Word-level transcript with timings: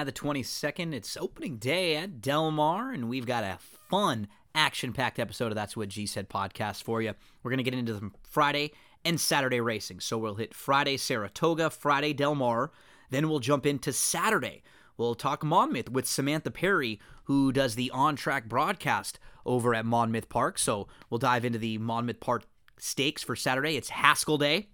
July 0.00 0.04
the 0.04 0.12
22nd. 0.12 0.94
It's 0.94 1.14
opening 1.18 1.58
day 1.58 1.94
at 1.96 2.22
Del 2.22 2.50
Mar, 2.50 2.90
and 2.90 3.10
we've 3.10 3.26
got 3.26 3.44
a 3.44 3.58
fun, 3.90 4.28
action 4.54 4.94
packed 4.94 5.18
episode 5.18 5.52
of 5.52 5.56
That's 5.56 5.76
What 5.76 5.90
G 5.90 6.06
Said 6.06 6.30
podcast 6.30 6.84
for 6.84 7.02
you. 7.02 7.12
We're 7.42 7.50
going 7.50 7.58
to 7.62 7.70
get 7.70 7.74
into 7.74 7.92
the 7.92 8.10
Friday 8.22 8.72
and 9.04 9.20
Saturday 9.20 9.60
racing. 9.60 10.00
So 10.00 10.16
we'll 10.16 10.36
hit 10.36 10.54
Friday 10.54 10.96
Saratoga, 10.96 11.68
Friday 11.68 12.14
Del 12.14 12.34
Mar, 12.34 12.70
then 13.10 13.28
we'll 13.28 13.40
jump 13.40 13.66
into 13.66 13.92
Saturday. 13.92 14.62
We'll 14.96 15.14
talk 15.14 15.44
Monmouth 15.44 15.90
with 15.90 16.06
Samantha 16.06 16.50
Perry, 16.50 16.98
who 17.24 17.52
does 17.52 17.74
the 17.74 17.90
on 17.90 18.16
track 18.16 18.48
broadcast 18.48 19.18
over 19.44 19.74
at 19.74 19.84
Monmouth 19.84 20.30
Park. 20.30 20.58
So 20.58 20.88
we'll 21.10 21.18
dive 21.18 21.44
into 21.44 21.58
the 21.58 21.76
Monmouth 21.76 22.20
Park 22.20 22.44
stakes 22.78 23.22
for 23.22 23.36
Saturday. 23.36 23.76
It's 23.76 23.90
Haskell 23.90 24.38
Day. 24.38 24.68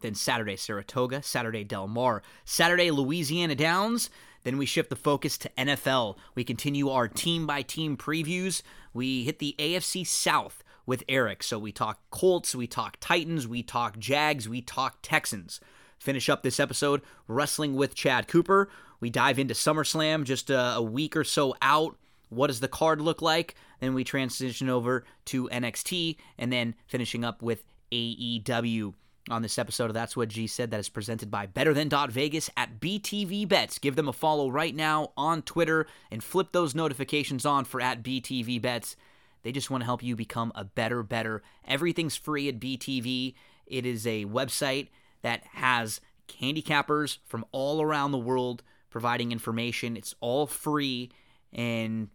Then 0.00 0.14
Saturday, 0.14 0.56
Saratoga. 0.56 1.22
Saturday, 1.22 1.64
Del 1.64 1.88
Mar. 1.88 2.22
Saturday, 2.46 2.90
Louisiana 2.90 3.54
Downs. 3.54 4.08
Then 4.48 4.56
we 4.56 4.64
shift 4.64 4.88
the 4.88 4.96
focus 4.96 5.36
to 5.36 5.50
NFL. 5.58 6.16
We 6.34 6.42
continue 6.42 6.88
our 6.88 7.06
team 7.06 7.46
by 7.46 7.60
team 7.60 7.98
previews. 7.98 8.62
We 8.94 9.24
hit 9.24 9.40
the 9.40 9.54
AFC 9.58 10.06
South 10.06 10.64
with 10.86 11.04
Eric. 11.06 11.42
So 11.42 11.58
we 11.58 11.70
talk 11.70 12.00
Colts, 12.08 12.54
we 12.54 12.66
talk 12.66 12.96
Titans, 12.98 13.46
we 13.46 13.62
talk 13.62 13.98
Jags, 13.98 14.48
we 14.48 14.62
talk 14.62 15.00
Texans. 15.02 15.60
Finish 15.98 16.30
up 16.30 16.42
this 16.42 16.58
episode 16.58 17.02
wrestling 17.26 17.74
with 17.74 17.94
Chad 17.94 18.26
Cooper. 18.26 18.70
We 19.00 19.10
dive 19.10 19.38
into 19.38 19.52
SummerSlam 19.52 20.24
just 20.24 20.48
a, 20.48 20.76
a 20.76 20.82
week 20.82 21.14
or 21.14 21.24
so 21.24 21.54
out. 21.60 21.98
What 22.30 22.46
does 22.46 22.60
the 22.60 22.68
card 22.68 23.02
look 23.02 23.20
like? 23.20 23.54
Then 23.80 23.92
we 23.92 24.02
transition 24.02 24.70
over 24.70 25.04
to 25.26 25.50
NXT 25.50 26.16
and 26.38 26.50
then 26.50 26.74
finishing 26.86 27.22
up 27.22 27.42
with 27.42 27.64
AEW 27.92 28.94
on 29.30 29.42
this 29.42 29.58
episode 29.58 29.86
of 29.86 29.94
That's 29.94 30.16
What 30.16 30.28
G 30.28 30.46
Said 30.46 30.70
that 30.70 30.80
is 30.80 30.88
presented 30.88 31.30
by 31.30 31.46
Better 31.46 31.74
Than 31.74 31.88
Dot 31.88 32.10
Vegas 32.10 32.50
at 32.56 32.80
BTV 32.80 33.48
Bets. 33.48 33.78
Give 33.78 33.96
them 33.96 34.08
a 34.08 34.12
follow 34.12 34.50
right 34.50 34.74
now 34.74 35.12
on 35.16 35.42
Twitter 35.42 35.86
and 36.10 36.22
flip 36.22 36.52
those 36.52 36.74
notifications 36.74 37.44
on 37.44 37.64
for 37.64 37.80
at 37.80 38.02
BTV 38.02 38.60
Bets. 38.60 38.96
They 39.42 39.52
just 39.52 39.70
want 39.70 39.82
to 39.82 39.86
help 39.86 40.02
you 40.02 40.16
become 40.16 40.52
a 40.54 40.64
better, 40.64 41.02
better. 41.02 41.42
Everything's 41.66 42.16
free 42.16 42.48
at 42.48 42.60
BTV. 42.60 43.34
It 43.66 43.86
is 43.86 44.06
a 44.06 44.24
website 44.24 44.88
that 45.22 45.44
has 45.52 46.00
handicappers 46.40 47.18
from 47.26 47.44
all 47.52 47.82
around 47.82 48.12
the 48.12 48.18
world 48.18 48.62
providing 48.90 49.32
information. 49.32 49.96
It's 49.96 50.14
all 50.20 50.46
free 50.46 51.10
and 51.52 52.08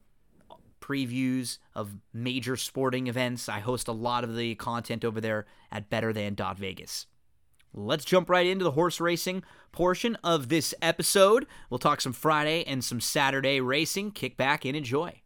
previews 0.83 1.59
of 1.73 1.95
major 2.13 2.57
sporting 2.57 3.07
events. 3.07 3.47
I 3.47 3.61
host 3.61 3.87
a 3.87 3.93
lot 3.93 4.25
of 4.25 4.35
the 4.35 4.55
content 4.55 5.05
over 5.05 5.21
there 5.21 5.45
at 5.71 5.89
betterthan.vegas. 5.89 7.07
Let's 7.73 8.05
jump 8.05 8.29
right 8.29 8.45
into 8.45 8.65
the 8.65 8.71
horse 8.71 8.99
racing 8.99 9.43
portion 9.71 10.17
of 10.23 10.49
this 10.49 10.75
episode. 10.81 11.47
We'll 11.69 11.79
talk 11.79 12.01
some 12.01 12.13
Friday 12.13 12.63
and 12.65 12.83
some 12.83 12.99
Saturday 12.99 13.61
racing. 13.61 14.11
Kick 14.11 14.35
back 14.35 14.65
and 14.65 14.75
enjoy. 14.75 15.21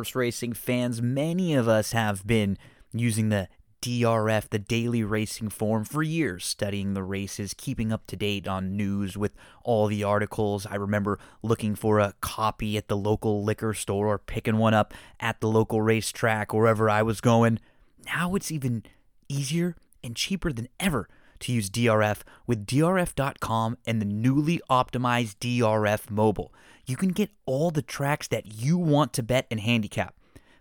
Horse 0.00 0.14
racing 0.14 0.54
fans, 0.54 1.02
many 1.02 1.54
of 1.54 1.68
us 1.68 1.92
have 1.92 2.26
been 2.26 2.56
using 2.90 3.28
the 3.28 3.46
DRF, 3.82 4.48
the 4.48 4.58
daily 4.58 5.04
racing 5.04 5.50
form, 5.50 5.84
for 5.84 6.02
years, 6.02 6.46
studying 6.46 6.94
the 6.94 7.02
races, 7.02 7.52
keeping 7.52 7.92
up 7.92 8.06
to 8.06 8.16
date 8.16 8.48
on 8.48 8.78
news 8.78 9.18
with 9.18 9.34
all 9.62 9.88
the 9.88 10.02
articles. 10.02 10.64
I 10.64 10.76
remember 10.76 11.18
looking 11.42 11.74
for 11.74 11.98
a 11.98 12.14
copy 12.22 12.78
at 12.78 12.88
the 12.88 12.96
local 12.96 13.44
liquor 13.44 13.74
store 13.74 14.06
or 14.06 14.16
picking 14.16 14.56
one 14.56 14.72
up 14.72 14.94
at 15.20 15.42
the 15.42 15.48
local 15.48 15.82
racetrack, 15.82 16.54
wherever 16.54 16.88
I 16.88 17.02
was 17.02 17.20
going. 17.20 17.58
Now 18.06 18.34
it's 18.34 18.50
even 18.50 18.84
easier 19.28 19.76
and 20.02 20.16
cheaper 20.16 20.50
than 20.50 20.68
ever 20.78 21.10
to 21.40 21.52
use 21.52 21.68
DRF 21.68 22.20
with 22.46 22.64
DRF.com 22.64 23.76
and 23.84 24.00
the 24.00 24.06
newly 24.06 24.62
optimized 24.70 25.36
DRF 25.40 26.08
mobile. 26.08 26.54
You 26.90 26.96
can 26.96 27.10
get 27.10 27.30
all 27.46 27.70
the 27.70 27.82
tracks 27.82 28.26
that 28.26 28.52
you 28.52 28.76
want 28.76 29.12
to 29.12 29.22
bet 29.22 29.46
and 29.48 29.60
handicap. 29.60 30.12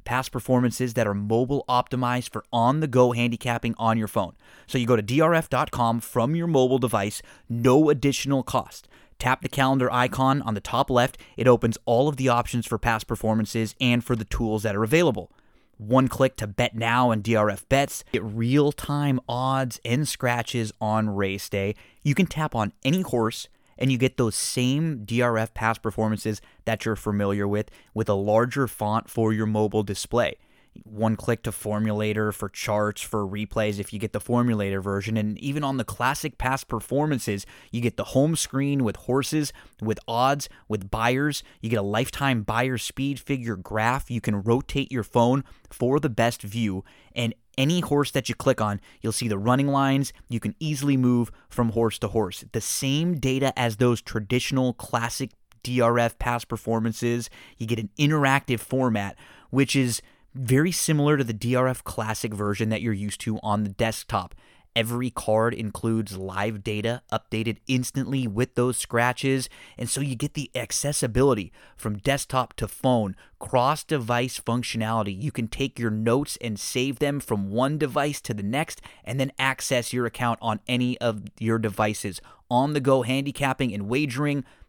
Past 0.05 0.31
performances 0.31 0.93
that 0.93 1.07
are 1.07 1.15
mobile 1.15 1.65
optimized 1.67 2.29
for 2.29 2.45
on 2.53 2.81
the 2.81 2.87
go 2.87 3.13
handicapping 3.13 3.73
on 3.79 3.97
your 3.97 4.07
phone. 4.07 4.35
So 4.67 4.77
you 4.77 4.85
go 4.85 4.95
to 4.95 5.01
DRF.com 5.01 6.01
from 6.01 6.35
your 6.35 6.45
mobile 6.45 6.77
device, 6.77 7.23
no 7.49 7.89
additional 7.89 8.43
cost. 8.43 8.87
Tap 9.17 9.41
the 9.41 9.49
calendar 9.49 9.91
icon 9.91 10.43
on 10.43 10.53
the 10.53 10.61
top 10.61 10.91
left. 10.91 11.17
It 11.35 11.47
opens 11.47 11.79
all 11.85 12.07
of 12.07 12.17
the 12.17 12.29
options 12.29 12.67
for 12.67 12.77
past 12.77 13.07
performances 13.07 13.73
and 13.81 14.03
for 14.03 14.15
the 14.15 14.23
tools 14.23 14.61
that 14.61 14.75
are 14.75 14.83
available 14.83 15.31
one 15.79 16.09
click 16.09 16.35
to 16.35 16.45
bet 16.45 16.75
now 16.75 17.09
and 17.09 17.23
DRF 17.23 17.63
bets, 17.69 18.03
get 18.11 18.21
real 18.21 18.73
time 18.73 19.17
odds 19.29 19.79
and 19.85 20.05
scratches 20.05 20.73
on 20.81 21.09
race 21.09 21.47
day. 21.47 21.73
You 22.03 22.13
can 22.13 22.25
tap 22.25 22.53
on 22.53 22.73
any 22.83 23.01
horse 23.01 23.47
and 23.79 23.91
you 23.91 23.97
get 23.97 24.17
those 24.17 24.35
same 24.35 25.05
DRF 25.05 25.53
past 25.55 25.81
performances 25.81 26.41
that 26.65 26.85
you're 26.85 26.95
familiar 26.95 27.47
with 27.47 27.71
with 27.95 28.09
a 28.09 28.13
larger 28.13 28.67
font 28.67 29.09
for 29.09 29.33
your 29.33 29.47
mobile 29.47 29.81
display. 29.81 30.35
One 30.83 31.15
click 31.15 31.43
to 31.43 31.51
formulator 31.51 32.33
for 32.33 32.47
charts 32.47 33.01
for 33.01 33.27
replays 33.27 33.79
if 33.79 33.91
you 33.91 33.99
get 33.99 34.13
the 34.13 34.19
formulator 34.19 34.81
version. 34.81 35.17
And 35.17 35.37
even 35.39 35.63
on 35.63 35.77
the 35.77 35.83
classic 35.83 36.37
past 36.37 36.67
performances 36.67 37.45
you 37.71 37.81
get 37.81 37.97
the 37.97 38.03
home 38.03 38.35
screen 38.35 38.83
with 38.83 38.95
horses 38.97 39.51
with 39.81 39.99
odds 40.07 40.47
with 40.67 40.91
Beyers. 40.91 41.43
you 41.59 41.69
get 41.69 41.79
a 41.79 41.83
lifetime 41.83 42.43
Beyer 42.43 42.77
speed 42.77 43.19
figure 43.19 43.55
graph. 43.55 44.11
You 44.11 44.21
can 44.21 44.43
rotate 44.43 44.91
your 44.91 45.03
phone 45.03 45.43
for 45.69 45.99
the 45.99 46.09
best 46.09 46.43
view 46.43 46.83
and 47.15 47.33
any 47.59 47.81
horse 47.81 48.09
that 48.11 48.29
you 48.29 48.33
click 48.33 48.61
on, 48.61 48.79
you'll 49.01 49.11
see 49.11 49.27
the 49.27 49.37
running 49.37 49.67
lines. 49.67 50.13
You 50.29 50.39
can 50.39 50.55
easily 50.59 50.97
move 50.97 51.31
from 51.49 51.71
horse 51.73 51.99
to 51.99 52.07
horse. 52.07 52.45
The 52.53 52.61
same 52.61 53.19
data 53.19 53.53
as 53.59 53.75
those 53.75 54.01
traditional 54.01 54.73
classic 54.73 55.31
DRF 55.63 56.17
past 56.17 56.47
performances. 56.47 57.29
You 57.57 57.67
get 57.67 57.77
an 57.77 57.89
interactive 57.99 58.61
format, 58.61 59.15
which 59.49 59.75
is 59.75 60.01
very 60.33 60.71
similar 60.71 61.17
to 61.17 61.23
the 61.23 61.33
DRF 61.33 61.83
Classic 61.83 62.33
version 62.33 62.69
that 62.69 62.81
you're 62.81 62.93
used 62.93 63.19
to 63.21 63.39
on 63.43 63.63
the 63.63 63.69
desktop. 63.69 64.33
Every 64.75 65.09
card 65.09 65.53
includes 65.53 66.15
live 66.15 66.63
data 66.63 67.01
updated 67.11 67.57
instantly 67.67 68.27
with 68.27 68.55
those 68.55 68.77
scratches, 68.77 69.49
and 69.77 69.89
so 69.89 69.99
you 69.99 70.15
get 70.15 70.35
the 70.35 70.51
accessibility 70.53 71.51
from 71.75 71.97
desktop 71.97 72.53
to 72.57 72.67
phone, 72.67 73.15
cross 73.39 73.83
device 73.83 74.39
functionality. 74.39 75.19
You 75.19 75.31
can 75.31 75.47
take 75.47 75.79
your 75.79 75.89
notes 75.89 76.37
and 76.39 76.59
save 76.59 76.99
them 76.99 77.19
from 77.19 77.49
one 77.49 77.77
device 77.77 78.21
to 78.21 78.33
the 78.33 78.43
next, 78.43 78.79
and 79.03 79.19
then 79.19 79.31
access 79.39 79.91
your 79.91 80.05
account 80.05 80.39
on 80.41 80.59
any 80.67 80.97
of 80.99 81.23
your 81.39 81.57
devices. 81.57 82.21
On 82.51 82.73
the 82.73 82.79
go 82.79 83.01
handicapping 83.01 83.73
and 83.73 83.89
wagering, 83.89 84.43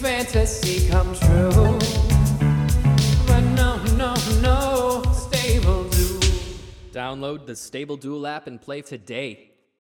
fantasy 0.00 0.88
come 0.88 1.14
true. 1.14 1.50
But 3.26 3.40
no, 3.54 3.76
no, 3.96 4.14
no, 4.40 5.02
Stable 5.12 5.84
Duel. 5.84 6.20
Download 6.90 7.44
the 7.44 7.54
Stable 7.54 7.98
Duel 7.98 8.26
app 8.26 8.46
and 8.46 8.58
play 8.60 8.80
today. 8.80 9.52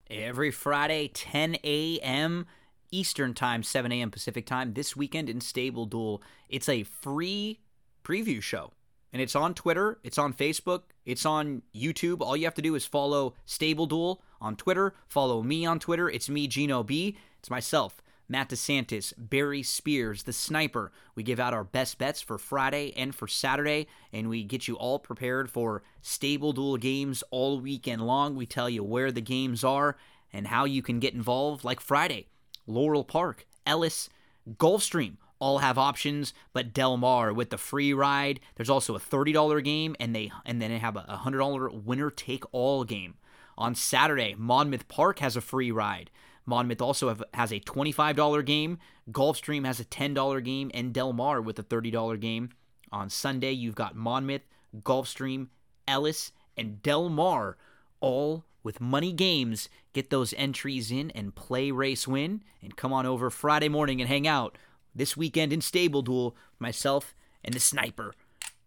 every 0.10 0.52
Friday, 0.52 1.08
10 1.08 1.58
a.m. 1.64 2.46
Eastern 2.92 3.34
Time, 3.34 3.64
7 3.64 3.92
a.m. 3.94 4.12
Pacific 4.12 4.46
Time, 4.46 4.74
this 4.74 4.96
weekend 4.96 5.30
in 5.30 5.40
Stable 5.42 5.86
Duel. 5.86 6.22
It's 6.50 6.68
a 6.70 6.84
free 6.84 7.62
preview 8.04 8.42
show. 8.42 8.74
And 9.14 9.22
it's 9.22 9.36
on 9.36 9.54
Twitter, 9.54 10.00
it's 10.04 10.18
on 10.18 10.34
Facebook, 10.34 10.82
it's 11.06 11.26
on 11.26 11.62
YouTube. 11.74 12.22
All 12.22 12.36
you 12.36 12.46
have 12.46 12.56
to 12.56 12.62
do 12.64 12.76
is 12.76 12.86
follow 12.86 13.36
Stable 13.46 13.86
Duel 13.86 14.22
on 14.42 14.56
Twitter, 14.56 14.96
follow 15.08 15.42
me 15.44 15.66
on 15.66 15.80
Twitter. 15.80 16.10
It's 16.10 16.30
me, 16.30 16.48
Gino 16.48 16.84
B. 16.84 17.18
It's 17.40 17.50
myself, 17.50 18.02
Matt 18.28 18.50
DeSantis, 18.50 19.14
Barry 19.18 19.64
Spears, 19.64 20.24
the 20.24 20.34
sniper. 20.34 20.92
We 21.16 21.24
give 21.24 21.40
out 21.40 21.54
our 21.54 21.64
best 21.64 21.98
bets 21.98 22.22
for 22.22 22.38
Friday 22.38 22.94
and 22.96 23.14
for 23.14 23.28
Saturday, 23.28 23.88
and 24.12 24.30
we 24.30 24.44
get 24.44 24.68
you 24.68 24.76
all 24.76 25.00
prepared 25.00 25.50
for 25.50 25.84
Stable 26.02 26.54
Duel 26.54 26.78
games 26.78 27.24
all 27.32 27.60
weekend 27.60 28.06
long. 28.06 28.36
We 28.36 28.46
tell 28.46 28.70
you 28.70 28.84
where 28.84 29.12
the 29.12 29.22
games 29.22 29.64
are 29.64 29.98
and 30.32 30.48
how 30.48 30.66
you 30.66 30.82
can 30.82 31.00
get 31.00 31.14
involved, 31.14 31.64
like 31.64 31.80
Friday. 31.80 32.28
Laurel 32.66 33.04
Park, 33.04 33.46
Ellis, 33.66 34.10
Gulfstream 34.50 35.18
all 35.44 35.58
have 35.58 35.78
options, 35.78 36.34
but 36.54 36.74
Del 36.74 36.96
Mar 36.96 37.34
with 37.34 37.50
the 37.50 37.58
free 37.58 37.94
ride. 37.94 38.40
There's 38.56 38.70
also 38.70 38.96
a 38.96 39.00
$30 39.00 39.62
game, 39.62 39.94
and 40.00 40.16
they 40.16 40.32
and 40.46 40.62
then 40.62 40.72
they 40.72 40.78
have 40.78 40.96
a 40.96 41.20
$100 41.26 41.84
winner 41.84 42.10
take 42.10 42.46
all 42.54 42.86
game. 42.86 43.16
On 43.58 43.76
Saturday, 43.76 44.36
Monmouth 44.38 44.88
Park 44.88 45.20
has 45.20 45.36
a 45.36 45.42
free 45.42 45.70
ride. 45.70 46.10
Monmouth 46.46 46.82
also 46.82 47.10
have, 47.10 47.24
has 47.34 47.52
a 47.52 47.60
$25 47.60 48.46
game. 48.46 48.80
Gulfstream 49.12 49.66
has 49.66 49.80
a 49.80 49.86
$10 49.86 50.44
game, 50.44 50.72
and 50.74 50.94
Del 50.94 51.14
Mar 51.14 51.42
with 51.42 51.60
a 51.60 51.64
$30 51.64 52.20
game. 52.20 52.50
On 52.92 53.10
Sunday, 53.10 53.52
you've 53.52 53.76
got 53.76 53.96
Monmouth, 53.96 54.44
Gulfstream, 54.82 55.48
Ellis, 55.88 56.32
and 56.58 56.82
Del 56.82 57.10
Mar 57.10 57.58
all 58.02 58.46
with 58.64 58.82
money 58.82 59.12
games. 59.12 59.70
Get 59.94 60.10
those 60.10 60.34
entries 60.38 60.92
in 60.92 61.12
and 61.12 61.36
play 61.36 61.72
race 61.72 62.08
win. 62.08 62.44
And 62.62 62.76
come 62.76 62.94
on 62.94 63.06
over 63.06 63.30
Friday 63.30 63.70
morning 63.70 64.02
and 64.02 64.10
hang 64.10 64.28
out 64.28 64.58
this 64.96 65.18
weekend 65.18 65.52
in 65.52 65.62
Stable 65.62 66.02
Duel, 66.02 66.36
myself 66.60 67.16
and 67.44 67.54
the 67.54 67.60
sniper 67.60 68.14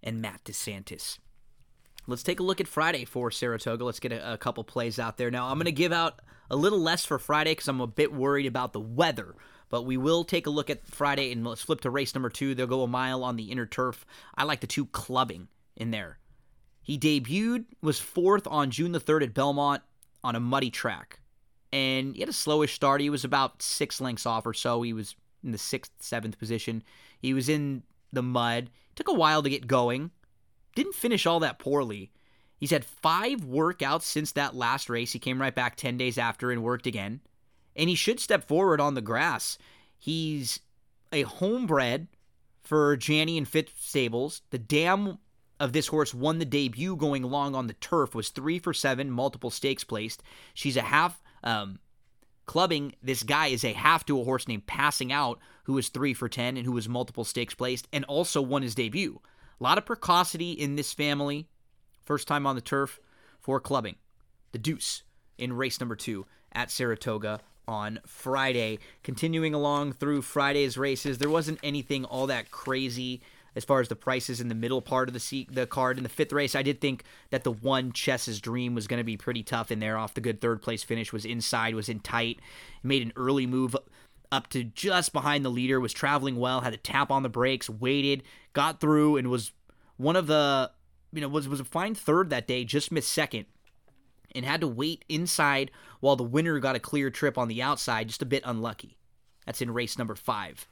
and 0.02 0.20
Matt 0.20 0.44
DeSantis. 0.44 1.19
Let's 2.06 2.23
take 2.23 2.41
a 2.41 2.44
look 2.44 2.61
at 2.61 2.69
Friday 2.69 3.05
for 3.05 3.31
Saratoga. 3.31 3.85
Let's 3.85 4.00
get 4.00 4.12
a, 4.12 4.35
a 4.35 4.38
couple 4.38 4.62
plays 4.64 4.99
out 4.99 5.17
there. 5.17 5.31
Now, 5.31 5.49
I'm 5.49 5.56
going 5.56 5.64
to 5.67 5.73
give 5.73 5.93
out 5.93 6.20
a 6.50 6.56
little 6.56 6.81
less 6.81 7.05
for 7.05 7.19
Friday 7.19 7.53
because 7.53 7.69
I'm 7.69 7.81
a 7.81 7.87
bit 7.87 8.12
worried 8.12 8.47
about 8.47 8.73
the 8.73 8.81
weather. 8.81 9.35
But 9.69 9.82
we 9.82 9.97
will 9.97 10.25
take 10.25 10.47
a 10.47 10.50
look 10.50 10.70
at 10.70 10.87
Friday 10.87 11.32
and 11.32 11.44
let's 11.44 11.62
flip 11.62 11.81
to 11.81 11.91
race 11.91 12.14
number 12.14 12.31
two. 12.31 12.55
They'll 12.55 12.69
go 12.69 12.82
a 12.82 12.88
mile 12.88 13.25
on 13.25 13.37
the 13.37 13.50
inner 13.50 13.67
turf. 13.67 14.06
I 14.37 14.44
like 14.44 14.61
the 14.61 14.69
two 14.69 14.87
clubbing 14.87 15.49
in 15.76 15.91
there. 15.91 16.19
He 16.82 16.97
debuted, 16.97 17.64
was 17.82 17.99
fourth 17.99 18.47
on 18.47 18.70
June 18.70 18.93
the 18.93 19.00
3rd 19.00 19.25
at 19.25 19.35
Belmont 19.35 19.82
on 20.23 20.37
a 20.37 20.41
muddy 20.41 20.70
track. 20.70 21.19
And 21.73 22.14
he 22.14 22.20
had 22.20 22.29
a 22.29 22.32
slowish 22.32 22.75
start. 22.75 23.00
He 23.00 23.11
was 23.11 23.25
about 23.25 23.61
six 23.61 24.00
lengths 24.00 24.25
off 24.25 24.47
or 24.47 24.55
so. 24.55 24.82
He 24.82 24.93
was 24.93 25.17
in 25.43 25.50
the 25.50 25.58
sixth, 25.58 25.91
seventh 25.99 26.38
position. 26.38 26.85
He 27.19 27.35
was 27.35 27.49
in 27.49 27.82
the 28.12 28.23
mud. 28.23 28.70
Took 28.94 29.08
a 29.08 29.14
while 29.14 29.43
to 29.43 29.50
get 29.50 29.67
going. 29.67 30.12
Didn't 30.76 30.94
finish 30.94 31.26
all 31.26 31.40
that 31.40 31.58
poorly. 31.58 32.12
He's 32.56 32.70
had 32.70 32.84
five 32.84 33.40
workouts 33.40 34.02
since 34.02 34.31
that 34.32 34.55
last 34.55 34.88
race. 34.88 35.12
He 35.12 35.19
came 35.19 35.40
right 35.40 35.55
back 35.55 35.75
10 35.75 35.96
days 35.96 36.19
after 36.19 36.52
and 36.52 36.62
worked 36.62 36.87
again. 36.87 37.20
And 37.75 37.88
he 37.88 37.96
should 37.96 38.20
step 38.20 38.46
forward 38.46 38.81
on 38.81 38.94
the 38.94 39.00
grass. 39.00 39.58
He's 39.99 40.61
a 41.12 41.25
homebred 41.25 42.06
for 42.62 42.96
Janney 42.96 43.37
and 43.37 43.49
Phipps 43.49 43.73
Stables. 43.78 44.43
The 44.50 44.58
dam 44.58 45.19
of 45.58 45.73
this 45.73 45.87
horse 45.87 46.12
won 46.12 46.38
the 46.38 46.44
debut 46.44 46.96
going 46.96 47.22
long 47.22 47.55
on 47.55 47.67
the 47.67 47.72
turf 47.75 48.14
was 48.14 48.29
three 48.29 48.58
for 48.58 48.75
seven 48.75 49.11
multiple 49.11 49.50
stakes 49.50 49.84
placed 49.84 50.22
she's 50.55 50.76
a 50.76 50.82
half 50.82 51.22
um, 51.43 51.79
clubbing 52.44 52.94
this 53.02 53.22
guy 53.22 53.46
is 53.46 53.64
a 53.64 53.72
half 53.72 54.05
to 54.05 54.20
a 54.20 54.25
horse 54.25 54.46
named 54.46 54.67
passing 54.67 55.12
out 55.12 55.38
who 55.64 55.72
was 55.72 55.88
three 55.88 56.12
for 56.12 56.29
ten 56.29 56.56
and 56.56 56.67
who 56.67 56.72
was 56.72 56.88
multiple 56.88 57.25
stakes 57.25 57.55
placed 57.55 57.88
and 57.93 58.05
also 58.05 58.43
won 58.43 58.62
his 58.62 58.75
debut 58.75 59.20
a 59.61 59.64
lot 59.64 59.79
of 59.79 59.87
precocity 59.87 60.53
in 60.53 60.76
this 60.76 60.93
family 60.93 61.49
first 62.05 62.29
time 62.29 62.47
on 62.47 62.55
the 62.55 62.61
turf 62.61 63.00
for 63.41 63.61
clubbing 63.61 63.97
the 64.53 64.58
deuce 64.58 65.03
in 65.38 65.53
race 65.53 65.81
number 65.81 65.97
two 65.97 66.26
at 66.53 66.70
saratoga 66.70 67.41
on 67.69 67.99
Friday. 68.06 68.79
Continuing 69.03 69.55
along 69.55 69.93
through 69.93 70.23
Friday's 70.23 70.79
races, 70.79 71.19
there 71.19 71.31
wasn't 71.31 71.58
anything 71.62 72.05
all 72.05 72.26
that 72.29 72.50
crazy 72.50 73.23
as 73.56 73.64
far 73.64 73.81
as 73.81 73.88
the 73.88 73.97
prices 73.97 74.41
in 74.41 74.49
the 74.49 74.55
middle 74.55 74.82
part 74.82 75.08
of 75.08 75.14
the 75.14 75.20
seat, 75.20 75.53
the 75.53 75.67
card 75.67 75.97
in 75.97 76.03
the 76.03 76.08
fifth 76.08 76.32
race. 76.32 76.55
I 76.55 76.62
did 76.62 76.81
think 76.81 77.05
that 77.31 77.43
the 77.43 77.50
one 77.50 77.91
Chess's 77.91 78.41
Dream 78.41 78.75
was 78.75 78.87
going 78.87 78.99
to 78.99 79.05
be 79.05 79.17
pretty 79.17 79.43
tough 79.43 79.70
in 79.70 79.81
there. 79.81 79.97
Off 79.97 80.14
the 80.14 80.20
good 80.20 80.41
third 80.41 80.61
place 80.61 80.82
finish, 80.82 81.12
was 81.12 81.25
inside, 81.25 81.75
was 81.75 81.88
in 81.88 82.00
tight, 82.00 82.38
made 82.82 83.03
an 83.03 83.14
early 83.17 83.47
move 83.47 83.75
up 84.31 84.49
to 84.50 84.64
just 84.64 85.12
behind 85.12 85.44
the 85.44 85.50
leader, 85.50 85.81
was 85.81 85.93
traveling 85.93 86.37
well, 86.37 86.61
had 86.61 86.73
to 86.73 86.78
tap 86.78 87.11
on 87.11 87.23
the 87.23 87.28
brakes, 87.28 87.70
waited, 87.70 88.23
got 88.52 88.81
through, 88.81 89.17
and 89.17 89.31
was 89.31 89.52
one 89.96 90.17
of 90.17 90.26
the 90.26 90.70
you 91.12 91.20
know 91.20 91.28
was 91.28 91.49
was 91.49 91.61
a 91.61 91.64
fine 91.64 91.94
third 91.94 92.31
that 92.31 92.46
day, 92.46 92.64
just 92.64 92.93
missed 92.93 93.12
second. 93.12 93.46
And 94.34 94.44
had 94.44 94.61
to 94.61 94.69
wait 94.69 95.05
inside 95.08 95.70
while 96.00 96.17
the 96.17 96.23
winner 96.23 96.58
got 96.58 96.76
a 96.76 96.81
clear 96.81 97.08
trip 97.08 97.38
on 97.38 97.49
the 97.49 97.62
outside, 97.62 98.08
just 98.08 98.20
a 98.20 98.26
bit 98.26 98.43
unlucky. 98.44 98.99
That's 99.46 99.62
in 99.62 99.73
race 99.73 99.96
number 99.96 100.15
five. 100.15 100.67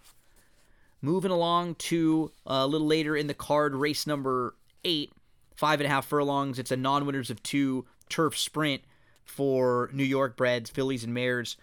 Moving 1.01 1.31
along 1.31 1.77
to 1.77 2.33
uh, 2.47 2.61
a 2.61 2.67
little 2.67 2.87
later 2.87 3.17
in 3.17 3.27
the 3.27 3.35
card, 3.35 3.75
race 3.75 4.07
number 4.07 4.55
eight, 4.85 5.13
five 5.57 5.81
and 5.81 5.87
a 5.87 5.91
half 5.91 6.05
furlongs. 6.05 6.59
It's 6.59 6.73
a 6.73 6.77
non 6.77 7.07
winners 7.07 7.31
of 7.31 7.43
two 7.43 7.87
turf 8.09 8.37
sprint 8.37 8.83
for 9.25 9.91
New 9.93 10.05
York 10.05 10.37
breds, 10.37 10.71
fillies, 10.71 11.05
and 11.05 11.15
mares. 11.15 11.57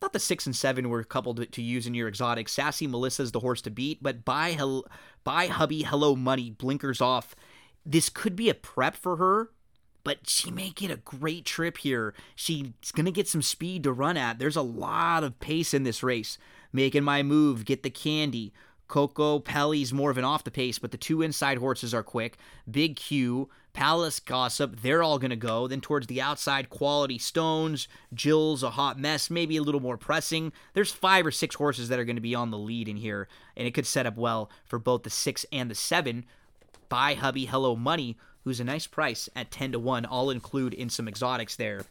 Thought 0.00 0.12
the 0.14 0.18
six 0.18 0.46
and 0.46 0.56
seven 0.56 0.88
were 0.88 1.04
coupled 1.04 1.36
to, 1.36 1.46
to 1.46 1.62
use 1.62 1.86
in 1.86 1.92
your 1.92 2.08
exotic. 2.08 2.48
Sassy 2.48 2.86
Melissa's 2.86 3.32
the 3.32 3.40
horse 3.40 3.60
to 3.62 3.70
beat, 3.70 4.02
but 4.02 4.24
by, 4.24 4.52
hel- 4.52 4.86
by 5.24 5.48
hubby, 5.48 5.82
hello 5.82 6.16
money, 6.16 6.50
blinkers 6.50 7.02
off. 7.02 7.34
This 7.84 8.08
could 8.08 8.34
be 8.34 8.48
a 8.48 8.54
prep 8.54 8.96
for 8.96 9.16
her, 9.16 9.50
but 10.02 10.28
she 10.28 10.50
may 10.50 10.70
get 10.70 10.90
a 10.90 10.96
great 10.96 11.44
trip 11.44 11.78
here. 11.78 12.14
She's 12.34 12.72
to 12.94 13.10
get 13.10 13.28
some 13.28 13.42
speed 13.42 13.82
to 13.82 13.92
run 13.92 14.16
at. 14.16 14.38
There's 14.38 14.56
a 14.56 14.62
lot 14.62 15.22
of 15.22 15.38
pace 15.38 15.74
in 15.74 15.82
this 15.82 16.02
race. 16.02 16.38
Making 16.72 17.04
my 17.04 17.22
move, 17.22 17.66
get 17.66 17.82
the 17.82 17.90
candy. 17.90 18.54
Coco 18.88 19.38
Pelly's 19.38 19.92
more 19.92 20.10
of 20.10 20.18
an 20.18 20.24
off 20.24 20.44
the 20.44 20.50
pace, 20.50 20.78
but 20.78 20.92
the 20.92 20.98
two 20.98 21.20
inside 21.20 21.58
horses 21.58 21.92
are 21.92 22.02
quick. 22.02 22.38
Big 22.68 22.96
Q, 22.96 23.50
Palace 23.72 24.20
Gossip, 24.20 24.80
they're 24.80 25.02
all 25.02 25.18
going 25.18 25.30
to 25.30 25.36
go. 25.36 25.66
Then 25.66 25.80
towards 25.80 26.06
the 26.06 26.20
outside, 26.20 26.70
Quality 26.70 27.18
Stones, 27.18 27.88
Jill's 28.12 28.62
a 28.62 28.70
hot 28.70 28.98
mess, 28.98 29.30
maybe 29.30 29.56
a 29.56 29.62
little 29.62 29.80
more 29.80 29.96
pressing. 29.96 30.52
There's 30.74 30.92
five 30.92 31.26
or 31.26 31.30
six 31.30 31.54
horses 31.54 31.88
that 31.88 31.98
are 31.98 32.04
going 32.04 32.16
to 32.16 32.22
be 32.22 32.34
on 32.34 32.50
the 32.50 32.58
lead 32.58 32.88
in 32.88 32.96
here, 32.96 33.28
and 33.56 33.66
it 33.66 33.74
could 33.74 33.86
set 33.86 34.06
up 34.06 34.16
well 34.16 34.50
for 34.64 34.78
both 34.78 35.04
the 35.04 35.10
six 35.10 35.46
and 35.52 35.70
the 35.70 35.74
seven. 35.74 36.24
Buy 36.88 37.14
Hubby 37.14 37.46
Hello 37.46 37.76
Money, 37.76 38.16
who's 38.44 38.60
a 38.60 38.64
nice 38.64 38.86
price 38.86 39.28
at 39.36 39.50
10 39.50 39.72
to 39.72 39.78
1. 39.78 40.06
I'll 40.10 40.30
include 40.30 40.74
in 40.74 40.90
some 40.90 41.08
exotics 41.08 41.56
there. 41.56 41.84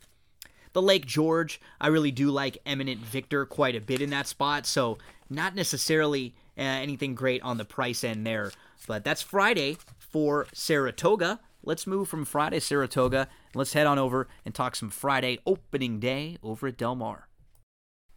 The 0.73 0.81
Lake 0.81 1.05
George, 1.05 1.59
I 1.81 1.87
really 1.87 2.11
do 2.11 2.29
like 2.29 2.59
Eminent 2.65 2.99
Victor 2.99 3.45
quite 3.45 3.75
a 3.75 3.81
bit 3.81 4.01
in 4.01 4.11
that 4.11 4.27
spot, 4.27 4.65
so 4.65 4.97
not 5.29 5.55
necessarily 5.55 6.35
uh, 6.57 6.61
anything 6.61 7.15
great 7.15 7.41
on 7.41 7.57
the 7.57 7.65
price 7.65 8.03
end 8.03 8.25
there. 8.25 8.51
But 8.87 9.03
that's 9.03 9.21
Friday 9.21 9.77
for 9.97 10.47
Saratoga. 10.53 11.39
Let's 11.61 11.85
move 11.85 12.07
from 12.07 12.25
Friday 12.25 12.59
Saratoga. 12.59 13.27
Let's 13.53 13.73
head 13.73 13.85
on 13.85 13.99
over 13.99 14.27
and 14.45 14.55
talk 14.55 14.75
some 14.75 14.89
Friday 14.89 15.39
opening 15.45 15.99
day 15.99 16.37
over 16.41 16.67
at 16.67 16.77
Del 16.77 16.95
Mar. 16.95 17.27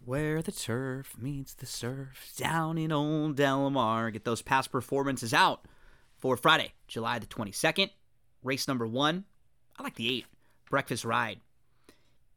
Where 0.05 0.43
the 0.43 0.53
turf 0.53 1.17
meets 1.19 1.55
the 1.55 1.67
surf, 1.67 2.33
down 2.37 2.79
in 2.79 2.93
old 2.93 3.37
Del 3.37 3.71
Mar. 3.71 4.11
Get 4.11 4.25
those 4.25 4.43
past 4.43 4.71
performances 4.71 5.35
out 5.35 5.67
for 6.19 6.37
Friday, 6.37 6.73
July 6.87 7.19
the 7.19 7.27
22nd. 7.27 7.91
Race 8.43 8.69
number 8.69 8.87
one. 8.87 9.25
I 9.77 9.83
like 9.83 9.97
the 9.97 10.19
eight. 10.19 10.27
Breakfast 10.71 11.05
Ride. 11.05 11.41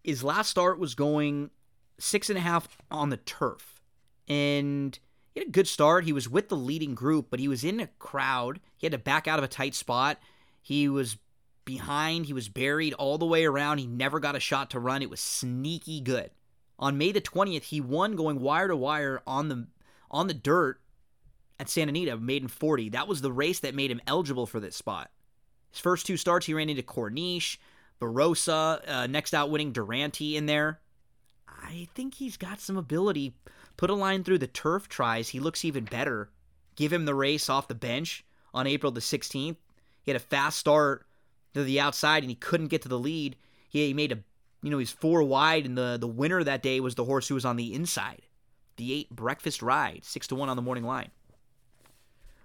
His 0.03 0.23
last 0.23 0.49
start 0.49 0.79
was 0.79 0.95
going 0.95 1.51
six 1.99 2.29
and 2.29 2.37
a 2.37 2.41
half 2.41 2.77
on 2.91 3.09
the 3.09 3.17
turf. 3.17 3.81
And 4.27 4.97
he 5.33 5.39
had 5.39 5.49
a 5.49 5.51
good 5.51 5.67
start. 5.67 6.05
He 6.05 6.13
was 6.13 6.29
with 6.29 6.49
the 6.49 6.57
leading 6.57 6.95
group, 6.95 7.27
but 7.29 7.39
he 7.39 7.47
was 7.47 7.63
in 7.63 7.79
a 7.79 7.87
crowd. 7.99 8.59
He 8.77 8.85
had 8.87 8.91
to 8.91 8.97
back 8.97 9.27
out 9.27 9.39
of 9.39 9.45
a 9.45 9.49
tight 9.49 9.75
spot. 9.75 10.19
He 10.65 10.89
was 10.89 11.17
behind. 11.63 12.25
He 12.25 12.33
was 12.33 12.49
buried 12.49 12.93
all 12.93 13.17
the 13.17 13.25
way 13.25 13.45
around. 13.45 13.77
He 13.77 13.87
never 13.87 14.19
got 14.19 14.35
a 14.35 14.39
shot 14.39 14.71
to 14.71 14.79
run. 14.79 15.01
It 15.01 15.09
was 15.09 15.19
sneaky 15.19 16.01
good. 16.01 16.31
On 16.79 16.97
May 16.97 17.11
the 17.11 17.21
20th, 17.21 17.63
he 17.63 17.79
won 17.79 18.15
going 18.15 18.39
wire 18.39 18.67
to 18.67 18.75
wire 18.75 19.21
on 19.25 19.49
the 19.49 19.67
on 20.09 20.27
the 20.27 20.33
dirt 20.33 20.79
at 21.59 21.69
Santa 21.69 21.89
Anita, 21.89 22.17
maiden 22.17 22.47
40. 22.47 22.89
That 22.89 23.07
was 23.07 23.21
the 23.21 23.31
race 23.31 23.59
that 23.59 23.75
made 23.75 23.91
him 23.91 24.01
eligible 24.07 24.45
for 24.45 24.59
this 24.59 24.75
spot. 24.75 25.11
His 25.71 25.79
first 25.79 26.05
two 26.05 26.17
starts, 26.17 26.45
he 26.45 26.53
ran 26.53 26.69
into 26.69 26.83
Corniche, 26.83 27.57
Barossa, 27.99 28.81
uh, 28.87 29.07
next 29.07 29.33
out 29.33 29.49
winning 29.49 29.71
Durante 29.71 30.37
in 30.37 30.45
there. 30.45 30.79
I 31.47 31.87
think 31.95 32.15
he's 32.15 32.37
got 32.37 32.59
some 32.59 32.77
ability 32.77 33.33
Put 33.77 33.89
a 33.89 33.95
line 33.95 34.23
through 34.23 34.37
the 34.37 34.47
turf 34.47 34.87
tries, 34.87 35.29
he 35.29 35.39
looks 35.39 35.65
even 35.65 35.83
better. 35.85 36.29
Give 36.75 36.93
him 36.93 37.05
the 37.05 37.15
race 37.15 37.49
off 37.49 37.67
the 37.67 37.75
bench 37.75 38.25
on 38.53 38.67
April 38.67 38.91
the 38.91 39.01
16th. 39.01 39.57
He 40.05 40.11
had 40.11 40.21
a 40.21 40.23
fast 40.23 40.57
start 40.57 41.05
to 41.53 41.63
the 41.63 41.79
outside 41.79 42.23
and 42.23 42.29
he 42.29 42.35
couldn't 42.35 42.67
get 42.67 42.83
to 42.83 42.89
the 42.89 42.99
lead. 42.99 43.35
He 43.67 43.93
made 43.93 44.11
a 44.11 44.19
you 44.65 44.71
know, 44.71 44.79
he's 44.79 44.91
four 44.91 45.21
wide, 45.21 45.67
and 45.67 45.77
the, 45.77 45.95
the 45.99 46.07
winner 46.07 46.43
that 46.43 46.63
day 46.63 46.79
was 46.79 46.95
the 46.95 47.03
horse 47.03 47.27
who 47.27 47.35
was 47.35 47.45
on 47.45 47.55
the 47.55 47.71
inside. 47.71 48.23
The 48.77 48.93
eight 48.93 49.11
breakfast 49.11 49.61
ride, 49.61 50.03
six 50.03 50.25
to 50.27 50.35
one 50.35 50.49
on 50.49 50.55
the 50.55 50.63
morning 50.63 50.83
line. 50.83 51.11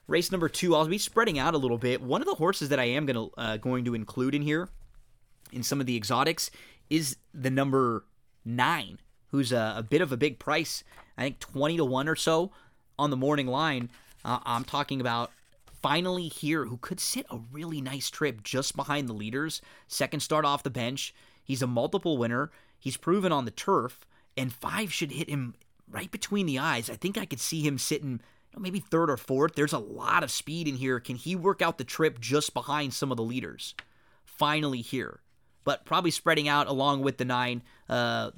Race 0.07 0.31
number 0.31 0.51
two, 0.51 0.77
I'll 0.77 0.87
be 0.87 0.99
spreading 0.99 1.39
out 1.39 1.55
a 1.55 1.59
little 1.59 1.79
bit. 1.79 2.03
One 2.03 2.21
of 2.21 2.27
the 2.27 2.35
horses 2.35 2.69
that 2.69 2.79
I 2.79 2.85
am 2.85 3.07
gonna 3.07 3.29
uh, 3.39 3.57
going 3.57 3.87
to 3.87 3.95
include 3.95 4.35
in 4.35 4.43
here, 4.43 4.69
in 5.51 5.63
some 5.63 5.81
of 5.81 5.87
the 5.87 5.97
exotics, 5.97 6.51
is 6.91 7.17
the 7.33 7.51
number 7.51 8.05
nine, 8.45 8.99
who's 9.29 9.51
a, 9.51 9.77
a 9.79 9.83
bit 9.83 10.03
of 10.03 10.13
a 10.13 10.19
big 10.19 10.39
price. 10.39 10.85
I 11.17 11.23
think 11.23 11.39
twenty 11.39 11.79
to 11.79 11.87
one 11.87 12.07
or 12.07 12.17
so 12.17 12.51
on 12.99 13.09
the 13.09 13.17
morning 13.17 13.47
line. 13.47 13.89
Uh, 14.27 14.41
I'm 14.45 14.65
talking 14.65 15.01
about 15.01 15.31
finally 15.83 16.29
here, 16.29 16.67
who 16.67 16.77
could 16.77 17.01
sit 17.01 17.27
a 17.31 17.41
really 17.53 17.81
nice 17.81 18.11
trip 18.11 18.43
just 18.43 18.77
behind 18.77 19.09
the 19.09 19.13
leaders. 19.15 19.63
Second 19.89 20.21
start 20.21 20.45
off 20.45 20.63
the 20.63 20.71
bench. 20.71 21.15
He's 21.43 21.63
a 21.63 21.67
multiple 21.67 22.19
winner. 22.19 22.51
He's 22.79 22.97
proven 22.97 23.33
on 23.33 23.45
the 23.45 23.51
turf, 23.51 24.07
and 24.37 24.53
five 24.53 24.93
should 24.93 25.13
hit 25.13 25.29
him 25.29 25.55
right 25.91 26.11
between 26.11 26.47
the 26.47 26.59
eyes. 26.59 26.89
I 26.89 26.95
think 26.95 27.19
I 27.19 27.27
could 27.27 27.41
see 27.41 27.63
him 27.63 27.79
sitting 27.79 28.21
maybe 28.57 28.81
third 28.81 29.11
or 29.11 29.17
fourth. 29.17 29.55
There's 29.55 29.73
a 29.73 29.79
lot 29.79 30.23
of 30.23 30.31
speed 30.31 30.67
in 30.67 30.77
here. 30.77 30.99
Can 31.01 31.17
he 31.17 31.37
work 31.37 31.63
out 31.63 31.79
the 31.79 31.85
trip 31.85 32.21
just 32.21 32.55
behind 32.55 32.95
some 32.95 33.11
of 33.11 33.17
the 33.17 33.23
leaders? 33.23 33.75
Finally 34.25 34.81
here, 34.81 35.21
but 35.65 35.85
probably 35.85 36.11
spreading 36.11 36.49
out 36.49 36.67
along 36.67 37.03
with 37.03 37.19
the 37.19 37.25
nine. 37.25 37.63
Uh, 37.89 38.31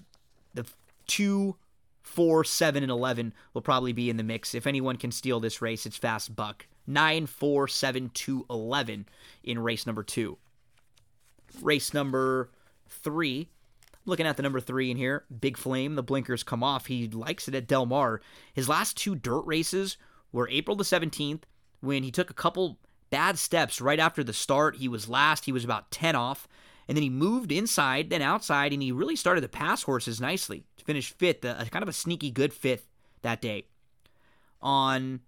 the 0.55 0.67
two, 1.07 1.57
four, 2.03 2.45
seven, 2.45 2.83
and 2.83 2.91
eleven 2.91 3.33
will 3.55 3.63
probably 3.63 3.93
be 3.93 4.11
in 4.11 4.17
the 4.17 4.23
mix. 4.23 4.55
If 4.55 4.67
anyone 4.67 4.97
can 4.97 5.13
steal 5.13 5.39
this 5.39 5.63
race, 5.63 5.87
it's 5.87 5.97
Fast 5.97 6.35
Buck. 6.35 6.67
Nine, 6.87 7.27
four, 7.27 7.69
seven, 7.69 8.11
two, 8.13 8.47
eleven 8.51 9.07
in 9.43 9.59
race 9.59 9.87
number 9.87 10.03
two. 10.03 10.39
Race 11.61 11.93
number 11.95 12.51
three 12.89 13.49
Looking 14.05 14.27
at 14.27 14.37
the 14.37 14.43
number 14.43 14.59
three 14.59 14.91
in 14.91 14.97
here, 14.97 15.25
Big 15.41 15.57
Flame, 15.57 15.95
the 15.95 16.03
blinkers 16.03 16.43
come 16.43 16.65
off. 16.65 16.87
He 16.87 17.07
likes 17.07 17.47
it 17.47 17.55
at 17.55 17.69
Del 17.69 17.87
Mar. 17.87 18.21
His 18.53 18.69
last 18.69 18.97
two 18.97 19.15
dirt 19.15 19.43
races 19.43 19.97
were 20.33 20.49
April 20.49 20.77
the 20.77 20.83
17th, 20.83 21.43
when 21.81 22.03
he 22.03 22.11
took 22.11 22.29
a 22.29 22.35
couple 22.35 22.79
bad 23.11 23.39
steps 23.39 23.81
right 23.81 24.01
after 24.01 24.25
the 24.25 24.33
start. 24.33 24.77
He 24.77 24.89
was 24.89 25.09
last, 25.09 25.45
he 25.45 25.53
was 25.53 25.65
about 25.65 25.91
10 25.93 26.17
off. 26.17 26.49
And 26.89 26.97
then 26.97 27.03
he 27.03 27.11
moved 27.11 27.53
inside, 27.53 28.11
then 28.11 28.23
outside, 28.23 28.73
and 28.73 28.83
he 28.83 28.91
really 28.91 29.15
started 29.15 29.43
to 29.43 29.49
pass 29.49 29.85
horses 29.85 30.21
nicely 30.21 30.65
to 30.79 30.85
finish 30.85 31.13
fifth, 31.13 31.45
a, 31.45 31.69
kind 31.71 31.85
of 31.85 31.89
a 31.89 31.93
sneaky 31.93 32.33
good 32.33 32.53
fifth 32.53 32.89
that 33.23 33.41
day. 33.41 33.67
On 34.61 35.21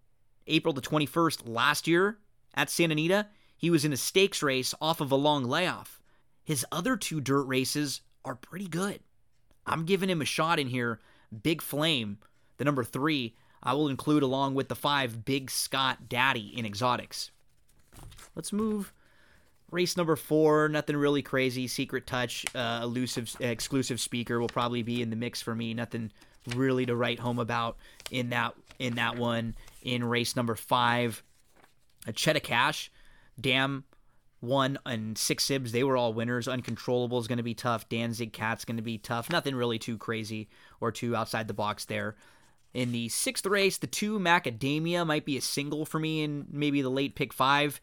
April 0.46 0.72
the 0.74 0.80
21st 0.80 1.42
last 1.46 1.86
year 1.86 2.18
at 2.54 2.70
Santa 2.70 2.92
Anita, 2.92 3.26
he 3.56 3.70
was 3.70 3.84
in 3.84 3.92
a 3.92 3.96
stakes 3.96 4.42
race 4.42 4.74
off 4.80 5.00
of 5.00 5.10
a 5.10 5.16
long 5.16 5.44
layoff. 5.44 6.00
His 6.44 6.66
other 6.70 6.96
two 6.96 7.20
dirt 7.20 7.44
races 7.44 8.02
are 8.24 8.34
pretty 8.34 8.68
good. 8.68 9.00
I'm 9.66 9.84
giving 9.84 10.10
him 10.10 10.20
a 10.20 10.26
shot 10.26 10.58
in 10.58 10.68
here. 10.68 11.00
Big 11.42 11.62
Flame, 11.62 12.18
the 12.58 12.64
number 12.64 12.84
three, 12.84 13.34
I 13.62 13.72
will 13.72 13.88
include 13.88 14.22
along 14.22 14.54
with 14.54 14.68
the 14.68 14.74
five 14.74 15.24
Big 15.24 15.50
Scott 15.50 16.08
Daddy 16.08 16.52
in 16.56 16.66
exotics. 16.66 17.30
Let's 18.34 18.52
move. 18.52 18.92
Race 19.70 19.96
number 19.96 20.14
four, 20.14 20.68
nothing 20.68 20.96
really 20.96 21.22
crazy. 21.22 21.66
Secret 21.66 22.06
Touch, 22.06 22.44
uh, 22.54 22.80
elusive, 22.82 23.34
exclusive 23.40 24.00
speaker 24.00 24.38
will 24.38 24.48
probably 24.48 24.82
be 24.82 25.00
in 25.02 25.10
the 25.10 25.16
mix 25.16 25.40
for 25.40 25.54
me. 25.54 25.74
Nothing 25.74 26.12
really 26.54 26.84
to 26.86 26.94
write 26.94 27.18
home 27.18 27.38
about 27.38 27.76
in 28.14 28.30
that 28.30 28.54
in 28.78 28.94
that 28.94 29.16
one. 29.16 29.54
In 29.82 30.04
race 30.04 30.34
number 30.36 30.54
five, 30.54 31.22
a 32.06 32.12
Cheddar 32.12 32.40
Cash, 32.40 32.90
damn 33.38 33.84
one 34.40 34.78
and 34.86 35.18
six 35.18 35.44
sibs, 35.44 35.72
they 35.72 35.84
were 35.84 35.96
all 35.96 36.12
winners. 36.12 36.48
Uncontrollable 36.48 37.18
is 37.18 37.26
going 37.26 37.38
to 37.38 37.42
be 37.42 37.54
tough. 37.54 37.88
Danzig 37.88 38.32
Cat's 38.32 38.64
going 38.64 38.76
to 38.76 38.82
be 38.82 38.98
tough. 38.98 39.30
Nothing 39.30 39.54
really 39.54 39.78
too 39.78 39.98
crazy 39.98 40.48
or 40.80 40.92
too 40.92 41.16
outside 41.16 41.48
the 41.48 41.54
box 41.54 41.84
there. 41.86 42.14
In 42.72 42.92
the 42.92 43.08
sixth 43.08 43.46
race, 43.46 43.78
the 43.78 43.86
two 43.86 44.18
Macadamia 44.18 45.06
might 45.06 45.24
be 45.24 45.36
a 45.36 45.42
single 45.42 45.84
for 45.84 45.98
me 45.98 46.22
in 46.22 46.46
maybe 46.50 46.82
the 46.82 46.90
late 46.90 47.14
pick 47.14 47.32
five. 47.32 47.80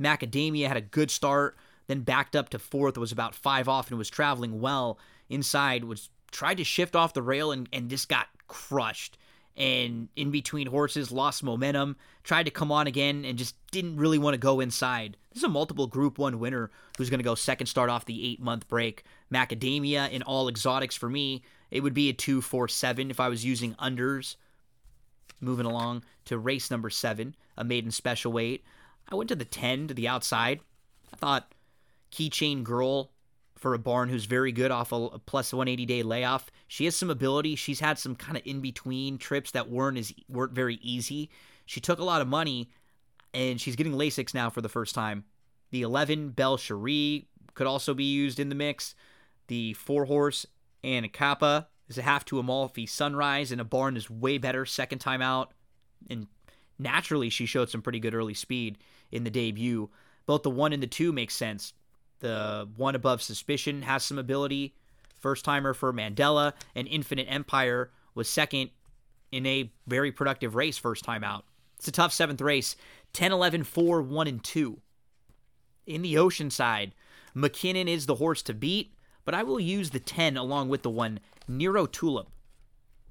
Macadamia 0.00 0.68
had 0.68 0.76
a 0.76 0.82
good 0.82 1.10
start, 1.10 1.56
then 1.86 2.00
backed 2.00 2.36
up 2.36 2.48
to 2.50 2.58
fourth, 2.58 2.98
was 2.98 3.12
about 3.12 3.34
five 3.34 3.68
off, 3.68 3.90
and 3.90 3.98
was 3.98 4.10
traveling 4.10 4.60
well 4.60 4.98
inside. 5.28 5.84
Was 5.84 6.10
tried 6.30 6.56
to 6.56 6.64
shift 6.64 6.96
off 6.96 7.14
the 7.14 7.22
rail 7.22 7.52
and, 7.52 7.68
and 7.72 7.88
just 7.88 8.08
got 8.08 8.26
crushed 8.48 9.18
and 9.56 10.08
in 10.16 10.30
between 10.30 10.66
horses 10.66 11.12
lost 11.12 11.42
momentum, 11.42 11.96
tried 12.24 12.42
to 12.44 12.50
come 12.50 12.72
on 12.72 12.86
again 12.86 13.24
and 13.24 13.38
just 13.38 13.54
didn't 13.70 13.96
really 13.96 14.18
want 14.18 14.34
to 14.34 14.38
go 14.38 14.60
inside. 14.60 15.16
This 15.30 15.38
is 15.38 15.44
a 15.44 15.48
multiple 15.48 15.86
Group 15.86 16.18
1 16.18 16.38
winner 16.38 16.70
who's 16.98 17.10
going 17.10 17.20
to 17.20 17.24
go 17.24 17.34
second 17.34 17.66
start 17.66 17.90
off 17.90 18.04
the 18.04 18.36
8-month 18.38 18.68
break. 18.68 19.04
Macadamia 19.32 20.10
in 20.10 20.22
all 20.22 20.48
exotics 20.48 20.96
for 20.96 21.08
me, 21.08 21.42
it 21.70 21.80
would 21.80 21.94
be 21.94 22.08
a 22.08 22.14
2-4-7 22.14 23.10
if 23.10 23.20
I 23.20 23.28
was 23.28 23.44
using 23.44 23.74
unders. 23.74 24.36
Moving 25.40 25.66
along 25.66 26.04
to 26.26 26.38
race 26.38 26.70
number 26.70 26.90
7, 26.90 27.34
a 27.56 27.64
maiden 27.64 27.90
special 27.90 28.32
weight. 28.32 28.64
I 29.08 29.14
went 29.14 29.28
to 29.28 29.36
the 29.36 29.44
10 29.44 29.88
to 29.88 29.94
the 29.94 30.08
outside. 30.08 30.60
I 31.12 31.16
thought 31.16 31.52
Keychain 32.10 32.64
Girl 32.64 33.10
for 33.64 33.72
a 33.72 33.78
barn 33.78 34.10
who's 34.10 34.26
very 34.26 34.52
good 34.52 34.70
off 34.70 34.92
a 34.92 35.18
plus 35.20 35.50
180 35.50 35.86
day 35.86 36.02
layoff. 36.02 36.50
She 36.68 36.84
has 36.84 36.94
some 36.94 37.08
ability. 37.08 37.56
She's 37.56 37.80
had 37.80 37.98
some 37.98 38.14
kind 38.14 38.36
of 38.36 38.42
in 38.44 38.60
between 38.60 39.16
trips 39.16 39.52
that 39.52 39.70
weren't 39.70 39.96
as 39.96 40.12
weren't 40.28 40.52
very 40.52 40.74
easy. 40.82 41.30
She 41.64 41.80
took 41.80 41.98
a 41.98 42.04
lot 42.04 42.20
of 42.20 42.28
money, 42.28 42.68
and 43.32 43.58
she's 43.58 43.74
getting 43.74 43.94
Lasix 43.94 44.34
now 44.34 44.50
for 44.50 44.60
the 44.60 44.68
first 44.68 44.94
time. 44.94 45.24
The 45.70 45.80
11 45.80 46.32
Belle 46.32 46.58
Cherie 46.58 47.26
could 47.54 47.66
also 47.66 47.94
be 47.94 48.04
used 48.04 48.38
in 48.38 48.50
the 48.50 48.54
mix. 48.54 48.94
The 49.46 49.72
four 49.72 50.04
horse 50.04 50.44
and 50.82 51.06
a 51.06 51.08
Kappa 51.08 51.68
is 51.88 51.96
a 51.96 52.02
half 52.02 52.26
to 52.26 52.38
Amalfi 52.38 52.84
Sunrise, 52.84 53.50
and 53.50 53.62
a 53.62 53.64
barn 53.64 53.96
is 53.96 54.10
way 54.10 54.36
better 54.36 54.66
second 54.66 54.98
time 54.98 55.22
out. 55.22 55.52
And 56.10 56.26
naturally, 56.78 57.30
she 57.30 57.46
showed 57.46 57.70
some 57.70 57.80
pretty 57.80 57.98
good 57.98 58.14
early 58.14 58.34
speed 58.34 58.76
in 59.10 59.24
the 59.24 59.30
debut. 59.30 59.88
Both 60.26 60.42
the 60.42 60.50
one 60.50 60.74
and 60.74 60.82
the 60.82 60.86
two 60.86 61.14
make 61.14 61.30
sense. 61.30 61.72
The 62.24 62.66
one 62.76 62.94
above 62.94 63.20
suspicion 63.20 63.82
has 63.82 64.02
some 64.02 64.18
ability. 64.18 64.72
First 65.18 65.44
timer 65.44 65.74
for 65.74 65.92
Mandella 65.92 66.54
and 66.74 66.88
Infinite 66.88 67.26
Empire 67.28 67.90
was 68.14 68.30
second 68.30 68.70
in 69.30 69.44
a 69.44 69.70
very 69.86 70.10
productive 70.10 70.54
race 70.54 70.78
first 70.78 71.04
time 71.04 71.22
out. 71.22 71.44
It's 71.76 71.86
a 71.86 71.92
tough 71.92 72.14
seventh 72.14 72.40
race 72.40 72.76
10, 73.12 73.30
11, 73.30 73.64
4, 73.64 74.00
1, 74.00 74.26
and 74.26 74.42
2. 74.42 74.80
In 75.86 76.00
the 76.00 76.14
Oceanside, 76.14 76.92
McKinnon 77.36 77.88
is 77.88 78.06
the 78.06 78.14
horse 78.14 78.40
to 78.44 78.54
beat, 78.54 78.94
but 79.26 79.34
I 79.34 79.42
will 79.42 79.60
use 79.60 79.90
the 79.90 80.00
10 80.00 80.38
along 80.38 80.70
with 80.70 80.80
the 80.80 80.88
one, 80.88 81.20
Nero 81.46 81.84
Tulip. 81.84 82.30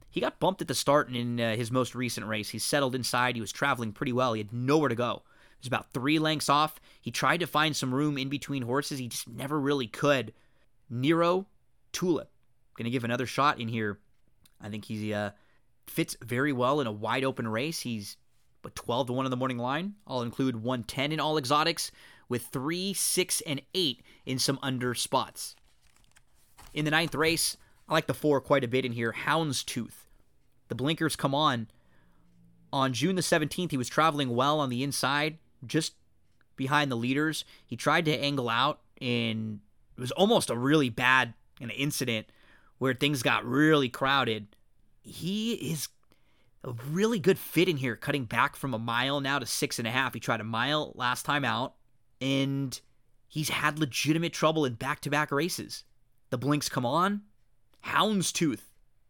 He 0.09 0.21
got 0.21 0.39
bumped 0.39 0.63
at 0.63 0.67
the 0.67 0.73
start 0.73 1.07
in 1.09 1.39
uh, 1.39 1.55
his 1.55 1.69
most 1.69 1.93
recent 1.93 2.25
race. 2.25 2.49
He 2.49 2.57
settled 2.57 2.95
inside. 2.95 3.35
He 3.35 3.41
was 3.41 3.51
traveling 3.51 3.91
pretty 3.91 4.11
well. 4.11 4.33
He 4.33 4.39
had 4.39 4.51
nowhere 4.51 4.89
to 4.89 4.95
go 4.95 5.21
was 5.63 5.67
about 5.67 5.91
three 5.91 6.19
lengths 6.19 6.49
off. 6.49 6.79
He 7.01 7.11
tried 7.11 7.39
to 7.39 7.47
find 7.47 7.75
some 7.75 7.93
room 7.93 8.17
in 8.17 8.29
between 8.29 8.63
horses. 8.63 8.99
He 8.99 9.07
just 9.07 9.27
never 9.27 9.59
really 9.59 9.87
could. 9.87 10.33
Nero 10.89 11.47
Tulip. 11.91 12.29
Going 12.75 12.85
to 12.85 12.91
give 12.91 13.03
another 13.03 13.25
shot 13.25 13.59
in 13.59 13.67
here. 13.67 13.99
I 14.59 14.69
think 14.69 14.85
he 14.85 15.13
uh, 15.13 15.31
fits 15.87 16.17
very 16.21 16.51
well 16.51 16.81
in 16.81 16.87
a 16.87 16.91
wide 16.91 17.23
open 17.23 17.47
race. 17.47 17.81
He's 17.81 18.17
but 18.61 18.75
12 18.75 19.07
to 19.07 19.13
1 19.13 19.25
in 19.25 19.29
the 19.29 19.37
morning 19.37 19.57
line. 19.57 19.95
I'll 20.07 20.21
include 20.21 20.55
110 20.55 21.11
in 21.11 21.19
all 21.19 21.37
exotics 21.37 21.91
with 22.29 22.45
3, 22.47 22.93
6, 22.93 23.41
and 23.41 23.61
8 23.75 24.01
in 24.25 24.39
some 24.39 24.57
under 24.63 24.93
spots. 24.93 25.55
In 26.73 26.85
the 26.85 26.91
ninth 26.91 27.13
race, 27.13 27.57
I 27.87 27.93
like 27.93 28.07
the 28.07 28.13
4 28.13 28.39
quite 28.39 28.63
a 28.63 28.69
bit 28.69 28.85
in 28.85 28.93
here. 28.93 29.13
Houndstooth. 29.25 30.07
The 30.69 30.75
blinkers 30.75 31.17
come 31.17 31.35
on. 31.35 31.67
On 32.71 32.93
June 32.93 33.17
the 33.17 33.21
17th, 33.21 33.71
he 33.71 33.77
was 33.77 33.89
traveling 33.89 34.29
well 34.29 34.59
on 34.59 34.69
the 34.69 34.81
inside 34.81 35.37
just 35.65 35.93
behind 36.55 36.91
the 36.91 36.95
leaders. 36.95 37.45
He 37.65 37.75
tried 37.75 38.05
to 38.05 38.17
angle 38.17 38.49
out, 38.49 38.81
and 39.01 39.59
it 39.97 40.01
was 40.01 40.11
almost 40.11 40.49
a 40.49 40.57
really 40.57 40.89
bad 40.89 41.33
an 41.61 41.69
incident 41.69 42.27
where 42.77 42.93
things 42.93 43.23
got 43.23 43.45
really 43.45 43.89
crowded. 43.89 44.47
He 45.01 45.53
is 45.53 45.87
a 46.63 46.71
really 46.91 47.19
good 47.19 47.37
fit 47.37 47.67
in 47.67 47.77
here, 47.77 47.95
cutting 47.95 48.25
back 48.25 48.55
from 48.55 48.73
a 48.73 48.79
mile 48.79 49.19
now 49.19 49.39
to 49.39 49.45
six 49.45 49.79
and 49.79 49.87
a 49.87 49.91
half. 49.91 50.13
He 50.13 50.19
tried 50.19 50.41
a 50.41 50.45
mile 50.45 50.93
last 50.95 51.25
time 51.25 51.45
out, 51.45 51.75
and 52.21 52.79
he's 53.27 53.49
had 53.49 53.79
legitimate 53.79 54.33
trouble 54.33 54.65
in 54.65 54.73
back 54.73 55.01
to 55.01 55.09
back 55.09 55.31
races. 55.31 55.83
The 56.29 56.37
blinks 56.37 56.69
come 56.69 56.85
on. 56.85 57.21
Houndstooth, 57.85 58.61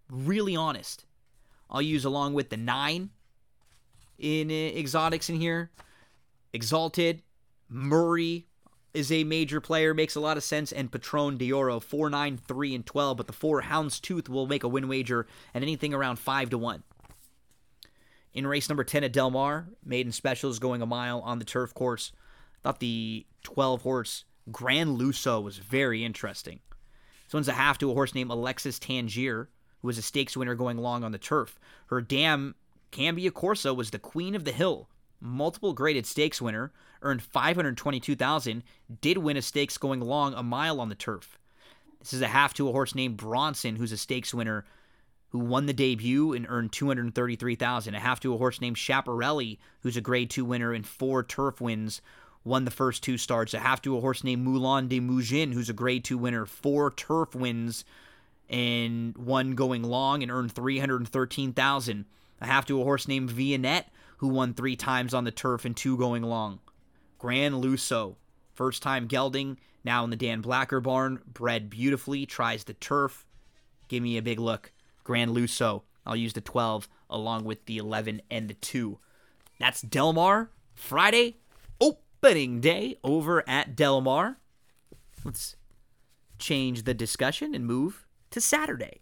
really 0.09 0.55
honest. 0.55 1.05
I'll 1.69 1.81
use 1.81 2.05
along 2.05 2.33
with 2.33 2.49
the 2.49 2.57
nine 2.57 3.11
in 4.17 4.49
uh, 4.49 4.53
exotics 4.53 5.29
in 5.29 5.35
here. 5.35 5.71
Exalted, 6.53 7.23
Murray 7.67 8.45
is 8.93 9.11
a 9.11 9.23
major 9.23 9.59
player, 9.59 9.93
makes 9.93 10.15
a 10.15 10.19
lot 10.19 10.37
of 10.37 10.43
sense, 10.43 10.71
and 10.71 10.91
Patron 10.91 11.37
Dioro, 11.37 11.81
4, 11.81 12.09
9, 12.11 12.37
3, 12.37 12.75
and 12.75 12.85
12, 12.85 13.17
but 13.17 13.27
the 13.27 13.33
4 13.33 13.63
Houndstooth 13.63 14.29
will 14.29 14.45
make 14.45 14.63
a 14.63 14.67
win 14.67 14.87
wager 14.87 15.25
and 15.53 15.63
anything 15.63 15.93
around 15.93 16.19
5 16.19 16.51
to 16.51 16.57
1. 16.57 16.83
In 18.33 18.47
race 18.47 18.69
number 18.69 18.83
10 18.83 19.03
at 19.03 19.13
Del 19.13 19.31
Mar, 19.31 19.67
maiden 19.83 20.11
specials 20.11 20.59
going 20.59 20.81
a 20.81 20.87
mile 20.87 21.21
on 21.21 21.39
the 21.39 21.45
turf 21.45 21.73
course. 21.73 22.11
Thought 22.61 22.79
the 22.79 23.25
12 23.43 23.81
horse 23.81 24.25
Grand 24.51 24.99
Lusso 24.99 25.41
was 25.41 25.57
very 25.57 26.03
interesting. 26.03 26.59
This 27.25 27.33
one's 27.33 27.47
a 27.47 27.53
half 27.53 27.77
to 27.79 27.89
a 27.89 27.93
horse 27.93 28.13
named 28.13 28.31
Alexis 28.31 28.79
Tangier, 28.79 29.49
who 29.81 29.87
was 29.87 29.97
a 29.97 30.01
stakes 30.01 30.35
winner 30.35 30.55
going 30.55 30.77
long 30.77 31.03
on 31.03 31.11
the 31.11 31.17
turf. 31.17 31.59
Her 31.87 32.01
dam, 32.01 32.55
Cambiocorsa, 32.91 33.75
was 33.75 33.91
the 33.91 33.99
queen 33.99 34.35
of 34.35 34.45
the 34.45 34.51
hill, 34.51 34.89
multiple 35.23 35.73
graded 35.73 36.05
stakes 36.05 36.41
winner, 36.41 36.71
earned 37.01 37.21
522,000, 37.21 38.63
did 39.01 39.17
win 39.17 39.37
a 39.37 39.41
stakes 39.41 39.77
going 39.77 40.01
long 40.01 40.33
a 40.33 40.43
mile 40.43 40.79
on 40.79 40.89
the 40.89 40.95
turf. 40.95 41.39
This 41.99 42.13
is 42.13 42.21
a 42.21 42.27
half 42.27 42.53
to 42.55 42.67
a 42.67 42.71
horse 42.71 42.93
named 42.93 43.17
Bronson, 43.17 43.77
who's 43.77 43.91
a 43.91 43.97
stakes 43.97 44.33
winner 44.33 44.65
who 45.29 45.39
won 45.39 45.65
the 45.65 45.73
debut 45.73 46.33
and 46.33 46.45
earned 46.47 46.71
233,000. 46.71 47.95
A 47.95 47.99
half 47.99 48.19
to 48.19 48.33
a 48.33 48.37
horse 48.37 48.61
named 48.61 48.75
Schiaparelli, 48.75 49.57
who's 49.81 49.97
a 49.97 50.01
grade 50.01 50.29
2 50.29 50.45
winner 50.45 50.73
in 50.73 50.83
four 50.83 51.23
turf 51.23 51.59
wins, 51.59 52.01
won 52.43 52.65
the 52.65 52.71
first 52.71 53.01
two 53.01 53.17
starts. 53.17 53.53
A 53.53 53.59
half 53.59 53.81
to 53.81 53.97
a 53.97 54.01
horse 54.01 54.23
named 54.23 54.43
Moulin 54.43 54.87
de 54.87 54.99
Mougin, 54.99 55.53
who's 55.53 55.69
a 55.69 55.73
grade 55.73 56.03
2 56.03 56.17
winner, 56.17 56.45
four 56.45 56.91
turf 56.91 57.33
wins 57.33 57.83
and 58.49 59.17
one 59.17 59.55
going 59.55 59.81
long 59.81 60.21
and 60.21 60.31
earned 60.31 60.51
313,000. 60.51 62.05
A 62.41 62.45
half 62.45 62.65
to 62.65 62.79
a 62.79 62.83
horse 62.83 63.07
named 63.07 63.31
Vianette, 63.31 63.89
who 64.17 64.27
won 64.27 64.53
3 64.53 64.75
times 64.75 65.13
on 65.13 65.23
the 65.23 65.31
turf 65.31 65.65
and 65.65 65.75
two 65.75 65.97
going 65.97 66.23
long. 66.23 66.59
Grand 67.17 67.55
Lusso, 67.55 68.15
first 68.53 68.81
time 68.81 69.07
gelding, 69.07 69.59
now 69.83 70.03
in 70.03 70.09
the 70.09 70.15
Dan 70.15 70.41
Blacker 70.41 70.79
barn, 70.79 71.21
bred 71.25 71.69
beautifully, 71.69 72.25
tries 72.25 72.63
the 72.63 72.73
turf. 72.73 73.25
Give 73.87 74.01
me 74.01 74.17
a 74.17 74.21
big 74.21 74.39
look. 74.39 74.71
Grand 75.03 75.31
Lusso. 75.31 75.83
I'll 76.05 76.15
use 76.15 76.33
the 76.33 76.41
12 76.41 76.87
along 77.09 77.45
with 77.45 77.65
the 77.65 77.77
11 77.77 78.21
and 78.29 78.49
the 78.49 78.53
2. 78.55 78.99
That's 79.59 79.81
Del 79.81 80.13
Mar, 80.13 80.51
Friday, 80.73 81.37
opening 81.79 82.59
day 82.59 82.97
over 83.03 83.47
at 83.47 83.75
Del 83.75 84.01
Mar. 84.01 84.37
Let's 85.23 85.55
change 86.39 86.83
the 86.83 86.93
discussion 86.93 87.55
and 87.55 87.65
move 87.65 88.05
to 88.31 88.41
Saturday. 88.41 89.01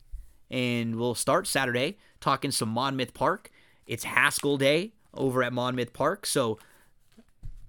And 0.50 0.98
we'll 0.98 1.16
start 1.16 1.48
Saturday 1.48 1.98
talking 2.20 2.52
some 2.52 2.70
Monmouth 2.70 3.14
Park. 3.14 3.50
It's 3.88 4.04
Haskell 4.04 4.58
Day 4.58 4.94
over 5.14 5.44
at 5.44 5.54
Monmouth 5.54 5.94
Park. 5.94 6.26
So 6.26 6.60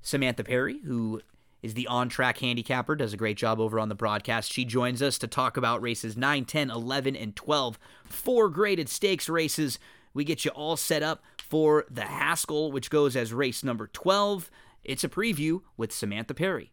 Samantha 0.01 0.45
Perry, 0.45 0.81
who 0.85 1.21
is 1.63 1.75
the 1.75 1.87
on 1.87 2.09
track 2.09 2.39
handicapper, 2.39 2.97
does 2.97 3.13
a 3.13 3.17
great 3.17 3.37
job 3.37 3.61
over 3.61 3.79
on 3.79 3.89
the 3.89 3.95
broadcast. 3.95 4.53
She 4.53 4.65
joins 4.65 5.01
us 5.01 5.19
to 5.19 5.27
talk 5.27 5.57
about 5.57 5.81
races 5.81 6.17
9, 6.17 6.45
10, 6.45 6.71
11, 6.71 7.17
and 7.17 7.37
12. 7.37 7.79
Four 8.05 8.49
graded 8.49 8.89
stakes 8.89 9.29
races. 9.29 9.79
We 10.13 10.25
get 10.25 10.45
you 10.45 10.51
all 10.51 10.77
set 10.77 11.03
up 11.03 11.23
for 11.39 11.85
the 11.91 12.03
Haskell, 12.03 12.73
which 12.73 12.91
goes 12.91 13.17
as 13.17 13.33
race 13.33 13.63
number 13.63 13.87
12. 13.87 14.51
It's 14.85 15.05
a 15.05 15.09
preview 15.09 15.63
with 15.77 15.93
Samantha 15.93 16.35
Perry. 16.35 16.73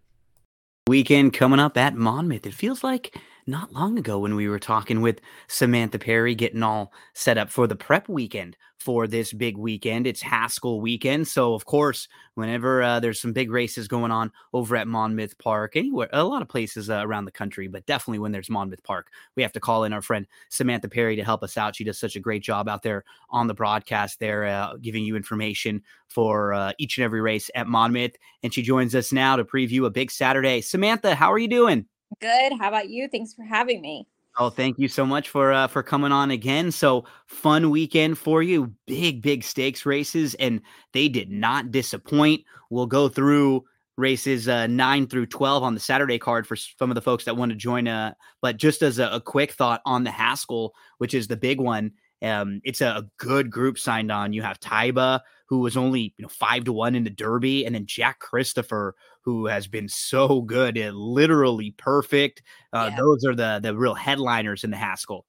Weekend 0.87 1.33
coming 1.33 1.59
up 1.59 1.77
at 1.77 1.95
Monmouth. 1.95 2.47
It 2.47 2.55
feels 2.55 2.83
like 2.83 3.15
not 3.47 3.73
long 3.73 3.97
ago 3.97 4.19
when 4.19 4.35
we 4.35 4.47
were 4.47 4.59
talking 4.59 5.01
with 5.01 5.21
Samantha 5.47 5.99
Perry, 5.99 6.35
getting 6.35 6.63
all 6.63 6.93
set 7.13 7.37
up 7.37 7.49
for 7.49 7.67
the 7.67 7.75
prep 7.75 8.07
weekend 8.09 8.55
for 8.79 9.07
this 9.07 9.33
big 9.33 9.57
weekend. 9.57 10.07
It's 10.07 10.21
Haskell 10.21 10.79
weekend. 10.79 11.27
So, 11.27 11.53
of 11.53 11.65
course, 11.65 12.07
whenever 12.35 12.81
uh, 12.81 12.99
there's 12.99 13.19
some 13.19 13.33
big 13.33 13.51
races 13.51 13.87
going 13.87 14.11
on 14.11 14.31
over 14.53 14.75
at 14.77 14.87
Monmouth 14.87 15.37
Park, 15.37 15.75
anywhere, 15.75 16.07
a 16.13 16.23
lot 16.23 16.41
of 16.41 16.47
places 16.47 16.89
uh, 16.89 17.01
around 17.03 17.25
the 17.25 17.31
country, 17.31 17.67
but 17.67 17.85
definitely 17.85 18.19
when 18.19 18.31
there's 18.31 18.49
Monmouth 18.49 18.83
Park, 18.83 19.07
we 19.35 19.43
have 19.43 19.51
to 19.51 19.59
call 19.59 19.83
in 19.83 19.91
our 19.91 20.01
friend 20.01 20.25
Samantha 20.49 20.87
Perry 20.87 21.17
to 21.17 21.23
help 21.23 21.43
us 21.43 21.57
out. 21.57 21.75
She 21.75 21.83
does 21.83 21.99
such 21.99 22.15
a 22.15 22.21
great 22.21 22.41
job 22.41 22.69
out 22.69 22.83
there 22.83 23.03
on 23.29 23.47
the 23.47 23.53
broadcast, 23.53 24.19
there, 24.19 24.45
uh, 24.45 24.77
giving 24.77 25.03
you 25.03 25.17
information 25.17 25.83
for 26.07 26.53
uh, 26.53 26.71
each 26.77 26.97
and 26.97 27.03
every 27.03 27.21
race 27.21 27.51
at 27.55 27.67
Monmouth. 27.67 28.15
And 28.43 28.53
she 28.53 28.61
joins 28.61 28.95
us 28.95 29.11
now 29.11 29.35
to 29.35 29.43
preview 29.43 29.85
a 29.85 29.91
big 29.91 30.09
Saturday. 30.09 30.61
Samantha, 30.61 31.15
how 31.15 31.31
are 31.33 31.39
you 31.39 31.49
doing? 31.49 31.85
Good. 32.19 32.53
How 32.59 32.67
about 32.69 32.89
you? 32.89 33.07
Thanks 33.07 33.33
for 33.33 33.43
having 33.43 33.81
me. 33.81 34.07
Oh, 34.37 34.49
thank 34.49 34.79
you 34.79 34.87
so 34.87 35.05
much 35.05 35.29
for 35.29 35.51
uh, 35.51 35.67
for 35.67 35.83
coming 35.83 36.11
on 36.11 36.31
again. 36.31 36.71
So 36.71 37.05
fun 37.27 37.69
weekend 37.69 38.17
for 38.17 38.41
you. 38.41 38.73
Big, 38.87 39.21
big 39.21 39.43
stakes 39.43 39.85
races, 39.85 40.33
and 40.35 40.61
they 40.93 41.09
did 41.09 41.29
not 41.29 41.71
disappoint. 41.71 42.45
We'll 42.69 42.85
go 42.85 43.09
through 43.09 43.65
races 43.97 44.47
uh, 44.47 44.67
nine 44.67 45.07
through 45.07 45.25
twelve 45.25 45.63
on 45.63 45.73
the 45.73 45.79
Saturday 45.79 46.17
card 46.17 46.47
for 46.47 46.55
some 46.55 46.89
of 46.89 46.95
the 46.95 47.01
folks 47.01 47.25
that 47.25 47.35
want 47.35 47.51
to 47.51 47.57
join. 47.57 47.87
Uh, 47.87 48.13
but 48.41 48.57
just 48.57 48.81
as 48.81 48.97
a, 48.97 49.09
a 49.09 49.19
quick 49.19 49.51
thought 49.51 49.81
on 49.85 50.05
the 50.05 50.11
Haskell, 50.11 50.73
which 50.99 51.13
is 51.13 51.27
the 51.27 51.35
big 51.35 51.59
one, 51.59 51.91
um, 52.21 52.61
it's 52.63 52.81
a, 52.81 52.87
a, 52.87 53.09
good 53.17 53.49
group 53.49 53.77
signed 53.77 54.11
on. 54.11 54.33
You 54.33 54.41
have 54.41 54.59
Taiba, 54.59 55.19
who 55.47 55.59
was 55.59 55.75
only 55.75 56.13
you 56.17 56.23
know 56.23 56.29
five 56.29 56.63
to 56.65 56.73
one 56.73 56.95
in 56.95 57.03
the 57.03 57.09
Derby, 57.09 57.65
and 57.65 57.75
then 57.75 57.85
Jack 57.85 58.19
Christopher, 58.19 58.95
who 59.29 59.45
has 59.45 59.67
been 59.67 59.87
so 59.87 60.41
good, 60.41 60.77
and 60.77 60.97
literally 60.97 61.71
perfect. 61.77 62.41
Uh, 62.73 62.89
yeah. 62.89 62.97
Those 62.97 63.25
are 63.25 63.35
the 63.35 63.59
the 63.61 63.77
real 63.77 63.93
headliners 63.93 64.63
in 64.63 64.71
the 64.71 64.77
Haskell. 64.77 65.25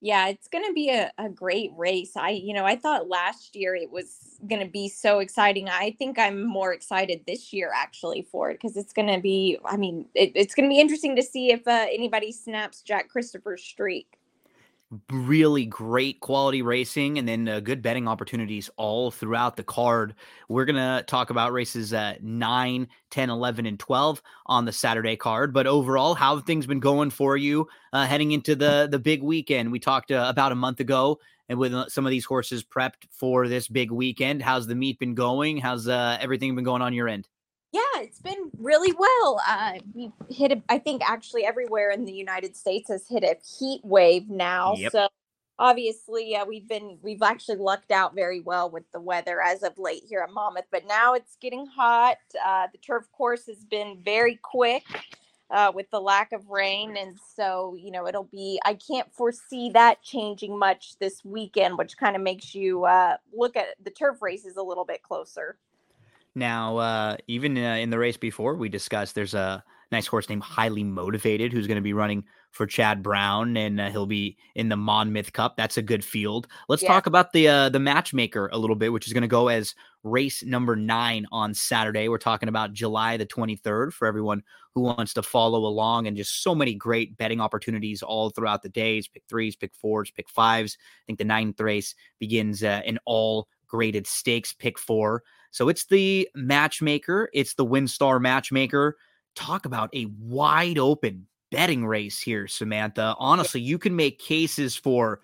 Yeah, 0.00 0.28
it's 0.28 0.48
going 0.48 0.66
to 0.66 0.72
be 0.74 0.90
a, 0.90 1.10
a 1.16 1.30
great 1.30 1.70
race. 1.78 2.12
I, 2.14 2.30
you 2.30 2.52
know, 2.52 2.66
I 2.66 2.76
thought 2.76 3.08
last 3.08 3.56
year 3.56 3.74
it 3.74 3.90
was 3.90 4.38
going 4.46 4.60
to 4.60 4.70
be 4.70 4.86
so 4.86 5.20
exciting. 5.20 5.70
I 5.70 5.96
think 5.98 6.18
I'm 6.18 6.44
more 6.44 6.74
excited 6.74 7.22
this 7.26 7.54
year 7.54 7.70
actually 7.74 8.26
for 8.30 8.50
it 8.50 8.60
because 8.60 8.76
it's 8.76 8.92
going 8.92 9.08
to 9.08 9.18
be, 9.18 9.56
I 9.64 9.78
mean, 9.78 10.04
it, 10.14 10.32
it's 10.34 10.54
going 10.54 10.68
to 10.68 10.74
be 10.74 10.78
interesting 10.78 11.16
to 11.16 11.22
see 11.22 11.52
if 11.52 11.66
uh, 11.66 11.86
anybody 11.90 12.32
snaps 12.32 12.82
Jack 12.82 13.08
Christopher's 13.08 13.64
streak 13.64 14.18
really 15.10 15.66
great 15.66 16.20
quality 16.20 16.62
racing 16.62 17.18
and 17.18 17.28
then 17.28 17.48
uh, 17.48 17.60
good 17.60 17.82
betting 17.82 18.08
opportunities 18.08 18.70
all 18.76 19.10
throughout 19.10 19.56
the 19.56 19.62
card. 19.62 20.14
We're 20.48 20.64
going 20.64 20.76
to 20.76 21.04
talk 21.06 21.30
about 21.30 21.52
races 21.52 21.92
at 21.92 22.22
9, 22.22 22.88
10, 23.10 23.30
11, 23.30 23.66
and 23.66 23.78
12 23.78 24.22
on 24.46 24.64
the 24.64 24.72
Saturday 24.72 25.16
card. 25.16 25.52
But 25.52 25.66
overall, 25.66 26.14
how 26.14 26.36
have 26.36 26.46
things 26.46 26.66
been 26.66 26.80
going 26.80 27.10
for 27.10 27.36
you 27.36 27.68
uh, 27.92 28.06
heading 28.06 28.32
into 28.32 28.54
the, 28.54 28.88
the 28.90 28.98
big 28.98 29.22
weekend? 29.22 29.72
We 29.72 29.78
talked 29.78 30.10
uh, 30.10 30.26
about 30.28 30.52
a 30.52 30.56
month 30.56 30.80
ago 30.80 31.18
and 31.48 31.58
with 31.58 31.74
uh, 31.74 31.88
some 31.88 32.06
of 32.06 32.10
these 32.10 32.24
horses 32.24 32.64
prepped 32.64 33.06
for 33.10 33.48
this 33.48 33.68
big 33.68 33.90
weekend. 33.90 34.42
How's 34.42 34.66
the 34.66 34.74
meet 34.74 34.98
been 34.98 35.14
going? 35.14 35.58
How's 35.58 35.88
uh, 35.88 36.16
everything 36.20 36.54
been 36.54 36.64
going 36.64 36.82
on 36.82 36.92
your 36.92 37.08
end? 37.08 37.28
Yeah, 37.74 38.02
it's 38.02 38.20
been 38.20 38.52
really 38.58 38.92
well. 38.96 39.40
Uh, 39.48 39.72
we 39.94 40.12
hit, 40.30 40.52
a, 40.52 40.62
I 40.68 40.78
think, 40.78 41.02
actually 41.04 41.44
everywhere 41.44 41.90
in 41.90 42.04
the 42.04 42.12
United 42.12 42.56
States 42.56 42.88
has 42.88 43.08
hit 43.08 43.24
a 43.24 43.36
heat 43.58 43.80
wave 43.82 44.30
now. 44.30 44.76
Yep. 44.76 44.92
So 44.92 45.08
obviously, 45.58 46.36
uh, 46.36 46.44
we've 46.46 46.68
been 46.68 46.98
we've 47.02 47.22
actually 47.22 47.56
lucked 47.58 47.90
out 47.90 48.14
very 48.14 48.40
well 48.40 48.70
with 48.70 48.84
the 48.92 49.00
weather 49.00 49.42
as 49.42 49.64
of 49.64 49.76
late 49.76 50.04
here 50.08 50.20
at 50.20 50.32
Monmouth. 50.32 50.66
But 50.70 50.86
now 50.86 51.14
it's 51.14 51.36
getting 51.40 51.66
hot. 51.66 52.18
Uh, 52.46 52.68
the 52.70 52.78
turf 52.78 53.10
course 53.10 53.46
has 53.46 53.64
been 53.64 53.98
very 54.04 54.38
quick. 54.40 54.84
Uh, 55.50 55.70
with 55.74 55.88
the 55.90 56.00
lack 56.00 56.32
of 56.32 56.48
rain. 56.48 56.96
And 56.96 57.16
so, 57.36 57.76
you 57.78 57.90
know, 57.92 58.08
it'll 58.08 58.24
be, 58.32 58.58
I 58.64 58.74
can't 58.74 59.12
foresee 59.12 59.70
that 59.70 60.02
changing 60.02 60.58
much 60.58 60.98
this 60.98 61.22
weekend, 61.24 61.76
which 61.76 61.96
kind 61.96 62.16
of 62.16 62.22
makes 62.22 62.54
you 62.54 62.86
uh, 62.86 63.18
look 63.32 63.54
at 63.54 63.66
the 63.84 63.90
turf 63.90 64.22
races 64.22 64.56
a 64.56 64.62
little 64.62 64.86
bit 64.86 65.02
closer. 65.02 65.58
Now, 66.34 66.78
uh, 66.78 67.16
even 67.28 67.56
uh, 67.56 67.76
in 67.76 67.90
the 67.90 67.98
race 67.98 68.16
before 68.16 68.56
we 68.56 68.68
discussed, 68.68 69.14
there's 69.14 69.34
a 69.34 69.62
nice 69.92 70.06
horse 70.06 70.28
named 70.28 70.42
Highly 70.42 70.82
Motivated 70.82 71.52
who's 71.52 71.66
going 71.66 71.76
to 71.76 71.82
be 71.82 71.92
running 71.92 72.24
for 72.50 72.66
Chad 72.66 73.02
Brown, 73.02 73.56
and 73.56 73.80
uh, 73.80 73.90
he'll 73.90 74.06
be 74.06 74.36
in 74.54 74.68
the 74.68 74.76
Monmouth 74.76 75.32
Cup. 75.32 75.56
That's 75.56 75.76
a 75.76 75.82
good 75.82 76.04
field. 76.04 76.46
Let's 76.68 76.82
yeah. 76.82 76.88
talk 76.88 77.06
about 77.06 77.32
the 77.32 77.48
uh, 77.48 77.68
the 77.68 77.80
matchmaker 77.80 78.48
a 78.52 78.58
little 78.58 78.76
bit, 78.76 78.92
which 78.92 79.06
is 79.06 79.12
going 79.12 79.22
to 79.22 79.28
go 79.28 79.48
as 79.48 79.74
race 80.02 80.42
number 80.42 80.76
nine 80.76 81.26
on 81.32 81.54
Saturday. 81.54 82.08
We're 82.08 82.18
talking 82.18 82.48
about 82.48 82.72
July 82.72 83.16
the 83.16 83.26
23rd 83.26 83.92
for 83.92 84.06
everyone 84.06 84.42
who 84.74 84.82
wants 84.82 85.14
to 85.14 85.22
follow 85.22 85.66
along, 85.66 86.06
and 86.06 86.16
just 86.16 86.42
so 86.42 86.54
many 86.54 86.74
great 86.74 87.16
betting 87.16 87.40
opportunities 87.40 88.02
all 88.02 88.30
throughout 88.30 88.62
the 88.62 88.68
days. 88.68 89.08
Pick 89.08 89.22
threes, 89.28 89.56
pick 89.56 89.74
fours, 89.74 90.10
pick 90.10 90.28
fives. 90.28 90.76
I 90.80 91.04
think 91.06 91.18
the 91.18 91.24
ninth 91.24 91.60
race 91.60 91.94
begins 92.18 92.62
uh, 92.62 92.82
in 92.84 92.98
all 93.04 93.48
graded 93.66 94.06
stakes. 94.06 94.52
Pick 94.52 94.78
four. 94.78 95.22
So 95.54 95.68
it's 95.68 95.84
the 95.84 96.28
matchmaker, 96.34 97.30
it's 97.32 97.54
the 97.54 97.64
WinStar 97.64 98.20
matchmaker. 98.20 98.96
Talk 99.36 99.66
about 99.66 99.88
a 99.94 100.08
wide 100.18 100.78
open 100.78 101.28
betting 101.52 101.86
race 101.86 102.20
here, 102.20 102.48
Samantha. 102.48 103.14
Honestly, 103.20 103.60
you 103.60 103.78
can 103.78 103.94
make 103.94 104.18
cases 104.18 104.74
for 104.74 105.20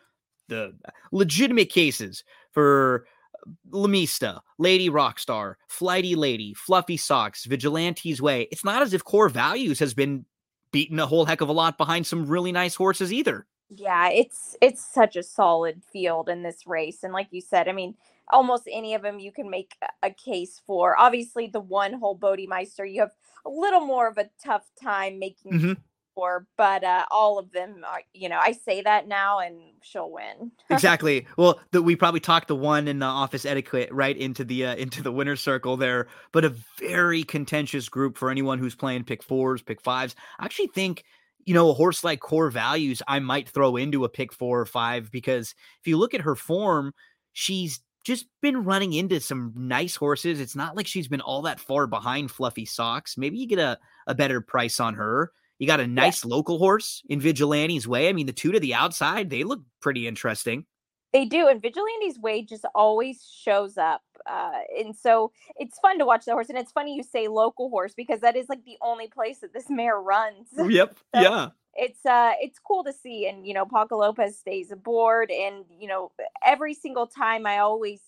the 0.47 0.73
legitimate 1.11 1.69
cases 1.69 2.23
for 2.53 3.07
uh, 3.35 3.51
Lamista, 3.73 4.39
Lady 4.57 4.89
Rockstar, 4.89 5.57
Flighty 5.67 6.15
Lady, 6.15 6.55
Fluffy 6.55 6.97
Socks, 6.97 7.45
Vigilante's 7.45 8.23
Way. 8.23 8.47
It's 8.53 8.65
not 8.65 8.83
as 8.83 8.95
if 8.95 9.03
core 9.03 9.31
values 9.31 9.81
has 9.81 9.95
been 9.95 10.25
beaten 10.71 11.01
a 11.01 11.09
whole 11.09 11.25
heck 11.25 11.41
of 11.41 11.49
a 11.49 11.53
lot 11.53 11.77
behind 11.77 12.07
some 12.07 12.29
really 12.29 12.53
nice 12.53 12.77
horses 12.77 13.13
either. 13.13 13.49
Yeah, 13.69 14.11
it's 14.11 14.57
it's 14.63 14.95
such 14.95 15.17
a 15.17 15.25
solid 15.25 15.83
field 15.93 16.29
in 16.29 16.45
this 16.45 16.69
race. 16.69 17.03
And 17.03 17.13
like 17.13 17.29
you 17.33 17.41
said, 17.41 17.67
I 17.67 17.73
mean, 17.73 17.97
almost 18.33 18.69
any 18.71 18.95
of 18.95 19.03
them 19.03 19.19
you 19.19 19.33
can 19.33 19.51
make 19.51 19.75
a 20.03 20.11
case 20.11 20.61
for. 20.67 20.99
Obviously, 20.99 21.47
the 21.47 21.61
one 21.61 21.95
hole 21.95 22.19
Bodemeister, 22.19 22.91
you 22.91 23.01
have 23.01 23.13
a 23.47 23.51
little 23.51 23.81
more 23.81 24.09
of 24.09 24.19
a 24.19 24.29
tough 24.45 24.67
time 24.83 25.19
making 25.19 25.53
mm-hmm. 25.53 25.73
for, 26.15 26.47
but 26.57 26.85
uh, 26.85 27.07
all 27.11 27.39
of 27.39 27.53
them 27.53 27.83
are, 27.87 28.03
you 28.13 28.29
know, 28.29 28.39
I 28.41 28.53
say 28.53 28.83
that 28.83 29.09
now 29.09 29.39
and 29.39 29.59
she'll 29.83 30.11
win. 30.11 30.53
exactly. 30.71 31.27
Well, 31.37 31.61
the, 31.71 31.83
we 31.83 31.97
probably 31.97 32.21
talked 32.21 32.49
the 32.49 32.57
one 32.57 32.89
in 32.89 32.99
the 32.99 33.07
office 33.07 33.45
etiquette 33.45 33.93
right 33.93 34.17
into 34.17 34.45
the 34.45 34.67
uh, 34.67 34.75
into 34.77 35.03
the 35.03 35.13
winner 35.13 35.37
circle 35.37 35.77
there, 35.77 36.09
but 36.33 36.45
a 36.45 36.55
very 36.79 37.23
contentious 37.23 37.89
group 37.89 38.17
for 38.17 38.31
anyone 38.31 38.59
who's 38.59 38.75
playing 38.75 39.05
pick 39.05 39.23
fours, 39.23 39.63
pick 39.63 39.81
fives. 39.81 40.15
I 40.39 40.45
actually 40.45 40.69
think 40.69 41.05
you 41.47 41.55
know, 41.55 41.71
a 41.71 41.75
horse 41.75 42.05
like 42.05 42.21
core 42.21 42.51
values, 42.51 43.03
I 43.09 43.19
might 43.19 43.49
throw 43.49 43.77
into 43.77 44.05
a 44.05 44.09
pick 44.09 44.33
four 44.33 44.61
or 44.61 44.67
five 44.67 45.11
because 45.11 45.55
if 45.81 45.87
you 45.87 45.97
look 45.97 46.15
at 46.15 46.21
her 46.21 46.37
form, 46.37 46.93
she's 47.33 47.81
just 48.05 48.27
been 48.41 48.65
running 48.65 48.93
into 48.93 49.21
some 49.21 49.53
nice 49.57 49.97
horses. 49.97 50.41
It's 50.41 50.57
not 50.57 50.77
like 50.77 50.87
she's 50.87 51.09
been 51.09 51.21
all 51.21 51.43
that 51.43 51.61
far 51.61 51.87
behind 51.87 52.31
Fluffy 52.31 52.65
Socks. 52.65 53.17
Maybe 53.19 53.39
you 53.39 53.47
get 53.47 53.59
a, 53.59 53.79
a 54.07 54.15
better 54.15 54.41
price 54.41 54.81
on 54.81 54.95
her. 54.95 55.33
You 55.59 55.67
got 55.67 55.81
a 55.81 55.87
nice 55.87 56.25
yeah. 56.25 56.31
local 56.31 56.59
horse 56.59 57.03
in 57.11 57.21
Vigilante's 57.21 57.87
Way. 57.87 58.09
I 58.09 58.15
mean, 58.15 58.27
the 58.27 58.33
two 58.33 58.53
to 58.53 58.61
the 58.61 58.75
outside, 58.75 59.29
they 59.29 59.45
look 59.45 59.61
pretty 59.81 60.09
interesting. 60.09 60.65
They 61.13 61.25
do, 61.25 61.49
and 61.49 61.61
Vigilante's 61.61 62.19
Way 62.19 62.43
just 62.43 62.65
always 62.75 63.27
shows 63.29 63.77
up, 63.77 64.01
uh, 64.27 64.61
and 64.79 64.97
so 64.97 65.33
it's 65.57 65.79
fun 65.81 65.99
to 65.99 66.07
watch 66.07 66.25
the 66.25 66.33
horse. 66.33 66.49
And 66.49 66.57
it's 66.57 66.71
funny 66.71 66.95
you 66.95 67.03
say 67.03 67.27
local 67.27 67.69
horse 67.69 67.95
because 67.95 68.21
that 68.21 68.37
is 68.37 68.49
like 68.49 68.65
the 68.65 68.77
only 68.81 69.09
place 69.09 69.41
that 69.41 69.53
this 69.53 69.69
mare 69.69 70.01
runs. 70.01 70.49
Yep. 70.57 70.97
so 71.15 71.21
yeah. 71.21 71.49
It's 71.75 72.05
uh, 72.05 72.33
it's 72.41 72.59
cool 72.59 72.85
to 72.85 72.93
see, 72.93 73.27
and 73.29 73.47
you 73.47 73.55
know, 73.55 73.65
Paco 73.65 73.99
Lopez 73.99 74.39
stays 74.39 74.71
aboard, 74.71 75.31
and 75.31 75.65
you 75.79 75.89
know, 75.89 76.13
every 76.45 76.75
single 76.75 77.07
time 77.07 77.47
I 77.47 77.59
always 77.59 78.01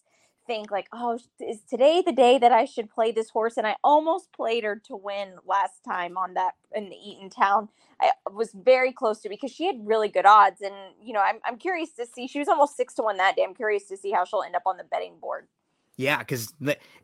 think 0.46 0.72
like, 0.72 0.88
oh, 0.92 1.18
is 1.40 1.60
today 1.70 2.02
the 2.04 2.12
day 2.12 2.38
that 2.38 2.50
I 2.50 2.64
should 2.64 2.90
play 2.90 3.12
this 3.12 3.30
horse? 3.30 3.56
And 3.56 3.66
I 3.66 3.76
almost 3.84 4.32
played 4.32 4.64
her 4.64 4.82
to 4.86 4.96
win 4.96 5.36
last 5.46 5.84
time 5.84 6.16
on 6.16 6.34
that 6.34 6.54
in 6.74 6.88
the 6.88 6.96
Eatontown 6.96 7.68
I 8.02 8.12
was 8.32 8.50
very 8.52 8.92
close 8.92 9.20
to 9.20 9.28
because 9.28 9.52
she 9.52 9.66
had 9.66 9.76
really 9.86 10.08
good 10.08 10.26
odds, 10.26 10.60
and 10.60 10.74
you 11.00 11.12
know, 11.12 11.20
I'm 11.20 11.38
I'm 11.44 11.56
curious 11.56 11.92
to 11.92 12.06
see. 12.06 12.26
She 12.26 12.38
was 12.38 12.48
almost 12.48 12.76
six 12.76 12.94
to 12.94 13.02
one 13.02 13.16
that 13.18 13.36
day. 13.36 13.44
I'm 13.44 13.54
curious 13.54 13.84
to 13.88 13.96
see 13.96 14.10
how 14.10 14.24
she'll 14.24 14.42
end 14.42 14.56
up 14.56 14.62
on 14.66 14.76
the 14.76 14.84
betting 14.84 15.14
board. 15.20 15.46
Yeah, 15.96 16.18
because 16.18 16.52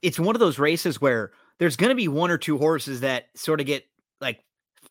it's 0.03 0.19
one 0.19 0.35
of 0.35 0.41
those 0.41 0.59
races 0.59 1.01
where 1.01 1.33
there's 1.59 1.77
going 1.77 1.91
to 1.91 1.95
be 1.95 2.09
one 2.09 2.31
or 2.31 2.39
two 2.39 2.59
horses 2.59 3.01
that 3.01 3.29
sort 3.35 3.61
of 3.61 3.67
get 3.67 3.85
like 4.21 4.43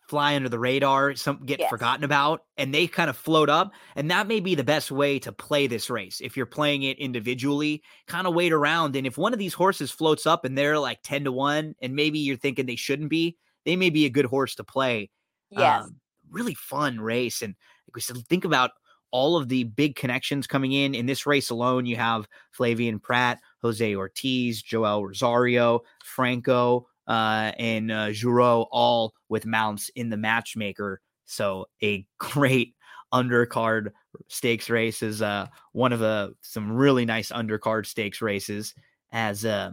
fly 0.08 0.36
under 0.36 0.50
the 0.50 0.60
radar, 0.60 1.16
some 1.16 1.44
get 1.46 1.60
yes. 1.60 1.70
forgotten 1.70 2.04
about, 2.04 2.44
and 2.58 2.74
they 2.74 2.88
kind 2.88 3.10
of 3.10 3.18
float 3.18 3.50
up. 3.50 3.74
And 3.96 4.10
that 4.12 4.28
may 4.28 4.40
be 4.40 4.56
the 4.56 4.64
best 4.64 4.92
way 4.92 5.20
to 5.20 5.32
play 5.32 5.68
this 5.68 5.90
race. 5.90 6.22
If 6.22 6.38
you're 6.38 6.46
playing 6.46 6.84
it 6.84 6.98
individually, 6.98 7.84
kind 8.08 8.26
of 8.26 8.34
wait 8.34 8.54
around. 8.54 8.96
And 8.96 9.06
if 9.06 9.18
one 9.18 9.34
of 9.34 9.40
these 9.40 9.54
horses 9.54 9.92
floats 9.92 10.26
up 10.26 10.46
and 10.46 10.58
they're 10.58 10.80
like 10.80 11.00
10 11.04 11.26
to 11.26 11.32
1, 11.32 11.76
and 11.82 11.96
maybe 11.96 12.20
you're 12.20 12.38
thinking 12.38 12.66
they 12.66 12.76
shouldn't 12.76 13.10
be, 13.10 13.38
they 13.66 13.76
may 13.76 13.90
be 13.90 14.06
a 14.06 14.10
good 14.10 14.26
horse 14.26 14.56
to 14.56 14.64
play. 14.64 15.10
Yes. 15.50 15.84
Um, 15.84 15.98
really 16.32 16.56
fun 16.56 17.00
race. 17.00 17.42
And 17.42 17.56
like 17.88 17.96
we 17.96 18.02
said, 18.02 18.18
think 18.28 18.46
about 18.46 18.72
all 19.12 19.38
of 19.38 19.50
the 19.50 19.64
big 19.64 19.96
connections 19.96 20.48
coming 20.48 20.72
in. 20.72 20.94
In 20.94 21.06
this 21.06 21.26
race 21.26 21.50
alone, 21.50 21.86
you 21.86 21.96
have 21.96 22.28
Flavien 22.58 23.02
Pratt, 23.02 23.40
Jose 23.62 23.96
Ortiz, 23.96 24.62
Joel 24.62 25.06
Rosario, 25.06 25.82
Franco, 26.04 26.88
uh, 27.08 27.52
and 27.58 27.92
uh, 27.92 28.12
Giroux 28.12 28.66
all 28.72 29.14
with 29.30 29.46
mounts 29.46 29.90
in 29.96 30.10
the 30.10 30.18
matchmaker. 30.18 31.02
So 31.26 31.68
a 31.84 32.06
great 32.18 32.76
undercard 33.14 33.92
stakes 34.28 34.70
race 34.70 35.02
is 35.02 35.22
uh, 35.22 35.48
one 35.72 35.94
of 35.94 36.00
the 36.00 36.34
some 36.42 36.72
really 36.72 37.06
nice 37.06 37.32
undercard 37.32 37.86
stakes 37.86 38.22
races. 38.22 38.74
As 39.12 39.46
uh, 39.46 39.72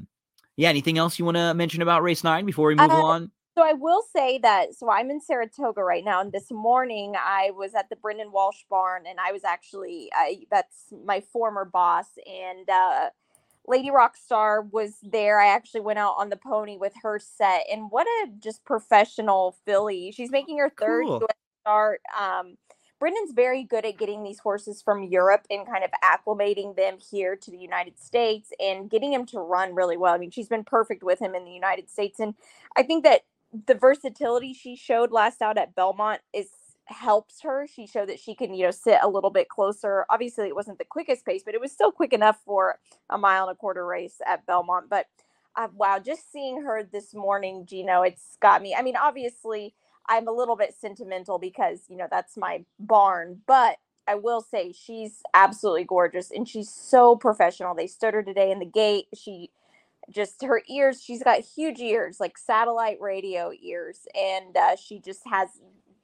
yeah, 0.57 0.69
anything 0.69 0.99
else 0.99 1.19
you 1.19 1.25
want 1.25 1.37
to 1.37 1.55
mention 1.55 1.83
about 1.83 2.03
race 2.03 2.23
nine 2.23 2.47
before 2.47 2.69
we 2.69 2.77
move 2.77 2.91
uh, 2.91 3.03
on? 3.03 3.31
So 3.57 3.63
I 3.63 3.73
will 3.73 4.03
say 4.15 4.39
that 4.39 4.75
so 4.75 4.91
I'm 4.91 5.11
in 5.11 5.21
Saratoga 5.21 5.83
right 5.83 6.05
now, 6.05 6.21
and 6.21 6.33
this 6.33 6.51
morning 6.51 7.15
I 7.17 7.51
was 7.53 7.75
at 7.75 7.89
the 7.89 7.97
Brendan 7.97 8.33
Walsh 8.33 8.63
barn, 8.69 9.05
and 9.09 9.19
I 9.21 9.33
was 9.33 9.45
actually 9.45 10.11
I 10.15 10.45
that's 10.51 10.93
my 11.05 11.21
former 11.33 11.65
boss, 11.65 12.07
and 12.27 12.69
uh, 12.69 13.11
Lady 13.67 13.91
Rockstar 13.91 14.71
was 14.71 14.97
there. 15.03 15.41
I 15.41 15.49
actually 15.49 15.81
went 15.81 15.99
out 15.99 16.15
on 16.19 16.29
the 16.29 16.37
pony 16.37 16.77
with 16.77 16.93
her 17.03 17.19
set, 17.19 17.65
and 17.71 17.91
what 17.91 18.07
a 18.07 18.29
just 18.39 18.65
professional 18.65 19.57
filly. 19.65 20.13
She's 20.13 20.31
making 20.31 20.59
her 20.59 20.71
third 20.71 21.05
cool. 21.07 21.27
start. 21.63 22.01
Um, 22.19 22.57
Brendan's 23.01 23.33
very 23.33 23.65
good 23.65 23.85
at 23.85 23.99
getting 23.99 24.23
these 24.23 24.39
horses 24.39 24.81
from 24.81 25.03
Europe 25.03 25.47
and 25.51 25.67
kind 25.67 25.85
of 25.85 25.91
acclimating 26.03 26.77
them 26.77 26.99
here 27.11 27.37
to 27.37 27.51
the 27.51 27.59
United 27.59 27.99
States 27.99 28.51
and 28.61 28.89
getting 28.89 29.13
him 29.13 29.27
to 29.27 29.41
run 29.41 29.75
really 29.75 29.97
well. 29.97 30.15
I 30.15 30.19
mean, 30.19 30.31
she's 30.31 30.49
been 30.49 30.65
perfect 30.65 31.03
with 31.03 31.19
him 31.19 31.35
in 31.35 31.45
the 31.45 31.51
United 31.51 31.91
States, 31.91 32.21
and 32.21 32.35
I 32.77 32.83
think 32.83 33.05
that 33.05 33.23
the 33.67 33.75
versatility 33.75 34.53
she 34.53 34.77
showed 34.77 35.13
last 35.13 35.41
out 35.41 35.59
at 35.59 35.75
Belmont 35.75 36.21
is 36.33 36.49
helps 36.87 37.43
her. 37.43 37.67
She 37.67 37.87
showed 37.87 38.09
that 38.09 38.21
she 38.21 38.35
can, 38.35 38.55
you 38.55 38.65
know, 38.65 38.71
sit 38.71 38.99
a 39.03 39.09
little 39.09 39.31
bit 39.31 39.49
closer. 39.49 40.07
Obviously, 40.11 40.49
it 40.49 40.55
wasn't 40.55 40.79
the 40.79 40.85
quickest 40.85 41.25
pace, 41.25 41.43
but 41.45 41.55
it 41.55 41.61
was 41.61 41.73
still 41.73 41.93
quick 41.93 42.13
enough 42.13 42.39
for 42.45 42.79
a 43.11 43.19
mile 43.19 43.45
and 43.49 43.53
a 43.53 43.59
quarter 43.59 43.87
race 43.87 44.21
at 44.27 44.47
Belmont. 44.47 44.89
But 44.91 45.07
uh, 45.57 45.69
wow, 45.75 45.99
just 45.99 46.33
seeing 46.33 46.63
her 46.63 46.83
this 46.83 47.15
morning, 47.15 47.65
Gino, 47.67 48.03
it's 48.03 48.37
got 48.41 48.63
me. 48.63 48.75
I 48.75 48.83
mean, 48.83 48.97
obviously, 48.97 49.75
I'm 50.09 50.29
a 50.29 50.33
little 50.33 50.57
bit 50.57 50.75
sentimental 50.79 51.39
because, 51.39 51.85
you 51.89 51.97
know, 51.97 52.09
that's 52.11 52.37
my 52.37 52.65
barn, 52.79 53.41
but 53.47 53.79
I 54.07 54.17
will 54.17 54.43
say 54.43 54.73
she's 54.73 55.23
absolutely 55.33 55.85
gorgeous 55.85 56.31
and 56.31 56.47
she's 56.47 56.69
so 56.69 57.17
professional. 57.17 57.75
They 57.75 57.87
stood 57.87 58.15
her 58.15 58.23
today 58.23 58.51
in 58.51 58.59
the 58.59 58.67
gate. 58.67 59.07
She 59.15 59.51
just 60.11 60.43
her 60.45 60.63
ears, 60.69 61.03
she's 61.03 61.23
got 61.23 61.41
huge 61.41 61.81
ears, 61.81 62.21
like 62.21 62.37
satellite 62.37 63.01
radio 63.01 63.53
ears, 63.63 64.07
and 64.15 64.55
uh, 64.55 64.77
she 64.77 64.99
just 64.99 65.23
has 65.27 65.49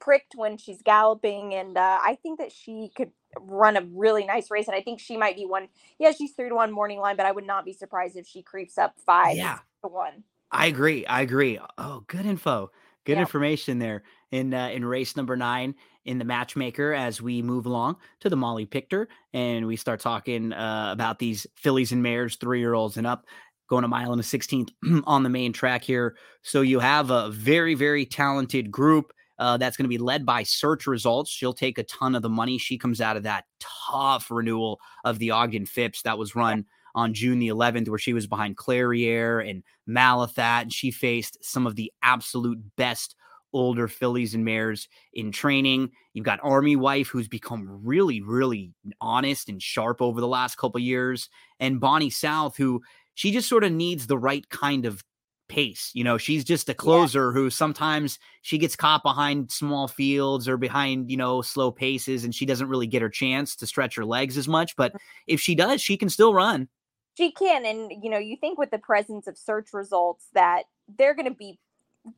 pricked 0.00 0.34
when 0.34 0.56
she's 0.56 0.82
galloping, 0.82 1.54
and 1.54 1.76
uh, 1.76 1.98
I 2.02 2.18
think 2.22 2.38
that 2.38 2.52
she 2.52 2.90
could 2.96 3.10
run 3.38 3.76
a 3.76 3.82
really 3.94 4.24
nice 4.24 4.50
race. 4.50 4.66
And 4.66 4.74
I 4.74 4.82
think 4.82 5.00
she 5.00 5.16
might 5.16 5.36
be 5.36 5.46
one. 5.46 5.68
Yeah, 5.98 6.12
she's 6.12 6.32
three 6.32 6.48
to 6.48 6.54
one 6.54 6.72
morning 6.72 6.98
line, 6.98 7.16
but 7.16 7.26
I 7.26 7.32
would 7.32 7.46
not 7.46 7.64
be 7.64 7.72
surprised 7.72 8.16
if 8.16 8.26
she 8.26 8.42
creeps 8.42 8.78
up 8.78 8.94
five 9.04 9.36
yeah. 9.36 9.58
to 9.84 9.88
one. 9.88 10.24
I 10.50 10.66
agree. 10.66 11.06
I 11.06 11.20
agree. 11.20 11.58
Oh, 11.78 12.04
good 12.06 12.26
info. 12.26 12.70
Good 13.04 13.14
yeah. 13.14 13.20
information 13.20 13.78
there 13.78 14.02
in 14.30 14.52
uh, 14.52 14.68
in 14.68 14.84
race 14.84 15.16
number 15.16 15.36
nine 15.36 15.74
in 16.04 16.18
the 16.18 16.24
matchmaker 16.24 16.92
as 16.92 17.20
we 17.20 17.42
move 17.42 17.66
along 17.66 17.96
to 18.20 18.28
the 18.28 18.36
Molly 18.36 18.66
Pitcher 18.66 19.08
and 19.32 19.66
we 19.66 19.76
start 19.76 20.00
talking 20.00 20.52
uh, 20.52 20.90
about 20.92 21.18
these 21.18 21.46
fillies 21.56 21.92
and 21.92 22.02
mares, 22.02 22.36
three 22.36 22.58
year 22.58 22.74
olds 22.74 22.96
and 22.96 23.06
up, 23.06 23.26
going 23.68 23.84
a 23.84 23.88
mile 23.88 24.12
and 24.12 24.20
a 24.20 24.24
16th 24.24 24.70
on 25.06 25.22
the 25.22 25.28
main 25.28 25.52
track 25.52 25.84
here. 25.84 26.16
So 26.42 26.60
you 26.60 26.80
have 26.80 27.10
a 27.10 27.30
very, 27.30 27.74
very 27.74 28.04
talented 28.04 28.70
group. 28.70 29.12
Uh, 29.40 29.56
that's 29.56 29.76
going 29.76 29.86
to 29.86 29.88
be 29.88 29.98
led 29.98 30.26
by 30.26 30.42
search 30.42 30.86
results. 30.86 31.30
She'll 31.30 31.54
take 31.54 31.78
a 31.78 31.82
ton 31.84 32.14
of 32.14 32.20
the 32.20 32.28
money. 32.28 32.58
She 32.58 32.76
comes 32.76 33.00
out 33.00 33.16
of 33.16 33.22
that 33.22 33.46
tough 33.58 34.30
renewal 34.30 34.78
of 35.02 35.18
the 35.18 35.30
Ogden 35.30 35.64
Phipps 35.64 36.02
that 36.02 36.18
was 36.18 36.36
run 36.36 36.66
on 36.94 37.14
June 37.14 37.38
the 37.38 37.48
11th, 37.48 37.88
where 37.88 37.98
she 37.98 38.12
was 38.12 38.26
behind 38.26 38.58
Clairiere 38.58 39.48
and 39.48 39.62
Malathaat, 39.88 40.62
and 40.62 40.72
she 40.72 40.90
faced 40.90 41.42
some 41.42 41.66
of 41.66 41.74
the 41.74 41.90
absolute 42.02 42.58
best 42.76 43.16
older 43.52 43.88
fillies 43.88 44.34
and 44.34 44.44
mares 44.44 44.88
in 45.12 45.32
training. 45.32 45.90
You've 46.12 46.26
got 46.26 46.38
Army 46.42 46.76
Wife, 46.76 47.08
who's 47.08 47.28
become 47.28 47.80
really, 47.82 48.20
really 48.20 48.72
honest 49.00 49.48
and 49.48 49.60
sharp 49.60 50.02
over 50.02 50.20
the 50.20 50.28
last 50.28 50.56
couple 50.56 50.80
years, 50.80 51.30
and 51.58 51.80
Bonnie 51.80 52.10
South, 52.10 52.56
who 52.56 52.82
she 53.14 53.32
just 53.32 53.48
sort 53.48 53.64
of 53.64 53.72
needs 53.72 54.06
the 54.06 54.18
right 54.18 54.48
kind 54.50 54.86
of 54.86 55.02
pace. 55.50 55.90
You 55.92 56.04
know, 56.04 56.16
she's 56.16 56.44
just 56.44 56.68
a 56.68 56.74
closer 56.74 57.28
yeah. 57.28 57.32
who 57.34 57.50
sometimes 57.50 58.18
she 58.42 58.56
gets 58.56 58.76
caught 58.76 59.02
behind 59.02 59.50
small 59.50 59.88
fields 59.88 60.48
or 60.48 60.56
behind, 60.56 61.10
you 61.10 61.16
know, 61.16 61.42
slow 61.42 61.70
paces 61.70 62.24
and 62.24 62.34
she 62.34 62.46
doesn't 62.46 62.68
really 62.68 62.86
get 62.86 63.02
her 63.02 63.10
chance 63.10 63.56
to 63.56 63.66
stretch 63.66 63.96
her 63.96 64.04
legs 64.04 64.38
as 64.38 64.48
much. 64.48 64.76
But 64.76 64.92
mm-hmm. 64.92 64.98
if 65.26 65.40
she 65.40 65.54
does, 65.54 65.82
she 65.82 65.96
can 65.96 66.08
still 66.08 66.32
run. 66.32 66.68
She 67.16 67.32
can. 67.32 67.66
And, 67.66 67.92
you 68.02 68.08
know, 68.08 68.18
you 68.18 68.36
think 68.36 68.58
with 68.58 68.70
the 68.70 68.78
presence 68.78 69.26
of 69.26 69.36
search 69.36 69.74
results 69.74 70.26
that 70.32 70.62
they're 70.96 71.14
going 71.14 71.28
to 71.28 71.34
be, 71.36 71.58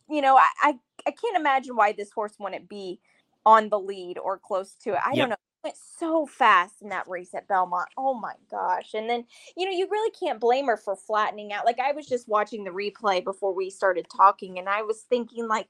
you 0.08 0.20
know, 0.20 0.36
I, 0.36 0.48
I, 0.62 0.78
I, 1.06 1.10
can't 1.10 1.36
imagine 1.36 1.74
why 1.74 1.92
this 1.92 2.12
horse 2.12 2.34
wouldn't 2.38 2.68
be 2.68 3.00
on 3.44 3.68
the 3.68 3.80
lead 3.80 4.18
or 4.18 4.38
close 4.38 4.74
to 4.84 4.90
it. 4.90 5.00
I 5.04 5.10
yep. 5.10 5.16
don't 5.16 5.30
know 5.30 5.36
went 5.62 5.76
so 5.76 6.26
fast 6.26 6.82
in 6.82 6.88
that 6.88 7.08
race 7.08 7.34
at 7.34 7.48
Belmont. 7.48 7.88
Oh 7.96 8.14
my 8.14 8.34
gosh. 8.50 8.94
And 8.94 9.08
then, 9.08 9.24
you 9.56 9.64
know, 9.64 9.76
you 9.76 9.88
really 9.90 10.10
can't 10.10 10.40
blame 10.40 10.66
her 10.66 10.76
for 10.76 10.96
flattening 10.96 11.52
out. 11.52 11.64
Like 11.64 11.78
I 11.78 11.92
was 11.92 12.06
just 12.06 12.28
watching 12.28 12.64
the 12.64 12.70
replay 12.70 13.22
before 13.22 13.54
we 13.54 13.70
started 13.70 14.06
talking 14.14 14.58
and 14.58 14.68
I 14.68 14.82
was 14.82 15.02
thinking 15.02 15.48
like 15.48 15.68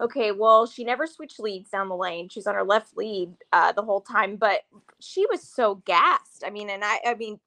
okay, 0.00 0.32
well, 0.32 0.66
she 0.66 0.82
never 0.82 1.06
switched 1.06 1.38
leads 1.38 1.70
down 1.70 1.88
the 1.88 1.96
lane. 1.96 2.28
She's 2.28 2.48
on 2.48 2.56
her 2.56 2.64
left 2.64 2.96
lead 2.96 3.32
uh, 3.52 3.70
the 3.72 3.82
whole 3.82 4.00
time, 4.00 4.36
but 4.36 4.62
she 5.00 5.24
was 5.26 5.40
so 5.40 5.76
gassed. 5.84 6.42
I 6.44 6.50
mean, 6.50 6.68
and 6.68 6.84
I 6.84 7.00
I 7.06 7.14
mean, 7.14 7.38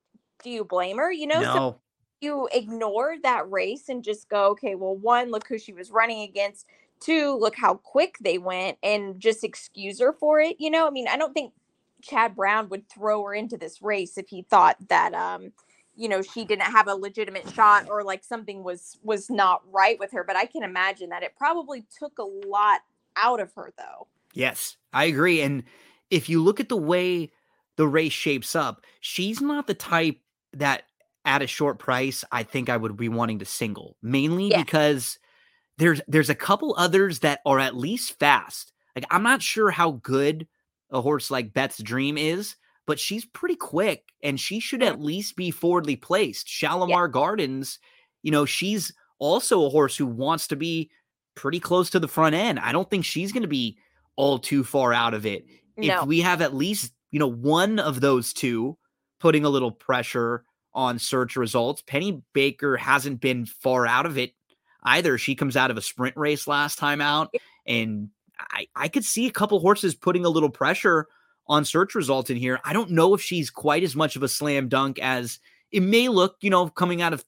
do 0.44 0.50
you 0.50 0.64
blame 0.64 0.98
her? 0.98 1.12
You 1.12 1.28
know, 1.28 1.42
no. 1.42 1.54
so 1.54 1.80
you 2.22 2.50
ignore 2.52 3.16
that 3.24 3.50
race 3.52 3.90
and 3.90 4.04
just 4.04 4.30
go, 4.30 4.46
okay, 4.52 4.76
well, 4.76 4.96
one, 4.96 5.30
look 5.30 5.48
who 5.48 5.60
she 5.60 5.74
was 5.74 5.92
running 5.92 6.22
against. 6.22 6.66
Two, 7.00 7.36
look 7.36 7.56
how 7.56 7.76
quick 7.76 8.16
they 8.22 8.40
went 8.40 8.80
and 8.82 9.20
just 9.20 9.44
excuse 9.44 10.00
her 10.00 10.14
for 10.14 10.40
it. 10.40 10.56
You 10.60 10.72
know, 10.72 10.88
I 10.88 10.90
mean, 10.90 11.08
I 11.08 11.16
don't 11.16 11.34
think 11.34 11.54
Chad 12.08 12.36
Brown 12.36 12.70
would 12.70 12.90
throw 12.90 13.24
her 13.26 13.34
into 13.34 13.58
this 13.58 13.82
race 13.82 14.18
if 14.18 14.30
he 14.30 14.44
thought 14.44 14.78
that 14.90 15.14
um 15.14 15.52
you 15.96 16.08
know 16.08 16.22
she 16.22 16.46
didn't 16.46 16.64
have 16.64 16.88
a 16.88 16.96
legitimate 16.96 17.50
shot 17.54 17.88
or 17.90 18.04
like 18.04 18.24
something 18.24 18.64
was 18.64 18.98
was 19.04 19.30
not 19.30 19.62
right 19.72 20.00
with 20.00 20.12
her 20.12 20.24
but 20.24 20.36
I 20.36 20.46
can 20.46 20.64
imagine 20.64 21.10
that 21.10 21.24
it 21.24 21.36
probably 21.38 21.86
took 21.98 22.18
a 22.20 22.48
lot 22.48 22.82
out 23.16 23.40
of 23.40 23.52
her 23.54 23.74
though. 23.78 24.08
Yes, 24.34 24.78
I 24.94 25.06
agree 25.06 25.42
and 25.42 25.64
if 26.10 26.30
you 26.30 26.44
look 26.44 26.60
at 26.60 26.70
the 26.70 26.78
way 26.78 27.32
the 27.76 27.88
race 27.88 28.14
shapes 28.14 28.56
up, 28.56 28.86
she's 29.02 29.42
not 29.42 29.68
the 29.68 29.74
type 29.74 30.18
that 30.54 30.84
at 31.26 31.42
a 31.42 31.48
short 31.48 31.80
price 31.80 32.24
I 32.32 32.44
think 32.44 32.70
I 32.70 32.78
would 32.78 32.96
be 32.96 33.10
wanting 33.10 33.40
to 33.40 33.46
single, 33.46 33.98
mainly 34.02 34.50
yeah. 34.50 34.64
because 34.64 35.20
there's 35.78 36.02
there's 36.08 36.30
a 36.30 36.36
couple 36.36 36.76
others 36.78 37.20
that 37.20 37.42
are 37.46 37.60
at 37.60 37.76
least 37.76 38.18
fast 38.18 38.72
Like 38.96 39.06
I'm 39.12 39.24
not 39.24 39.42
sure 39.42 39.72
how 39.72 39.92
good 39.92 40.48
a 40.92 41.02
horse 41.02 41.30
like 41.30 41.54
Beth's 41.54 41.82
Dream 41.82 42.18
is, 42.18 42.56
but 42.86 43.00
she's 43.00 43.26
pretty 43.26 43.56
quick 43.56 44.04
and 44.24 44.40
she 44.40 44.60
should 44.60 44.82
mm-hmm. 44.82 44.94
at 44.94 45.02
least 45.02 45.36
be 45.36 45.52
forwardly 45.52 45.96
placed. 45.96 46.48
Shalimar 46.48 47.06
yeah. 47.06 47.12
Gardens, 47.12 47.80
you 48.24 48.32
know, 48.32 48.46
she's 48.46 48.94
also 49.20 49.66
a 49.66 49.70
horse 49.70 49.96
who 49.98 50.06
wants 50.06 50.48
to 50.48 50.56
be 50.56 50.90
pretty 51.36 51.60
close 51.60 51.90
to 51.92 52.00
the 52.00 52.08
front 52.08 52.36
end. 52.36 52.60
I 52.60 52.72
don't 52.72 52.90
think 52.90 53.06
she's 53.06 53.32
going 53.32 53.44
to 53.44 53.48
be 53.48 53.78
all 54.16 54.40
too 54.40 54.64
far 54.64 54.94
out 54.94 55.14
of 55.14 55.26
it. 55.26 55.46
No. 55.78 56.02
If 56.02 56.08
we 56.08 56.22
have 56.22 56.42
at 56.42 56.56
least, 56.56 56.94
you 57.12 57.20
know, 57.20 57.32
one 57.32 57.80
of 57.80 58.02
those 58.02 58.34
two 58.34 58.78
putting 59.20 59.46
a 59.46 59.50
little 59.50 59.72
pressure 59.72 60.44
on 60.74 61.00
search 61.00 61.36
results, 61.36 61.84
Penny 61.86 62.22
Baker 62.34 62.78
hasn't 62.78 63.22
been 63.22 63.46
far 63.46 63.86
out 63.86 64.06
of 64.06 64.18
it 64.18 64.34
either. 64.84 65.18
She 65.18 65.36
comes 65.36 65.56
out 65.56 65.72
of 65.72 65.78
a 65.78 65.82
sprint 65.82 66.18
race 66.18 66.48
last 66.48 66.80
time 66.80 67.02
out 67.02 67.34
and 67.66 68.10
I, 68.40 68.68
I 68.76 68.88
could 68.88 69.06
see 69.06 69.28
a 69.28 69.32
couple 69.32 69.60
horses 69.60 69.96
putting 69.96 70.26
a 70.26 70.30
little 70.30 70.50
pressure 70.50 71.08
on 71.48 71.66
search 71.66 71.96
results 71.96 72.30
in 72.30 72.38
here. 72.38 72.60
I 72.64 72.74
don't 72.74 72.92
know 72.92 73.14
if 73.14 73.22
she's 73.22 73.50
quite 73.50 73.84
as 73.84 73.96
much 73.96 74.16
of 74.16 74.24
a 74.24 74.28
slam 74.28 74.68
dunk 74.68 75.00
as 75.00 75.40
it 75.72 75.82
may 75.82 76.10
look, 76.10 76.38
you 76.42 76.50
know, 76.50 76.68
coming 76.70 77.02
out 77.02 77.14
of 77.14 77.26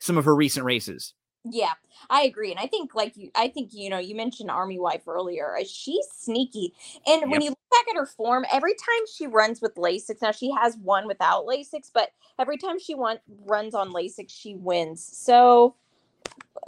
some 0.00 0.18
of 0.18 0.24
her 0.24 0.34
recent 0.34 0.64
races. 0.64 1.14
Yeah, 1.48 1.72
I 2.10 2.22
agree. 2.22 2.50
And 2.50 2.58
I 2.58 2.66
think, 2.66 2.94
like 2.94 3.16
you, 3.16 3.30
I 3.36 3.48
think, 3.48 3.72
you 3.72 3.88
know, 3.88 3.98
you 3.98 4.16
mentioned 4.16 4.50
Army 4.50 4.80
Wife 4.80 5.06
earlier. 5.06 5.56
Uh, 5.56 5.64
she's 5.64 6.06
sneaky. 6.12 6.74
And 7.06 7.20
yep. 7.22 7.30
when 7.30 7.40
you 7.40 7.50
look 7.50 7.58
back 7.70 7.84
at 7.88 7.96
her 7.96 8.06
form, 8.06 8.44
every 8.52 8.74
time 8.74 9.06
she 9.12 9.26
runs 9.28 9.60
with 9.60 9.74
Lasix, 9.76 10.20
now 10.22 10.32
she 10.32 10.50
has 10.50 10.76
one 10.78 11.06
without 11.06 11.46
Lasix, 11.46 11.90
but 11.92 12.10
every 12.38 12.56
time 12.56 12.80
she 12.80 12.94
won, 12.94 13.18
runs 13.44 13.74
on 13.74 13.92
Lasix, 13.92 14.30
she 14.30 14.56
wins. 14.56 15.04
So, 15.04 15.76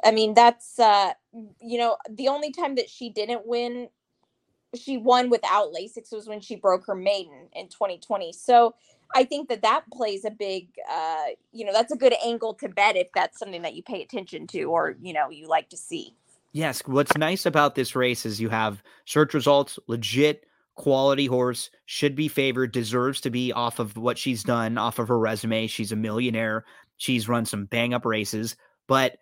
I 0.04 0.10
mean, 0.10 0.34
that's, 0.34 0.78
uh, 0.78 1.12
you 1.60 1.78
know, 1.78 1.96
the 2.08 2.28
only 2.28 2.52
time 2.52 2.76
that 2.76 2.88
she 2.88 3.10
didn't 3.10 3.46
win, 3.46 3.88
she 4.74 4.96
won 4.96 5.30
without 5.30 5.72
Lasix 5.72 6.12
was 6.12 6.26
when 6.28 6.40
she 6.40 6.56
broke 6.56 6.86
her 6.86 6.94
maiden 6.94 7.48
in 7.54 7.68
2020. 7.68 8.32
So 8.32 8.74
I 9.14 9.24
think 9.24 9.48
that 9.48 9.62
that 9.62 9.84
plays 9.92 10.24
a 10.24 10.30
big, 10.30 10.68
uh, 10.90 11.26
you 11.52 11.64
know, 11.64 11.72
that's 11.72 11.92
a 11.92 11.96
good 11.96 12.14
angle 12.24 12.54
to 12.54 12.68
bet 12.68 12.96
if 12.96 13.08
that's 13.14 13.38
something 13.38 13.62
that 13.62 13.74
you 13.74 13.82
pay 13.82 14.02
attention 14.02 14.46
to 14.48 14.64
or, 14.64 14.96
you 15.00 15.12
know, 15.12 15.30
you 15.30 15.48
like 15.48 15.68
to 15.70 15.76
see. 15.76 16.14
Yes. 16.52 16.82
What's 16.86 17.16
nice 17.16 17.46
about 17.46 17.74
this 17.74 17.94
race 17.94 18.24
is 18.24 18.40
you 18.40 18.48
have 18.48 18.82
search 19.04 19.34
results, 19.34 19.78
legit 19.86 20.44
quality 20.74 21.26
horse, 21.26 21.70
should 21.86 22.14
be 22.14 22.28
favored, 22.28 22.72
deserves 22.72 23.20
to 23.22 23.30
be 23.30 23.52
off 23.52 23.78
of 23.78 23.96
what 23.96 24.16
she's 24.16 24.44
done, 24.44 24.78
off 24.78 24.98
of 24.98 25.08
her 25.08 25.18
resume. 25.18 25.66
She's 25.66 25.92
a 25.92 25.96
millionaire. 25.96 26.64
She's 26.98 27.28
run 27.28 27.44
some 27.44 27.64
bang 27.66 27.94
up 27.94 28.04
races, 28.04 28.56
but 28.86 29.18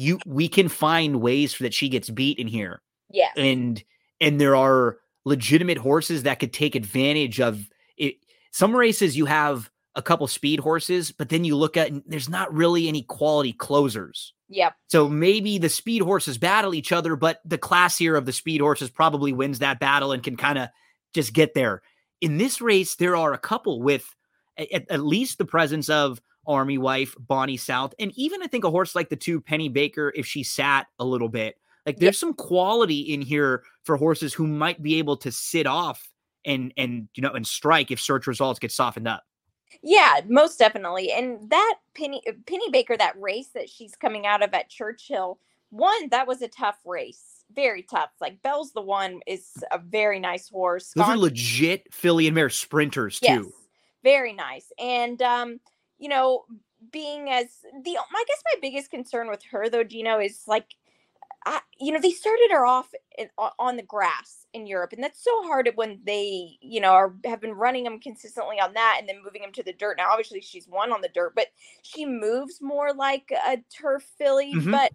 you 0.00 0.18
we 0.24 0.48
can 0.48 0.68
find 0.68 1.20
ways 1.20 1.58
that 1.58 1.74
she 1.74 1.88
gets 1.88 2.08
beat 2.08 2.38
in 2.38 2.46
here. 2.46 2.80
Yeah. 3.10 3.30
And 3.36 3.82
and 4.20 4.40
there 4.40 4.56
are 4.56 4.96
legitimate 5.24 5.76
horses 5.76 6.22
that 6.22 6.40
could 6.40 6.52
take 6.52 6.74
advantage 6.74 7.40
of 7.40 7.68
it. 7.98 8.16
Some 8.50 8.74
races 8.74 9.16
you 9.16 9.26
have 9.26 9.70
a 9.94 10.02
couple 10.02 10.26
speed 10.26 10.60
horses, 10.60 11.12
but 11.12 11.28
then 11.28 11.44
you 11.44 11.54
look 11.54 11.76
at 11.76 11.92
there's 12.06 12.30
not 12.30 12.52
really 12.52 12.88
any 12.88 13.02
quality 13.02 13.52
closers. 13.52 14.32
Yep. 14.48 14.72
So 14.88 15.08
maybe 15.08 15.58
the 15.58 15.68
speed 15.68 16.00
horses 16.00 16.38
battle 16.38 16.74
each 16.74 16.92
other, 16.92 17.14
but 17.14 17.40
the 17.44 17.58
classier 17.58 18.16
of 18.16 18.24
the 18.24 18.32
speed 18.32 18.62
horses 18.62 18.88
probably 18.88 19.34
wins 19.34 19.58
that 19.58 19.80
battle 19.80 20.12
and 20.12 20.22
can 20.22 20.36
kind 20.36 20.58
of 20.58 20.70
just 21.12 21.34
get 21.34 21.54
there. 21.54 21.82
In 22.22 22.38
this 22.38 22.60
race, 22.60 22.96
there 22.96 23.16
are 23.16 23.34
a 23.34 23.38
couple 23.38 23.82
with 23.82 24.14
at, 24.56 24.90
at 24.90 25.04
least 25.04 25.36
the 25.36 25.44
presence 25.44 25.90
of 25.90 26.22
Army 26.46 26.78
Wife, 26.78 27.14
Bonnie 27.18 27.56
South, 27.56 27.94
and 27.98 28.12
even 28.16 28.42
I 28.42 28.46
think 28.46 28.64
a 28.64 28.70
horse 28.70 28.94
like 28.94 29.08
the 29.08 29.16
two 29.16 29.40
Penny 29.40 29.68
Baker, 29.68 30.12
if 30.14 30.26
she 30.26 30.42
sat 30.42 30.86
a 30.98 31.04
little 31.04 31.28
bit, 31.28 31.56
like 31.86 31.98
there's 31.98 32.18
some 32.18 32.34
quality 32.34 33.00
in 33.00 33.22
here 33.22 33.62
for 33.84 33.96
horses 33.96 34.34
who 34.34 34.46
might 34.46 34.82
be 34.82 34.98
able 34.98 35.16
to 35.18 35.32
sit 35.32 35.66
off 35.66 36.10
and 36.44 36.72
and 36.76 37.08
you 37.14 37.22
know 37.22 37.32
and 37.32 37.46
strike 37.46 37.90
if 37.90 38.00
search 38.00 38.26
results 38.26 38.58
get 38.58 38.72
softened 38.72 39.08
up. 39.08 39.24
Yeah, 39.82 40.20
most 40.28 40.58
definitely. 40.58 41.12
And 41.12 41.48
that 41.50 41.76
Penny 41.94 42.22
Penny 42.46 42.70
Baker, 42.70 42.96
that 42.96 43.20
race 43.20 43.48
that 43.54 43.68
she's 43.68 43.94
coming 43.94 44.26
out 44.26 44.42
of 44.42 44.52
at 44.52 44.68
Churchill, 44.68 45.38
one 45.70 46.08
that 46.10 46.26
was 46.26 46.42
a 46.42 46.48
tough 46.48 46.78
race, 46.84 47.44
very 47.54 47.82
tough. 47.82 48.10
Like 48.20 48.42
Bell's 48.42 48.72
the 48.72 48.82
one 48.82 49.20
is 49.26 49.52
a 49.70 49.78
very 49.78 50.18
nice 50.18 50.48
horse. 50.48 50.92
Those 50.94 51.08
are 51.08 51.16
legit 51.16 51.92
filly 51.92 52.26
and 52.26 52.34
mare 52.34 52.50
sprinters 52.50 53.20
too. 53.20 53.26
Yes, 53.26 53.44
very 54.02 54.32
nice. 54.32 54.72
And 54.78 55.20
um, 55.22 55.60
you 56.00 56.08
know, 56.08 56.44
being 56.90 57.30
as 57.30 57.46
the 57.84 57.96
I 57.98 58.24
guess 58.26 58.42
my 58.52 58.60
biggest 58.60 58.90
concern 58.90 59.28
with 59.28 59.42
her 59.50 59.68
though, 59.68 59.84
Gino, 59.84 60.18
is 60.18 60.42
like 60.46 60.66
I, 61.46 61.60
you 61.78 61.92
know, 61.92 62.00
they 62.00 62.10
started 62.10 62.50
her 62.50 62.66
off 62.66 62.92
in, 63.16 63.28
on 63.58 63.76
the 63.76 63.82
grass 63.82 64.46
in 64.52 64.66
Europe, 64.66 64.92
and 64.92 65.02
that's 65.02 65.22
so 65.22 65.30
hard 65.44 65.70
when 65.74 66.00
they, 66.04 66.58
you 66.60 66.80
know, 66.80 66.90
are 66.90 67.14
have 67.24 67.40
been 67.40 67.54
running 67.54 67.84
them 67.84 68.00
consistently 68.00 68.60
on 68.60 68.74
that, 68.74 68.96
and 68.98 69.08
then 69.08 69.22
moving 69.24 69.42
them 69.42 69.52
to 69.52 69.62
the 69.62 69.72
dirt. 69.72 69.96
Now, 69.96 70.10
obviously, 70.10 70.40
she's 70.40 70.68
won 70.68 70.92
on 70.92 71.00
the 71.00 71.08
dirt, 71.08 71.34
but 71.34 71.46
she 71.82 72.04
moves 72.04 72.60
more 72.60 72.92
like 72.92 73.32
a 73.46 73.58
turf 73.74 74.04
filly. 74.18 74.54
Mm-hmm. 74.54 74.70
But 74.70 74.92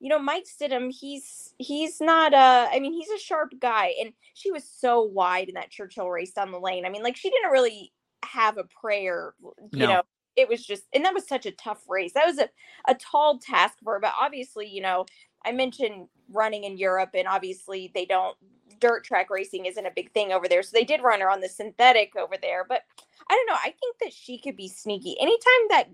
you 0.00 0.08
know, 0.08 0.18
Mike 0.18 0.46
Stidham, 0.46 0.92
he's 0.92 1.54
he's 1.58 2.00
not 2.00 2.34
a. 2.34 2.68
I 2.72 2.80
mean, 2.80 2.92
he's 2.92 3.10
a 3.10 3.18
sharp 3.18 3.52
guy, 3.60 3.94
and 4.00 4.12
she 4.34 4.50
was 4.50 4.64
so 4.64 5.02
wide 5.02 5.48
in 5.48 5.54
that 5.54 5.70
Churchill 5.70 6.10
race 6.10 6.32
down 6.32 6.50
the 6.50 6.58
lane. 6.58 6.84
I 6.84 6.90
mean, 6.90 7.04
like 7.04 7.16
she 7.16 7.30
didn't 7.30 7.52
really 7.52 7.92
have 8.24 8.58
a 8.58 8.64
prayer, 8.64 9.34
you 9.72 9.80
no. 9.80 9.86
know. 9.86 10.02
It 10.36 10.48
was 10.50 10.66
just, 10.66 10.84
and 10.92 11.02
that 11.06 11.14
was 11.14 11.26
such 11.26 11.46
a 11.46 11.52
tough 11.52 11.82
race. 11.88 12.12
That 12.12 12.26
was 12.26 12.38
a, 12.38 12.50
a 12.86 12.94
tall 12.94 13.38
task 13.38 13.76
for 13.82 13.94
her. 13.94 14.00
But 14.00 14.12
obviously, 14.20 14.66
you 14.66 14.82
know, 14.82 15.06
I 15.46 15.52
mentioned 15.52 16.08
running 16.30 16.64
in 16.64 16.76
Europe, 16.76 17.10
and 17.14 17.26
obviously 17.26 17.90
they 17.94 18.04
don't 18.04 18.36
dirt 18.80 19.04
track 19.04 19.30
racing 19.30 19.66
isn't 19.66 19.86
a 19.86 19.92
big 19.94 20.12
thing 20.12 20.32
over 20.32 20.48
there. 20.48 20.62
So 20.62 20.70
they 20.74 20.84
did 20.84 21.02
run 21.02 21.20
her 21.20 21.30
on 21.30 21.40
the 21.40 21.48
synthetic 21.48 22.14
over 22.16 22.34
there. 22.40 22.64
But 22.68 22.82
I 23.28 23.34
don't 23.34 23.46
know. 23.46 23.58
I 23.60 23.74
think 23.80 23.96
that 24.00 24.12
she 24.12 24.38
could 24.38 24.56
be 24.56 24.68
sneaky. 24.68 25.16
Anytime 25.20 25.68
that 25.70 25.88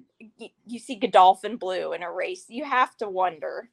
you 0.67 0.79
see 0.79 0.97
Godolphin 0.97 1.57
Blue 1.57 1.93
in 1.93 2.03
a 2.03 2.13
race, 2.13 2.47
you 2.49 2.65
have 2.65 2.97
to 2.99 3.09
wonder. 3.09 3.69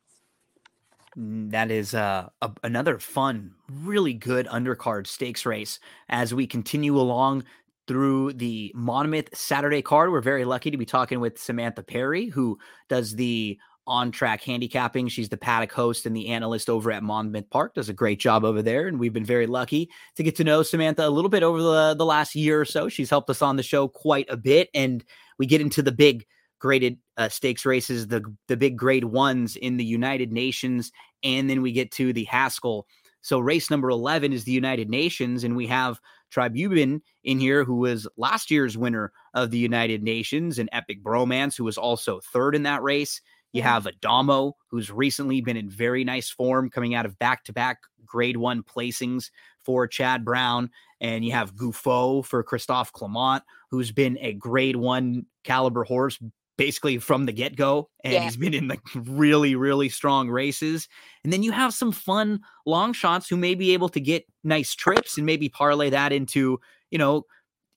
Mm, 1.18 1.52
that 1.52 1.72
is 1.72 1.94
uh, 1.94 2.30
a, 2.42 2.52
another 2.64 3.00
fun, 3.00 3.54
really 3.70 4.14
good 4.14 4.48
undercard 4.48 5.08
stakes 5.08 5.46
race 5.46 5.80
as 6.08 6.34
we 6.34 6.48
continue 6.48 6.98
along 6.98 7.44
through 7.90 8.32
the 8.34 8.72
Monmouth 8.76 9.36
Saturday 9.36 9.82
card. 9.82 10.12
We're 10.12 10.22
very 10.22 10.46
lucky 10.46 10.70
to 10.70 10.78
be 10.78 10.86
talking 10.86 11.20
with 11.20 11.40
Samantha 11.40 11.82
Perry, 11.82 12.28
who 12.28 12.60
does 12.88 13.16
the 13.16 13.58
on 13.88 14.12
track 14.12 14.44
handicapping. 14.44 15.08
She's 15.08 15.30
the 15.30 15.38
paddock 15.38 15.72
host 15.72 16.06
and 16.06 16.16
the 16.16 16.28
analyst 16.28 16.70
over 16.70 16.92
at 16.92 17.02
Monmouth 17.02 17.50
Park, 17.50 17.74
does 17.74 17.90
a 17.90 17.94
great 17.94 18.20
job 18.20 18.46
over 18.46 18.62
there. 18.62 18.88
And 18.88 19.00
we've 19.00 19.12
been 19.12 19.26
very 19.26 19.48
lucky 19.48 19.90
to 20.18 20.22
get 20.22 20.36
to 20.36 20.44
know 20.44 20.62
Samantha 20.62 21.08
a 21.08 21.10
little 21.10 21.32
bit 21.32 21.42
over 21.42 21.60
the, 21.64 21.96
the 21.96 22.06
last 22.06 22.36
year 22.36 22.62
or 22.62 22.66
so. 22.66 22.90
She's 22.90 23.10
helped 23.10 23.32
us 23.32 23.42
on 23.42 23.56
the 23.56 23.64
show 23.64 23.88
quite 23.88 24.28
a 24.30 24.38
bit. 24.38 24.70
And 24.76 25.04
we 25.40 25.48
get 25.48 25.60
into 25.60 25.82
the 25.82 25.92
big 25.92 26.28
graded 26.60 27.00
uh, 27.18 27.30
stakes 27.30 27.66
races, 27.66 28.06
the, 28.06 28.22
the 28.48 28.56
big 28.56 28.78
grade 28.78 29.06
ones 29.06 29.56
in 29.56 29.78
the 29.78 29.84
United 29.86 30.32
Nations. 30.32 30.92
And 31.24 31.50
then 31.50 31.64
we 31.64 31.72
get 31.72 31.90
to 31.94 32.14
the 32.14 32.26
Haskell. 32.26 32.86
So 33.22 33.40
race 33.40 33.72
number 33.72 33.90
11 33.90 34.32
is 34.32 34.44
the 34.44 34.52
United 34.52 34.92
Nations. 34.92 35.44
And 35.44 35.56
we 35.56 35.66
have 35.66 36.00
Tribhuvan 36.34 37.02
in 37.24 37.40
here, 37.40 37.64
who 37.64 37.76
was 37.76 38.08
last 38.18 38.52
year's 38.52 38.78
winner 38.78 39.12
of 39.34 39.52
the 39.52 39.58
United 39.58 40.04
Nations, 40.04 40.60
and 40.60 40.70
Epic 40.72 41.04
Bromance, 41.04 41.58
who 41.58 41.64
was 41.64 41.78
also 41.78 42.20
third 42.20 42.56
in 42.56 42.64
that 42.64 42.84
race. 42.84 43.22
You 43.52 43.64
have 43.64 43.86
Adhamo, 43.86 44.54
who's 44.68 44.92
recently 44.92 45.42
been 45.42 45.58
in 45.58 45.70
very 45.70 46.04
nice 46.04 46.30
form 46.30 46.70
coming 46.70 46.94
out 46.94 47.06
of 47.06 47.18
back 47.18 47.44
to 47.46 47.54
back 47.54 47.80
grade 48.06 48.38
one 48.38 48.64
placings 48.64 49.32
for 49.58 49.88
Chad 49.88 50.24
Brown. 50.26 50.70
And 51.02 51.24
you 51.24 51.32
have 51.32 51.56
Gufo 51.56 52.26
for 52.26 52.44
Christophe 52.44 52.92
Clement, 52.92 53.44
who's 53.72 53.92
been 53.92 54.18
a 54.20 54.34
grade 54.34 54.76
one 54.76 55.26
caliber 55.44 55.84
horse 55.84 56.20
basically 56.60 56.98
from 56.98 57.26
the 57.26 57.32
get 57.32 57.56
go. 57.56 57.90
And 58.04 58.14
yeah. 58.14 58.20
he's 58.20 58.36
been 58.36 58.54
in 58.54 58.68
like 58.68 58.82
really, 58.94 59.56
really 59.56 59.88
strong 59.88 60.30
races. 60.30 60.90
And 61.24 61.32
then 61.32 61.42
you 61.42 61.54
have 61.54 61.74
some 61.74 61.94
fun 61.94 62.42
long 62.66 62.92
shots 62.92 63.30
who 63.30 63.38
may 63.38 63.56
be 63.56 63.72
able 63.72 63.88
to 63.88 64.00
get 64.02 64.26
nice 64.44 64.76
trips 64.76 65.16
and 65.16 65.26
maybe 65.26 65.48
parlay 65.48 65.90
that 65.90 66.12
into, 66.12 66.60
you 66.92 66.98
know, 66.98 67.24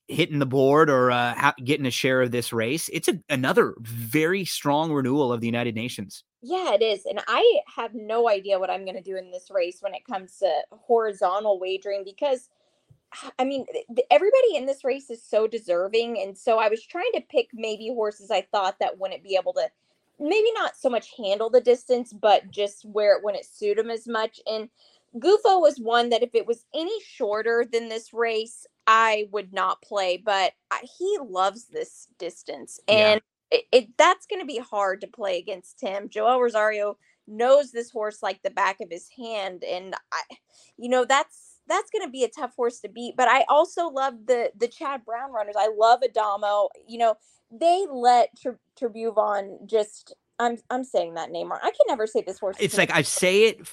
hitting 0.09 0.41
the 0.41 0.47
board 0.47 0.91
or 0.91 1.13
uh, 1.13 1.33
ha- 1.35 1.55
getting 1.65 1.87
a 1.87 1.93
share 1.93 2.23
of 2.23 2.33
this 2.33 2.53
race. 2.53 2.91
It's 2.93 3.07
a, 3.07 3.21
another 3.31 3.77
very 3.81 4.45
strong 4.45 4.93
renewal 4.93 5.33
of 5.33 5.41
the 5.41 5.47
United 5.47 5.77
Nations. 5.77 6.25
Yeah, 6.43 6.75
it 6.75 6.83
is. 6.83 7.07
And 7.07 7.21
I 7.29 7.61
have 7.77 7.95
no 7.95 8.29
idea 8.29 8.59
what 8.59 8.69
I'm 8.69 8.85
going 8.85 8.97
to 8.97 9.01
do 9.01 9.17
in 9.17 9.31
this 9.31 9.49
race 9.49 9.79
when 9.79 9.95
it 9.95 10.05
comes 10.05 10.39
to 10.39 10.51
horizontal 10.73 11.61
wagering 11.61 12.03
because 12.05 12.51
I 13.39 13.45
mean, 13.45 13.67
everybody 14.11 14.57
in 14.57 14.67
this 14.67 14.85
race 14.85 15.11
is 15.11 15.23
so 15.23 15.47
deserving. 15.47 16.21
And 16.21 16.37
so 16.37 16.59
I 16.59 16.69
was 16.69 16.85
trying 16.85 17.13
to 17.15 17.21
pick 17.21 17.49
maybe 17.53 17.89
horses 17.89 18.31
I 18.31 18.43
thought 18.53 18.79
that 18.81 18.99
wouldn't 18.99 19.23
be 19.23 19.37
able 19.37 19.53
to 19.55 19.69
maybe 20.19 20.53
not 20.55 20.77
so 20.77 20.89
much 20.89 21.15
handle 21.17 21.51
the 21.51 21.61
distance, 21.61 22.13
but 22.13 22.51
just 22.51 22.85
where 22.85 23.17
it 23.17 23.25
wouldn't 23.25 23.45
suit 23.45 23.77
them 23.77 23.91
as 23.91 24.07
much. 24.07 24.41
And 24.47 24.69
Gufo 25.17 25.61
was 25.61 25.79
one 25.79 26.11
that 26.11 26.23
if 26.23 26.35
it 26.35 26.47
was 26.47 26.65
any 26.75 26.99
shorter 27.03 27.67
than 27.71 27.89
this 27.89 28.13
race, 28.13 28.67
I 28.87 29.29
would 29.31 29.53
not 29.53 29.83
play, 29.83 30.17
but 30.17 30.53
he 30.99 31.19
loves 31.23 31.67
this 31.67 32.09
distance. 32.19 32.81
And 32.89 33.21
yeah. 33.51 33.59
it, 33.59 33.65
it, 33.73 33.89
that's 33.99 34.27
going 34.27 34.41
to 34.41 34.47
be 34.47 34.59
hard 34.59 35.01
to 35.03 35.07
play 35.07 35.39
against 35.39 35.81
him. 35.81 36.09
Joel 36.09 36.41
Rosario 36.41 36.97
knows 37.27 37.71
this 37.71 37.91
horse 37.91 38.23
like 38.23 38.43
the 38.43 38.51
back 38.51 38.81
of 38.81 38.91
his 38.91 39.09
hand 39.17 39.63
and 39.65 39.95
I 40.13 40.23
you 40.77 40.89
know 40.89 41.05
that's 41.05 41.52
that's 41.73 41.91
going 41.91 42.07
to 42.07 42.11
be 42.11 42.25
a 42.25 42.29
tough 42.29 42.53
horse 42.55 42.81
to 42.81 42.89
beat 42.89 43.17
but 43.17 43.29
I 43.29 43.45
also 43.49 43.89
love 43.89 44.15
the 44.27 44.51
the 44.57 44.69
Chad 44.69 45.05
Brown 45.05 45.33
runners. 45.33 45.55
I 45.59 45.71
love 45.77 46.01
Adhamo. 46.01 46.69
You 46.87 46.99
know, 46.99 47.15
they 47.51 47.87
let 47.91 48.31
Tribhuvan 48.81 49.67
just 49.67 50.15
I'm 50.39 50.59
I'm 50.71 50.85
saying 50.85 51.15
that 51.15 51.31
name 51.31 51.51
wrong. 51.51 51.61
I 51.63 51.71
can 51.71 51.87
never 51.89 52.07
say 52.07 52.23
this 52.27 52.39
horse. 52.39 52.57
It's 52.59 52.77
like 52.77 52.91
I 52.93 53.03
say 53.03 53.45
it 53.45 53.67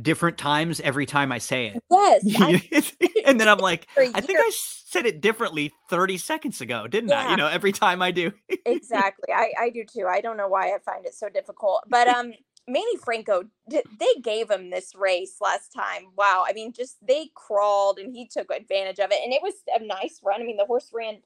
different 0.00 0.38
times 0.38 0.80
every 0.80 1.06
time 1.06 1.32
I 1.32 1.38
say 1.38 1.74
it. 1.74 1.82
Yes, 1.90 2.92
and 3.24 3.40
then 3.40 3.48
I'm 3.48 3.58
like, 3.58 3.88
I 3.96 4.20
think 4.20 4.38
I 4.38 4.50
said 4.86 5.06
it 5.06 5.20
differently 5.20 5.72
30 5.90 6.18
seconds 6.18 6.60
ago, 6.60 6.86
didn't 6.86 7.10
yeah. 7.10 7.26
I? 7.26 7.30
You 7.32 7.36
know, 7.36 7.48
every 7.48 7.72
time 7.72 8.02
I 8.02 8.10
do. 8.10 8.32
exactly, 8.66 9.32
I 9.34 9.52
I 9.58 9.70
do 9.70 9.84
too. 9.84 10.06
I 10.06 10.20
don't 10.20 10.36
know 10.36 10.48
why 10.48 10.68
I 10.68 10.78
find 10.84 11.04
it 11.06 11.14
so 11.14 11.28
difficult, 11.28 11.84
but 11.88 12.08
um. 12.08 12.32
Manny 12.66 12.96
Franco, 12.96 13.44
they 13.68 14.20
gave 14.22 14.50
him 14.50 14.70
this 14.70 14.94
race 14.94 15.36
last 15.40 15.72
time. 15.72 16.06
Wow. 16.16 16.44
I 16.48 16.52
mean, 16.52 16.72
just 16.72 16.96
they 17.06 17.30
crawled 17.34 17.98
and 17.98 18.14
he 18.14 18.26
took 18.26 18.50
advantage 18.50 18.98
of 18.98 19.10
it. 19.10 19.20
And 19.22 19.32
it 19.32 19.42
was 19.42 19.54
a 19.74 19.84
nice 19.84 20.20
run. 20.24 20.40
I 20.40 20.44
mean, 20.44 20.56
the 20.56 20.64
horse 20.64 20.90
ran 20.92 21.18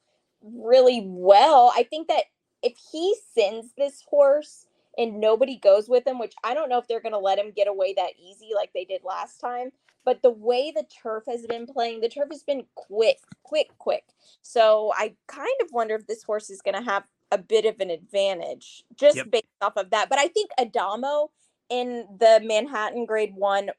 really 0.42 1.03
well. 1.05 1.72
I 1.77 1.85
think 1.85 2.09
that 2.09 2.24
if 2.62 2.77
he 2.90 3.14
sends 3.35 3.72
this 3.77 4.03
horse 4.09 4.66
and 4.96 5.20
nobody 5.20 5.57
goes 5.57 5.88
with 5.88 6.07
him, 6.07 6.18
which 6.18 6.35
I 6.42 6.55
don't 6.55 6.68
know 6.68 6.79
if 6.79 6.88
they're 6.88 7.01
going 7.01 7.12
to 7.12 7.18
let 7.18 7.38
him 7.38 7.53
get 7.55 7.68
away 7.68 7.94
that 7.94 8.14
easy 8.18 8.51
like 8.55 8.72
they 8.74 8.85
did 8.85 9.05
last 9.05 9.38
time. 9.38 9.70
But 10.05 10.22
the 10.22 10.31
way 10.31 10.72
the 10.74 10.87
turf 11.03 11.24
has 11.29 11.46
been 11.46 11.66
playing, 11.66 12.01
the 12.01 12.09
turf 12.09 12.29
has 12.33 12.42
been 12.42 12.64
quick, 12.74 13.18
quick, 13.42 13.68
quick. 13.79 14.05
So 14.42 14.92
I 14.96 15.14
kind 15.27 15.48
of 15.61 15.68
wonder 15.70 15.94
if 15.94 16.07
this 16.07 16.22
horse 16.22 16.51
is 16.51 16.62
going 16.62 16.83
to 16.83 16.90
have 16.90 17.05
a 17.31 17.38
bit 17.38 17.64
of 17.64 17.81
an 17.81 17.91
advantage 17.91 18.85
just 18.97 19.17
yep. 19.17 19.31
based 19.31 19.47
off 19.61 19.77
of 19.77 19.91
that. 19.91 20.09
But 20.09 20.19
I 20.19 20.29
think 20.29 20.51
Adhamo 20.59 21.29
in 21.69 22.07
the 22.19 22.41
Manhattan 22.43 23.05
grade 23.05 23.35
one 23.35 23.71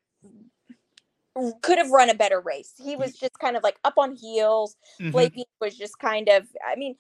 could 1.62 1.78
have 1.78 1.90
run 1.92 2.10
a 2.10 2.14
better 2.14 2.42
race. 2.42 2.74
He 2.84 2.96
was 2.96 3.16
just 3.16 3.38
kind 3.40 3.56
of 3.56 3.64
like 3.64 3.80
up 3.84 3.98
on 3.98 4.16
heels. 4.16 4.76
mm 5.00 5.14
was 5.62 5.78
just 5.78 6.00
kind 6.00 6.30
of, 6.30 6.48
I 6.66 6.76
mean, 6.76 6.96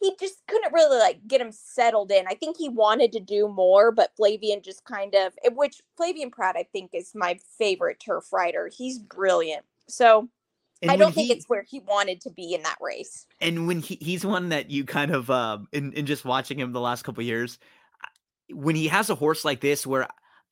he 0.00 0.14
just 0.18 0.42
couldn't 0.48 0.72
really 0.72 0.98
like 0.98 1.26
get 1.28 1.40
him 1.40 1.52
settled 1.52 2.10
in. 2.10 2.24
I 2.26 2.34
think 2.34 2.56
he 2.56 2.68
wanted 2.68 3.12
to 3.12 3.20
do 3.20 3.48
more, 3.48 3.92
but 3.92 4.12
Flavien 4.18 4.64
just 4.64 4.84
kind 4.84 5.14
of, 5.14 5.34
eh, 5.44 5.50
which 5.54 5.80
Flavien 5.98 6.32
Pratt, 6.32 6.56
I 6.56 6.64
think, 6.72 6.90
is 6.94 7.12
my 7.14 7.38
favorite 7.58 8.00
turf 8.04 8.32
rider. 8.32 8.70
He's 8.74 8.98
brilliant. 8.98 9.64
So 9.88 10.28
and 10.82 10.90
I 10.90 10.96
don't 10.96 11.14
think 11.14 11.28
he, 11.28 11.32
it's 11.32 11.46
where 11.48 11.64
he 11.68 11.80
wanted 11.80 12.20
to 12.22 12.30
be 12.30 12.54
in 12.54 12.62
that 12.62 12.78
race. 12.80 13.26
And 13.40 13.66
when 13.66 13.80
he, 13.80 13.98
he's 14.00 14.24
one 14.24 14.50
that 14.50 14.70
you 14.70 14.84
kind 14.84 15.10
of, 15.10 15.30
um, 15.30 15.68
in, 15.72 15.92
in 15.92 16.06
just 16.06 16.24
watching 16.24 16.58
him 16.58 16.72
the 16.72 16.80
last 16.80 17.02
couple 17.02 17.22
years, 17.22 17.58
when 18.50 18.76
he 18.76 18.88
has 18.88 19.10
a 19.10 19.14
horse 19.14 19.44
like 19.44 19.60
this, 19.60 19.86
where 19.86 20.08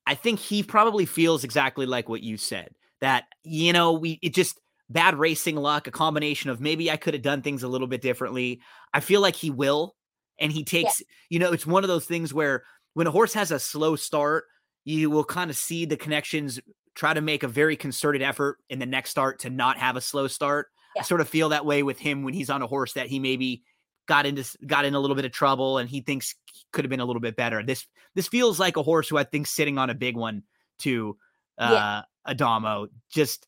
I 0.06 0.14
think 0.14 0.38
he 0.38 0.62
probably 0.62 1.06
feels 1.06 1.44
exactly 1.44 1.86
like 1.86 2.08
what 2.08 2.22
you 2.22 2.36
said 2.36 2.70
that, 3.00 3.24
you 3.44 3.72
know, 3.72 3.92
we, 3.92 4.18
it 4.22 4.34
just, 4.34 4.60
bad 4.90 5.18
racing 5.18 5.54
luck, 5.54 5.86
a 5.86 5.90
combination 5.90 6.48
of 6.48 6.62
maybe 6.62 6.90
I 6.90 6.96
could 6.96 7.12
have 7.12 7.22
done 7.22 7.42
things 7.42 7.62
a 7.62 7.68
little 7.68 7.86
bit 7.86 8.00
differently. 8.00 8.62
I 8.94 9.00
feel 9.00 9.20
like 9.20 9.36
he 9.36 9.50
will. 9.50 9.94
And 10.40 10.50
he 10.50 10.64
takes, 10.64 11.00
yeah. 11.00 11.06
you 11.28 11.38
know, 11.38 11.52
it's 11.52 11.66
one 11.66 11.84
of 11.84 11.88
those 11.88 12.06
things 12.06 12.32
where 12.32 12.64
when 12.94 13.06
a 13.06 13.10
horse 13.10 13.34
has 13.34 13.50
a 13.50 13.58
slow 13.58 13.96
start, 13.96 14.44
you 14.86 15.10
will 15.10 15.24
kind 15.24 15.50
of 15.50 15.58
see 15.58 15.84
the 15.84 15.98
connections 15.98 16.58
try 16.98 17.14
to 17.14 17.20
make 17.20 17.44
a 17.44 17.48
very 17.48 17.76
concerted 17.76 18.22
effort 18.22 18.58
in 18.68 18.80
the 18.80 18.86
next 18.86 19.10
start 19.10 19.38
to 19.38 19.50
not 19.50 19.78
have 19.78 19.94
a 19.94 20.00
slow 20.00 20.26
start. 20.26 20.66
Yeah. 20.96 21.02
I 21.02 21.04
sort 21.04 21.20
of 21.20 21.28
feel 21.28 21.50
that 21.50 21.64
way 21.64 21.84
with 21.84 21.96
him 21.96 22.24
when 22.24 22.34
he's 22.34 22.50
on 22.50 22.60
a 22.60 22.66
horse 22.66 22.94
that 22.94 23.06
he 23.06 23.20
maybe 23.20 23.62
got 24.06 24.26
into 24.26 24.44
got 24.66 24.84
in 24.84 24.94
a 24.94 25.00
little 25.00 25.14
bit 25.14 25.24
of 25.24 25.30
trouble 25.30 25.78
and 25.78 25.88
he 25.88 26.00
thinks 26.00 26.34
could 26.72 26.84
have 26.84 26.90
been 26.90 26.98
a 26.98 27.04
little 27.04 27.20
bit 27.20 27.36
better. 27.36 27.62
This 27.62 27.86
this 28.16 28.26
feels 28.26 28.58
like 28.58 28.76
a 28.76 28.82
horse 28.82 29.08
who 29.08 29.16
I 29.16 29.22
think 29.22 29.46
sitting 29.46 29.78
on 29.78 29.90
a 29.90 29.94
big 29.94 30.16
one 30.16 30.42
to 30.80 31.16
uh 31.56 32.02
yeah. 32.26 32.34
Adhamo 32.34 32.88
just 33.08 33.46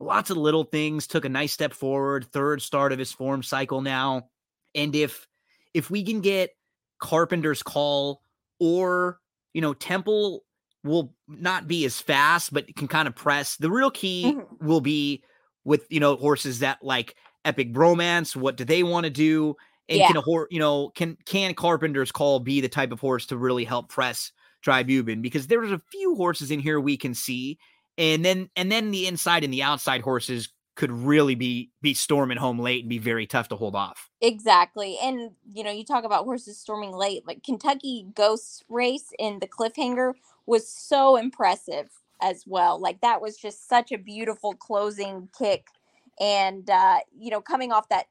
lots 0.00 0.30
of 0.30 0.36
little 0.36 0.64
things 0.64 1.06
took 1.06 1.24
a 1.24 1.28
nice 1.28 1.52
step 1.52 1.72
forward 1.72 2.26
third 2.32 2.60
start 2.60 2.92
of 2.92 2.98
his 2.98 3.12
form 3.12 3.42
cycle 3.42 3.80
now 3.80 4.28
and 4.74 4.94
if 4.94 5.26
if 5.72 5.90
we 5.90 6.02
can 6.02 6.20
get 6.20 6.50
carpenter's 7.00 7.62
call 7.62 8.22
or 8.60 9.20
you 9.54 9.60
know 9.60 9.74
temple 9.74 10.44
will 10.84 11.14
not 11.26 11.66
be 11.66 11.84
as 11.84 12.00
fast 12.00 12.52
but 12.52 12.74
can 12.76 12.88
kind 12.88 13.08
of 13.08 13.14
press 13.14 13.56
the 13.56 13.70
real 13.70 13.90
key 13.90 14.34
mm-hmm. 14.34 14.66
will 14.66 14.80
be 14.80 15.22
with 15.64 15.86
you 15.90 16.00
know 16.00 16.16
horses 16.16 16.60
that 16.60 16.78
like 16.82 17.14
epic 17.44 17.72
bromance 17.72 18.36
what 18.36 18.56
do 18.56 18.64
they 18.64 18.82
want 18.82 19.04
to 19.04 19.10
do 19.10 19.54
and 19.88 19.98
yeah. 19.98 20.06
can 20.06 20.16
a 20.16 20.20
horse 20.20 20.48
you 20.50 20.58
know 20.58 20.90
can 20.94 21.16
can 21.26 21.54
carpenter's 21.54 22.12
call 22.12 22.40
be 22.40 22.60
the 22.60 22.68
type 22.68 22.92
of 22.92 23.00
horse 23.00 23.26
to 23.26 23.36
really 23.36 23.64
help 23.64 23.88
press 23.88 24.32
Tribhuvan 24.64 25.22
because 25.22 25.46
there's 25.46 25.70
a 25.70 25.80
few 25.90 26.16
horses 26.16 26.50
in 26.50 26.60
here 26.60 26.80
we 26.80 26.96
can 26.96 27.14
see 27.14 27.58
and 27.96 28.24
then 28.24 28.48
and 28.56 28.70
then 28.70 28.90
the 28.90 29.06
inside 29.06 29.44
and 29.44 29.52
the 29.52 29.62
outside 29.62 30.02
horses 30.02 30.48
could 30.78 30.92
really 30.92 31.34
be 31.34 31.72
be 31.82 31.92
storming 31.92 32.38
home 32.38 32.60
late 32.60 32.84
and 32.84 32.88
be 32.88 32.98
very 32.98 33.26
tough 33.26 33.48
to 33.48 33.56
hold 33.56 33.74
off. 33.74 34.08
Exactly. 34.20 34.96
And 35.02 35.32
you 35.52 35.64
know, 35.64 35.72
you 35.72 35.84
talk 35.84 36.04
about 36.04 36.24
horses 36.24 36.58
storming 36.58 36.92
late, 36.92 37.26
like 37.26 37.42
Kentucky 37.42 38.06
Ghost 38.14 38.64
race 38.68 39.12
in 39.18 39.40
the 39.40 39.48
cliffhanger 39.48 40.12
was 40.48 40.68
so 40.70 41.16
impressive 41.16 41.90
as 42.22 42.44
well. 42.46 42.80
Like 42.80 43.02
that 43.02 43.22
was 43.22 43.38
just 43.38 43.68
such 43.68 43.92
a 43.92 43.98
beautiful 43.98 44.54
closing 44.54 45.30
kick 45.38 45.66
and 46.20 46.70
uh 46.70 46.98
you 47.18 47.30
know, 47.30 47.42
coming 47.42 47.72
off 47.72 47.88
that 47.90 48.06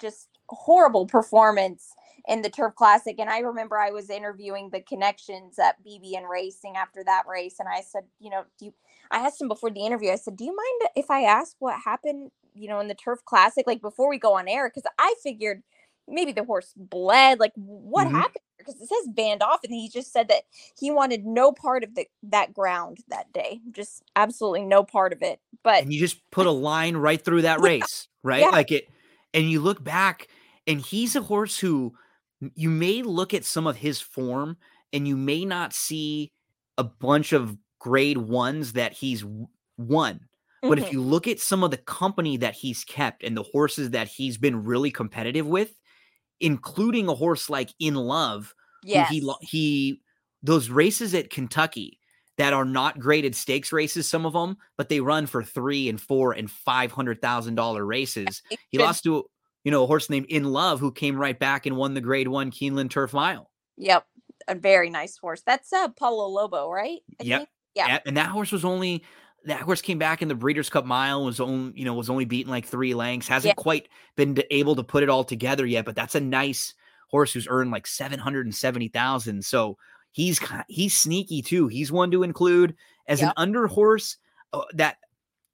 just 0.00 0.28
horrible 0.50 1.06
performance 1.06 1.94
in 2.28 2.42
the 2.42 2.50
turf 2.50 2.74
classic 2.76 3.16
and 3.18 3.30
i 3.30 3.38
remember 3.40 3.78
i 3.78 3.90
was 3.90 4.10
interviewing 4.10 4.70
the 4.70 4.80
connections 4.82 5.58
at 5.58 5.76
bbn 5.84 6.28
racing 6.30 6.76
after 6.76 7.04
that 7.04 7.24
race 7.28 7.56
and 7.58 7.68
i 7.68 7.80
said 7.80 8.04
you 8.20 8.30
know 8.30 8.44
do 8.58 8.66
you 8.66 8.72
I 9.12 9.20
asked 9.20 9.40
him 9.40 9.48
before 9.48 9.70
the 9.70 9.84
interview, 9.86 10.12
I 10.12 10.16
said, 10.16 10.36
Do 10.36 10.44
you 10.44 10.56
mind 10.56 10.92
if 10.96 11.10
I 11.10 11.24
ask 11.24 11.56
what 11.60 11.80
happened, 11.84 12.32
you 12.54 12.68
know, 12.68 12.80
in 12.80 12.88
the 12.88 12.94
turf 12.96 13.24
classic, 13.26 13.66
like 13.68 13.82
before 13.82 14.10
we 14.10 14.18
go 14.18 14.34
on 14.38 14.48
air? 14.48 14.68
Because 14.70 14.90
I 14.98 15.14
figured 15.22 15.62
maybe 16.08 16.32
the 16.32 16.44
horse 16.44 16.72
bled. 16.76 17.40
Like, 17.40 17.52
what 17.54 18.06
mm-hmm. 18.06 18.16
happened? 18.16 18.44
Because 18.58 18.80
it 18.80 18.88
says 18.88 19.08
banned 19.08 19.42
off, 19.42 19.60
and 19.64 19.72
he 19.72 19.88
just 19.88 20.12
said 20.12 20.28
that 20.28 20.44
he 20.78 20.90
wanted 20.90 21.24
no 21.26 21.50
part 21.50 21.82
of 21.82 21.94
the 21.96 22.06
that 22.22 22.54
ground 22.54 22.98
that 23.08 23.32
day, 23.32 23.60
just 23.72 24.04
absolutely 24.14 24.64
no 24.64 24.84
part 24.84 25.12
of 25.12 25.20
it. 25.20 25.40
But 25.64 25.82
and 25.82 25.92
you 25.92 25.98
just 25.98 26.20
put 26.30 26.46
a 26.46 26.52
line 26.52 26.96
right 26.96 27.22
through 27.22 27.42
that 27.42 27.60
race, 27.60 28.06
yeah. 28.06 28.30
right? 28.30 28.40
Yeah. 28.42 28.50
Like 28.50 28.70
it, 28.70 28.88
and 29.34 29.50
you 29.50 29.60
look 29.60 29.82
back, 29.82 30.28
and 30.66 30.80
he's 30.80 31.16
a 31.16 31.22
horse 31.22 31.58
who 31.58 31.94
you 32.54 32.70
may 32.70 33.02
look 33.02 33.34
at 33.34 33.44
some 33.44 33.66
of 33.66 33.76
his 33.76 34.00
form, 34.00 34.56
and 34.92 35.08
you 35.08 35.16
may 35.16 35.44
not 35.44 35.72
see 35.72 36.30
a 36.78 36.84
bunch 36.84 37.32
of 37.32 37.56
grade 37.80 38.18
ones 38.18 38.74
that 38.74 38.92
he's 38.92 39.24
won. 39.76 40.14
Mm-hmm. 40.14 40.68
But 40.68 40.78
if 40.78 40.84
mm-hmm. 40.84 40.94
you 40.94 41.02
look 41.02 41.26
at 41.26 41.40
some 41.40 41.64
of 41.64 41.72
the 41.72 41.76
company 41.78 42.36
that 42.36 42.54
he's 42.54 42.84
kept 42.84 43.24
and 43.24 43.36
the 43.36 43.42
horses 43.42 43.90
that 43.90 44.06
he's 44.06 44.38
been 44.38 44.62
really 44.62 44.92
competitive 44.92 45.46
with, 45.46 45.76
including 46.42 47.08
a 47.08 47.14
horse 47.14 47.48
like 47.48 47.70
In 47.78 47.94
Love, 47.94 48.54
Yeah, 48.82 49.08
he 49.08 49.32
he 49.40 50.02
those 50.42 50.68
races 50.68 51.14
at 51.14 51.30
Kentucky 51.30 51.98
that 52.36 52.52
are 52.52 52.64
not 52.64 52.98
graded 52.98 53.34
stakes 53.34 53.72
races, 53.72 54.08
some 54.08 54.26
of 54.26 54.32
them, 54.32 54.56
but 54.76 54.88
they 54.88 55.00
run 55.00 55.26
for 55.26 55.42
three 55.42 55.88
and 55.88 56.00
four 56.00 56.32
and 56.32 56.50
five 56.50 56.92
hundred 56.92 57.22
thousand 57.22 57.54
dollar 57.54 57.86
races. 57.86 58.42
He 58.68 58.78
lost 58.78 59.04
to 59.04 59.24
you 59.64 59.70
know 59.70 59.84
a 59.84 59.86
horse 59.86 60.10
named 60.10 60.26
In 60.28 60.44
Love 60.44 60.80
who 60.80 60.92
came 60.92 61.16
right 61.16 61.38
back 61.38 61.64
and 61.64 61.76
won 61.76 61.94
the 61.94 62.00
Grade 62.00 62.28
One 62.28 62.50
Keeneland 62.50 62.90
Turf 62.90 63.14
Mile. 63.14 63.50
Yep, 63.78 64.04
a 64.48 64.54
very 64.54 64.90
nice 64.90 65.16
horse. 65.16 65.42
That's 65.46 65.72
uh 65.72 65.88
Paulo 65.88 66.26
Lobo, 66.26 66.68
right? 66.68 67.00
I 67.20 67.24
yep. 67.24 67.38
Think? 67.40 67.48
Yeah. 67.74 68.00
And 68.04 68.18
that 68.18 68.28
horse 68.28 68.52
was 68.52 68.66
only 68.66 69.02
that 69.44 69.60
horse 69.60 69.82
came 69.82 69.98
back 69.98 70.22
in 70.22 70.28
the 70.28 70.34
Breeders' 70.34 70.70
Cup 70.70 70.84
Mile 70.84 71.24
was 71.24 71.40
only 71.40 71.72
you 71.78 71.84
know 71.84 71.94
was 71.94 72.10
only 72.10 72.24
beaten 72.24 72.50
like 72.50 72.66
three 72.66 72.94
lengths. 72.94 73.28
Hasn't 73.28 73.50
yeah. 73.50 73.62
quite 73.62 73.88
been 74.16 74.36
able 74.50 74.76
to 74.76 74.82
put 74.82 75.02
it 75.02 75.08
all 75.08 75.24
together 75.24 75.66
yet, 75.66 75.84
but 75.84 75.96
that's 75.96 76.14
a 76.14 76.20
nice 76.20 76.74
horse 77.08 77.32
who's 77.32 77.48
earned 77.48 77.70
like 77.70 77.86
seven 77.86 78.18
hundred 78.18 78.46
and 78.46 78.54
seventy 78.54 78.88
thousand. 78.88 79.44
So 79.44 79.78
he's 80.12 80.40
he's 80.68 80.96
sneaky 80.96 81.42
too. 81.42 81.68
He's 81.68 81.92
one 81.92 82.10
to 82.10 82.22
include 82.22 82.76
as 83.06 83.20
yep. 83.20 83.30
an 83.30 83.34
under 83.36 83.66
horse 83.66 84.16
uh, 84.52 84.62
that 84.74 84.98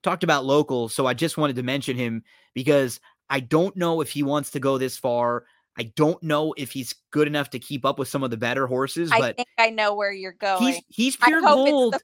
talked 0.03 0.25
about 0.25 0.45
local. 0.45 0.89
So 0.89 1.07
I 1.07 1.15
just 1.15 1.37
wanted 1.37 1.57
to 1.57 1.63
mention 1.63 1.97
him 1.97 2.23
because 2.55 3.01
I 3.31 3.41
don't 3.41 3.77
know 3.77 4.01
if 4.01 4.11
he 4.11 4.23
wants 4.23 4.51
to 4.51 4.61
go 4.61 4.79
this 4.79 4.97
far. 4.97 5.45
I 5.79 5.85
don't 5.95 6.21
know 6.23 6.55
if 6.57 6.73
he's 6.73 6.95
good 7.13 7.29
enough 7.29 7.51
to 7.51 7.59
keep 7.59 7.85
up 7.85 7.99
with 7.99 8.09
some 8.09 8.25
of 8.25 8.31
the 8.31 8.37
better 8.37 8.67
horses. 8.67 9.11
But 9.11 9.23
I 9.23 9.33
think 9.33 9.49
I 9.59 9.71
know 9.71 9.95
where 9.95 10.13
you're 10.13 10.33
going. 10.33 10.63
He's 10.63 10.83
he's 10.89 11.17
pure 11.17 11.41
gold. 11.41 11.97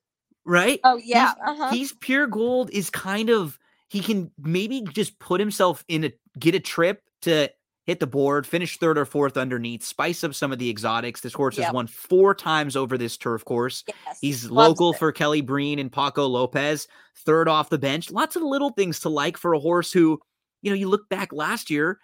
Right? 0.44 0.80
Oh 0.84 0.96
yeah, 0.96 1.34
he's, 1.34 1.42
uh-huh. 1.46 1.70
he's 1.70 1.92
pure 1.92 2.26
gold. 2.26 2.70
Is 2.72 2.90
kind 2.90 3.30
of 3.30 3.58
he 3.88 4.00
can 4.00 4.30
maybe 4.38 4.82
just 4.92 5.18
put 5.18 5.40
himself 5.40 5.84
in 5.88 6.04
a 6.04 6.12
get 6.38 6.54
a 6.54 6.60
trip 6.60 7.02
to 7.22 7.48
hit 7.84 8.00
the 8.00 8.06
board, 8.06 8.46
finish 8.46 8.78
third 8.78 8.96
or 8.96 9.04
fourth 9.04 9.36
underneath, 9.36 9.84
spice 9.84 10.24
up 10.24 10.34
some 10.34 10.52
of 10.52 10.58
the 10.58 10.70
exotics. 10.70 11.20
This 11.20 11.34
horse 11.34 11.58
yep. 11.58 11.66
has 11.66 11.74
won 11.74 11.86
four 11.86 12.34
times 12.34 12.76
over 12.76 12.96
this 12.96 13.16
turf 13.16 13.44
course. 13.44 13.84
Yes, 13.86 14.18
He's 14.20 14.50
local 14.50 14.92
it. 14.92 14.98
for 14.98 15.12
Kelly 15.12 15.42
Breen 15.42 15.78
and 15.78 15.92
Paco 15.92 16.26
Lopez, 16.26 16.88
third 17.14 17.46
off 17.46 17.70
the 17.70 17.78
bench. 17.78 18.10
Lots 18.10 18.36
of 18.36 18.42
little 18.42 18.70
things 18.70 19.00
to 19.00 19.10
like 19.10 19.36
for 19.36 19.52
a 19.52 19.60
horse 19.60 19.92
who, 19.92 20.18
you 20.62 20.70
know, 20.70 20.76
you 20.76 20.88
look 20.88 21.08
back 21.10 21.32
last 21.32 21.70
year, 21.70 21.98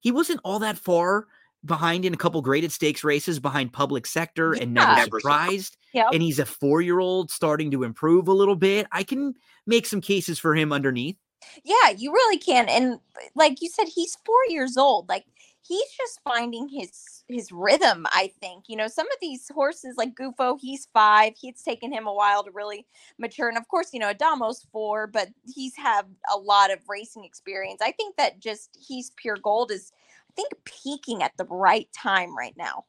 he 0.00 0.10
wasn't 0.10 0.40
all 0.42 0.58
that 0.60 0.78
far 0.78 1.26
behind 1.66 2.04
in 2.04 2.14
a 2.14 2.16
couple 2.16 2.40
graded 2.42 2.72
stakes 2.72 3.04
races 3.04 3.38
behind 3.38 3.72
public 3.72 4.06
sector 4.06 4.54
yeah. 4.54 4.62
and 4.62 4.74
never 4.74 5.20
surprised. 5.20 5.76
Yep. 5.92 6.08
And 6.12 6.22
he's 6.22 6.38
a 6.38 6.46
four 6.46 6.80
year 6.80 6.98
old 6.98 7.30
starting 7.30 7.70
to 7.72 7.82
improve 7.82 8.28
a 8.28 8.32
little 8.32 8.56
bit. 8.56 8.86
I 8.92 9.02
can 9.02 9.34
make 9.66 9.86
some 9.86 10.00
cases 10.00 10.38
for 10.38 10.54
him 10.54 10.72
underneath. 10.72 11.16
Yeah, 11.64 11.90
you 11.96 12.12
really 12.12 12.38
can. 12.38 12.68
And 12.68 12.98
like 13.34 13.62
you 13.62 13.68
said, 13.68 13.86
he's 13.88 14.16
four 14.24 14.40
years 14.48 14.76
old. 14.76 15.08
Like 15.08 15.24
he's 15.66 15.90
just 15.96 16.20
finding 16.22 16.68
his 16.68 17.24
his 17.28 17.50
rhythm 17.50 18.06
i 18.12 18.30
think 18.40 18.64
you 18.68 18.76
know 18.76 18.86
some 18.86 19.06
of 19.06 19.18
these 19.20 19.50
horses 19.54 19.96
like 19.96 20.14
gufo 20.14 20.56
he's 20.60 20.86
five 20.92 21.32
it's 21.42 21.62
taken 21.62 21.92
him 21.92 22.06
a 22.06 22.14
while 22.14 22.44
to 22.44 22.50
really 22.52 22.86
mature 23.18 23.48
and 23.48 23.58
of 23.58 23.66
course 23.68 23.92
you 23.92 23.98
know 23.98 24.12
Adhamo's 24.12 24.66
four 24.70 25.06
but 25.06 25.28
he's 25.54 25.74
had 25.76 26.02
a 26.32 26.38
lot 26.38 26.72
of 26.72 26.78
racing 26.88 27.24
experience 27.24 27.80
i 27.82 27.90
think 27.92 28.16
that 28.16 28.38
just 28.40 28.78
he's 28.86 29.10
pure 29.16 29.36
gold 29.42 29.70
is 29.70 29.92
i 30.15 30.15
think 30.36 30.52
peaking 30.64 31.22
at 31.22 31.32
the 31.36 31.46
right 31.46 31.88
time 31.96 32.36
right 32.36 32.54
now 32.56 32.84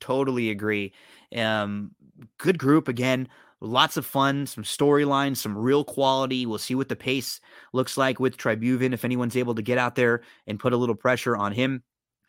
totally 0.00 0.50
agree 0.50 0.92
um 1.36 1.90
good 2.38 2.58
group 2.58 2.88
again 2.88 3.28
lots 3.60 3.96
of 3.96 4.06
fun, 4.06 4.46
some 4.46 4.64
storylines, 4.64 5.36
some 5.36 5.56
real 5.56 5.84
quality. 5.84 6.46
We'll 6.46 6.58
see 6.58 6.74
what 6.74 6.88
the 6.88 6.96
pace 6.96 7.40
looks 7.72 7.96
like 7.96 8.18
with 8.18 8.36
Tribhuvan 8.36 8.92
if 8.92 9.04
anyone's 9.04 9.36
able 9.36 9.54
to 9.54 9.62
get 9.62 9.78
out 9.78 9.94
there 9.94 10.22
and 10.46 10.58
put 10.58 10.72
a 10.72 10.76
little 10.76 10.94
pressure 10.94 11.36
on 11.36 11.52
him. 11.52 11.82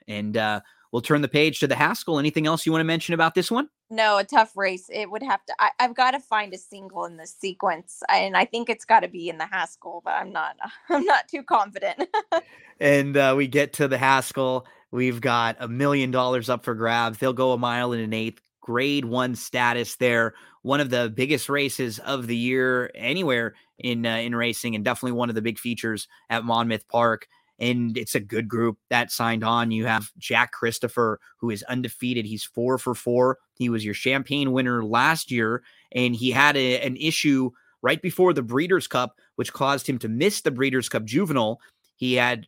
And 0.08 0.36
uh, 0.36 0.62
we'll 0.92 1.02
turn 1.02 1.22
the 1.22 1.28
page 1.28 1.60
to 1.60 1.68
the 1.68 1.76
Haskell. 1.76 2.20
Anything 2.20 2.48
else 2.48 2.66
you 2.66 2.72
want 2.72 2.82
to 2.82 2.86
mention 2.86 3.14
about 3.14 3.36
this 3.36 3.50
one? 3.50 3.70
No, 3.90 4.18
a 4.18 4.24
tough 4.24 4.56
race. 4.56 4.90
It 4.92 5.10
would 5.12 5.24
have 5.24 5.46
to. 5.46 5.56
I, 5.60 5.72
have 5.80 5.96
got 5.96 6.12
to 6.12 6.20
find 6.20 6.54
a 6.54 6.58
single 6.58 7.06
in 7.06 7.18
this 7.18 7.36
sequence, 7.38 8.04
and 8.10 8.38
I 8.38 8.46
think 8.46 8.70
it's 8.70 8.86
got 8.86 9.02
to 9.02 9.08
be 9.08 9.30
in 9.30 9.38
the 9.38 9.46
Haskell. 9.46 10.02
But 10.04 10.12
I'm 10.12 10.32
not. 10.32 10.56
I'm 10.90 11.06
not 11.06 11.28
too 11.28 11.44
confident. 11.44 12.08
and 12.80 13.18
uh, 13.18 13.34
we 13.38 13.48
get 13.48 13.74
to 13.74 13.88
the 13.88 13.98
Haskell. 13.98 14.66
We've 14.92 15.22
got 15.22 15.58
a 15.60 15.68
million 15.68 16.12
dollars 16.12 16.50
up 16.50 16.66
for 16.66 16.76
grabs. 16.76 17.18
They'll 17.18 17.34
go 17.34 17.54
a 17.54 17.58
mile 17.58 17.94
and 17.94 18.02
an 18.02 18.14
eighth. 18.14 18.42
Grade 18.62 19.06
one 19.06 19.36
status 19.36 19.96
there. 19.96 20.36
One 20.62 20.80
of 20.80 20.92
the 20.92 21.12
biggest 21.14 21.50
races 21.50 21.98
of 22.00 22.28
the 22.28 22.36
year 22.36 22.92
anywhere 22.94 23.56
in 23.80 24.06
uh, 24.06 24.18
in 24.18 24.36
racing, 24.36 24.76
and 24.76 24.86
definitely 24.86 25.14
one 25.14 25.30
of 25.30 25.36
the 25.36 25.42
big 25.42 25.58
features 25.58 26.08
at 26.30 26.46
Monmouth 26.46 26.88
Park 26.88 27.28
and 27.62 27.96
it's 27.96 28.16
a 28.16 28.20
good 28.20 28.50
group 28.50 28.78
that 28.90 29.12
signed 29.12 29.44
on. 29.44 29.70
You 29.70 29.86
have 29.86 30.12
Jack 30.18 30.52
Christopher, 30.52 31.20
who 31.38 31.52
is 31.52 31.64
undefeated. 31.64 32.26
He's 32.26 32.44
four 32.44 32.80
for 32.80 32.96
four. 32.96 33.38
He 33.58 33.70
was 33.70 33.86
your 33.86 33.94
champagne 33.94 34.52
winner 34.52 34.84
last 34.84 35.30
year, 35.30 35.62
and 35.92 36.16
he 36.16 36.32
had 36.32 36.58
a, 36.58 36.82
an 36.82 36.98
issue 36.98 37.52
right 37.84 38.02
before 38.02 38.34
the 38.34 38.42
Breeders' 38.42 38.88
Cup, 38.88 39.20
which 39.36 39.54
caused 39.54 39.88
him 39.88 40.00
to 40.00 40.10
miss 40.10 40.42
the 40.42 40.50
Breeders' 40.50 40.90
Cup 40.90 41.06
Juvenile. 41.06 41.62
He 41.96 42.16
had 42.16 42.48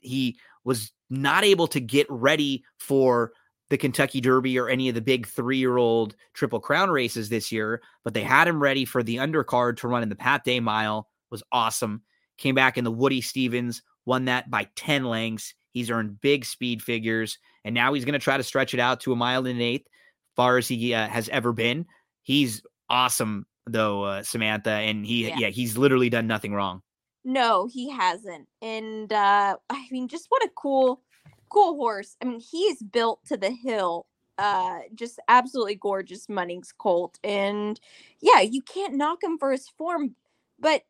he 0.00 0.36
was 0.64 0.92
not 1.08 1.44
able 1.44 1.68
to 1.68 1.80
get 1.80 2.06
ready 2.10 2.64
for 2.78 3.32
the 3.70 3.78
Kentucky 3.78 4.20
Derby 4.20 4.58
or 4.58 4.68
any 4.68 4.88
of 4.88 4.96
the 4.96 5.00
big 5.00 5.28
three 5.28 5.58
year 5.58 5.76
old 5.76 6.16
Triple 6.34 6.60
Crown 6.60 6.90
races 6.90 7.28
this 7.28 7.52
year, 7.52 7.80
but 8.02 8.14
they 8.14 8.22
had 8.22 8.48
him 8.48 8.60
ready 8.60 8.84
for 8.84 9.04
the 9.04 9.16
undercard 9.16 9.76
to 9.78 9.88
run 9.88 10.02
in 10.02 10.08
the 10.08 10.16
Pat 10.16 10.42
Day 10.42 10.58
Mile. 10.58 11.08
Was 11.30 11.44
awesome. 11.52 12.02
Came 12.36 12.56
back 12.56 12.76
in 12.76 12.82
the 12.82 12.90
Woody 12.90 13.20
Stephens, 13.20 13.82
won 14.06 14.26
that 14.26 14.50
by 14.50 14.68
10 14.76 15.04
lengths. 15.04 15.54
He's 15.72 15.90
earned 15.90 16.20
big 16.20 16.44
speed 16.44 16.82
figures, 16.82 17.38
and 17.64 17.74
now 17.74 17.92
he's 17.92 18.04
going 18.04 18.14
to 18.14 18.18
try 18.18 18.36
to 18.36 18.42
stretch 18.42 18.74
it 18.74 18.80
out 18.80 19.00
to 19.00 19.12
a 19.12 19.16
mile 19.16 19.46
and 19.46 19.56
an 19.56 19.62
eighth, 19.62 19.86
far 20.34 20.58
as 20.58 20.66
he 20.66 20.94
uh, 20.94 21.06
has 21.08 21.28
ever 21.28 21.52
been. 21.52 21.86
He's 22.22 22.62
awesome, 22.88 23.46
though, 23.66 24.02
uh, 24.04 24.22
Samantha, 24.22 24.70
and 24.70 25.06
he, 25.06 25.28
yeah. 25.28 25.36
yeah, 25.38 25.48
he's 25.48 25.78
literally 25.78 26.10
done 26.10 26.26
nothing 26.26 26.54
wrong. 26.54 26.82
No, 27.24 27.66
he 27.66 27.90
hasn't. 27.90 28.48
And 28.62 29.12
uh, 29.12 29.56
I 29.68 29.86
mean, 29.90 30.08
just 30.08 30.26
what 30.28 30.44
a 30.44 30.50
cool, 30.56 31.02
cool 31.50 31.76
horse. 31.76 32.16
I 32.20 32.24
mean, 32.24 32.40
he's 32.40 32.82
built 32.82 33.24
to 33.26 33.36
the 33.36 33.50
hill. 33.50 34.06
Uh, 34.38 34.80
just 34.94 35.20
absolutely 35.28 35.74
gorgeous 35.74 36.26
Munnings 36.28 36.68
colt. 36.76 37.18
And 37.22 37.78
yeah, 38.20 38.40
you 38.40 38.62
can't 38.62 38.94
knock 38.94 39.22
him 39.22 39.36
for 39.38 39.52
his 39.52 39.68
form, 39.68 40.14
but 40.58 40.82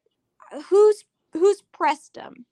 who's 0.68 1.04
who's 1.32 1.62
pressed 1.72 2.16
him? 2.16 2.46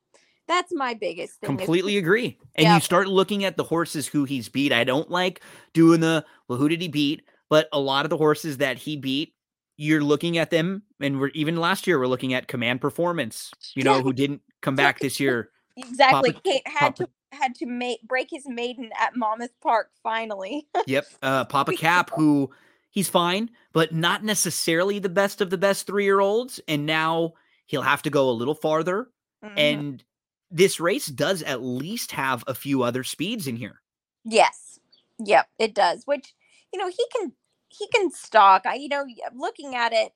That's 0.48 0.72
my 0.74 0.94
biggest 0.94 1.34
thing. 1.40 1.56
Completely 1.56 1.98
agree. 1.98 2.38
And 2.56 2.64
yeah. 2.64 2.74
you 2.74 2.80
start 2.80 3.06
looking 3.06 3.44
at 3.44 3.56
the 3.56 3.64
horses 3.64 4.06
who 4.08 4.24
he's 4.24 4.48
beat. 4.48 4.72
I 4.72 4.82
don't 4.82 5.10
like 5.10 5.42
doing 5.74 6.00
the 6.00 6.24
well, 6.48 6.58
who 6.58 6.68
did 6.68 6.80
he 6.80 6.88
beat? 6.88 7.22
But 7.50 7.68
a 7.72 7.78
lot 7.78 8.04
of 8.04 8.10
the 8.10 8.16
horses 8.16 8.56
that 8.56 8.78
he 8.78 8.96
beat, 8.96 9.34
you're 9.76 10.02
looking 10.02 10.38
at 10.38 10.50
them, 10.50 10.82
and 11.00 11.20
we're 11.20 11.28
even 11.28 11.56
last 11.56 11.86
year 11.86 11.98
we're 11.98 12.06
looking 12.06 12.34
at 12.34 12.48
Command 12.48 12.80
Performance. 12.80 13.52
You 13.74 13.84
know, 13.84 13.96
yeah. 13.96 14.02
who 14.02 14.12
didn't 14.12 14.40
come 14.62 14.74
back 14.74 14.98
this 14.98 15.20
year. 15.20 15.50
Exactly. 15.80 16.32
Papa, 16.32 16.60
had 16.66 16.96
Papa, 16.96 17.04
to 17.04 17.10
had 17.30 17.54
to 17.54 17.66
make 17.66 18.02
break 18.02 18.28
his 18.32 18.48
maiden 18.48 18.90
at 18.98 19.16
Monmouth 19.16 19.52
Park 19.62 19.90
finally. 20.02 20.66
yep. 20.86 21.06
Uh, 21.22 21.44
Pappacap, 21.48 22.10
who 22.16 22.50
he's 22.90 23.08
fine, 23.08 23.50
but 23.72 23.92
not 23.92 24.24
necessarily 24.24 24.98
the 24.98 25.08
best 25.08 25.40
of 25.40 25.50
the 25.50 25.58
best 25.58 25.86
three 25.86 26.02
year 26.02 26.18
olds. 26.18 26.60
And 26.66 26.84
now 26.84 27.34
he'll 27.66 27.82
have 27.82 28.02
to 28.02 28.10
go 28.10 28.28
a 28.28 28.32
little 28.32 28.54
farther. 28.54 29.08
Mm-hmm. 29.44 29.58
And 29.58 30.04
this 30.50 30.80
race 30.80 31.06
does 31.06 31.42
at 31.42 31.62
least 31.62 32.12
have 32.12 32.44
a 32.46 32.54
few 32.54 32.82
other 32.82 33.04
speeds 33.04 33.46
in 33.46 33.56
here. 33.56 33.80
Yes. 34.24 34.78
Yep, 35.18 35.48
it 35.58 35.74
does. 35.74 36.02
Which, 36.04 36.34
you 36.72 36.78
know, 36.78 36.88
he 36.88 37.04
can 37.14 37.32
he 37.68 37.86
can 37.88 38.10
stalk. 38.10 38.62
I 38.66 38.74
you 38.74 38.88
know, 38.88 39.04
looking 39.34 39.74
at 39.74 39.92
it 39.92 40.12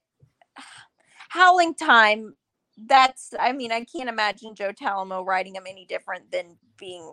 howling 1.29 1.75
time 1.75 2.35
that's 2.87 3.35
I 3.39 3.53
mean, 3.53 3.73
I 3.73 3.85
can't 3.85 4.09
imagine 4.09 4.55
Joe 4.55 4.73
Talamo 4.73 5.25
riding 5.25 5.55
him 5.57 5.65
any 5.69 5.87
different 5.87 6.31
than 6.31 6.57
being 6.79 7.13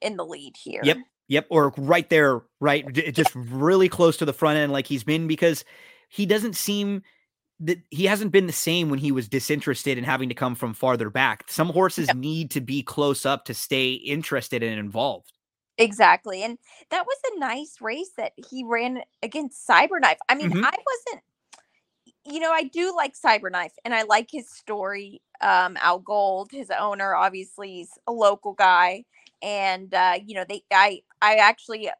in 0.00 0.16
the 0.16 0.24
lead 0.24 0.54
here. 0.56 0.80
Yep. 0.82 0.98
Yep, 1.26 1.46
or 1.48 1.72
right 1.78 2.06
there, 2.10 2.42
right, 2.60 2.86
just 2.92 3.34
really 3.34 3.88
close 3.88 4.18
to 4.18 4.26
the 4.26 4.34
front 4.34 4.58
end, 4.58 4.72
like 4.72 4.86
he's 4.86 5.04
been, 5.04 5.26
because 5.26 5.64
he 6.10 6.26
doesn't 6.26 6.54
seem 6.54 7.02
that 7.60 7.78
he 7.90 8.04
hasn't 8.04 8.32
been 8.32 8.46
the 8.46 8.52
same 8.52 8.90
when 8.90 8.98
he 8.98 9.12
was 9.12 9.28
disinterested 9.28 9.96
and 9.96 10.06
having 10.06 10.28
to 10.28 10.34
come 10.34 10.54
from 10.54 10.74
farther 10.74 11.10
back. 11.10 11.44
Some 11.48 11.68
horses 11.68 12.12
need 12.14 12.50
to 12.52 12.60
be 12.60 12.82
close 12.82 13.24
up 13.24 13.44
to 13.46 13.54
stay 13.54 13.92
interested 13.92 14.62
and 14.62 14.78
involved. 14.78 15.32
Exactly. 15.78 16.42
And 16.42 16.58
that 16.90 17.04
was 17.06 17.16
a 17.32 17.38
nice 17.38 17.76
race 17.80 18.10
that 18.16 18.32
he 18.48 18.64
ran 18.64 19.02
against 19.22 19.66
Cyberknife. 19.68 20.16
I 20.28 20.34
mean, 20.34 20.50
mm-hmm. 20.50 20.64
I 20.64 20.70
wasn't 20.70 21.22
you 22.26 22.40
know, 22.40 22.52
I 22.52 22.64
do 22.64 22.94
like 22.96 23.14
Cyberknife 23.14 23.72
and 23.84 23.94
I 23.94 24.02
like 24.02 24.28
his 24.30 24.48
story. 24.50 25.20
Um, 25.40 25.76
Al 25.80 25.98
Gold, 25.98 26.48
his 26.52 26.70
owner, 26.70 27.14
obviously 27.14 27.72
he's 27.72 27.90
a 28.06 28.12
local 28.12 28.54
guy. 28.54 29.04
And 29.42 29.92
uh, 29.92 30.18
you 30.24 30.34
know, 30.34 30.44
they 30.48 30.62
I 30.72 31.02
I 31.20 31.36
actually 31.36 31.90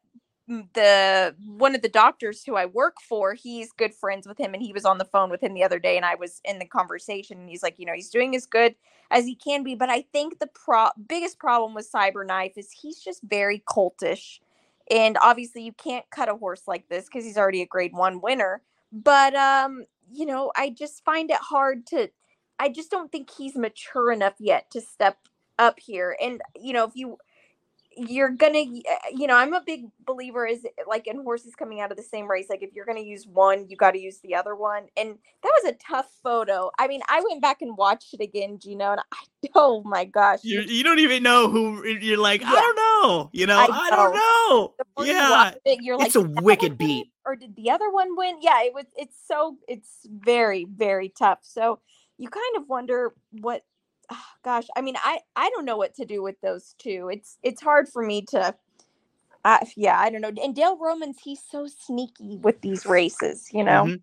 the 0.47 1.35
one 1.57 1.75
of 1.75 1.83
the 1.83 1.89
doctors 1.89 2.45
who 2.45 2.57
I 2.57 2.67
work 2.67 2.97
for, 3.01 3.35
he's 3.35 3.73
good 3.73 3.95
friends 3.95 4.27
with 4.27 4.39
him, 4.39 4.53
and 4.55 4.63
he 4.63 4.73
was 4.73 4.85
on 4.85 4.99
the 4.99 5.05
phone 5.05 5.31
with 5.31 5.43
him 5.43 5.55
the 5.55 5.65
other 5.65 5.79
day, 5.79 5.97
and 5.97 6.05
I 6.05 6.17
was 6.17 6.41
in 6.45 6.59
the 6.59 6.67
conversation, 6.67 7.39
and 7.39 7.49
he's 7.49 7.63
like, 7.63 7.79
you 7.79 7.87
know, 7.87 7.95
he's 7.95 8.11
doing 8.11 8.37
as 8.37 8.47
good 8.47 8.75
as 9.11 9.25
he 9.25 9.35
can 9.35 9.63
be, 9.65 9.75
but 9.75 9.89
I 9.91 10.03
think 10.13 10.39
the 10.39 10.49
pro- 10.49 10.91
biggest 11.09 11.39
problem 11.39 11.75
with 11.75 11.91
Cyberknife 11.91 12.59
is 12.59 12.71
he's 12.71 13.01
just 13.01 13.23
very 13.23 13.63
coltish, 13.67 14.41
and 14.91 15.17
obviously 15.23 15.63
you 15.63 15.73
can't 15.73 16.05
cut 16.11 16.29
a 16.29 16.37
horse 16.37 16.63
like 16.67 16.89
this 16.89 17.07
because 17.07 17.25
he's 17.25 17.39
already 17.39 17.63
a 17.63 17.67
Grade 17.67 17.93
One 17.95 18.21
winner. 18.21 18.63
But 18.93 19.35
um, 19.35 19.85
you 20.13 20.27
know, 20.27 20.53
I 20.57 20.71
just 20.71 21.05
find 21.05 21.31
it 21.31 21.39
hard 21.41 21.87
to. 21.89 22.11
I 22.59 22.69
just 22.69 22.91
don't 22.91 23.11
think 23.11 23.31
he's 23.31 23.57
mature 23.57 24.13
enough 24.13 24.35
yet 24.39 24.71
to 24.73 24.81
step 24.81 25.19
up 25.59 25.79
here, 25.81 26.17
and 26.21 26.43
you 26.61 26.73
know, 26.75 26.85
if 26.85 26.93
you 26.95 27.17
you're 27.97 28.31
gonna 28.31 28.59
eh, 28.59 28.81
eh, 28.89 29.11
you 29.15 29.27
know 29.27 29.37
i'm 29.37 29.53
a 29.53 29.63
big 29.65 29.87
believer 30.07 30.47
is 30.47 30.65
eh, 30.65 30.83
like 30.87 31.07
in 31.07 31.23
horses 31.23 31.55
coming 31.55 31.81
out 31.81 31.91
of 31.91 31.97
the 31.97 32.03
same 32.03 32.29
race 32.29 32.47
like 32.49 32.63
if 32.63 32.71
you're 32.75 32.85
gonna 32.85 33.01
use 33.01 33.27
one 33.27 33.67
you 33.69 33.77
got 33.77 33.93
to 33.93 33.99
use 33.99 34.19
the 34.21 34.35
other 34.35 34.55
one 34.55 34.87
and 34.97 35.17
that 35.43 35.53
was 35.63 35.73
a 35.73 35.77
tough 35.77 36.11
photo. 36.23 36.71
I 36.79 36.89
mean 36.89 37.01
i 37.09 37.23
went 37.29 37.43
back 37.43 37.63
and 37.63 37.77
watched 37.77 38.15
it 38.15 38.21
again 38.21 38.59
gino 38.59 38.93
and 38.93 39.01
i 39.01 39.49
oh 39.55 39.83
my 39.85 40.05
gosh 40.05 40.41
you, 40.43 40.61
you 40.63 40.83
don't 40.83 40.99
even 40.99 41.23
know 41.23 41.51
who 41.51 41.85
eh, 41.87 41.99
you're 42.01 42.19
like 42.19 42.41
yeah. 42.41 42.49
i 42.49 42.55
don't 42.55 42.77
know 42.77 43.31
you 43.33 43.47
know 43.47 43.59
i, 43.59 43.67
I 43.71 43.91
don't 43.91 44.15
know. 44.15 45.05
yeah. 45.05 45.55
it, 45.65 45.81
you're 45.83 45.99
like 45.99 46.07
it's 46.07 46.17
a 46.17 46.23
wicked 46.23 46.79
beat. 46.79 47.13
or 47.27 47.37
did 47.37 47.55
the 47.57 47.71
other 47.71 47.91
one 47.91 48.17
win? 48.17 48.37
Yeah 48.41 48.63
it 48.63 48.75
was 48.75 48.87
it's 48.97 49.17
so 49.27 49.57
it's 49.69 50.07
very 50.09 50.65
very 50.65 51.09
tough. 51.09 51.39
So 51.43 51.81
you 52.19 52.29
kind 52.29 52.57
of 52.57 52.69
wonder 52.69 53.15
what 53.31 53.63
gosh, 54.45 54.67
I 54.77 54.81
mean, 54.81 54.97
I 55.03 55.21
I 55.37 55.51
don't 55.51 55.65
know 55.65 55.77
what 55.77 55.95
to 55.97 56.05
do 56.05 56.23
with 56.23 56.41
those 56.41 56.75
two. 56.79 57.11
It's 57.13 57.39
it's 57.43 57.63
hard 57.63 57.89
for 57.89 58.03
me 58.03 58.23
to. 58.31 58.55
Uh, 59.47 59.59
yeah, 59.77 60.01
I 60.01 60.09
don't 60.09 60.23
know. 60.23 60.33
And 60.43 60.55
Dale 60.55 60.79
Romans, 60.79 61.19
he's 61.23 61.43
so 61.43 61.67
sneaky 61.67 62.39
with 62.39 62.63
these 62.63 62.87
races, 62.87 63.51
you 63.53 63.63
know. 63.63 63.85
Mm-hmm. 63.85 63.97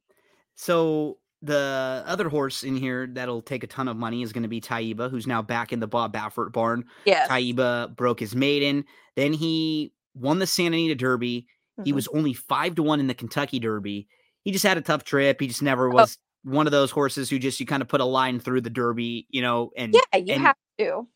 So 0.54 1.18
the 1.42 2.04
other 2.06 2.30
horse 2.30 2.64
in 2.64 2.78
here 2.78 3.08
that'll 3.08 3.42
take 3.42 3.64
a 3.64 3.68
ton 3.68 3.88
of 3.88 3.98
money 3.98 4.22
is 4.22 4.32
going 4.32 4.44
to 4.44 4.50
be 4.50 4.62
Taiba, 4.62 5.10
who's 5.10 5.26
now 5.26 5.42
back 5.42 5.74
in 5.74 5.80
the 5.80 5.88
Bob 5.88 6.14
Baffert 6.14 6.52
barn. 6.52 6.86
Yeah. 7.06 7.28
Taiba 7.28 7.96
broke 7.96 8.20
his 8.20 8.36
maiden. 8.36 8.86
Then 9.16 9.34
he 9.34 9.92
won 10.14 10.38
the 10.38 10.46
Santa 10.46 10.78
Anita 10.78 10.96
Derby. 10.96 11.48
Mm-hmm. 11.80 11.86
He 11.86 11.94
was 11.94 12.08
only 12.10 12.34
five 12.34 12.76
to 12.76 12.84
one 12.84 13.00
in 13.00 13.08
the 13.08 13.16
Kentucky 13.16 13.60
Derby. 13.60 14.08
He 14.44 14.52
just 14.52 14.64
had 14.64 14.78
a 14.78 14.82
tough 14.82 15.04
trip. 15.04 15.42
He 15.42 15.48
just 15.48 15.64
never 15.64 15.90
oh. 15.90 15.96
was 15.96 16.20
one 16.44 16.68
of 16.68 16.72
those 16.72 16.92
horses 16.92 17.30
who 17.30 17.40
just 17.40 17.60
you 17.60 17.66
kind 17.66 17.82
of 17.82 17.88
put 17.88 18.02
a 18.02 18.06
line 18.06 18.40
through 18.40 18.62
the 18.62 18.70
derby, 18.70 19.28
you 19.30 19.42
know, 19.42 19.72
and 19.76 19.94
yeah, 19.94 20.20
you 20.20 20.34
and, 20.34 20.42
have 20.42 20.56
to. 20.80 21.08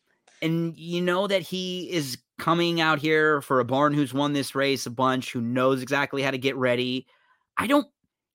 And 0.42 0.76
you 0.76 1.00
know 1.00 1.26
that 1.26 1.42
he 1.42 1.90
is 1.90 2.18
coming 2.38 2.80
out 2.80 2.98
here 2.98 3.40
for 3.40 3.60
a 3.60 3.64
barn 3.64 3.94
who's 3.94 4.14
won 4.14 4.32
this 4.32 4.54
race 4.54 4.86
a 4.86 4.90
bunch, 4.90 5.32
who 5.32 5.40
knows 5.40 5.82
exactly 5.82 6.22
how 6.22 6.30
to 6.30 6.38
get 6.38 6.56
ready. 6.56 7.06
I 7.56 7.66
don't 7.66 7.86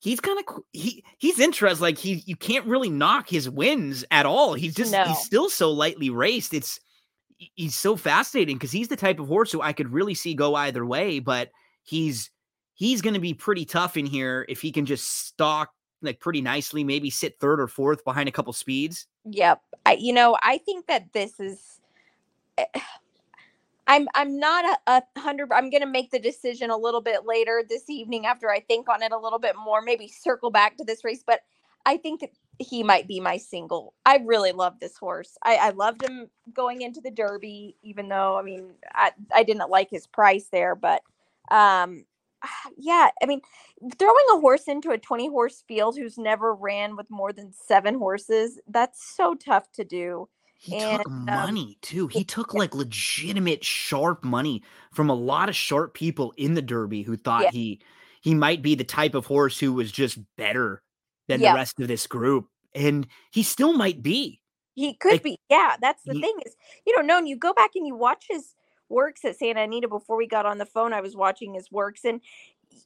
he's 0.02 0.20
kind 0.20 0.40
of 0.40 0.64
he 0.74 1.04
he's 1.20 1.40
interesting. 1.40 1.82
Like 1.82 1.98
he 1.98 2.24
you 2.26 2.36
can't 2.36 2.66
really 2.66 2.90
knock 2.90 3.30
his 3.30 3.50
wins 3.50 4.04
at 4.12 4.26
all. 4.26 4.54
He's 4.54 4.76
just 4.76 4.92
no. 4.92 5.06
he's 5.06 5.20
still 5.20 5.50
so 5.50 5.72
lightly 5.72 6.10
raced. 6.10 6.54
It's 6.54 6.80
he's 7.38 7.76
so 7.76 7.96
fascinating 7.96 8.58
because 8.58 8.72
he's 8.72 8.90
the 8.90 8.96
type 8.96 9.20
of 9.20 9.28
horse 9.28 9.52
who 9.52 9.62
I 9.62 9.74
could 9.74 9.94
really 9.94 10.14
see 10.14 10.34
go 10.34 10.56
either 10.56 10.86
way, 10.86 11.20
but 11.20 11.50
he's 11.84 12.30
he's 12.74 13.02
going 13.02 13.14
to 13.14 13.20
be 13.20 13.34
pretty 13.34 13.66
tough 13.66 13.96
in 13.96 14.06
here 14.06 14.46
if 14.50 14.62
he 14.62 14.72
can 14.72 14.86
just 14.86 15.08
stalk 15.28 15.72
like 16.02 16.20
pretty 16.20 16.42
nicely, 16.42 16.84
maybe 16.84 17.10
sit 17.10 17.40
third 17.40 17.60
or 17.60 17.68
fourth 17.68 18.04
behind 18.04 18.30
a 18.30 18.32
couple 18.32 18.54
speeds. 18.54 19.08
Yep. 19.26 19.62
I 19.86 19.94
you 19.94 20.14
know, 20.14 20.38
I 20.42 20.58
think 20.60 20.88
that 20.88 21.14
this 21.14 21.40
is 21.40 21.80
eh, 22.58 22.66
I'm 23.88 24.08
I'm 24.16 24.40
not 24.40 24.80
a, 24.88 25.04
a 25.16 25.20
hundred. 25.20 25.52
I'm 25.52 25.70
gonna 25.70 25.86
make 25.86 26.12
the 26.12 26.20
decision 26.20 26.70
a 26.70 26.78
little 26.78 27.02
bit 27.02 27.26
later 27.26 27.64
this 27.68 27.90
evening 27.90 28.26
after 28.26 28.50
I 28.50 28.62
think 28.62 28.88
on 28.88 29.04
it 29.04 29.12
a 29.12 29.18
little 29.18 29.40
bit 29.40 29.56
more. 29.62 29.82
Maybe 29.82 30.08
circle 30.08 30.50
back 30.50 30.78
to 30.78 30.86
this 30.86 31.04
race, 31.04 31.24
but 31.26 31.42
I 31.86 31.98
think 31.98 32.24
he 32.60 32.84
might 32.84 33.08
be 33.08 33.20
my 33.20 33.38
single. 33.38 33.94
I 34.06 34.18
really 34.24 34.52
love 34.52 34.80
this 34.80 34.96
horse. 34.96 35.38
I, 35.44 35.56
I 35.56 35.70
loved 35.72 36.04
him 36.04 36.30
going 36.54 36.82
into 36.84 37.02
the 37.02 37.12
Derby, 37.12 37.76
even 37.82 38.08
though 38.08 38.38
I 38.38 38.44
mean 38.44 38.72
I 38.94 39.12
I 39.34 39.44
didn't 39.44 39.70
like 39.70 39.90
his 39.90 40.08
price 40.08 40.48
there, 40.52 40.76
but 40.76 41.02
um 41.50 42.06
yeah, 42.78 43.10
I 43.22 43.26
mean, 43.26 43.42
throwing 43.98 44.26
a 44.34 44.40
horse 44.40 44.68
into 44.68 44.92
a 44.92 44.98
20 44.98 45.28
horse 45.30 45.64
field 45.68 45.98
who's 45.98 46.18
never 46.18 46.54
ran 46.54 46.96
with 46.96 47.10
more 47.10 47.34
than 47.34 47.54
seven 47.54 47.96
horses, 47.96 48.60
that's 48.68 49.16
so 49.16 49.36
tough 49.36 49.72
to 49.74 49.84
do. 49.84 50.28
He 50.62 50.78
and, 50.78 51.00
took 51.00 51.08
um, 51.08 51.26
money 51.26 51.78
too. 51.82 52.08
He 52.08 52.24
took 52.24 52.54
like 52.54 52.76
legitimate 52.76 53.64
sharp 53.64 54.24
money 54.24 54.62
from 54.94 55.10
a 55.10 55.16
lot 55.16 55.50
of 55.50 55.56
sharp 55.56 55.96
people 55.96 56.34
in 56.38 56.54
the 56.54 56.62
Derby 56.62 57.02
who 57.02 57.18
thought 57.18 57.46
yeah. 57.46 57.52
he 57.52 57.82
he 58.22 58.36
might 58.36 58.62
be 58.62 58.76
the 58.76 58.84
type 58.84 59.16
of 59.16 59.26
horse 59.26 59.58
who 59.58 59.74
was 59.74 59.92
just 59.92 60.20
better 60.38 60.84
than 61.28 61.42
yeah. 61.42 61.52
the 61.52 61.56
rest 61.56 61.80
of 61.80 61.88
this 61.88 62.06
group. 62.06 62.48
And 62.76 63.08
he 63.32 63.42
still 63.42 63.74
might 63.74 64.04
be. 64.04 64.40
He 64.76 64.94
could 64.94 65.14
like, 65.14 65.24
be. 65.24 65.40
Yeah, 65.50 65.78
that's 65.82 66.04
the 66.04 66.14
he, 66.14 66.22
thing 66.22 66.36
is 66.46 66.56
you 66.86 66.94
don't 66.94 67.08
know. 67.08 67.18
And 67.18 67.28
you 67.28 67.36
go 67.36 67.54
back 67.54 67.72
and 67.74 67.88
you 67.88 67.96
watch 67.96 68.26
his 68.30 68.54
works 68.92 69.26
at 69.26 69.38
Santa 69.38 69.62
Anita 69.62 69.88
before 69.88 70.18
we 70.18 70.28
got 70.28 70.46
on 70.46 70.58
the 70.58 70.66
phone. 70.66 70.94
I 70.94 71.02
was 71.02 71.16
watching 71.16 71.54
his 71.54 71.72
works 71.72 72.06
and 72.06 72.22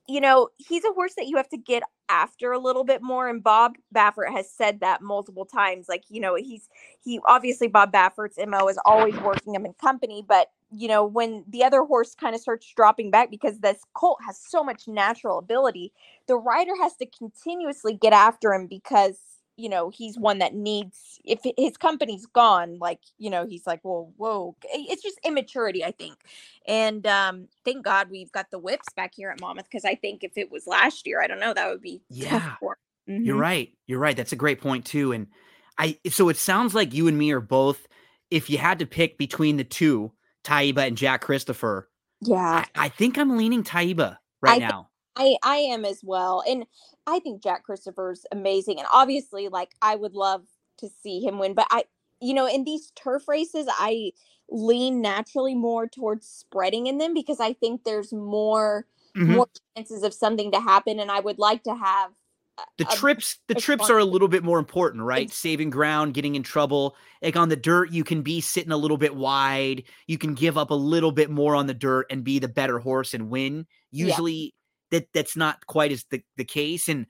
you 0.07 0.21
know, 0.21 0.49
he's 0.57 0.83
a 0.83 0.93
horse 0.93 1.15
that 1.15 1.27
you 1.27 1.37
have 1.37 1.49
to 1.49 1.57
get 1.57 1.83
after 2.09 2.51
a 2.51 2.59
little 2.59 2.83
bit 2.83 3.01
more. 3.01 3.27
And 3.27 3.43
Bob 3.43 3.75
Baffert 3.93 4.31
has 4.31 4.49
said 4.51 4.79
that 4.79 5.01
multiple 5.01 5.45
times. 5.45 5.87
Like, 5.89 6.03
you 6.09 6.21
know, 6.21 6.35
he's 6.35 6.69
he 7.03 7.19
obviously 7.27 7.67
Bob 7.67 7.91
Baffert's 7.91 8.37
MO 8.47 8.67
is 8.67 8.79
always 8.85 9.15
working 9.17 9.55
him 9.55 9.65
in 9.65 9.73
company, 9.73 10.23
but 10.27 10.49
you 10.71 10.87
know, 10.87 11.05
when 11.05 11.43
the 11.47 11.63
other 11.63 11.81
horse 11.83 12.15
kind 12.15 12.35
of 12.35 12.41
starts 12.41 12.71
dropping 12.75 13.11
back 13.11 13.29
because 13.29 13.59
this 13.59 13.81
colt 13.93 14.19
has 14.25 14.39
so 14.39 14.63
much 14.63 14.87
natural 14.87 15.39
ability, 15.39 15.93
the 16.27 16.35
rider 16.35 16.73
has 16.81 16.95
to 16.97 17.05
continuously 17.05 17.93
get 17.93 18.13
after 18.13 18.53
him 18.53 18.67
because 18.67 19.17
you 19.57 19.69
know 19.69 19.89
he's 19.89 20.17
one 20.17 20.39
that 20.39 20.53
needs 20.53 21.19
if 21.23 21.39
his 21.57 21.77
company's 21.77 22.25
gone 22.25 22.77
like 22.79 22.99
you 23.17 23.29
know 23.29 23.45
he's 23.45 23.65
like 23.65 23.79
well 23.83 24.11
whoa 24.17 24.55
it's 24.71 25.03
just 25.03 25.19
immaturity 25.23 25.83
i 25.83 25.91
think. 25.91 26.15
And 26.67 27.05
um 27.07 27.47
thank 27.63 27.83
god 27.83 28.09
we've 28.09 28.31
got 28.31 28.51
the 28.51 28.59
whips 28.59 28.87
back 28.95 29.13
here 29.15 29.29
at 29.29 29.39
monmouth 29.39 29.65
because 29.65 29.85
i 29.85 29.95
think 29.95 30.23
if 30.23 30.37
it 30.37 30.51
was 30.51 30.67
last 30.67 31.07
year 31.07 31.21
i 31.21 31.27
don't 31.27 31.39
know 31.39 31.53
that 31.53 31.69
would 31.69 31.81
be 31.81 32.01
yeah. 32.09 32.55
mm-hmm. 32.61 33.23
you're 33.23 33.37
right 33.37 33.73
you're 33.87 33.99
right 33.99 34.17
that's 34.17 34.31
a 34.31 34.37
great 34.37 34.61
point 34.61 34.85
too 34.85 35.11
and 35.11 35.27
i 35.77 35.97
so 36.09 36.29
it 36.29 36.37
sounds 36.37 36.75
like 36.75 36.93
you 36.93 37.07
and 37.07 37.17
me 37.17 37.31
are 37.31 37.41
both 37.41 37.87
if 38.31 38.49
you 38.49 38.57
had 38.57 38.79
to 38.79 38.85
pick 38.85 39.17
between 39.17 39.57
the 39.57 39.63
two 39.63 40.11
taiba 40.43 40.87
and 40.87 40.97
jack 40.97 41.21
christopher 41.21 41.89
yeah. 42.21 42.65
I, 42.75 42.85
I 42.85 42.89
think 42.89 43.17
i'm 43.17 43.37
leaning 43.37 43.63
taiba 43.63 44.17
right 44.41 44.61
I 44.61 44.67
now 44.67 44.89
I 45.15 45.37
I 45.43 45.57
am 45.57 45.85
as 45.85 46.01
well. 46.03 46.43
And 46.47 46.65
I 47.07 47.19
think 47.19 47.43
Jack 47.43 47.63
Christopher's 47.63 48.25
amazing. 48.31 48.79
And 48.79 48.87
obviously, 48.91 49.47
like 49.47 49.71
I 49.81 49.95
would 49.95 50.13
love 50.13 50.43
to 50.79 50.89
see 51.01 51.21
him 51.21 51.39
win, 51.39 51.53
but 51.53 51.67
I 51.71 51.85
you 52.21 52.33
know, 52.33 52.47
in 52.47 52.63
these 52.63 52.91
turf 52.95 53.27
races, 53.27 53.67
I 53.69 54.11
lean 54.49 55.01
naturally 55.01 55.55
more 55.55 55.87
towards 55.87 56.27
spreading 56.27 56.87
in 56.87 56.97
them 56.97 57.13
because 57.13 57.39
I 57.39 57.53
think 57.53 57.83
there's 57.83 58.13
more 58.13 58.85
mm-hmm. 59.15 59.35
more 59.35 59.47
chances 59.75 60.03
of 60.03 60.13
something 60.13 60.51
to 60.51 60.59
happen 60.59 60.99
and 60.99 61.11
I 61.11 61.19
would 61.19 61.39
like 61.39 61.63
to 61.63 61.75
have 61.75 62.11
the 62.77 62.87
a, 62.89 62.95
trips 62.95 63.39
the 63.47 63.55
trips 63.55 63.89
are 63.89 63.97
a 63.97 64.05
little 64.05 64.27
bit 64.27 64.43
more 64.43 64.59
important 64.59 65.03
right 65.03 65.25
it's, 65.25 65.35
saving 65.35 65.69
ground 65.69 66.13
getting 66.13 66.35
in 66.35 66.43
trouble 66.43 66.95
like 67.21 67.35
on 67.35 67.49
the 67.49 67.55
dirt 67.55 67.91
you 67.91 68.03
can 68.03 68.21
be 68.21 68.39
sitting 68.39 68.71
a 68.71 68.77
little 68.77 68.97
bit 68.97 69.15
wide 69.15 69.83
you 70.07 70.17
can 70.17 70.33
give 70.33 70.57
up 70.57 70.69
a 70.69 70.75
little 70.75 71.11
bit 71.11 71.29
more 71.29 71.55
on 71.55 71.67
the 71.67 71.73
dirt 71.73 72.05
and 72.09 72.23
be 72.23 72.39
the 72.39 72.47
better 72.47 72.79
horse 72.79 73.13
and 73.13 73.29
win 73.29 73.65
usually 73.91 74.53
that 74.91 75.07
that's 75.13 75.35
not 75.35 75.65
quite 75.65 75.91
as 75.91 76.05
the, 76.09 76.21
the 76.37 76.45
case. 76.45 76.87
And 76.87 77.07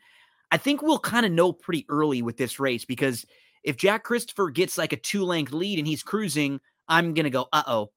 I 0.52 0.58
think 0.58 0.82
we'll 0.82 1.00
kind 1.00 1.26
of 1.26 1.32
know 1.32 1.54
pretty 1.54 1.86
early 1.90 2.22
with 2.22 2.38
this 2.38 2.60
race 2.60 2.86
because 2.86 3.26
if 3.64 3.78
Jack 3.78 4.04
Christopher 4.04 4.50
gets 4.50 4.78
like 4.78 4.94
a 4.94 4.98
two 4.98 5.24
length 5.24 5.52
lead 5.52 5.80
and 5.80 5.88
he's 5.88 6.04
cruising, 6.04 6.60
I'm 6.88 7.14
gonna 7.14 7.30
go, 7.30 7.48
uh 7.52 7.64
oh, 7.68 7.92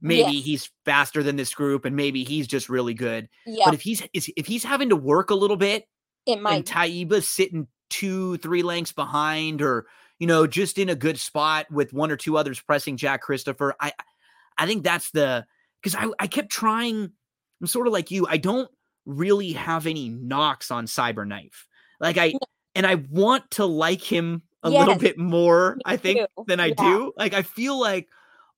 maybe 0.00 0.32
yes. 0.32 0.44
he's 0.44 0.70
faster 0.84 1.22
than 1.22 1.36
this 1.36 1.54
group 1.54 1.84
and 1.84 1.96
maybe 1.96 2.24
he's 2.24 2.46
just 2.46 2.68
really 2.68 2.94
good. 2.94 3.28
Yep. 3.46 3.64
But 3.64 3.74
if 3.74 3.80
he's 3.80 4.02
if 4.12 4.46
he's 4.46 4.64
having 4.64 4.90
to 4.90 4.96
work 4.96 5.30
a 5.30 5.34
little 5.34 5.56
bit, 5.56 5.86
it 6.26 6.40
might. 6.40 6.54
And 6.54 6.66
Taiba's 6.66 7.28
sitting 7.28 7.66
two, 7.90 8.36
three 8.38 8.62
lengths 8.62 8.92
behind, 8.92 9.62
or 9.62 9.86
you 10.18 10.26
know, 10.26 10.46
just 10.46 10.78
in 10.78 10.88
a 10.88 10.94
good 10.94 11.18
spot 11.18 11.70
with 11.70 11.92
one 11.92 12.10
or 12.10 12.16
two 12.16 12.36
others 12.36 12.60
pressing 12.60 12.96
Jack 12.96 13.22
Christopher. 13.22 13.74
I 13.80 13.92
I 14.56 14.66
think 14.66 14.84
that's 14.84 15.10
the 15.10 15.46
because 15.82 15.94
I 15.94 16.08
I 16.18 16.26
kept 16.26 16.50
trying. 16.50 17.12
I'm 17.60 17.66
sort 17.66 17.86
of 17.86 17.92
like 17.92 18.10
you. 18.10 18.26
I 18.28 18.36
don't 18.36 18.70
really 19.08 19.52
have 19.52 19.86
any 19.86 20.08
knocks 20.10 20.70
on 20.70 20.86
Cyberknife. 20.86 21.64
Like 21.98 22.18
I 22.18 22.34
and 22.74 22.86
I 22.86 22.96
want 23.10 23.50
to 23.52 23.64
like 23.64 24.02
him 24.02 24.42
a 24.62 24.70
yes, 24.70 24.80
little 24.80 25.00
bit 25.00 25.18
more, 25.18 25.78
I 25.84 25.96
think, 25.96 26.20
too. 26.20 26.44
than 26.46 26.60
I 26.60 26.66
yeah. 26.66 26.74
do. 26.74 27.12
Like 27.16 27.34
I 27.34 27.42
feel 27.42 27.80
like 27.80 28.08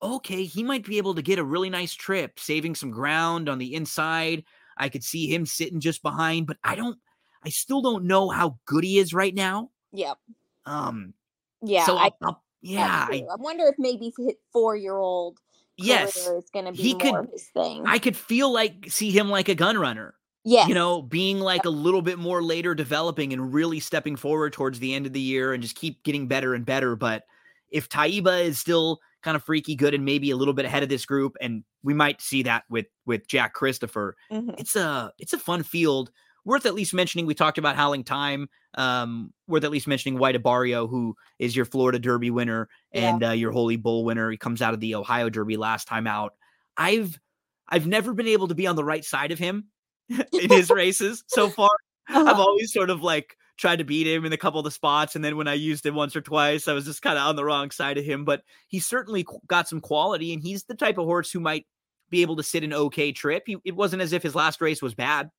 okay, 0.02 0.44
he 0.44 0.62
might 0.62 0.84
be 0.84 0.98
able 0.98 1.14
to 1.14 1.22
get 1.22 1.38
a 1.38 1.44
really 1.44 1.70
nice 1.70 1.92
trip, 1.92 2.38
saving 2.38 2.74
some 2.74 2.90
ground 2.90 3.48
on 3.48 3.58
the 3.58 3.74
inside. 3.74 4.44
I 4.76 4.88
could 4.88 5.04
see 5.04 5.32
him 5.32 5.44
sitting 5.46 5.80
just 5.80 6.02
behind, 6.02 6.46
but 6.46 6.56
I 6.64 6.74
don't 6.74 6.98
I 7.42 7.48
still 7.50 7.80
don't 7.80 8.04
know 8.04 8.28
how 8.28 8.58
good 8.66 8.84
he 8.84 8.98
is 8.98 9.14
right 9.14 9.34
now. 9.34 9.70
Yep. 9.92 10.18
Um 10.66 11.14
yeah, 11.62 11.84
so 11.84 11.96
I, 11.96 12.10
I'll, 12.22 12.42
yeah, 12.62 13.06
I, 13.10 13.24
I, 13.30 13.36
wonder 13.36 13.66
if 13.66 13.74
maybe 13.78 14.14
hit 14.16 14.36
four 14.50 14.76
year 14.76 14.96
old 14.96 15.38
yes 15.76 16.16
is 16.16 16.48
going 16.50 16.64
to 16.64 16.72
be 16.72 16.78
he 16.82 16.94
could, 16.94 17.28
his 17.32 17.44
thing. 17.48 17.84
I 17.86 17.98
could 17.98 18.16
feel 18.16 18.50
like 18.50 18.86
see 18.88 19.10
him 19.10 19.28
like 19.28 19.48
a 19.48 19.54
gun 19.54 19.78
runner. 19.78 20.14
Yeah. 20.44 20.66
You 20.66 20.74
know, 20.74 21.02
being 21.02 21.38
like 21.40 21.64
a 21.64 21.70
little 21.70 22.02
bit 22.02 22.18
more 22.18 22.42
later 22.42 22.74
developing 22.74 23.32
and 23.32 23.52
really 23.52 23.80
stepping 23.80 24.16
forward 24.16 24.52
towards 24.52 24.78
the 24.78 24.94
end 24.94 25.06
of 25.06 25.12
the 25.12 25.20
year 25.20 25.52
and 25.52 25.62
just 25.62 25.76
keep 25.76 26.02
getting 26.02 26.28
better 26.28 26.54
and 26.54 26.64
better. 26.64 26.96
But 26.96 27.24
if 27.68 27.88
Taiba 27.88 28.42
is 28.42 28.58
still 28.58 29.00
kind 29.22 29.36
of 29.36 29.44
freaky 29.44 29.74
good 29.74 29.92
and 29.92 30.04
maybe 30.04 30.30
a 30.30 30.36
little 30.36 30.54
bit 30.54 30.64
ahead 30.64 30.82
of 30.82 30.88
this 30.88 31.04
group, 31.04 31.36
and 31.40 31.62
we 31.82 31.94
might 31.94 32.20
see 32.22 32.42
that 32.44 32.64
with 32.70 32.86
with 33.04 33.26
Jack 33.28 33.52
Christopher, 33.52 34.16
mm-hmm. 34.32 34.50
it's 34.58 34.76
a 34.76 35.12
it's 35.18 35.32
a 35.32 35.38
fun 35.38 35.62
field. 35.62 36.10
Worth 36.46 36.64
at 36.64 36.74
least 36.74 36.94
mentioning. 36.94 37.26
We 37.26 37.34
talked 37.34 37.58
about 37.58 37.76
Howling 37.76 38.04
Time. 38.04 38.48
Um, 38.74 39.34
worth 39.46 39.64
at 39.64 39.70
least 39.70 39.86
mentioning 39.86 40.18
White 40.18 40.40
Abarrio, 40.40 40.88
who 40.88 41.14
is 41.38 41.54
your 41.54 41.66
Florida 41.66 41.98
Derby 41.98 42.30
winner 42.30 42.68
and 42.92 43.20
yeah. 43.20 43.30
uh, 43.30 43.32
your 43.32 43.50
Holy 43.50 43.76
Bull 43.76 44.04
winner. 44.04 44.30
He 44.30 44.38
comes 44.38 44.62
out 44.62 44.72
of 44.72 44.80
the 44.80 44.94
Ohio 44.94 45.28
Derby 45.28 45.58
last 45.58 45.86
time 45.86 46.06
out. 46.06 46.32
I've 46.78 47.20
I've 47.68 47.86
never 47.86 48.14
been 48.14 48.26
able 48.26 48.48
to 48.48 48.54
be 48.54 48.66
on 48.66 48.76
the 48.76 48.84
right 48.84 49.04
side 49.04 49.32
of 49.32 49.38
him 49.38 49.66
in 50.32 50.50
his 50.50 50.70
races 50.70 51.24
so 51.28 51.48
far. 51.48 51.70
Uh-huh. 52.08 52.24
I've 52.24 52.40
always 52.40 52.72
sort 52.72 52.90
of 52.90 53.02
like 53.02 53.36
tried 53.56 53.76
to 53.76 53.84
beat 53.84 54.06
him 54.06 54.24
in 54.24 54.32
a 54.32 54.38
couple 54.38 54.58
of 54.58 54.64
the 54.64 54.70
spots, 54.70 55.14
and 55.14 55.24
then 55.24 55.36
when 55.36 55.48
I 55.48 55.54
used 55.54 55.86
him 55.86 55.94
once 55.94 56.16
or 56.16 56.20
twice, 56.20 56.66
I 56.66 56.72
was 56.72 56.86
just 56.86 57.02
kind 57.02 57.18
of 57.18 57.26
on 57.26 57.36
the 57.36 57.44
wrong 57.44 57.70
side 57.70 57.98
of 57.98 58.04
him. 58.04 58.24
But 58.24 58.42
he's 58.68 58.86
certainly 58.86 59.24
got 59.46 59.68
some 59.68 59.80
quality, 59.80 60.32
and 60.32 60.42
he's 60.42 60.64
the 60.64 60.74
type 60.74 60.98
of 60.98 61.04
horse 61.04 61.30
who 61.30 61.40
might 61.40 61.66
be 62.10 62.22
able 62.22 62.36
to 62.36 62.42
sit 62.42 62.64
an 62.64 62.72
okay 62.72 63.12
trip. 63.12 63.44
He, 63.46 63.56
it 63.64 63.76
wasn't 63.76 64.02
as 64.02 64.12
if 64.12 64.22
his 64.22 64.34
last 64.34 64.60
race 64.60 64.82
was 64.82 64.94
bad. 64.94 65.30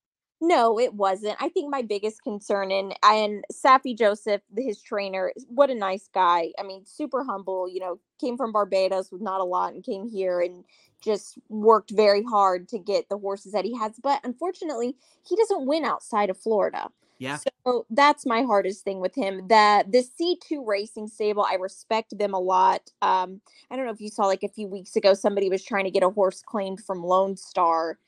No, 0.44 0.76
it 0.80 0.92
wasn't. 0.92 1.36
I 1.40 1.48
think 1.50 1.70
my 1.70 1.82
biggest 1.82 2.24
concern 2.24 2.72
and 2.72 2.96
and 3.04 3.44
Saffie 3.52 3.96
Joseph, 3.96 4.40
his 4.58 4.82
trainer, 4.82 5.32
what 5.46 5.70
a 5.70 5.74
nice 5.74 6.08
guy. 6.12 6.50
I 6.58 6.64
mean, 6.64 6.84
super 6.84 7.22
humble. 7.22 7.68
You 7.68 7.78
know, 7.78 8.00
came 8.20 8.36
from 8.36 8.50
Barbados 8.50 9.12
with 9.12 9.22
not 9.22 9.40
a 9.40 9.44
lot 9.44 9.72
and 9.72 9.84
came 9.84 10.08
here 10.08 10.40
and 10.40 10.64
just 11.00 11.38
worked 11.48 11.92
very 11.92 12.24
hard 12.24 12.68
to 12.70 12.78
get 12.80 13.08
the 13.08 13.18
horses 13.18 13.52
that 13.52 13.64
he 13.64 13.78
has. 13.78 13.92
But 14.02 14.20
unfortunately, 14.24 14.96
he 15.24 15.36
doesn't 15.36 15.64
win 15.64 15.84
outside 15.84 16.28
of 16.28 16.36
Florida. 16.36 16.88
Yeah. 17.18 17.38
So 17.64 17.86
that's 17.88 18.26
my 18.26 18.42
hardest 18.42 18.82
thing 18.82 18.98
with 18.98 19.14
him. 19.14 19.46
That 19.46 19.92
the 19.92 20.02
C2 20.02 20.66
Racing 20.66 21.06
Stable, 21.06 21.46
I 21.48 21.54
respect 21.54 22.18
them 22.18 22.34
a 22.34 22.40
lot. 22.40 22.90
Um, 23.00 23.40
I 23.70 23.76
don't 23.76 23.86
know 23.86 23.92
if 23.92 24.00
you 24.00 24.08
saw 24.08 24.26
like 24.26 24.42
a 24.42 24.48
few 24.48 24.66
weeks 24.66 24.96
ago, 24.96 25.14
somebody 25.14 25.48
was 25.48 25.64
trying 25.64 25.84
to 25.84 25.92
get 25.92 26.02
a 26.02 26.10
horse 26.10 26.42
claimed 26.44 26.80
from 26.80 27.04
Lone 27.04 27.36
Star 27.36 27.98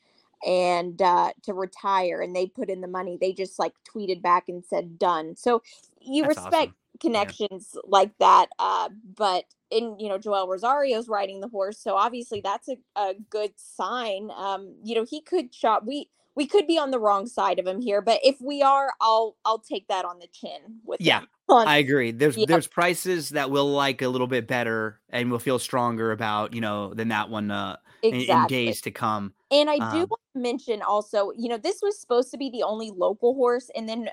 and 0.45 1.01
uh, 1.01 1.33
to 1.43 1.55
retire, 1.55 2.21
and 2.21 2.35
they 2.35 2.47
put 2.47 2.71
in 2.71 2.81
the 2.81 2.89
money. 2.89 3.19
They 3.21 3.33
just 3.33 3.59
like 3.59 3.73
tweeted 3.89 4.23
back 4.23 4.49
and 4.49 4.65
said 4.65 4.99
done. 4.99 5.37
So 5.37 5.63
you 6.01 6.23
that's 6.25 6.37
respect 6.37 6.55
awesome. 6.55 6.75
connections 7.01 7.71
yeah. 7.75 7.81
like 7.87 8.17
that. 8.19 8.47
Uh, 8.59 8.91
but 9.17 9.45
and 9.71 10.01
you 10.01 10.09
know 10.09 10.19
Joel 10.19 10.49
Rosario's 10.49 11.09
riding 11.09 11.41
the 11.41 11.49
horse, 11.49 11.79
so 11.79 11.97
obviously 11.97 12.41
that's 12.41 12.69
a, 12.69 12.77
a 12.97 13.15
good 13.31 13.53
sign. 13.57 14.31
Um, 14.37 14.75
you 14.83 14.95
know 14.95 15.05
he 15.05 15.21
could 15.21 15.55
shop 15.55 15.85
we 15.87 16.09
we 16.35 16.47
could 16.47 16.67
be 16.67 16.79
on 16.79 16.91
the 16.91 16.99
wrong 16.99 17.27
side 17.27 17.59
of 17.59 17.67
him 17.67 17.81
here, 17.81 18.03
but 18.03 18.21
if 18.23 18.41
we 18.41 18.63
are, 18.63 18.93
I'll 19.01 19.37
I'll 19.45 19.61
take 19.61 19.89
that 19.89 20.05
on 20.05 20.19
the 20.19 20.29
chin 20.33 20.81
with 20.85 21.01
yeah. 21.01 21.23
I 21.49 21.77
agree. 21.77 22.11
There's 22.11 22.37
yeah. 22.37 22.47
there's 22.49 22.67
prices 22.67 23.31
that 23.31 23.51
we'll 23.51 23.71
like 23.71 24.03
a 24.03 24.09
little 24.09 24.27
bit 24.27 24.47
better 24.47 25.01
and 25.11 25.31
we'll 25.31 25.39
feel 25.39 25.59
stronger 25.59 26.11
about, 26.11 26.55
you 26.55 26.61
know, 26.61 26.95
than 26.95 27.09
that 27.09 27.29
one 27.29 27.51
uh 27.51 27.77
exactly. 28.03 28.33
in, 28.33 28.41
in, 28.41 28.47
days 28.47 28.81
to 28.83 28.91
come. 28.91 29.33
And 29.51 29.71
I 29.71 29.77
do 29.77 29.83
um, 29.83 30.09
want 30.11 30.21
to 30.35 30.41
mention 30.41 30.83
also, 30.83 31.33
you 31.37 31.49
know, 31.49 31.59
this 31.59 31.81
was 31.83 31.99
supposed 32.01 32.31
to 32.33 32.39
be 32.39 32.51
the 32.51 32.63
only 32.63 32.91
local 32.91 33.35
horse 33.35 33.71
and 33.77 33.89
then 33.89 34.09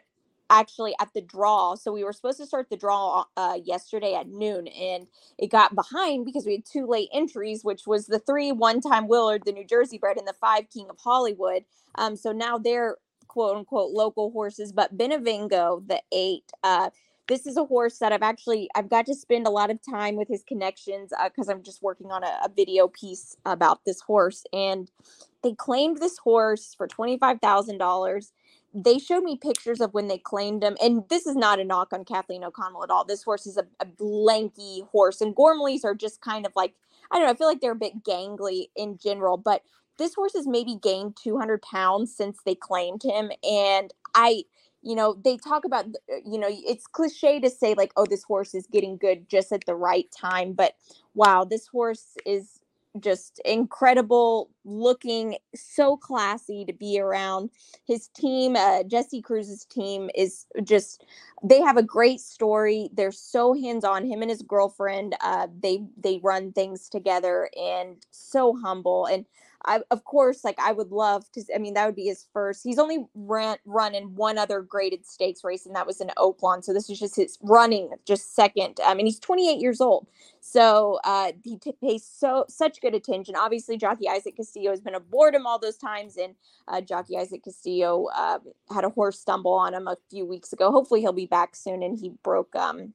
actually 0.49 0.93
at 0.99 1.09
the 1.13 1.21
draw. 1.21 1.75
So 1.75 1.91
we 1.91 2.03
were 2.03 2.13
supposed 2.13 2.37
to 2.39 2.45
start 2.45 2.69
the 2.69 2.77
draw 2.77 3.23
uh, 3.37 3.57
yesterday 3.63 4.13
at 4.13 4.27
noon, 4.27 4.67
and 4.67 5.07
it 5.37 5.47
got 5.49 5.73
behind 5.73 6.25
because 6.25 6.45
we 6.45 6.51
had 6.51 6.65
two 6.65 6.85
late 6.85 7.09
entries, 7.13 7.63
which 7.63 7.87
was 7.87 8.05
the 8.05 8.19
three 8.19 8.51
one 8.51 8.81
time 8.81 9.07
Willard, 9.07 9.43
the 9.45 9.53
New 9.53 9.65
Jersey 9.65 9.97
bred, 9.97 10.17
and 10.17 10.27
the 10.27 10.33
five 10.33 10.69
King 10.69 10.87
of 10.89 10.97
Hollywood. 10.99 11.63
Um, 11.95 12.15
so 12.15 12.31
now 12.31 12.57
they're 12.57 12.97
quote 13.27 13.55
unquote 13.55 13.91
local 13.91 14.29
horses, 14.31 14.73
but 14.73 14.95
Benevengo, 14.95 15.87
the 15.87 16.01
eight, 16.11 16.51
uh, 16.63 16.89
this 17.31 17.47
is 17.47 17.55
a 17.55 17.63
horse 17.63 17.99
that 17.99 18.11
I've 18.11 18.21
actually 18.21 18.69
I've 18.75 18.89
got 18.89 19.05
to 19.05 19.15
spend 19.15 19.47
a 19.47 19.51
lot 19.51 19.71
of 19.71 19.79
time 19.89 20.17
with 20.17 20.27
his 20.27 20.43
connections 20.43 21.13
because 21.23 21.47
uh, 21.47 21.53
I'm 21.53 21.63
just 21.63 21.81
working 21.81 22.11
on 22.11 22.25
a, 22.25 22.39
a, 22.43 22.49
video 22.53 22.89
piece 22.89 23.37
about 23.45 23.85
this 23.85 24.01
horse, 24.01 24.43
and 24.51 24.91
they 25.41 25.53
claimed 25.53 25.99
this 25.99 26.17
horse 26.17 26.75
for 26.77 26.87
twenty 26.87 27.17
five 27.17 27.39
thousand 27.39 27.77
dollars 27.77 28.33
they 28.73 28.99
showed 28.99 29.23
me 29.23 29.37
pictures 29.37 29.81
of 29.81 29.93
when 29.93 30.07
they 30.07 30.17
claimed 30.17 30.63
him, 30.63 30.77
and 30.81 31.03
this 31.09 31.25
is 31.25 31.35
not 31.35 31.59
a 31.59 31.63
knock 31.63 31.91
on 31.91 32.05
Kathleen 32.05 32.43
O'Connell 32.43 32.83
at 32.83 32.89
all. 32.89 33.03
This 33.03 33.23
horse 33.23 33.45
is 33.45 33.57
a, 33.57 33.65
a 33.81 34.83
horse, 34.91 35.21
and 35.21 35.35
Gormleys 35.35 35.83
are 35.83 35.95
just 35.95 36.21
kind 36.21 36.45
of 36.45 36.53
like 36.55 36.73
I 37.11 37.17
don't 37.17 37.27
know. 37.27 37.31
I 37.31 37.35
feel 37.35 37.47
like 37.47 37.61
they're 37.61 37.71
a 37.71 37.75
bit 37.75 38.03
gangly 38.03 38.67
in 38.75 38.97
general, 38.97 39.37
but 39.37 39.63
this 39.97 40.15
horse 40.15 40.33
has 40.35 40.47
maybe 40.47 40.75
gained 40.81 41.17
200 41.21 41.61
pounds 41.61 42.15
since 42.15 42.39
they 42.45 42.55
claimed 42.55 43.03
him, 43.03 43.31
and 43.43 43.93
I 44.15 44.43
you 44.83 44.95
know 44.95 45.15
they 45.23 45.37
talk 45.37 45.65
about 45.65 45.85
you 46.25 46.39
know 46.39 46.49
it's 46.49 46.87
cliche 46.87 47.39
to 47.39 47.49
say 47.49 47.73
like 47.75 47.91
oh 47.97 48.05
this 48.05 48.23
horse 48.23 48.55
is 48.55 48.67
getting 48.67 48.97
good 48.97 49.29
just 49.29 49.51
at 49.51 49.65
the 49.65 49.75
right 49.75 50.07
time 50.11 50.53
but 50.53 50.73
wow 51.15 51.43
this 51.43 51.67
horse 51.67 52.15
is 52.25 52.59
just 52.99 53.39
incredible 53.45 54.49
looking, 54.65 55.37
so 55.55 55.97
classy 55.97 56.65
to 56.65 56.73
be 56.73 56.99
around. 56.99 57.49
His 57.87 58.07
team, 58.09 58.55
uh, 58.55 58.83
Jesse 58.83 59.21
Cruz's 59.21 59.65
team, 59.65 60.09
is 60.15 60.45
just 60.63 61.05
they 61.43 61.61
have 61.61 61.77
a 61.77 61.83
great 61.83 62.19
story. 62.19 62.89
They're 62.93 63.11
so 63.11 63.53
hands 63.53 63.85
on. 63.85 64.05
Him 64.05 64.21
and 64.21 64.29
his 64.29 64.41
girlfriend, 64.41 65.15
uh, 65.21 65.47
they 65.61 65.83
they 65.97 66.19
run 66.23 66.51
things 66.51 66.89
together 66.89 67.49
and 67.59 67.97
so 68.11 68.55
humble. 68.61 69.05
And 69.05 69.25
I, 69.65 69.81
of 69.91 70.03
course, 70.05 70.43
like 70.43 70.57
I 70.59 70.71
would 70.71 70.91
love 70.91 71.31
to. 71.33 71.43
I 71.53 71.57
mean, 71.57 71.73
that 71.75 71.85
would 71.85 71.95
be 71.95 72.05
his 72.05 72.25
first. 72.33 72.61
He's 72.63 72.79
only 72.79 73.05
ran 73.15 73.57
run 73.65 73.95
in 73.95 74.15
one 74.15 74.37
other 74.37 74.61
graded 74.61 75.05
stakes 75.05 75.43
race, 75.43 75.65
and 75.65 75.75
that 75.75 75.87
was 75.87 76.01
in 76.01 76.09
Oaklawn. 76.17 76.63
So 76.63 76.73
this 76.73 76.89
is 76.89 76.99
just 76.99 77.15
his 77.15 77.37
running, 77.41 77.91
just 78.05 78.35
second. 78.35 78.79
I 78.85 78.93
mean, 78.93 79.05
he's 79.05 79.19
28 79.19 79.59
years 79.59 79.81
old, 79.81 80.07
so 80.39 80.99
uh, 81.03 81.33
he 81.43 81.57
t- 81.57 81.73
pays 81.81 82.05
so 82.05 82.45
such 82.49 82.81
good 82.81 82.95
attention. 82.95 83.35
Obviously, 83.35 83.77
Jockey 83.77 84.09
Isaac 84.09 84.35
Castillo 84.35 84.71
has 84.71 84.81
been 84.81 84.95
aboard 84.95 85.35
him 85.35 85.45
all 85.45 85.59
those 85.59 85.77
times, 85.77 86.17
and 86.17 86.35
uh, 86.67 86.81
Jockey 86.81 87.17
Isaac 87.17 87.43
Castillo 87.43 88.07
uh, 88.15 88.39
had 88.73 88.83
a 88.85 88.89
horse 88.89 89.19
stumble 89.19 89.53
on 89.53 89.73
him 89.73 89.87
a 89.87 89.97
few 90.09 90.25
weeks 90.25 90.53
ago. 90.53 90.71
Hopefully, 90.71 91.01
he'll 91.01 91.13
be 91.13 91.25
back 91.25 91.55
soon. 91.55 91.83
And 91.83 91.97
he 91.99 92.09
broke 92.23 92.55
um, 92.55 92.93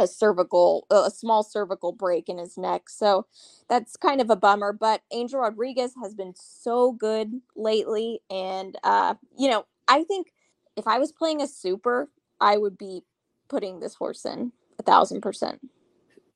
a 0.00 0.08
cervical 0.08 0.86
a 0.90 1.10
small 1.12 1.44
cervical 1.44 1.92
break 1.92 2.28
in 2.28 2.38
his 2.38 2.58
neck 2.58 2.90
so 2.90 3.26
that's 3.68 3.96
kind 3.96 4.20
of 4.20 4.30
a 4.30 4.36
bummer 4.36 4.72
but 4.72 5.02
angel 5.12 5.40
rodriguez 5.40 5.94
has 6.02 6.14
been 6.14 6.34
so 6.36 6.92
good 6.92 7.32
lately 7.56 8.20
and 8.30 8.78
uh 8.84 9.14
you 9.38 9.50
know 9.50 9.66
i 9.88 10.04
think 10.04 10.28
if 10.76 10.88
i 10.88 10.98
was 10.98 11.12
playing 11.12 11.42
a 11.42 11.48
super 11.48 12.10
i 12.40 12.58
would 12.58 12.78
be 12.78 13.02
putting 13.48 13.80
this 13.80 13.96
horse 13.96 14.26
in 14.26 14.52
a 14.80 14.84
thousand 14.84 15.22
percent 15.22 15.60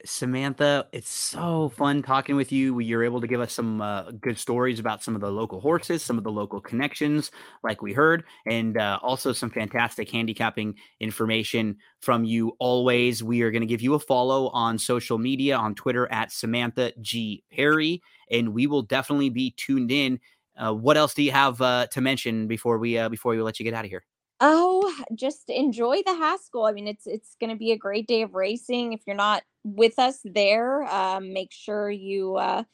Samantha, 0.05 0.87
it's 0.93 1.11
so 1.11 1.71
fun 1.77 2.03
talking 2.03 2.37
with 2.37 2.53
you. 2.53 2.79
You're 2.81 3.05
able 3.05 3.21
to 3.21 3.27
give 3.27 3.41
us 3.41 3.53
some 3.53 3.81
uh, 3.81 4.11
good 4.13 4.39
stories 4.39 4.79
about 4.79 5.03
some 5.03 5.15
of 5.15 5.21
the 5.21 5.31
local 5.31 5.61
horses, 5.61 6.03
some 6.03 6.19
of 6.19 6.25
the 6.25 6.31
local 6.31 6.61
connections, 6.61 7.31
like 7.63 7.81
we 7.81 7.93
heard, 7.93 8.25
and 8.47 8.77
uh, 8.77 8.99
also 9.03 9.33
some 9.33 9.51
fantastic 9.51 10.11
handicapping 10.11 10.75
information 11.01 11.77
from 12.01 12.25
you 12.25 12.55
always. 12.59 13.23
We 13.23 13.43
are 13.43 13.51
going 13.51 13.63
to 13.63 13.67
give 13.67 13.81
you 13.81 13.95
a 13.95 13.99
follow 13.99 14.49
on 14.49 14.79
social 14.79 15.19
media 15.19 15.57
on 15.57 15.75
Twitter 15.75 16.11
at 16.13 16.33
Samantha 16.33 16.93
G. 17.01 17.43
Perry, 17.51 18.03
and 18.31 18.53
we 18.53 18.67
will 18.67 18.83
definitely 18.83 19.31
be 19.31 19.53
tuned 19.57 19.91
in. 19.91 20.21
Uh, 20.57 20.75
what 20.75 20.97
else 20.97 21.15
do 21.15 21.23
you 21.23 21.33
have 21.33 21.61
uh, 21.61 21.87
to 21.89 22.01
mention 22.01 22.47
before 22.47 22.79
we 22.79 22.99
uh, 22.99 23.09
before 23.09 23.33
we 23.33 23.41
let 23.41 23.59
you 23.59 23.65
get 23.65 23.75
out 23.75 23.85
of 23.85 23.91
here? 23.91 24.05
Oh, 24.41 24.95
just 25.15 25.49
enjoy 25.49 26.03
the 26.05 26.15
Haskell. 26.15 26.67
I 26.67 26.73
mean, 26.73 26.87
it's 26.87 27.07
it's 27.07 27.37
going 27.41 27.51
to 27.51 27.57
be 27.57 27.73
a 27.73 27.79
great 27.79 28.07
day 28.07 28.23
of 28.23 28.35
racing. 28.35 28.93
If 28.93 29.01
you're 29.07 29.17
not 29.17 29.43
with 29.65 29.99
us 29.99 30.21
there, 30.25 30.83
um, 30.85 31.33
make 31.33 31.53
sure 31.53 31.91
you 31.91 32.37
uh, 32.37 32.65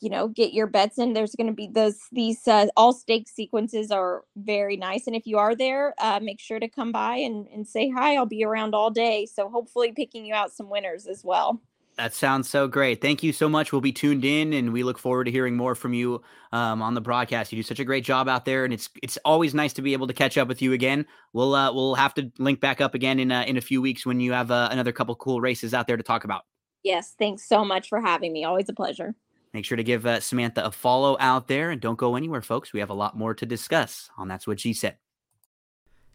you 0.00 0.10
know 0.10 0.28
get 0.28 0.52
your 0.52 0.66
bets 0.66 0.98
in. 0.98 1.12
There's 1.14 1.34
going 1.36 1.48
to 1.48 1.52
be 1.54 1.68
those 1.72 1.98
these 2.12 2.46
uh, 2.48 2.66
all 2.76 2.92
stake 2.92 3.28
sequences 3.28 3.90
are 3.90 4.24
very 4.36 4.76
nice, 4.76 5.06
and 5.06 5.16
if 5.16 5.26
you 5.26 5.38
are 5.38 5.54
there, 5.56 5.94
uh, 5.98 6.20
make 6.22 6.40
sure 6.40 6.60
to 6.60 6.68
come 6.68 6.92
by 6.92 7.16
and 7.16 7.46
and 7.48 7.66
say 7.68 7.90
hi. 7.90 8.16
I'll 8.16 8.26
be 8.26 8.44
around 8.44 8.74
all 8.74 8.90
day, 8.90 9.26
so 9.26 9.48
hopefully 9.50 9.92
picking 9.92 10.26
you 10.26 10.34
out 10.34 10.52
some 10.52 10.70
winners 10.70 11.06
as 11.06 11.22
well. 11.24 11.60
That 12.00 12.14
sounds 12.14 12.48
so 12.48 12.66
great. 12.66 13.02
Thank 13.02 13.22
you 13.22 13.30
so 13.30 13.46
much. 13.46 13.72
We'll 13.72 13.82
be 13.82 13.92
tuned 13.92 14.24
in, 14.24 14.54
and 14.54 14.72
we 14.72 14.84
look 14.84 14.98
forward 14.98 15.24
to 15.24 15.30
hearing 15.30 15.54
more 15.54 15.74
from 15.74 15.92
you 15.92 16.22
um, 16.50 16.80
on 16.80 16.94
the 16.94 17.00
broadcast. 17.02 17.52
You 17.52 17.56
do 17.56 17.62
such 17.62 17.78
a 17.78 17.84
great 17.84 18.04
job 18.04 18.26
out 18.26 18.46
there, 18.46 18.64
and 18.64 18.72
it's 18.72 18.88
it's 19.02 19.18
always 19.22 19.52
nice 19.52 19.74
to 19.74 19.82
be 19.82 19.92
able 19.92 20.06
to 20.06 20.14
catch 20.14 20.38
up 20.38 20.48
with 20.48 20.62
you 20.62 20.72
again. 20.72 21.04
We'll 21.34 21.54
uh, 21.54 21.70
we'll 21.74 21.96
have 21.96 22.14
to 22.14 22.32
link 22.38 22.58
back 22.58 22.80
up 22.80 22.94
again 22.94 23.18
in 23.18 23.30
uh, 23.30 23.42
in 23.46 23.58
a 23.58 23.60
few 23.60 23.82
weeks 23.82 24.06
when 24.06 24.18
you 24.18 24.32
have 24.32 24.50
uh, 24.50 24.70
another 24.72 24.92
couple 24.92 25.14
cool 25.16 25.42
races 25.42 25.74
out 25.74 25.86
there 25.86 25.98
to 25.98 26.02
talk 26.02 26.24
about. 26.24 26.46
Yes, 26.82 27.14
thanks 27.18 27.46
so 27.46 27.66
much 27.66 27.90
for 27.90 28.00
having 28.00 28.32
me. 28.32 28.44
Always 28.44 28.70
a 28.70 28.72
pleasure. 28.72 29.14
Make 29.52 29.66
sure 29.66 29.76
to 29.76 29.84
give 29.84 30.06
uh, 30.06 30.20
Samantha 30.20 30.64
a 30.64 30.70
follow 30.70 31.18
out 31.20 31.48
there, 31.48 31.70
and 31.70 31.82
don't 31.82 31.98
go 31.98 32.16
anywhere, 32.16 32.40
folks. 32.40 32.72
We 32.72 32.80
have 32.80 32.88
a 32.88 32.94
lot 32.94 33.14
more 33.14 33.34
to 33.34 33.44
discuss 33.44 34.08
on 34.16 34.26
That's 34.26 34.46
What 34.46 34.58
She 34.58 34.72
Said. 34.72 34.96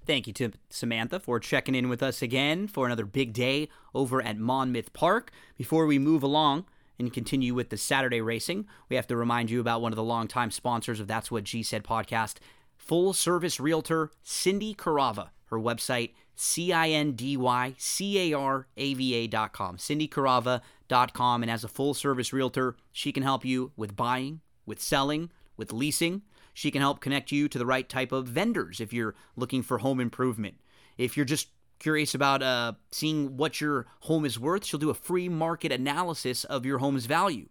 Thank 0.06 0.28
you 0.28 0.34
to 0.34 0.52
Samantha 0.70 1.20
for 1.20 1.40
checking 1.40 1.74
in 1.74 1.90
with 1.90 2.04
us 2.04 2.22
again 2.22 2.68
for 2.68 2.86
another 2.86 3.06
big 3.06 3.34
day 3.34 3.70
over 3.96 4.22
at 4.22 4.38
Monmouth 4.38 4.94
Park. 4.94 5.32
Before 5.58 5.88
we 5.88 5.98
move 5.98 6.22
along 6.22 6.66
and 7.00 7.12
continue 7.12 7.56
with 7.56 7.70
the 7.70 7.78
Saturday 7.78 8.22
racing, 8.22 8.68
we 8.88 8.98
have 8.98 9.08
to 9.08 9.16
remind 9.16 9.50
you 9.50 9.60
about 9.60 9.82
one 9.82 9.92
of 9.92 9.96
the 9.96 10.04
longtime 10.04 10.52
sponsors 10.52 11.00
of 11.00 11.08
That's 11.08 11.32
What 11.32 11.44
G 11.44 11.64
Said 11.64 11.84
podcast, 11.84 12.36
full 12.78 13.14
service 13.14 13.60
realtor 13.60 14.12
Cindy 14.22 14.76
Carava. 14.76 15.30
Her 15.48 15.60
website, 15.60 16.12
C 16.36 16.72
I 16.72 16.90
N 16.90 17.14
D 17.14 17.36
Y 17.36 17.74
C 17.80 18.32
A 18.32 18.38
R 18.38 18.68
A 18.78 18.94
V 18.94 19.16
A 19.16 19.28
C 19.28 19.34
I 19.34 19.34
N 19.34 19.34
D 19.34 19.34
Y 19.34 19.34
C 19.34 19.34
A 19.34 19.34
R 19.34 19.34
A 19.34 19.34
V 19.34 19.36
A.com, 19.36 19.78
cindycarava.com. 19.78 21.42
And 21.42 21.52
as 21.52 21.64
a 21.64 21.68
full 21.68 21.94
service 21.96 22.32
realtor, 22.32 22.76
she 22.92 23.12
can 23.12 23.24
help 23.24 23.44
you 23.44 23.72
with 23.76 23.96
buying, 23.96 24.42
with 24.68 24.80
selling, 24.80 25.32
with 25.58 25.74
leasing 25.74 26.22
she 26.56 26.72
can 26.72 26.82
help 26.82 27.02
connect 27.02 27.34
you 27.34 27.48
to 27.50 27.60
the 27.60 27.66
right 27.66 27.88
type 27.88 28.14
of 28.14 28.28
vendors 28.28 28.80
if 28.80 28.94
you're 28.94 29.14
looking 29.36 29.62
for 29.62 29.80
home 29.80 30.00
improvement. 30.00 30.56
If 30.98 31.18
you're 31.18 31.26
just 31.26 31.50
curious 31.80 32.16
about 32.16 32.42
uh, 32.42 32.74
seeing 32.92 33.36
what 33.36 33.60
your 33.60 33.88
home 34.00 34.26
is 34.26 34.40
worth, 34.40 34.64
she'll 34.64 34.80
do 34.80 34.90
a 34.90 34.96
free 34.96 35.28
market 35.28 35.74
analysis 35.74 36.46
of 36.46 36.66
your 36.66 36.78
home's 36.78 37.08
value. 37.08 37.50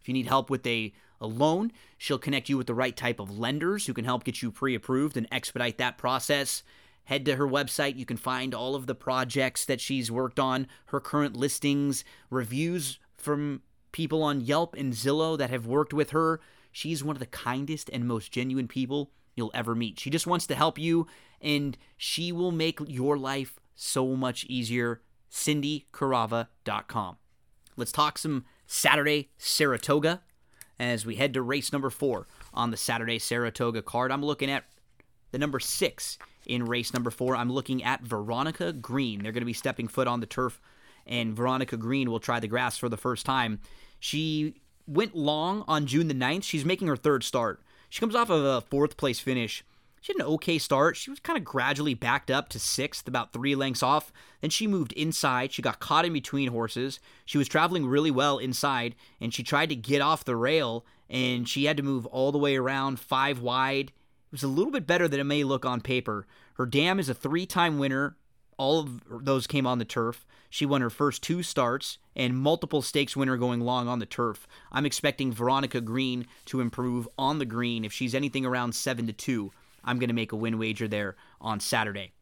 If 0.00 0.06
you 0.06 0.14
need 0.14 0.28
help 0.28 0.50
with 0.50 0.64
a, 0.68 0.94
a 1.20 1.26
loan, 1.26 1.72
she'll 1.98 2.16
connect 2.16 2.48
you 2.48 2.56
with 2.56 2.68
the 2.68 2.74
right 2.74 2.96
type 2.96 3.18
of 3.18 3.36
lenders 3.36 3.86
who 3.86 3.92
can 3.92 4.04
help 4.04 4.22
get 4.22 4.40
you 4.40 4.52
pre 4.52 4.76
approved 4.76 5.16
and 5.16 5.26
expedite 5.32 5.78
that 5.78 5.98
process. 5.98 6.62
Head 7.06 7.24
to 7.24 7.34
her 7.34 7.48
website. 7.48 7.96
You 7.96 8.06
can 8.06 8.16
find 8.16 8.54
all 8.54 8.76
of 8.76 8.86
the 8.86 8.94
projects 8.94 9.64
that 9.64 9.80
she's 9.80 10.12
worked 10.12 10.38
on, 10.38 10.68
her 10.86 11.00
current 11.00 11.36
listings, 11.36 12.04
reviews 12.30 13.00
from 13.16 13.62
people 13.90 14.22
on 14.22 14.40
Yelp 14.40 14.76
and 14.76 14.92
Zillow 14.92 15.36
that 15.36 15.50
have 15.50 15.66
worked 15.66 15.92
with 15.92 16.10
her. 16.10 16.40
She's 16.74 17.04
one 17.04 17.14
of 17.14 17.20
the 17.20 17.26
kindest 17.26 17.88
and 17.92 18.04
most 18.04 18.32
genuine 18.32 18.66
people 18.66 19.12
you'll 19.36 19.52
ever 19.54 19.76
meet. 19.76 20.00
She 20.00 20.10
just 20.10 20.26
wants 20.26 20.44
to 20.48 20.56
help 20.56 20.76
you, 20.76 21.06
and 21.40 21.78
she 21.96 22.32
will 22.32 22.50
make 22.50 22.80
your 22.84 23.16
life 23.16 23.60
so 23.76 24.16
much 24.16 24.44
easier. 24.46 25.00
CindyCarava.com. 25.30 27.16
Let's 27.76 27.92
talk 27.92 28.18
some 28.18 28.44
Saturday 28.66 29.30
Saratoga 29.38 30.22
as 30.80 31.06
we 31.06 31.14
head 31.14 31.32
to 31.34 31.42
race 31.42 31.72
number 31.72 31.90
four 31.90 32.26
on 32.52 32.72
the 32.72 32.76
Saturday 32.76 33.20
Saratoga 33.20 33.80
card. 33.80 34.10
I'm 34.10 34.24
looking 34.24 34.50
at 34.50 34.64
the 35.30 35.38
number 35.38 35.60
six 35.60 36.18
in 36.44 36.64
race 36.64 36.92
number 36.92 37.12
four. 37.12 37.36
I'm 37.36 37.52
looking 37.52 37.84
at 37.84 38.02
Veronica 38.02 38.72
Green. 38.72 39.22
They're 39.22 39.30
going 39.30 39.42
to 39.42 39.46
be 39.46 39.52
stepping 39.52 39.86
foot 39.86 40.08
on 40.08 40.18
the 40.18 40.26
turf, 40.26 40.60
and 41.06 41.36
Veronica 41.36 41.76
Green 41.76 42.10
will 42.10 42.18
try 42.18 42.40
the 42.40 42.48
grass 42.48 42.76
for 42.76 42.88
the 42.88 42.96
first 42.96 43.24
time. 43.24 43.60
She 44.00 44.56
went 44.86 45.16
long 45.16 45.64
on 45.66 45.86
June 45.86 46.08
the 46.08 46.14
9th. 46.14 46.44
She's 46.44 46.64
making 46.64 46.88
her 46.88 46.96
third 46.96 47.24
start. 47.24 47.60
She 47.88 48.00
comes 48.00 48.14
off 48.14 48.30
of 48.30 48.44
a 48.44 48.60
fourth 48.60 48.96
place 48.96 49.20
finish. 49.20 49.64
she 50.00 50.12
had 50.12 50.20
an 50.20 50.32
okay 50.34 50.58
start. 50.58 50.96
She 50.96 51.10
was 51.10 51.20
kind 51.20 51.38
of 51.38 51.44
gradually 51.44 51.94
backed 51.94 52.30
up 52.30 52.48
to 52.50 52.58
sixth, 52.58 53.06
about 53.08 53.32
three 53.32 53.54
lengths 53.54 53.82
off. 53.82 54.12
Then 54.40 54.50
she 54.50 54.66
moved 54.66 54.92
inside. 54.92 55.52
She 55.52 55.62
got 55.62 55.80
caught 55.80 56.04
in 56.04 56.12
between 56.12 56.48
horses. 56.48 56.98
She 57.24 57.38
was 57.38 57.48
traveling 57.48 57.86
really 57.86 58.10
well 58.10 58.38
inside, 58.38 58.94
and 59.20 59.32
she 59.32 59.42
tried 59.42 59.68
to 59.70 59.76
get 59.76 60.02
off 60.02 60.24
the 60.24 60.36
rail, 60.36 60.84
and 61.08 61.48
she 61.48 61.64
had 61.64 61.76
to 61.76 61.82
move 61.82 62.04
all 62.06 62.32
the 62.32 62.38
way 62.38 62.56
around 62.56 63.00
five 63.00 63.40
wide. 63.40 63.88
It 63.88 64.32
was 64.32 64.42
a 64.42 64.48
little 64.48 64.72
bit 64.72 64.86
better 64.86 65.06
than 65.06 65.20
it 65.20 65.24
may 65.24 65.44
look 65.44 65.64
on 65.64 65.80
paper. 65.80 66.26
Her 66.54 66.66
dam 66.66 66.98
is 66.98 67.08
a 67.08 67.14
three 67.14 67.46
time 67.46 67.78
winner. 67.78 68.16
All 68.58 68.80
of 68.80 69.24
those 69.24 69.46
came 69.46 69.66
on 69.66 69.78
the 69.78 69.84
turf. 69.84 70.26
She 70.54 70.66
won 70.66 70.82
her 70.82 70.88
first 70.88 71.20
two 71.20 71.42
starts 71.42 71.98
and 72.14 72.38
multiple 72.38 72.80
stakes 72.80 73.16
winner 73.16 73.36
going 73.36 73.62
long 73.62 73.88
on 73.88 73.98
the 73.98 74.06
turf. 74.06 74.46
I'm 74.70 74.86
expecting 74.86 75.32
Veronica 75.32 75.80
Green 75.80 76.28
to 76.44 76.60
improve 76.60 77.08
on 77.18 77.40
the 77.40 77.44
green 77.44 77.84
if 77.84 77.92
she's 77.92 78.14
anything 78.14 78.46
around 78.46 78.76
7 78.76 79.04
to 79.08 79.12
2. 79.12 79.50
I'm 79.82 79.98
going 79.98 80.10
to 80.10 80.14
make 80.14 80.30
a 80.30 80.36
win 80.36 80.56
wager 80.56 80.86
there 80.86 81.16
on 81.40 81.58
Saturday. 81.58 82.12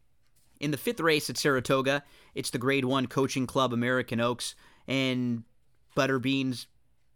In 0.61 0.71
the 0.71 0.79
fifth 0.79 1.01
race 1.01 1.29
at 1.29 1.37
Saratoga, 1.37 2.05
it's 2.35 2.49
the 2.49 2.57
Grade 2.57 2.87
1 2.87 3.07
Coaching 3.09 3.47
Club 3.47 3.71
American 3.71 4.19
Oaks, 4.19 4.55
and 4.89 5.43
Butterbeans 5.95 6.65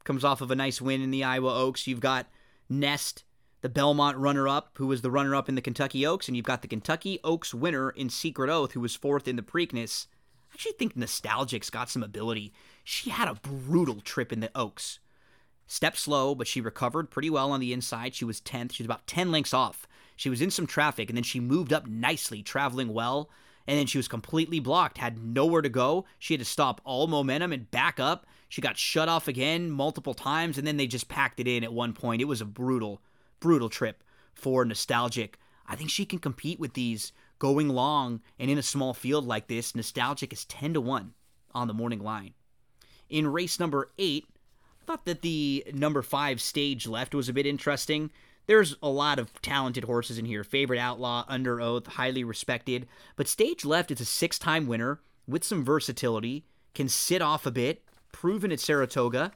comes 0.04 0.22
off 0.22 0.42
of 0.42 0.50
a 0.50 0.54
nice 0.54 0.82
win 0.82 1.00
in 1.00 1.12
the 1.12 1.24
Iowa 1.24 1.62
Oaks. 1.62 1.86
You've 1.86 2.00
got 2.00 2.26
Nest, 2.68 3.24
the 3.62 3.70
Belmont 3.70 4.18
runner 4.18 4.48
up, 4.48 4.72
who 4.74 4.86
was 4.86 5.00
the 5.00 5.10
runner 5.10 5.34
up 5.34 5.48
in 5.48 5.54
the 5.54 5.62
Kentucky 5.62 6.04
Oaks, 6.04 6.28
and 6.28 6.36
you've 6.36 6.44
got 6.44 6.60
the 6.60 6.68
Kentucky 6.68 7.20
Oaks 7.24 7.54
winner 7.54 7.88
in 7.88 8.10
Secret 8.10 8.50
Oath, 8.50 8.72
who 8.72 8.80
was 8.80 8.94
fourth 8.94 9.26
in 9.26 9.36
the 9.36 9.42
Preakness. 9.42 10.08
Actually 10.56 10.72
think 10.72 10.96
Nostalgic's 10.96 11.68
got 11.68 11.90
some 11.90 12.02
ability. 12.02 12.52
She 12.82 13.10
had 13.10 13.28
a 13.28 13.34
brutal 13.34 14.00
trip 14.00 14.32
in 14.32 14.40
the 14.40 14.50
Oaks. 14.54 15.00
Step 15.66 15.96
slow, 15.96 16.34
but 16.34 16.46
she 16.46 16.60
recovered 16.60 17.10
pretty 17.10 17.28
well 17.28 17.52
on 17.52 17.60
the 17.60 17.72
inside. 17.72 18.14
She 18.14 18.24
was 18.24 18.40
10th. 18.40 18.72
She 18.72 18.82
was 18.82 18.86
about 18.86 19.06
10 19.06 19.30
lengths 19.30 19.52
off 19.52 19.86
she 20.16 20.30
was 20.30 20.40
in 20.40 20.50
some 20.50 20.66
traffic 20.66 21.10
and 21.10 21.16
then 21.16 21.22
she 21.22 21.38
moved 21.38 21.72
up 21.72 21.86
nicely, 21.86 22.42
traveling 22.42 22.92
well. 22.92 23.30
And 23.68 23.78
then 23.78 23.86
she 23.86 23.98
was 23.98 24.08
completely 24.08 24.60
blocked, 24.60 24.98
had 24.98 25.18
nowhere 25.18 25.60
to 25.60 25.68
go. 25.68 26.04
She 26.18 26.34
had 26.34 26.40
to 26.40 26.44
stop 26.44 26.80
all 26.84 27.08
momentum 27.08 27.52
and 27.52 27.70
back 27.70 27.98
up. 27.98 28.24
She 28.48 28.62
got 28.62 28.78
shut 28.78 29.08
off 29.08 29.26
again 29.26 29.72
multiple 29.72 30.14
times, 30.14 30.56
and 30.56 30.64
then 30.64 30.76
they 30.76 30.86
just 30.86 31.08
packed 31.08 31.40
it 31.40 31.48
in 31.48 31.64
at 31.64 31.72
one 31.72 31.92
point. 31.92 32.22
It 32.22 32.26
was 32.26 32.40
a 32.40 32.44
brutal, 32.44 33.02
brutal 33.40 33.68
trip 33.68 34.04
for 34.34 34.64
Nostalgic. 34.64 35.36
I 35.66 35.74
think 35.74 35.90
she 35.90 36.06
can 36.06 36.20
compete 36.20 36.60
with 36.60 36.74
these 36.74 37.12
going 37.38 37.68
long 37.68 38.20
and 38.38 38.50
in 38.50 38.58
a 38.58 38.62
small 38.62 38.94
field 38.94 39.26
like 39.26 39.46
this. 39.46 39.74
Nostalgic 39.74 40.32
is 40.32 40.44
10 40.46 40.74
to 40.74 40.80
1 40.80 41.12
on 41.54 41.68
the 41.68 41.74
morning 41.74 42.00
line. 42.00 42.34
In 43.08 43.26
race 43.26 43.60
number 43.60 43.90
8, 43.98 44.26
I 44.28 44.84
thought 44.84 45.04
that 45.04 45.22
the 45.22 45.64
number 45.72 46.02
5 46.02 46.40
stage 46.40 46.86
left 46.86 47.14
was 47.14 47.28
a 47.28 47.32
bit 47.32 47.46
interesting 47.46 48.10
there's 48.46 48.76
a 48.82 48.88
lot 48.88 49.18
of 49.18 49.32
talented 49.42 49.84
horses 49.84 50.18
in 50.18 50.24
here. 50.24 50.44
Favorite 50.44 50.78
Outlaw, 50.78 51.24
Under 51.28 51.60
Oath, 51.60 51.86
highly 51.86 52.24
respected. 52.24 52.86
But 53.16 53.28
Stage 53.28 53.64
Left 53.64 53.90
is 53.90 54.00
a 54.00 54.04
six 54.04 54.38
time 54.38 54.66
winner 54.66 55.00
with 55.26 55.44
some 55.44 55.64
versatility, 55.64 56.44
can 56.74 56.88
sit 56.88 57.20
off 57.20 57.46
a 57.46 57.50
bit, 57.50 57.82
proven 58.12 58.52
at 58.52 58.60
Saratoga. 58.60 59.32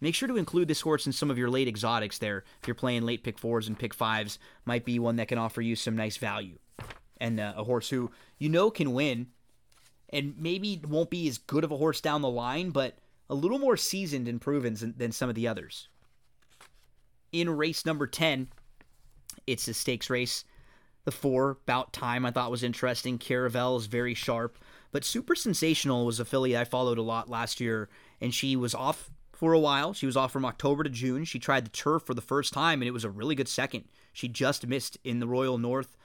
Make 0.00 0.14
sure 0.14 0.28
to 0.28 0.36
include 0.36 0.68
this 0.68 0.80
horse 0.80 1.06
in 1.06 1.12
some 1.12 1.30
of 1.30 1.38
your 1.38 1.48
late 1.48 1.68
exotics 1.68 2.18
there. 2.18 2.44
If 2.60 2.68
you're 2.68 2.74
playing 2.74 3.02
late 3.02 3.22
pick 3.22 3.38
fours 3.38 3.68
and 3.68 3.78
pick 3.78 3.94
fives, 3.94 4.38
might 4.64 4.84
be 4.84 4.98
one 4.98 5.16
that 5.16 5.28
can 5.28 5.38
offer 5.38 5.62
you 5.62 5.76
some 5.76 5.96
nice 5.96 6.16
value. 6.16 6.58
And 7.22 7.38
uh, 7.38 7.54
a 7.56 7.62
horse 7.62 7.88
who 7.88 8.10
you 8.38 8.48
know 8.48 8.70
can 8.70 8.92
win, 8.92 9.28
and 10.10 10.34
maybe 10.36 10.80
won't 10.86 11.08
be 11.08 11.28
as 11.28 11.38
good 11.38 11.62
of 11.62 11.70
a 11.70 11.76
horse 11.76 12.00
down 12.00 12.20
the 12.20 12.28
line, 12.28 12.70
but 12.70 12.98
a 13.30 13.34
little 13.34 13.58
more 13.58 13.76
seasoned 13.76 14.26
and 14.26 14.40
proven 14.40 14.74
than, 14.74 14.94
than 14.96 15.12
some 15.12 15.28
of 15.28 15.36
the 15.36 15.46
others 15.46 15.88
in 17.32 17.48
race 17.48 17.86
number 17.86 18.06
10. 18.06 18.48
It's 19.46 19.66
a 19.66 19.74
stakes 19.74 20.10
race. 20.10 20.44
The 21.04 21.10
four, 21.10 21.58
Bout 21.66 21.92
Time, 21.92 22.24
I 22.24 22.30
thought 22.30 22.50
was 22.50 22.62
interesting. 22.62 23.18
Caravel 23.18 23.76
is 23.76 23.86
very 23.86 24.14
sharp. 24.14 24.58
But 24.92 25.04
Super 25.04 25.34
Sensational 25.34 26.06
was 26.06 26.20
a 26.20 26.24
filly 26.24 26.56
I 26.56 26.64
followed 26.64 26.98
a 26.98 27.02
lot 27.02 27.28
last 27.28 27.60
year, 27.60 27.88
and 28.20 28.32
she 28.32 28.54
was 28.54 28.74
off 28.74 29.10
for 29.32 29.52
a 29.52 29.58
while. 29.58 29.94
She 29.94 30.06
was 30.06 30.16
off 30.16 30.30
from 30.30 30.44
October 30.44 30.84
to 30.84 30.90
June. 30.90 31.24
She 31.24 31.40
tried 31.40 31.64
the 31.64 31.70
turf 31.70 32.02
for 32.04 32.14
the 32.14 32.20
first 32.20 32.52
time, 32.52 32.82
and 32.82 32.88
it 32.88 32.92
was 32.92 33.04
a 33.04 33.10
really 33.10 33.34
good 33.34 33.48
second. 33.48 33.84
She 34.12 34.28
just 34.28 34.66
missed 34.66 34.98
in 35.02 35.18
the 35.18 35.26
Royal 35.26 35.58
North 35.58 35.96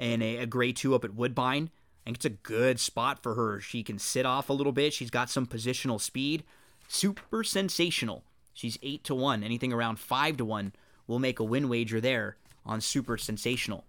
and 0.00 0.22
a, 0.22 0.38
a 0.38 0.46
grade 0.46 0.76
two 0.76 0.94
up 0.94 1.04
at 1.04 1.14
Woodbine. 1.14 1.70
I 2.02 2.04
think 2.06 2.16
it's 2.16 2.24
a 2.24 2.30
good 2.30 2.80
spot 2.80 3.22
for 3.22 3.34
her. 3.34 3.60
She 3.60 3.84
can 3.84 3.98
sit 3.98 4.26
off 4.26 4.48
a 4.48 4.54
little 4.54 4.72
bit. 4.72 4.94
She's 4.94 5.10
got 5.10 5.30
some 5.30 5.46
positional 5.46 6.00
speed. 6.00 6.42
Super 6.88 7.44
sensational. 7.44 8.24
She's 8.54 8.78
8 8.82 9.04
to 9.04 9.14
1. 9.14 9.44
Anything 9.44 9.72
around 9.72 9.98
5 9.98 10.38
to 10.38 10.44
1 10.44 10.72
will 11.06 11.18
make 11.18 11.38
a 11.38 11.44
win 11.44 11.68
wager 11.68 12.00
there 12.00 12.36
on 12.64 12.80
Super 12.80 13.16
Sensational. 13.18 13.84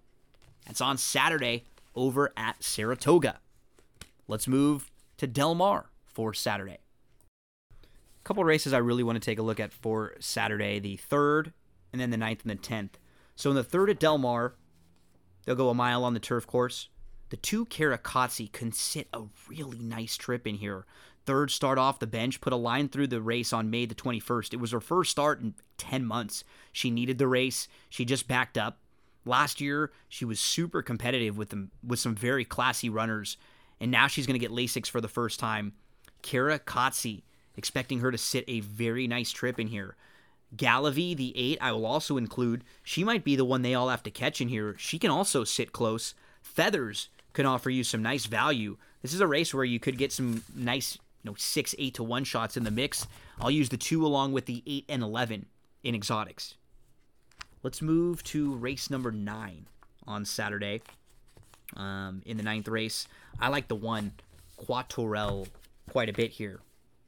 That's 0.68 0.82
on 0.82 0.98
Saturday 0.98 1.64
over 1.96 2.32
at 2.36 2.64
Saratoga. 2.64 3.40
Let's 4.28 4.48
move 4.48 4.92
to 5.18 5.28
Del 5.28 5.56
Mar 5.56 5.90
for 6.06 6.34
Saturday. 6.34 6.80
A 7.74 8.24
couple 8.24 8.44
races 8.44 8.74
I 8.74 8.78
really 8.78 9.04
want 9.04 9.16
to 9.16 9.26
take 9.26 9.40
a 9.40 9.44
look 9.44 9.60
at 9.60 9.74
for 9.74 10.16
Saturday 10.20 10.80
the 10.80 10.98
3rd 10.98 11.54
and 11.92 12.02
then 12.02 12.12
the 12.12 12.18
9th 12.18 12.42
and 12.44 12.52
the 12.52 12.56
10th. 12.56 12.92
So 13.36 13.50
in 13.50 13.56
the 13.56 13.64
3rd 13.64 13.92
at 13.92 14.00
Del 14.00 14.18
Mar, 14.18 14.54
they'll 15.46 15.56
go 15.56 15.70
a 15.70 15.74
mile 15.74 16.04
on 16.04 16.14
the 16.14 16.20
turf 16.20 16.48
course. 16.48 16.90
The 17.30 17.38
two 17.38 17.66
Karakatsi 17.66 18.52
can 18.52 18.72
sit 18.72 19.08
a 19.14 19.24
really 19.48 19.80
nice 19.80 20.18
trip 20.18 20.46
in 20.46 20.56
here 20.56 20.86
third 21.26 21.52
start 21.52 21.78
off 21.78 22.00
the 22.00 22.08
bench, 22.08 22.42
put 22.42 22.54
a 22.54 22.58
line 22.58 22.90
through 22.90 23.08
the 23.08 23.22
race 23.22 23.54
on 23.54 23.70
May 23.70 23.86
the 23.86 23.96
21st. 23.96 24.54
It 24.54 24.60
was 24.60 24.72
her 24.72 24.80
first 24.80 25.12
start 25.12 25.42
in 25.42 25.54
10 25.78 26.06
months. 26.06 26.44
She 26.72 26.90
needed 26.90 27.18
the 27.18 27.28
race. 27.28 27.68
She 27.90 28.06
just 28.06 28.28
backed 28.28 28.58
up. 28.58 28.80
Last 29.24 29.62
year, 29.62 29.92
she 30.10 30.26
was 30.26 30.40
super 30.40 30.82
competitive 30.82 31.38
with 31.38 31.50
them 31.50 31.72
with 31.86 32.00
some 32.00 32.16
very 32.16 32.44
classy 32.44 32.90
runners, 32.90 33.38
and 33.80 33.92
now 33.92 34.08
she's 34.08 34.26
going 34.26 34.40
to 34.40 34.46
get 34.46 34.52
Lasix 34.52 34.90
for 34.90 35.00
the 35.00 35.08
first 35.08 35.40
time. 35.40 35.74
Caracazzi, 36.24 37.24
expecting 37.56 38.00
her 38.00 38.12
to 38.12 38.18
sit 38.18 38.44
a 38.48 38.62
very 38.62 39.08
nice 39.08 39.32
trip 39.32 39.60
in 39.60 39.68
here. 39.68 39.96
Galavie, 40.56 41.16
the 41.16 41.34
eight, 41.38 41.58
I 41.62 41.72
will 41.72 41.86
also 41.86 42.18
include. 42.18 42.64
She 42.84 43.04
might 43.04 43.24
be 43.24 43.36
the 43.36 43.46
one 43.46 43.62
they 43.62 43.74
all 43.74 43.90
have 43.90 44.04
to 44.04 44.12
catch 44.12 44.42
in 44.42 44.50
here. 44.50 44.76
She 44.78 45.00
can 45.00 45.12
also 45.12 45.44
sit 45.44 45.72
close. 45.72 46.14
Feathers 46.42 47.10
can 47.34 47.46
offer 47.46 47.70
you 47.70 47.84
some 47.84 48.02
nice 48.02 48.26
value. 48.26 48.78
This 49.02 49.14
is 49.14 49.22
a 49.22 49.28
race 49.28 49.54
where 49.54 49.64
you 49.64 49.80
could 49.80 49.98
get 49.98 50.12
some 50.12 50.44
nice 50.54 50.98
you 51.24 51.32
know 51.32 51.36
six, 51.38 51.74
eight 51.78 51.94
to 51.96 52.04
one 52.04 52.24
shots 52.24 52.58
in 52.58 52.64
the 52.64 52.72
mix. 52.72 53.08
I'll 53.40 53.52
use 53.52 53.70
the 53.70 53.78
two 53.78 54.06
along 54.06 54.34
with 54.34 54.46
the 54.46 54.64
eight 54.66 54.86
and 54.90 55.02
eleven 55.02 55.46
in 55.84 55.96
exotics. 55.96 56.56
Let's 57.64 57.82
move 57.82 58.24
to 58.26 58.56
race 58.56 58.90
number 58.90 59.12
nine 59.12 59.68
on 60.08 60.26
Saturday. 60.26 60.82
Um, 61.78 62.22
in 62.26 62.36
the 62.36 62.44
ninth 62.44 62.68
race, 62.68 63.08
I 63.40 63.48
like 63.48 63.70
the 63.70 63.76
one 63.76 64.12
Quatorel 64.58 65.48
quite 65.90 66.10
a 66.10 66.14
bit 66.14 66.32
here. 66.32 66.60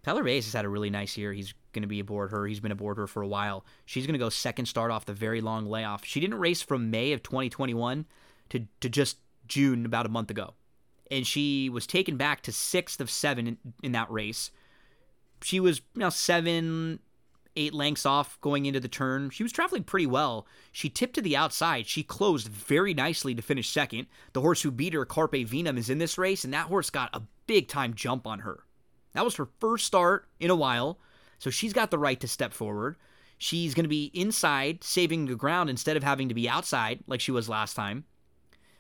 Tyler 0.03 0.23
Baze 0.23 0.45
has 0.45 0.53
had 0.53 0.65
a 0.65 0.69
really 0.69 0.89
nice 0.89 1.17
year. 1.17 1.33
He's 1.33 1.53
going 1.73 1.83
to 1.83 1.87
be 1.87 1.99
aboard 1.99 2.31
her. 2.31 2.47
He's 2.47 2.59
been 2.59 2.71
aboard 2.71 2.97
her 2.97 3.07
for 3.07 3.21
a 3.21 3.27
while. 3.27 3.65
She's 3.85 4.05
going 4.05 4.13
to 4.13 4.19
go 4.19 4.29
second 4.29 4.67
start 4.67 4.91
off 4.91 5.05
the 5.05 5.13
very 5.13 5.41
long 5.41 5.65
layoff. 5.65 6.05
She 6.05 6.19
didn't 6.19 6.39
race 6.39 6.61
from 6.61 6.89
May 6.89 7.11
of 7.11 7.23
2021 7.23 8.05
to, 8.49 8.67
to 8.79 8.89
just 8.89 9.17
June 9.47 9.85
about 9.85 10.05
a 10.05 10.09
month 10.09 10.31
ago 10.31 10.53
and 11.13 11.27
she 11.27 11.69
was 11.69 11.85
taken 11.85 12.17
back 12.17 12.41
to 12.41 12.51
sixth 12.51 12.99
of 12.99 13.09
seven 13.09 13.47
in, 13.47 13.57
in 13.83 13.91
that 13.91 14.11
race. 14.11 14.51
She 15.43 15.59
was 15.59 15.81
you 15.93 15.99
know 15.99 16.09
seven, 16.09 16.99
eight 17.55 17.73
lengths 17.73 18.05
off 18.05 18.39
going 18.41 18.65
into 18.65 18.79
the 18.79 18.87
turn. 18.87 19.29
She 19.29 19.43
was 19.43 19.51
traveling 19.51 19.83
pretty 19.83 20.07
well. 20.07 20.47
She 20.71 20.89
tipped 20.89 21.13
to 21.15 21.21
the 21.21 21.37
outside. 21.37 21.87
She 21.87 22.01
closed 22.03 22.47
very 22.47 22.93
nicely 22.93 23.35
to 23.35 23.41
finish 23.41 23.69
second. 23.69 24.07
The 24.33 24.41
horse 24.41 24.63
who 24.63 24.71
beat 24.71 24.93
her, 24.93 25.05
Carpe 25.05 25.33
Venum, 25.33 25.77
is 25.77 25.89
in 25.89 25.99
this 25.99 26.17
race, 26.17 26.43
and 26.43 26.53
that 26.53 26.67
horse 26.67 26.89
got 26.89 27.09
a 27.13 27.21
big 27.45 27.67
time 27.67 27.93
jump 27.93 28.25
on 28.25 28.39
her. 28.39 28.63
That 29.13 29.25
was 29.25 29.35
her 29.35 29.49
first 29.59 29.85
start 29.85 30.27
in 30.39 30.49
a 30.49 30.55
while, 30.55 30.97
so 31.43 31.49
she's 31.49 31.73
got 31.73 31.91
the 31.91 31.99
right 31.99 32.21
to 32.21 32.27
step 32.29 32.53
forward. 32.53 32.95
She's 33.37 33.73
going 33.73 33.83
to 33.83 33.89
be 33.89 34.11
inside, 34.13 34.81
saving 34.81 35.25
the 35.25 35.35
ground 35.35 35.69
instead 35.69 35.97
of 35.97 36.03
having 36.03 36.29
to 36.29 36.33
be 36.33 36.47
outside 36.47 37.03
like 37.05 37.19
she 37.19 37.33
was 37.33 37.49
last 37.49 37.73
time. 37.73 38.05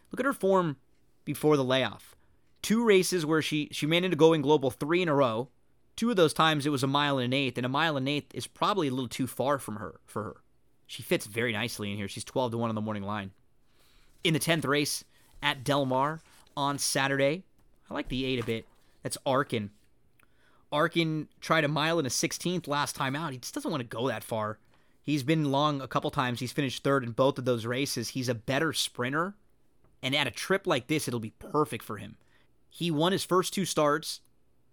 Look 0.09 0.21
at 0.21 0.25
her 0.25 0.31
form 0.31 0.77
before 1.25 1.57
the 1.57 1.63
layoff. 1.65 2.15
Two 2.61 2.85
races 2.85 3.25
where 3.25 3.41
she 3.41 3.67
she 3.73 3.85
managed 3.85 4.13
to 4.13 4.17
go 4.17 4.31
in 4.31 4.41
global 4.41 4.71
three 4.71 5.01
in 5.01 5.09
a 5.09 5.13
row. 5.13 5.49
Two 5.97 6.09
of 6.09 6.15
those 6.15 6.33
times 6.33 6.65
it 6.65 6.69
was 6.69 6.83
a 6.83 6.87
mile 6.87 7.17
and 7.17 7.33
an 7.33 7.37
eighth, 7.37 7.57
and 7.57 7.65
a 7.65 7.69
mile 7.69 7.97
and 7.97 8.07
an 8.07 8.13
eighth 8.13 8.33
is 8.33 8.47
probably 8.47 8.87
a 8.87 8.91
little 8.91 9.09
too 9.09 9.27
far 9.27 9.59
from 9.59 9.75
her 9.75 9.99
for 10.05 10.23
her. 10.23 10.35
She 10.87 11.03
fits 11.03 11.25
very 11.25 11.51
nicely 11.51 11.91
in 11.91 11.97
here. 11.97 12.07
She's 12.07 12.23
12 12.23 12.51
to 12.51 12.57
1 12.57 12.69
on 12.69 12.75
the 12.75 12.81
morning 12.81 13.03
line. 13.03 13.31
In 14.23 14.33
the 14.33 14.39
10th 14.39 14.65
race 14.65 15.03
at 15.41 15.65
Del 15.65 15.85
Mar 15.85 16.21
on 16.55 16.77
Saturday, 16.77 17.43
I 17.89 17.93
like 17.93 18.07
the 18.07 18.23
8 18.23 18.39
a 18.39 18.45
bit. 18.45 18.65
That's 19.01 19.17
Arkin. 19.25 19.71
Arkin 20.73 21.29
tried 21.39 21.63
a 21.63 21.69
mile 21.69 21.99
and 21.99 22.07
a 22.07 22.09
16th 22.09 22.67
last 22.67 22.95
time 22.95 23.15
out. 23.15 23.31
He 23.31 23.37
just 23.37 23.53
doesn't 23.53 23.71
want 23.71 23.81
to 23.81 23.87
go 23.87 24.07
that 24.07 24.23
far. 24.23 24.57
He's 25.01 25.23
been 25.23 25.51
long 25.51 25.81
a 25.81 25.87
couple 25.87 26.11
times. 26.11 26.39
He's 26.39 26.51
finished 26.51 26.83
third 26.83 27.03
in 27.03 27.11
both 27.11 27.37
of 27.37 27.45
those 27.45 27.65
races. 27.65 28.09
He's 28.09 28.29
a 28.29 28.35
better 28.35 28.73
sprinter 28.73 29.35
and 30.03 30.13
at 30.13 30.27
a 30.27 30.31
trip 30.31 30.67
like 30.67 30.87
this, 30.87 31.07
it'll 31.07 31.19
be 31.21 31.33
perfect 31.39 31.83
for 31.83 31.97
him. 31.97 32.17
He 32.69 32.91
won 32.91 33.13
his 33.13 33.23
first 33.23 33.53
two 33.53 33.65
starts, 33.65 34.19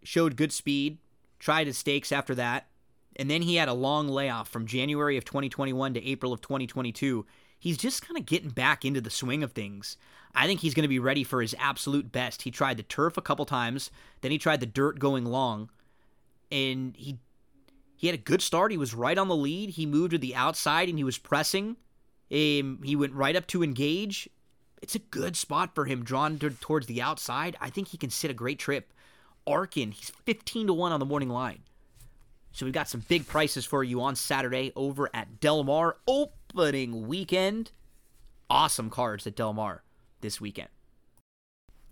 showed 0.03 0.36
good 0.36 0.53
speed, 0.53 0.98
tried 1.38 1.68
his 1.68 1.78
stakes 1.78 2.11
after 2.11 2.34
that, 2.34 2.66
and 3.14 3.30
then 3.30 3.42
he 3.42 3.55
had 3.55 3.68
a 3.68 3.72
long 3.72 4.09
layoff 4.09 4.48
from 4.48 4.66
January 4.66 5.16
of 5.16 5.24
2021 5.24 5.94
to 5.94 6.05
April 6.05 6.32
of 6.32 6.40
2022. 6.40 7.24
he's 7.59 7.76
just 7.76 8.07
kind 8.07 8.18
of 8.18 8.26
getting 8.26 8.51
back 8.51 8.84
into 8.84 9.01
the 9.01 9.11
swing 9.11 9.42
of 9.42 9.53
things. 9.53 9.96
I 10.34 10.46
think 10.46 10.61
he's 10.61 10.74
going 10.74 10.84
to 10.84 10.88
be 10.88 10.98
ready 10.98 11.22
for 11.22 11.42
his 11.42 11.55
absolute 11.59 12.11
best. 12.11 12.42
He 12.42 12.51
tried 12.51 12.78
the 12.78 12.82
turf 12.82 13.16
a 13.16 13.22
couple 13.22 13.44
times, 13.44 13.90
then 14.22 14.32
he 14.32 14.38
tried 14.38 14.61
the 14.61 14.66
dirt 14.66 14.98
going 14.98 15.26
long, 15.26 15.70
and 16.51 16.96
he 16.96 17.18
he 17.96 18.07
had 18.07 18.14
a 18.14 18.22
good 18.22 18.40
start. 18.40 18.70
He 18.70 18.78
was 18.78 18.94
right 18.94 19.18
on 19.18 19.28
the 19.28 19.36
lead. 19.36 19.70
He 19.70 19.84
moved 19.84 20.12
to 20.12 20.18
the 20.18 20.34
outside 20.34 20.88
and 20.88 20.96
he 20.96 21.05
was 21.05 21.18
pressing. 21.18 21.76
Um, 22.32 22.80
he 22.82 22.96
went 22.96 23.12
right 23.12 23.36
up 23.36 23.46
to 23.48 23.62
engage. 23.62 24.28
It's 24.80 24.94
a 24.94 25.01
good 25.01 25.36
spot 25.36 25.74
for 25.74 25.84
him, 25.84 26.03
drawn 26.03 26.38
to, 26.38 26.48
towards 26.48 26.86
the 26.86 27.03
outside. 27.03 27.57
I 27.61 27.68
think 27.68 27.88
he 27.88 27.98
can 27.98 28.09
sit 28.09 28.30
a 28.30 28.34
great 28.34 28.59
trip. 28.59 28.94
Arkin, 29.46 29.90
he's 29.90 30.11
15 30.24 30.68
to 30.68 30.72
1 30.72 30.92
on 30.92 31.01
the 31.01 31.05
morning 31.05 31.28
line. 31.28 31.61
So 32.53 32.64
we've 32.64 32.72
got 32.72 32.88
some 32.88 33.05
big 33.07 33.26
prices 33.26 33.66
for 33.66 33.84
you 33.84 34.01
on 34.01 34.16
Saturday 34.16 34.72
over 34.74 35.11
at 35.12 35.38
Del 35.40 35.62
Mar 35.62 35.98
opening 36.09 37.07
weekend. 37.07 37.70
Awesome 38.48 38.88
cards 38.88 39.26
at 39.26 39.36
Del 39.36 39.53
Mar 39.53 39.82
this 40.20 40.40
weekend. 40.40 40.68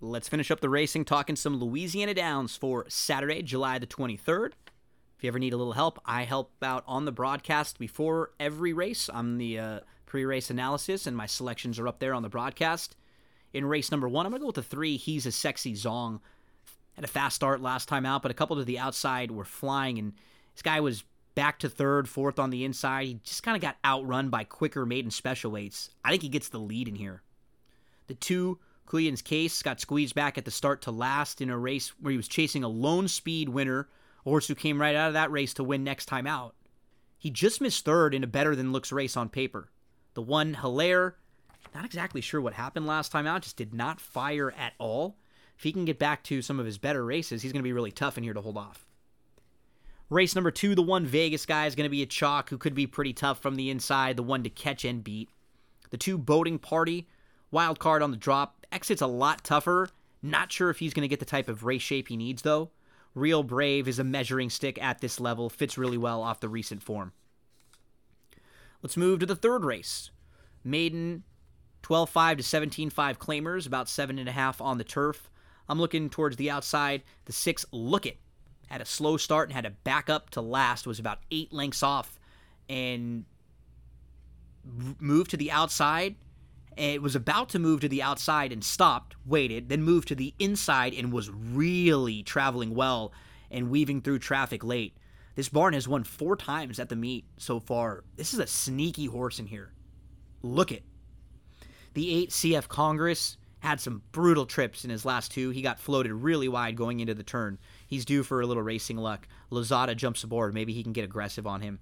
Let's 0.01 0.29
finish 0.29 0.49
up 0.49 0.61
the 0.61 0.69
racing 0.69 1.03
talking 1.03 1.35
some 1.35 1.59
Louisiana 1.59 2.13
Downs 2.13 2.55
for 2.55 2.85
Saturday, 2.87 3.41
July 3.41 3.79
the 3.79 3.87
23rd. 3.87 4.53
If 5.17 5.23
you 5.23 5.27
ever 5.27 5.39
need 5.39 5.51
a 5.51 5.57
little 5.57 5.73
help, 5.73 5.99
I 6.05 6.23
help 6.23 6.53
out 6.63 6.85
on 6.87 7.03
the 7.03 7.11
broadcast 7.11 7.77
before 7.77 8.31
every 8.39 8.71
race. 8.71 9.09
I'm 9.13 9.37
the 9.37 9.59
uh, 9.59 9.79
pre 10.05 10.23
race 10.23 10.49
analysis, 10.49 11.05
and 11.05 11.17
my 11.17 11.25
selections 11.25 11.79
are 11.79 11.87
up 11.87 11.99
there 11.99 12.13
on 12.13 12.23
the 12.23 12.29
broadcast. 12.29 12.95
In 13.51 13.65
race 13.65 13.91
number 13.91 14.07
one, 14.07 14.25
I'm 14.25 14.31
going 14.31 14.39
to 14.39 14.43
go 14.43 14.47
with 14.47 14.55
the 14.55 14.63
three. 14.63 14.95
He's 14.95 15.25
a 15.25 15.33
sexy 15.33 15.73
Zong. 15.73 16.21
Had 16.93 17.03
a 17.03 17.09
fast 17.09 17.35
start 17.35 17.61
last 17.61 17.89
time 17.89 18.05
out, 18.05 18.21
but 18.21 18.31
a 18.31 18.35
couple 18.35 18.55
to 18.55 18.63
the 18.63 18.79
outside 18.79 19.31
were 19.31 19.43
flying, 19.43 19.99
and 19.99 20.13
this 20.55 20.61
guy 20.61 20.79
was 20.79 21.03
back 21.35 21.59
to 21.59 21.67
third, 21.67 22.07
fourth 22.07 22.39
on 22.39 22.51
the 22.51 22.63
inside. 22.63 23.05
He 23.05 23.19
just 23.25 23.43
kind 23.43 23.57
of 23.57 23.61
got 23.61 23.75
outrun 23.83 24.29
by 24.29 24.45
quicker 24.45 24.85
maiden 24.85 25.11
special 25.11 25.51
weights. 25.51 25.89
I 26.05 26.11
think 26.11 26.21
he 26.21 26.29
gets 26.29 26.47
the 26.47 26.57
lead 26.57 26.87
in 26.87 26.95
here. 26.95 27.21
The 28.07 28.13
two, 28.13 28.59
Quillian's 28.89 29.21
Case, 29.21 29.61
got 29.61 29.79
squeezed 29.79 30.15
back 30.15 30.37
at 30.37 30.45
the 30.45 30.51
start 30.51 30.81
to 30.81 30.91
last 30.91 31.39
in 31.39 31.49
a 31.49 31.57
race 31.57 31.93
where 32.01 32.11
he 32.11 32.17
was 32.17 32.27
chasing 32.27 32.63
a 32.63 32.67
lone 32.67 33.07
speed 33.07 33.49
winner 33.49 33.87
a 34.25 34.29
horse 34.29 34.47
who 34.47 34.55
came 34.55 34.81
right 34.81 34.95
out 34.95 35.07
of 35.07 35.13
that 35.13 35.31
race 35.31 35.53
to 35.55 35.63
win 35.63 35.83
next 35.83 36.05
time 36.05 36.27
out. 36.27 36.55
He 37.17 37.29
just 37.29 37.61
missed 37.61 37.85
third 37.85 38.13
in 38.13 38.23
a 38.23 38.27
better 38.27 38.55
than 38.55 38.71
looks 38.71 38.91
race 38.91 39.17
on 39.17 39.29
paper. 39.29 39.69
The 40.13 40.21
one, 40.21 40.55
Hilaire, 40.55 41.15
not 41.73 41.85
exactly 41.85 42.21
sure 42.21 42.41
what 42.41 42.53
happened 42.53 42.87
last 42.87 43.11
time 43.11 43.27
out, 43.27 43.43
just 43.43 43.57
did 43.57 43.73
not 43.73 43.99
fire 43.99 44.53
at 44.57 44.73
all. 44.77 45.17
If 45.57 45.63
he 45.63 45.73
can 45.73 45.85
get 45.85 45.99
back 45.99 46.23
to 46.25 46.41
some 46.41 46.59
of 46.59 46.65
his 46.65 46.77
better 46.77 47.05
races, 47.05 47.41
he's 47.41 47.51
going 47.51 47.61
to 47.61 47.67
be 47.67 47.73
really 47.73 47.91
tough 47.91 48.17
in 48.17 48.23
here 48.23 48.33
to 48.33 48.41
hold 48.41 48.57
off. 48.57 48.85
Race 50.09 50.33
number 50.33 50.51
two, 50.51 50.73
the 50.73 50.81
one 50.81 51.05
Vegas 51.05 51.45
guy 51.45 51.65
is 51.65 51.75
going 51.75 51.85
to 51.85 51.89
be 51.89 52.01
a 52.01 52.07
chalk 52.07 52.49
who 52.49 52.57
could 52.57 52.73
be 52.73 52.87
pretty 52.87 53.13
tough 53.13 53.41
from 53.41 53.55
the 53.55 53.69
inside, 53.69 54.15
the 54.15 54.23
one 54.23 54.43
to 54.43 54.49
catch 54.49 54.85
and 54.85 55.03
beat. 55.03 55.29
The 55.91 55.97
two 55.97 56.17
boating 56.17 56.57
party, 56.57 57.07
wild 57.51 57.79
card 57.79 58.01
on 58.01 58.11
the 58.11 58.17
drop, 58.17 58.65
exits 58.71 59.01
a 59.01 59.07
lot 59.07 59.43
tougher. 59.43 59.89
Not 60.21 60.51
sure 60.51 60.69
if 60.69 60.79
he's 60.79 60.93
going 60.93 61.03
to 61.03 61.07
get 61.07 61.19
the 61.19 61.25
type 61.25 61.47
of 61.47 61.63
race 61.63 61.81
shape 61.81 62.07
he 62.07 62.17
needs 62.17 62.41
though. 62.41 62.71
Real 63.15 63.43
Brave 63.43 63.87
is 63.87 63.99
a 63.99 64.03
measuring 64.03 64.49
stick 64.49 64.81
at 64.81 65.01
this 65.01 65.19
level, 65.19 65.49
fits 65.49 65.77
really 65.77 65.97
well 65.97 66.21
off 66.21 66.39
the 66.39 66.49
recent 66.49 66.83
form. 66.83 67.11
Let's 68.81 68.97
move 68.97 69.19
to 69.19 69.25
the 69.25 69.35
third 69.35 69.65
race. 69.65 70.11
Maiden 70.63 71.23
12 71.81 72.09
5 72.09 72.37
to 72.37 72.43
17 72.43 72.89
5 72.89 73.19
claimers, 73.19 73.65
about 73.65 73.87
7.5 73.87 74.61
on 74.61 74.77
the 74.77 74.83
turf. 74.83 75.29
I'm 75.67 75.79
looking 75.79 76.09
towards 76.09 76.35
the 76.35 76.49
outside. 76.49 77.03
The 77.25 77.33
six 77.33 77.65
Look 77.71 78.05
It 78.05 78.17
had 78.67 78.81
a 78.81 78.85
slow 78.85 79.17
start 79.17 79.49
and 79.49 79.55
had 79.55 79.65
to 79.65 79.71
back 79.71 80.09
up 80.09 80.29
to 80.31 80.41
last, 80.41 80.87
was 80.87 80.99
about 80.99 81.19
eight 81.31 81.53
lengths 81.53 81.83
off, 81.83 82.19
and 82.67 83.25
moved 84.99 85.31
to 85.31 85.37
the 85.37 85.51
outside 85.51 86.15
it 86.79 87.01
was 87.01 87.15
about 87.15 87.49
to 87.49 87.59
move 87.59 87.81
to 87.81 87.89
the 87.89 88.01
outside 88.01 88.51
and 88.51 88.63
stopped, 88.63 89.15
waited, 89.25 89.69
then 89.69 89.83
moved 89.83 90.07
to 90.07 90.15
the 90.15 90.33
inside 90.39 90.93
and 90.93 91.11
was 91.11 91.29
really 91.29 92.23
traveling 92.23 92.73
well 92.73 93.11
and 93.51 93.69
weaving 93.69 94.01
through 94.01 94.19
traffic 94.19 94.63
late. 94.63 94.95
This 95.35 95.49
barn 95.49 95.73
has 95.73 95.87
won 95.87 96.03
four 96.03 96.35
times 96.35 96.79
at 96.79 96.89
the 96.89 96.95
meet 96.95 97.25
so 97.37 97.59
far. 97.59 98.03
This 98.15 98.33
is 98.33 98.39
a 98.39 98.47
sneaky 98.47 99.05
horse 99.05 99.39
in 99.39 99.47
here. 99.47 99.73
Look 100.41 100.71
it. 100.71 100.83
The 101.93 102.13
8 102.23 102.29
CF 102.29 102.67
Congress 102.67 103.37
had 103.59 103.81
some 103.81 104.01
brutal 104.11 104.45
trips 104.45 104.85
in 104.85 104.89
his 104.89 105.05
last 105.05 105.31
two. 105.31 105.49
He 105.49 105.61
got 105.61 105.79
floated 105.79 106.13
really 106.13 106.47
wide 106.47 106.75
going 106.75 107.01
into 107.01 107.13
the 107.13 107.23
turn. 107.23 107.57
He's 107.87 108.05
due 108.05 108.23
for 108.23 108.41
a 108.41 108.45
little 108.45 108.63
racing 108.63 108.97
luck. 108.97 109.27
Lozada 109.51 109.95
jumps 109.95 110.23
aboard. 110.23 110.53
Maybe 110.53 110.73
he 110.73 110.83
can 110.83 110.93
get 110.93 111.03
aggressive 111.03 111.45
on 111.45 111.61
him. 111.61 111.79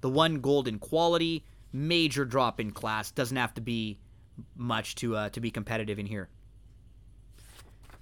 The 0.00 0.10
one 0.10 0.40
golden 0.40 0.78
quality, 0.78 1.44
major 1.72 2.24
drop 2.24 2.60
in 2.60 2.72
class. 2.72 3.10
Doesn't 3.10 3.36
have 3.36 3.54
to 3.54 3.60
be 3.60 3.98
much 4.56 4.94
to 4.96 5.16
uh, 5.16 5.28
to 5.30 5.40
be 5.40 5.50
competitive 5.50 5.98
in 5.98 6.06
here. 6.06 6.28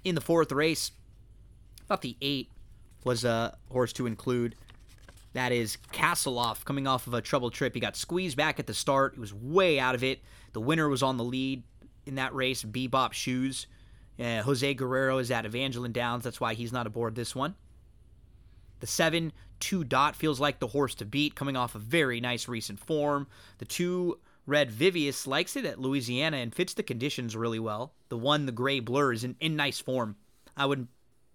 In 0.03 0.15
the 0.15 0.21
fourth 0.21 0.51
race, 0.51 0.91
about 1.85 2.01
the 2.01 2.15
eight 2.21 2.49
was 3.03 3.23
a 3.23 3.57
horse 3.71 3.93
to 3.93 4.05
include. 4.05 4.55
That 5.33 5.51
is 5.51 5.77
Castleoff 5.93 6.65
coming 6.65 6.87
off 6.87 7.05
of 7.05 7.13
a 7.13 7.21
troubled 7.21 7.53
trip. 7.53 7.73
He 7.73 7.79
got 7.79 7.95
squeezed 7.95 8.37
back 8.37 8.59
at 8.59 8.65
the 8.65 8.73
start. 8.73 9.13
He 9.13 9.19
was 9.19 9.33
way 9.33 9.79
out 9.79 9.93
of 9.93 10.03
it. 10.03 10.21
The 10.53 10.61
winner 10.61 10.89
was 10.89 11.03
on 11.03 11.17
the 11.17 11.23
lead 11.23 11.63
in 12.05 12.15
that 12.15 12.33
race, 12.33 12.63
Bebop 12.63 13.13
Shoes. 13.13 13.67
Uh, 14.19 14.41
Jose 14.41 14.73
Guerrero 14.73 15.19
is 15.19 15.29
at 15.29 15.45
Evangeline 15.45 15.91
Downs. 15.91 16.23
That's 16.23 16.41
why 16.41 16.55
he's 16.55 16.73
not 16.73 16.87
aboard 16.87 17.15
this 17.15 17.35
one. 17.35 17.55
The 18.79 18.87
7 18.87 19.31
2 19.59 19.83
dot 19.83 20.15
feels 20.15 20.39
like 20.39 20.59
the 20.59 20.67
horse 20.67 20.95
to 20.95 21.05
beat, 21.05 21.35
coming 21.35 21.55
off 21.55 21.75
a 21.75 21.79
very 21.79 22.21
nice 22.21 22.47
recent 22.47 22.79
form. 22.79 23.27
The 23.57 23.65
2 23.65 24.19
Red 24.47 24.71
Vivius 24.71 25.27
likes 25.27 25.57
it 25.57 25.65
at 25.65 25.79
Louisiana 25.79 26.37
and 26.37 26.55
fits 26.55 26.73
the 26.73 26.81
conditions 26.81 27.35
really 27.35 27.59
well. 27.59 27.93
The 28.07 28.17
one, 28.17 28.45
the 28.45 28.53
gray 28.53 28.79
blur, 28.79 29.11
is 29.11 29.25
in, 29.25 29.35
in 29.41 29.57
nice 29.57 29.81
form. 29.81 30.15
I 30.55 30.65
wouldn't 30.65 30.87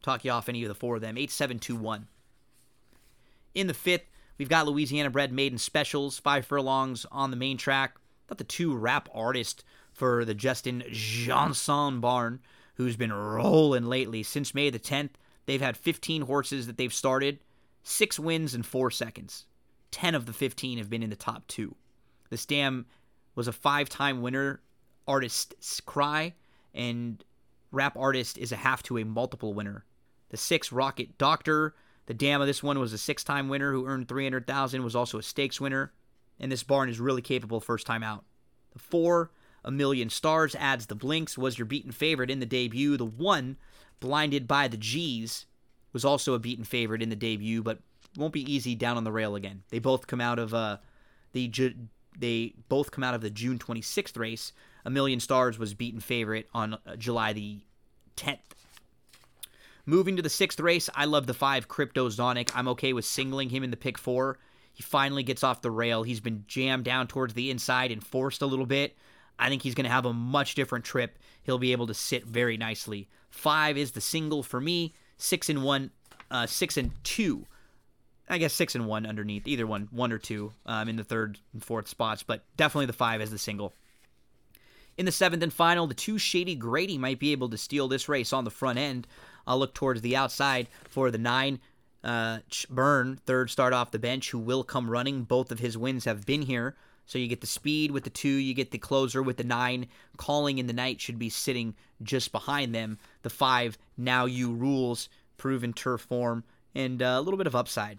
talk 0.02 0.24
you 0.24 0.30
off 0.30 0.48
any 0.48 0.64
of 0.64 0.68
the 0.68 0.74
four 0.74 0.96
of 0.96 1.02
them. 1.02 1.18
8721. 1.18 2.08
In 3.54 3.66
the 3.66 3.74
fifth, 3.74 4.06
we've 4.38 4.48
got 4.48 4.66
Louisiana 4.66 5.10
bred 5.10 5.30
maiden 5.30 5.58
specials, 5.58 6.18
five 6.18 6.46
furlongs 6.46 7.04
on 7.12 7.30
the 7.30 7.36
main 7.36 7.58
track. 7.58 7.96
Thought 8.26 8.38
the 8.38 8.44
two 8.44 8.74
rap 8.74 9.10
artist 9.14 9.62
for 9.92 10.24
the 10.24 10.34
Justin 10.34 10.82
Janson 10.90 12.00
barn, 12.00 12.40
who's 12.76 12.96
been 12.96 13.12
rolling 13.12 13.84
lately. 13.84 14.22
Since 14.22 14.54
May 14.54 14.70
the 14.70 14.78
10th, 14.78 15.10
they've 15.44 15.60
had 15.60 15.76
15 15.76 16.22
horses 16.22 16.66
that 16.66 16.78
they've 16.78 16.92
started, 16.92 17.40
six 17.82 18.18
wins 18.18 18.54
in 18.54 18.62
four 18.62 18.90
seconds. 18.90 19.44
10 19.90 20.14
of 20.14 20.24
the 20.24 20.32
15 20.32 20.78
have 20.78 20.88
been 20.88 21.02
in 21.02 21.10
the 21.10 21.16
top 21.16 21.46
two. 21.46 21.74
The 22.30 22.38
Stam 22.38 22.86
was 23.34 23.48
a 23.48 23.52
five 23.52 23.88
time 23.88 24.22
winner, 24.22 24.60
Artist's 25.06 25.80
Cry, 25.80 26.34
and 26.74 27.24
Rap 27.70 27.96
Artist 27.96 28.38
is 28.38 28.52
a 28.52 28.56
half 28.56 28.82
to 28.84 28.98
a 28.98 29.04
multiple 29.04 29.54
winner. 29.54 29.84
The 30.28 30.36
six, 30.36 30.72
Rocket 30.72 31.18
Doctor, 31.18 31.74
the 32.06 32.14
dam 32.14 32.40
of 32.40 32.46
this 32.46 32.62
one 32.62 32.78
was 32.78 32.92
a 32.92 32.98
six 32.98 33.24
time 33.24 33.48
winner 33.48 33.72
who 33.72 33.86
earned 33.86 34.08
300000 34.08 34.82
was 34.82 34.96
also 34.96 35.18
a 35.18 35.22
stakes 35.22 35.60
winner, 35.60 35.92
and 36.40 36.50
this 36.50 36.62
barn 36.62 36.88
is 36.88 37.00
really 37.00 37.22
capable 37.22 37.60
first 37.60 37.86
time 37.86 38.02
out. 38.02 38.24
The 38.72 38.78
four, 38.78 39.30
A 39.64 39.70
Million 39.70 40.10
Stars, 40.10 40.54
adds 40.54 40.86
the 40.86 40.94
blinks, 40.94 41.38
was 41.38 41.58
your 41.58 41.66
beaten 41.66 41.92
favorite 41.92 42.30
in 42.30 42.40
the 42.40 42.46
debut. 42.46 42.96
The 42.96 43.04
one, 43.04 43.56
Blinded 44.00 44.48
by 44.48 44.68
the 44.68 44.76
G's, 44.76 45.46
was 45.92 46.04
also 46.04 46.34
a 46.34 46.38
beaten 46.38 46.64
favorite 46.64 47.02
in 47.02 47.10
the 47.10 47.16
debut, 47.16 47.62
but 47.62 47.78
won't 48.16 48.32
be 48.32 48.52
easy 48.52 48.74
down 48.74 48.96
on 48.96 49.04
the 49.04 49.12
rail 49.12 49.36
again. 49.36 49.62
They 49.70 49.78
both 49.78 50.06
come 50.06 50.20
out 50.20 50.38
of 50.38 50.52
uh, 50.52 50.78
the 51.32 51.48
they 52.18 52.54
both 52.68 52.90
come 52.90 53.04
out 53.04 53.14
of 53.14 53.20
the 53.20 53.30
June 53.30 53.58
26th 53.58 54.18
race. 54.18 54.52
A 54.84 54.90
Million 54.90 55.20
Stars 55.20 55.58
was 55.58 55.74
beaten 55.74 56.00
favorite 56.00 56.48
on 56.52 56.74
uh, 56.74 56.96
July 56.96 57.32
the 57.32 57.60
10th. 58.16 58.38
Moving 59.84 60.16
to 60.16 60.22
the 60.22 60.30
sixth 60.30 60.60
race, 60.60 60.88
I 60.94 61.06
love 61.06 61.26
the 61.26 61.34
five 61.34 61.66
Crypto 61.66 62.08
Cryptozonic. 62.08 62.50
I'm 62.54 62.68
okay 62.68 62.92
with 62.92 63.04
singling 63.04 63.50
him 63.50 63.64
in 63.64 63.70
the 63.70 63.76
pick 63.76 63.98
four. 63.98 64.38
He 64.72 64.82
finally 64.82 65.22
gets 65.22 65.42
off 65.42 65.60
the 65.60 65.70
rail. 65.70 66.04
He's 66.04 66.20
been 66.20 66.44
jammed 66.46 66.84
down 66.84 67.08
towards 67.08 67.34
the 67.34 67.50
inside 67.50 67.90
and 67.90 68.04
forced 68.04 68.42
a 68.42 68.46
little 68.46 68.66
bit. 68.66 68.96
I 69.38 69.48
think 69.48 69.62
he's 69.62 69.74
going 69.74 69.84
to 69.84 69.90
have 69.90 70.06
a 70.06 70.12
much 70.12 70.54
different 70.54 70.84
trip. 70.84 71.18
He'll 71.42 71.58
be 71.58 71.72
able 71.72 71.88
to 71.88 71.94
sit 71.94 72.24
very 72.24 72.56
nicely. 72.56 73.08
Five 73.28 73.76
is 73.76 73.90
the 73.90 74.00
single 74.00 74.42
for 74.42 74.60
me. 74.60 74.94
Six 75.16 75.48
and 75.48 75.64
one, 75.64 75.90
uh, 76.30 76.46
six 76.46 76.76
and 76.76 76.92
two 77.02 77.46
I 78.28 78.38
guess 78.38 78.52
six 78.52 78.74
and 78.74 78.86
one 78.86 79.04
underneath 79.04 79.46
either 79.46 79.66
one, 79.66 79.88
one 79.90 80.12
or 80.12 80.18
two 80.18 80.52
um, 80.64 80.88
in 80.88 80.96
the 80.96 81.04
third 81.04 81.38
and 81.52 81.62
fourth 81.62 81.88
spots, 81.88 82.22
but 82.22 82.44
definitely 82.56 82.86
the 82.86 82.92
five 82.92 83.20
as 83.20 83.30
the 83.30 83.38
single. 83.38 83.74
In 84.96 85.06
the 85.06 85.12
seventh 85.12 85.42
and 85.42 85.52
final, 85.52 85.86
the 85.86 85.94
two 85.94 86.18
Shady 86.18 86.54
Grady 86.54 86.98
might 86.98 87.18
be 87.18 87.32
able 87.32 87.48
to 87.48 87.58
steal 87.58 87.88
this 87.88 88.08
race 88.08 88.32
on 88.32 88.44
the 88.44 88.50
front 88.50 88.78
end. 88.78 89.06
I'll 89.46 89.58
look 89.58 89.74
towards 89.74 90.02
the 90.02 90.16
outside 90.16 90.68
for 90.88 91.10
the 91.10 91.18
nine 91.18 91.60
uh, 92.04 92.38
Burn, 92.68 93.18
third 93.26 93.50
start 93.50 93.72
off 93.72 93.90
the 93.90 93.98
bench, 93.98 94.30
who 94.30 94.38
will 94.38 94.64
come 94.64 94.90
running. 94.90 95.24
Both 95.24 95.50
of 95.50 95.60
his 95.60 95.78
wins 95.78 96.04
have 96.04 96.26
been 96.26 96.42
here. 96.42 96.76
So 97.06 97.18
you 97.18 97.28
get 97.28 97.40
the 97.40 97.46
speed 97.46 97.90
with 97.90 98.04
the 98.04 98.10
two, 98.10 98.28
you 98.28 98.54
get 98.54 98.70
the 98.70 98.78
closer 98.78 99.22
with 99.22 99.36
the 99.36 99.44
nine. 99.44 99.86
Calling 100.16 100.58
in 100.58 100.66
the 100.66 100.72
night 100.72 101.00
should 101.00 101.18
be 101.18 101.28
sitting 101.28 101.74
just 102.02 102.32
behind 102.32 102.74
them. 102.74 102.98
The 103.22 103.30
five, 103.30 103.76
now 103.96 104.24
you 104.24 104.52
rules, 104.52 105.08
proven 105.36 105.72
turf 105.72 106.02
form, 106.02 106.44
and 106.74 107.02
uh, 107.02 107.16
a 107.16 107.20
little 107.20 107.38
bit 107.38 107.46
of 107.46 107.56
upside. 107.56 107.98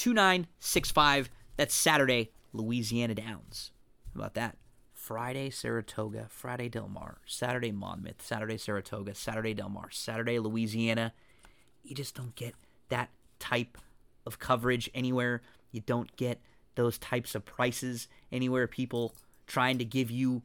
2965. 0.00 1.28
That's 1.58 1.74
Saturday, 1.74 2.30
Louisiana 2.54 3.14
Downs. 3.14 3.70
How 4.14 4.20
about 4.20 4.32
that? 4.32 4.56
Friday 4.94 5.50
Saratoga, 5.50 6.26
Friday 6.30 6.70
Del 6.70 6.88
Mar, 6.88 7.18
Saturday 7.26 7.70
Monmouth, 7.70 8.22
Saturday 8.22 8.56
Saratoga, 8.56 9.14
Saturday 9.14 9.52
Del 9.52 9.68
Mar, 9.68 9.90
Saturday 9.90 10.38
Louisiana. 10.38 11.12
You 11.82 11.94
just 11.94 12.14
don't 12.14 12.34
get 12.34 12.54
that 12.88 13.10
type 13.38 13.76
of 14.24 14.38
coverage 14.38 14.88
anywhere. 14.94 15.42
You 15.70 15.82
don't 15.82 16.16
get 16.16 16.40
those 16.76 16.96
types 16.96 17.34
of 17.34 17.44
prices 17.44 18.08
anywhere. 18.32 18.66
People 18.66 19.14
trying 19.46 19.76
to 19.76 19.84
give 19.84 20.10
you 20.10 20.40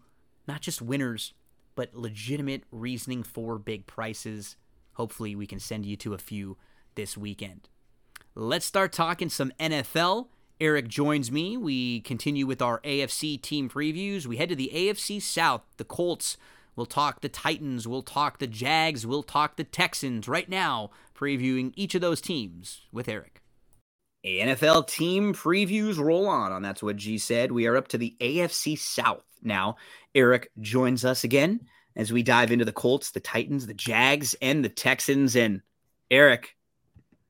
not 0.50 0.60
just 0.60 0.82
winners, 0.82 1.34
but 1.76 1.96
legitimate 1.96 2.64
reasoning 2.74 3.24
for 3.24 3.58
big 3.58 3.86
prices. 3.88 4.58
Hopefully, 4.96 5.34
we 5.34 5.48
can 5.48 5.62
send 5.62 5.86
you 5.86 5.96
to 5.96 6.14
a 6.14 6.18
few 6.18 6.58
this 6.96 7.16
weekend. 7.16 7.70
Let's 8.38 8.66
start 8.66 8.92
talking 8.92 9.30
some 9.30 9.54
NFL. 9.62 10.28
Eric 10.60 10.90
joins 10.90 11.32
me. 11.32 11.56
We 11.56 12.02
continue 12.02 12.46
with 12.46 12.62
our 12.62 12.82
AFC 12.82 13.42
team 13.42 13.70
previews. 13.70 14.26
We 14.26 14.36
head 14.36 14.50
to 14.50 14.58
the 14.58 14.72
AFC 14.74 15.22
South. 15.22 15.62
The 15.78 15.86
Colts. 15.86 16.36
We'll 16.76 16.86
talk 16.86 17.22
the 17.22 17.30
Titans. 17.30 17.88
We'll 17.88 18.02
talk 18.02 18.40
the 18.40 18.48
Jags. 18.48 19.08
We'll 19.08 19.24
talk 19.24 19.56
the 19.56 19.64
Texans. 19.64 20.28
Right 20.28 20.50
now, 20.50 20.90
previewing 21.18 21.72
each 21.78 21.96
of 21.96 22.02
those 22.02 22.20
teams 22.20 22.82
with 22.92 23.08
Eric. 23.08 23.42
NFL 24.26 24.88
team 24.88 25.34
previews 25.34 25.98
roll 25.98 26.28
on. 26.28 26.52
On 26.52 26.62
That's 26.62 26.84
What 26.84 26.98
G 26.98 27.18
said. 27.18 27.54
We 27.54 27.68
are 27.68 27.78
up 27.78 27.88
to 27.88 27.98
the 27.98 28.18
AFC 28.20 28.78
South 28.78 29.24
now. 29.44 29.78
Eric 30.14 30.52
joins 30.60 31.06
us 31.06 31.24
again 31.24 31.62
as 31.96 32.12
we 32.12 32.22
dive 32.22 32.52
into 32.52 32.66
the 32.66 32.74
Colts, 32.74 33.12
the 33.12 33.22
Titans, 33.22 33.66
the 33.66 33.74
Jags, 33.74 34.36
and 34.42 34.66
the 34.66 34.68
Texans. 34.68 35.38
And 35.38 35.62
Eric, 36.12 36.58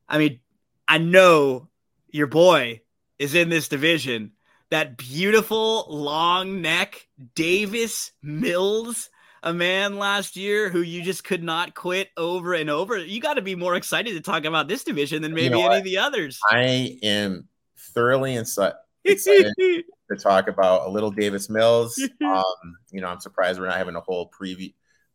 I 0.10 0.18
mean, 0.18 0.40
I 0.88 0.98
know 0.98 1.70
your 2.10 2.28
boy 2.28 2.82
is 3.20 3.36
in 3.36 3.50
this 3.50 3.68
division. 3.68 4.32
That 4.72 4.98
beautiful 4.98 5.86
long 5.90 6.62
neck, 6.62 7.08
Davis 7.36 8.12
Mills, 8.22 9.10
a 9.44 9.54
man 9.54 9.98
last 10.00 10.36
year 10.36 10.70
who 10.70 10.82
you 10.82 11.04
just 11.04 11.24
could 11.24 11.44
not 11.44 11.76
quit 11.76 12.10
over 12.18 12.54
and 12.54 12.70
over. 12.70 12.98
You 12.98 13.22
got 13.22 13.36
to 13.36 13.42
be 13.42 13.56
more 13.56 13.76
excited 13.76 14.14
to 14.14 14.22
talk 14.22 14.44
about 14.46 14.68
this 14.68 14.84
division 14.84 15.22
than 15.22 15.34
maybe 15.34 15.58
you 15.58 15.64
know 15.64 15.68
any 15.68 15.78
of 15.78 15.84
the 15.84 16.00
others. 16.00 16.40
I 16.50 16.98
am 17.04 17.48
thoroughly 17.78 18.36
excited 19.06 19.54
to 19.58 19.84
talk 20.20 20.48
about 20.48 20.88
a 20.88 20.90
little 20.90 21.12
Davis 21.12 21.50
Mills. 21.50 22.02
Um, 22.26 22.44
you 22.92 23.02
know, 23.02 23.08
I'm 23.08 23.20
surprised 23.20 23.60
we're 23.60 23.68
not 23.68 23.78
having 23.78 23.96
a 23.96 24.02
whole 24.02 24.32
preview 24.32 24.74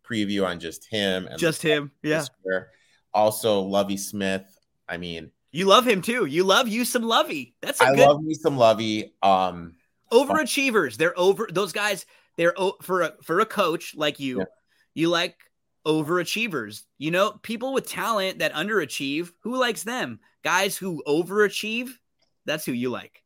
preview 0.08 0.46
on 0.46 0.60
just 0.60 0.86
him 0.86 1.26
and 1.26 1.38
just 1.38 1.60
him. 1.60 1.90
Yeah. 2.02 2.24
Also, 3.12 3.60
Lovie 3.60 3.96
Smith. 3.96 4.44
I 4.88 4.96
mean, 4.96 5.32
you 5.52 5.66
love 5.66 5.86
him 5.86 6.02
too. 6.02 6.26
You 6.26 6.44
love 6.44 6.68
you 6.68 6.84
some 6.84 7.02
Lovie. 7.02 7.54
That's 7.60 7.80
a 7.80 7.84
I 7.84 7.94
good... 7.94 8.00
I 8.00 8.06
love 8.06 8.22
me 8.22 8.34
some 8.34 8.56
Lovie. 8.56 9.14
Um, 9.22 9.74
overachievers. 10.12 10.96
They're 10.96 11.18
over. 11.18 11.48
Those 11.50 11.72
guys. 11.72 12.06
They're 12.36 12.54
for 12.82 13.02
a 13.02 13.12
for 13.22 13.40
a 13.40 13.46
coach 13.46 13.94
like 13.94 14.20
you. 14.20 14.38
Yeah. 14.38 14.44
You 14.94 15.08
like 15.08 15.36
overachievers. 15.86 16.82
You 16.98 17.10
know, 17.10 17.32
people 17.42 17.72
with 17.72 17.88
talent 17.88 18.38
that 18.38 18.54
underachieve. 18.54 19.30
Who 19.40 19.56
likes 19.56 19.82
them? 19.82 20.20
Guys 20.42 20.76
who 20.76 21.02
overachieve. 21.06 21.90
That's 22.46 22.64
who 22.64 22.72
you 22.72 22.90
like. 22.90 23.22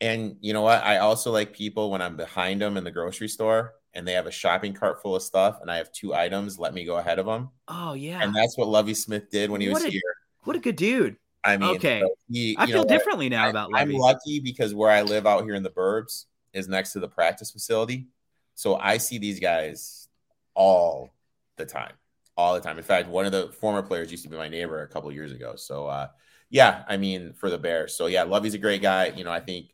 And 0.00 0.36
you 0.40 0.54
know 0.54 0.62
what? 0.62 0.82
I 0.82 0.98
also 0.98 1.30
like 1.30 1.52
people 1.52 1.90
when 1.90 2.00
I'm 2.00 2.16
behind 2.16 2.62
them 2.62 2.76
in 2.76 2.84
the 2.84 2.90
grocery 2.90 3.28
store 3.28 3.74
and 3.92 4.08
they 4.08 4.12
have 4.12 4.26
a 4.26 4.30
shopping 4.30 4.72
cart 4.72 5.02
full 5.02 5.14
of 5.16 5.22
stuff 5.22 5.58
and 5.60 5.70
I 5.70 5.76
have 5.76 5.92
two 5.92 6.14
items. 6.14 6.58
Let 6.58 6.72
me 6.72 6.86
go 6.86 6.96
ahead 6.96 7.18
of 7.18 7.26
them. 7.26 7.50
Oh 7.68 7.92
yeah. 7.92 8.22
And 8.22 8.34
that's 8.34 8.56
what 8.56 8.68
Lovie 8.68 8.94
Smith 8.94 9.30
did 9.30 9.50
when 9.50 9.60
he 9.60 9.68
what 9.68 9.82
was 9.82 9.84
a, 9.84 9.90
here. 9.90 10.00
What 10.44 10.56
a 10.56 10.60
good 10.60 10.76
dude. 10.76 11.16
I 11.42 11.56
mean, 11.56 11.76
okay. 11.76 12.00
So 12.00 12.14
he, 12.28 12.54
I 12.58 12.66
feel 12.66 12.84
differently 12.84 13.28
now 13.28 13.46
I, 13.46 13.48
about 13.48 13.72
Lovie. 13.72 13.94
I'm 13.94 13.98
lucky 13.98 14.40
because 14.40 14.74
where 14.74 14.90
I 14.90 15.02
live 15.02 15.26
out 15.26 15.44
here 15.44 15.54
in 15.54 15.62
the 15.62 15.70
burbs 15.70 16.26
is 16.52 16.68
next 16.68 16.92
to 16.92 17.00
the 17.00 17.08
practice 17.08 17.50
facility. 17.50 18.08
So 18.54 18.76
I 18.76 18.98
see 18.98 19.18
these 19.18 19.40
guys 19.40 20.08
all 20.54 21.14
the 21.56 21.64
time, 21.64 21.94
all 22.36 22.54
the 22.54 22.60
time. 22.60 22.76
In 22.76 22.84
fact, 22.84 23.08
one 23.08 23.24
of 23.24 23.32
the 23.32 23.48
former 23.60 23.82
players 23.82 24.10
used 24.10 24.24
to 24.24 24.28
be 24.28 24.36
my 24.36 24.48
neighbor 24.48 24.82
a 24.82 24.88
couple 24.88 25.10
years 25.12 25.32
ago. 25.32 25.54
So, 25.56 25.86
uh, 25.86 26.08
yeah, 26.50 26.82
I 26.88 26.96
mean, 26.98 27.32
for 27.32 27.48
the 27.48 27.58
Bears. 27.58 27.94
So, 27.94 28.06
yeah, 28.06 28.24
Lovie's 28.24 28.54
a 28.54 28.58
great 28.58 28.82
guy. 28.82 29.06
You 29.16 29.24
know, 29.24 29.32
I 29.32 29.40
think 29.40 29.70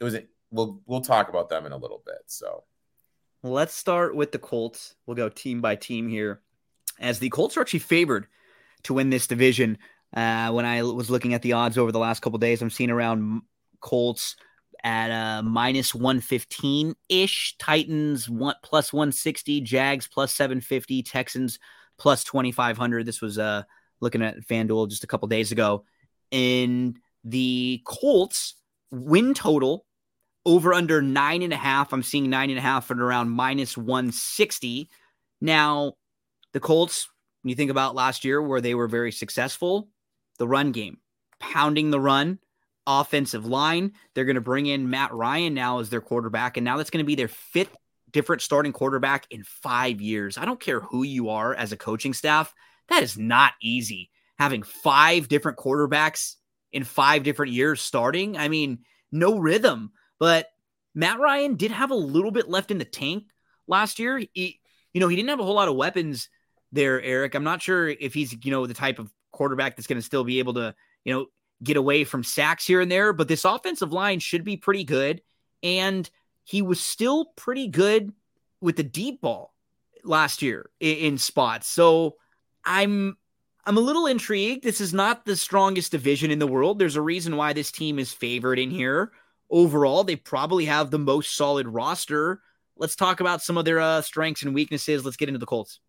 it 0.00 0.04
was, 0.04 0.18
we'll, 0.50 0.82
we'll 0.86 1.00
talk 1.00 1.28
about 1.30 1.48
them 1.48 1.64
in 1.64 1.72
a 1.72 1.76
little 1.78 2.02
bit. 2.04 2.22
So, 2.26 2.64
let's 3.42 3.74
start 3.74 4.14
with 4.14 4.32
the 4.32 4.38
Colts. 4.38 4.96
We'll 5.06 5.16
go 5.16 5.30
team 5.30 5.62
by 5.62 5.76
team 5.76 6.08
here 6.08 6.42
as 6.98 7.20
the 7.20 7.30
Colts 7.30 7.56
are 7.56 7.62
actually 7.62 7.78
favored 7.78 8.26
to 8.82 8.94
win 8.94 9.08
this 9.08 9.26
division 9.26 9.78
uh, 10.14 10.50
when 10.50 10.64
I 10.64 10.82
was 10.82 11.10
looking 11.10 11.34
at 11.34 11.42
the 11.42 11.52
odds 11.52 11.78
over 11.78 11.92
the 11.92 11.98
last 11.98 12.20
couple 12.20 12.38
days, 12.38 12.62
I'm 12.62 12.70
seeing 12.70 12.90
around 12.90 13.42
Colts 13.80 14.36
at 14.82 15.10
uh, 15.10 15.42
minus 15.42 15.94
115 15.94 16.94
ish, 17.08 17.56
Titans 17.58 18.28
one, 18.28 18.54
plus 18.62 18.92
160, 18.92 19.60
Jags 19.60 20.08
plus 20.08 20.34
750, 20.34 21.02
Texans 21.02 21.58
plus 21.98 22.24
2500. 22.24 23.06
This 23.06 23.20
was 23.20 23.38
uh, 23.38 23.62
looking 24.00 24.22
at 24.22 24.40
FanDuel 24.40 24.88
just 24.88 25.04
a 25.04 25.06
couple 25.06 25.28
days 25.28 25.52
ago. 25.52 25.84
In 26.30 26.98
the 27.24 27.82
Colts 27.84 28.54
win 28.90 29.34
total 29.34 29.86
over 30.46 30.72
under 30.72 31.02
nine 31.02 31.42
and 31.42 31.52
a 31.52 31.56
half. 31.56 31.92
I'm 31.92 32.02
seeing 32.02 32.30
nine 32.30 32.50
and 32.50 32.58
a 32.58 32.62
half 32.62 32.90
and 32.90 33.00
around 33.00 33.30
minus 33.30 33.76
160. 33.76 34.88
Now, 35.40 35.94
the 36.52 36.60
Colts, 36.60 37.08
when 37.42 37.50
you 37.50 37.54
think 37.54 37.70
about 37.70 37.94
last 37.94 38.24
year 38.24 38.40
where 38.40 38.60
they 38.60 38.74
were 38.74 38.88
very 38.88 39.12
successful, 39.12 39.88
the 40.40 40.48
run 40.48 40.72
game, 40.72 40.98
pounding 41.38 41.92
the 41.92 42.00
run, 42.00 42.40
offensive 42.86 43.46
line. 43.46 43.92
They're 44.14 44.24
going 44.24 44.34
to 44.34 44.40
bring 44.40 44.66
in 44.66 44.90
Matt 44.90 45.12
Ryan 45.12 45.54
now 45.54 45.78
as 45.78 45.90
their 45.90 46.00
quarterback, 46.00 46.56
and 46.56 46.64
now 46.64 46.78
that's 46.78 46.90
going 46.90 47.04
to 47.04 47.06
be 47.06 47.14
their 47.14 47.28
fifth 47.28 47.76
different 48.10 48.42
starting 48.42 48.72
quarterback 48.72 49.26
in 49.30 49.44
five 49.44 50.00
years. 50.00 50.36
I 50.36 50.44
don't 50.46 50.58
care 50.58 50.80
who 50.80 51.04
you 51.04 51.28
are 51.28 51.54
as 51.54 51.70
a 51.70 51.76
coaching 51.76 52.14
staff, 52.14 52.52
that 52.90 53.02
is 53.02 53.16
not 53.16 53.52
easy. 53.62 54.10
Having 54.38 54.64
five 54.64 55.28
different 55.28 55.58
quarterbacks 55.58 56.34
in 56.72 56.84
five 56.84 57.22
different 57.22 57.52
years 57.52 57.80
starting, 57.80 58.36
I 58.36 58.48
mean, 58.48 58.80
no 59.12 59.38
rhythm. 59.38 59.92
But 60.18 60.48
Matt 60.94 61.20
Ryan 61.20 61.56
did 61.56 61.70
have 61.70 61.90
a 61.90 61.94
little 61.94 62.30
bit 62.30 62.48
left 62.48 62.70
in 62.70 62.78
the 62.78 62.84
tank 62.84 63.24
last 63.68 63.98
year. 63.98 64.18
He, 64.32 64.60
you 64.92 65.00
know, 65.00 65.08
he 65.08 65.16
didn't 65.16 65.28
have 65.30 65.40
a 65.40 65.44
whole 65.44 65.54
lot 65.54 65.68
of 65.68 65.76
weapons 65.76 66.28
there, 66.72 67.00
Eric. 67.00 67.34
I'm 67.34 67.44
not 67.44 67.62
sure 67.62 67.88
if 67.88 68.12
he's, 68.12 68.34
you 68.44 68.50
know, 68.50 68.66
the 68.66 68.74
type 68.74 68.98
of 68.98 69.12
quarterback 69.40 69.74
that's 69.74 69.86
going 69.86 69.96
to 69.96 70.04
still 70.04 70.22
be 70.22 70.38
able 70.38 70.52
to, 70.52 70.74
you 71.02 71.14
know, 71.14 71.24
get 71.64 71.78
away 71.78 72.04
from 72.04 72.22
sacks 72.22 72.66
here 72.66 72.82
and 72.82 72.92
there. 72.92 73.14
But 73.14 73.26
this 73.26 73.46
offensive 73.46 73.90
line 73.90 74.18
should 74.18 74.44
be 74.44 74.58
pretty 74.58 74.84
good. 74.84 75.22
And 75.62 76.08
he 76.44 76.60
was 76.60 76.78
still 76.78 77.24
pretty 77.36 77.66
good 77.66 78.12
with 78.60 78.76
the 78.76 78.82
deep 78.82 79.22
ball 79.22 79.54
last 80.04 80.42
year 80.42 80.68
in, 80.78 80.96
in 80.96 81.18
spots. 81.18 81.68
So 81.68 82.16
I'm 82.66 83.16
I'm 83.64 83.78
a 83.78 83.80
little 83.80 84.06
intrigued. 84.06 84.62
This 84.62 84.78
is 84.78 84.92
not 84.92 85.24
the 85.24 85.36
strongest 85.36 85.92
division 85.92 86.30
in 86.30 86.38
the 86.38 86.46
world. 86.46 86.78
There's 86.78 86.96
a 86.96 87.02
reason 87.02 87.38
why 87.38 87.54
this 87.54 87.72
team 87.72 87.98
is 87.98 88.12
favored 88.12 88.58
in 88.58 88.70
here. 88.70 89.10
Overall, 89.48 90.04
they 90.04 90.16
probably 90.16 90.66
have 90.66 90.90
the 90.90 90.98
most 90.98 91.34
solid 91.34 91.66
roster. 91.66 92.42
Let's 92.76 92.94
talk 92.94 93.20
about 93.20 93.40
some 93.40 93.56
of 93.56 93.64
their 93.64 93.80
uh, 93.80 94.02
strengths 94.02 94.42
and 94.42 94.54
weaknesses. 94.54 95.02
Let's 95.02 95.16
get 95.16 95.30
into 95.30 95.38
the 95.38 95.46
Colts. 95.46 95.80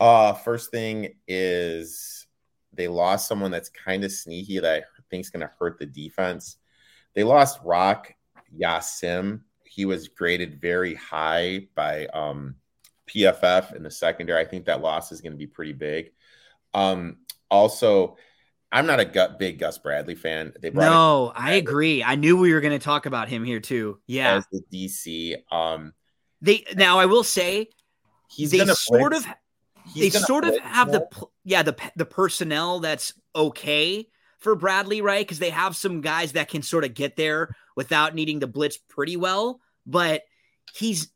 Uh, 0.00 0.32
first 0.32 0.70
thing 0.70 1.14
is 1.28 2.15
they 2.72 2.88
lost 2.88 3.28
someone 3.28 3.50
that's 3.50 3.70
kind 3.70 4.04
of 4.04 4.12
sneaky 4.12 4.58
that 4.58 4.82
I 4.82 5.02
think 5.10 5.22
is 5.22 5.30
going 5.30 5.40
to 5.40 5.52
hurt 5.58 5.78
the 5.78 5.86
defense. 5.86 6.56
They 7.14 7.24
lost 7.24 7.60
Rock 7.64 8.14
Ya-Sin. 8.54 9.40
He 9.64 9.84
was 9.84 10.08
graded 10.08 10.60
very 10.60 10.94
high 10.94 11.68
by 11.74 12.06
um, 12.06 12.56
PFF 13.08 13.74
in 13.74 13.82
the 13.82 13.90
secondary. 13.90 14.40
I 14.40 14.44
think 14.44 14.66
that 14.66 14.80
loss 14.80 15.12
is 15.12 15.20
going 15.20 15.32
to 15.32 15.38
be 15.38 15.46
pretty 15.46 15.72
big. 15.72 16.12
Um, 16.74 17.18
also, 17.50 18.16
I'm 18.72 18.86
not 18.86 19.00
a 19.00 19.04
gut, 19.04 19.38
big 19.38 19.58
Gus 19.58 19.78
Bradley 19.78 20.14
fan. 20.14 20.52
They 20.60 20.70
no, 20.70 21.32
I 21.34 21.54
agree. 21.54 22.02
I 22.02 22.16
knew 22.16 22.36
we 22.36 22.52
were 22.52 22.60
going 22.60 22.78
to 22.78 22.84
talk 22.84 23.06
about 23.06 23.28
him 23.28 23.44
here 23.44 23.60
too. 23.60 23.98
Yeah, 24.06 24.34
as 24.34 24.46
the 24.50 24.62
DC. 24.72 25.36
Um, 25.50 25.92
they 26.42 26.64
now 26.74 26.98
I 26.98 27.06
will 27.06 27.24
say 27.24 27.68
he's 28.28 28.50
they 28.50 28.64
sort 28.66 29.14
of 29.14 29.26
they 29.94 30.10
sort 30.10 30.44
of 30.44 30.58
have 30.58 30.92
the 30.92 31.06
yeah 31.44 31.62
the 31.62 31.76
the 31.96 32.04
personnel 32.04 32.80
that's 32.80 33.12
okay 33.34 34.08
for 34.38 34.54
Bradley, 34.54 35.00
right? 35.00 35.26
Because 35.26 35.38
they 35.38 35.50
have 35.50 35.76
some 35.76 36.00
guys 36.00 36.32
that 36.32 36.48
can 36.48 36.62
sort 36.62 36.84
of 36.84 36.94
get 36.94 37.16
there 37.16 37.54
without 37.74 38.14
needing 38.14 38.40
to 38.40 38.46
blitz 38.46 38.76
pretty 38.76 39.16
well. 39.16 39.60
But 39.86 40.22
he's 40.74 41.10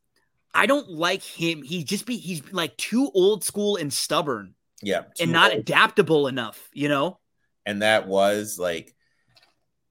I 0.54 0.66
don't 0.66 0.88
like 0.88 1.22
him. 1.22 1.62
He 1.62 1.84
just 1.84 2.06
be 2.06 2.16
he's 2.16 2.42
like 2.52 2.76
too 2.76 3.10
old 3.14 3.44
school 3.44 3.76
and 3.76 3.92
stubborn. 3.92 4.54
Yeah, 4.82 5.02
and 5.20 5.32
not 5.32 5.52
old. 5.52 5.60
adaptable 5.60 6.26
enough, 6.26 6.70
you 6.72 6.88
know. 6.88 7.18
And 7.66 7.82
that 7.82 8.08
was 8.08 8.58
like 8.58 8.94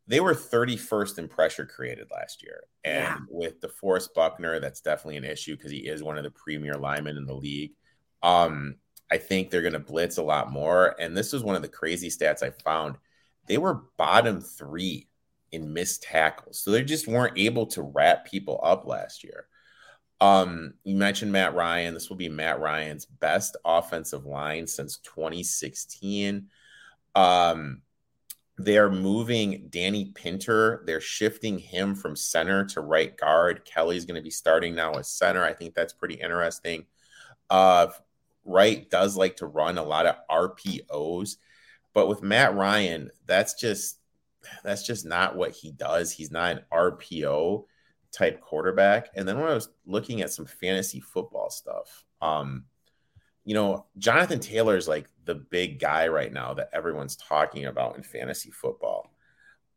they 0.07 0.19
were 0.19 0.33
31st 0.33 1.19
in 1.19 1.27
pressure 1.27 1.65
created 1.65 2.07
last 2.11 2.41
year. 2.41 2.63
And 2.83 3.03
yeah. 3.03 3.17
with 3.29 3.61
DeForest 3.61 4.15
Buckner, 4.15 4.59
that's 4.59 4.81
definitely 4.81 5.17
an 5.17 5.23
issue 5.23 5.55
because 5.55 5.71
he 5.71 5.87
is 5.87 6.01
one 6.01 6.17
of 6.17 6.23
the 6.23 6.31
premier 6.31 6.73
linemen 6.73 7.15
in 7.15 7.27
the 7.27 7.35
league. 7.35 7.73
Um, 8.21 8.75
I 9.11 9.17
think 9.17 9.49
they're 9.49 9.61
going 9.61 9.73
to 9.73 9.79
blitz 9.79 10.17
a 10.17 10.23
lot 10.23 10.51
more. 10.51 10.95
And 10.99 11.15
this 11.15 11.33
was 11.33 11.43
one 11.43 11.55
of 11.55 11.61
the 11.61 11.67
crazy 11.67 12.09
stats 12.09 12.43
I 12.43 12.51
found. 12.51 12.97
They 13.47 13.57
were 13.57 13.85
bottom 13.97 14.41
three 14.41 15.07
in 15.51 15.73
missed 15.73 16.03
tackles. 16.03 16.59
So 16.59 16.71
they 16.71 16.83
just 16.83 17.07
weren't 17.07 17.37
able 17.37 17.65
to 17.67 17.81
wrap 17.81 18.25
people 18.25 18.59
up 18.63 18.85
last 18.85 19.23
year. 19.23 19.47
Um, 20.21 20.73
you 20.83 20.95
mentioned 20.95 21.31
Matt 21.31 21.55
Ryan. 21.55 21.93
This 21.93 22.09
will 22.09 22.17
be 22.17 22.29
Matt 22.29 22.59
Ryan's 22.59 23.05
best 23.05 23.55
offensive 23.65 24.25
line 24.25 24.67
since 24.67 24.97
2016. 24.97 26.47
Um, 27.15 27.81
they're 28.57 28.91
moving 28.91 29.67
Danny 29.69 30.11
Pinter. 30.13 30.83
They're 30.85 30.99
shifting 30.99 31.57
him 31.57 31.95
from 31.95 32.17
center 32.17 32.65
to 32.65 32.81
right 32.81 33.15
guard. 33.15 33.63
Kelly's 33.63 34.05
going 34.05 34.19
to 34.19 34.23
be 34.23 34.29
starting 34.29 34.75
now 34.75 34.93
as 34.93 35.07
center. 35.07 35.43
I 35.43 35.53
think 35.53 35.73
that's 35.73 35.93
pretty 35.93 36.15
interesting. 36.15 36.85
Uh, 37.49 37.87
Reich 38.49 38.89
does 38.89 39.15
like 39.15 39.37
to 39.37 39.45
run 39.45 39.77
a 39.77 39.83
lot 39.83 40.05
of 40.05 40.15
RPOs, 40.29 41.37
but 41.93 42.07
with 42.07 42.23
Matt 42.23 42.55
Ryan, 42.55 43.11
that's 43.25 43.53
just 43.53 43.99
that's 44.63 44.83
just 44.83 45.05
not 45.05 45.35
what 45.35 45.51
he 45.51 45.71
does. 45.71 46.11
He's 46.11 46.31
not 46.31 46.51
an 46.51 46.61
RPO 46.71 47.65
type 48.11 48.41
quarterback. 48.41 49.09
And 49.15 49.27
then 49.27 49.37
when 49.37 49.49
I 49.49 49.53
was 49.53 49.69
looking 49.85 50.21
at 50.21 50.31
some 50.31 50.45
fantasy 50.45 50.99
football 50.99 51.49
stuff, 51.49 52.05
um, 52.21 52.65
you 53.45 53.53
know, 53.53 53.85
Jonathan 53.97 54.39
Taylor 54.39 54.77
is 54.77 54.87
like 54.87 55.07
the 55.25 55.35
big 55.35 55.79
guy 55.79 56.07
right 56.07 56.31
now 56.31 56.53
that 56.53 56.69
everyone's 56.73 57.15
talking 57.15 57.65
about 57.65 57.97
in 57.97 58.03
fantasy 58.03 58.51
football. 58.51 59.13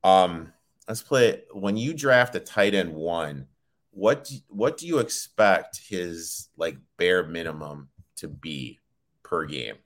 Um, 0.04 0.52
let's 0.88 1.02
play 1.02 1.42
when 1.52 1.76
you 1.76 1.94
draft 1.94 2.34
a 2.34 2.40
tight 2.40 2.74
end 2.74 2.92
one, 2.94 3.46
what 3.90 4.24
do, 4.24 4.36
what 4.48 4.78
do 4.78 4.86
you 4.86 4.98
expect 4.98 5.80
his 5.88 6.48
like 6.56 6.76
bare 6.96 7.26
minimum 7.26 7.88
to 8.22 8.28
be 8.28 8.78
per 9.22 9.44
game 9.44 9.76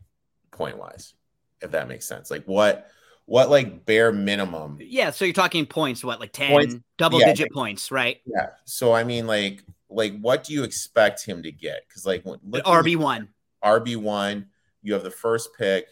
point 0.52 0.78
wise? 0.78 1.14
If 1.60 1.72
that 1.72 1.88
makes 1.88 2.06
sense. 2.06 2.30
Like 2.30 2.44
what 2.44 2.88
what 3.24 3.50
like 3.50 3.84
bare 3.84 4.12
minimum? 4.12 4.78
Yeah, 4.80 5.10
so 5.10 5.24
you're 5.24 5.34
talking 5.34 5.66
points, 5.66 6.04
what 6.04 6.20
like 6.20 6.32
10 6.32 6.50
points, 6.50 6.76
double 6.96 7.20
yeah, 7.20 7.26
digit 7.26 7.52
points, 7.52 7.90
right? 7.90 8.18
Yeah. 8.24 8.50
So 8.64 8.92
I 8.92 9.04
mean 9.04 9.26
like 9.26 9.64
like 9.88 10.18
what 10.20 10.44
do 10.44 10.52
you 10.52 10.62
expect 10.62 11.24
him 11.24 11.42
to 11.42 11.50
get? 11.50 11.88
Cuz 11.92 12.06
like 12.06 12.24
RB1. 12.24 13.28
RB1, 13.64 14.46
you 14.82 14.92
have 14.92 15.02
the 15.02 15.10
first 15.10 15.50
pick, 15.58 15.86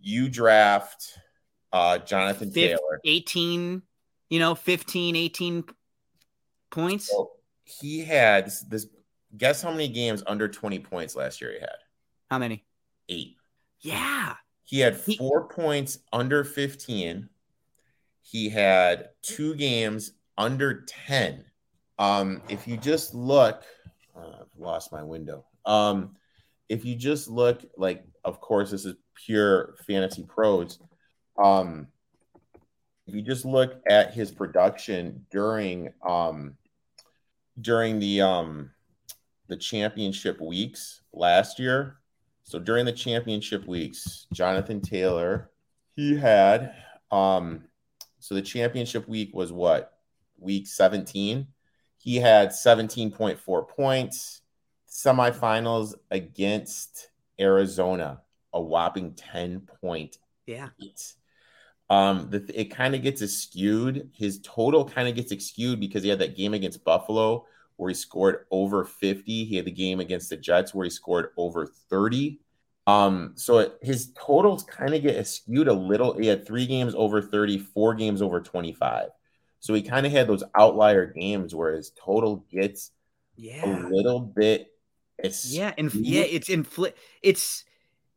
you 0.00 0.28
draft 0.28 1.18
uh 1.72 1.98
Jonathan 1.98 2.50
15, 2.50 2.68
Taylor. 2.68 3.00
18, 3.04 3.82
you 4.28 4.38
know, 4.38 4.54
15, 4.54 5.16
18 5.16 5.64
points. 6.70 7.08
So 7.08 7.32
he 7.64 8.04
had 8.04 8.46
this, 8.46 8.60
this 8.62 8.86
guess 9.36 9.62
how 9.62 9.70
many 9.70 9.88
games 9.88 10.22
under 10.26 10.46
20 10.46 10.78
points 10.80 11.16
last 11.16 11.40
year 11.40 11.52
he 11.52 11.60
had? 11.60 11.76
How 12.30 12.38
many? 12.38 12.64
8. 13.08 13.36
Yeah. 13.80 14.34
He 14.64 14.80
had 14.80 14.96
four 14.96 15.48
he, 15.48 15.54
points 15.54 16.00
under 16.12 16.42
15. 16.42 17.28
He 18.22 18.48
had 18.48 19.10
two 19.22 19.54
games 19.54 20.12
under 20.36 20.82
10. 20.82 21.44
Um, 21.98 22.42
if 22.48 22.66
you 22.66 22.76
just 22.76 23.14
look, 23.14 23.62
uh, 24.16 24.40
I've 24.40 24.58
lost 24.60 24.92
my 24.92 25.02
window. 25.02 25.44
Um, 25.64 26.16
if 26.68 26.84
you 26.84 26.96
just 26.96 27.28
look, 27.28 27.62
like, 27.76 28.04
of 28.24 28.40
course, 28.40 28.72
this 28.72 28.84
is 28.84 28.96
pure 29.14 29.76
fantasy 29.86 30.24
pros. 30.24 30.80
Um, 31.42 31.88
if 33.06 33.14
you 33.14 33.22
just 33.22 33.44
look 33.44 33.80
at 33.88 34.14
his 34.14 34.32
production 34.32 35.26
during 35.30 35.92
um, 36.06 36.56
during 37.60 38.00
the 38.00 38.20
um, 38.22 38.70
the 39.46 39.56
championship 39.56 40.40
weeks 40.40 41.02
last 41.12 41.60
year, 41.60 41.98
so 42.46 42.60
during 42.60 42.86
the 42.86 42.92
championship 42.92 43.66
weeks, 43.66 44.26
Jonathan 44.32 44.80
Taylor, 44.80 45.50
he 45.96 46.16
had 46.16 46.74
um 47.10 47.64
so 48.20 48.34
the 48.34 48.42
championship 48.42 49.08
week 49.08 49.34
was 49.34 49.52
what? 49.52 49.92
Week 50.38 50.66
17. 50.66 51.48
He 51.98 52.16
had 52.16 52.50
17.4 52.50 53.68
points. 53.68 54.42
Semifinals 54.88 55.94
against 56.10 57.10
Arizona, 57.38 58.22
a 58.52 58.60
whopping 58.60 59.14
10 59.14 59.68
point. 59.80 60.18
Yeah. 60.46 60.68
Um, 61.90 62.30
the, 62.30 62.48
it 62.54 62.66
kind 62.66 62.94
of 62.94 63.02
gets 63.02 63.28
skewed. 63.32 64.10
His 64.12 64.40
total 64.40 64.84
kind 64.84 65.08
of 65.08 65.14
gets 65.14 65.44
skewed 65.44 65.80
because 65.80 66.02
he 66.02 66.08
had 66.08 66.20
that 66.20 66.36
game 66.36 66.54
against 66.54 66.84
Buffalo 66.84 67.46
where 67.76 67.88
he 67.88 67.94
scored 67.94 68.46
over 68.50 68.84
50. 68.84 69.44
He 69.44 69.56
had 69.56 69.64
the 69.64 69.70
game 69.70 70.00
against 70.00 70.30
the 70.30 70.36
Jets 70.36 70.74
where 70.74 70.84
he 70.84 70.90
scored 70.90 71.30
over 71.36 71.66
30. 71.90 72.40
Um, 72.86 73.32
so 73.34 73.58
it, 73.58 73.78
his 73.82 74.12
totals 74.14 74.62
kind 74.64 74.94
of 74.94 75.02
get 75.02 75.26
skewed 75.26 75.68
a 75.68 75.72
little. 75.72 76.16
He 76.16 76.26
had 76.26 76.46
three 76.46 76.66
games 76.66 76.94
over 76.94 77.20
30, 77.20 77.58
four 77.58 77.94
games 77.94 78.22
over 78.22 78.40
25. 78.40 79.08
So 79.60 79.74
he 79.74 79.82
kind 79.82 80.06
of 80.06 80.12
had 80.12 80.28
those 80.28 80.44
outlier 80.56 81.06
games 81.06 81.54
where 81.54 81.74
his 81.74 81.90
total 81.90 82.46
gets 82.50 82.92
yeah. 83.36 83.64
a 83.64 83.88
little 83.88 84.20
bit. 84.20 84.68
yeah, 85.44 85.72
and 85.76 85.92
yeah, 85.94 86.22
it's 86.22 86.48
infl- 86.48 86.92
it's 87.22 87.64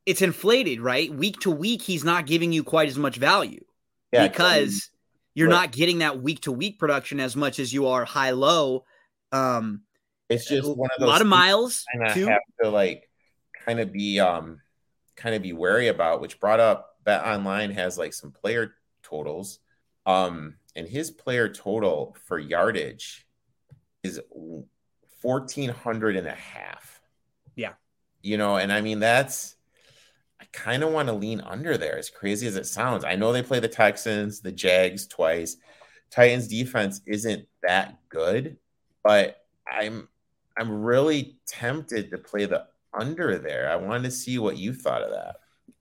it's 0.06 0.22
inflated, 0.22 0.82
right? 0.82 1.12
Week 1.14 1.40
to 1.42 1.52
week, 1.52 1.82
he's 1.82 2.04
not 2.04 2.26
giving 2.26 2.52
you 2.52 2.64
quite 2.64 2.90
as 2.90 2.98
much 2.98 3.16
value 3.16 3.64
yeah, 4.12 4.28
because 4.28 4.90
you're 5.34 5.48
right. 5.48 5.56
not 5.56 5.72
getting 5.72 6.00
that 6.00 6.22
week 6.22 6.42
to 6.42 6.52
week 6.52 6.78
production 6.78 7.20
as 7.20 7.36
much 7.36 7.60
as 7.60 7.72
you 7.72 7.88
are 7.88 8.06
high 8.06 8.32
low 8.32 8.84
um, 9.32 9.82
it's 10.30 10.48
just 10.48 10.68
one 10.68 10.90
of 10.96 11.00
those 11.00 11.08
a 11.08 11.12
lot 11.12 11.22
of 11.22 11.28
miles. 11.28 11.86
I 11.94 12.10
have 12.10 12.40
to 12.62 12.70
like 12.70 13.10
kind 13.66 13.80
of 13.80 13.92
be 13.92 14.20
um 14.20 14.62
kind 15.16 15.36
of 15.36 15.42
be 15.42 15.54
wary 15.54 15.88
about. 15.88 16.22
Which 16.22 16.40
brought 16.40 16.60
up 16.60 16.98
Bet 17.04 17.26
Online 17.26 17.72
has 17.72 17.98
like 17.98 18.14
some 18.14 18.32
player 18.32 18.76
totals, 19.04 19.60
um, 20.06 20.56
and 20.76 20.88
his 20.88 21.12
player 21.12 21.50
total 21.50 22.16
for 22.26 22.38
yardage 22.40 23.28
is 24.04 24.22
1400 25.22 26.16
and 26.16 26.28
a 26.28 26.32
half. 26.32 27.02
Yeah. 27.56 27.74
You 28.22 28.38
know, 28.38 28.58
and 28.58 28.72
I 28.72 28.82
mean 28.82 29.00
that's 29.00 29.56
I 30.42 30.46
kind 30.54 30.84
of 30.84 30.92
want 30.92 31.08
to 31.10 31.14
lean 31.14 31.42
under 31.42 31.78
there 31.78 31.98
as 31.98 32.10
crazy 32.10 32.48
as 32.48 32.56
it 32.56 32.66
sounds. 32.66 33.04
I 33.04 33.16
know 33.16 33.34
they 33.34 33.44
play 33.44 33.60
the 33.60 33.68
Texans, 33.68 34.40
the 34.40 34.52
Jags 34.52 35.08
twice. 35.08 35.58
Titans 36.12 36.48
defense 36.48 37.02
isn't 37.06 37.46
that 37.62 38.00
good, 38.10 38.58
but 39.10 39.42
I'm 39.66 40.08
I'm 40.56 40.84
really 40.84 41.40
tempted 41.48 42.12
to 42.12 42.20
play 42.20 42.46
the 42.46 42.68
under 42.94 43.40
there. 43.40 43.68
I 43.72 43.76
wanted 43.76 44.04
to 44.04 44.12
see 44.12 44.38
what 44.38 44.56
you 44.60 44.72
thought 44.72 45.02
of 45.02 45.10
that. 45.10 45.38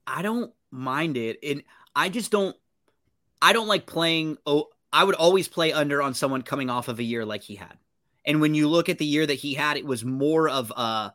I 0.06 0.22
don't 0.22 0.50
mind 0.70 1.18
it, 1.18 1.38
and 1.42 1.62
I 1.94 2.08
just 2.08 2.30
don't. 2.30 2.56
I 3.42 3.52
don't 3.52 3.66
like 3.66 3.84
playing. 3.84 4.38
Oh, 4.46 4.68
I 4.94 5.04
would 5.04 5.14
always 5.14 5.46
play 5.46 5.74
under 5.74 6.00
on 6.00 6.14
someone 6.14 6.40
coming 6.40 6.70
off 6.70 6.88
of 6.88 7.00
a 7.00 7.02
year 7.02 7.26
like 7.26 7.42
he 7.42 7.54
had. 7.54 7.76
And 8.24 8.40
when 8.40 8.54
you 8.54 8.66
look 8.66 8.88
at 8.88 8.96
the 8.96 9.04
year 9.04 9.26
that 9.26 9.34
he 9.34 9.52
had, 9.52 9.76
it 9.76 9.84
was 9.84 10.06
more 10.06 10.48
of 10.48 10.72
a, 10.74 11.12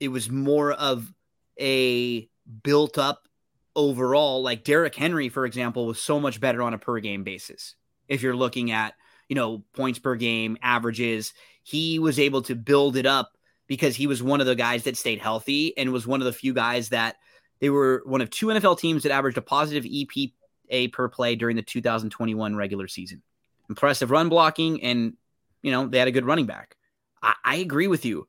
it 0.00 0.08
was 0.08 0.28
more 0.28 0.72
of 0.72 1.14
a 1.60 2.28
built 2.64 2.98
up 2.98 3.28
overall. 3.76 4.42
Like 4.42 4.64
Derrick 4.64 4.96
Henry, 4.96 5.28
for 5.28 5.46
example, 5.46 5.86
was 5.86 6.02
so 6.02 6.18
much 6.18 6.40
better 6.40 6.60
on 6.60 6.74
a 6.74 6.78
per 6.78 6.98
game 6.98 7.22
basis. 7.22 7.76
If 8.08 8.20
you're 8.20 8.34
looking 8.34 8.72
at 8.72 8.94
you 9.32 9.34
know, 9.34 9.64
points 9.72 9.98
per 9.98 10.14
game, 10.14 10.58
averages. 10.60 11.32
He 11.62 11.98
was 11.98 12.18
able 12.18 12.42
to 12.42 12.54
build 12.54 12.96
it 12.96 13.06
up 13.06 13.32
because 13.66 13.96
he 13.96 14.06
was 14.06 14.22
one 14.22 14.40
of 14.40 14.46
the 14.46 14.54
guys 14.54 14.84
that 14.84 14.96
stayed 14.96 15.20
healthy 15.20 15.76
and 15.78 15.92
was 15.92 16.06
one 16.06 16.20
of 16.20 16.24
the 16.24 16.32
few 16.32 16.52
guys 16.52 16.90
that 16.90 17.16
they 17.60 17.70
were 17.70 18.02
one 18.04 18.20
of 18.20 18.28
two 18.28 18.46
NFL 18.46 18.78
teams 18.78 19.04
that 19.04 19.12
averaged 19.12 19.38
a 19.38 19.42
positive 19.42 19.84
EPA 19.84 20.92
per 20.92 21.08
play 21.08 21.36
during 21.36 21.56
the 21.56 21.62
2021 21.62 22.56
regular 22.56 22.88
season. 22.88 23.22
Impressive 23.68 24.10
run 24.10 24.28
blocking, 24.28 24.82
and 24.82 25.14
you 25.62 25.70
know 25.70 25.86
they 25.86 25.98
had 25.98 26.08
a 26.08 26.12
good 26.12 26.26
running 26.26 26.46
back. 26.46 26.76
I, 27.22 27.34
I 27.44 27.56
agree 27.56 27.86
with 27.86 28.04
you. 28.04 28.26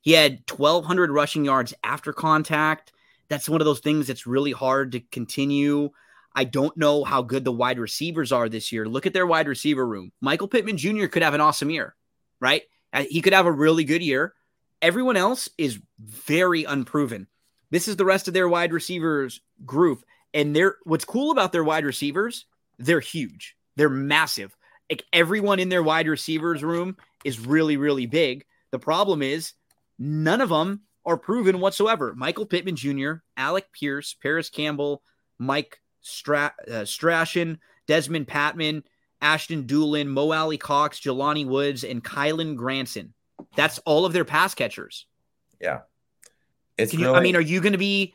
He 0.00 0.12
had 0.12 0.42
1,200 0.48 1.10
rushing 1.10 1.44
yards 1.44 1.74
after 1.84 2.12
contact. 2.12 2.92
That's 3.28 3.48
one 3.48 3.60
of 3.60 3.66
those 3.66 3.80
things 3.80 4.06
that's 4.06 4.26
really 4.26 4.52
hard 4.52 4.92
to 4.92 5.00
continue. 5.00 5.90
I 6.34 6.44
don't 6.44 6.76
know 6.76 7.04
how 7.04 7.22
good 7.22 7.44
the 7.44 7.52
wide 7.52 7.78
receivers 7.78 8.32
are 8.32 8.48
this 8.48 8.72
year. 8.72 8.86
Look 8.86 9.04
at 9.04 9.12
their 9.12 9.26
wide 9.26 9.46
receiver 9.46 9.86
room. 9.86 10.10
Michael 10.20 10.48
Pittman 10.48 10.78
Jr. 10.78 11.06
could 11.06 11.22
have 11.22 11.34
an 11.34 11.40
awesome 11.40 11.70
year, 11.70 11.94
right? 12.40 12.62
Uh, 12.92 13.04
he 13.08 13.20
could 13.20 13.32
have 13.32 13.46
a 13.46 13.52
really 13.52 13.84
good 13.84 14.02
year. 14.02 14.34
Everyone 14.82 15.16
else 15.16 15.48
is 15.58 15.78
very 15.98 16.64
unproven. 16.64 17.26
This 17.70 17.88
is 17.88 17.96
the 17.96 18.04
rest 18.04 18.28
of 18.28 18.34
their 18.34 18.48
wide 18.48 18.72
receivers 18.72 19.40
group. 19.64 20.04
And 20.32 20.54
they're 20.54 20.76
what's 20.84 21.04
cool 21.04 21.30
about 21.30 21.52
their 21.52 21.64
wide 21.64 21.84
receivers, 21.84 22.46
they're 22.78 23.00
huge. 23.00 23.56
They're 23.76 23.88
massive. 23.88 24.56
Like 24.90 25.04
everyone 25.12 25.60
in 25.60 25.68
their 25.68 25.82
wide 25.82 26.08
receivers 26.08 26.64
room 26.64 26.96
is 27.24 27.38
really, 27.38 27.76
really 27.76 28.06
big. 28.06 28.44
The 28.70 28.78
problem 28.78 29.22
is 29.22 29.52
none 29.98 30.40
of 30.40 30.48
them 30.48 30.82
are 31.04 31.16
proven 31.16 31.60
whatsoever. 31.60 32.14
Michael 32.14 32.46
Pittman 32.46 32.76
Jr., 32.76 33.14
Alec 33.36 33.72
Pierce, 33.72 34.14
Parris 34.14 34.50
Campbell, 34.50 35.02
Mike 35.38 35.80
Stra- 36.00 36.54
uh, 36.70 36.84
Strachan, 36.84 37.58
Dezmon 37.86 38.26
Patmon, 38.26 38.82
Ashton 39.20 39.64
Dulin, 39.64 40.06
Mo 40.06 40.32
Alie-Cox, 40.32 41.00
Jelani 41.00 41.46
Woods, 41.46 41.84
and 41.84 42.02
Kylen 42.02 42.56
Granson. 42.56 43.14
That's 43.56 43.78
all 43.80 44.04
of 44.04 44.12
their 44.12 44.24
pass 44.24 44.54
catchers. 44.54 45.06
Yeah. 45.60 45.80
It's 46.78 46.94
you, 46.94 47.06
really... 47.06 47.18
I 47.18 47.20
mean, 47.20 47.36
are 47.36 47.40
you 47.40 47.60
going 47.60 47.72
to 47.72 47.78
be 47.78 48.14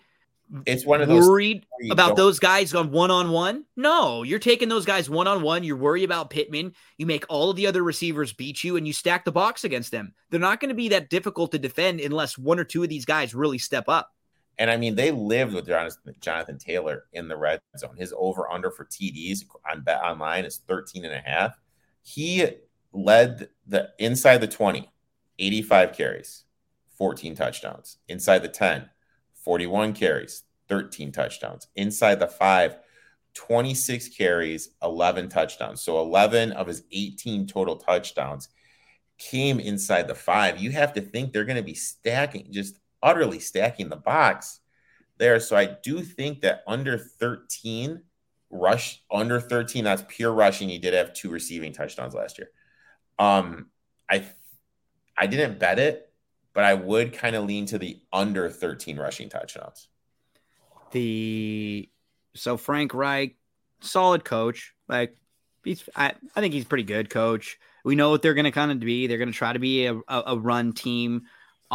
it's 0.66 0.86
one 0.86 1.02
of 1.02 1.08
those 1.08 1.28
worried 1.28 1.66
about 1.90 2.16
those 2.16 2.38
guys 2.40 2.74
on 2.76 2.92
one 2.92 3.10
on 3.10 3.32
one. 3.32 3.66
No, 3.76 4.24
you're 4.24 4.40
taking 4.40 4.70
those 4.70 4.86
guys 4.86 5.10
one 5.10 5.28
on 5.28 5.42
one. 5.42 5.64
You're 5.64 5.76
worried 5.76 6.04
about 6.04 6.30
Pittman. 6.30 6.74
You 6.98 7.06
make 7.06 7.26
all 7.30 7.50
of 7.50 7.56
the 7.56 7.68
other 7.68 7.84
receivers 7.84 8.32
beat 8.32 8.64
you, 8.64 8.78
and 8.78 8.86
you 8.86 8.94
stack 8.94 9.26
the 9.26 9.32
box 9.32 9.64
against 9.64 9.92
them. 9.92 10.14
They're 10.30 10.40
not 10.40 10.60
going 10.60 10.70
to 10.70 10.76
be 10.76 10.90
that 10.90 11.10
difficult 11.10 11.52
to 11.54 11.60
defend 11.60 12.00
unless 12.00 12.38
one 12.38 12.60
or 12.60 12.64
two 12.64 12.84
of 12.84 12.90
these 12.90 13.06
guys 13.06 13.34
really 13.34 13.58
step 13.58 13.86
up. 13.88 14.12
And 14.58 14.72
I 14.72 14.78
mean, 14.78 14.96
they 14.96 15.12
lived 15.12 15.54
with 15.54 15.68
Jonathan, 15.68 16.58
Taylor 16.58 17.06
in 17.14 17.28
the 17.28 17.38
red 17.38 17.60
zone. 17.78 17.98
His 17.98 18.14
over 18.18 18.50
under 18.50 18.72
for 18.72 18.86
TDs 18.86 19.44
on 19.70 19.82
bet 19.82 20.02
online 20.02 20.46
is 20.46 20.62
13 20.68 21.06
and 21.06 21.14
a 21.14 21.20
half. 21.20 21.58
He 22.04 22.48
led 22.94 23.50
the 23.68 23.90
inside 24.00 24.38
the 24.38 24.48
20, 24.48 24.90
85 25.40 25.94
carries, 25.94 26.44
14 26.98 27.36
touchdowns. 27.36 27.98
Inside 28.08 28.40
the 28.40 28.48
10, 28.48 28.90
41 29.34 29.94
carries, 29.94 30.44
13 30.70 31.12
touchdowns. 31.12 31.68
Inside 31.76 32.20
the 32.20 32.28
five, 32.28 32.78
26 33.34 34.10
carries, 34.10 34.70
11 34.82 35.30
touchdowns. 35.30 35.82
So 35.82 36.00
11 36.00 36.54
of 36.54 36.68
his 36.68 36.84
18 36.92 37.48
total 37.48 37.76
touchdowns 37.76 38.48
came 39.18 39.60
inside 39.60 40.08
the 40.08 40.16
five. 40.16 40.60
You 40.60 40.72
have 40.72 40.94
to 40.94 41.02
think 41.02 41.32
they're 41.34 41.46
going 41.46 41.58
to 41.58 41.64
be 41.64 41.74
stacking, 41.74 42.48
just 42.52 42.80
utterly 43.02 43.40
stacking 43.40 43.90
the 43.90 43.96
box 43.96 44.60
there. 45.18 45.40
So 45.40 45.56
I 45.56 45.66
do 45.84 46.02
think 46.02 46.42
that 46.42 46.64
under 46.68 46.98
13 46.98 48.02
rush, 48.50 49.04
under 49.12 49.40
13, 49.40 49.84
that's 49.84 50.04
pure 50.08 50.34
rushing. 50.34 50.70
He 50.70 50.78
did 50.78 50.94
have 50.94 51.14
two 51.14 51.30
receiving 51.30 51.74
touchdowns 51.74 52.14
last 52.14 52.38
year. 52.38 52.50
Um, 53.18 53.68
I 54.10 54.26
I 55.18 55.28
didn't 55.28 55.60
bet 55.60 55.80
it, 55.80 56.12
but 56.54 56.64
I 56.64 56.74
would 56.74 57.14
kind 57.14 57.36
of 57.36 57.46
lean 57.46 57.66
to 57.68 57.78
the 57.78 58.02
under 58.12 58.50
13 58.50 58.98
rushing 58.98 59.30
touchdowns. 59.30 59.88
The 60.92 61.90
so 62.34 62.58
Frank 62.58 62.94
Reich, 62.94 63.36
solid 63.80 64.26
coach. 64.26 64.74
Like 64.88 65.16
he's, 65.64 65.88
I, 65.96 66.14
I 66.36 66.42
think 66.42 66.54
he's 66.54 66.66
pretty 66.66 66.84
good 66.84 67.10
coach. 67.10 67.58
We 67.84 67.96
know 67.96 68.10
what 68.10 68.22
they're 68.22 68.34
to 68.46 68.52
kind 68.52 68.72
of 68.72 68.80
be. 68.80 69.08
They're 69.08 69.18
to 69.32 69.38
try 69.38 69.54
to 69.54 69.60
be 69.60 69.86
a, 69.86 69.96
a, 69.96 70.24
a 70.28 70.38
run 70.38 70.74
team, 70.74 71.24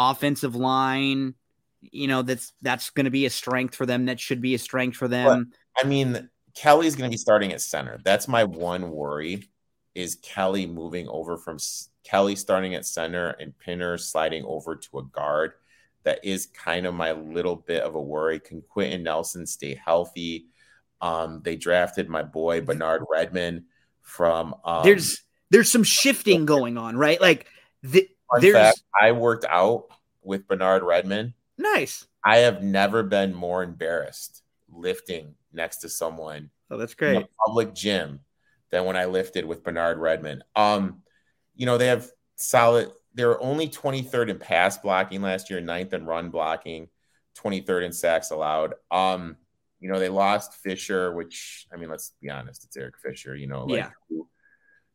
offensive 0.01 0.55
line. 0.55 1.35
You 1.83 2.09
know 2.09 2.23
that's 2.23 2.53
that's 2.61 2.91
going 2.91 3.05
to 3.05 3.11
be 3.11 3.27
a 3.27 3.31
strength 3.31 3.75
for 3.75 3.87
them. 3.87 4.07
That 4.07 4.21
should 4.21 4.41
be 4.43 4.55
a 4.55 4.59
strength 4.59 4.97
for 4.97 5.09
them. 5.09 5.51
But, 5.51 5.85
I 5.85 5.89
mean, 5.89 6.29
Kelly's 6.55 6.95
going 6.95 7.11
to 7.11 7.15
be 7.15 7.19
starting 7.19 7.53
at 7.53 7.61
center. 7.61 7.99
That's 8.05 8.29
my 8.29 8.45
one 8.45 8.91
worry. 8.91 9.49
Is 9.95 10.17
Kelly 10.17 10.67
moving 10.67 11.09
over 11.09 11.37
from 11.37 11.59
Kelly 12.05 12.37
starting 12.37 12.75
at 12.75 12.87
center 12.87 13.31
and 13.41 13.59
Pinter 13.59 13.99
sliding 13.99 14.45
over 14.45 14.77
to 14.77 14.99
a 14.99 15.05
guard. 15.05 15.53
That 16.05 16.25
is 16.25 16.47
kind 16.47 16.87
of 16.87 16.95
my 16.95 17.13
little 17.13 17.57
bit 17.57 17.83
of 17.83 17.95
a 17.95 18.01
worry. 18.01 18.41
Can 18.41 18.63
Quenton 18.63 19.03
Nelson 19.03 19.47
stay 19.47 19.75
healthy? 19.75 20.47
Um, 21.01 21.41
they 21.45 21.57
drafted 21.57 22.09
my 22.09 22.23
boy 22.23 22.63
Bernard 22.63 23.03
Raimann 23.13 23.65
from. 24.03 24.55
Um, 24.65 24.83
there's 24.83 25.23
there's 25.51 25.71
some 25.71 25.85
shifting 25.85 26.47
going 26.47 26.79
on, 26.79 26.97
right? 26.97 27.21
Like 27.21 27.47
the, 27.83 28.09
there's. 28.39 28.55
Fact, 28.55 28.83
I 29.01 29.13
worked 29.13 29.45
out 29.45 29.87
with 30.23 30.47
Bernard 30.47 30.83
Raimann. 30.83 31.35
Nice. 31.59 32.07
I 32.25 32.39
have 32.39 32.63
never 32.63 33.03
been 33.03 33.35
more 33.35 33.63
embarrassed 33.63 34.43
lifting 34.71 35.35
next 35.53 35.79
to 35.79 35.89
someone. 35.89 36.51
Oh, 36.71 36.77
that's 36.77 36.95
great. 36.95 37.17
In 37.17 37.23
a 37.23 37.29
public 37.47 37.75
gym 37.75 38.21
than 38.71 38.85
when 38.85 38.97
I 38.97 39.07
lifted 39.07 39.45
with 39.45 39.65
Bernard 39.65 39.99
Raimann. 39.99 40.41
Um, 40.55 41.03
you 41.57 41.67
know, 41.67 41.79
they 41.79 41.89
have 41.89 42.09
solid, 42.37 42.91
they 43.15 43.25
were 43.25 43.43
only 43.43 43.69
23rd 43.69 44.31
in 44.31 44.39
pass 44.39 44.79
blocking 44.79 45.23
last 45.23 45.51
year, 45.51 45.61
ninth 45.61 45.93
in 45.93 46.07
run 46.07 46.31
blocking, 46.31 46.89
23rd 47.39 47.87
in 47.87 47.93
sacks 47.93 48.31
allowed. 48.31 48.75
Um, 48.91 49.37
you 49.81 49.91
know, 49.91 49.99
they 49.99 50.09
lost 50.09 50.55
Fisher, 50.55 51.13
which 51.13 51.67
I 51.73 51.77
mean, 51.77 51.89
let's 51.89 52.13
be 52.21 52.31
honest, 52.31 52.65
it's 52.65 52.77
Eric 52.77 52.99
Fisher, 52.99 53.35
you 53.35 53.47
know, 53.47 53.65
like 53.65 53.79
yeah. 53.79 53.91
who, 54.09 54.29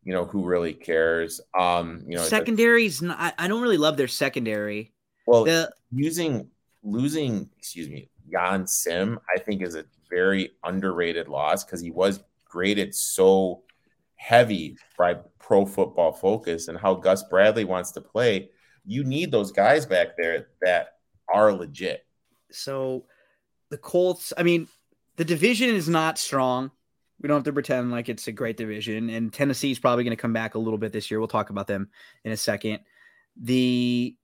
you 0.06 0.14
know, 0.14 0.23
who 0.23 0.45
really 0.45 0.73
cares? 0.73 1.41
Um, 1.60 2.03
you 2.07 2.15
know, 2.15 2.23
secondaries, 2.23 3.02
not, 3.02 3.34
I 3.38 3.48
don't 3.48 3.61
really 3.61 3.77
love 3.77 3.98
their 3.98 4.07
secondary. 4.07 4.94
Well, 5.27 5.44
the, 5.44 5.73
using 5.91 6.49
losing, 6.84 7.49
excuse 7.57 7.90
me, 7.90 8.10
Ya-Sin, 8.30 9.18
I 9.36 9.40
think 9.40 9.61
is 9.61 9.76
a 9.76 9.86
very 10.10 10.52
underrated 10.64 11.27
loss 11.27 11.64
because 11.64 11.82
he 11.82 11.91
was 11.91 12.23
graded 12.48 12.94
so 12.95 13.64
heavy 14.15 14.77
by 14.98 15.15
pro 15.40 15.65
football 15.65 16.14
focus 16.14 16.68
and 16.68 16.77
how 16.77 16.94
Gus 16.94 17.23
Bradley 17.23 17.65
wants 17.65 17.91
to 17.94 18.02
play, 18.02 18.49
you 18.86 19.03
need 19.03 19.32
those 19.32 19.52
guys 19.52 19.86
back 19.86 20.10
there 20.18 20.48
that 20.61 20.99
are 21.34 21.52
legit. 21.52 22.06
So 22.52 23.06
the 23.72 23.77
Colts, 23.77 24.32
I 24.38 24.44
mean, 24.44 24.68
the 25.15 25.26
division 25.26 25.69
is 25.69 25.90
not 25.90 26.19
strong. 26.19 26.72
We 27.22 27.28
don't 27.28 27.38
have 27.38 27.46
to 27.46 27.54
pretend 27.54 27.92
like 27.92 28.10
it's 28.10 28.28
a 28.28 28.32
great 28.32 28.58
division. 28.58 29.10
And 29.10 29.32
Tennessee 29.32 29.72
is 29.72 29.80
probably 29.80 30.04
going 30.04 30.16
to 30.16 30.22
come 30.22 30.34
back 30.34 30.56
a 30.56 30.60
little 30.60 30.78
bit 30.78 30.92
this 30.92 31.10
year. 31.10 31.20
We'll 31.20 31.28
talk 31.28 31.50
about 31.50 31.68
them 31.68 31.90
in 32.24 32.32
a 32.32 32.38
second. 32.38 32.80
The 33.38 34.16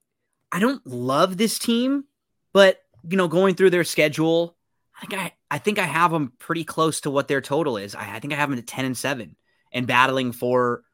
I 0.50 0.60
don't 0.60 0.86
love 0.86 1.36
this 1.36 1.58
team, 1.58 2.04
but 2.52 2.80
you 3.08 3.16
know, 3.16 3.28
going 3.28 3.54
through 3.54 3.70
their 3.70 3.84
schedule, 3.84 4.56
I 5.00 5.06
think 5.06 5.22
I, 5.22 5.32
I 5.50 5.58
think 5.58 5.78
I 5.78 5.84
have 5.84 6.10
them 6.10 6.32
pretty 6.38 6.64
close 6.64 7.00
to 7.02 7.10
what 7.10 7.28
their 7.28 7.40
total 7.40 7.76
is. 7.76 7.94
I, 7.94 8.16
I 8.16 8.18
think 8.20 8.32
I 8.32 8.36
have 8.36 8.50
them 8.50 8.58
at 8.58 8.66
10 8.66 8.84
and 8.84 8.96
7 8.96 9.34
and 9.72 9.86
battling 9.86 10.32
for, 10.32 10.84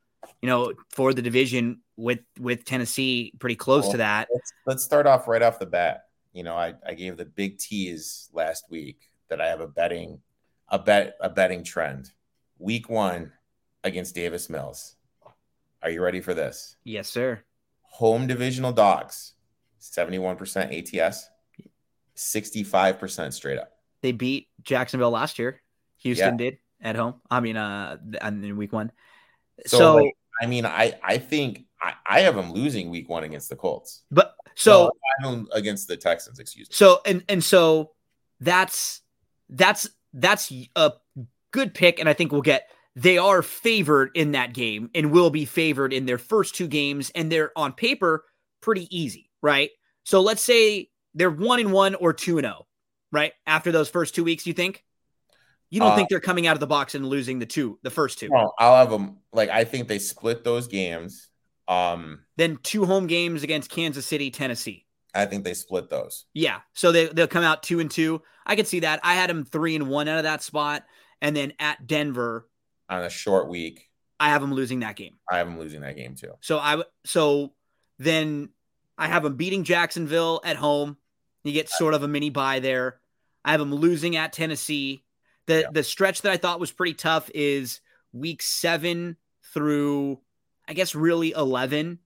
you 0.41 0.49
know, 0.49 0.73
for 0.91 1.13
the 1.13 1.23
division 1.23 1.81
with 1.97 2.21
with 2.39 2.65
Tennessee 2.65 3.33
pretty 3.39 3.57
close 3.57 3.85
well, 3.85 3.93
to 3.93 3.97
that. 3.99 4.29
Let's, 4.33 4.53
let's 4.67 4.85
start 4.85 5.07
off 5.07 5.29
right 5.29 5.43
off 5.43 5.59
the 5.59 5.67
bat. 5.67 6.05
You 6.33 6.45
know, 6.45 6.55
I, 6.55 6.75
I 6.87 6.95
gave 6.95 7.17
the 7.17 7.25
big 7.25 7.59
tease 7.59 8.31
last 8.33 8.65
week 8.71 9.11
that 9.29 9.41
I 9.41 9.49
have 9.49 9.61
a 9.61 9.67
betting 9.67 10.21
a 10.69 10.79
bet 10.79 11.17
a 11.21 11.31
betting 11.31 11.65
trend. 11.65 12.11
Week 12.59 12.89
1 12.89 13.33
against 13.85 14.15
Davis 14.15 14.51
Mills. 14.51 14.97
Are 15.83 15.91
you 15.91 16.03
ready 16.03 16.21
for 16.21 16.35
this? 16.35 16.77
Yes, 16.85 17.09
sir. 17.09 17.41
Home 17.83 18.27
divisional 18.27 18.73
dogs, 18.73 19.35
71% 19.81 21.01
ATS, 21.01 21.29
65% 22.17 23.33
straight 23.33 23.59
up. 23.59 23.73
They 24.03 24.13
beat 24.13 24.49
Jacksonville 24.63 25.11
last 25.11 25.39
year. 25.39 25.63
Houston 25.99 26.39
yeah. 26.39 26.51
did 26.51 26.59
at 26.81 26.97
home. 26.97 27.15
I 27.31 27.41
mean, 27.41 27.57
uh, 27.57 27.97
in 28.23 28.57
week 28.57 28.73
one. 28.73 28.93
So, 29.67 29.79
so 29.79 29.95
like, 29.97 30.17
I 30.41 30.47
mean, 30.47 30.65
I 30.65 30.99
I 31.03 31.19
think 31.19 31.65
I, 31.81 31.95
I 32.07 32.21
have 32.21 32.37
them 32.37 32.53
losing 32.53 32.91
week 32.91 33.09
one 33.09 33.25
against 33.25 33.49
the 33.49 33.57
Colts. 33.57 34.03
But 34.11 34.35
so 34.55 34.93
well, 35.23 35.47
against 35.53 35.89
the 35.89 35.97
Texans, 35.97 36.39
excuse 36.39 36.69
me. 36.69 36.75
So 36.75 37.01
and 37.05 37.25
and 37.29 37.43
so 37.43 37.93
that's 38.41 39.01
that's 39.49 39.89
that's 40.13 40.53
a 40.77 40.93
good 41.51 41.75
pick, 41.75 42.01
and 42.01 42.09
I 42.09 42.13
think 42.13 42.33
we'll 42.33 42.43
get. 42.43 42.69
They 42.97 43.19
are 43.19 43.43
favored 43.43 44.11
in 44.15 44.33
that 44.33 44.53
game 44.53 44.91
and 44.95 45.13
will 45.13 45.31
be 45.31 45.45
favored 45.45 45.93
in 45.93 46.07
their 46.07 46.19
first 46.19 46.55
two 46.55 46.67
games, 46.67 47.11
and 47.15 47.31
they're 47.31 47.53
on 47.57 47.73
paper 47.73 48.25
pretty 48.61 48.89
easy, 48.97 49.31
right? 49.41 49.71
So 50.05 50.21
let's 50.21 50.43
say 50.43 50.91
they're 51.15 51.31
one 51.31 51.61
and 51.61 51.73
one 51.73 51.95
or 51.95 52.13
two 52.13 52.39
and 52.39 52.45
zero, 52.45 52.57
oh, 52.61 52.67
right? 53.13 53.33
After 53.47 53.71
those 53.71 53.89
first 53.89 54.15
two 54.15 54.25
weeks, 54.25 54.47
you 54.47 54.53
think? 54.53 54.85
You 55.71 55.81
don't 55.81 55.93
uh, 55.93 55.97
think 55.97 56.09
they're 56.09 56.19
coming 56.19 56.47
out 56.47 56.57
of 56.57 56.61
the 56.61 56.67
box 56.67 56.95
and 56.95 57.07
losing 57.07 57.39
the 57.39 57.47
two, 57.47 57.79
the 57.83 57.91
first 57.91 58.19
two? 58.19 58.29
No, 58.31 58.53
I'll 58.59 58.77
have 58.77 58.91
them. 58.91 59.19
Like 59.33 59.51
I 59.51 59.65
think 59.65 59.87
they 59.87 59.99
split 59.99 60.43
those 60.43 60.67
games. 60.67 61.29
Um, 61.69 62.21
then 62.37 62.59
two 62.63 62.87
home 62.87 63.07
games 63.07 63.43
against 63.43 63.71
Kansas 63.71 64.07
City, 64.07 64.31
Tennessee. 64.31 64.87
I 65.15 65.27
think 65.27 65.45
they 65.45 65.55
split 65.55 65.89
those. 65.89 66.27
Yeah, 66.35 66.61
so 66.75 66.93
they 66.93 67.07
they'll 67.07 67.27
come 67.27 67.45
out 67.45 67.63
two 67.63 67.81
and 67.81 67.91
two. 67.91 68.23
I 68.47 68.57
could 68.57 68.67
see 68.67 68.81
that. 68.81 69.01
I 69.03 69.15
had 69.15 69.31
them 69.31 69.45
three 69.45 69.75
and 69.75 69.89
one 69.89 70.09
out 70.09 70.19
of 70.19 70.25
that 70.25 70.43
spot, 70.43 70.85
and 71.21 71.35
then 71.35 71.53
at 71.59 71.87
Denver 71.87 72.49
on 72.89 73.03
a 73.03 73.11
short 73.11 73.49
week, 73.49 73.89
I 74.21 74.31
have 74.31 74.41
them 74.41 74.53
losing 74.53 74.81
that 74.81 74.97
game. 74.97 75.17
I 75.31 75.39
have 75.39 75.47
them 75.47 75.59
losing 75.59 75.81
that 75.83 75.97
game 75.97 76.15
too. 76.15 76.33
So 76.41 76.59
I 76.59 76.83
so 77.05 77.53
then 77.99 78.51
I 78.97 79.09
have 79.09 79.23
them 79.23 79.37
beating 79.37 79.65
Jacksonville 79.65 80.41
at 80.45 80.57
home. 80.57 80.97
You 81.45 81.53
get 81.53 81.69
sort 81.69 81.95
of 81.95 82.03
a 82.03 82.09
mini 82.09 82.31
buy 82.31 82.61
there. 82.61 83.01
I 83.45 83.53
have 83.53 83.61
them 83.61 83.75
losing 83.75 84.17
at 84.17 84.33
Tennessee 84.33 85.05
the 85.49 85.63
yeah. 85.63 85.69
the 85.73 85.83
stretch 85.83 86.23
that 86.23 86.31
I 86.31 86.37
thought 86.37 86.61
was 86.61 86.71
pretty 86.71 86.95
tough 86.95 87.29
is 87.35 87.81
week 88.13 88.43
seven 88.43 89.17
through 89.53 90.21
I 90.69 90.75
guess 90.75 90.95
really 90.95 91.33
eleven, 91.33 91.99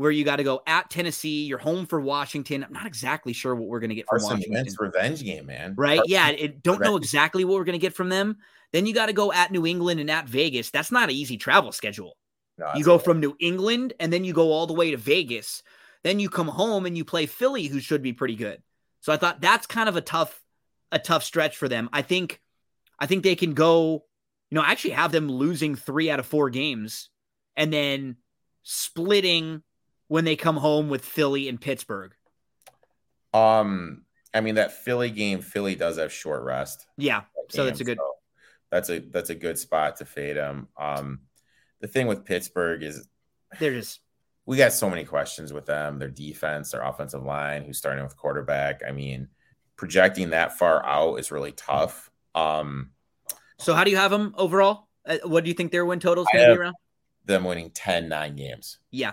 where 0.00 0.10
you 0.10 0.24
got 0.24 0.36
to 0.36 0.44
go 0.44 0.62
at 0.66 0.88
Tennessee. 0.88 1.44
You're 1.44 1.58
home 1.58 1.84
for 1.84 2.00
Washington. 2.00 2.64
I'm 2.64 2.72
not 2.72 2.86
exactly 2.86 3.34
sure 3.34 3.54
what 3.54 3.68
we're 3.68 3.80
going 3.80 3.90
to 3.90 3.94
get 3.94 4.06
from 4.08 4.20
Carson 4.20 4.42
Washington. 4.48 4.74
revenge 4.78 5.22
game, 5.22 5.44
man. 5.44 5.74
Right? 5.76 5.98
Carson 5.98 6.10
yeah. 6.10 6.28
It, 6.30 6.62
don't 6.62 6.78
revenge. 6.78 6.90
know 6.90 6.96
exactly 6.96 7.44
what 7.44 7.58
we're 7.58 7.64
going 7.64 7.78
to 7.78 7.86
get 7.86 7.92
from 7.92 8.08
them. 8.08 8.38
Then 8.72 8.86
you 8.86 8.94
got 8.94 9.06
to 9.06 9.12
go 9.12 9.30
at 9.30 9.52
New 9.52 9.66
England 9.66 10.00
and 10.00 10.10
at 10.10 10.26
Vegas. 10.26 10.70
That's 10.70 10.90
not 10.90 11.10
an 11.10 11.14
easy 11.14 11.36
travel 11.36 11.70
schedule. 11.70 12.16
No, 12.56 12.70
you 12.74 12.82
go 12.82 12.96
from 12.96 13.20
New 13.20 13.36
England 13.40 13.92
and 14.00 14.10
then 14.10 14.24
you 14.24 14.32
go 14.32 14.52
all 14.52 14.66
the 14.66 14.72
way 14.72 14.90
to 14.90 14.96
Vegas. 14.96 15.62
Then 16.02 16.18
you 16.18 16.30
come 16.30 16.48
home 16.48 16.86
and 16.86 16.96
you 16.96 17.04
play 17.04 17.26
Philly, 17.26 17.66
who 17.66 17.78
should 17.78 18.00
be 18.00 18.14
pretty 18.14 18.36
good. 18.36 18.62
So 19.00 19.12
I 19.12 19.18
thought 19.18 19.42
that's 19.42 19.66
kind 19.66 19.88
of 19.88 19.96
a 19.96 20.00
tough, 20.00 20.42
a 20.90 20.98
tough 20.98 21.24
stretch 21.24 21.58
for 21.58 21.68
them. 21.68 21.90
I 21.92 22.00
think 22.00 22.40
I 22.98 23.04
think 23.04 23.22
they 23.22 23.36
can 23.36 23.52
go, 23.52 24.04
you 24.50 24.54
know, 24.54 24.64
actually 24.64 24.92
have 24.92 25.12
them 25.12 25.30
losing 25.30 25.74
three 25.74 26.10
out 26.10 26.20
of 26.20 26.26
four 26.26 26.48
games 26.48 27.10
and 27.54 27.70
then 27.70 28.16
splitting 28.62 29.62
when 30.10 30.24
they 30.24 30.34
come 30.34 30.56
home 30.56 30.88
with 30.88 31.04
Philly 31.04 31.48
and 31.48 31.60
Pittsburgh. 31.60 32.12
Um, 33.32 34.02
I 34.34 34.40
mean, 34.40 34.56
that 34.56 34.72
Philly 34.72 35.08
game, 35.08 35.40
Philly 35.40 35.76
does 35.76 35.98
have 35.98 36.12
short 36.12 36.42
rest. 36.42 36.84
Yeah, 36.98 37.22
so 37.48 37.64
that's 37.64 37.80
a 37.80 37.84
good. 37.84 37.96
So 37.96 38.12
that's 38.72 38.90
a 38.90 38.98
that's 38.98 39.30
a 39.30 39.36
good 39.36 39.56
spot 39.56 39.98
to 39.98 40.04
fade 40.04 40.36
them. 40.36 40.66
Um, 40.76 41.20
the 41.78 41.86
thing 41.86 42.08
with 42.08 42.24
Pittsburgh 42.24 42.82
is 42.82 43.06
they're 43.60 43.72
just 43.72 44.00
we 44.46 44.56
got 44.56 44.72
so 44.72 44.90
many 44.90 45.04
questions 45.04 45.52
with 45.52 45.66
them. 45.66 46.00
Their 46.00 46.10
defense, 46.10 46.72
their 46.72 46.82
offensive 46.82 47.22
line, 47.22 47.62
who's 47.62 47.78
starting 47.78 48.02
with 48.02 48.16
quarterback. 48.16 48.82
I 48.86 48.90
mean, 48.90 49.28
projecting 49.76 50.30
that 50.30 50.58
far 50.58 50.84
out 50.84 51.20
is 51.20 51.30
really 51.30 51.52
tough. 51.52 52.10
Um, 52.34 52.90
so 53.58 53.74
how 53.74 53.84
do 53.84 53.92
you 53.92 53.96
have 53.96 54.10
them 54.10 54.34
overall? 54.36 54.88
Uh, 55.06 55.18
what 55.22 55.44
do 55.44 55.50
you 55.50 55.54
think 55.54 55.70
their 55.70 55.86
win 55.86 56.00
total 56.00 56.24
is 56.24 56.28
going 56.32 56.48
to 56.48 56.54
be 56.56 56.60
around? 56.60 56.74
Them 57.26 57.44
winning 57.44 57.70
10, 57.70 58.08
9 58.08 58.34
games. 58.34 58.80
Yeah. 58.90 59.12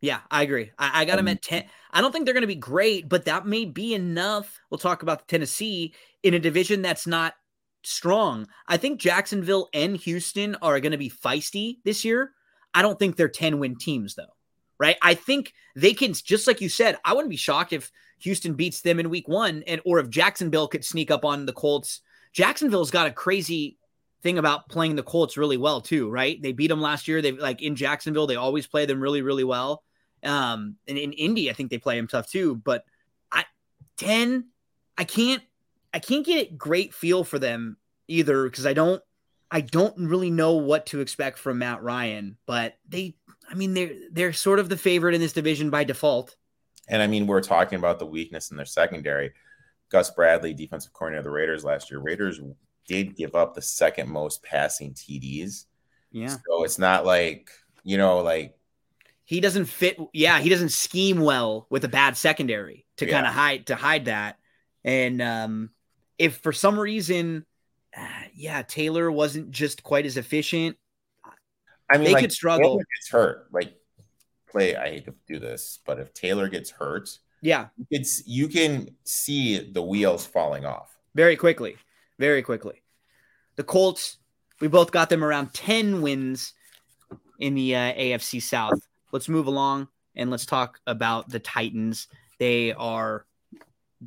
Yeah, 0.00 0.20
I 0.30 0.42
agree. 0.42 0.70
I, 0.78 1.02
I 1.02 1.04
got 1.04 1.16
them 1.16 1.26
um, 1.26 1.32
at 1.32 1.42
10. 1.42 1.64
I 1.92 2.00
don't 2.00 2.12
think 2.12 2.24
they're 2.24 2.34
going 2.34 2.42
to 2.42 2.46
be 2.46 2.54
great, 2.54 3.08
but 3.08 3.24
that 3.24 3.46
may 3.46 3.64
be 3.64 3.94
enough. 3.94 4.60
We'll 4.70 4.78
talk 4.78 5.02
about 5.02 5.20
the 5.20 5.24
Tennessee 5.26 5.94
in 6.22 6.34
a 6.34 6.38
division 6.38 6.82
that's 6.82 7.06
not 7.06 7.34
strong. 7.82 8.46
I 8.66 8.76
think 8.76 9.00
Jacksonville 9.00 9.68
and 9.72 9.96
Houston 9.96 10.56
are 10.56 10.80
going 10.80 10.92
to 10.92 10.98
be 10.98 11.10
feisty 11.10 11.78
this 11.84 12.04
year. 12.04 12.32
I 12.74 12.82
don't 12.82 12.98
think 12.98 13.16
they're 13.16 13.28
10 13.28 13.58
win 13.58 13.76
teams, 13.76 14.14
though, 14.14 14.34
right? 14.78 14.96
I 15.00 15.14
think 15.14 15.54
they 15.74 15.94
can, 15.94 16.12
just 16.12 16.46
like 16.46 16.60
you 16.60 16.68
said, 16.68 16.98
I 17.04 17.14
wouldn't 17.14 17.30
be 17.30 17.36
shocked 17.36 17.72
if 17.72 17.90
Houston 18.18 18.54
beats 18.54 18.82
them 18.82 19.00
in 19.00 19.08
week 19.10 19.28
one 19.28 19.62
and 19.66 19.80
or 19.84 19.98
if 19.98 20.10
Jacksonville 20.10 20.68
could 20.68 20.84
sneak 20.84 21.10
up 21.10 21.24
on 21.24 21.46
the 21.46 21.52
Colts. 21.52 22.00
Jacksonville's 22.32 22.90
got 22.90 23.06
a 23.06 23.12
crazy 23.12 23.78
thing 24.26 24.38
about 24.38 24.68
playing 24.68 24.96
the 24.96 25.02
Colts 25.02 25.36
really 25.36 25.56
well 25.56 25.80
too, 25.80 26.10
right? 26.10 26.40
They 26.42 26.52
beat 26.52 26.66
them 26.66 26.80
last 26.80 27.06
year. 27.06 27.22
They 27.22 27.32
like 27.32 27.62
in 27.62 27.76
Jacksonville, 27.76 28.26
they 28.26 28.36
always 28.36 28.66
play 28.66 28.84
them 28.84 29.00
really, 29.00 29.22
really 29.22 29.44
well. 29.44 29.84
Um, 30.24 30.76
and 30.88 30.98
in 30.98 31.12
Indy, 31.12 31.48
I 31.48 31.52
think 31.52 31.70
they 31.70 31.78
play 31.78 31.96
them 31.96 32.08
tough 32.08 32.28
too. 32.28 32.56
But 32.56 32.84
I 33.30 33.44
ten, 33.96 34.48
I 34.98 35.04
can't, 35.04 35.42
I 35.94 36.00
can't 36.00 36.26
get 36.26 36.50
a 36.50 36.54
great 36.54 36.92
feel 36.92 37.22
for 37.22 37.38
them 37.38 37.76
either 38.08 38.44
because 38.44 38.66
I 38.66 38.72
don't, 38.72 39.00
I 39.48 39.60
don't 39.60 39.96
really 40.08 40.30
know 40.30 40.54
what 40.54 40.86
to 40.86 41.00
expect 41.00 41.38
from 41.38 41.58
Matt 41.58 41.82
Ryan. 41.82 42.36
But 42.46 42.74
they, 42.88 43.14
I 43.48 43.54
mean, 43.54 43.74
they're 43.74 43.94
they're 44.10 44.32
sort 44.32 44.58
of 44.58 44.68
the 44.68 44.76
favorite 44.76 45.14
in 45.14 45.20
this 45.20 45.32
division 45.32 45.70
by 45.70 45.84
default. 45.84 46.34
And 46.88 47.00
I 47.00 47.06
mean, 47.06 47.28
we're 47.28 47.40
talking 47.40 47.78
about 47.78 48.00
the 48.00 48.06
weakness 48.06 48.50
in 48.50 48.56
their 48.56 48.66
secondary. 48.66 49.32
Gus 49.88 50.10
Bradley, 50.10 50.52
defensive 50.52 50.92
coordinator 50.92 51.20
of 51.20 51.24
the 51.24 51.30
Raiders 51.30 51.64
last 51.64 51.92
year. 51.92 52.00
Raiders 52.00 52.40
did 52.86 53.16
give 53.16 53.34
up 53.34 53.54
the 53.54 53.62
second 53.62 54.08
most 54.08 54.42
passing 54.42 54.94
TDs. 54.94 55.66
Yeah. 56.12 56.28
So 56.28 56.64
it's 56.64 56.78
not 56.78 57.04
like, 57.04 57.50
you 57.84 57.98
know, 57.98 58.20
like 58.20 58.56
he 59.24 59.40
doesn't 59.40 59.66
fit. 59.66 59.98
Yeah, 60.12 60.38
he 60.38 60.48
doesn't 60.48 60.70
scheme 60.70 61.20
well 61.20 61.66
with 61.68 61.84
a 61.84 61.88
bad 61.88 62.16
secondary 62.16 62.86
to 62.96 63.06
yeah. 63.06 63.12
kind 63.12 63.26
of 63.26 63.32
hide 63.32 63.66
to 63.66 63.76
hide 63.76 64.06
that. 64.06 64.38
And 64.84 65.20
um, 65.20 65.70
if 66.16 66.38
for 66.38 66.52
some 66.52 66.78
reason, 66.78 67.44
uh, 67.96 68.06
yeah, 68.34 68.62
Taylor 68.62 69.10
wasn't 69.10 69.50
just 69.50 69.82
quite 69.82 70.06
as 70.06 70.16
efficient. 70.16 70.76
I 71.90 71.98
mean, 71.98 72.04
they 72.04 72.12
like, 72.14 72.22
could 72.22 72.32
struggle. 72.32 72.76
Taylor 72.76 72.86
gets 72.94 73.10
hurt. 73.10 73.48
Like 73.52 73.74
play. 74.48 74.76
I 74.76 74.90
hate 74.90 75.04
to 75.06 75.14
do 75.26 75.38
this, 75.38 75.80
but 75.84 75.98
if 75.98 76.14
Taylor 76.14 76.48
gets 76.48 76.70
hurt, 76.70 77.18
yeah, 77.42 77.66
it's 77.90 78.26
you 78.26 78.48
can 78.48 78.90
see 79.04 79.70
the 79.72 79.82
wheels 79.82 80.24
falling 80.24 80.64
off 80.64 80.96
very 81.16 81.36
quickly, 81.36 81.76
very 82.18 82.42
quickly. 82.42 82.82
The 83.56 83.64
Colts, 83.64 84.18
we 84.60 84.68
both 84.68 84.92
got 84.92 85.08
them 85.08 85.24
around 85.24 85.52
ten 85.54 86.02
wins 86.02 86.54
in 87.38 87.54
the 87.54 87.74
uh, 87.74 87.94
AFC 87.94 88.42
South. 88.42 88.78
Let's 89.12 89.28
move 89.28 89.46
along 89.46 89.88
and 90.14 90.30
let's 90.30 90.46
talk 90.46 90.80
about 90.86 91.28
the 91.28 91.38
Titans. 91.38 92.08
They 92.38 92.72
are 92.72 93.26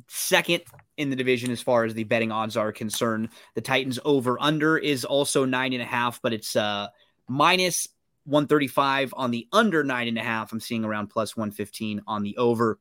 second 0.08 0.62
in 0.96 1.10
the 1.10 1.16
division 1.16 1.50
as 1.50 1.60
far 1.60 1.84
as 1.84 1.94
the 1.94 2.04
betting 2.04 2.30
odds 2.30 2.56
are 2.56 2.72
concerned. 2.72 3.30
The 3.54 3.60
Titans 3.60 3.98
over 4.04 4.40
under 4.40 4.78
is 4.78 5.04
also 5.04 5.44
nine 5.44 5.72
and 5.72 5.82
a 5.82 5.86
half, 5.86 6.20
but 6.22 6.32
it's 6.32 6.54
uh 6.54 6.88
minus 7.28 7.88
135 8.24 9.14
on 9.16 9.30
the 9.30 9.48
under 9.52 9.82
nine 9.82 10.08
and 10.08 10.18
a 10.18 10.22
half. 10.22 10.52
I'm 10.52 10.60
seeing 10.60 10.84
around 10.84 11.08
plus 11.08 11.36
115 11.36 12.02
on 12.06 12.22
the 12.22 12.36
over. 12.36 12.78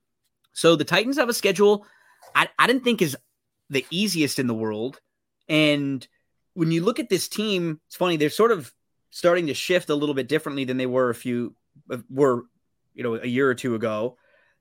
So 0.53 0.76
the 0.76 0.84
Titans 0.84 1.18
have 1.18 1.30
a 1.30 1.34
schedule 1.34 1.85
I, 2.35 2.49
I 2.57 2.68
didn't 2.68 2.84
think 2.84 3.01
is 3.01 3.18
the 3.69 3.85
easiest 3.89 4.39
in 4.39 4.47
the 4.47 4.53
world. 4.53 4.99
And 5.50 6.08
when 6.54 6.72
you 6.72 6.84
look 6.84 7.00
at 7.00 7.10
this 7.10 7.28
team, 7.28 7.82
it's 7.88 7.96
funny, 7.96 8.16
they're 8.16 8.30
sort 8.30 8.52
of 8.52 8.72
starting 9.10 9.48
to 9.48 9.54
shift 9.54 9.90
a 9.90 9.96
little 9.96 10.16
bit 10.16 10.28
differently 10.28 10.64
than 10.64 10.78
they 10.78 10.86
were 10.86 11.10
a 11.10 11.16
few 11.16 11.56
were, 12.10 12.44
you 12.94 13.04
know, 13.04 13.16
a 13.16 13.28
year 13.28 13.50
or 13.50 13.56
two 13.56 13.76
ago. 13.76 14.18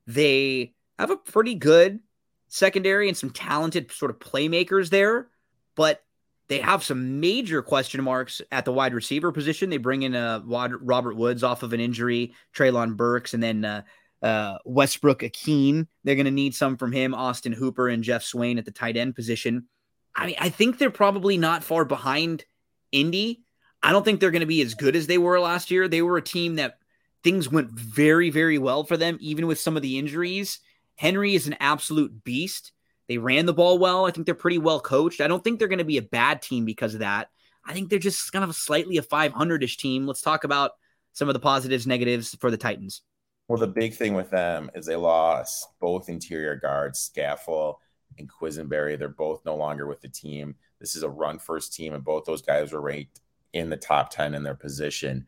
They 0.07 0.73
have 0.97 1.11
a 1.11 1.17
pretty 1.17 1.55
good 1.55 1.99
secondary 2.47 3.07
and 3.07 3.15
some 3.17 3.29
talented 3.29 3.91
sort 3.91 4.11
of 4.11 4.19
playmakers 4.19 4.89
there, 4.89 5.27
but 5.75 6.03
they 6.47 6.59
have 6.59 6.83
some 6.83 7.19
major 7.19 7.61
question 7.61 8.03
marks 8.03 8.41
at 8.51 8.65
the 8.65 8.73
wide 8.73 8.95
receiver 8.95 9.31
position. 9.31 9.69
They 9.69 9.77
bring 9.77 10.01
in 10.01 10.15
uh, 10.15 10.41
Robert 10.43 11.15
Woods 11.15 11.43
off 11.43 11.61
of 11.61 11.73
an 11.73 11.79
injury, 11.79 12.33
Treylon 12.55 12.97
Burks, 12.97 13.35
and 13.35 13.43
then 13.43 13.63
uh, 13.63 13.83
uh, 14.23 14.57
Westbrook-Ikhine. 14.65 15.85
They're 16.03 16.15
going 16.15 16.25
to 16.25 16.31
need 16.31 16.55
some 16.55 16.75
from 16.75 16.91
him, 16.91 17.13
Austin 17.13 17.53
Hooper 17.53 17.87
and 17.87 18.03
Geoff 18.03 18.23
Swaim 18.23 18.57
at 18.57 18.65
the 18.65 18.71
tight 18.71 18.97
end 18.97 19.15
position. 19.15 19.67
I 20.15 20.27
mean, 20.27 20.35
I 20.39 20.49
think 20.49 20.77
they're 20.77 20.89
probably 20.89 21.37
not 21.37 21.63
far 21.63 21.85
behind 21.85 22.45
Indy. 22.91 23.43
I 23.81 23.91
don't 23.91 24.03
think 24.03 24.19
they're 24.19 24.31
going 24.31 24.41
to 24.41 24.45
be 24.45 24.61
as 24.61 24.73
good 24.73 24.95
as 24.95 25.07
they 25.07 25.17
were 25.17 25.39
last 25.39 25.71
year. 25.71 25.87
They 25.87 26.01
were 26.01 26.17
a 26.17 26.21
team 26.21 26.55
that 26.55 26.79
things 27.23 27.49
went 27.49 27.71
very, 27.71 28.29
very 28.29 28.57
well 28.57 28.83
for 28.83 28.97
them, 28.97 29.17
even 29.21 29.47
with 29.47 29.59
some 29.59 29.75
of 29.75 29.81
the 29.81 29.97
injuries. 29.97 30.59
Henry 30.95 31.35
is 31.35 31.47
an 31.47 31.55
absolute 31.59 32.23
beast. 32.23 32.71
They 33.07 33.17
ran 33.17 33.45
the 33.45 33.53
ball 33.53 33.79
well. 33.79 34.05
I 34.05 34.11
think 34.11 34.25
they're 34.25 34.35
pretty 34.35 34.57
well 34.57 34.79
coached. 34.79 35.21
I 35.21 35.27
don't 35.27 35.43
think 35.43 35.59
they're 35.59 35.67
going 35.67 35.79
to 35.79 35.85
be 35.85 35.97
a 35.97 36.01
bad 36.01 36.41
team 36.41 36.65
because 36.65 36.93
of 36.93 36.99
that. 36.99 37.29
I 37.65 37.73
think 37.73 37.89
they're 37.89 37.99
just 37.99 38.31
kind 38.31 38.43
of 38.43 38.55
slightly 38.55 38.97
a 38.97 39.01
500 39.01 39.63
ish 39.63 39.77
team. 39.77 40.05
Let's 40.05 40.21
talk 40.21 40.43
about 40.43 40.71
some 41.13 41.29
of 41.29 41.33
the 41.33 41.39
positives, 41.39 41.87
negatives 41.87 42.35
for 42.39 42.51
the 42.51 42.57
Titans. 42.57 43.01
Well, 43.47 43.59
the 43.59 43.67
big 43.67 43.95
thing 43.95 44.13
with 44.13 44.29
them 44.29 44.69
is 44.75 44.85
they 44.85 44.95
lost 44.95 45.67
both 45.79 46.07
interior 46.07 46.55
guards, 46.55 47.09
Saffold 47.15 47.75
and 48.17 48.29
Quessenberry. 48.29 48.97
They're 48.97 49.09
both 49.09 49.45
no 49.45 49.55
longer 49.55 49.87
with 49.87 50.01
the 50.01 50.09
team. 50.09 50.55
This 50.79 50.95
is 50.95 51.03
a 51.03 51.09
run 51.09 51.39
first 51.39 51.73
team, 51.73 51.93
and 51.93 52.03
both 52.03 52.25
those 52.25 52.41
guys 52.41 52.71
were 52.71 52.81
ranked 52.81 53.21
in 53.53 53.69
the 53.69 53.77
top 53.77 54.09
10 54.11 54.33
in 54.33 54.43
their 54.43 54.55
position 54.55 55.25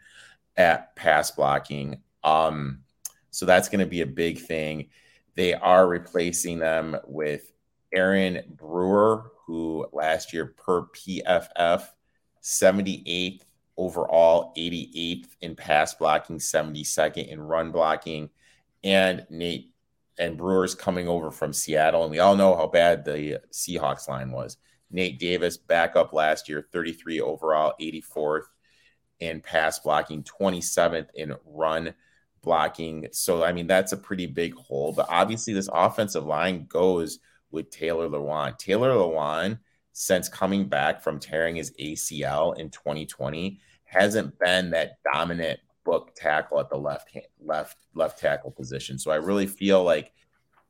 at 0.57 0.95
pass 0.95 1.31
blocking. 1.31 2.01
Um, 2.23 2.81
so 3.31 3.45
that's 3.45 3.69
going 3.69 3.79
to 3.79 3.85
be 3.85 4.01
a 4.01 4.07
big 4.07 4.39
thing. 4.39 4.89
They 5.35 5.53
are 5.53 5.87
replacing 5.87 6.59
them 6.59 6.97
with 7.05 7.51
Aaron 7.93 8.43
Brewer, 8.49 9.31
who 9.45 9.87
last 9.91 10.33
year 10.33 10.47
per 10.57 10.83
PFF, 10.83 11.87
78th 12.43 13.41
overall, 13.77 14.53
88th 14.57 15.27
in 15.41 15.55
pass 15.55 15.93
blocking, 15.93 16.37
72nd 16.37 17.27
in 17.27 17.41
run 17.41 17.71
blocking. 17.71 18.29
And 18.83 19.25
Nate 19.29 19.71
and 20.17 20.37
Brewer's 20.37 20.75
coming 20.75 21.07
over 21.07 21.31
from 21.31 21.53
Seattle. 21.53 22.03
And 22.03 22.11
we 22.11 22.19
all 22.19 22.35
know 22.35 22.55
how 22.55 22.67
bad 22.67 23.05
the 23.05 23.41
Seahawks 23.51 24.07
line 24.07 24.31
was. 24.31 24.57
Nate 24.89 25.19
Davis 25.19 25.57
back 25.57 25.95
up 25.95 26.13
last 26.13 26.49
year, 26.49 26.67
33 26.71 27.21
overall, 27.21 27.73
84th 27.79 28.43
in 29.19 29.39
pass 29.39 29.79
blocking, 29.79 30.23
27th 30.23 31.07
in 31.15 31.35
run 31.45 31.93
blocking. 32.41 33.07
So, 33.11 33.43
I 33.43 33.53
mean, 33.53 33.67
that's 33.67 33.93
a 33.93 33.97
pretty 33.97 34.25
big 34.25 34.53
hole. 34.55 34.91
But 34.91 35.07
obviously, 35.09 35.53
this 35.53 35.69
offensive 35.71 36.25
line 36.25 36.65
goes 36.65 37.19
with 37.51 37.69
Taylor 37.69 38.09
Lewan. 38.09 38.57
Taylor 38.57 38.89
Lewan, 38.89 39.59
since 39.93 40.27
coming 40.27 40.67
back 40.67 41.01
from 41.01 41.19
tearing 41.19 41.55
his 41.55 41.71
ACL 41.79 42.57
in 42.57 42.69
2020, 42.69 43.59
hasn't 43.85 44.37
been 44.39 44.71
that 44.71 44.97
dominant 45.13 45.59
book 45.83 46.11
tackle 46.15 46.59
at 46.59 46.69
the 46.69 46.77
left 46.77 47.11
hand, 47.11 47.25
left 47.43 47.77
left 47.93 48.19
tackle 48.19 48.51
position. 48.51 48.97
So 48.97 49.11
I 49.11 49.15
really 49.15 49.47
feel 49.47 49.83
like 49.83 50.11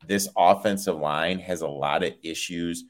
this 0.08 0.28
offensive 0.38 0.98
line 0.98 1.40
has 1.40 1.62
a 1.62 1.68
lot 1.68 2.04
of 2.04 2.14
issues 2.24 2.86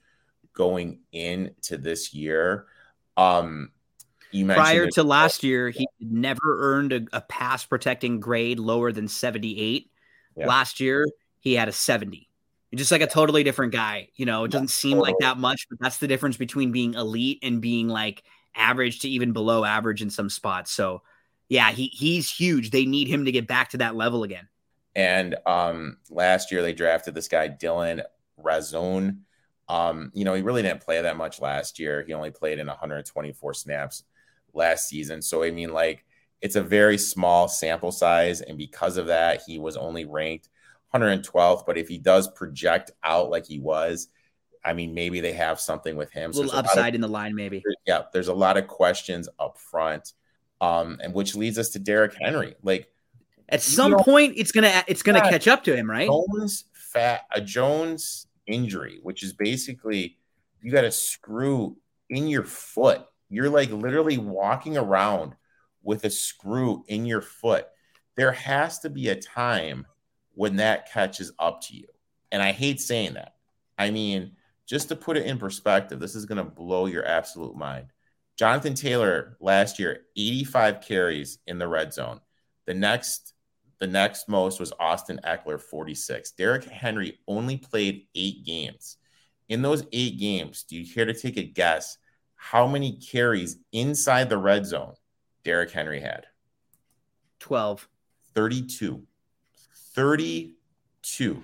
going 0.54 1.00
into 1.12 1.78
this 1.78 2.14
year. 2.14 2.68
Um, 3.18 3.72
prior 4.32 4.88
to 4.88 5.04
last 5.04 5.44
year, 5.44 5.70
he 5.70 5.88
never 6.00 6.40
earned 6.44 6.94
a, 6.94 7.02
a, 7.14 7.22
pass 7.22 7.66
protecting 7.66 8.20
grade 8.20 8.60
lower 8.60 8.92
than 8.92 9.08
78. 9.08 9.90
Yeah. 10.38 10.48
Last 10.48 10.80
year, 10.80 11.06
he 11.40 11.54
had 11.54 11.68
a 11.68 11.74
70. 11.74 12.30
Just 12.74 12.92
like 12.92 13.02
a 13.02 13.08
totally 13.08 13.44
different 13.44 13.74
guy. 13.74 14.08
You 14.16 14.26
know, 14.26 14.46
it 14.46 14.52
doesn't 14.52 14.70
seem 14.70 14.98
like 14.98 15.16
that 15.20 15.38
much, 15.38 15.68
but 15.70 15.80
that's 15.82 15.98
the 15.98 16.08
difference 16.08 16.38
between 16.38 16.72
being 16.72 16.94
elite 16.94 17.40
and 17.44 17.60
being 17.60 17.90
like 17.90 18.24
average 18.56 19.00
to 19.00 19.10
even 19.10 19.34
below 19.34 19.66
average 19.66 20.02
in 20.02 20.10
some 20.10 20.30
spots. 20.30 20.72
So, 20.72 21.02
yeah, 21.52 21.72
he 21.72 21.88
he's 21.88 22.32
huge. 22.32 22.70
They 22.72 22.86
need 22.86 23.10
him 23.10 23.26
to 23.26 23.32
get 23.32 23.46
back 23.46 23.72
to 23.72 23.78
that 23.80 23.94
level 23.94 24.24
again. 24.24 24.48
And 24.96 25.36
um, 25.46 25.98
last 26.10 26.50
year 26.50 26.62
they 26.62 26.72
drafted 26.72 27.14
this 27.14 27.28
guy 27.28 27.50
Dillon 27.50 28.04
Radunz. 28.42 29.18
Um, 29.68 30.12
you 30.14 30.24
know, 30.24 30.34
he 30.34 30.44
really 30.44 30.62
didn't 30.62 30.80
play 30.80 31.02
that 31.02 31.18
much 31.18 31.42
last 31.42 31.78
year. 31.78 32.06
He 32.08 32.14
only 32.14 32.32
played 32.32 32.58
in 32.58 32.68
124 32.68 33.54
snaps 33.54 34.04
last 34.54 34.88
season. 34.88 35.22
So, 35.22 35.44
I 35.44 35.52
mean, 35.52 35.74
like, 35.74 36.06
it's 36.42 36.56
a 36.56 36.64
very 36.64 36.98
small 36.98 37.50
sample 37.50 37.92
size. 37.92 38.40
And 38.40 38.58
because 38.58 38.96
of 38.96 39.08
that, 39.08 39.42
he 39.46 39.60
was 39.60 39.76
only 39.76 40.06
ranked 40.06 40.48
112th. 40.94 41.66
But 41.66 41.78
if 41.78 41.90
he 41.90 41.98
does 41.98 42.30
project 42.30 42.92
out 43.04 43.30
like 43.30 43.46
he 43.46 43.60
was 43.60 44.08
I 44.64 44.74
mean, 44.74 44.94
maybe 44.94 45.22
they 45.22 45.34
have 45.34 45.60
something 45.60 45.96
with 45.96 46.12
him. 46.12 46.32
A 46.32 46.34
little 46.34 46.52
so 46.52 46.58
upside 46.58 46.90
of, 46.90 46.96
in 46.96 47.02
the 47.02 47.08
line, 47.08 47.36
maybe. 47.36 47.64
Yeah, 47.88 48.04
there's 48.14 48.28
a 48.28 48.34
lot 48.34 48.58
of 48.58 48.68
questions 48.68 49.28
up 49.40 49.58
front, 49.58 50.14
um, 50.62 51.00
and 51.04 51.14
which 51.14 51.36
leads 51.36 51.58
us 51.58 51.70
to 51.70 51.80
Derrick 51.80 52.16
Henry. 52.18 52.56
Like 52.64 52.88
at 53.50 53.62
some 53.62 53.98
point, 53.98 54.36
it's 54.38 54.54
gonna 54.54 54.84
it's 54.88 55.04
gonna 55.04 55.22
catch 55.22 55.48
up 55.48 55.64
to 55.66 55.76
him, 55.76 55.90
right? 55.90 56.08
Jones 56.08 56.66
fat 56.74 57.22
a 57.34 57.42
Jones 57.42 58.28
injury, 58.48 59.00
which 59.04 59.24
is 59.24 59.34
basically 59.34 60.18
you 60.62 60.72
got 60.72 60.86
a 60.86 60.92
screw 60.92 61.76
in 62.10 62.28
your 62.28 62.44
foot. 62.44 63.02
You're 63.30 63.50
like 63.50 63.72
literally 63.72 64.18
walking 64.18 64.78
around 64.78 65.36
with 65.84 66.06
a 66.06 66.10
screw 66.10 66.84
in 66.88 67.06
your 67.06 67.22
foot. 67.22 67.66
There 68.16 68.32
has 68.32 68.80
to 68.80 68.90
be 68.90 69.10
a 69.10 69.16
time 69.16 69.88
when 70.36 70.58
that 70.58 70.92
catches 70.92 71.32
up 71.40 71.62
to 71.62 71.76
you. 71.76 71.88
And 72.32 72.42
I 72.42 72.52
hate 72.52 72.80
saying 72.80 73.14
that. 73.16 73.36
I 73.78 73.90
mean, 73.90 74.34
just 74.68 74.90
to 74.90 74.96
put 74.96 75.18
it 75.18 75.26
in 75.26 75.38
perspective, 75.38 76.00
this 76.00 76.16
is 76.16 76.26
going 76.26 76.38
to 76.38 76.44
blow 76.44 76.86
your 76.86 77.06
absolute 77.06 77.56
mind. 77.56 77.88
Jonathan 78.38 78.74
Taylor 78.74 79.38
last 79.40 79.80
year, 79.80 80.02
85 80.16 80.82
carries 80.82 81.40
in 81.48 81.60
the 81.60 81.68
red 81.68 81.94
zone. 81.94 82.20
The 82.66 82.74
next 82.74 83.34
the 83.80 83.88
next 83.88 84.30
most 84.30 84.60
was 84.60 84.72
Austin 84.80 85.20
Ekeler, 85.26 85.60
46. 85.60 86.34
Derrick 86.34 86.66
Henry 86.66 87.20
only 87.28 87.58
played 87.58 88.06
eight 88.14 88.46
games. 88.46 88.98
In 89.50 89.64
those 89.64 89.84
eight 89.92 90.20
games, 90.20 90.64
do 90.64 90.78
you 90.78 90.94
care 90.94 91.06
to 91.06 91.16
take 91.16 91.38
a 91.38 91.44
guess 91.44 91.98
how 92.36 92.68
many 92.68 92.98
carries 92.98 93.58
inside 93.72 94.30
the 94.30 94.38
red 94.38 94.68
zone 94.68 94.94
Derrick 95.44 95.72
Henry 95.72 96.00
had? 96.00 96.28
12. 97.40 97.90
32. 98.36 99.02
32. 99.96 101.44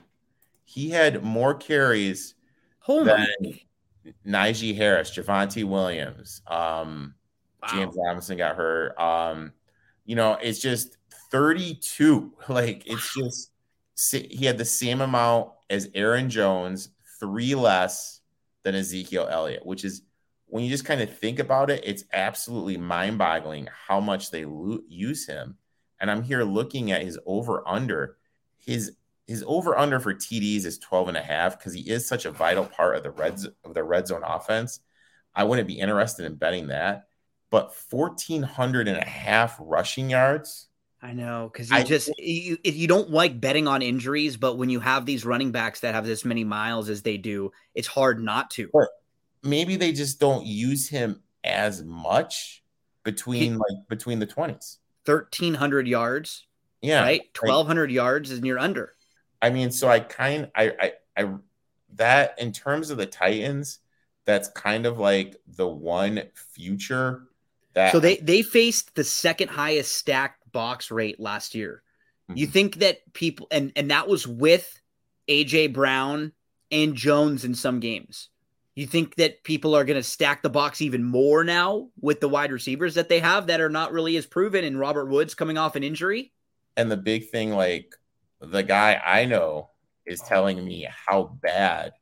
He 0.64 0.90
had 0.92 1.24
more 1.24 1.56
carries 1.56 2.36
oh 2.88 3.04
than 3.04 3.28
Najee 4.26 4.76
Harris, 4.76 5.12
Javonte 5.12 5.64
Williams, 5.64 6.42
um, 6.48 7.16
wow. 7.62 7.70
James 7.72 7.96
Robinson 7.98 8.38
got 8.38 8.56
hurt. 8.56 8.98
Um, 9.00 9.54
you 10.06 10.16
know, 10.16 10.38
it's 10.42 10.60
just 10.60 10.98
32. 11.32 12.34
Like 12.50 12.84
it's 12.88 13.14
just 13.14 13.52
he 14.12 14.46
had 14.46 14.58
the 14.58 14.66
same 14.66 15.02
amount 15.02 15.52
as 15.70 15.90
Aaron 15.96 16.30
Jones, 16.30 16.90
three 17.20 17.56
less 17.56 18.22
than 18.64 18.76
Ezekiel 18.76 19.28
Elliott, 19.30 19.66
which 19.66 19.84
is 19.84 20.04
when 20.46 20.64
you 20.64 20.70
just 20.70 20.86
kind 20.86 21.02
of 21.02 21.18
think 21.18 21.40
about 21.40 21.70
it, 21.70 21.84
it's 21.86 22.06
absolutely 22.14 22.78
mind-boggling 22.78 23.68
how 23.88 24.00
much 24.00 24.32
they 24.32 24.46
lo- 24.46 24.80
use 24.88 25.28
him. 25.28 25.58
And 26.00 26.10
I'm 26.10 26.24
here 26.24 26.44
looking 26.44 26.92
at 26.92 27.02
his 27.02 27.20
over 27.26 27.68
under. 27.68 28.18
His 28.58 28.94
his 29.28 29.44
over 29.46 29.78
under 29.78 30.00
for 30.00 30.14
TDs 30.14 30.66
is 30.66 30.80
12 30.80 31.10
and 31.10 31.18
a 31.18 31.22
half 31.22 31.58
because 31.58 31.74
he 31.74 31.82
is 31.82 32.08
such 32.08 32.26
a 32.26 32.32
vital 32.32 32.66
part 32.66 32.96
of 32.96 33.04
the 33.04 33.12
red 33.12 33.40
of 33.64 33.74
the 33.74 33.84
red 33.84 34.08
zone 34.08 34.24
offense. 34.26 34.80
I 35.36 35.44
wouldn't 35.44 35.68
be 35.68 35.80
interested 35.80 36.26
in 36.26 36.36
betting 36.36 36.68
that. 36.68 37.04
But 37.50 37.74
1400 37.90 38.88
and 38.88 38.98
a 38.98 39.06
half 39.06 39.56
rushing 39.60 40.10
yards 40.10 40.68
I 41.02 41.14
know 41.14 41.50
because 41.52 41.70
you 41.70 41.78
I, 41.78 41.84
just 41.84 42.10
you 42.18 42.58
you 42.64 42.88
don't 42.88 43.12
like 43.12 43.40
betting 43.40 43.68
on 43.68 43.82
injuries, 43.82 44.36
but 44.36 44.58
when 44.58 44.70
you 44.70 44.80
have 44.80 45.06
these 45.06 45.26
running 45.26 45.52
backs 45.52 45.82
that 45.82 45.94
have 45.94 46.06
this 46.06 46.26
many 46.26 46.44
miles 46.44 46.90
as 46.90 47.04
they 47.04 47.18
do, 47.18 47.52
it's 47.76 47.88
hard 47.88 48.22
not 48.22 48.50
to. 48.52 48.70
maybe 49.44 49.76
they 49.76 49.92
just 49.92 50.20
don't 50.20 50.46
use 50.46 50.90
him 50.90 51.22
as 51.44 51.84
much 51.84 52.64
between 53.04 53.42
he, 53.42 53.50
like 53.52 53.88
between 53.88 54.18
the 54.18 54.26
twenties. 54.26 54.80
Thirteen 55.06 55.54
hundred 55.54 55.88
yards, 55.88 56.48
yeah, 56.82 57.02
right. 57.02 57.32
Twelve 57.34 57.68
hundred 57.68 57.92
yards 57.92 58.32
is 58.32 58.42
near 58.42 58.58
under. 58.58 58.94
I 59.42 59.50
mean, 59.50 59.72
so 59.72 59.88
I 59.88 60.00
kind 60.00 60.50
I 60.56 60.72
I 60.80 60.94
I 61.16 61.30
that 61.96 62.40
in 62.40 62.52
terms 62.52 62.90
of 62.90 62.98
the 62.98 63.06
Titans, 63.06 63.80
that's 64.26 64.50
kind 64.50 64.86
of 64.86 64.98
like 65.00 65.38
the 65.48 65.68
one 65.68 66.22
future 66.34 67.24
that. 67.74 67.92
So 67.92 68.00
they 68.00 68.18
they 68.18 68.42
faced 68.42 68.96
the 68.96 69.04
second 69.04 69.50
highest 69.50 69.96
stacked 69.96 70.52
box 70.52 70.92
rate 70.92 71.20
last 71.20 71.56
year. 71.56 71.84
Mm-hmm. 72.30 72.38
You 72.38 72.48
think 72.48 72.76
that 72.78 73.14
people 73.14 73.48
and 73.52 73.72
and 73.76 73.92
that 73.92 74.08
was 74.08 74.28
with 74.28 74.80
AJ 75.28 75.74
Brown 75.74 76.34
and 76.72 76.96
Jones 76.96 77.46
in 77.46 77.56
some 77.56 77.80
games. 77.80 78.30
You 78.76 78.86
think 78.86 79.16
that 79.16 79.44
people 79.44 79.76
are 79.76 79.86
going 79.86 79.98
to 79.98 80.04
stack 80.04 80.44
the 80.44 80.52
box 80.52 80.84
even 80.84 81.04
more 81.04 81.44
now 81.44 81.90
with 82.00 82.20
the 82.20 82.30
wide 82.30 82.52
receivers 82.52 82.94
that 82.94 83.10
they 83.10 83.20
have 83.20 83.48
that 83.48 83.60
are 83.60 83.72
not 83.72 83.92
really 83.92 84.16
as 84.18 84.28
proven 84.28 84.64
and 84.64 84.80
Robert 84.80 85.08
Woods 85.08 85.34
coming 85.34 85.58
off 85.58 85.76
an 85.76 85.84
injury? 85.84 86.32
And 86.76 86.92
the 86.92 86.98
big 86.98 87.30
thing 87.32 87.54
like 87.54 87.96
the 88.42 88.64
guy 88.64 89.02
I 89.04 89.26
know 89.26 89.70
is 90.06 90.22
telling 90.22 90.64
me 90.64 90.88
how 91.08 91.38
bad 91.42 91.94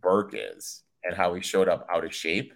Burke 0.00 0.34
is 0.34 0.82
and 1.04 1.14
how 1.14 1.34
he 1.34 1.42
showed 1.42 1.68
up 1.68 1.86
out 1.92 2.04
of 2.04 2.14
shape 2.14 2.54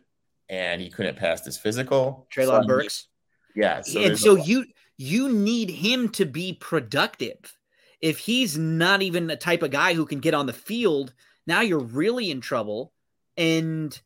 and 0.49 0.81
he 0.81 0.91
couldn't 0.91 1.17
pass 1.17 1.45
his 1.45 1.57
physical. 1.57 2.27
Treylon 2.35 2.63
so 2.63 2.67
Burks. 2.67 3.09
Yeah. 3.55 3.81
So 3.83 4.01
and 4.01 4.19
so 4.19 4.37
you 4.37 4.67
you 4.97 5.33
need 5.33 5.71
him 5.71 6.09
to 6.11 6.25
be 6.25 6.53
productive. 6.53 7.57
If 8.01 8.19
he's 8.19 8.59
not 8.59 9.03
even 9.03 9.27
the 9.27 9.37
type 9.37 9.63
of 9.63 9.71
guy 9.71 9.95
who 9.95 10.05
can 10.07 10.21
get 10.21 10.35
on 10.35 10.47
the 10.47 10.53
field, 10.53 11.15
now 11.47 11.61
you're 11.61 11.79
really 11.79 12.31
in 12.31 12.41
trouble. 12.41 12.93
And 13.37 13.99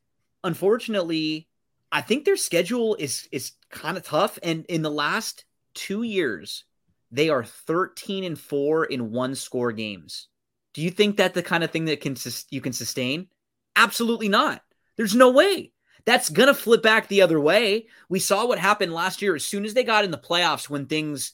unfortunately, 0.44 1.48
I 1.90 2.00
think 2.00 2.24
their 2.24 2.36
schedule 2.36 2.94
is 2.96 3.28
is 3.32 3.52
kind 3.70 3.96
of 3.96 4.04
tough. 4.04 4.38
And 4.42 4.64
in 4.66 4.82
the 4.82 4.90
last 4.90 5.44
two 5.74 6.02
years, 6.02 6.64
they 7.10 7.28
are 7.28 7.44
13 7.44 8.24
and 8.24 8.38
four 8.38 8.84
in 8.84 9.10
one 9.10 9.34
score 9.34 9.72
games. 9.72 10.28
Do 10.74 10.82
you 10.82 10.90
think 10.90 11.16
that 11.16 11.34
the 11.34 11.42
kind 11.42 11.64
of 11.64 11.70
thing 11.70 11.86
that 11.86 12.00
can 12.00 12.16
you 12.50 12.60
can 12.60 12.72
sustain? 12.72 13.28
Absolutely 13.74 14.28
not. 14.28 14.62
There's 14.96 15.14
no 15.14 15.30
way. 15.30 15.72
That's 16.04 16.30
going 16.30 16.46
to 16.48 16.54
flip 16.54 16.82
back 16.82 17.08
the 17.08 17.22
other 17.22 17.40
way. 17.40 17.86
We 18.08 18.18
saw 18.18 18.46
what 18.46 18.58
happened 18.58 18.92
last 18.92 19.22
year 19.22 19.34
as 19.34 19.44
soon 19.44 19.64
as 19.64 19.74
they 19.74 19.84
got 19.84 20.04
in 20.04 20.10
the 20.10 20.18
playoffs 20.18 20.68
when 20.68 20.86
things 20.86 21.32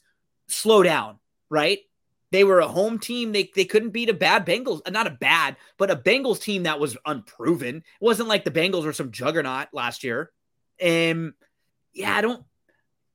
slow 0.49 0.83
down, 0.83 1.19
right? 1.51 1.81
They 2.33 2.43
were 2.43 2.59
a 2.59 2.67
home 2.67 2.99
team. 2.99 3.31
They, 3.31 3.51
they 3.55 3.65
couldn't 3.65 3.91
beat 3.91 4.09
a 4.09 4.15
bad 4.15 4.45
Bengals, 4.45 4.81
uh, 4.85 4.91
not 4.91 5.07
a 5.07 5.11
bad, 5.11 5.57
but 5.79 5.91
a 5.91 5.97
Bengals 5.97 6.41
team 6.41 6.65
that 6.65 6.81
was 6.81 6.97
unproven. 7.07 7.77
It 7.77 7.85
wasn't 8.01 8.29
like 8.29 8.45
the 8.45 8.51
Bengals 8.51 8.85
were 8.85 8.93
some 8.93 9.13
juggernaut 9.13 9.69
last 9.73 10.03
year. 10.03 10.33
And 10.81 11.35
yeah, 11.93 12.17
I 12.17 12.21
don't, 12.21 12.45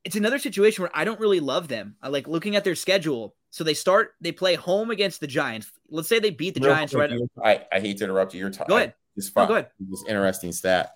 it's 0.04 0.16
another 0.16 0.38
situation 0.38 0.82
where 0.82 0.90
I 0.94 1.04
don't 1.04 1.20
really 1.20 1.40
love 1.40 1.68
them. 1.68 1.96
I 2.02 2.08
like 2.08 2.26
looking 2.26 2.56
at 2.56 2.64
their 2.64 2.74
schedule. 2.74 3.34
So 3.50 3.64
they 3.64 3.74
start, 3.74 4.12
they 4.20 4.32
play 4.32 4.54
home 4.54 4.90
against 4.90 5.20
the 5.20 5.26
Giants. 5.26 5.70
Let's 5.88 6.08
say 6.08 6.18
they 6.20 6.30
beat 6.30 6.54
the 6.54 6.60
Real 6.60 6.74
Giants 6.74 6.94
quick, 6.94 7.10
right. 7.36 7.66
I, 7.72 7.76
I 7.76 7.80
hate 7.80 7.98
to 7.98 8.04
interrupt 8.04 8.32
you. 8.32 8.40
You're 8.40 8.50
talking. 8.50 8.70
Go 8.70 8.76
ahead. 8.76 8.94
It's 9.16 9.28
fun. 9.28 9.44
Oh, 9.44 9.48
go 9.48 9.54
ahead. 9.54 9.70
It's 9.90 10.04
interesting 10.08 10.52
stat. 10.52 10.92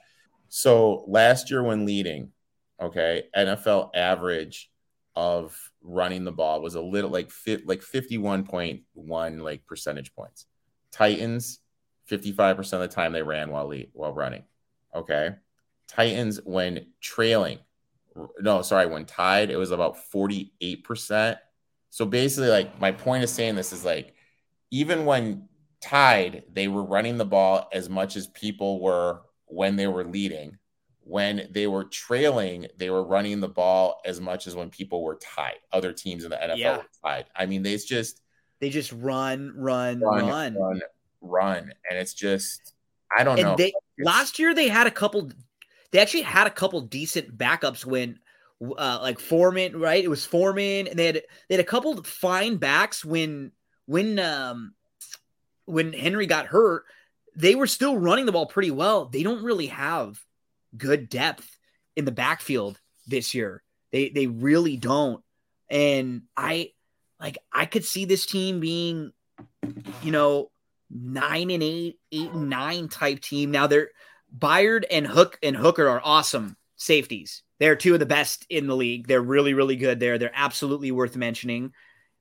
So 0.49 1.05
last 1.09 1.51
year 1.51 1.63
when 1.63 1.85
leading, 1.85 2.31
okay, 2.81 3.25
NFL 3.37 3.91
average 3.95 4.71
of 5.17 5.59
running 5.83 6.25
the 6.25 6.33
ball 6.33 6.61
was 6.61 6.75
a 6.75 6.81
little 6.81 7.11
like 7.11 7.31
fit 7.31 7.67
like 7.67 7.81
51.1 7.81 9.41
like 9.41 9.67
percentage 9.67 10.15
points. 10.15 10.47
Titans 10.93 11.61
55% 12.11 12.73
of 12.75 12.81
the 12.81 12.89
time 12.89 13.13
they 13.13 13.23
ran 13.23 13.51
while 13.51 13.67
lead, 13.67 13.91
while 13.93 14.13
running. 14.13 14.45
Okay. 14.95 15.35
Titans 15.89 16.41
when 16.45 16.87
trailing 17.01 17.59
no, 18.41 18.62
sorry, 18.62 18.86
when 18.86 19.05
tied, 19.05 19.51
it 19.51 19.57
was 19.57 19.70
about 19.70 19.97
48%. 20.12 21.36
So 21.91 22.07
basically, 22.07 22.49
like 22.49 22.81
my 22.81 22.93
point 22.93 23.24
of 23.24 23.31
saying 23.31 23.55
this 23.55 23.73
is 23.73 23.85
like 23.85 24.15
even 24.70 25.05
when 25.05 25.49
tied, 25.81 26.45
they 26.53 26.69
were 26.69 26.82
running 26.82 27.19
the 27.19 27.24
ball 27.24 27.69
as 27.73 27.89
much 27.89 28.16
as 28.16 28.27
people 28.28 28.81
were 28.81 29.23
when 29.47 29.77
they 29.77 29.86
were 29.86 30.05
leading. 30.05 30.59
When 31.07 31.49
they 31.51 31.66
were 31.66 31.85
trailing, 31.85 32.66
they 32.78 32.89
were 32.89 33.05
running 33.05 33.41
the 33.41 33.49
ball 33.49 34.01
as 34.07 34.20
much 34.20 34.47
as 34.47 34.57
when 34.57 34.70
people 34.70 35.03
were 35.03 35.16
tied. 35.16 35.59
Other 35.70 35.93
teams 35.93 36.24
in 36.24 36.31
the 36.31 36.36
NFL 36.36 36.57
yeah. 36.57 36.77
were 36.78 36.86
tied. 37.05 37.27
I 37.36 37.45
mean, 37.45 37.62
they 37.62 37.77
just 37.77 38.23
they 38.61 38.70
just 38.70 38.91
run, 38.93 39.53
run, 39.55 40.01
run, 40.01 40.27
run, 40.27 40.55
run, 40.57 40.81
run, 41.20 41.73
and 41.91 41.99
it's 41.99 42.15
just 42.15 42.74
I 43.16 43.23
don't 43.23 43.39
and 43.39 43.49
know. 43.49 43.57
They, 43.57 43.73
last 43.99 44.39
year 44.39 44.55
they 44.55 44.69
had 44.69 44.86
a 44.86 44.91
couple. 44.91 45.31
They 45.95 46.01
actually 46.01 46.23
had 46.23 46.49
a 46.49 46.51
couple 46.51 46.83
decent 46.83 47.39
backups 47.39 47.87
when, 47.87 48.19
uh, 48.61 48.99
like 49.01 49.21
Foreman, 49.21 49.79
right? 49.79 50.03
It 50.03 50.09
was 50.09 50.27
Foreman, 50.27 50.89
and 50.89 50.99
they 50.99 51.07
had 51.07 51.23
they 51.49 51.55
had 51.55 51.65
a 51.65 51.69
couple 51.69 52.03
fine 52.03 52.57
backs 52.57 53.05
when 53.05 53.53
when 53.87 54.19
um 54.19 54.75
when 55.65 55.93
Henry 55.95 56.27
got 56.27 56.47
hurt 56.47 56.85
they 57.37 57.55
were 57.55 57.66
still 57.66 57.97
running 57.97 58.27
the 58.27 58.33
ball 58.33 58.47
pretty 58.47 58.71
well. 58.71 59.07
They 59.07 59.23
don't 59.23 59.43
really 59.43 59.66
have 59.66 60.21
good 60.77 61.09
depth 61.09 61.59
in 61.97 62.05
the 62.05 62.12
backfield 62.12 62.81
this 63.07 63.35
year. 63.35 63.62
They 63.93 64.09
they 64.09 64.27
really 64.27 64.77
don't. 64.77 65.23
And 65.69 66.23
I 66.37 66.73
like 67.21 67.39
I 67.53 67.66
could 67.66 67.85
see 67.85 68.05
this 68.05 68.27
team 68.27 68.61
being, 68.61 69.12
you 70.03 70.12
know, 70.12 70.51
nine 70.91 71.51
and 71.51 71.62
eight, 71.62 71.99
eight 72.12 72.31
and 72.31 72.49
nine 72.49 72.89
type 72.89 73.21
team. 73.21 73.51
Now 73.51 73.66
they're 73.66 73.91
Byard 74.36 74.85
and 74.90 75.06
Hook 75.06 75.39
and 75.43 75.56
Hooker 75.56 75.89
are 75.89 76.01
awesome 76.02 76.56
safeties. 76.77 77.43
They're 77.61 77.77
two 77.77 77.94
of 77.94 78.01
the 78.01 78.06
best 78.06 78.47
in 78.51 78.66
the 78.66 78.77
league. 78.77 79.06
They're 79.06 79.23
really, 79.23 79.55
really 79.55 79.77
good 79.77 80.01
there. 80.01 80.19
They're 80.19 80.31
absolutely 80.35 80.90
worth 80.90 81.16
mentioning. 81.16 81.73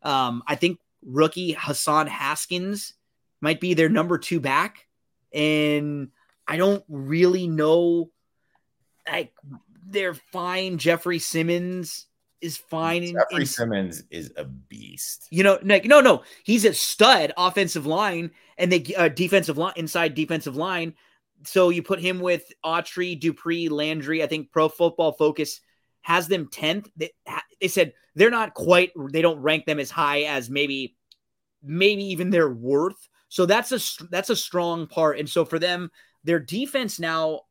Um, 0.03 0.43
I 0.47 0.55
think 0.55 0.79
rookie 1.05 1.55
Hassan 1.57 2.07
Haskins 2.07 2.93
might 3.41 3.59
be 3.59 3.73
their 3.73 3.89
number 3.89 4.17
two 4.17 4.39
back. 4.39 4.85
And 5.33 6.09
I 6.47 6.57
don't 6.57 6.83
really 6.87 7.47
know. 7.47 8.11
Like 9.09 9.33
they're 9.85 10.13
fine. 10.13 10.77
Jeffrey 10.77 11.19
Simmons 11.19 12.05
is 12.41 12.57
fine. 12.57 13.13
Jeffrey 13.13 13.45
Simmons 13.45 14.03
is 14.11 14.31
a 14.37 14.45
beast. 14.45 15.27
You 15.31 15.43
know, 15.43 15.59
like 15.63 15.85
no, 15.85 16.01
no, 16.01 16.23
he's 16.43 16.65
a 16.65 16.73
stud 16.73 17.33
offensive 17.37 17.85
line 17.85 18.31
and 18.57 18.71
they 18.71 18.93
uh, 18.95 19.09
defensive 19.09 19.57
line 19.57 19.73
inside 19.77 20.13
defensive 20.13 20.55
line. 20.55 20.93
So 21.45 21.69
you 21.69 21.83
put 21.83 21.99
him 21.99 22.19
with 22.19 22.51
Autry, 22.65 23.19
Dupree, 23.19 23.69
Landry. 23.69 24.23
I 24.23 24.27
think 24.27 24.51
Pro 24.51 24.69
Football 24.69 25.13
Focus 25.13 25.61
has 26.01 26.27
them 26.27 26.49
tenth. 26.51 26.89
They, 26.95 27.11
they 27.59 27.67
said 27.67 27.93
they're 28.15 28.29
not 28.29 28.53
quite. 28.53 28.91
They 29.11 29.21
don't 29.21 29.41
rank 29.41 29.65
them 29.65 29.79
as 29.79 29.91
high 29.91 30.23
as 30.23 30.49
maybe, 30.49 30.95
maybe 31.63 32.03
even 32.05 32.29
their 32.29 32.49
worth. 32.49 33.09
So 33.29 33.45
that's 33.45 33.71
a 33.71 34.05
that's 34.09 34.29
a 34.29 34.35
strong 34.35 34.87
part. 34.87 35.19
And 35.19 35.29
so 35.29 35.43
for 35.43 35.59
them, 35.59 35.89
their 36.23 36.39
defense 36.39 36.99
now 36.99 37.41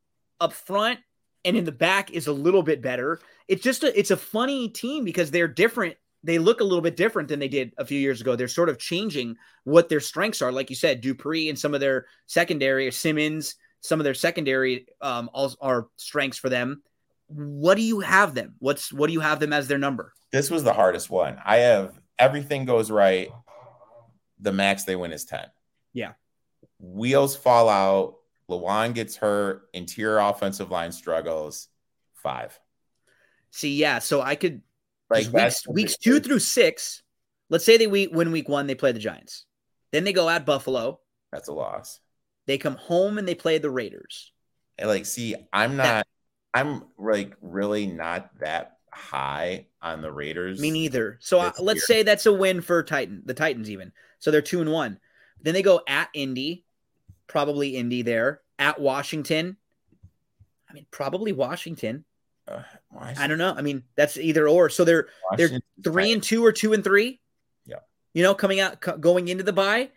up 0.41 0.53
front 0.53 1.01
and 1.45 1.57
in 1.57 1.65
the 1.65 1.73
back 1.73 2.11
is 2.11 2.27
a 2.27 2.33
little 2.33 2.63
bit 2.63 2.83
better. 2.83 3.21
It's 3.49 3.63
just 3.63 3.83
a 3.83 3.99
it's 3.99 4.11
a 4.11 4.17
funny 4.17 4.69
team 4.69 5.05
because 5.05 5.31
they're 5.31 5.49
different. 5.49 5.97
They 6.25 6.39
look 6.39 6.61
a 6.61 6.65
little 6.65 6.83
bit 6.83 6.97
different 6.97 7.29
than 7.29 7.41
they 7.41 7.49
did 7.49 7.73
a 7.79 7.85
few 7.85 7.99
years 7.99 8.21
ago. 8.21 8.37
They're 8.37 8.47
sort 8.49 8.69
of 8.69 8.79
changing 8.79 9.37
what 9.65 9.89
their 9.89 9.99
strengths 9.99 10.41
are. 10.41 10.53
Like 10.53 10.71
you 10.71 10.77
said, 10.77 11.01
Dupree 11.01 11.49
and 11.49 11.59
some 11.59 11.75
of 11.75 11.81
their 11.81 12.07
secondary, 12.27 12.91
Simmons, 12.93 13.57
some 13.83 14.01
of 14.01 14.05
their 14.05 14.15
secondary 14.15 14.87
um, 15.01 15.29
are 15.61 15.89
strengths 15.97 16.39
for 16.39 16.49
them. 16.49 16.83
What 17.27 17.75
do 17.75 17.83
you 17.83 18.01
have 18.01 18.35
them? 18.35 18.55
What's 18.59 18.93
what 18.93 19.09
do 19.09 19.13
you 19.13 19.21
have 19.21 19.41
them 19.41 19.53
as 19.53 19.69
their 19.69 19.79
number? 19.79 20.13
This 20.33 20.51
was 20.51 20.65
the 20.65 20.73
hardest 20.73 21.11
one. 21.11 21.37
I 21.45 21.59
have 21.59 21.99
everything 22.19 22.65
goes 22.65 22.91
right. 22.91 23.29
The 24.41 24.53
max 24.53 24.85
they 24.85 24.97
win 24.97 25.13
is 25.13 25.25
10. 25.25 25.47
Yeah. 25.93 26.13
Wheels 26.79 27.37
fall 27.37 27.69
out 27.69 28.17
Lewan 28.53 28.95
gets 28.95 29.17
hurt, 29.17 29.69
interior 29.73 30.19
offensive 30.19 30.71
line 30.71 30.93
struggles, 30.93 31.69
five. 32.15 32.59
See, 33.51 33.77
yeah, 33.77 33.99
so 33.99 34.21
I 34.21 34.35
could 34.35 34.63
like 35.11 35.33
weeks, 35.33 35.67
weeks 35.69 35.97
two 35.97 36.21
through 36.21 36.41
six. 36.41 37.03
Let's 37.49 37.65
say 37.65 37.77
they 37.77 37.87
win 37.87 38.33
week 38.33 38.49
one, 38.49 38.67
they 38.67 38.75
play 38.75 38.93
the 38.93 38.99
Giants. 38.99 39.45
Then 39.91 40.05
they 40.05 40.13
go 40.13 40.29
at 40.29 40.47
Buffalo. 40.47 41.01
That's 41.33 41.49
a 41.49 41.53
loss. 41.53 42.01
They 42.47 42.59
come 42.59 42.77
home 42.77 43.19
and 43.19 43.27
they 43.27 43.35
play 43.35 43.59
the 43.59 43.71
Raiders. 43.71 44.33
And 44.79 44.89
like, 44.89 45.07
see, 45.07 45.35
I'm 45.53 45.77
not. 45.77 45.85
That, 45.85 46.07
I'm 46.55 46.85
like 46.99 47.35
really 47.41 47.87
not 47.87 48.31
that 48.41 48.79
high 48.91 49.67
on 49.81 50.03
the 50.03 50.13
Raiders. 50.13 50.61
Me 50.61 50.71
neither. 50.71 51.19
So 51.21 51.41
uh, 51.41 51.53
let's 51.61 51.87
say 51.87 52.03
that's 52.03 52.27
a 52.27 52.33
win 52.33 52.61
for 52.61 52.83
Titan, 52.83 53.23
the 53.25 53.35
Titans 53.35 53.71
even. 53.71 53.93
So 54.19 54.31
they're 54.31 54.43
two 54.43 54.61
and 54.61 54.71
one. 54.71 54.99
Then 55.41 55.55
they 55.55 55.63
go 55.63 55.81
at 55.89 56.09
Indy, 56.15 56.65
probably 57.27 57.77
Indy 57.77 58.03
there 58.03 58.43
at 58.59 58.81
Washington. 58.81 59.57
I 60.69 60.75
mean, 60.75 60.87
probably 60.91 61.33
Washington. 61.33 62.05
Uh, 62.49 62.63
I 62.99 63.27
don't 63.27 63.39
know. 63.39 63.55
I 63.57 63.63
mean, 63.63 63.83
that's 63.95 64.17
either 64.17 64.49
or. 64.49 64.69
So 64.69 64.85
they're 64.85 65.09
they're 65.37 65.61
three 65.83 66.13
and 66.13 66.23
two 66.23 66.45
or 66.45 66.53
two 66.53 66.73
and 66.73 66.83
three. 66.83 67.21
Yeah. 67.67 67.77
You 68.15 68.23
know, 68.23 68.35
coming 68.35 68.61
out 68.61 68.81
co- 68.81 68.97
going 68.97 69.29
into 69.29 69.45
the 69.45 69.53
bye, 69.53 69.91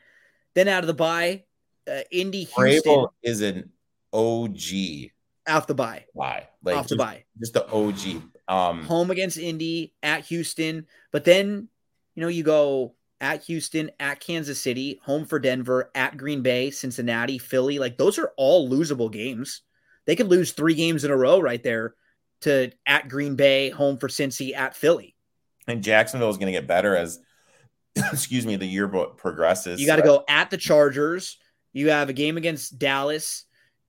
then 0.54 0.68
out 0.68 0.84
of 0.84 0.88
the 0.88 0.94
bye, 0.94 1.45
uh, 1.90 2.02
Indy 2.12 2.44
Houston 2.44 3.08
is 3.24 3.42
an 3.42 3.72
OG 4.14 5.12
out 5.48 5.68
the 5.68 5.76
buy. 5.76 6.06
Bye. 6.16 6.48
Like 6.64 6.78
off 6.78 6.88
the 6.88 6.96
bye. 6.96 7.26
Just 7.40 7.54
the 7.54 7.68
OG. 7.70 8.24
Um 8.48 8.84
home 8.84 9.12
against 9.12 9.38
Indy 9.38 9.94
at 10.04 10.26
Houston, 10.26 10.86
but 11.12 11.26
then 11.26 11.68
you 12.16 12.22
know 12.22 12.28
you 12.28 12.44
go 12.44 12.96
at 13.22 13.44
Houston, 13.44 13.90
at 14.00 14.20
Kansas 14.20 14.62
City, 14.62 15.00
home 15.04 15.26
for 15.26 15.40
Denver, 15.40 15.90
at 15.96 16.18
Green 16.18 16.42
Bay, 16.42 16.70
Cincinnati, 16.70 17.38
Philly. 17.38 17.80
Like 17.80 17.98
those 17.98 18.20
are 18.20 18.34
all 18.38 18.70
losable 18.70 19.12
games. 19.12 19.62
They 20.06 20.16
could 20.16 20.28
lose 20.28 20.52
three 20.52 20.76
games 20.76 21.04
in 21.04 21.12
a 21.12 21.18
row 21.18 21.40
right 21.40 21.64
there 21.64 21.96
to 22.42 22.72
at 22.86 23.10
Green 23.10 23.36
Bay, 23.36 23.70
home 23.70 23.98
for 23.98 24.08
Cincy, 24.08 24.56
at 24.56 24.76
Philly. 24.76 25.16
And 25.68 25.82
Jacksonville 25.82 26.30
is 26.30 26.38
going 26.38 26.54
to 26.54 26.60
get 26.60 26.68
better 26.68 26.96
as, 26.96 27.20
excuse 27.96 28.46
me, 28.46 28.56
the 28.56 28.68
year 28.68 28.88
progresses. 28.88 29.80
You 29.82 29.88
got 29.88 29.96
to 29.96 30.04
go 30.04 30.24
at 30.30 30.52
the 30.52 30.58
Chargers. 30.58 31.38
You 31.76 31.90
have 31.90 32.08
a 32.08 32.14
game 32.14 32.38
against 32.38 32.80
Dallas, 32.80 33.44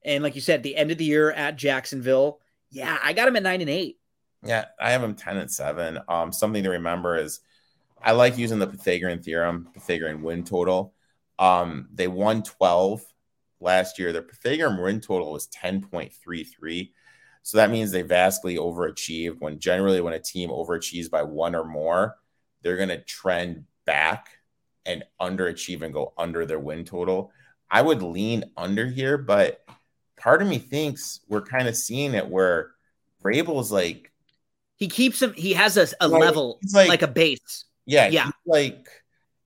and 0.04 0.24
like 0.24 0.34
you 0.34 0.40
said, 0.40 0.62
the 0.64 0.76
end 0.76 0.90
of 0.90 0.98
the 0.98 1.04
year 1.04 1.30
at 1.30 1.56
Jacksonville. 1.56 2.40
Yeah, 2.70 2.98
I 3.00 3.12
got 3.12 3.26
them 3.26 3.36
at 3.36 3.44
nine 3.44 3.60
and 3.60 3.70
eight. 3.70 3.98
Yeah, 4.44 4.64
I 4.80 4.90
have 4.90 5.02
them 5.02 5.14
ten 5.14 5.36
and 5.36 5.50
seven. 5.50 6.00
Um, 6.08 6.32
something 6.32 6.64
to 6.64 6.70
remember 6.70 7.16
is 7.16 7.40
I 8.02 8.10
like 8.10 8.36
using 8.36 8.58
the 8.58 8.66
Pythagorean 8.66 9.22
theorem, 9.22 9.68
Pythagorean 9.72 10.22
win 10.22 10.42
total. 10.42 10.94
Um, 11.38 11.88
they 11.94 12.08
won 12.08 12.42
12 12.42 13.04
last 13.60 14.00
year. 14.00 14.12
Their 14.12 14.22
Pythagorean 14.22 14.82
win 14.82 15.00
total 15.00 15.30
was 15.30 15.46
10.33. 15.48 16.90
So 17.42 17.58
that 17.58 17.70
means 17.70 17.92
they 17.92 18.02
vastly 18.02 18.56
overachieved. 18.56 19.40
When 19.40 19.60
generally, 19.60 20.00
when 20.00 20.12
a 20.12 20.18
team 20.18 20.50
overachieves 20.50 21.08
by 21.08 21.22
one 21.22 21.54
or 21.54 21.64
more, 21.64 22.16
they're 22.62 22.76
going 22.76 22.88
to 22.88 23.02
trend 23.04 23.64
back 23.84 24.30
and 24.84 25.04
underachieve 25.20 25.82
and 25.82 25.94
go 25.94 26.12
under 26.18 26.44
their 26.46 26.58
win 26.58 26.84
total. 26.84 27.30
I 27.70 27.82
would 27.82 28.02
lean 28.02 28.44
under 28.56 28.86
here, 28.86 29.18
but 29.18 29.64
part 30.16 30.42
of 30.42 30.48
me 30.48 30.58
thinks 30.58 31.20
we're 31.28 31.42
kind 31.42 31.68
of 31.68 31.76
seeing 31.76 32.14
it 32.14 32.28
where 32.28 32.72
Vrabel's 33.22 33.72
like 33.72 34.12
he 34.76 34.88
keeps 34.88 35.20
him. 35.20 35.32
He 35.32 35.54
has 35.54 35.76
a, 35.76 35.88
a 36.00 36.08
like, 36.08 36.20
level, 36.20 36.60
like, 36.72 36.88
like 36.88 37.02
a 37.02 37.08
base. 37.08 37.64
Yeah, 37.86 38.08
yeah. 38.08 38.30
like 38.44 38.86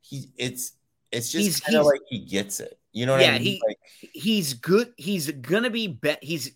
he, 0.00 0.30
it's 0.36 0.72
it's 1.12 1.30
just 1.30 1.64
kind 1.64 1.78
of 1.78 1.86
like 1.86 2.00
he 2.08 2.18
gets 2.18 2.60
it. 2.60 2.78
You 2.92 3.06
know 3.06 3.12
what 3.12 3.20
yeah, 3.22 3.34
I 3.34 3.38
mean? 3.38 3.42
He, 3.42 3.62
like, 3.66 3.78
he's 4.12 4.54
good. 4.54 4.92
He's 4.96 5.30
gonna 5.30 5.70
be 5.70 5.86
bet. 5.86 6.22
He's 6.22 6.50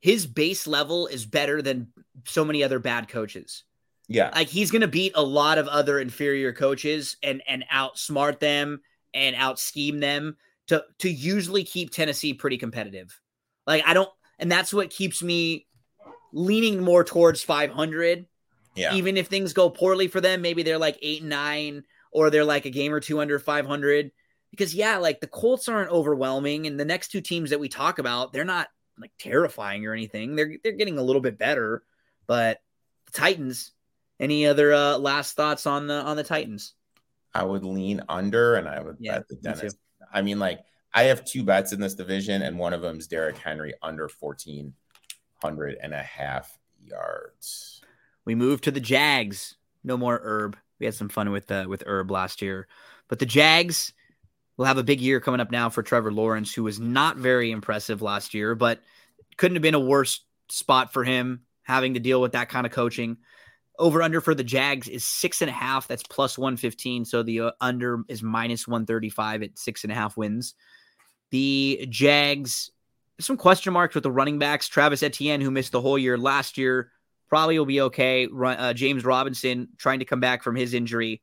his 0.00 0.26
base 0.26 0.66
level 0.66 1.06
is 1.06 1.26
better 1.26 1.62
than 1.62 1.88
so 2.24 2.44
many 2.44 2.64
other 2.64 2.80
bad 2.80 3.08
coaches. 3.08 3.62
Yeah, 4.08 4.30
like 4.34 4.48
he's 4.48 4.70
gonna 4.70 4.88
beat 4.88 5.12
a 5.14 5.22
lot 5.22 5.58
of 5.58 5.68
other 5.68 6.00
inferior 6.00 6.52
coaches 6.52 7.16
and 7.22 7.42
and 7.46 7.64
outsmart 7.72 8.40
them 8.40 8.80
and 9.14 9.36
out 9.36 9.60
scheme 9.60 10.00
them 10.00 10.36
to 10.68 10.84
to 10.98 11.10
usually 11.10 11.64
keep 11.64 11.90
Tennessee 11.90 12.34
pretty 12.34 12.58
competitive. 12.58 13.20
Like 13.66 13.82
I 13.86 13.94
don't, 13.94 14.10
and 14.38 14.50
that's 14.50 14.72
what 14.72 14.90
keeps 14.90 15.22
me 15.22 15.66
leaning 16.32 16.82
more 16.82 17.04
towards 17.04 17.42
500 17.42 18.26
yeah. 18.78 18.94
Even 18.94 19.16
if 19.16 19.26
things 19.26 19.52
go 19.52 19.68
poorly 19.68 20.08
for 20.08 20.20
them, 20.20 20.40
maybe 20.40 20.62
they're 20.62 20.78
like 20.78 20.98
eight 21.02 21.20
and 21.20 21.30
nine, 21.30 21.82
or 22.12 22.30
they're 22.30 22.44
like 22.44 22.64
a 22.64 22.70
game 22.70 22.94
or 22.94 23.00
two 23.00 23.20
under 23.20 23.38
500. 23.38 24.12
Because, 24.50 24.74
yeah, 24.74 24.96
like 24.98 25.20
the 25.20 25.26
Colts 25.26 25.68
aren't 25.68 25.90
overwhelming. 25.90 26.66
And 26.66 26.78
the 26.78 26.84
next 26.84 27.08
two 27.08 27.20
teams 27.20 27.50
that 27.50 27.60
we 27.60 27.68
talk 27.68 27.98
about, 27.98 28.32
they're 28.32 28.44
not 28.44 28.68
like 28.98 29.10
terrifying 29.18 29.84
or 29.84 29.92
anything. 29.92 30.36
They're, 30.36 30.54
they're 30.62 30.72
getting 30.72 30.98
a 30.98 31.02
little 31.02 31.20
bit 31.20 31.38
better. 31.38 31.82
But 32.26 32.60
the 33.06 33.12
Titans, 33.12 33.72
any 34.20 34.46
other 34.46 34.72
uh, 34.72 34.98
last 34.98 35.34
thoughts 35.34 35.66
on 35.66 35.86
the 35.86 35.94
on 35.94 36.16
the 36.16 36.24
Titans? 36.24 36.74
I 37.34 37.44
would 37.44 37.64
lean 37.64 38.02
under 38.08 38.54
and 38.54 38.68
I 38.68 38.80
would 38.80 38.96
yeah, 39.00 39.18
bet 39.18 39.28
the 39.28 39.36
Dennis. 39.36 39.74
I 40.12 40.22
mean, 40.22 40.38
like 40.38 40.60
I 40.94 41.04
have 41.04 41.24
two 41.24 41.44
bets 41.44 41.72
in 41.72 41.80
this 41.80 41.94
division, 41.94 42.42
and 42.42 42.58
one 42.58 42.72
of 42.72 42.82
them 42.82 42.98
is 42.98 43.06
Derrick 43.06 43.36
Henry 43.38 43.74
under 43.82 44.08
1400 44.18 45.78
and 45.82 45.94
a 45.94 46.02
half 46.02 46.58
yards. 46.84 47.82
We 48.24 48.34
move 48.34 48.60
to 48.62 48.70
the 48.70 48.80
Jags. 48.80 49.56
No 49.84 49.96
more 49.96 50.20
Herb. 50.22 50.56
We 50.78 50.86
had 50.86 50.94
some 50.94 51.08
fun 51.08 51.30
with 51.30 51.50
uh, 51.50 51.66
with 51.68 51.82
Herb 51.86 52.10
last 52.10 52.42
year, 52.42 52.68
but 53.08 53.18
the 53.18 53.26
Jags 53.26 53.92
will 54.56 54.66
have 54.66 54.78
a 54.78 54.82
big 54.82 55.00
year 55.00 55.20
coming 55.20 55.40
up 55.40 55.50
now 55.50 55.70
for 55.70 55.82
Trevor 55.82 56.12
Lawrence, 56.12 56.52
who 56.52 56.64
was 56.64 56.80
not 56.80 57.16
very 57.16 57.50
impressive 57.50 58.02
last 58.02 58.34
year, 58.34 58.54
but 58.54 58.82
couldn't 59.36 59.56
have 59.56 59.62
been 59.62 59.74
a 59.74 59.80
worse 59.80 60.20
spot 60.48 60.92
for 60.92 61.04
him 61.04 61.42
having 61.62 61.94
to 61.94 62.00
deal 62.00 62.20
with 62.20 62.32
that 62.32 62.48
kind 62.48 62.66
of 62.66 62.72
coaching. 62.72 63.18
Over 63.78 64.02
under 64.02 64.20
for 64.20 64.34
the 64.34 64.44
Jags 64.44 64.88
is 64.88 65.04
six 65.04 65.40
and 65.40 65.48
a 65.48 65.52
half. 65.52 65.86
That's 65.86 66.02
plus 66.02 66.36
115. 66.36 67.04
So 67.04 67.22
the 67.22 67.40
uh, 67.40 67.50
under 67.60 68.02
is 68.08 68.22
minus 68.22 68.66
135 68.66 69.42
at 69.42 69.58
six 69.58 69.84
and 69.84 69.92
a 69.92 69.94
half 69.94 70.16
wins. 70.16 70.54
The 71.30 71.86
Jags, 71.88 72.70
some 73.20 73.36
question 73.36 73.72
marks 73.72 73.94
with 73.94 74.04
the 74.04 74.10
running 74.10 74.38
backs. 74.38 74.68
Travis 74.68 75.02
Etienne, 75.02 75.40
who 75.40 75.50
missed 75.50 75.72
the 75.72 75.80
whole 75.80 75.98
year 75.98 76.18
last 76.18 76.58
year, 76.58 76.90
probably 77.28 77.58
will 77.58 77.66
be 77.66 77.80
okay. 77.82 78.26
Uh, 78.26 78.72
James 78.72 79.04
Robinson 79.04 79.68
trying 79.76 79.98
to 79.98 80.04
come 80.04 80.20
back 80.20 80.42
from 80.42 80.56
his 80.56 80.74
injury. 80.74 81.22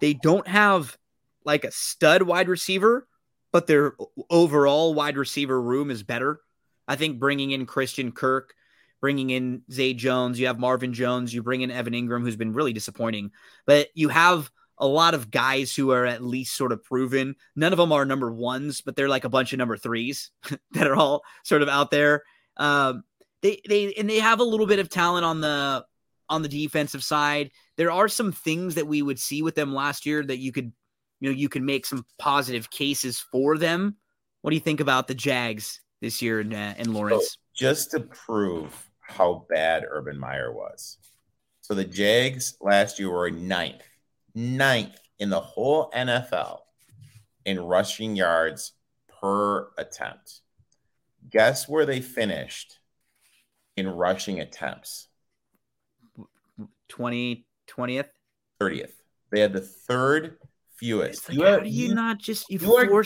They 0.00 0.14
don't 0.14 0.48
have 0.48 0.96
like 1.44 1.64
a 1.64 1.70
stud 1.70 2.22
wide 2.22 2.48
receiver, 2.48 3.06
but 3.52 3.66
their 3.66 3.94
overall 4.30 4.94
wide 4.94 5.16
receiver 5.16 5.60
room 5.60 5.90
is 5.90 6.02
better. 6.02 6.40
I 6.88 6.96
think 6.96 7.18
bringing 7.18 7.52
in 7.52 7.66
Christian 7.66 8.12
Kirk, 8.12 8.54
bringing 9.02 9.30
in 9.30 9.62
Zay 9.70 9.92
Jones, 9.92 10.40
you 10.40 10.46
have 10.46 10.58
Marvin 10.58 10.94
Jones, 10.94 11.34
you 11.34 11.42
bring 11.42 11.60
in 11.60 11.70
Evan 11.70 11.92
Engram, 11.92 12.22
who's 12.22 12.36
been 12.36 12.54
really 12.54 12.72
disappointing, 12.72 13.32
but 13.66 13.88
you 13.94 14.08
have 14.08 14.50
a 14.78 14.86
lot 14.86 15.12
of 15.12 15.30
guys 15.30 15.74
who 15.74 15.90
are 15.90 16.06
at 16.06 16.22
least 16.22 16.56
sort 16.56 16.72
of 16.72 16.82
proven. 16.82 17.34
None 17.54 17.72
of 17.72 17.76
them 17.76 17.92
are 17.92 18.04
number 18.06 18.32
ones, 18.32 18.80
but 18.80 18.96
they're 18.96 19.08
like 19.08 19.24
a 19.24 19.28
bunch 19.28 19.52
of 19.52 19.58
number 19.58 19.76
threes 19.76 20.30
that 20.70 20.86
are 20.86 20.96
all 20.96 21.22
sort 21.44 21.62
of 21.62 21.68
out 21.68 21.90
there. 21.90 22.22
Um, 22.56 23.04
they 23.42 23.60
they 23.68 23.92
and 23.94 24.08
they 24.08 24.20
have 24.20 24.38
a 24.40 24.44
little 24.44 24.66
bit 24.66 24.78
of 24.78 24.88
talent 24.88 25.24
on 25.24 25.40
the 25.40 25.84
on 26.28 26.42
the 26.42 26.48
defensive 26.48 27.02
side. 27.02 27.50
There 27.76 27.90
are 27.90 28.08
some 28.08 28.30
things 28.32 28.76
that 28.76 28.86
we 28.86 29.02
would 29.02 29.18
see 29.18 29.42
with 29.42 29.56
them 29.56 29.74
last 29.74 30.06
year 30.06 30.22
that 30.24 30.38
you 30.38 30.52
could 30.52 30.72
you 31.20 31.28
know 31.28 31.36
you 31.36 31.48
could 31.48 31.62
make 31.62 31.86
some 31.86 32.06
positive 32.18 32.70
cases 32.70 33.18
for 33.18 33.58
them. 33.58 33.96
What 34.42 34.50
do 34.50 34.56
you 34.56 34.60
think 34.60 34.80
about 34.80 35.08
the 35.08 35.14
Jags 35.14 35.80
this 36.02 36.20
year 36.20 36.40
in, 36.40 36.52
uh, 36.52 36.74
in 36.76 36.92
Lawrence. 36.92 37.24
So 37.24 37.38
just 37.54 37.92
to 37.92 38.00
prove 38.00 38.90
how 39.12 39.46
bad 39.48 39.84
Urban 39.88 40.18
Meyer 40.18 40.52
was. 40.52 40.98
So 41.60 41.74
the 41.74 41.84
Jags 41.84 42.56
last 42.60 42.98
year 42.98 43.10
were 43.10 43.30
ninth, 43.30 43.82
ninth 44.34 44.98
in 45.18 45.30
the 45.30 45.40
whole 45.40 45.90
NFL 45.90 46.58
in 47.44 47.60
rushing 47.60 48.16
yards 48.16 48.72
per 49.20 49.68
attempt. 49.78 50.40
Guess 51.30 51.68
where 51.68 51.86
they 51.86 52.00
finished 52.00 52.78
in 53.76 53.88
rushing 53.88 54.40
attempts? 54.40 55.08
20, 56.88 57.46
20th? 57.68 58.08
30th. 58.60 58.92
They 59.30 59.40
had 59.40 59.52
the 59.52 59.60
third 59.60 60.36
fewest. 60.76 61.28
Like, 61.28 61.38
you 61.38 61.44
how 61.44 61.52
are, 61.54 61.60
do 61.60 61.68
you, 61.68 61.88
you, 61.88 61.94
not 61.94 62.18
just 62.18 62.50
you, 62.50 62.58
you 62.58 62.74
are 62.74 63.04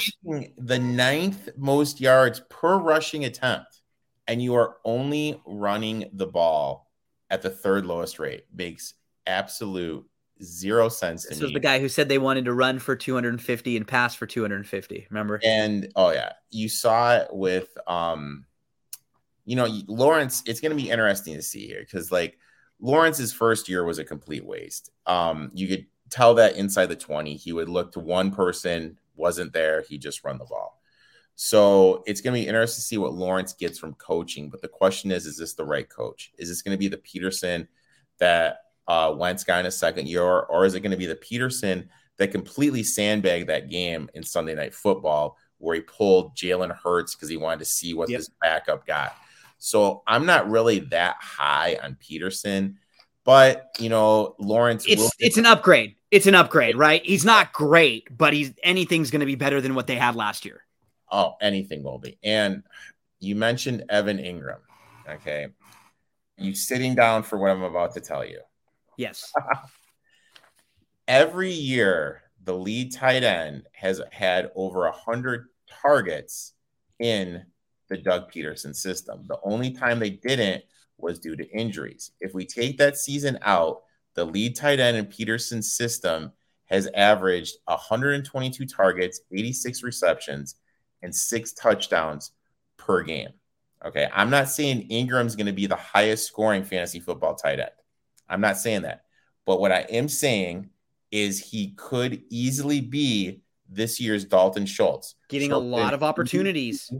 the 0.58 0.78
ninth 0.78 1.50
most 1.56 2.00
yards 2.00 2.40
per 2.48 2.78
rushing 2.78 3.24
attempt, 3.24 3.82
and 4.28 4.42
you 4.42 4.54
are 4.54 4.76
only 4.84 5.40
running 5.46 6.08
the 6.12 6.26
ball 6.26 6.90
at 7.30 7.42
the 7.42 7.50
third 7.50 7.86
lowest 7.86 8.18
rate. 8.18 8.44
Makes 8.52 8.94
absolute 9.26 10.06
zero 10.42 10.88
sense 10.88 11.26
this 11.26 11.40
was 11.40 11.52
the 11.52 11.60
guy 11.60 11.78
who 11.78 11.88
said 11.88 12.08
they 12.08 12.18
wanted 12.18 12.44
to 12.44 12.52
run 12.52 12.78
for 12.78 12.94
250 12.94 13.76
and 13.76 13.88
pass 13.88 14.14
for 14.14 14.26
250 14.26 15.06
remember? 15.10 15.40
And 15.42 15.90
oh 15.96 16.10
yeah. 16.10 16.32
You 16.50 16.68
saw 16.68 17.16
it 17.16 17.28
with 17.32 17.76
um 17.86 18.44
you 19.44 19.56
know 19.56 19.66
lawrence 19.86 20.42
it's 20.46 20.60
going 20.60 20.76
to 20.76 20.82
be 20.82 20.90
interesting 20.90 21.34
to 21.34 21.42
see 21.42 21.66
here 21.66 21.80
because 21.80 22.12
like 22.12 22.38
lawrence's 22.80 23.32
first 23.32 23.68
year 23.68 23.84
was 23.84 23.98
a 23.98 24.04
complete 24.04 24.44
waste. 24.44 24.90
Um 25.06 25.50
you 25.54 25.68
could 25.68 25.86
tell 26.10 26.34
that 26.34 26.56
inside 26.56 26.86
the 26.86 26.96
20 26.96 27.34
he 27.34 27.52
would 27.52 27.68
look 27.68 27.92
to 27.92 28.00
one 28.00 28.30
person 28.30 28.98
wasn't 29.16 29.52
there 29.52 29.82
he 29.88 29.96
just 29.96 30.22
run 30.22 30.38
the 30.38 30.44
ball 30.44 30.78
so 31.36 32.02
it's 32.06 32.20
going 32.20 32.34
to 32.34 32.40
be 32.40 32.48
interesting 32.48 32.80
to 32.80 32.86
see 32.86 32.98
what 32.98 33.14
lawrence 33.14 33.52
gets 33.52 33.78
from 33.78 33.94
coaching 33.94 34.48
but 34.48 34.60
the 34.62 34.68
question 34.68 35.10
is 35.10 35.26
is 35.26 35.36
this 35.36 35.54
the 35.54 35.64
right 35.64 35.88
coach 35.88 36.32
is 36.38 36.48
this 36.48 36.62
going 36.62 36.74
to 36.74 36.78
be 36.78 36.88
the 36.88 36.96
Pederson 36.96 37.66
that 38.18 38.60
uh, 38.88 39.14
Wentz 39.16 39.44
guy 39.44 39.60
in 39.60 39.66
a 39.66 39.70
second 39.70 40.08
year, 40.08 40.22
or, 40.22 40.64
is 40.64 40.74
it 40.74 40.80
going 40.80 40.92
to 40.92 40.96
be 40.96 41.06
the 41.06 41.16
Pederson 41.16 41.88
that 42.18 42.30
completely 42.30 42.82
sandbagged 42.82 43.48
that 43.48 43.68
game 43.68 44.08
in 44.14 44.22
Sunday 44.22 44.54
Night 44.54 44.74
Football 44.74 45.36
where 45.58 45.74
he 45.74 45.80
pulled 45.82 46.36
Jalen 46.36 46.74
Hurts 46.76 47.14
because 47.14 47.28
he 47.28 47.36
wanted 47.36 47.60
to 47.60 47.64
see 47.64 47.94
what 47.94 48.08
yep. 48.08 48.18
his 48.18 48.30
backup 48.40 48.86
got? 48.86 49.16
So 49.58 50.02
I'm 50.06 50.26
not 50.26 50.50
really 50.50 50.80
that 50.80 51.16
high 51.20 51.78
on 51.82 51.96
Pederson, 51.96 52.76
but 53.24 53.70
you 53.78 53.88
know 53.88 54.34
Lawrence. 54.38 54.84
It's 54.86 55.10
it's 55.18 55.38
an 55.38 55.46
upgrade. 55.46 55.96
It's 56.10 56.26
an 56.26 56.34
upgrade, 56.34 56.76
right? 56.76 57.04
He's 57.04 57.24
not 57.24 57.52
great, 57.52 58.06
but 58.16 58.32
he's 58.32 58.52
anything's 58.62 59.10
going 59.10 59.20
to 59.20 59.26
be 59.26 59.34
better 59.34 59.60
than 59.60 59.74
what 59.74 59.86
they 59.86 59.96
had 59.96 60.14
last 60.14 60.44
year. 60.44 60.65
Oh, 61.10 61.34
anything 61.40 61.82
will 61.82 61.98
be. 61.98 62.18
And 62.22 62.62
you 63.20 63.36
mentioned 63.36 63.84
Evan 63.88 64.18
Engram. 64.18 64.60
Okay, 65.08 65.48
you 66.36 66.54
sitting 66.54 66.94
down 66.94 67.22
for 67.22 67.38
what 67.38 67.50
I'm 67.50 67.62
about 67.62 67.94
to 67.94 68.00
tell 68.00 68.24
you. 68.24 68.40
Yes. 68.96 69.32
Every 71.08 71.52
year, 71.52 72.22
the 72.42 72.54
lead 72.54 72.92
tight 72.92 73.22
end 73.22 73.64
has 73.72 74.00
had 74.10 74.50
over 74.54 74.80
100 74.80 75.46
targets 75.82 76.54
in 76.98 77.44
the 77.88 77.96
Doug 77.96 78.32
Pederson 78.32 78.74
system. 78.74 79.24
The 79.28 79.38
only 79.44 79.72
time 79.72 79.98
they 79.98 80.10
didn't 80.10 80.64
was 80.98 81.18
due 81.18 81.36
to 81.36 81.48
injuries. 81.50 82.12
If 82.20 82.34
we 82.34 82.46
take 82.46 82.78
that 82.78 82.96
season 82.96 83.38
out, 83.42 83.82
the 84.14 84.24
lead 84.24 84.56
tight 84.56 84.80
end 84.80 84.96
in 84.96 85.06
Pederson's 85.06 85.72
system 85.72 86.32
has 86.66 86.88
averaged 86.88 87.56
122 87.66 88.66
targets, 88.66 89.20
86 89.32 89.82
receptions, 89.82 90.56
and 91.06 91.14
six 91.14 91.52
touchdowns 91.52 92.32
per 92.76 93.02
game. 93.02 93.30
Okay. 93.84 94.08
I'm 94.12 94.28
not 94.28 94.48
saying 94.48 94.88
Engram's 94.90 95.36
going 95.36 95.46
to 95.46 95.52
be 95.52 95.66
the 95.66 95.76
highest 95.76 96.26
scoring 96.26 96.64
fantasy 96.64 96.98
football 96.98 97.36
tight 97.36 97.60
end. 97.60 97.70
I'm 98.28 98.40
not 98.40 98.58
saying 98.58 98.82
that. 98.82 99.04
But 99.46 99.60
what 99.60 99.70
I 99.70 99.82
am 99.82 100.08
saying 100.08 100.68
is 101.12 101.38
he 101.38 101.74
could 101.76 102.22
easily 102.28 102.80
be 102.80 103.42
this 103.68 104.00
year's 104.00 104.24
Dalton 104.24 104.66
Schultz. 104.66 105.14
Getting 105.28 105.52
a 105.52 105.58
lot 105.58 105.94
of 105.94 106.02
opportunities. 106.02 106.90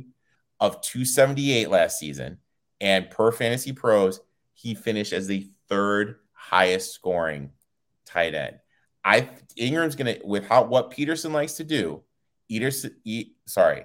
Of 0.61 0.81
278 0.83 1.69
last 1.69 1.99
season. 1.99 2.39
And 2.81 3.11
per 3.11 3.33
fantasy 3.33 3.73
pros, 3.73 4.20
he 4.55 4.74
finished 4.74 5.12
as 5.12 5.27
the 5.27 5.51
third 5.69 6.20
highest 6.33 6.95
scoring 6.95 7.51
tight 8.05 8.35
end. 8.35 8.61
I 9.05 9.28
Engram's 9.59 9.97
gonna 9.97 10.16
with 10.24 10.47
how 10.47 10.65
what 10.65 10.91
Pederson 10.91 11.33
likes 11.33 11.55
to 11.55 11.65
do, 11.65 12.03
Eater, 12.49 12.70
e, 13.05 13.33
sorry, 13.47 13.85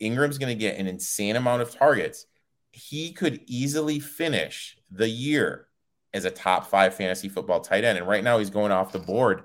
Engram's 0.00 0.38
gonna 0.38 0.54
get 0.54 0.78
an 0.78 0.86
insane 0.86 1.36
amount 1.36 1.62
of 1.62 1.74
targets. 1.74 2.26
He 2.72 3.12
could 3.12 3.40
easily 3.46 4.00
finish 4.00 4.76
the 4.90 5.08
year 5.08 5.66
as 6.12 6.24
a 6.24 6.30
top 6.30 6.66
five 6.66 6.94
fantasy 6.94 7.28
football 7.28 7.60
tight 7.60 7.84
end. 7.84 7.98
And 7.98 8.06
right 8.06 8.24
now 8.24 8.38
he's 8.38 8.50
going 8.50 8.72
off 8.72 8.92
the 8.92 8.98
board 8.98 9.42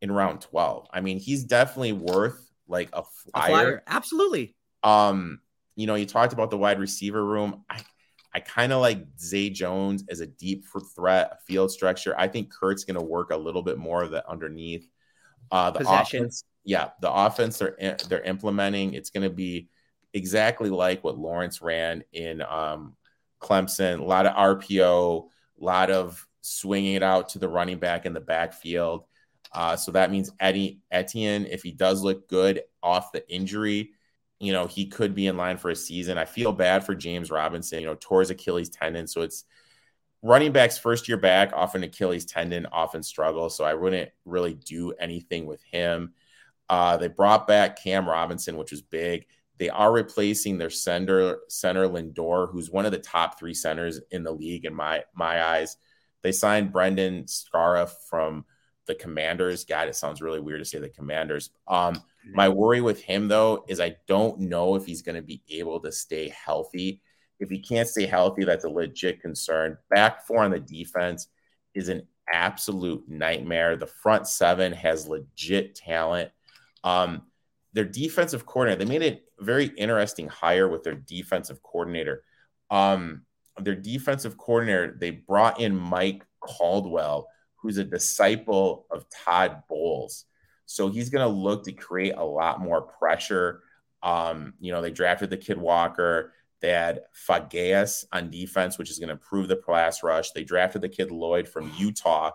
in 0.00 0.10
round 0.12 0.40
12. 0.40 0.86
I 0.92 1.00
mean, 1.00 1.18
he's 1.18 1.44
definitely 1.44 1.92
worth 1.92 2.50
like 2.68 2.90
a 2.92 3.02
flyer. 3.02 3.44
A 3.44 3.48
flyer. 3.48 3.82
Absolutely. 3.86 4.54
Um, 4.82 5.40
you 5.74 5.86
know, 5.86 5.94
you 5.94 6.06
talked 6.06 6.32
about 6.32 6.50
the 6.50 6.58
wide 6.58 6.78
receiver 6.78 7.24
room. 7.24 7.64
I 7.68 7.80
I 8.34 8.40
kind 8.40 8.70
of 8.70 8.82
like 8.82 9.06
Zay 9.18 9.48
Jones 9.48 10.04
as 10.10 10.20
a 10.20 10.26
deep 10.26 10.66
threat, 10.94 11.38
field 11.46 11.70
structure. 11.70 12.14
I 12.18 12.28
think 12.28 12.52
Kirk's 12.52 12.84
going 12.84 12.98
to 12.98 13.02
work 13.02 13.30
a 13.30 13.36
little 13.36 13.62
bit 13.62 13.78
more 13.78 14.02
of 14.02 14.10
that 14.10 14.26
underneath. 14.26 14.86
Uh, 15.50 15.70
the 15.70 15.78
Possession. 15.78 16.24
offense, 16.24 16.44
yeah, 16.62 16.90
the 17.00 17.10
offense 17.10 17.56
they're 17.56 17.96
they're 18.10 18.22
implementing. 18.24 18.92
It's 18.92 19.08
going 19.08 19.22
to 19.22 19.34
be 19.34 19.70
exactly 20.16 20.70
like 20.70 21.04
what 21.04 21.18
Lawrence 21.18 21.60
ran 21.60 22.02
in 22.12 22.40
um, 22.40 22.96
Clemson. 23.40 24.00
A 24.00 24.04
lot 24.04 24.26
of 24.26 24.34
RPO, 24.34 25.28
a 25.60 25.64
lot 25.64 25.90
of 25.90 26.26
swinging 26.40 26.94
it 26.94 27.02
out 27.02 27.28
to 27.30 27.38
the 27.38 27.48
running 27.48 27.78
back 27.78 28.06
in 28.06 28.14
the 28.14 28.20
backfield. 28.20 29.04
Uh, 29.52 29.76
so 29.76 29.92
that 29.92 30.10
means 30.10 30.30
Eddie 30.40 30.80
Etienne, 30.90 31.46
if 31.46 31.62
he 31.62 31.70
does 31.70 32.02
look 32.02 32.28
good 32.28 32.62
off 32.82 33.12
the 33.12 33.28
injury, 33.30 33.90
you 34.40 34.52
know, 34.52 34.66
he 34.66 34.86
could 34.86 35.14
be 35.14 35.26
in 35.26 35.36
line 35.36 35.58
for 35.58 35.70
a 35.70 35.76
season. 35.76 36.16
I 36.16 36.24
feel 36.24 36.52
bad 36.52 36.84
for 36.84 36.94
James 36.94 37.30
Robinson, 37.30 37.80
you 37.80 37.86
know, 37.86 37.96
tore 38.00 38.20
his 38.20 38.30
Achilles 38.30 38.70
tendon. 38.70 39.06
So 39.06 39.20
it's 39.20 39.44
running 40.22 40.52
backs 40.52 40.78
first 40.78 41.08
year 41.08 41.18
back, 41.18 41.52
often 41.54 41.82
Achilles 41.84 42.24
tendon, 42.24 42.66
often 42.72 43.02
struggle. 43.02 43.50
So 43.50 43.64
I 43.64 43.74
wouldn't 43.74 44.10
really 44.24 44.54
do 44.54 44.92
anything 44.92 45.44
with 45.44 45.62
him. 45.62 46.14
Uh, 46.68 46.96
they 46.96 47.08
brought 47.08 47.46
back 47.46 47.82
Cam 47.82 48.08
Robinson, 48.08 48.56
which 48.56 48.70
was 48.70 48.82
big. 48.82 49.26
They 49.58 49.68
are 49.70 49.92
replacing 49.92 50.58
their 50.58 50.70
center 50.70 51.38
center 51.48 51.88
Linder, 51.88 52.46
who's 52.46 52.70
one 52.70 52.86
of 52.86 52.92
the 52.92 52.98
top 52.98 53.38
three 53.38 53.54
centers 53.54 54.00
in 54.10 54.22
the 54.22 54.32
league 54.32 54.64
in 54.64 54.74
my 54.74 55.04
my 55.14 55.42
eyes. 55.42 55.76
They 56.22 56.32
signed 56.32 56.72
Brandon 56.72 57.24
Scherff 57.24 57.92
from 58.08 58.44
the 58.86 58.94
Commanders. 58.94 59.64
God, 59.64 59.88
it 59.88 59.96
sounds 59.96 60.22
really 60.22 60.40
weird 60.40 60.60
to 60.60 60.64
say 60.64 60.78
the 60.78 60.88
Commanders. 60.88 61.50
Um, 61.66 62.02
my 62.32 62.48
worry 62.48 62.80
with 62.80 63.02
him 63.02 63.28
though 63.28 63.64
is 63.68 63.80
I 63.80 63.96
don't 64.06 64.40
know 64.40 64.74
if 64.74 64.84
he's 64.84 65.02
going 65.02 65.16
to 65.16 65.22
be 65.22 65.42
able 65.48 65.80
to 65.80 65.92
stay 65.92 66.28
healthy. 66.28 67.00
If 67.38 67.50
he 67.50 67.58
can't 67.58 67.88
stay 67.88 68.06
healthy, 68.06 68.44
that's 68.44 68.64
a 68.64 68.68
legit 68.68 69.20
concern. 69.20 69.78
Back 69.90 70.26
four 70.26 70.42
on 70.42 70.50
the 70.50 70.60
defense 70.60 71.28
is 71.74 71.88
an 71.88 72.06
absolute 72.32 73.08
nightmare. 73.08 73.76
The 73.76 73.86
front 73.86 74.26
seven 74.26 74.72
has 74.72 75.06
legit 75.06 75.74
talent. 75.74 76.30
Um, 76.82 77.22
their 77.76 77.84
defensive 77.84 78.46
coordinator, 78.46 78.82
they 78.82 78.90
made 78.90 79.02
it 79.02 79.26
very 79.38 79.66
interesting 79.76 80.28
hire 80.28 80.66
with 80.66 80.82
their 80.82 80.94
defensive 80.94 81.62
coordinator. 81.62 82.24
Um, 82.70 83.26
their 83.60 83.74
defensive 83.74 84.38
coordinator, 84.38 84.96
they 84.98 85.10
brought 85.10 85.60
in 85.60 85.76
Mike 85.76 86.24
Caldwell, 86.40 87.28
who's 87.56 87.76
a 87.76 87.84
disciple 87.84 88.86
of 88.90 89.04
Todd 89.10 89.64
Bowles. 89.68 90.24
So 90.64 90.88
he's 90.88 91.10
going 91.10 91.28
to 91.28 91.38
look 91.38 91.64
to 91.64 91.72
create 91.72 92.14
a 92.16 92.24
lot 92.24 92.60
more 92.60 92.80
pressure. 92.80 93.60
Um, 94.02 94.54
you 94.58 94.72
know, 94.72 94.80
they 94.80 94.90
drafted 94.90 95.28
the 95.28 95.36
kid 95.36 95.58
Walker. 95.58 96.32
They 96.60 96.70
had 96.70 97.02
Fageas 97.28 98.06
on 98.10 98.30
defense, 98.30 98.78
which 98.78 98.90
is 98.90 98.98
going 98.98 99.08
to 99.08 99.14
improve 99.14 99.48
the 99.48 99.56
pass 99.56 100.02
rush. 100.02 100.30
They 100.30 100.44
drafted 100.44 100.80
the 100.80 100.88
kid 100.88 101.10
Lloyd 101.10 101.46
from 101.46 101.70
Utah, 101.76 102.30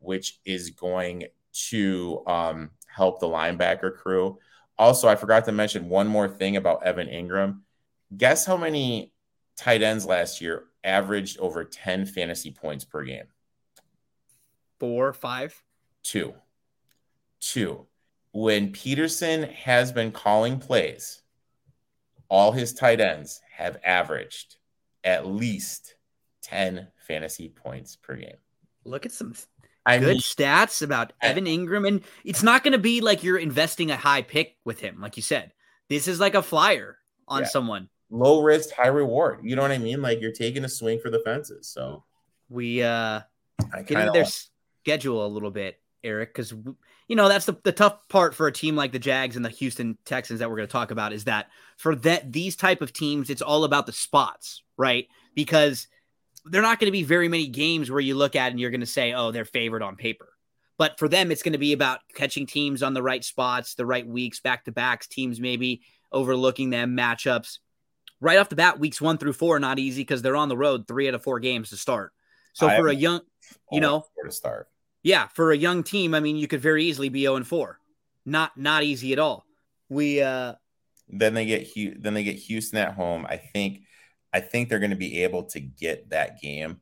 which 0.00 0.40
is 0.44 0.70
going 0.70 1.26
to 1.68 2.24
um, 2.26 2.70
help 2.88 3.20
the 3.20 3.28
linebacker 3.28 3.96
crew. 3.96 4.36
Also, 4.80 5.08
I 5.08 5.14
forgot 5.14 5.44
to 5.44 5.52
mention 5.52 5.90
one 5.90 6.08
more 6.08 6.26
thing 6.26 6.56
about 6.56 6.82
Evan 6.82 7.06
Engram. 7.06 7.58
Guess 8.16 8.46
how 8.46 8.56
many 8.56 9.12
tight 9.54 9.82
ends 9.82 10.06
last 10.06 10.40
year 10.40 10.64
averaged 10.82 11.38
over 11.38 11.64
10 11.64 12.06
fantasy 12.06 12.50
points 12.50 12.82
per 12.82 13.04
game? 13.04 13.26
Four, 14.78 15.12
five, 15.12 15.62
two, 16.02 16.32
two. 17.40 17.88
When 18.32 18.72
Pederson 18.72 19.52
has 19.52 19.92
been 19.92 20.12
calling 20.12 20.58
plays, 20.58 21.20
all 22.30 22.52
his 22.52 22.72
tight 22.72 23.02
ends 23.02 23.42
have 23.52 23.76
averaged 23.84 24.56
at 25.04 25.26
least 25.26 25.96
10 26.40 26.88
fantasy 27.06 27.50
points 27.50 27.96
per 27.96 28.16
game. 28.16 28.38
Look 28.86 29.04
at 29.04 29.12
some 29.12 29.34
I 29.86 29.98
good 29.98 30.08
mean, 30.08 30.18
stats 30.18 30.82
about 30.82 31.12
Evan 31.22 31.46
Engram, 31.46 31.88
and 31.88 32.02
it's 32.24 32.42
not 32.42 32.62
going 32.62 32.72
to 32.72 32.78
be 32.78 33.00
like 33.00 33.24
you're 33.24 33.38
investing 33.38 33.90
a 33.90 33.96
high 33.96 34.22
pick 34.22 34.56
with 34.64 34.80
him, 34.80 35.00
like 35.00 35.16
you 35.16 35.22
said. 35.22 35.52
This 35.88 36.06
is 36.06 36.20
like 36.20 36.34
a 36.34 36.42
flyer 36.42 36.98
on 37.26 37.42
yeah. 37.42 37.48
someone. 37.48 37.88
low 38.10 38.42
risk, 38.42 38.70
high 38.74 38.88
reward. 38.88 39.40
You 39.42 39.56
know 39.56 39.62
what 39.62 39.70
I 39.70 39.78
mean? 39.78 40.02
Like 40.02 40.20
you're 40.20 40.32
taking 40.32 40.64
a 40.64 40.68
swing 40.68 41.00
for 41.00 41.10
the 41.10 41.20
fences. 41.20 41.68
So 41.68 42.04
we 42.48 42.82
uh 42.82 43.20
get 43.86 43.98
into 43.98 44.12
their 44.12 44.26
schedule 44.82 45.24
a 45.24 45.28
little 45.28 45.50
bit, 45.50 45.80
Eric, 46.04 46.34
because 46.34 46.52
you 47.08 47.16
know 47.16 47.28
that's 47.28 47.46
the, 47.46 47.56
the 47.62 47.72
tough 47.72 48.08
part 48.08 48.34
for 48.34 48.46
a 48.46 48.52
team 48.52 48.76
like 48.76 48.92
the 48.92 48.98
Jags 48.98 49.36
and 49.36 49.44
the 49.44 49.50
Houston 49.50 49.96
Texans 50.04 50.40
that 50.40 50.50
we're 50.50 50.56
going 50.56 50.68
to 50.68 50.72
talk 50.72 50.90
about 50.90 51.12
is 51.12 51.24
that 51.24 51.48
for 51.76 51.94
that 51.96 52.32
these 52.32 52.56
type 52.56 52.82
of 52.82 52.92
teams, 52.92 53.30
it's 53.30 53.42
all 53.42 53.64
about 53.64 53.86
the 53.86 53.92
spots, 53.92 54.62
right? 54.76 55.06
Because 55.34 55.86
they're 56.46 56.62
not 56.62 56.78
going 56.78 56.86
to 56.86 56.92
be 56.92 57.02
very 57.02 57.28
many 57.28 57.46
games 57.46 57.90
where 57.90 58.00
you 58.00 58.14
look 58.14 58.36
at 58.36 58.50
and 58.50 58.60
you're 58.60 58.70
going 58.70 58.80
to 58.80 58.86
say, 58.86 59.12
oh, 59.12 59.30
they're 59.30 59.44
favored 59.44 59.82
on 59.82 59.96
paper. 59.96 60.28
But 60.78 60.98
for 60.98 61.08
them, 61.08 61.30
it's 61.30 61.42
going 61.42 61.52
to 61.52 61.58
be 61.58 61.74
about 61.74 62.00
catching 62.14 62.46
teams 62.46 62.82
on 62.82 62.94
the 62.94 63.02
right 63.02 63.22
spots, 63.22 63.74
the 63.74 63.84
right 63.84 64.06
weeks, 64.06 64.40
back 64.40 64.64
to 64.64 64.72
backs, 64.72 65.06
teams 65.06 65.38
maybe 65.38 65.82
overlooking 66.10 66.70
them, 66.70 66.96
matchups. 66.96 67.58
Right 68.20 68.38
off 68.38 68.48
the 68.48 68.56
bat, 68.56 68.78
weeks 68.78 69.00
one 69.00 69.18
through 69.18 69.34
four 69.34 69.56
are 69.56 69.60
not 69.60 69.78
easy 69.78 70.02
because 70.02 70.22
they're 70.22 70.36
on 70.36 70.48
the 70.48 70.56
road 70.56 70.88
three 70.88 71.08
out 71.08 71.14
of 71.14 71.22
four 71.22 71.38
games 71.38 71.70
to 71.70 71.76
start. 71.76 72.12
So 72.54 72.66
I 72.66 72.76
for 72.76 72.88
a 72.88 72.94
young, 72.94 73.20
you 73.70 73.80
know, 73.80 74.06
to 74.24 74.32
start. 74.32 74.68
Yeah, 75.02 75.28
for 75.28 75.52
a 75.52 75.56
young 75.56 75.82
team, 75.82 76.14
I 76.14 76.20
mean, 76.20 76.36
you 76.36 76.46
could 76.46 76.60
very 76.60 76.84
easily 76.84 77.08
be 77.08 77.22
0 77.22 77.36
and 77.36 77.46
4. 77.46 77.78
Not 78.26 78.56
not 78.56 78.82
easy 78.82 79.12
at 79.12 79.18
all. 79.18 79.46
We 79.88 80.20
uh 80.20 80.54
then 81.08 81.34
they 81.34 81.46
get 81.46 81.68
then 82.02 82.14
they 82.14 82.24
get 82.24 82.36
Houston 82.36 82.78
at 82.78 82.94
home. 82.94 83.26
I 83.28 83.36
think 83.36 83.82
I 84.32 84.40
think 84.40 84.68
they're 84.68 84.78
going 84.78 84.90
to 84.90 84.96
be 84.96 85.24
able 85.24 85.44
to 85.44 85.60
get 85.60 86.10
that 86.10 86.40
game. 86.40 86.80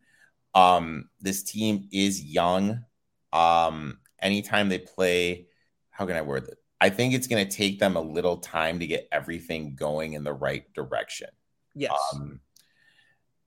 Um 0.54 1.08
this 1.20 1.42
team 1.42 1.88
is 1.92 2.22
young. 2.22 2.84
Um 3.32 3.98
anytime 4.20 4.68
they 4.68 4.78
play 4.78 5.46
how 5.90 6.06
can 6.06 6.16
I 6.16 6.22
word 6.22 6.44
it? 6.44 6.58
I 6.80 6.90
think 6.90 7.14
it's 7.14 7.26
going 7.26 7.46
to 7.46 7.56
take 7.56 7.78
them 7.78 7.96
a 7.96 8.00
little 8.00 8.36
time 8.36 8.78
to 8.78 8.86
get 8.86 9.08
everything 9.10 9.74
going 9.74 10.12
in 10.12 10.22
the 10.22 10.32
right 10.32 10.72
direction. 10.74 11.28
Yes. 11.74 11.92
Um, 12.14 12.40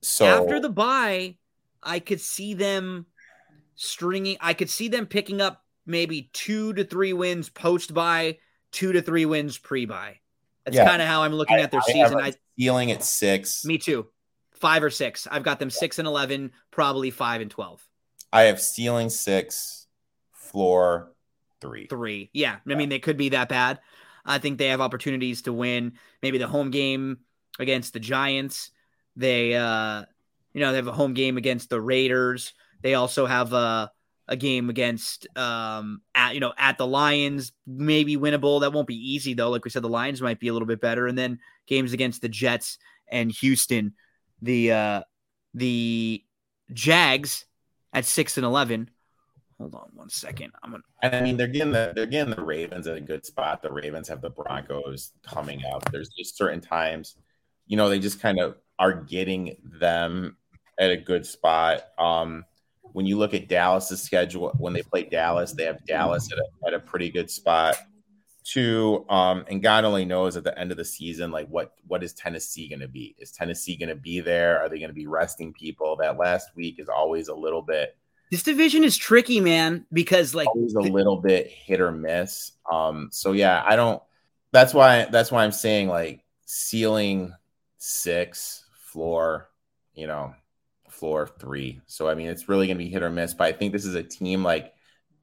so 0.01 0.25
after 0.25 0.59
the 0.59 0.69
buy, 0.69 1.35
I 1.81 1.99
could 1.99 2.19
see 2.19 2.53
them 2.53 3.05
stringing. 3.75 4.37
I 4.41 4.53
could 4.53 4.69
see 4.69 4.89
them 4.89 5.05
picking 5.05 5.39
up 5.41 5.63
maybe 5.85 6.29
two 6.33 6.73
to 6.73 6.83
three 6.83 7.13
wins 7.13 7.49
post 7.49 7.93
buy, 7.93 8.39
two 8.71 8.91
to 8.91 9.01
three 9.01 9.25
wins 9.25 9.57
pre 9.57 9.85
buy. 9.85 10.19
That's 10.65 10.75
yeah. 10.75 10.87
kind 10.87 11.01
of 11.01 11.07
how 11.07 11.23
I'm 11.23 11.33
looking 11.33 11.57
I, 11.57 11.61
at 11.61 11.71
their 11.71 11.81
I 11.87 11.91
season. 11.91 12.19
I 12.19 12.33
feeling 12.61 12.91
at 12.91 13.03
six. 13.03 13.65
Me 13.65 13.79
too. 13.79 14.05
Five 14.51 14.83
or 14.83 14.91
six. 14.91 15.27
I've 15.31 15.41
got 15.41 15.57
them 15.57 15.71
six 15.71 15.97
and 15.97 16.07
eleven, 16.07 16.51
probably 16.69 17.09
five 17.09 17.41
and 17.41 17.49
twelve. 17.49 17.83
I 18.31 18.43
have 18.43 18.61
ceiling 18.61 19.09
six, 19.09 19.87
floor 20.31 21.11
three. 21.59 21.87
Three. 21.87 22.29
Yeah. 22.33 22.57
I 22.69 22.75
mean, 22.75 22.89
they 22.89 22.99
could 22.99 23.17
be 23.17 23.29
that 23.29 23.49
bad. 23.49 23.79
I 24.23 24.37
think 24.37 24.59
they 24.59 24.67
have 24.67 24.79
opportunities 24.79 25.41
to 25.43 25.53
win 25.53 25.93
maybe 26.21 26.37
the 26.37 26.47
home 26.47 26.69
game 26.69 27.17
against 27.57 27.93
the 27.93 27.99
Giants. 27.99 28.69
They, 29.15 29.55
uh, 29.55 30.03
you 30.53 30.61
know, 30.61 30.69
they 30.69 30.77
have 30.77 30.87
a 30.87 30.91
home 30.91 31.15
game 31.15 31.37
against 31.37 31.71
the 31.71 31.81
Raiders. 31.81 32.53
They 32.83 32.93
also 32.93 33.25
have 33.25 33.53
a, 33.53 33.91
a 34.31 34.35
game 34.35 34.71
against, 34.71 35.27
um, 35.37 36.01
at, 36.15 36.33
you 36.33 36.39
know, 36.39 36.53
at 36.57 36.79
the 36.79 36.87
Lions, 36.87 37.51
maybe 37.67 38.17
winnable. 38.17 38.61
That 38.61 38.73
won't 38.73 38.87
be 38.87 39.13
easy 39.13 39.35
though. 39.35 39.51
Like 39.51 39.63
we 39.63 39.69
said, 39.69 39.83
the 39.83 39.89
Lions 39.89 40.21
might 40.21 40.39
be 40.39 40.47
a 40.47 40.53
little 40.53 40.67
bit 40.67 40.81
better. 40.81 41.05
And 41.05 41.15
then 41.15 41.39
games 41.67 41.93
against 41.93 42.21
the 42.21 42.29
Jets 42.29 42.79
and 43.07 43.31
Houston. 43.31 43.93
The, 44.41 44.71
uh, 44.71 45.01
the 45.53 46.23
Jags 46.73 47.45
at 47.93 48.05
six 48.05 48.37
and 48.37 48.45
11 48.45 48.89
Hold 49.61 49.75
on 49.75 49.89
one 49.93 50.09
second. 50.09 50.53
I'm 50.63 50.71
gonna. 50.71 50.83
I 51.03 51.21
mean, 51.21 51.37
they're 51.37 51.45
getting 51.45 51.71
the 51.71 51.93
they're 51.95 52.07
getting 52.07 52.33
the 52.33 52.43
Ravens 52.43 52.87
at 52.87 52.97
a 52.97 53.01
good 53.01 53.23
spot. 53.27 53.61
The 53.61 53.71
Ravens 53.71 54.07
have 54.07 54.19
the 54.19 54.31
Broncos 54.31 55.11
coming 55.21 55.61
up. 55.71 55.91
There's 55.91 56.09
just 56.09 56.35
certain 56.35 56.61
times, 56.61 57.15
you 57.67 57.77
know, 57.77 57.87
they 57.87 57.99
just 57.99 58.19
kind 58.19 58.39
of 58.39 58.57
are 58.79 58.91
getting 58.91 59.57
them 59.79 60.35
at 60.79 60.89
a 60.89 60.97
good 60.97 61.27
spot. 61.27 61.83
Um, 61.99 62.43
when 62.93 63.05
you 63.05 63.17
look 63.17 63.33
at 63.33 63.47
Dallas's 63.47 64.01
schedule, 64.01 64.53
when 64.57 64.73
they 64.73 64.83
play 64.83 65.03
Dallas, 65.03 65.53
they 65.53 65.65
have 65.65 65.85
Dallas 65.85 66.31
at 66.31 66.37
a, 66.37 66.67
at 66.67 66.73
a 66.73 66.79
pretty 66.79 67.09
good 67.09 67.29
spot 67.29 67.77
too. 68.43 69.05
Um, 69.09 69.45
and 69.49 69.61
God 69.61 69.85
only 69.85 70.05
knows 70.05 70.35
at 70.35 70.43
the 70.43 70.57
end 70.57 70.71
of 70.71 70.77
the 70.77 70.85
season, 70.85 71.31
like 71.31 71.47
what 71.47 71.73
what 71.87 72.03
is 72.03 72.13
Tennessee 72.13 72.67
going 72.69 72.79
to 72.79 72.87
be? 72.87 73.15
Is 73.19 73.31
Tennessee 73.31 73.77
going 73.77 73.89
to 73.89 73.95
be 73.95 74.19
there? 74.19 74.61
Are 74.61 74.69
they 74.69 74.79
going 74.79 74.89
to 74.89 74.95
be 74.95 75.07
resting 75.07 75.53
people? 75.53 75.95
That 75.97 76.17
last 76.17 76.49
week 76.55 76.79
is 76.79 76.89
always 76.89 77.27
a 77.27 77.35
little 77.35 77.61
bit 77.61 77.95
this 78.31 78.43
division 78.43 78.85
is 78.85 78.95
tricky, 78.95 79.41
man, 79.41 79.85
because 79.91 80.33
like 80.33 80.47
always 80.47 80.73
a 80.73 80.79
little 80.79 81.17
bit 81.17 81.47
hit 81.47 81.81
or 81.81 81.91
miss. 81.91 82.53
Um, 82.71 83.09
so 83.11 83.33
yeah, 83.33 83.61
I 83.65 83.75
don't. 83.75 84.01
That's 84.53 84.73
why. 84.73 85.05
That's 85.05 85.31
why 85.31 85.43
I'm 85.43 85.51
saying 85.51 85.89
like 85.89 86.23
ceiling 86.45 87.33
six, 87.77 88.63
floor, 88.85 89.49
you 89.93 90.07
know, 90.07 90.33
floor 91.01 91.27
three. 91.39 91.81
So 91.87 92.07
I 92.07 92.13
mean, 92.13 92.27
it's 92.27 92.47
really 92.47 92.67
gonna 92.67 92.77
be 92.77 92.89
hit 92.89 93.01
or 93.01 93.09
miss. 93.09 93.33
But 93.33 93.47
I 93.47 93.51
think 93.51 93.73
this 93.73 93.85
is 93.85 93.95
a 93.95 94.03
team 94.03 94.43
like 94.43 94.71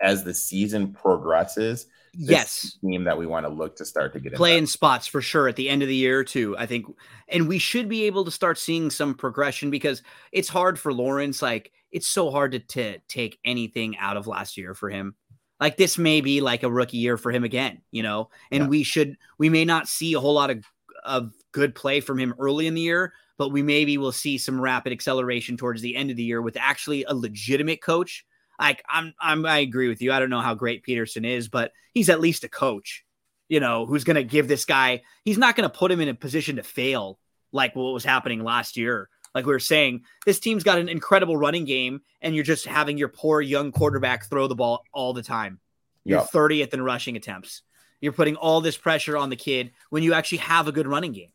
as 0.01 0.25
the 0.25 0.35
season 0.35 0.93
progresses. 0.93 1.87
Yes, 2.15 2.77
team 2.85 3.05
that 3.05 3.17
we 3.17 3.27
want 3.27 3.47
to 3.47 3.53
look 3.53 3.77
to 3.77 3.85
start 3.85 4.13
to 4.15 4.21
get 4.21 4.33
in. 4.33 4.37
playing 4.37 4.67
spots 4.67 5.07
for 5.07 5.21
sure 5.21 5.47
at 5.47 5.55
the 5.55 5.69
end 5.69 5.83
of 5.83 5.89
the 5.89 5.95
year 5.95 6.25
too. 6.25 6.57
I 6.59 6.67
think, 6.67 6.87
and 7.29 7.47
we 7.47 7.59
should 7.59 7.89
be 7.89 8.05
able 8.05 8.25
to 8.25 8.31
start 8.31 8.59
seeing 8.59 8.91
some 8.91 9.15
progression 9.15 9.71
because 9.71 10.03
it's 10.33 10.49
hard 10.49 10.81
for 10.81 10.93
Lawrence. 10.93 11.43
Like 11.43 11.71
it's 11.93 12.09
so 12.09 12.31
hard 12.31 12.53
to, 12.53 12.59
to 12.59 12.99
take 13.09 13.39
anything 13.45 13.97
out 13.99 14.17
of 14.17 14.27
last 14.27 14.57
year 14.57 14.75
for 14.75 14.91
him. 14.91 15.15
Like 15.61 15.77
this 15.77 15.97
may 15.97 16.21
be 16.21 16.41
like 16.41 16.65
a 16.65 16.71
rookie 16.71 16.99
year 16.99 17.17
for 17.17 17.31
him 17.31 17.45
again, 17.45 17.83
you 17.93 18.03
know, 18.03 18.31
and 18.51 18.65
yeah. 18.65 18.69
we 18.69 18.83
should, 18.83 19.17
we 19.39 19.49
may 19.49 19.65
not 19.65 19.89
see 19.89 20.15
a 20.15 20.21
whole 20.21 20.35
lot 20.35 20.51
of, 20.51 20.65
of 21.05 21.33
good 21.53 21.75
play 21.75 22.01
from 22.01 22.19
him 22.19 22.35
early 22.39 22.67
in 22.67 22.75
the 22.75 22.81
year, 22.81 23.13
but 23.37 23.51
we 23.51 23.63
maybe 23.63 23.99
will 23.99 24.13
see 24.13 24.39
some 24.39 24.61
rapid 24.61 24.93
acceleration 24.93 25.57
towards 25.57 25.83
the 25.83 25.97
end 25.97 26.11
of 26.11 26.17
the 26.17 26.23
year 26.23 26.43
with 26.43 26.57
actually 26.57 27.05
a 27.05 27.15
legitimate 27.15 27.83
coach. 27.83 28.25
Like 28.59 28.83
I'm, 28.91 29.15
I'm, 29.21 29.47
I 29.47 29.59
agree 29.59 29.89
with 29.89 30.03
you. 30.03 30.13
I 30.13 30.19
don't 30.19 30.31
know 30.31 30.41
how 30.41 30.55
great 30.55 30.85
Pederson 30.85 31.27
is, 31.27 31.49
but 31.49 31.73
he's 31.95 32.09
at 32.09 32.21
least 32.21 32.45
a 32.45 32.49
coach, 32.49 33.05
you 33.49 33.61
know, 33.61 33.87
who's 33.87 34.05
going 34.05 34.17
to 34.17 34.25
give 34.25 34.49
this 34.49 34.65
guy, 34.65 35.03
he's 35.25 35.39
not 35.39 35.57
going 35.57 35.69
to 35.69 35.77
put 35.77 35.93
him 35.93 36.01
in 36.01 36.09
a 36.09 36.15
position 36.15 36.57
to 36.57 36.63
fail 36.63 37.19
like 37.53 37.75
what 37.77 37.95
was 37.95 38.05
happening 38.05 38.43
last 38.43 38.77
year 38.77 39.09
like 39.35 39.47
we 39.47 39.53
were 39.53 39.61
saying, 39.61 40.03
this 40.27 40.41
team's 40.41 40.65
got 40.65 40.79
an 40.79 40.89
incredible 40.89 41.37
running 41.37 41.65
game, 41.65 42.01
and 42.21 42.35
you're 42.35 42.45
just 42.45 42.67
having 42.67 42.99
your 42.99 43.09
poor 43.09 43.41
young 43.41 43.73
quarterback 43.73 44.29
throw 44.29 44.49
the 44.49 44.55
ball 44.55 44.83
all 44.93 45.13
the 45.13 45.23
time. 45.23 45.61
You're 46.05 46.21
yep. 46.21 46.31
30th 46.31 46.75
in 46.75 46.83
rushing 46.83 47.17
attempts. 47.17 47.63
You're 48.01 48.13
putting 48.13 48.37
all 48.37 48.61
this 48.61 48.77
pressure 48.77 49.17
on 49.17 49.31
the 49.31 49.37
kid 49.37 49.73
when 49.91 50.03
you 50.03 50.15
actually 50.15 50.39
have 50.39 50.69
a 50.69 50.73
good 50.73 50.87
running 50.87 51.13
game. 51.13 51.31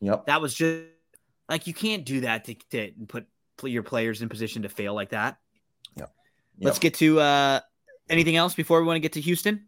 Yep. 0.00 0.26
That 0.26 0.40
was 0.40 0.54
just 0.54 0.86
like 1.48 1.66
you 1.66 1.74
can't 1.74 2.04
do 2.04 2.20
that 2.22 2.44
to, 2.46 2.54
to 2.70 2.92
put 3.06 3.26
your 3.62 3.82
players 3.82 4.22
in 4.22 4.28
position 4.28 4.62
to 4.62 4.68
fail 4.68 4.94
like 4.94 5.10
that. 5.10 5.38
Yep. 5.96 6.12
yep. 6.58 6.66
Let's 6.66 6.78
get 6.78 6.94
to 6.94 7.20
uh, 7.20 7.60
anything 8.08 8.36
else 8.36 8.54
before 8.54 8.80
we 8.80 8.86
want 8.86 8.96
to 8.96 9.00
get 9.00 9.12
to 9.14 9.20
Houston. 9.20 9.66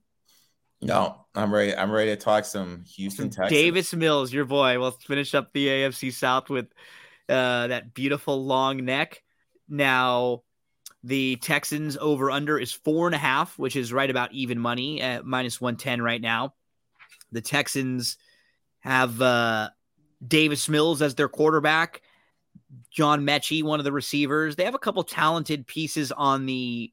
No, 0.80 1.26
I'm 1.34 1.52
ready. 1.52 1.74
I'm 1.74 1.90
ready 1.90 2.10
to 2.10 2.16
talk 2.16 2.44
some 2.44 2.84
Houston 2.94 3.30
Texans. 3.30 3.50
Davis 3.50 3.94
Mills, 3.94 4.32
your 4.32 4.44
boy. 4.44 4.78
We'll 4.78 4.92
finish 4.92 5.34
up 5.34 5.52
the 5.52 5.66
AFC 5.66 6.12
South 6.12 6.50
with 6.50 6.66
uh, 7.28 7.66
that 7.66 7.94
beautiful 7.94 8.44
long 8.44 8.84
neck. 8.84 9.22
Now, 9.68 10.42
the 11.04 11.36
Texans 11.36 11.96
over 11.96 12.30
under 12.30 12.58
is 12.58 12.72
four 12.72 13.06
and 13.06 13.14
a 13.14 13.18
half, 13.18 13.58
which 13.58 13.76
is 13.76 13.92
right 13.92 14.10
about 14.10 14.32
even 14.32 14.58
money 14.58 15.00
at 15.00 15.24
minus 15.24 15.60
110 15.60 16.02
right 16.02 16.20
now. 16.20 16.54
The 17.30 17.40
Texans 17.40 18.16
have 18.80 19.20
uh, 19.20 19.70
Davis 20.26 20.68
Mills 20.68 21.02
as 21.02 21.14
their 21.14 21.28
quarterback, 21.28 22.02
John 22.90 23.24
Metchie, 23.24 23.62
one 23.62 23.80
of 23.80 23.84
the 23.84 23.92
receivers. 23.92 24.56
They 24.56 24.64
have 24.64 24.74
a 24.74 24.78
couple 24.78 25.04
talented 25.04 25.66
pieces 25.66 26.10
on 26.12 26.46
the 26.46 26.92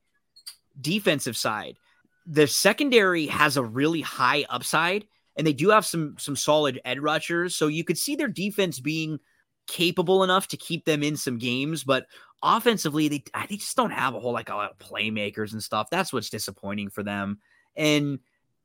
defensive 0.79 1.37
side 1.37 1.77
the 2.25 2.47
secondary 2.47 3.27
has 3.27 3.57
a 3.57 3.63
really 3.63 4.01
high 4.01 4.45
upside 4.49 5.05
and 5.37 5.45
they 5.45 5.53
do 5.53 5.69
have 5.69 5.85
some 5.85 6.15
some 6.17 6.35
solid 6.35 6.81
edge 6.85 6.99
rushers 6.99 7.55
so 7.55 7.67
you 7.67 7.83
could 7.83 7.97
see 7.97 8.15
their 8.15 8.27
defense 8.27 8.79
being 8.79 9.19
capable 9.67 10.23
enough 10.23 10.47
to 10.47 10.57
keep 10.57 10.85
them 10.85 11.03
in 11.03 11.15
some 11.15 11.37
games 11.37 11.83
but 11.83 12.07
offensively 12.45 13.07
they 13.07 13.23
ah, 13.33 13.45
they 13.49 13.57
just 13.57 13.75
don't 13.75 13.91
have 13.91 14.13
a 14.13 14.19
whole 14.19 14.33
like 14.33 14.49
a 14.49 14.55
lot 14.55 14.71
of 14.71 14.77
playmakers 14.77 15.51
and 15.51 15.63
stuff. 15.63 15.89
That's 15.89 16.13
what's 16.13 16.29
disappointing 16.29 16.89
for 16.89 17.03
them. 17.03 17.39
And 17.75 18.19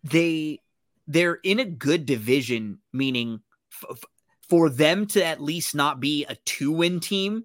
they 0.05 0.61
they're 1.09 1.39
in 1.43 1.59
a 1.59 1.65
good 1.65 2.07
division 2.07 2.79
meaning 2.93 3.41
f- 3.83 4.05
for 4.49 4.69
them 4.69 5.07
to 5.07 5.25
at 5.25 5.41
least 5.41 5.75
not 5.75 6.01
be 6.01 6.25
a 6.27 6.37
two 6.45 6.73
win 6.73 7.01
team 7.01 7.45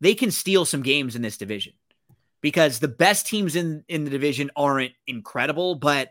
they 0.00 0.14
can 0.14 0.30
steal 0.30 0.64
some 0.64 0.82
games 0.82 1.14
in 1.14 1.22
this 1.22 1.36
division. 1.36 1.74
Because 2.40 2.78
the 2.78 2.88
best 2.88 3.26
teams 3.26 3.54
in 3.54 3.84
in 3.86 4.04
the 4.04 4.10
division 4.10 4.50
aren't 4.56 4.92
incredible, 5.06 5.74
but 5.74 6.08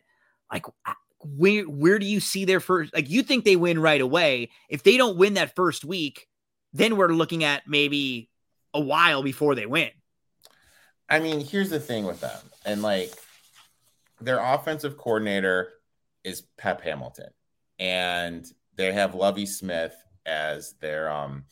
like 0.51 0.65
ah, 0.85 0.95
where 1.21 1.63
where 1.63 1.97
do 1.97 2.05
you 2.05 2.19
see 2.19 2.45
their 2.45 2.59
first 2.59 2.93
like 2.93 3.09
you 3.09 3.23
think 3.23 3.45
they 3.45 3.55
win 3.55 3.79
right 3.79 3.99
away? 3.99 4.51
If 4.69 4.83
they 4.83 4.95
don't 4.95 5.17
win 5.17 5.33
that 5.35 5.55
first 5.55 5.83
week, 5.83 6.27
then 6.71 6.97
we're 6.97 7.13
looking 7.13 7.43
at 7.43 7.63
maybe 7.67 8.29
a 8.73 8.79
while 8.79 9.23
before 9.23 9.55
they 9.55 9.65
win. 9.65 9.89
I 11.09 11.19
mean, 11.19 11.41
here's 11.41 11.69
the 11.69 11.79
thing 11.79 12.05
with 12.05 12.21
them. 12.21 12.39
And 12.65 12.81
like 12.81 13.11
their 14.21 14.39
offensive 14.39 14.97
coordinator 14.97 15.69
is 16.23 16.43
Pep 16.57 16.81
Hamilton. 16.81 17.29
And 17.79 18.45
they 18.75 18.91
have 18.91 19.15
Lovie 19.15 19.45
Smith 19.45 19.95
as 20.25 20.75
their 20.79 21.11
um 21.11 21.45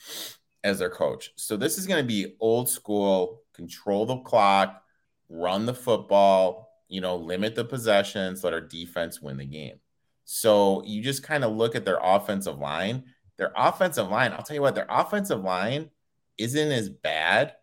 as 0.64 0.80
their 0.80 0.90
coach. 0.90 1.32
So 1.36 1.56
this 1.56 1.78
is 1.78 1.88
going 1.88 2.04
to 2.04 2.08
be 2.08 2.36
old 2.40 2.70
school, 2.70 3.42
control 3.54 4.06
the 4.06 4.18
clock, 4.18 4.82
run 5.30 5.66
the 5.66 5.74
football, 5.74 6.70
you 6.90 7.02
know, 7.02 7.16
limit 7.16 7.56
the 7.56 7.64
possessions, 7.64 8.44
let 8.44 8.54
our 8.54 8.62
defense 8.62 9.22
win 9.22 9.38
the 9.38 9.46
game. 9.46 9.80
So 10.26 10.84
you 10.86 11.02
just 11.02 11.24
kind 11.24 11.44
of 11.44 11.56
look 11.56 11.76
at 11.76 11.86
their 11.86 12.00
offensive 12.02 12.60
line. 12.60 13.06
Their 13.38 13.52
offensive 13.56 14.10
line, 14.10 14.34
I'll 14.34 14.44
tell 14.44 14.56
you 14.56 14.62
what, 14.62 14.76
their 14.76 14.88
offensive 14.90 15.42
line 15.42 15.90
isn't 16.38 16.72
as 16.72 16.90
bad 16.90 17.54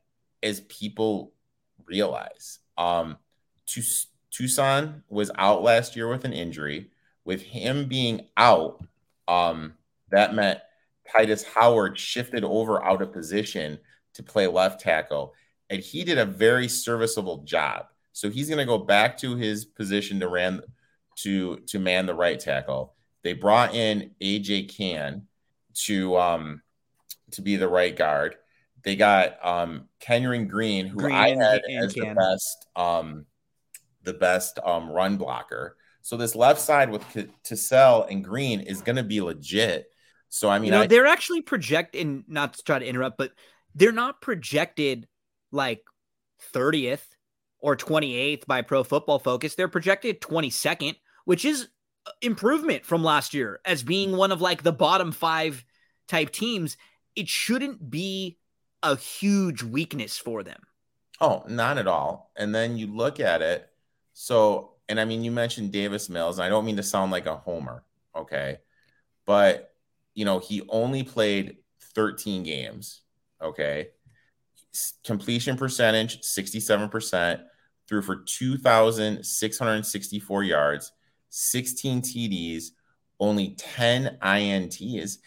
as 0.43 0.61
people 0.63 1.33
realize. 1.87 2.59
Um, 2.77 3.19
Tunsil 3.67 5.03
was 5.09 5.31
out 5.37 5.63
last 5.63 5.97
year 5.97 6.09
with 6.09 6.25
an 6.25 6.33
injury. 6.33 6.91
With 7.25 7.43
him 7.43 7.89
being 7.89 8.29
out, 8.37 8.85
um, 9.29 9.75
that 10.11 10.35
meant 10.35 10.61
Tytus 11.13 11.45
Howard 11.45 11.99
shifted 11.99 12.45
over 12.45 12.85
out 12.85 13.01
of 13.01 13.13
position 13.13 13.79
to 14.15 14.23
play 14.23 14.47
left 14.47 14.81
tackle, 14.81 15.35
and 15.71 15.81
he 15.81 16.05
did 16.05 16.19
a 16.19 16.27
very 16.27 16.69
serviceable 16.69 17.39
job. 17.45 17.87
So 18.13 18.31
he's 18.31 18.49
going 18.49 18.59
to 18.59 18.65
go 18.65 18.79
back 18.79 19.19
to 19.19 19.37
his 19.37 19.65
position 19.65 20.21
to 20.21 20.29
ran 20.29 20.61
to 21.17 21.57
to 21.67 21.79
man 21.79 22.07
the 22.07 22.15
right 22.15 22.39
tackle. 22.39 22.95
They 23.23 23.33
brought 23.33 23.75
in 23.75 24.11
AJ 24.21 24.77
Cann 24.77 25.27
to 25.87 26.17
um 26.17 26.63
to 27.33 27.43
be 27.43 27.57
the 27.57 27.69
right 27.69 27.97
guard. 27.97 28.37
They 28.85 28.97
got 28.97 29.45
um 29.45 29.89
Kenyon 30.01 30.47
Green, 30.47 30.87
who 30.87 30.99
Green 30.99 31.15
I 31.15 31.31
had 31.31 31.63
as 31.79 31.95
the 31.95 32.15
best 32.15 32.67
um 32.77 33.27
the 34.03 34.15
best 34.15 34.59
um 34.65 34.91
run 34.91 35.17
blocker. 35.17 35.77
So 36.03 36.19
this 36.19 36.35
left 36.35 36.61
side 36.61 36.91
with 36.91 37.03
Tunsil 37.45 38.11
and 38.11 38.23
Green 38.23 38.61
is 38.61 38.83
going 38.83 38.97
to 38.97 39.03
be 39.03 39.23
legit. 39.23 39.87
So 40.29 40.51
I 40.51 40.59
mean, 40.59 40.67
you 40.67 40.71
know, 40.73 40.83
I, 40.83 40.87
they're 40.87 41.07
actually 41.07 41.41
projecting. 41.41 42.25
Not 42.29 42.55
to 42.55 42.63
try 42.63 42.79
to 42.79 42.87
interrupt, 42.87 43.17
but 43.17 43.33
they're 43.75 43.93
not 43.93 44.21
projected 44.21 45.09
like 45.51 45.83
30th 46.53 47.05
or 47.59 47.77
28th 47.77 48.47
by 48.47 48.61
Pro 48.61 48.85
Football 48.85 49.19
Focus. 49.19 49.55
They're 49.55 49.69
projected 49.69 50.21
22nd, 50.21 50.97
which 51.25 51.47
is 51.47 51.69
improvement 52.21 52.85
from 52.85 53.03
last 53.03 53.33
year 53.33 53.61
as 53.65 53.83
being 53.83 54.15
one 54.17 54.33
of 54.33 54.43
like 54.43 54.63
the 54.63 54.73
bottom 54.73 55.11
five 55.13 55.65
type 56.07 56.31
teams. 56.31 56.77
It 57.17 57.29
shouldn't 57.29 57.89
be 57.89 58.37
a 58.85 58.97
huge 58.97 59.63
weakness 59.63 60.19
for 60.19 60.45
them. 60.45 60.61
Oh, 61.21 61.43
not 61.49 61.79
at 61.79 61.89
all. 61.89 62.31
And 62.37 62.55
then 62.55 62.77
you 62.77 62.87
look 62.87 63.19
at 63.19 63.43
it. 63.43 63.69
So, 64.13 64.75
and 64.89 65.01
I 65.01 65.07
mean, 65.07 65.25
you 65.25 65.33
mentioned 65.33 65.73
Davis 65.73 66.11
Mills. 66.11 66.39
I 66.39 66.49
don't 66.49 66.67
mean 66.67 66.77
to 66.77 66.83
sound 66.83 67.11
like 67.11 67.27
a 67.27 67.37
homer, 67.37 67.83
okay? 68.15 68.59
But, 69.25 69.73
you 70.15 70.25
know, 70.25 70.39
he 70.39 70.63
only 70.69 71.03
played 71.03 71.57
13 71.95 72.43
games, 72.43 73.01
okay? 73.43 73.89
Completion 75.05 75.57
percentage, 75.57 76.21
67%, 76.21 77.41
threw 77.89 78.03
for 78.03 78.17
2,664 78.17 80.43
yards, 80.43 80.93
16 81.31 82.03
TDs, 82.03 82.65
only 83.19 83.55
10 83.57 84.19
INTs. 84.23 85.19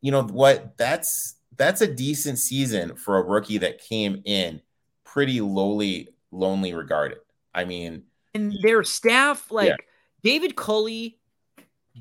You 0.00 0.12
know 0.12 0.24
what? 0.24 0.76
That's 0.76 1.37
that's 1.58 1.80
a 1.80 1.92
decent 1.92 2.38
season 2.38 2.94
for 2.94 3.18
a 3.18 3.22
rookie 3.22 3.58
that 3.58 3.78
came 3.78 4.22
in 4.24 4.62
pretty 5.04 5.40
lowly, 5.40 6.08
lonely 6.30 6.72
regarded. 6.72 7.18
I 7.54 7.64
mean, 7.64 8.04
and 8.34 8.54
their 8.62 8.84
staff, 8.84 9.50
like 9.50 9.68
yeah. 9.68 9.76
David 10.22 10.56
Culley, 10.56 11.18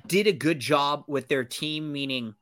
did 0.08 0.28
a 0.28 0.32
good 0.32 0.60
job 0.60 1.04
with 1.08 1.28
their 1.28 1.44
team. 1.44 1.92
Meaning, 1.92 2.36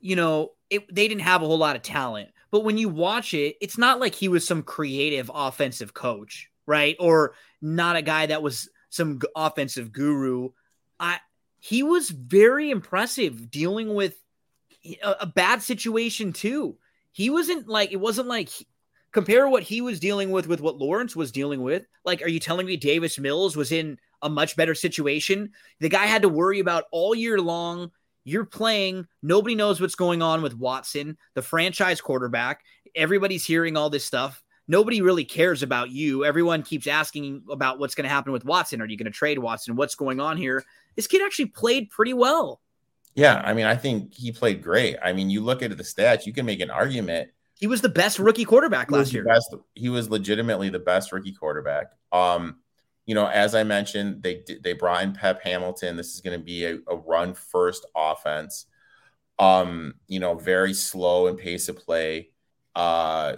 you 0.00 0.16
know, 0.16 0.52
it, 0.70 0.92
they 0.92 1.06
didn't 1.06 1.22
have 1.22 1.42
a 1.42 1.46
whole 1.46 1.58
lot 1.58 1.76
of 1.76 1.82
talent, 1.82 2.30
but 2.50 2.64
when 2.64 2.78
you 2.78 2.88
watch 2.88 3.34
it, 3.34 3.56
it's 3.60 3.78
not 3.78 4.00
like 4.00 4.14
he 4.14 4.28
was 4.28 4.46
some 4.46 4.62
creative 4.62 5.30
offensive 5.32 5.92
coach, 5.92 6.50
right? 6.64 6.96
Or 6.98 7.34
not 7.60 7.96
a 7.96 8.02
guy 8.02 8.26
that 8.26 8.42
was 8.42 8.68
some 8.88 9.20
offensive 9.36 9.92
guru. 9.92 10.50
I 10.98 11.18
he 11.58 11.82
was 11.82 12.10
very 12.10 12.70
impressive 12.70 13.50
dealing 13.50 13.94
with 13.94 14.16
a, 15.02 15.16
a 15.20 15.26
bad 15.26 15.62
situation 15.62 16.32
too. 16.32 16.76
He 17.12 17.30
wasn't 17.30 17.68
like 17.68 17.92
it 17.92 18.00
wasn't 18.00 18.28
like 18.28 18.48
he, 18.48 18.66
compare 19.12 19.48
what 19.48 19.62
he 19.62 19.80
was 19.80 19.98
dealing 19.98 20.30
with 20.30 20.46
with 20.46 20.60
what 20.60 20.76
Lawrence 20.76 21.16
was 21.16 21.32
dealing 21.32 21.62
with. 21.62 21.86
Like, 22.04 22.22
are 22.22 22.28
you 22.28 22.38
telling 22.38 22.66
me 22.66 22.76
Davis 22.76 23.18
Mills 23.18 23.56
was 23.56 23.72
in 23.72 23.98
a 24.22 24.28
much 24.28 24.56
better 24.56 24.74
situation? 24.74 25.50
The 25.80 25.88
guy 25.88 26.06
had 26.06 26.22
to 26.22 26.28
worry 26.28 26.60
about 26.60 26.84
all 26.92 27.14
year 27.14 27.40
long. 27.40 27.90
You're 28.24 28.44
playing. 28.44 29.06
Nobody 29.22 29.54
knows 29.54 29.80
what's 29.80 29.94
going 29.94 30.20
on 30.20 30.42
with 30.42 30.56
Watson, 30.56 31.16
the 31.34 31.42
franchise 31.42 32.00
quarterback. 32.00 32.62
Everybody's 32.94 33.44
hearing 33.44 33.76
all 33.76 33.88
this 33.88 34.04
stuff. 34.04 34.42
Nobody 34.68 35.00
really 35.00 35.24
cares 35.24 35.62
about 35.62 35.90
you. 35.90 36.24
Everyone 36.24 36.62
keeps 36.62 36.88
asking 36.88 37.42
about 37.48 37.78
what's 37.78 37.94
going 37.94 38.04
to 38.04 38.10
happen 38.10 38.32
with 38.32 38.44
Watson. 38.44 38.82
Are 38.82 38.86
you 38.86 38.96
going 38.96 39.06
to 39.06 39.16
trade 39.16 39.38
Watson? 39.38 39.76
What's 39.76 39.94
going 39.94 40.18
on 40.18 40.36
here? 40.36 40.64
This 40.96 41.06
kid 41.06 41.22
actually 41.24 41.46
played 41.46 41.88
pretty 41.88 42.14
well. 42.14 42.60
Yeah, 43.16 43.40
I 43.42 43.54
mean, 43.54 43.64
I 43.64 43.74
think 43.74 44.14
he 44.14 44.30
played 44.30 44.62
great. 44.62 44.98
I 45.02 45.14
mean, 45.14 45.30
you 45.30 45.40
look 45.40 45.62
at 45.62 45.74
the 45.74 45.82
stats, 45.82 46.26
you 46.26 46.34
can 46.34 46.44
make 46.44 46.60
an 46.60 46.70
argument. 46.70 47.30
He 47.54 47.66
was 47.66 47.80
the 47.80 47.88
best 47.88 48.18
rookie 48.18 48.44
quarterback 48.44 48.90
last 48.90 49.14
year. 49.14 49.24
Best, 49.24 49.54
he 49.74 49.88
was 49.88 50.10
legitimately 50.10 50.68
the 50.68 50.78
best 50.78 51.10
rookie 51.12 51.32
quarterback. 51.32 51.86
Um, 52.12 52.56
you 53.06 53.14
know, 53.14 53.26
as 53.26 53.54
I 53.54 53.64
mentioned, 53.64 54.22
they 54.22 54.44
they 54.62 54.74
brought 54.74 55.02
in 55.02 55.14
Pep 55.14 55.42
Hamilton. 55.42 55.96
This 55.96 56.14
is 56.14 56.20
going 56.20 56.38
to 56.38 56.44
be 56.44 56.66
a, 56.66 56.78
a 56.86 56.96
run 56.96 57.32
first 57.32 57.86
offense. 57.96 58.66
Um, 59.38 59.94
you 60.08 60.20
know, 60.20 60.34
very 60.34 60.74
slow 60.74 61.28
in 61.28 61.36
pace 61.36 61.70
of 61.70 61.78
play. 61.78 62.28
Uh, 62.74 63.36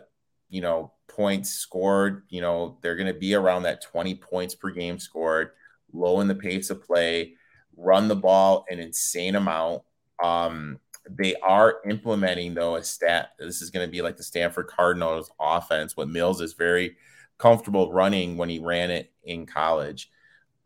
you 0.51 0.61
know, 0.61 0.93
points 1.07 1.51
scored. 1.51 2.25
You 2.31 2.41
know, 2.41 2.79
they're 2.83 2.97
going 2.97 3.13
to 3.13 3.19
be 3.19 3.35
around 3.35 3.63
that 3.63 3.83
20 3.83 4.17
points 4.17 4.57
per 4.57 4.71
game 4.71 4.99
scored, 4.99 5.51
low 5.93 6.21
in 6.21 6.27
the 6.27 6.35
pace 6.35 6.71
of 6.71 6.83
play 6.83 7.35
run 7.79 8.09
the 8.09 8.17
ball 8.17 8.67
an 8.69 8.81
insane 8.81 9.37
amount. 9.37 9.83
Um, 10.23 10.81
they 11.09 11.37
are 11.37 11.77
implementing 11.89 12.55
though 12.55 12.77
a 12.77 12.85
stat. 12.85 13.31
This 13.39 13.63
is 13.63 13.71
going 13.71 13.87
to 13.87 13.91
be 13.91 14.03
like 14.03 14.17
the 14.17 14.23
Stanford 14.23 14.67
Cardinals 14.67 15.31
offense. 15.41 15.97
What 15.97 16.09
Mills 16.09 16.41
is 16.41 16.53
very 16.53 16.97
comfortable 17.39 17.93
running 17.93 18.37
when 18.37 18.49
he 18.49 18.59
ran 18.59 18.91
it 18.91 19.13
in 19.25 19.47
college. 19.47 20.11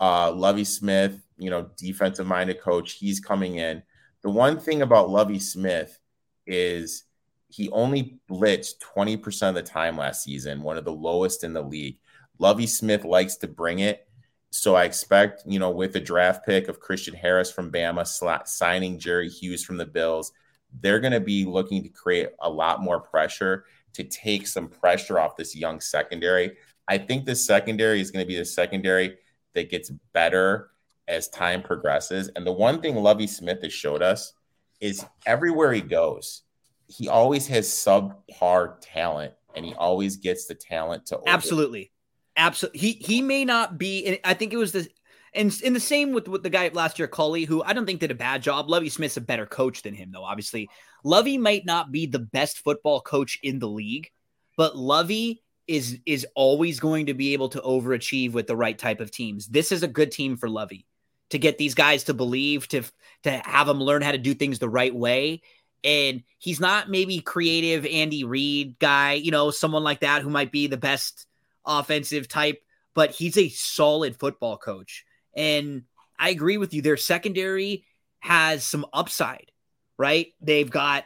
Uh, 0.01 0.33
Lovie 0.33 0.65
Smith, 0.65 1.21
you 1.39 1.51
know, 1.51 1.71
defensive 1.77 2.27
minded 2.27 2.61
coach, 2.61 2.93
he's 2.95 3.21
coming 3.21 3.57
in. 3.57 3.83
The 4.23 4.31
one 4.31 4.59
thing 4.59 4.83
about 4.83 5.11
Lovie 5.11 5.39
Smith 5.39 5.99
is 6.47 7.05
he 7.49 7.69
only 7.71 8.19
blitzed 8.29 8.77
20% 8.97 9.51
of 9.51 9.55
the 9.55 9.63
time 9.63 9.97
last 9.97 10.25
season, 10.25 10.63
one 10.63 10.79
of 10.79 10.85
the 10.85 10.93
lowest 10.93 11.45
in 11.45 11.53
the 11.53 11.63
league. 11.63 11.99
Lovie 12.39 12.67
Smith 12.67 13.05
likes 13.05 13.37
to 13.37 13.49
bring 13.49 13.81
it. 13.81 14.09
So 14.55 14.75
I 14.75 14.85
expect, 14.85 15.45
you 15.47 15.59
know, 15.59 15.71
with 15.71 15.95
the 15.95 16.01
draft 16.01 16.45
pick 16.45 16.69
of 16.69 16.79
Christian 16.79 17.15
Harris 17.15 17.51
from 17.51 17.73
Bama, 17.73 18.07
sl- 18.07 18.45
signing 18.45 18.99
Jerry 18.99 19.31
Hughes 19.31 19.65
from 19.65 19.79
the 19.79 19.87
Bills, 19.87 20.33
they're 20.81 21.01
going 21.01 21.15
to 21.15 21.21
be 21.21 21.47
looking 21.47 21.83
to 21.83 21.89
create 21.89 22.29
a 22.41 22.51
lot 22.51 22.83
more 22.83 23.01
pressure 23.01 23.65
to 23.95 24.05
take 24.05 24.47
some 24.47 24.69
pressure 24.69 25.19
off 25.19 25.37
this 25.37 25.57
young 25.57 25.81
secondary. 25.81 26.59
I 26.87 26.99
think 26.99 27.25
the 27.25 27.35
secondary 27.35 28.03
is 28.03 28.11
going 28.11 28.25
to 28.25 28.29
be 28.29 28.37
the 28.37 28.45
secondary 28.45 29.17
that 29.55 29.71
gets 29.71 29.91
better 30.13 30.71
as 31.09 31.29
time 31.29 31.63
progresses. 31.63 32.31
And 32.37 32.47
the 32.47 32.53
one 32.53 32.83
thing 32.83 32.97
Lovie 32.97 33.27
Smith 33.27 33.63
has 33.63 33.73
showed 33.73 34.03
us 34.03 34.35
is 34.81 35.05
everywhere 35.25 35.73
he 35.73 35.81
goes, 35.81 36.43
he 36.89 37.09
always 37.09 37.47
has 37.47 37.69
subpar 37.69 38.75
talent 38.83 39.33
and 39.55 39.65
he 39.65 39.73
always 39.75 40.17
gets 40.17 40.45
the 40.45 40.55
talent 40.55 41.07
to 41.07 41.21
absolutely 41.27 41.92
Absolutely. 42.37 42.81
He 42.81 42.93
he 42.93 43.23
may 43.23 43.45
not 43.45 43.79
be. 43.79 44.19
I 44.25 44.35
think 44.35 44.53
it 44.53 44.57
was 44.57 44.73
the 44.73 44.89
and 45.35 45.59
in 45.63 45.73
the 45.73 45.81
same 45.81 46.13
with, 46.13 46.29
with 46.29 46.43
the 46.43 46.51
guy 46.51 46.71
last 46.73 46.99
year, 46.99 47.09
Culley, 47.09 47.45
who 47.45 47.63
I 47.63 47.73
don't 47.73 47.87
think 47.87 48.01
did 48.01 48.11
a 48.11 48.15
bad 48.15 48.43
job. 48.43 48.69
Lovie 48.69 48.89
Smith's 48.89 49.17
a 49.17 49.21
better 49.21 49.47
coach 49.47 49.83
than 49.83 49.95
him, 49.95 50.11
though. 50.13 50.25
Obviously, 50.25 50.69
Lovie 51.05 51.39
might 51.39 51.65
not 51.65 51.91
be 51.91 52.07
the 52.07 52.19
best 52.19 52.59
football 52.59 53.01
coach 53.01 53.39
in 53.43 53.59
the 53.59 53.69
league, 53.69 54.11
but 54.57 54.77
Lovie 54.77 55.43
is 55.67 55.99
is 56.07 56.27
always 56.35 56.81
going 56.81 57.07
to 57.07 57.15
be 57.15 57.33
able 57.33 57.49
to 57.51 57.61
overachieve 57.61 58.33
with 58.33 58.47
the 58.47 58.57
right 58.57 58.79
type 58.79 59.01
of 59.01 59.11
teams. 59.11 59.47
This 59.47 59.73
is 59.73 59.83
a 59.83 59.89
good 59.89 60.11
team 60.11 60.37
for 60.37 60.49
Lovie 60.49 60.87
to 61.31 61.39
get 61.39 61.57
these 61.57 61.75
guys 61.75 62.05
to 62.05 62.15
believe, 62.15 62.69
to 62.69 62.83
to 63.23 63.31
have 63.31 63.67
them 63.67 63.81
learn 63.81 64.03
how 64.03 64.13
to 64.13 64.19
do 64.19 64.35
things 64.35 64.59
the 64.59 64.69
right 64.69 64.95
way. 64.95 65.43
And 65.85 66.23
he's 66.39 66.61
not 66.61 66.91
maybe 66.91 67.21
creative 67.21 67.87
Andy 67.87 68.23
Reid 68.25 68.79
guy, 68.79 69.15
you 69.15 69.31
know, 69.31 69.51
someone 69.51 69.83
like 69.83 70.01
that 70.01 70.23
who 70.23 70.31
might 70.31 70.53
be 70.53 70.67
the 70.67 70.77
best 70.77 71.27
offensive 71.65 72.29
type, 72.29 72.63
but 72.95 73.11
he's 73.11 73.37
a 73.39 73.49
solid 73.49 74.17
football 74.17 74.57
coach. 74.57 75.05
And 75.35 75.85
I 76.19 76.31
agree 76.31 76.59
with 76.59 76.75
you. 76.75 76.83
Their 76.83 76.97
secondary 76.97 77.85
has 78.21 78.65
some 78.65 78.87
upside, 78.93 79.51
right? 79.99 80.29
They've 80.41 80.71
got, 80.71 81.05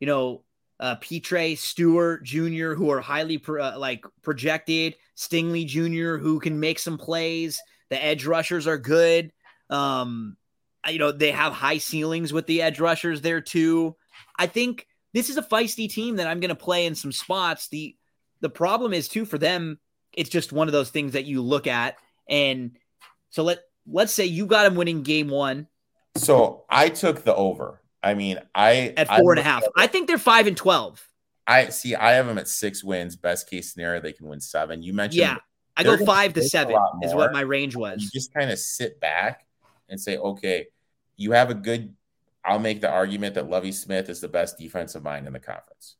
you 0.00 0.06
know, 0.06 0.42
uh, 0.78 0.96
Pitre, 0.96 1.56
Stewart 1.56 2.24
Jr., 2.24 2.74
who 2.74 2.90
are 2.90 3.00
highly 3.00 3.38
pro- 3.38 3.64
uh, 3.64 3.78
like 3.78 4.04
projected, 4.22 4.96
Stingley 5.16 5.66
Jr., 5.66 6.18
who 6.18 6.38
can 6.40 6.60
make 6.60 6.78
some 6.78 6.98
plays. 6.98 7.60
The 7.88 8.02
edge 8.02 8.26
rushers 8.26 8.66
are 8.66 8.78
good. 8.78 9.32
Um, 9.70 10.36
you 10.88 10.98
know, 10.98 11.12
they 11.12 11.32
have 11.32 11.52
high 11.52 11.78
ceilings 11.78 12.32
with 12.32 12.46
the 12.46 12.62
edge 12.62 12.78
rushers 12.78 13.20
there 13.20 13.40
too. 13.40 13.96
I 14.38 14.46
think 14.46 14.86
this 15.12 15.30
is 15.30 15.36
a 15.36 15.42
feisty 15.42 15.90
team 15.90 16.16
that 16.16 16.26
I'm 16.26 16.40
going 16.40 16.50
to 16.50 16.54
play 16.54 16.86
in 16.86 16.94
some 16.94 17.12
spots. 17.12 17.68
The 17.68 17.96
the 18.40 18.50
problem 18.50 18.92
is 18.92 19.08
too 19.08 19.24
for 19.24 19.38
them, 19.38 19.78
it's 20.16 20.30
just 20.30 20.52
one 20.52 20.66
of 20.68 20.72
those 20.72 20.90
things 20.90 21.12
that 21.12 21.24
you 21.24 21.42
look 21.42 21.66
at 21.66 21.96
and 22.28 22.72
so 23.30 23.42
let 23.42 23.60
let's 23.86 24.12
say 24.12 24.24
you 24.24 24.46
got 24.46 24.64
them 24.64 24.74
winning 24.74 25.02
game 25.02 25.28
1. 25.28 25.66
So, 26.16 26.64
I 26.70 26.88
took 26.88 27.24
the 27.24 27.34
over. 27.34 27.82
I 28.02 28.14
mean, 28.14 28.40
I 28.54 28.94
at 28.96 29.08
four 29.08 29.32
I 29.32 29.38
and 29.38 29.40
a 29.40 29.42
half. 29.42 29.64
I 29.76 29.86
think 29.86 30.08
they're 30.08 30.18
5 30.18 30.46
and 30.46 30.56
12. 30.56 31.06
I 31.46 31.68
see 31.68 31.94
I 31.94 32.12
have 32.12 32.26
them 32.26 32.38
at 32.38 32.48
6 32.48 32.84
wins. 32.84 33.16
Best 33.16 33.48
case 33.50 33.72
scenario 33.72 34.00
they 34.00 34.12
can 34.12 34.26
win 34.26 34.40
7. 34.40 34.82
You 34.82 34.92
mentioned 34.92 35.20
Yeah. 35.20 35.36
I 35.76 35.82
go 35.82 35.96
5 35.96 36.32
to 36.34 36.42
7 36.42 36.74
is 37.02 37.14
what 37.14 37.32
my 37.32 37.42
range 37.42 37.76
was. 37.76 38.02
You 38.02 38.08
just 38.12 38.32
kind 38.32 38.50
of 38.50 38.58
sit 38.58 38.98
back 38.98 39.46
and 39.90 40.00
say, 40.00 40.16
"Okay, 40.16 40.66
you 41.16 41.32
have 41.32 41.50
a 41.50 41.54
good 41.54 41.94
I'll 42.44 42.58
make 42.60 42.80
the 42.80 42.90
argument 42.90 43.34
that 43.34 43.50
Lovie 43.50 43.72
Smith 43.72 44.08
is 44.08 44.20
the 44.20 44.28
best 44.28 44.56
defensive 44.56 45.02
mind 45.02 45.26
in 45.26 45.32
the 45.32 45.40
conference. 45.40 45.96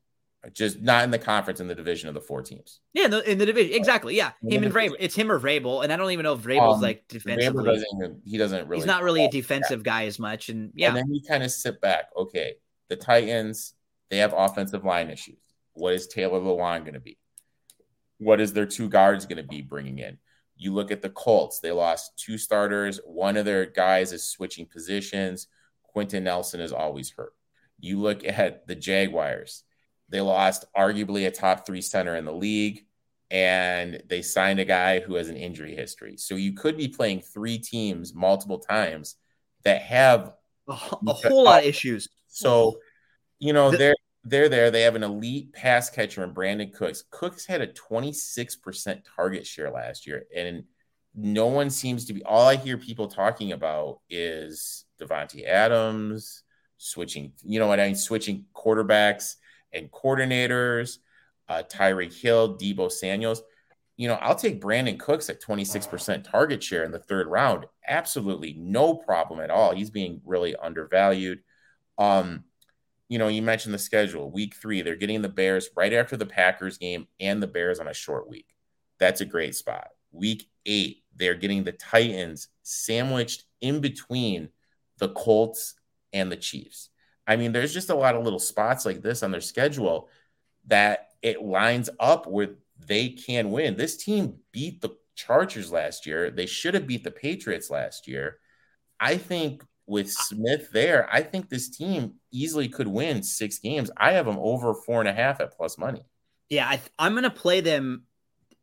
Just 0.52 0.80
not 0.80 1.04
in 1.04 1.10
the 1.10 1.18
conference, 1.18 1.60
in 1.60 1.68
the 1.68 1.74
division 1.74 2.08
of 2.08 2.14
the 2.14 2.20
four 2.20 2.42
teams. 2.42 2.80
Yeah, 2.92 3.06
in 3.06 3.10
the, 3.10 3.30
in 3.30 3.38
the 3.38 3.46
division, 3.46 3.74
exactly. 3.74 4.16
Yeah, 4.16 4.32
him 4.46 4.62
and 4.62 4.72
Vrabel. 4.72 4.96
It's 4.98 5.14
him 5.14 5.30
or 5.30 5.40
Vrabel, 5.40 5.82
and 5.82 5.92
I 5.92 5.96
don't 5.96 6.10
even 6.10 6.24
know 6.24 6.34
if 6.34 6.40
Vrabel's 6.40 6.76
um, 6.76 6.82
like 6.82 7.04
defensively. 7.08 7.64
Doesn't 7.64 8.22
he 8.24 8.38
doesn't 8.38 8.68
really. 8.68 8.80
He's 8.80 8.86
not 8.86 9.02
really 9.02 9.24
a 9.24 9.30
defensive 9.30 9.82
guy 9.82 10.06
as 10.06 10.18
much, 10.18 10.48
and 10.48 10.72
yeah. 10.74 10.88
And 10.88 10.96
then 10.96 11.12
you 11.12 11.20
kind 11.26 11.42
of 11.42 11.50
sit 11.50 11.80
back. 11.80 12.10
Okay, 12.16 12.54
the 12.88 12.96
Titans 12.96 13.74
they 14.10 14.18
have 14.18 14.34
offensive 14.36 14.84
line 14.84 15.10
issues. 15.10 15.38
What 15.74 15.94
is 15.94 16.06
Taylor 16.06 16.40
Lewan 16.40 16.80
going 16.80 16.94
to 16.94 17.00
be? 17.00 17.18
What 18.18 18.40
is 18.40 18.52
their 18.52 18.66
two 18.66 18.88
guards 18.88 19.26
going 19.26 19.38
to 19.38 19.48
be 19.48 19.62
bringing 19.62 19.98
in? 19.98 20.18
You 20.56 20.72
look 20.72 20.90
at 20.90 21.02
the 21.02 21.10
Colts. 21.10 21.60
They 21.60 21.72
lost 21.72 22.16
two 22.16 22.38
starters. 22.38 22.98
One 23.04 23.36
of 23.36 23.44
their 23.44 23.66
guys 23.66 24.12
is 24.12 24.24
switching 24.24 24.66
positions. 24.66 25.48
Quenton 25.82 26.24
Nelson 26.24 26.60
is 26.60 26.72
always 26.72 27.10
hurt. 27.10 27.34
You 27.78 28.00
look 28.00 28.24
at 28.24 28.66
the 28.66 28.74
Jaguars, 28.74 29.64
they 30.08 30.20
lost 30.20 30.64
arguably 30.76 31.26
a 31.26 31.30
top 31.30 31.66
three 31.66 31.80
center 31.80 32.16
in 32.16 32.24
the 32.24 32.32
league, 32.32 32.84
and 33.30 34.02
they 34.08 34.22
signed 34.22 34.60
a 34.60 34.64
guy 34.64 35.00
who 35.00 35.14
has 35.16 35.28
an 35.28 35.36
injury 35.36 35.74
history. 35.74 36.16
So 36.16 36.36
you 36.36 36.52
could 36.52 36.76
be 36.76 36.88
playing 36.88 37.22
three 37.22 37.58
teams 37.58 38.14
multiple 38.14 38.58
times 38.58 39.16
that 39.64 39.82
have 39.82 40.32
a, 40.68 40.72
a 40.72 41.12
whole 41.12 41.44
lot 41.44 41.60
of 41.60 41.66
issues. 41.66 42.08
So, 42.28 42.78
you 43.38 43.52
know, 43.52 43.70
the, 43.70 43.78
they're 43.78 43.94
they're 44.24 44.48
there. 44.48 44.70
They 44.70 44.82
have 44.82 44.96
an 44.96 45.02
elite 45.02 45.52
pass 45.52 45.90
catcher 45.90 46.22
in 46.24 46.34
Brandin 46.34 46.72
Cooks. 46.72 47.04
Cooks 47.10 47.46
had 47.46 47.60
a 47.60 47.68
26% 47.68 49.02
target 49.16 49.46
share 49.46 49.70
last 49.70 50.06
year, 50.06 50.26
and 50.34 50.64
no 51.14 51.46
one 51.46 51.70
seems 51.70 52.04
to 52.06 52.12
be 52.12 52.22
all 52.24 52.46
I 52.46 52.56
hear 52.56 52.76
people 52.76 53.08
talking 53.08 53.52
about 53.52 54.00
is 54.10 54.84
Davante 55.00 55.46
Adams, 55.46 56.42
switching, 56.76 57.32
you 57.42 57.58
know 57.58 57.66
what 57.66 57.80
I 57.80 57.86
mean, 57.86 57.96
switching 57.96 58.44
quarterbacks 58.54 59.36
and 59.76 59.90
coordinators, 59.90 60.98
uh, 61.48 61.62
Tyreek 61.68 62.18
Hill, 62.18 62.56
Deebo 62.58 62.90
Samuels. 62.90 63.42
You 63.96 64.08
know, 64.08 64.14
I'll 64.14 64.34
take 64.34 64.60
Brandin 64.60 64.98
Cooks 64.98 65.30
at 65.30 65.40
26% 65.40 66.24
target 66.30 66.62
share 66.62 66.84
in 66.84 66.92
the 66.92 66.98
third 66.98 67.28
round. 67.28 67.66
Absolutely 67.86 68.54
no 68.58 68.94
problem 68.94 69.40
at 69.40 69.50
all. 69.50 69.74
He's 69.74 69.90
being 69.90 70.20
really 70.24 70.54
undervalued. 70.54 71.40
Um, 71.96 72.44
you 73.08 73.18
know, 73.18 73.28
you 73.28 73.40
mentioned 73.40 73.72
the 73.72 73.78
schedule. 73.78 74.30
Week 74.30 74.54
three, 74.54 74.82
they're 74.82 74.96
getting 74.96 75.22
the 75.22 75.28
Bears 75.28 75.68
right 75.76 75.92
after 75.92 76.16
the 76.16 76.26
Packers 76.26 76.76
game 76.76 77.06
and 77.20 77.42
the 77.42 77.46
Bears 77.46 77.78
on 77.78 77.88
a 77.88 77.94
short 77.94 78.28
week. 78.28 78.48
That's 78.98 79.20
a 79.20 79.26
great 79.26 79.54
spot. 79.54 79.88
Week 80.10 80.48
eight, 80.66 81.04
they're 81.14 81.34
getting 81.34 81.64
the 81.64 81.72
Titans 81.72 82.48
sandwiched 82.62 83.44
in 83.60 83.80
between 83.80 84.48
the 84.98 85.10
Colts 85.10 85.74
and 86.12 86.30
the 86.30 86.36
Chiefs. 86.36 86.90
I 87.26 87.36
mean, 87.36 87.52
there's 87.52 87.74
just 87.74 87.90
a 87.90 87.94
lot 87.94 88.14
of 88.14 88.24
little 88.24 88.38
spots 88.38 88.86
like 88.86 89.02
this 89.02 89.22
on 89.22 89.30
their 89.30 89.40
schedule 89.40 90.08
that 90.66 91.10
it 91.22 91.42
lines 91.42 91.90
up 91.98 92.26
where 92.26 92.56
they 92.86 93.10
can 93.10 93.50
win. 93.50 93.76
This 93.76 93.96
team 93.96 94.36
beat 94.52 94.80
the 94.80 94.96
Chargers 95.14 95.72
last 95.72 96.06
year. 96.06 96.30
They 96.30 96.46
should 96.46 96.74
have 96.74 96.86
beat 96.86 97.02
the 97.02 97.10
Patriots 97.10 97.70
last 97.70 98.06
year. 98.06 98.38
I 99.00 99.16
think 99.16 99.64
with 99.86 100.10
Smith 100.10 100.70
there, 100.72 101.08
I 101.12 101.22
think 101.22 101.48
this 101.48 101.68
team 101.70 102.14
easily 102.32 102.68
could 102.68 102.88
win 102.88 103.22
six 103.22 103.58
games. 103.58 103.90
I 103.96 104.12
have 104.12 104.26
them 104.26 104.38
over 104.38 104.74
four 104.74 105.00
and 105.00 105.08
a 105.08 105.12
half 105.12 105.40
at 105.40 105.56
plus 105.56 105.78
money. 105.78 106.02
Yeah, 106.48 106.68
I, 106.68 107.06
am 107.06 107.12
going 107.12 107.24
to 107.24 107.30
play 107.30 107.60
them 107.60 108.04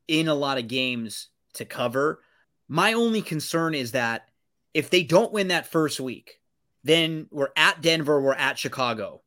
in 0.07 0.27
a 0.27 0.35
lot 0.35 0.57
of 0.57 0.68
games 0.68 1.30
to 1.56 1.65
cover. 1.65 2.22
My 2.68 2.94
only 2.94 3.22
concern 3.22 3.73
is 3.73 3.91
that 3.91 4.30
if 4.73 4.90
they 4.90 5.03
don't 5.03 5.34
win 5.34 5.49
that 5.49 5.68
first 5.68 5.99
week, 5.99 6.40
then 6.84 7.27
we're 7.31 7.49
at 7.55 7.81
Denver, 7.81 8.22
we're 8.22 8.34
at 8.34 8.57
Chicago. 8.57 9.22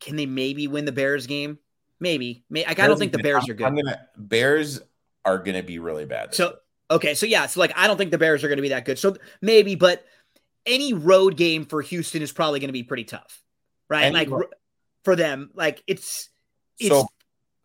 Can 0.00 0.16
they 0.16 0.26
maybe 0.26 0.68
win 0.68 0.84
the 0.84 0.92
Bears 0.92 1.26
game? 1.26 1.58
Maybe. 2.00 2.44
May, 2.50 2.64
I 2.64 2.74
don't 2.74 2.98
think 2.98 3.12
the 3.12 3.18
Bears 3.18 3.48
are 3.48 3.54
good. 3.54 3.66
I'm 3.66 3.76
gonna 3.76 4.00
Bears 4.16 4.80
are 5.24 5.38
gonna 5.38 5.62
be 5.62 5.78
really 5.78 6.04
bad. 6.04 6.34
So 6.34 6.56
okay, 6.90 7.14
so 7.14 7.26
yeah, 7.26 7.46
so 7.46 7.60
like 7.60 7.72
I 7.76 7.86
don't 7.86 7.96
think 7.96 8.10
the 8.10 8.18
Bears 8.18 8.42
are 8.44 8.48
gonna 8.48 8.62
be 8.62 8.70
that 8.70 8.84
good. 8.84 8.98
So 8.98 9.16
maybe, 9.40 9.74
but 9.74 10.04
any 10.66 10.92
road 10.92 11.36
game 11.36 11.64
for 11.64 11.82
Houston 11.82 12.22
is 12.22 12.32
probably 12.32 12.60
gonna 12.60 12.72
be 12.72 12.82
pretty 12.82 13.04
tough, 13.04 13.42
right? 13.88 14.04
Any 14.04 14.26
like 14.26 14.28
for 15.04 15.16
them, 15.16 15.50
like 15.54 15.82
it's, 15.86 16.28
it's 16.78 16.90
so. 16.90 17.06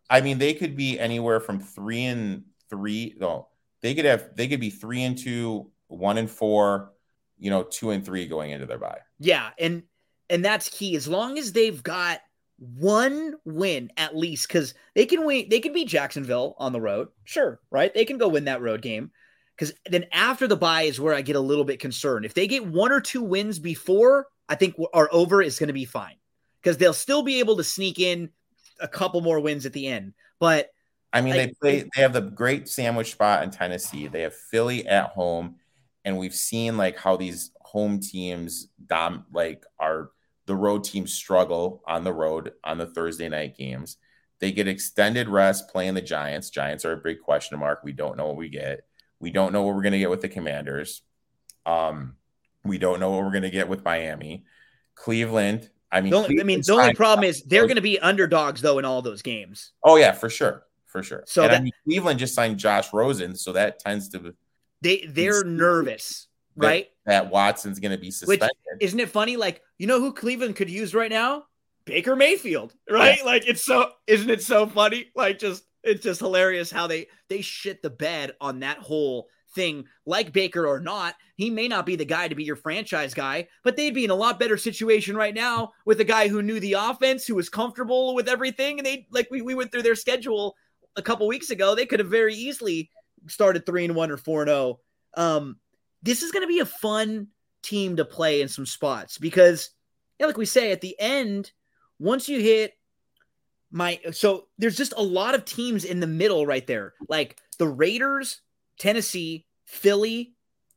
I 0.10 0.22
mean, 0.22 0.38
they 0.38 0.54
could 0.54 0.76
be 0.76 1.00
anywhere 1.00 1.40
from 1.40 1.60
three 1.60 2.06
and 2.06 2.44
three. 2.70 3.16
No, 3.20 3.48
they 3.82 3.94
could 3.94 4.06
have 4.06 4.36
they 4.36 4.48
could 4.48 4.60
be 4.60 4.70
three 4.70 5.04
and 5.04 5.18
two, 5.18 5.72
one 5.88 6.18
and 6.18 6.30
four, 6.30 6.92
you 7.40 7.50
know, 7.50 7.64
two 7.64 7.92
and 7.92 8.06
three 8.06 8.28
going 8.28 8.52
into 8.52 8.66
their 8.66 8.78
bye. 8.78 9.00
Yeah, 9.20 9.50
and 9.60 9.84
and 10.30 10.44
that's 10.44 10.70
key. 10.70 10.96
As 10.96 11.08
long 11.08 11.38
as 11.38 11.54
they've 11.54 11.82
got 11.82 12.20
one 12.58 13.36
win 13.46 13.92
at 13.98 14.16
least, 14.16 14.48
because 14.48 14.74
they 14.96 15.06
can 15.06 15.26
win, 15.26 15.48
they 15.50 15.60
can 15.60 15.74
beat 15.74 15.88
Jacksonville 15.88 16.56
on 16.58 16.74
the 16.74 16.82
road. 16.82 17.10
Sure, 17.24 17.60
right? 17.70 17.94
They 17.94 18.06
can 18.06 18.18
go 18.18 18.28
win 18.28 18.46
that 18.46 18.62
road 18.62 18.82
game. 18.82 19.12
Because 19.56 19.74
then 19.90 20.06
after 20.12 20.48
the 20.48 20.56
bye 20.56 20.84
is 20.84 21.00
where 21.00 21.16
I 21.16 21.22
get 21.22 21.36
a 21.36 21.40
little 21.40 21.64
bit 21.64 21.80
concerned. 21.80 22.26
If 22.26 22.36
they 22.36 22.46
get 22.46 22.66
one 22.66 22.92
or 22.92 23.02
two 23.02 23.24
wins 23.24 23.58
before, 23.58 24.28
I 24.48 24.56
think 24.56 24.76
our 24.94 25.10
over 25.12 25.42
is 25.42 25.58
going 25.58 25.68
to 25.68 25.74
be 25.74 25.86
fine 25.86 26.16
because 26.62 26.78
they'll 26.78 26.94
still 26.94 27.24
be 27.24 27.40
able 27.40 27.58
to 27.58 27.64
sneak 27.64 28.00
in 28.00 28.30
a 28.80 28.88
couple 28.88 29.22
more 29.22 29.40
wins 29.40 29.66
at 29.66 29.74
the 29.74 29.88
end. 29.88 30.14
But 30.40 30.70
I 31.12 31.22
mean, 31.22 31.34
they 31.34 31.54
play. 31.60 31.86
They 31.96 32.02
have 32.02 32.14
the 32.14 32.22
great 32.22 32.70
sandwich 32.70 33.14
spot 33.14 33.44
in 33.44 33.50
Tennessee. 33.50 34.08
They 34.08 34.22
have 34.22 34.36
Philly 34.36 34.86
at 34.88 35.10
home, 35.10 35.56
and 36.08 36.18
we've 36.18 36.34
seen 36.34 36.78
like 36.78 36.98
how 36.98 37.18
these 37.18 37.52
home 37.60 38.00
teams 38.00 38.70
dom 38.86 39.26
like 39.34 39.66
are 39.78 40.12
the 40.46 40.56
road 40.56 40.86
teams 40.86 41.14
struggle 41.14 41.84
on 41.86 42.06
the 42.06 42.14
road 42.14 42.54
on 42.64 42.78
the 42.78 42.86
Thursday 42.86 43.28
night 43.28 43.58
games. 43.58 43.98
They 44.40 44.54
get 44.54 44.70
extended 44.70 45.28
rest 45.28 45.68
playing 45.68 45.96
the 45.96 46.02
Giants. 46.02 46.50
Giants 46.50 46.86
are 46.86 46.94
a 46.94 46.98
big 46.98 47.20
question 47.20 47.60
mark. 47.60 47.82
We 47.84 47.92
don't 47.92 48.16
know 48.16 48.28
what 48.28 48.38
we 48.38 48.48
get. 48.48 48.86
We 49.20 49.32
don't 49.32 49.52
know 49.52 49.64
what 49.64 49.76
we're 49.76 49.82
going 49.82 49.92
to 49.92 50.00
get 50.00 50.10
with 50.10 50.22
the 50.22 50.30
Commanders. 50.30 51.02
Um, 51.66 52.16
we 52.64 52.78
don't 52.78 53.02
know 53.02 53.12
what 53.12 53.26
we're 53.26 53.32
going 53.32 53.44
to 53.44 53.50
get 53.50 53.68
with 53.68 53.84
Miami, 53.84 54.46
Cleveland. 54.96 55.70
I 55.92 56.00
mean, 56.00 56.12
the 56.12 56.18
only, 56.18 56.40
I 56.40 56.44
mean, 56.44 56.62
the 56.62 56.72
only 56.72 56.94
problem 56.94 57.26
is 57.26 57.44
they're 57.44 57.64
going 57.64 57.76
to 57.76 57.82
be 57.82 58.00
underdogs 58.00 58.62
though 58.62 58.80
in 58.80 58.86
all 58.86 59.02
those 59.02 59.22
games. 59.22 59.74
Oh 59.84 59.98
yeah, 59.98 60.14
for 60.14 60.30
sure, 60.30 60.64
for 60.86 61.04
sure. 61.04 61.26
So 61.28 61.44
and 61.44 61.52
that, 61.52 61.60
I 61.60 61.64
mean, 61.64 61.74
Cleveland 61.84 62.20
just 62.20 62.34
signed 62.34 62.58
Josh 62.60 62.94
Rosen, 62.94 63.36
so 63.36 63.52
that 63.52 63.80
tends 63.80 64.08
to 64.10 64.34
they 64.82 65.06
they're 65.08 65.44
nervous, 65.44 66.28
right? 66.56 66.90
That 67.06 67.30
Watson's 67.30 67.80
going 67.80 67.92
to 67.92 67.98
be 67.98 68.12
suspended. 68.12 68.42
Which, 68.42 68.82
isn't 68.82 69.00
it 69.00 69.10
funny? 69.10 69.38
Like 69.38 69.62
you 69.78 69.88
know 69.88 70.00
who 70.00 70.14
Cleveland 70.14 70.56
could 70.56 70.70
use 70.70 70.94
right 70.94 71.12
now? 71.12 71.46
Baker 71.86 72.16
Mayfield, 72.16 72.74
right? 72.90 73.18
Yeah. 73.20 73.26
Like 73.26 73.48
it's 73.48 73.64
so 73.64 73.92
isn't 74.06 74.30
it 74.30 74.42
so 74.42 74.68
funny? 74.68 75.08
Like 75.16 75.40
just 75.40 75.64
it's 75.84 76.04
just 76.04 76.20
hilarious 76.20 76.70
how 76.70 76.88
they 76.88 77.08
they 77.30 77.42
shit 77.42 77.82
the 77.82 77.90
bed 77.90 78.34
on 78.40 78.60
that 78.60 78.78
whole 78.78 79.28
thing. 79.56 79.86
Like 80.06 80.34
Baker 80.34 80.68
or 80.68 80.80
not, 80.80 81.16
he 81.36 81.50
may 81.50 81.68
not 81.68 81.86
be 81.86 81.96
the 81.96 82.06
guy 82.06 82.28
to 82.28 82.36
be 82.36 82.44
your 82.44 82.56
franchise 82.56 83.14
guy, 83.14 83.48
but 83.64 83.76
they'd 83.76 83.94
be 83.94 84.04
in 84.04 84.12
a 84.12 84.16
lot 84.16 84.40
better 84.40 84.58
situation 84.58 85.16
right 85.16 85.34
now 85.34 85.72
with 85.86 86.00
a 86.02 86.06
guy 86.06 86.28
who 86.28 86.42
knew 86.42 86.60
the 86.60 86.74
offense, 86.74 87.26
who 87.26 87.36
was 87.36 87.50
comfortable 87.50 88.14
with 88.16 88.28
everything, 88.28 88.80
and 88.80 88.86
they 88.86 89.08
like 89.12 89.28
we, 89.32 89.42
we 89.42 89.56
went 89.56 89.72
through 89.72 89.84
their 89.84 89.96
schedule 89.96 90.56
a 90.96 91.02
couple 91.02 91.28
weeks 91.28 91.50
ago. 91.50 91.74
They 91.74 91.86
could 91.86 92.00
have 92.00 92.10
very 92.10 92.36
easily 92.36 92.90
started 93.28 93.66
three 93.66 93.86
and 93.86 93.96
one 93.96 94.12
or 94.12 94.18
four 94.18 94.42
and 94.42 94.50
zero. 94.50 94.80
Oh. 95.16 95.38
Um, 95.38 95.58
this 96.04 96.22
is 96.22 96.32
going 96.32 96.44
to 96.44 96.48
be 96.48 96.60
a 96.60 96.66
fun 96.66 97.28
team 97.64 97.98
to 97.98 98.06
play 98.06 98.42
in 98.42 98.48
some 98.48 98.66
spots 98.66 99.18
because, 99.18 99.72
yeah, 100.20 100.28
like 100.28 100.38
we 100.38 100.46
say 100.46 100.72
at 100.72 100.82
the 100.82 100.96
end, 101.00 101.52
once 102.00 102.30
you 102.30 102.40
hit 102.40 102.74
my 103.72 104.00
so 104.12 104.48
there's 104.58 104.78
just 104.78 104.94
a 104.96 105.04
lot 105.04 105.36
of 105.36 105.44
teams 105.44 105.84
in 105.84 106.00
the 106.00 106.08
middle 106.08 106.46
right 106.46 106.66
there, 106.68 106.94
like 107.10 107.38
the 107.58 107.68
Raiders, 107.68 108.42
Tennessee, 108.80 109.46
Philly, 109.66 110.34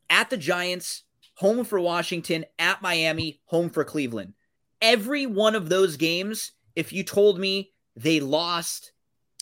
at 0.08 0.30
the 0.30 0.36
Giants, 0.36 1.04
home 1.34 1.64
for 1.64 1.80
Washington, 1.80 2.44
at 2.58 2.82
Miami, 2.82 3.40
home 3.44 3.70
for 3.70 3.84
Cleveland. 3.84 4.34
Every 4.82 5.26
one 5.26 5.54
of 5.54 5.68
those 5.68 5.96
games, 5.96 6.52
if 6.74 6.92
you 6.92 7.04
told 7.04 7.38
me 7.38 7.72
they 7.96 8.20
lost 8.20 8.92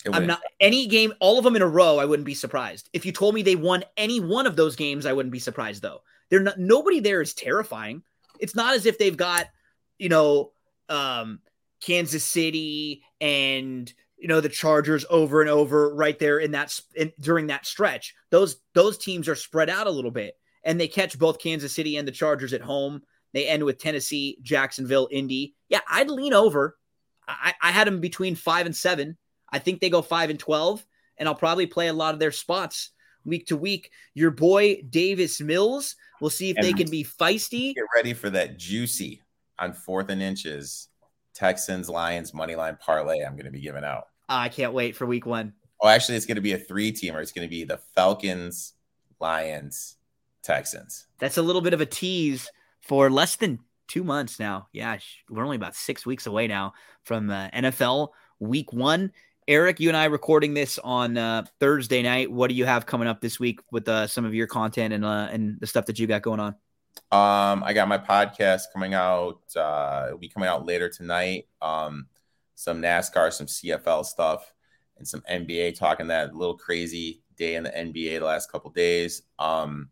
I'm 0.06 0.26
not 0.26 0.40
any 0.60 0.86
game, 0.86 1.12
all 1.20 1.38
of 1.38 1.44
them 1.44 1.56
in 1.56 1.62
a 1.62 1.66
row. 1.66 1.98
I 1.98 2.04
wouldn't 2.04 2.26
be 2.26 2.34
surprised. 2.34 2.88
If 2.92 3.04
you 3.06 3.12
told 3.12 3.34
me 3.34 3.42
they 3.42 3.56
won 3.56 3.84
any 3.96 4.20
one 4.20 4.46
of 4.46 4.56
those 4.56 4.76
games, 4.76 5.06
I 5.06 5.12
wouldn't 5.12 5.32
be 5.32 5.38
surprised 5.38 5.82
though. 5.82 6.02
They're 6.30 6.40
not. 6.40 6.58
Nobody 6.58 7.00
there 7.00 7.22
is 7.22 7.34
terrifying. 7.34 8.02
It's 8.38 8.54
not 8.54 8.74
as 8.74 8.86
if 8.86 8.98
they've 8.98 9.16
got, 9.16 9.46
you 9.98 10.08
know, 10.08 10.52
um, 10.88 11.40
Kansas 11.80 12.24
City 12.24 13.02
and 13.20 13.92
you 14.16 14.28
know 14.28 14.40
the 14.40 14.48
Chargers 14.48 15.04
over 15.08 15.40
and 15.40 15.50
over 15.50 15.94
right 15.94 16.18
there 16.18 16.38
in 16.38 16.52
that 16.52 16.78
in, 16.94 17.12
during 17.20 17.46
that 17.48 17.66
stretch. 17.66 18.14
Those 18.30 18.56
those 18.74 18.98
teams 18.98 19.28
are 19.28 19.36
spread 19.36 19.70
out 19.70 19.86
a 19.86 19.92
little 19.92 20.10
bit, 20.10 20.36
and 20.64 20.80
they 20.80 20.88
catch 20.88 21.18
both 21.18 21.38
Kansas 21.38 21.74
City 21.74 21.96
and 21.96 22.06
the 22.06 22.12
Chargers 22.12 22.52
at 22.52 22.60
home. 22.60 23.02
They 23.32 23.46
end 23.46 23.62
with 23.62 23.78
Tennessee, 23.78 24.38
Jacksonville, 24.42 25.08
Indy. 25.10 25.54
Yeah, 25.68 25.80
I'd 25.88 26.10
lean 26.10 26.32
over. 26.32 26.76
I, 27.26 27.54
I 27.60 27.70
had 27.72 27.86
them 27.86 28.00
between 28.00 28.34
five 28.34 28.66
and 28.66 28.74
seven. 28.74 29.16
I 29.52 29.58
think 29.58 29.80
they 29.80 29.90
go 29.90 30.02
five 30.02 30.30
and 30.30 30.38
twelve, 30.38 30.84
and 31.16 31.28
I'll 31.28 31.34
probably 31.34 31.66
play 31.66 31.88
a 31.88 31.92
lot 31.92 32.14
of 32.14 32.20
their 32.20 32.32
spots 32.32 32.90
week 33.24 33.46
to 33.46 33.56
week. 33.56 33.90
Your 34.14 34.30
boy 34.30 34.82
Davis 34.88 35.40
Mills. 35.40 35.96
We'll 36.20 36.30
see 36.30 36.50
if 36.50 36.56
and 36.56 36.66
they 36.66 36.72
can 36.72 36.90
be 36.90 37.04
feisty. 37.04 37.74
Get 37.74 37.84
ready 37.94 38.12
for 38.12 38.30
that 38.30 38.58
juicy 38.58 39.22
on 39.58 39.72
fourth 39.72 40.08
and 40.10 40.22
inches 40.22 40.88
Texans 41.34 41.88
Lions 41.88 42.34
money 42.34 42.56
line 42.56 42.76
parlay 42.80 43.22
I'm 43.22 43.34
going 43.34 43.46
to 43.46 43.52
be 43.52 43.60
giving 43.60 43.84
out. 43.84 44.08
I 44.28 44.48
can't 44.48 44.72
wait 44.72 44.96
for 44.96 45.06
week 45.06 45.24
one. 45.26 45.52
Oh, 45.80 45.88
actually, 45.88 46.16
it's 46.16 46.26
going 46.26 46.36
to 46.36 46.42
be 46.42 46.52
a 46.52 46.58
three 46.58 46.92
teamer. 46.92 47.22
It's 47.22 47.32
going 47.32 47.46
to 47.46 47.50
be 47.50 47.62
the 47.64 47.78
Falcons, 47.94 48.74
Lions, 49.20 49.96
Texans. 50.42 51.06
That's 51.20 51.36
a 51.36 51.42
little 51.42 51.62
bit 51.62 51.72
of 51.72 51.80
a 51.80 51.86
tease 51.86 52.50
for 52.80 53.10
less 53.10 53.36
than 53.36 53.60
two 53.86 54.02
months 54.02 54.40
now. 54.40 54.66
Yeah, 54.72 54.98
we're 55.30 55.44
only 55.44 55.56
about 55.56 55.76
six 55.76 56.04
weeks 56.04 56.26
away 56.26 56.48
now 56.48 56.72
from 57.04 57.30
uh, 57.30 57.48
NFL 57.50 58.08
week 58.40 58.72
one. 58.72 59.12
Eric, 59.48 59.80
you 59.80 59.88
and 59.88 59.96
I 59.96 60.04
recording 60.04 60.52
this 60.52 60.78
on 60.78 61.16
uh, 61.16 61.42
Thursday 61.58 62.02
night. 62.02 62.30
What 62.30 62.50
do 62.50 62.54
you 62.54 62.66
have 62.66 62.84
coming 62.84 63.08
up 63.08 63.22
this 63.22 63.40
week 63.40 63.60
with 63.72 63.88
uh, 63.88 64.06
some 64.06 64.26
of 64.26 64.34
your 64.34 64.46
content 64.46 64.92
and 64.92 65.06
uh, 65.06 65.28
and 65.32 65.58
the 65.58 65.66
stuff 65.66 65.86
that 65.86 65.98
you 65.98 66.06
got 66.06 66.20
going 66.20 66.38
on? 66.38 66.54
Um, 67.10 67.64
I 67.64 67.72
got 67.72 67.88
my 67.88 67.96
podcast 67.96 68.64
coming 68.74 68.92
out. 68.92 69.40
Uh, 69.56 70.04
it'll 70.08 70.18
be 70.18 70.28
coming 70.28 70.50
out 70.50 70.66
later 70.66 70.90
tonight. 70.90 71.46
Um, 71.62 72.08
some 72.56 72.82
NASCAR, 72.82 73.32
some 73.32 73.46
CFL 73.46 74.04
stuff, 74.04 74.52
and 74.98 75.08
some 75.08 75.22
NBA 75.22 75.78
talking 75.78 76.08
that 76.08 76.34
little 76.34 76.58
crazy 76.58 77.22
day 77.38 77.54
in 77.54 77.62
the 77.62 77.70
NBA 77.70 78.18
the 78.18 78.26
last 78.26 78.52
couple 78.52 78.70
days. 78.70 79.22
Um, 79.38 79.88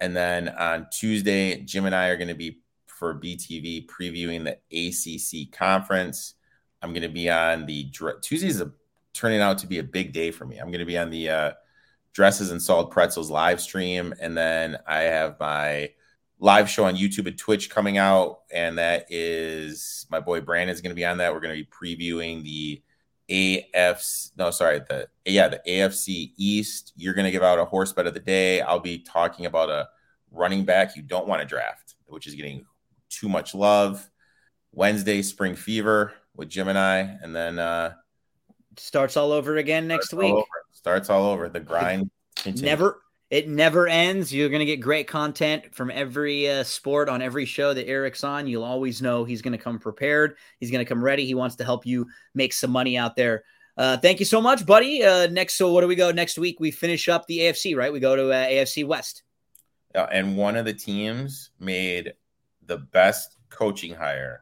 and 0.00 0.16
then 0.16 0.48
on 0.48 0.86
Tuesday, 0.92 1.60
Jim 1.62 1.86
and 1.86 1.94
I 1.94 2.06
are 2.06 2.16
going 2.16 2.28
to 2.28 2.34
be 2.34 2.60
for 2.86 3.18
BTV 3.18 3.88
previewing 3.88 4.44
the 4.44 4.58
ACC 4.70 5.50
conference. 5.50 6.34
I'm 6.82 6.92
going 6.92 7.02
to 7.02 7.08
be 7.08 7.30
on 7.30 7.66
the 7.66 7.90
Tuesday's 8.22 8.60
a, 8.60 8.72
turning 9.12 9.40
out 9.40 9.58
to 9.58 9.66
be 9.66 9.78
a 9.78 9.84
big 9.84 10.12
day 10.12 10.30
for 10.30 10.44
me. 10.44 10.58
I'm 10.58 10.68
going 10.68 10.80
to 10.80 10.86
be 10.86 10.98
on 10.98 11.10
the 11.10 11.28
uh, 11.28 11.52
dresses 12.12 12.50
and 12.50 12.60
salt 12.60 12.90
pretzels 12.90 13.30
live 13.30 13.60
stream, 13.60 14.14
and 14.20 14.36
then 14.36 14.78
I 14.86 15.00
have 15.00 15.38
my 15.38 15.90
live 16.38 16.70
show 16.70 16.84
on 16.84 16.96
YouTube 16.96 17.26
and 17.26 17.38
Twitch 17.38 17.70
coming 17.70 17.98
out, 17.98 18.40
and 18.52 18.78
that 18.78 19.06
is 19.10 20.06
my 20.10 20.20
boy 20.20 20.40
Brandon 20.40 20.74
is 20.74 20.80
going 20.80 20.90
to 20.90 20.96
be 20.96 21.04
on 21.04 21.18
that. 21.18 21.32
We're 21.32 21.40
going 21.40 21.56
to 21.56 21.64
be 21.64 21.96
previewing 21.96 22.42
the 22.42 22.82
AFC. 23.30 24.30
No, 24.36 24.50
sorry, 24.50 24.80
the 24.80 25.08
yeah 25.24 25.48
the 25.48 25.60
AFC 25.66 26.32
East. 26.36 26.92
You're 26.96 27.14
going 27.14 27.26
to 27.26 27.30
give 27.30 27.42
out 27.42 27.58
a 27.58 27.64
horse 27.64 27.92
bet 27.92 28.06
of 28.06 28.14
the 28.14 28.20
day. 28.20 28.60
I'll 28.60 28.80
be 28.80 28.98
talking 28.98 29.46
about 29.46 29.70
a 29.70 29.88
running 30.32 30.64
back 30.64 30.96
you 30.96 31.02
don't 31.02 31.28
want 31.28 31.42
to 31.42 31.46
draft, 31.46 31.94
which 32.06 32.26
is 32.26 32.34
getting 32.34 32.64
too 33.08 33.28
much 33.28 33.54
love. 33.54 34.08
Wednesday, 34.72 35.20
Spring 35.22 35.56
Fever 35.56 36.14
with 36.40 36.48
Jim 36.48 36.68
and 36.68 36.78
I, 36.78 37.00
and 37.22 37.36
then 37.36 37.58
uh 37.58 37.92
starts 38.78 39.16
all 39.18 39.30
over 39.30 39.58
again 39.58 39.86
next 39.86 40.14
week. 40.14 40.32
All 40.32 40.46
starts 40.72 41.10
all 41.10 41.26
over. 41.26 41.50
The 41.50 41.60
grind. 41.60 42.10
Continues. 42.34 42.62
Never 42.62 43.02
it 43.28 43.46
never 43.46 43.86
ends. 43.86 44.32
You're 44.32 44.48
going 44.48 44.60
to 44.60 44.66
get 44.66 44.78
great 44.78 45.06
content 45.06 45.72
from 45.72 45.90
every 45.90 46.48
uh, 46.48 46.64
sport 46.64 47.08
on 47.10 47.22
every 47.22 47.44
show 47.44 47.74
that 47.74 47.86
Eric's 47.86 48.24
on. 48.24 48.48
You'll 48.48 48.64
always 48.64 49.02
know 49.02 49.22
he's 49.22 49.42
going 49.42 49.52
to 49.52 49.62
come 49.62 49.78
prepared. 49.78 50.36
He's 50.58 50.70
going 50.70 50.84
to 50.84 50.88
come 50.88 51.04
ready. 51.04 51.26
He 51.26 51.34
wants 51.34 51.56
to 51.56 51.64
help 51.64 51.86
you 51.86 52.08
make 52.34 52.52
some 52.52 52.70
money 52.70 52.96
out 52.96 53.14
there. 53.14 53.44
Uh, 53.76 53.98
thank 53.98 54.18
you 54.18 54.26
so 54.26 54.40
much, 54.40 54.66
buddy. 54.66 55.04
Uh, 55.04 55.28
next, 55.28 55.54
so 55.54 55.72
what 55.72 55.82
do 55.82 55.86
we 55.86 55.94
go 55.94 56.10
next 56.10 56.38
week? 56.38 56.58
We 56.58 56.70
finish 56.70 57.08
up 57.08 57.26
the 57.26 57.38
AFC, 57.40 57.76
right? 57.76 57.92
We 57.92 58.00
go 58.00 58.16
to 58.16 58.30
uh, 58.30 58.46
AFC 58.46 58.84
West. 58.84 59.22
And 59.94 60.36
one 60.36 60.56
of 60.56 60.64
the 60.64 60.74
teams 60.74 61.50
made 61.60 62.14
the 62.66 62.78
best 62.78 63.36
coaching 63.48 63.94
hire 63.94 64.40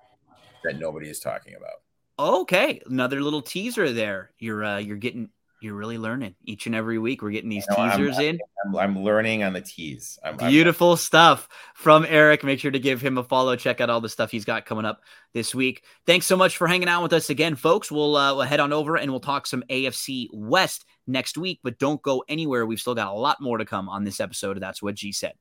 that 0.64 0.78
nobody 0.78 1.08
is 1.08 1.20
talking 1.20 1.56
about. 1.56 1.77
Okay, 2.18 2.80
another 2.86 3.20
little 3.20 3.42
teaser 3.42 3.92
there. 3.92 4.32
You're 4.38 4.64
uh, 4.64 4.78
you're 4.78 4.96
getting 4.96 5.28
you're 5.60 5.74
really 5.74 5.98
learning 5.98 6.34
each 6.44 6.66
and 6.66 6.74
every 6.74 6.98
week. 6.98 7.22
We're 7.22 7.30
getting 7.30 7.50
these 7.50 7.66
teasers 7.66 8.18
I'm, 8.18 8.24
in. 8.24 8.38
I'm, 8.64 8.76
I'm, 8.76 9.02
learning 9.02 9.42
on 9.42 9.52
the 9.52 9.60
tease. 9.60 10.18
I'm, 10.24 10.36
Beautiful 10.36 10.96
stuff 10.96 11.48
from 11.74 12.06
Eric. 12.08 12.44
Make 12.44 12.60
sure 12.60 12.70
to 12.70 12.78
give 12.78 13.00
him 13.00 13.18
a 13.18 13.24
follow. 13.24 13.56
Check 13.56 13.80
out 13.80 13.90
all 13.90 14.00
the 14.00 14.08
stuff 14.08 14.30
he's 14.30 14.44
got 14.44 14.66
coming 14.66 14.84
up 14.84 15.02
this 15.32 15.54
week. 15.54 15.82
Thanks 16.06 16.26
so 16.26 16.36
much 16.36 16.56
for 16.56 16.68
hanging 16.68 16.88
out 16.88 17.02
with 17.02 17.12
us 17.12 17.28
again, 17.28 17.56
folks. 17.56 17.90
We'll, 17.90 18.14
uh, 18.16 18.36
we'll 18.36 18.44
head 18.44 18.60
on 18.60 18.72
over 18.72 18.96
and 18.96 19.10
we'll 19.10 19.20
talk 19.20 19.48
some 19.48 19.64
AFC 19.68 20.28
West 20.32 20.84
next 21.08 21.36
week, 21.36 21.58
but 21.64 21.78
don't 21.78 22.00
go 22.02 22.22
anywhere. 22.28 22.64
We've 22.64 22.80
still 22.80 22.94
got 22.94 23.08
a 23.08 23.18
lot 23.18 23.40
more 23.40 23.58
to 23.58 23.64
come 23.64 23.88
on 23.88 24.04
this 24.04 24.20
episode. 24.20 24.60
That's 24.60 24.80
what 24.80 24.94
G 24.94 25.10
said. 25.10 25.32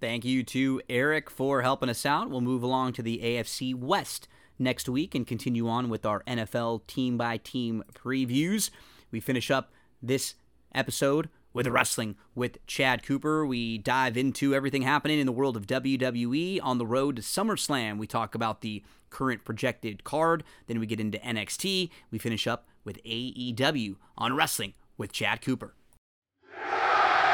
Thank 0.00 0.24
you 0.24 0.44
to 0.44 0.80
Eric 0.88 1.30
for 1.30 1.62
helping 1.62 1.88
us 1.88 2.06
out. 2.06 2.30
We'll 2.30 2.40
move 2.42 2.62
along 2.62 2.94
to 2.94 3.02
the 3.02 3.20
AFC 3.22 3.74
West 3.74 4.28
next 4.58 4.88
week 4.88 5.14
and 5.14 5.26
continue 5.26 5.68
on 5.68 5.88
with 5.88 6.06
our 6.06 6.22
NFL 6.26 6.86
team 6.86 7.16
by 7.16 7.36
team 7.38 7.82
previews. 7.94 8.70
We 9.10 9.20
finish 9.20 9.50
up 9.50 9.72
this 10.02 10.34
episode 10.74 11.28
with 11.52 11.66
wrestling 11.66 12.16
with 12.34 12.64
Chad 12.66 13.02
Cooper. 13.02 13.46
We 13.46 13.78
dive 13.78 14.16
into 14.16 14.54
everything 14.54 14.82
happening 14.82 15.18
in 15.18 15.26
the 15.26 15.32
world 15.32 15.56
of 15.56 15.66
WWE 15.66 16.60
on 16.62 16.78
the 16.78 16.86
road 16.86 17.16
to 17.16 17.22
SummerSlam. 17.22 17.96
We 17.96 18.06
talk 18.06 18.34
about 18.34 18.60
the 18.60 18.82
current 19.08 19.44
projected 19.44 20.04
card, 20.04 20.44
then 20.66 20.78
we 20.80 20.86
get 20.86 21.00
into 21.00 21.18
NXT. 21.18 21.90
We 22.10 22.18
finish 22.18 22.46
up 22.46 22.68
with 22.84 23.02
AEW 23.04 23.96
on 24.18 24.36
wrestling 24.36 24.74
with 24.98 25.12
Chad 25.12 25.40
Cooper. 25.40 25.74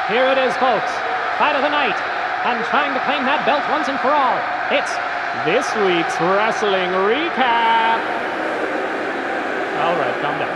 Here 0.07 0.27
it 0.27 0.37
is, 0.37 0.55
folks. 0.55 0.91
Fight 1.37 1.55
of 1.55 1.61
the 1.61 1.69
night. 1.69 1.95
And 2.45 2.63
trying 2.65 2.93
to 2.93 2.99
claim 3.05 3.23
that 3.23 3.45
belt 3.45 3.63
once 3.71 3.87
and 3.87 3.99
for 3.99 4.11
all. 4.11 4.35
It's 4.71 4.91
this 5.41 5.65
week's 5.81 6.15
wrestling 6.21 6.93
recap. 7.09 7.99
All 9.81 9.95
right, 9.97 10.15
calm 10.21 10.37
down. 10.37 10.55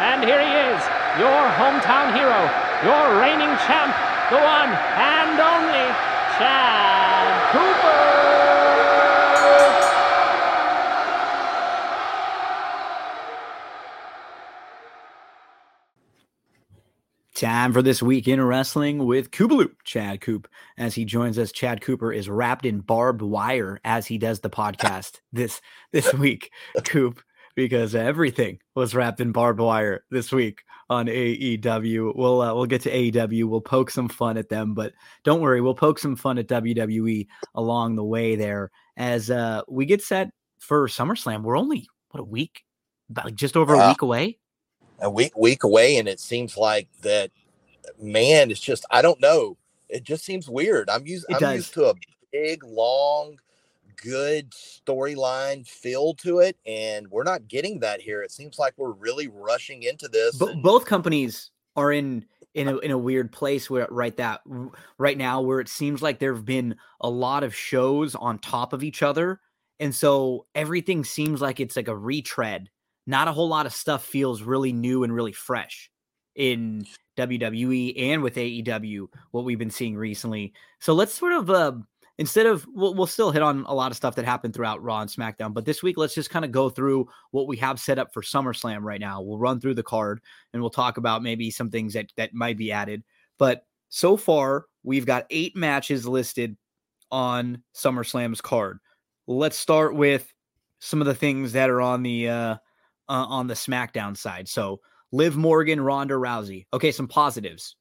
And 0.00 0.24
here 0.24 0.40
he 0.40 0.54
is, 0.70 0.80
your 1.18 1.42
hometown 1.58 2.14
hero, 2.14 2.40
your 2.86 3.20
reigning 3.20 3.52
champ, 3.66 3.92
the 4.30 4.38
one 4.38 4.70
and 4.96 5.36
only 5.40 5.86
Chad 6.38 7.52
Cooper. 7.52 7.69
Time 17.40 17.72
for 17.72 17.80
this 17.80 18.02
week 18.02 18.28
in 18.28 18.38
wrestling 18.38 19.06
with 19.06 19.30
Koopaloop, 19.30 19.76
Chad 19.84 20.20
Coop. 20.20 20.46
As 20.76 20.94
he 20.94 21.06
joins 21.06 21.38
us, 21.38 21.52
Chad 21.52 21.80
Cooper 21.80 22.12
is 22.12 22.28
wrapped 22.28 22.66
in 22.66 22.80
barbed 22.80 23.22
wire 23.22 23.80
as 23.82 24.06
he 24.06 24.18
does 24.18 24.40
the 24.40 24.50
podcast 24.50 25.20
this 25.32 25.62
this 25.90 26.12
week, 26.12 26.50
Coop, 26.84 27.22
because 27.56 27.94
everything 27.94 28.58
was 28.74 28.94
wrapped 28.94 29.20
in 29.20 29.32
barbed 29.32 29.58
wire 29.58 30.04
this 30.10 30.30
week 30.30 30.64
on 30.90 31.06
AEW. 31.06 32.14
We'll 32.14 32.42
uh, 32.42 32.54
we'll 32.54 32.66
get 32.66 32.82
to 32.82 32.92
AEW. 32.92 33.46
We'll 33.46 33.62
poke 33.62 33.90
some 33.90 34.10
fun 34.10 34.36
at 34.36 34.50
them, 34.50 34.74
but 34.74 34.92
don't 35.24 35.40
worry, 35.40 35.62
we'll 35.62 35.74
poke 35.74 35.98
some 35.98 36.16
fun 36.16 36.36
at 36.36 36.46
WWE 36.46 37.26
along 37.54 37.96
the 37.96 38.04
way 38.04 38.36
there 38.36 38.70
as 38.98 39.30
uh, 39.30 39.62
we 39.66 39.86
get 39.86 40.02
set 40.02 40.28
for 40.58 40.86
SummerSlam. 40.88 41.40
We're 41.40 41.56
only 41.56 41.88
what 42.10 42.20
a 42.20 42.24
week, 42.24 42.64
about 43.08 43.34
just 43.34 43.56
over 43.56 43.72
a 43.72 43.88
week 43.88 44.02
away 44.02 44.36
a 45.00 45.10
week 45.10 45.36
week 45.36 45.64
away, 45.64 45.96
and 45.96 46.08
it 46.08 46.20
seems 46.20 46.56
like 46.56 46.88
that. 47.02 47.30
Man, 47.98 48.50
it's 48.50 48.60
just 48.60 48.84
I 48.90 49.02
don't 49.02 49.20
know. 49.20 49.56
It 49.88 50.04
just 50.04 50.24
seems 50.24 50.48
weird. 50.48 50.88
I'm 50.88 51.06
used. 51.06 51.26
It 51.28 51.34
I'm 51.34 51.40
does. 51.40 51.56
used 51.56 51.74
to 51.74 51.86
a 51.86 51.94
big, 52.32 52.62
long, 52.64 53.36
good 53.96 54.50
storyline 54.52 55.66
feel 55.66 56.14
to 56.14 56.38
it, 56.38 56.56
and 56.66 57.08
we're 57.08 57.24
not 57.24 57.48
getting 57.48 57.80
that 57.80 58.00
here. 58.00 58.22
It 58.22 58.30
seems 58.30 58.58
like 58.58 58.74
we're 58.76 58.92
really 58.92 59.28
rushing 59.28 59.82
into 59.82 60.08
this. 60.08 60.36
But 60.36 60.50
and- 60.50 60.62
both 60.62 60.86
companies 60.86 61.50
are 61.76 61.92
in 61.92 62.24
in 62.54 62.68
a 62.68 62.78
in 62.78 62.90
a 62.90 62.98
weird 62.98 63.30
place 63.32 63.70
where 63.70 63.86
right 63.90 64.16
that 64.16 64.40
right 64.98 65.16
now 65.16 65.40
where 65.40 65.60
it 65.60 65.68
seems 65.68 66.02
like 66.02 66.18
there 66.18 66.34
have 66.34 66.44
been 66.44 66.76
a 67.00 67.08
lot 67.08 67.44
of 67.44 67.54
shows 67.54 68.14
on 68.14 68.38
top 68.38 68.72
of 68.72 68.82
each 68.82 69.02
other 69.02 69.40
and 69.78 69.94
so 69.94 70.46
everything 70.54 71.04
seems 71.04 71.40
like 71.40 71.60
it's 71.60 71.76
like 71.76 71.86
a 71.86 71.96
retread 71.96 72.68
not 73.10 73.28
a 73.28 73.32
whole 73.32 73.48
lot 73.48 73.66
of 73.66 73.74
stuff 73.74 74.04
feels 74.04 74.42
really 74.42 74.72
new 74.72 75.04
and 75.04 75.12
really 75.12 75.32
fresh 75.32 75.90
in 76.36 76.86
WWE 77.16 78.00
and 78.12 78.22
with 78.22 78.36
AEW, 78.36 79.08
what 79.32 79.44
we've 79.44 79.58
been 79.58 79.70
seeing 79.70 79.96
recently. 79.96 80.52
So 80.78 80.94
let's 80.94 81.12
sort 81.12 81.32
of, 81.32 81.50
uh, 81.50 81.72
instead 82.18 82.46
of, 82.46 82.66
we'll, 82.72 82.94
we'll 82.94 83.06
still 83.06 83.30
hit 83.30 83.42
on 83.42 83.64
a 83.66 83.74
lot 83.74 83.90
of 83.90 83.96
stuff 83.96 84.14
that 84.14 84.24
happened 84.24 84.54
throughout 84.54 84.82
Raw 84.82 85.00
and 85.00 85.10
SmackDown, 85.10 85.52
but 85.52 85.64
this 85.64 85.82
week, 85.82 85.98
let's 85.98 86.14
just 86.14 86.30
kind 86.30 86.44
of 86.44 86.52
go 86.52 86.70
through 86.70 87.08
what 87.32 87.48
we 87.48 87.56
have 87.58 87.80
set 87.80 87.98
up 87.98 88.14
for 88.14 88.22
SummerSlam 88.22 88.82
right 88.82 89.00
now. 89.00 89.20
We'll 89.20 89.38
run 89.38 89.60
through 89.60 89.74
the 89.74 89.82
card 89.82 90.20
and 90.52 90.62
we'll 90.62 90.70
talk 90.70 90.96
about 90.96 91.22
maybe 91.22 91.50
some 91.50 91.70
things 91.70 91.94
that, 91.94 92.12
that 92.16 92.32
might 92.32 92.56
be 92.56 92.72
added. 92.72 93.02
But 93.38 93.66
so 93.88 94.16
far, 94.16 94.66
we've 94.84 95.06
got 95.06 95.26
eight 95.30 95.56
matches 95.56 96.06
listed 96.06 96.56
on 97.10 97.62
SummerSlam's 97.74 98.40
card. 98.40 98.78
let's 99.26 99.56
start 99.56 99.94
with 99.94 100.32
some 100.78 101.00
of 101.00 101.06
the 101.06 101.14
things 101.14 101.52
that 101.52 101.68
are 101.68 101.80
on 101.80 102.02
the 102.02 102.28
uh, 102.28 102.56
uh 103.10 103.26
on 103.26 103.48
the 103.48 103.54
SmackDown 103.54 104.16
side. 104.16 104.48
So 104.48 104.80
Liv 105.12 105.36
Morgan, 105.36 105.80
Ronda 105.80 106.14
Rousey. 106.14 106.66
Okay, 106.72 106.92
some 106.92 107.08
positives. 107.08 107.76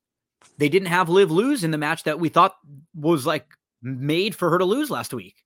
They 0.57 0.69
didn't 0.69 0.87
have 0.87 1.09
Liv 1.09 1.31
lose 1.31 1.63
in 1.63 1.71
the 1.71 1.77
match 1.77 2.03
that 2.03 2.19
we 2.19 2.29
thought 2.29 2.55
was 2.95 3.25
like 3.25 3.45
made 3.81 4.35
for 4.35 4.49
her 4.49 4.57
to 4.57 4.65
lose 4.65 4.89
last 4.89 5.13
week. 5.13 5.43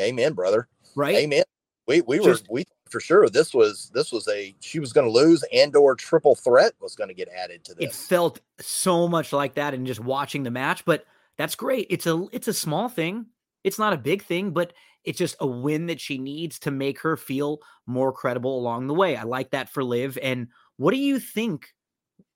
Amen, 0.00 0.32
brother. 0.32 0.68
Right? 0.94 1.16
Amen. 1.16 1.44
We 1.86 2.00
we 2.00 2.18
Just, 2.18 2.48
were 2.48 2.54
we 2.54 2.64
for 2.88 3.00
sure 3.00 3.28
this 3.28 3.52
was 3.52 3.90
this 3.94 4.10
was 4.12 4.26
a 4.28 4.54
she 4.60 4.80
was 4.80 4.92
going 4.92 5.06
to 5.06 5.12
lose 5.12 5.44
and 5.52 5.74
or 5.76 5.94
triple 5.94 6.34
threat 6.34 6.72
was 6.80 6.96
going 6.96 7.08
to 7.08 7.14
get 7.14 7.28
added 7.28 7.64
to 7.64 7.74
this. 7.74 7.86
It 7.86 7.94
felt 7.94 8.40
so 8.60 9.06
much 9.06 9.32
like 9.32 9.54
that 9.54 9.74
in 9.74 9.86
just 9.86 10.00
watching 10.00 10.42
the 10.42 10.50
match, 10.50 10.84
but 10.84 11.04
that's 11.36 11.54
great. 11.54 11.86
It's 11.90 12.06
a 12.06 12.26
it's 12.32 12.48
a 12.48 12.54
small 12.54 12.88
thing. 12.88 13.26
It's 13.62 13.78
not 13.78 13.92
a 13.92 13.98
big 13.98 14.22
thing, 14.22 14.52
but 14.52 14.72
it's 15.06 15.18
just 15.18 15.36
a 15.40 15.46
win 15.46 15.86
that 15.86 16.00
she 16.00 16.18
needs 16.18 16.58
to 16.58 16.70
make 16.70 17.00
her 17.00 17.16
feel 17.16 17.60
more 17.86 18.12
credible 18.12 18.58
along 18.58 18.88
the 18.88 18.94
way. 18.94 19.16
I 19.16 19.22
like 19.22 19.50
that 19.52 19.70
for 19.70 19.84
Liv. 19.84 20.18
And 20.20 20.48
what 20.76 20.90
do 20.90 20.98
you 20.98 21.20
think? 21.20 21.68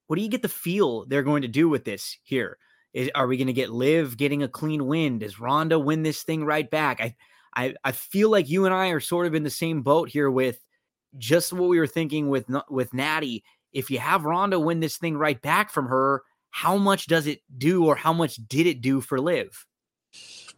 What 0.07 0.17
do 0.17 0.23
you 0.23 0.29
get 0.29 0.43
the 0.43 0.49
feel 0.49 1.05
they're 1.07 1.23
going 1.23 1.43
to 1.43 1.49
do 1.49 1.69
with 1.69 1.85
this 1.85 2.17
here? 2.23 2.57
Is, 2.95 3.11
are 3.15 3.27
we 3.27 3.37
going 3.37 3.49
to 3.49 3.53
get 3.53 3.71
Liv 3.71 4.17
getting 4.17 4.43
a 4.43 4.49
clean 4.49 4.87
win? 4.87 5.19
Does 5.19 5.39
Ronda 5.39 5.79
win 5.79 6.03
this 6.03 6.23
thing 6.23 6.45
right 6.45 6.69
back? 6.69 7.01
I, 7.01 7.17
I, 7.55 7.75
I 7.85 7.93
feel 7.93 8.31
like 8.31 8.49
you 8.49 8.65
and 8.65 8.75
I 8.75 8.89
are 8.89 9.01
sort 9.01 9.27
of 9.27 9.35
in 9.35 9.43
the 9.43 9.51
same 9.51 9.83
boat 9.83 10.09
here 10.09 10.31
with 10.31 10.65
just 11.19 11.53
what 11.53 11.69
we 11.69 11.79
were 11.79 11.87
thinking 11.89 12.29
with 12.29 12.47
with 12.69 12.95
Natty. 12.95 13.45
If 13.73 13.91
you 13.91 13.99
have 13.99 14.25
Ronda 14.25 14.59
win 14.59 14.81
this 14.81 14.97
thing 14.97 15.17
right 15.17 15.41
back 15.41 15.71
from 15.71 15.87
her, 15.87 16.23
how 16.51 16.77
much 16.77 17.07
does 17.07 17.27
it 17.27 17.41
do, 17.57 17.85
or 17.85 17.97
how 17.97 18.13
much 18.13 18.37
did 18.49 18.67
it 18.67 18.81
do 18.81 19.01
for 19.01 19.21
Liv? 19.21 19.67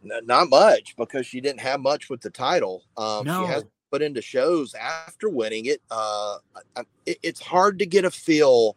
Not 0.02 0.50
much 0.50 0.96
because 0.96 1.26
she 1.26 1.40
didn't 1.40 1.60
have 1.60 1.80
much 1.80 2.10
with 2.10 2.20
the 2.20 2.30
title. 2.30 2.82
Um, 2.96 3.24
no. 3.24 3.42
She 3.42 3.52
has 3.52 3.64
put 3.90 4.02
into 4.02 4.22
shows 4.22 4.74
after 4.74 5.28
winning 5.28 5.66
it. 5.66 5.82
Uh, 5.90 6.38
it 7.06 7.18
it's 7.22 7.40
hard 7.40 7.78
to 7.78 7.86
get 7.86 8.04
a 8.04 8.10
feel 8.10 8.76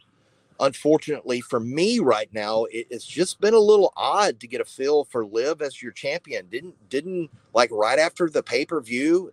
unfortunately 0.60 1.41
for 1.41 1.60
me 1.60 1.99
right 1.99 2.30
now 2.34 2.64
it, 2.65 2.88
it's 2.89 3.06
just 3.06 3.41
been 3.41 3.53
a 3.53 3.60
little 3.60 3.91
odd 3.97 4.39
to 4.39 4.47
get 4.47 4.61
a 4.61 4.65
feel 4.65 5.03
for 5.06 5.26
liv 5.26 5.61
as 5.61 5.81
your 5.81 5.91
champion 5.91 6.47
didn't 6.49 6.76
didn't 6.89 7.30
like 7.53 7.69
right 7.72 7.99
after 7.99 8.30
the 8.30 8.41
pay-per-view 8.41 9.31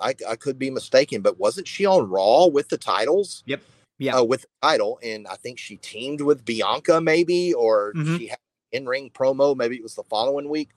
I, 0.00 0.14
I 0.28 0.36
could 0.36 0.58
be 0.58 0.70
mistaken 0.70 1.20
but 1.20 1.38
wasn't 1.38 1.68
she 1.68 1.84
on 1.84 2.08
raw 2.08 2.46
with 2.46 2.68
the 2.68 2.78
titles 2.78 3.42
yep 3.46 3.60
yeah 3.98 4.16
uh, 4.16 4.24
with 4.24 4.42
the 4.42 4.48
title 4.62 4.98
and 5.02 5.26
i 5.26 5.36
think 5.36 5.58
she 5.58 5.76
teamed 5.76 6.22
with 6.22 6.44
bianca 6.44 7.00
maybe 7.00 7.52
or 7.52 7.92
mm-hmm. 7.94 8.16
she 8.16 8.28
had 8.28 8.38
in-ring 8.72 9.10
promo 9.10 9.54
maybe 9.54 9.76
it 9.76 9.82
was 9.82 9.94
the 9.94 10.04
following 10.04 10.48
week 10.48 10.70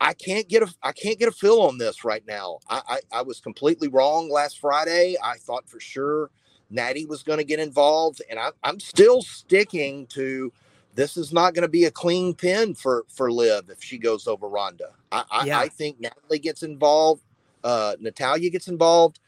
I 0.00 0.12
can't 0.12 0.48
get 0.48 0.62
a 0.62 0.74
I 0.82 0.92
can't 0.92 1.18
get 1.18 1.28
a 1.28 1.32
feel 1.32 1.60
on 1.62 1.78
this 1.78 2.04
right 2.04 2.22
now. 2.26 2.58
I, 2.68 2.82
I, 2.88 3.18
I 3.18 3.22
was 3.22 3.40
completely 3.40 3.88
wrong 3.88 4.30
last 4.30 4.60
Friday. 4.60 5.16
I 5.22 5.36
thought 5.36 5.68
for 5.68 5.80
sure 5.80 6.30
Natty 6.70 7.06
was 7.06 7.22
going 7.22 7.38
to 7.38 7.44
get 7.44 7.60
involved, 7.60 8.22
and 8.28 8.38
I, 8.38 8.50
I'm 8.62 8.80
still 8.80 9.22
sticking 9.22 10.06
to 10.08 10.52
this 10.94 11.16
is 11.16 11.32
not 11.32 11.54
going 11.54 11.62
to 11.62 11.68
be 11.68 11.84
a 11.84 11.90
clean 11.90 12.34
pin 12.34 12.74
for 12.74 13.04
for 13.08 13.30
Liv 13.30 13.70
if 13.70 13.82
she 13.82 13.98
goes 13.98 14.26
over 14.26 14.48
Ronda. 14.48 14.90
I, 15.12 15.24
I, 15.30 15.44
yeah. 15.46 15.58
I 15.58 15.68
think 15.68 16.00
Natalie 16.00 16.38
gets 16.40 16.62
involved, 16.62 17.22
uh, 17.64 17.96
Natalya 18.00 18.50
gets 18.50 18.68
involved. 18.68 19.20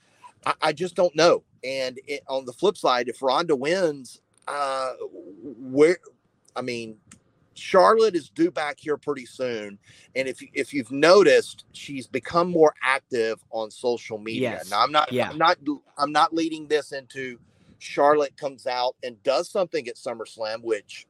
I, 0.45 0.55
I 0.61 0.73
just 0.73 0.95
don't 0.95 1.15
know. 1.15 1.45
And 1.65 1.99
it, 2.07 2.23
on 2.29 2.45
the 2.45 2.53
flip 2.53 2.77
side, 2.77 3.09
if 3.09 3.23
Ronda 3.23 3.57
wins, 3.57 4.21
uh, 4.47 4.93
where 5.43 5.99
I 6.57 6.63
mean, 6.63 6.97
Charlotte 7.59 8.15
is 8.15 8.31
due 8.31 8.51
back 8.51 8.79
here 8.79 8.97
pretty 8.97 9.27
soon, 9.27 9.79
and 10.15 10.29
if 10.29 10.43
if 10.55 10.73
you've 10.73 10.93
noticed, 10.93 11.65
she's 11.73 12.07
become 12.07 12.51
more 12.51 12.75
active 12.83 13.43
on 13.51 13.71
social 13.71 14.19
media. 14.19 14.53
Yes. 14.53 14.71
Now, 14.71 14.83
I'm 14.83 14.93
not, 14.93 15.13
yeah. 15.13 15.31
I'm 15.31 15.39
not, 15.39 15.59
I'm 15.97 16.13
not 16.13 16.35
leading 16.35 16.69
this 16.69 16.93
into 16.93 17.39
Charlotte 17.79 18.37
comes 18.37 18.67
out 18.67 18.97
and 19.03 19.23
does 19.23 19.51
something 19.51 19.89
at 19.89 19.97
SummerSlam, 19.97 20.63
which, 20.63 21.07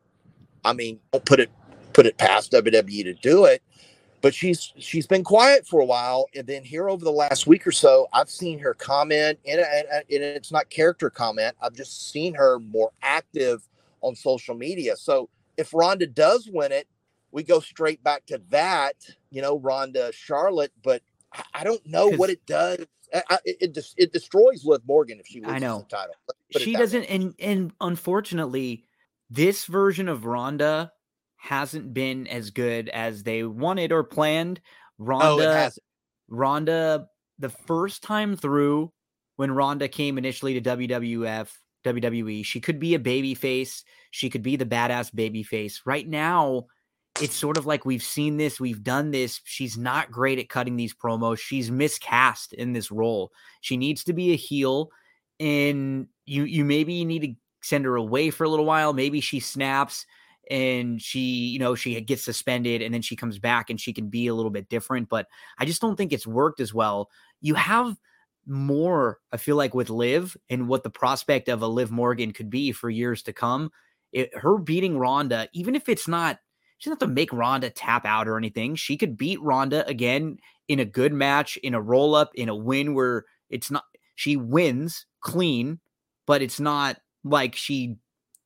I 0.64 0.72
mean, 0.72 1.00
don't 1.12 1.24
put 1.24 1.40
it 1.40 1.50
put 1.92 2.06
it 2.06 2.16
past 2.18 2.52
WWE 2.52 3.04
to 3.04 3.14
do 3.14 3.44
it, 3.46 3.62
but 4.20 4.34
she's 4.34 4.72
she's 4.78 5.06
been 5.06 5.24
quiet 5.24 5.66
for 5.66 5.80
a 5.80 5.84
while, 5.84 6.26
and 6.34 6.46
then 6.46 6.62
here 6.62 6.88
over 6.88 7.04
the 7.04 7.12
last 7.12 7.46
week 7.46 7.66
or 7.66 7.72
so, 7.72 8.08
I've 8.12 8.30
seen 8.30 8.58
her 8.60 8.74
comment, 8.74 9.38
and, 9.46 9.60
and, 9.60 9.86
and 9.92 10.04
it's 10.08 10.52
not 10.52 10.70
character 10.70 11.10
comment. 11.10 11.56
I've 11.60 11.74
just 11.74 12.10
seen 12.10 12.34
her 12.34 12.58
more 12.58 12.92
active 13.02 13.66
on 14.00 14.14
social 14.14 14.54
media, 14.54 14.96
so 14.96 15.28
if 15.58 15.74
Ronda 15.74 16.06
does 16.06 16.48
win 16.50 16.72
it, 16.72 16.88
we 17.30 17.42
go 17.42 17.60
straight 17.60 18.02
back 18.02 18.24
to 18.26 18.40
that, 18.48 18.94
you 19.30 19.42
know, 19.42 19.58
Ronda 19.58 20.10
Charlotte. 20.12 20.72
But 20.82 21.02
I, 21.34 21.42
I 21.52 21.64
don't 21.64 21.84
know 21.84 22.08
what 22.08 22.30
it 22.30 22.46
does. 22.46 22.86
I, 23.12 23.38
it, 23.44 23.76
it, 23.76 23.94
it 23.96 24.12
destroys 24.12 24.64
Liv 24.64 24.82
Morgan 24.86 25.18
if 25.18 25.26
she 25.26 25.40
loses 25.40 25.54
I 25.54 25.58
know. 25.58 25.78
the 25.78 25.96
title. 25.96 26.14
She 26.50 26.74
doesn't, 26.74 27.02
way. 27.02 27.08
and 27.08 27.34
and 27.38 27.72
unfortunately, 27.80 28.84
this 29.30 29.66
version 29.66 30.08
of 30.08 30.24
Ronda 30.24 30.92
hasn't 31.36 31.92
been 31.94 32.26
as 32.26 32.50
good 32.50 32.88
as 32.88 33.22
they 33.22 33.44
wanted 33.44 33.92
or 33.92 34.04
planned. 34.04 34.60
Ronda, 34.98 35.70
oh, 35.70 35.80
Ronda, 36.28 37.08
the 37.38 37.48
first 37.48 38.02
time 38.02 38.36
through 38.36 38.92
when 39.36 39.52
Ronda 39.52 39.88
came 39.88 40.18
initially 40.18 40.60
to 40.60 40.76
WWF, 40.76 41.48
WWE. 41.94 42.44
She 42.44 42.60
could 42.60 42.78
be 42.78 42.94
a 42.94 42.98
baby 42.98 43.34
face. 43.34 43.84
She 44.10 44.30
could 44.30 44.42
be 44.42 44.56
the 44.56 44.66
badass 44.66 45.14
baby 45.14 45.42
face. 45.42 45.82
Right 45.84 46.06
now, 46.06 46.66
it's 47.20 47.34
sort 47.34 47.56
of 47.56 47.66
like 47.66 47.84
we've 47.84 48.02
seen 48.02 48.36
this, 48.36 48.60
we've 48.60 48.82
done 48.82 49.10
this. 49.10 49.40
She's 49.44 49.76
not 49.76 50.10
great 50.10 50.38
at 50.38 50.48
cutting 50.48 50.76
these 50.76 50.94
promos. 50.94 51.38
She's 51.38 51.70
miscast 51.70 52.52
in 52.52 52.72
this 52.72 52.90
role. 52.90 53.32
She 53.60 53.76
needs 53.76 54.04
to 54.04 54.12
be 54.12 54.32
a 54.32 54.36
heel, 54.36 54.90
and 55.40 56.06
you 56.26 56.44
you 56.44 56.64
maybe 56.64 57.04
need 57.04 57.22
to 57.22 57.34
send 57.62 57.84
her 57.84 57.96
away 57.96 58.30
for 58.30 58.44
a 58.44 58.48
little 58.48 58.64
while. 58.64 58.92
Maybe 58.92 59.20
she 59.20 59.40
snaps 59.40 60.06
and 60.50 61.00
she, 61.00 61.20
you 61.20 61.58
know, 61.58 61.74
she 61.74 62.00
gets 62.00 62.24
suspended 62.24 62.82
and 62.82 62.94
then 62.94 63.02
she 63.02 63.16
comes 63.16 63.38
back 63.38 63.68
and 63.68 63.80
she 63.80 63.92
can 63.92 64.08
be 64.08 64.28
a 64.28 64.34
little 64.34 64.50
bit 64.50 64.68
different. 64.68 65.08
But 65.08 65.26
I 65.58 65.64
just 65.64 65.80
don't 65.80 65.96
think 65.96 66.12
it's 66.12 66.26
worked 66.26 66.60
as 66.60 66.72
well. 66.72 67.10
You 67.40 67.54
have 67.54 67.96
more, 68.48 69.18
I 69.32 69.36
feel 69.36 69.56
like, 69.56 69.74
with 69.74 69.90
Liv 69.90 70.36
and 70.48 70.68
what 70.68 70.82
the 70.82 70.90
prospect 70.90 71.48
of 71.48 71.62
a 71.62 71.66
Liv 71.66 71.90
Morgan 71.90 72.32
could 72.32 72.50
be 72.50 72.72
for 72.72 72.90
years 72.90 73.22
to 73.24 73.32
come. 73.32 73.70
It, 74.12 74.34
her 74.36 74.58
beating 74.58 74.98
Ronda, 74.98 75.48
even 75.52 75.74
if 75.74 75.88
it's 75.88 76.08
not, 76.08 76.38
she 76.78 76.88
doesn't 76.88 77.02
have 77.02 77.08
to 77.08 77.14
make 77.14 77.32
Ronda 77.32 77.70
tap 77.70 78.06
out 78.06 78.28
or 78.28 78.38
anything. 78.38 78.74
She 78.74 78.96
could 78.96 79.16
beat 79.16 79.40
Ronda 79.42 79.86
again 79.86 80.38
in 80.68 80.80
a 80.80 80.84
good 80.84 81.12
match, 81.12 81.56
in 81.58 81.74
a 81.74 81.80
roll 81.80 82.14
up, 82.14 82.30
in 82.34 82.48
a 82.48 82.56
win 82.56 82.94
where 82.94 83.24
it's 83.50 83.70
not, 83.70 83.84
she 84.14 84.36
wins 84.36 85.06
clean, 85.20 85.80
but 86.26 86.42
it's 86.42 86.60
not 86.60 86.98
like 87.24 87.54
she 87.54 87.96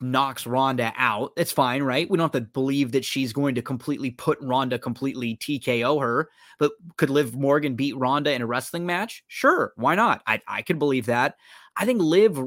knocks 0.02 0.46
Ronda 0.46 0.92
out. 0.96 1.34
That's 1.36 1.52
fine, 1.52 1.82
right? 1.82 2.08
We 2.08 2.16
don't 2.16 2.32
have 2.32 2.42
to 2.42 2.48
believe 2.48 2.92
that 2.92 3.04
she's 3.04 3.32
going 3.32 3.54
to 3.54 3.62
completely 3.62 4.10
put 4.10 4.38
Ronda 4.40 4.78
completely 4.78 5.36
TKO 5.36 6.00
her. 6.00 6.28
But 6.58 6.72
could 6.96 7.10
Liv 7.10 7.34
Morgan 7.34 7.74
beat 7.74 7.96
Ronda 7.96 8.32
in 8.32 8.42
a 8.42 8.46
wrestling 8.46 8.86
match? 8.86 9.24
Sure, 9.28 9.72
why 9.76 9.94
not? 9.94 10.22
I 10.26 10.40
I 10.46 10.62
could 10.62 10.78
believe 10.78 11.06
that. 11.06 11.36
I 11.76 11.86
think 11.86 12.00
Liv 12.00 12.38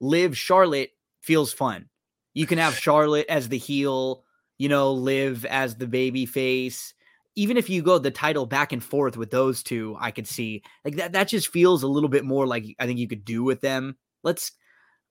Liv 0.00 0.36
Charlotte 0.36 0.90
feels 1.20 1.52
fun. 1.52 1.88
You 2.34 2.46
can 2.46 2.58
have 2.58 2.78
Charlotte 2.78 3.26
as 3.28 3.48
the 3.48 3.58
heel, 3.58 4.24
you 4.58 4.68
know, 4.68 4.92
Liv 4.92 5.44
as 5.44 5.76
the 5.76 5.86
baby 5.86 6.26
face. 6.26 6.94
Even 7.36 7.56
if 7.56 7.68
you 7.68 7.82
go 7.82 7.98
the 7.98 8.12
title 8.12 8.46
back 8.46 8.72
and 8.72 8.82
forth 8.82 9.16
with 9.16 9.30
those 9.30 9.62
two, 9.62 9.96
I 9.98 10.12
could 10.12 10.28
see 10.28 10.62
like 10.84 10.96
that. 10.96 11.12
That 11.12 11.28
just 11.28 11.48
feels 11.48 11.82
a 11.82 11.88
little 11.88 12.08
bit 12.08 12.24
more 12.24 12.46
like 12.46 12.64
I 12.78 12.86
think 12.86 12.98
you 12.98 13.08
could 13.08 13.24
do 13.24 13.42
with 13.42 13.60
them. 13.60 13.96
Let's 14.22 14.52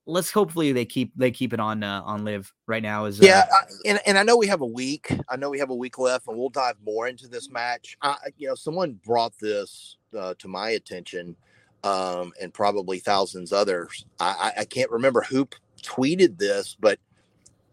let's 0.05 0.31
hopefully 0.31 0.71
they 0.71 0.85
keep 0.85 1.11
they 1.15 1.31
keep 1.31 1.53
it 1.53 1.59
on 1.59 1.84
uh, 1.84 2.01
on 2.03 2.25
live 2.25 2.53
right 2.67 2.84
now 2.84 3.05
is 3.05 3.21
uh, 3.21 3.25
yeah 3.25 3.45
I, 3.51 3.63
and, 3.85 3.99
and 4.05 4.17
i 4.17 4.23
know 4.23 4.38
we 4.38 4.47
have 4.47 4.61
a 4.61 4.65
week 4.65 5.15
i 5.30 5.35
know 5.35 5.49
we 5.49 5.59
have 5.59 5.69
a 5.69 5.75
week 5.75 5.97
left 5.97 6.27
and 6.27 6.38
we'll 6.38 6.49
dive 6.49 6.75
more 6.85 7.07
into 7.07 7.27
this 7.27 7.49
match. 7.49 7.97
I, 8.01 8.17
you 8.38 8.47
know 8.47 8.55
someone 8.55 8.99
brought 9.05 9.38
this 9.39 9.97
uh, 10.17 10.34
to 10.39 10.47
my 10.47 10.71
attention 10.71 11.35
um, 11.84 12.31
and 12.41 12.53
probably 12.53 12.99
thousands 12.99 13.51
others. 13.51 14.05
I, 14.19 14.53
I 14.59 14.65
can't 14.65 14.89
remember 14.89 15.21
who 15.21 15.47
tweeted 15.81 16.38
this 16.38 16.75
but 16.80 16.99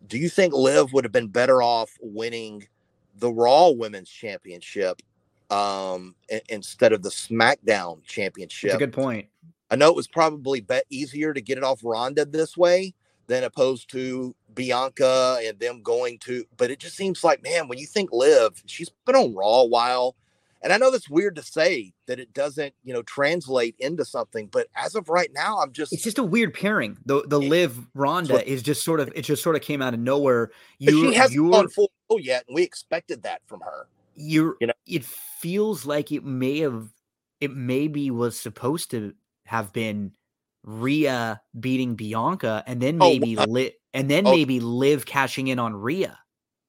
do 0.06 0.18
you 0.18 0.28
think 0.28 0.52
liv 0.52 0.92
would 0.92 1.04
have 1.04 1.12
been 1.12 1.28
better 1.28 1.62
off 1.62 1.96
winning 2.00 2.66
the 3.16 3.30
raw 3.30 3.68
women's 3.68 4.08
championship 4.08 5.02
um, 5.50 6.14
instead 6.48 6.92
of 6.92 7.02
the 7.02 7.08
smackdown 7.08 8.02
championship 8.04 8.70
That's 8.70 8.82
a 8.82 8.86
good 8.86 8.92
point 8.92 9.29
I 9.70 9.76
know 9.76 9.88
it 9.88 9.96
was 9.96 10.08
probably 10.08 10.60
bet 10.60 10.84
easier 10.90 11.32
to 11.32 11.40
get 11.40 11.58
it 11.58 11.64
off 11.64 11.80
Ronda 11.84 12.24
this 12.24 12.56
way 12.56 12.94
than 13.28 13.44
opposed 13.44 13.88
to 13.90 14.34
Bianca 14.54 15.38
and 15.44 15.58
them 15.60 15.82
going 15.82 16.18
to. 16.20 16.44
But 16.56 16.70
it 16.70 16.80
just 16.80 16.96
seems 16.96 17.22
like, 17.22 17.42
man, 17.42 17.68
when 17.68 17.78
you 17.78 17.86
think 17.86 18.10
Liv, 18.12 18.62
she's 18.66 18.90
been 19.06 19.14
on 19.14 19.34
Raw 19.34 19.60
a 19.60 19.66
while, 19.66 20.16
and 20.62 20.72
I 20.72 20.76
know 20.76 20.90
that's 20.90 21.08
weird 21.08 21.36
to 21.36 21.42
say 21.42 21.92
that 22.06 22.18
it 22.18 22.34
doesn't, 22.34 22.74
you 22.84 22.92
know, 22.92 23.02
translate 23.02 23.76
into 23.78 24.04
something. 24.04 24.48
But 24.48 24.66
as 24.74 24.94
of 24.94 25.08
right 25.08 25.30
now, 25.32 25.58
I'm 25.58 25.72
just 25.72 25.92
it's 25.92 26.02
just 26.02 26.18
a 26.18 26.24
weird 26.24 26.52
pairing. 26.52 26.98
The 27.06 27.22
the 27.26 27.40
Liv 27.40 27.78
Ronda 27.94 28.46
is 28.46 28.62
just 28.62 28.84
sort 28.84 29.00
of 29.00 29.10
it 29.14 29.22
just 29.22 29.42
sort 29.42 29.56
of 29.56 29.62
came 29.62 29.80
out 29.80 29.94
of 29.94 30.00
nowhere. 30.00 30.50
You 30.78 31.10
she 31.10 31.14
hasn't 31.14 31.50
gone 31.50 31.68
full 31.68 31.90
yet, 32.18 32.44
and 32.48 32.54
we 32.54 32.62
expected 32.62 33.22
that 33.22 33.40
from 33.46 33.60
her. 33.60 33.86
You're, 34.16 34.56
you 34.60 34.66
know, 34.66 34.74
it 34.86 35.04
feels 35.04 35.86
like 35.86 36.12
it 36.12 36.24
may 36.24 36.58
have 36.58 36.88
it 37.40 37.52
maybe 37.52 38.10
was 38.10 38.38
supposed 38.38 38.90
to 38.90 39.14
have 39.50 39.72
been 39.72 40.12
Rhea 40.62 41.42
beating 41.58 41.96
Bianca 41.96 42.62
and 42.68 42.80
then 42.80 42.98
oh, 43.00 43.08
maybe 43.08 43.36
oh, 43.36 43.44
Liv 43.44 43.72
and 43.92 44.08
then 44.08 44.24
oh, 44.24 44.30
maybe 44.30 44.60
Liv 44.60 45.04
cashing 45.04 45.48
in 45.48 45.58
on 45.58 45.74
Rhea. 45.74 46.16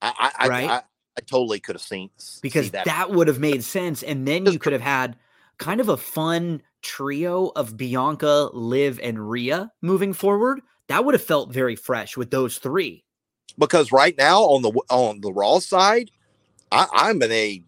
I, 0.02 0.32
I 0.40 0.48
right? 0.48 0.70
I, 0.70 0.78
I, 0.78 1.22
totally 1.28 1.60
could 1.60 1.76
have 1.76 1.84
seen 1.84 2.10
because 2.42 2.72
that. 2.72 2.86
that 2.86 3.12
would 3.12 3.28
have 3.28 3.38
made 3.38 3.64
sense. 3.64 4.02
And 4.02 4.28
then 4.28 4.48
you 4.48 4.58
could 4.58 4.74
have 4.74 4.82
had 4.82 5.16
kind 5.60 5.80
of 5.80 5.90
a 5.90 5.98
fun 5.98 6.64
trio 6.82 7.52
of 7.56 7.78
Bianca, 7.78 8.50
Liv, 8.52 9.00
and 9.04 9.30
Rhea 9.30 9.72
moving 9.84 10.14
forward. 10.14 10.62
That 10.88 11.06
would 11.06 11.14
have 11.14 11.24
felt 11.24 11.54
very 11.54 11.76
fresh 11.76 12.18
with 12.18 12.32
those 12.32 12.58
three. 12.58 13.04
Because 13.60 13.92
right 13.92 14.18
now 14.18 14.42
on 14.42 14.64
the 14.64 14.72
on 14.90 15.22
the 15.22 15.32
Raw 15.32 15.60
side, 15.60 16.10
I, 16.72 16.88
I'm 16.92 17.22
in 17.22 17.32
a 17.32 17.64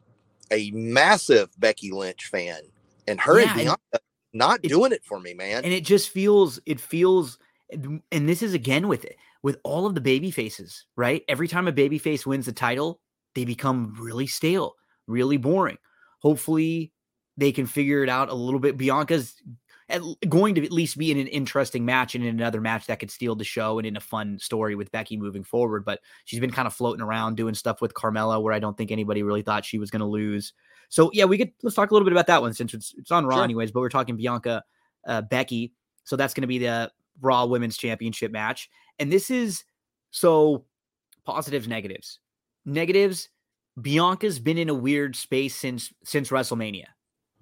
a 0.49 0.71
massive 0.71 1.49
Becky 1.59 1.91
Lynch 1.91 2.25
fan, 2.25 2.61
and 3.07 3.21
her 3.21 3.39
yeah, 3.39 3.51
and 3.51 3.59
Bianca 3.59 3.99
not 4.33 4.61
doing 4.61 4.91
it 4.91 5.03
for 5.05 5.19
me, 5.19 5.33
man. 5.33 5.63
And 5.63 5.73
it 5.73 5.85
just 5.85 6.09
feels 6.09 6.59
it 6.65 6.79
feels, 6.79 7.37
and 7.71 8.01
this 8.11 8.41
is 8.41 8.53
again 8.53 8.87
with 8.87 9.05
it 9.05 9.17
with 9.43 9.57
all 9.63 9.85
of 9.85 9.93
the 9.93 10.01
baby 10.01 10.31
faces, 10.31 10.85
right? 10.95 11.23
Every 11.27 11.47
time 11.47 11.67
a 11.67 11.71
baby 11.71 11.97
face 11.97 12.25
wins 12.25 12.45
the 12.45 12.53
title, 12.53 12.99
they 13.35 13.45
become 13.45 13.95
really 13.99 14.27
stale, 14.27 14.75
really 15.07 15.37
boring. 15.37 15.77
Hopefully, 16.19 16.91
they 17.37 17.51
can 17.51 17.65
figure 17.65 18.03
it 18.03 18.09
out 18.09 18.29
a 18.29 18.33
little 18.33 18.59
bit. 18.59 18.77
Bianca's 18.77 19.35
going 20.29 20.55
to 20.55 20.63
at 20.63 20.71
least 20.71 20.97
be 20.97 21.11
in 21.11 21.17
an 21.17 21.27
interesting 21.27 21.85
match 21.85 22.15
and 22.15 22.23
in 22.23 22.35
another 22.35 22.61
match 22.61 22.87
that 22.87 22.99
could 22.99 23.11
steal 23.11 23.35
the 23.35 23.43
show 23.43 23.77
and 23.77 23.85
in 23.85 23.97
a 23.97 24.01
fun 24.01 24.39
story 24.39 24.75
with 24.75 24.91
Becky 24.91 25.17
moving 25.17 25.43
forward. 25.43 25.83
But 25.83 25.99
she's 26.25 26.39
been 26.39 26.51
kind 26.51 26.67
of 26.67 26.73
floating 26.73 27.03
around 27.03 27.35
doing 27.35 27.53
stuff 27.53 27.81
with 27.81 27.93
Carmella 27.93 28.41
where 28.41 28.53
I 28.53 28.59
don't 28.59 28.77
think 28.77 28.91
anybody 28.91 29.23
really 29.23 29.41
thought 29.41 29.65
she 29.65 29.79
was 29.79 29.91
going 29.91 29.99
to 29.99 30.05
lose. 30.05 30.53
So 30.93 31.09
yeah, 31.11 31.25
we 31.25 31.39
could 31.39 31.51
let's 31.63 31.75
talk 31.75 31.89
a 31.89 31.93
little 31.95 32.05
bit 32.05 32.11
about 32.11 32.27
that 32.27 32.43
one 32.43 32.53
since 32.53 32.71
it's 32.75 32.93
it's 32.95 33.09
on 33.09 33.25
Raw 33.25 33.37
sure. 33.37 33.43
anyways. 33.45 33.71
But 33.71 33.79
we're 33.79 33.89
talking 33.89 34.15
Bianca 34.15 34.63
uh, 35.07 35.23
Becky, 35.23 35.73
so 36.03 36.15
that's 36.15 36.35
going 36.35 36.43
to 36.43 36.47
be 36.47 36.59
the 36.59 36.91
Raw 37.19 37.47
Women's 37.47 37.77
Championship 37.77 38.31
match, 38.31 38.69
and 38.99 39.11
this 39.11 39.31
is 39.31 39.63
so 40.11 40.65
positives 41.25 41.67
negatives 41.67 42.19
negatives. 42.63 43.29
Bianca's 43.81 44.37
been 44.37 44.59
in 44.59 44.69
a 44.69 44.75
weird 44.75 45.15
space 45.15 45.55
since 45.55 45.91
since 46.03 46.29
WrestleMania 46.29 46.85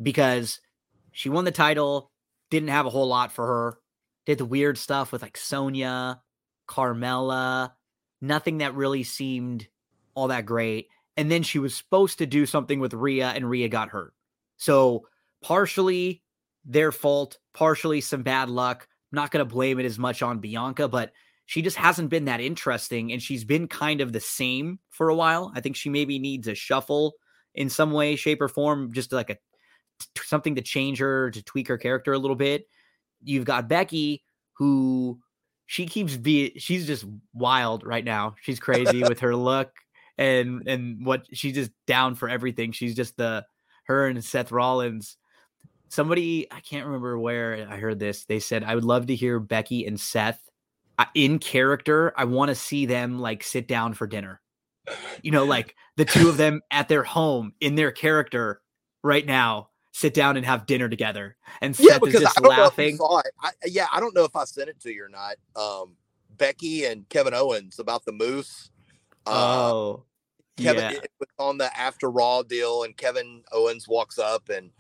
because 0.02 0.61
she 1.11 1.28
won 1.28 1.44
the 1.44 1.52
title, 1.52 2.10
didn't 2.52 2.69
have 2.69 2.86
a 2.86 2.90
whole 2.90 3.10
lot 3.10 3.34
for 3.34 3.45
her, 3.45 3.80
did 4.26 4.38
the 4.38 4.45
weird 4.45 4.78
stuff 4.78 5.11
with 5.11 5.23
like 5.23 5.36
Sonya, 5.36 6.22
Carmella, 6.69 7.73
nothing 8.22 8.60
that 8.60 8.76
really 8.76 9.03
seemed 9.03 9.68
all 10.15 10.30
that 10.30 10.45
great. 10.45 10.88
And 11.22 11.30
then 11.30 11.43
she 11.43 11.60
was 11.60 11.76
supposed 11.76 12.18
to 12.18 12.26
do 12.26 12.48
something 12.48 12.80
with 12.80 12.95
Rhea, 12.95 13.27
and 13.27 13.48
Rhea 13.48 13.69
got 13.69 13.89
hurt. 13.89 14.15
So, 14.57 15.06
partially 15.43 16.23
their 16.65 16.91
fault, 16.91 17.38
partially 17.53 18.02
some 18.02 18.23
bad 18.23 18.49
luck. 18.49 18.88
I'm 19.11 19.18
not 19.18 19.30
going 19.30 19.48
to 19.48 19.53
blame 19.53 19.80
it 19.80 19.85
as 19.85 19.99
much 19.99 20.23
on 20.23 20.39
Bianca, 20.39 20.88
but 20.88 21.11
she 21.45 21.61
just 21.61 21.77
hasn't 21.77 22.10
been 22.10 22.26
that 22.26 22.41
interesting. 22.41 23.11
And 23.11 23.22
she's 23.22 23.43
been 23.43 23.68
kind 23.68 24.02
of 24.02 24.14
the 24.14 24.19
same 24.19 24.80
for 24.89 25.10
a 25.10 25.15
while. 25.15 25.52
I 25.56 25.61
think 25.61 25.76
she 25.76 25.89
maybe 25.89 26.18
needs 26.18 26.48
a 26.48 26.56
shuffle 26.56 27.14
in 27.53 27.69
some 27.69 27.91
way, 27.91 28.15
shape, 28.15 28.41
or 28.41 28.48
form, 28.48 28.91
just 28.91 29.11
like 29.11 29.30
a 29.30 29.38
something 30.23 30.56
to 30.56 30.64
change 30.64 30.98
her 30.98 31.30
to 31.30 31.43
tweak 31.43 31.68
her 31.68 31.77
character 31.77 32.14
a 32.14 32.18
little 32.18 32.35
bit. 32.35 32.65
You've 33.23 33.45
got 33.45 33.69
Becky 33.69 34.23
who 34.53 35.19
she 35.68 35.85
keeps 35.85 36.18
be 36.18 36.57
she's 36.57 36.88
just 36.88 37.06
wild 37.31 37.85
right 37.85 38.03
now. 38.03 38.34
She's 38.41 38.60
crazy 38.60 39.03
with 39.03 39.19
her 39.19 39.35
look 39.49 39.72
and 40.18 40.68
and 40.68 41.06
what 41.06 41.26
she's 41.34 41.56
just 41.56 41.72
down 41.88 42.16
for 42.16 42.30
everything. 42.30 42.72
She's 42.72 42.96
just 42.96 43.18
the 43.18 43.46
her 43.86 44.08
and 44.08 44.24
Seth 44.24 44.52
Rollins. 44.52 45.18
Somebody 45.90 46.52
I 46.52 46.60
can't 46.62 46.86
remember 46.86 47.18
where 47.20 47.68
I 47.70 47.78
heard 47.78 48.00
this. 48.00 48.26
They 48.26 48.40
said 48.40 48.64
I 48.64 48.76
would 48.76 48.86
love 48.86 49.08
to 49.08 49.16
hear 49.16 49.40
Becky 49.40 49.86
and 49.86 50.00
Seth 50.00 50.40
uh, 50.98 51.06
in 51.14 51.40
character. 51.40 52.14
I 52.16 52.26
want 52.26 52.50
to 52.50 52.56
see 52.56 52.86
them 52.86 53.20
like 53.20 53.44
sit 53.44 53.68
down 53.68 53.94
for 53.94 54.08
dinner. 54.08 54.42
You 55.22 55.32
know, 55.32 55.46
like 55.46 55.76
the 55.96 56.06
two 56.06 56.28
of 56.28 56.38
them 56.38 56.62
at 56.72 56.88
their 56.88 57.04
home 57.04 57.54
in 57.60 57.76
their 57.76 57.92
character 57.92 58.62
right 59.04 59.26
now 59.26 59.70
sit 59.92 60.14
down 60.14 60.38
and 60.38 60.46
have 60.46 60.66
dinner 60.66 60.90
together. 60.90 61.36
And 61.62 61.76
Seth 61.76 61.86
yeah, 61.86 62.00
because 62.00 62.16
is 62.16 62.22
just 62.22 62.40
I 62.44 62.48
laughing. 62.48 62.86
Know 62.86 62.88
if 62.88 62.92
you 62.92 62.98
saw 62.98 63.20
it. 63.20 63.32
I, 63.42 63.50
yeah, 63.68 63.88
I 63.92 64.00
don't 64.00 64.16
know 64.16 64.24
if 64.24 64.36
I 64.36 64.46
sent 64.46 64.70
it 64.70 64.80
to 64.82 64.92
you 64.92 65.06
or 65.06 65.10
not. 65.10 65.36
Um, 65.56 65.96
Becky 66.38 66.86
and 66.86 67.08
Kevin 67.10 67.34
Owens 67.34 67.80
about 67.80 68.06
the 68.06 68.12
moose. 68.12 68.70
Uh, 69.26 69.72
oh, 69.72 70.03
Kevin 70.57 70.91
yeah. 70.91 70.99
it 71.03 71.11
was 71.19 71.30
on 71.39 71.57
the 71.57 71.76
after 71.77 72.10
Raw 72.10 72.43
deal, 72.43 72.84
and 72.84 72.95
Kevin 72.95 73.43
Owens 73.52 73.88
walks 73.88 74.19
up 74.19 74.49
and 74.49 74.72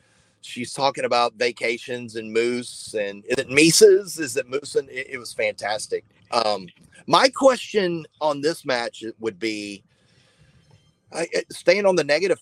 she's 0.41 0.73
talking 0.73 1.05
about 1.05 1.35
vacations 1.35 2.15
and 2.15 2.31
moose 2.31 2.95
and 2.97 3.23
is 3.25 3.37
it 3.37 3.49
Mises? 3.49 4.17
Is 4.17 4.37
it 4.37 4.49
moose? 4.49 4.75
And 4.75 4.89
it, 4.89 5.11
it 5.11 5.17
was 5.17 5.33
fantastic. 5.33 6.03
Um, 6.31 6.67
my 7.07 7.29
question 7.29 8.05
on 8.19 8.41
this 8.41 8.65
match 8.65 9.03
would 9.19 9.37
be, 9.37 9.83
uh, 11.11 11.25
staying 11.49 11.85
on 11.85 11.95
the 11.95 12.03
negative 12.03 12.39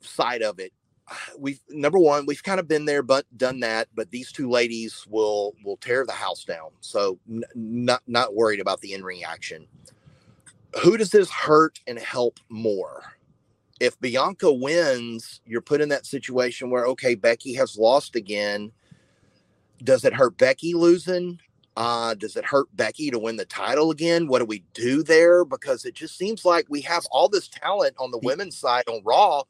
side 0.00 0.42
of 0.42 0.58
it 0.58 0.72
we've 1.38 1.60
number 1.68 1.98
one 1.98 2.26
we've 2.26 2.42
kind 2.42 2.60
of 2.60 2.68
been 2.68 2.84
there 2.84 3.02
but 3.02 3.24
done 3.36 3.60
that 3.60 3.88
but 3.94 4.10
these 4.10 4.32
two 4.32 4.48
ladies 4.48 5.06
will 5.08 5.54
will 5.64 5.76
tear 5.76 6.04
the 6.06 6.12
house 6.12 6.44
down 6.44 6.70
so 6.80 7.18
n- 7.28 7.44
not 7.54 8.02
not 8.06 8.34
worried 8.34 8.60
about 8.60 8.80
the 8.80 8.92
in-ring 8.92 9.24
action 9.24 9.66
who 10.82 10.96
does 10.96 11.10
this 11.10 11.30
hurt 11.30 11.80
and 11.86 11.98
help 11.98 12.38
more 12.48 13.02
if 13.80 13.98
bianca 14.00 14.52
wins 14.52 15.40
you're 15.44 15.60
put 15.60 15.80
in 15.80 15.88
that 15.88 16.06
situation 16.06 16.70
where 16.70 16.86
okay 16.86 17.14
becky 17.14 17.54
has 17.54 17.76
lost 17.76 18.16
again 18.16 18.70
does 19.82 20.04
it 20.04 20.12
hurt 20.12 20.36
becky 20.36 20.74
losing 20.74 21.40
uh, 21.76 22.14
does 22.14 22.36
it 22.36 22.44
hurt 22.44 22.66
Becky 22.76 23.10
to 23.10 23.18
win 23.18 23.36
the 23.36 23.44
title 23.46 23.90
again? 23.90 24.26
What 24.26 24.40
do 24.40 24.44
we 24.44 24.64
do 24.74 25.02
there? 25.02 25.44
Because 25.44 25.84
it 25.84 25.94
just 25.94 26.18
seems 26.18 26.44
like 26.44 26.66
we 26.68 26.80
have 26.82 27.06
all 27.10 27.28
this 27.28 27.48
talent 27.48 27.94
on 27.98 28.10
the 28.10 28.18
women's 28.18 28.58
side 28.58 28.84
on 28.88 29.00
Raw, 29.04 29.44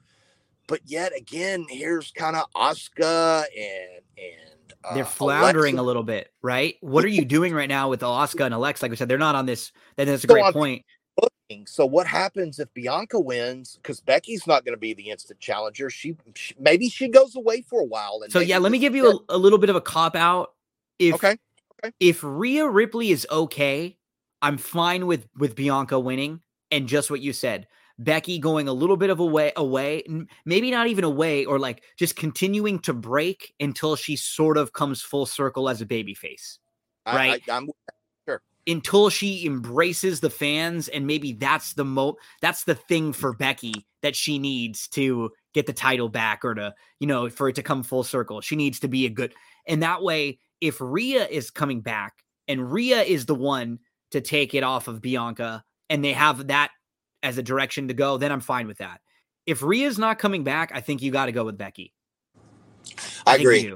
but 0.68 0.80
yet 0.84 1.16
again, 1.16 1.66
here's 1.68 2.12
kind 2.12 2.36
of 2.36 2.44
Asuka 2.54 3.44
and 3.56 4.02
and 4.16 4.74
uh, 4.84 4.94
they're 4.94 5.04
floundering 5.04 5.74
Alexa. 5.74 5.82
a 5.82 5.86
little 5.86 6.02
bit, 6.04 6.32
right? 6.40 6.76
What 6.80 7.04
are 7.04 7.08
you 7.08 7.24
doing 7.24 7.52
right 7.52 7.68
now 7.68 7.88
with 7.88 8.00
Asuka 8.02 8.44
and 8.44 8.54
Alex? 8.54 8.80
Like 8.80 8.92
we 8.92 8.96
said, 8.96 9.08
they're 9.08 9.18
not 9.18 9.34
on 9.34 9.46
this. 9.46 9.72
That 9.96 10.06
is 10.06 10.22
a 10.22 10.28
so 10.28 10.34
great 10.34 10.52
point. 10.52 10.84
So 11.66 11.84
what 11.84 12.06
happens 12.06 12.58
if 12.58 12.72
Bianca 12.74 13.18
wins? 13.18 13.78
Because 13.82 14.00
Becky's 14.00 14.46
not 14.46 14.64
going 14.64 14.74
to 14.74 14.80
be 14.80 14.94
the 14.94 15.10
instant 15.10 15.40
challenger. 15.40 15.90
She, 15.90 16.16
she, 16.34 16.54
maybe 16.58 16.88
she 16.88 17.08
goes 17.08 17.34
away 17.34 17.62
for 17.62 17.80
a 17.80 17.84
while. 17.84 18.22
so 18.28 18.38
yeah, 18.38 18.58
let 18.58 18.70
me 18.70 18.78
give 18.78 18.94
you 18.94 19.10
a, 19.28 19.34
a, 19.34 19.38
little 19.38 19.58
bit 19.58 19.70
of 19.70 19.76
a 19.76 19.80
cop 19.80 20.14
out. 20.14 20.54
If 20.98 21.14
okay. 21.16 21.36
okay, 21.84 21.94
if 21.98 22.22
Rhea 22.22 22.68
Ripley 22.68 23.10
is 23.10 23.26
okay, 23.30 23.96
I'm 24.42 24.58
fine 24.58 25.06
with 25.06 25.26
with 25.36 25.56
Bianca 25.56 25.98
winning. 25.98 26.40
And 26.70 26.86
just 26.86 27.10
what 27.10 27.20
you 27.20 27.32
said, 27.32 27.66
Becky 27.98 28.38
going 28.38 28.68
a 28.68 28.72
little 28.72 28.96
bit 28.96 29.10
of 29.10 29.18
a 29.18 29.26
way 29.26 29.52
away, 29.56 30.04
maybe 30.44 30.70
not 30.70 30.86
even 30.86 31.02
away, 31.02 31.44
or 31.44 31.58
like 31.58 31.82
just 31.98 32.14
continuing 32.14 32.78
to 32.80 32.94
break 32.94 33.54
until 33.58 33.96
she 33.96 34.14
sort 34.14 34.56
of 34.56 34.72
comes 34.72 35.02
full 35.02 35.26
circle 35.26 35.68
as 35.68 35.80
a 35.80 35.86
baby 35.86 36.14
face. 36.14 36.60
Right. 37.06 37.42
I, 37.48 37.58
I. 37.58 37.66
Until 38.70 39.08
she 39.08 39.46
embraces 39.46 40.20
the 40.20 40.30
fans, 40.30 40.88
and 40.88 41.06
maybe 41.06 41.32
that's 41.32 41.72
the 41.72 41.84
mo 41.84 42.16
that's 42.40 42.64
the 42.64 42.74
thing 42.74 43.12
for 43.12 43.32
Becky 43.32 43.86
that 44.02 44.14
she 44.14 44.38
needs 44.38 44.86
to 44.88 45.30
get 45.52 45.66
the 45.66 45.72
title 45.72 46.08
back 46.08 46.44
or 46.44 46.54
to, 46.54 46.74
you 47.00 47.06
know, 47.06 47.28
for 47.28 47.48
it 47.48 47.56
to 47.56 47.62
come 47.62 47.82
full 47.82 48.04
circle. 48.04 48.40
She 48.40 48.54
needs 48.56 48.78
to 48.80 48.88
be 48.88 49.06
a 49.06 49.10
good 49.10 49.34
and 49.66 49.82
that 49.82 50.02
way, 50.02 50.38
if 50.60 50.80
Rhea 50.80 51.26
is 51.26 51.50
coming 51.50 51.80
back 51.80 52.14
and 52.48 52.72
Rhea 52.72 53.02
is 53.02 53.26
the 53.26 53.34
one 53.34 53.78
to 54.10 54.20
take 54.20 54.54
it 54.54 54.62
off 54.62 54.88
of 54.88 55.00
Bianca 55.00 55.64
and 55.88 56.04
they 56.04 56.12
have 56.12 56.48
that 56.48 56.70
as 57.22 57.38
a 57.38 57.42
direction 57.42 57.88
to 57.88 57.94
go, 57.94 58.16
then 58.16 58.32
I'm 58.32 58.40
fine 58.40 58.66
with 58.66 58.78
that. 58.78 59.00
If 59.46 59.62
Rhea's 59.62 59.98
not 59.98 60.18
coming 60.18 60.44
back, 60.44 60.72
I 60.74 60.80
think 60.80 61.02
you 61.02 61.10
got 61.10 61.26
to 61.26 61.32
go 61.32 61.44
with 61.44 61.58
Becky. 61.58 61.92
I, 63.26 63.32
I 63.32 63.36
agree. 63.36 63.74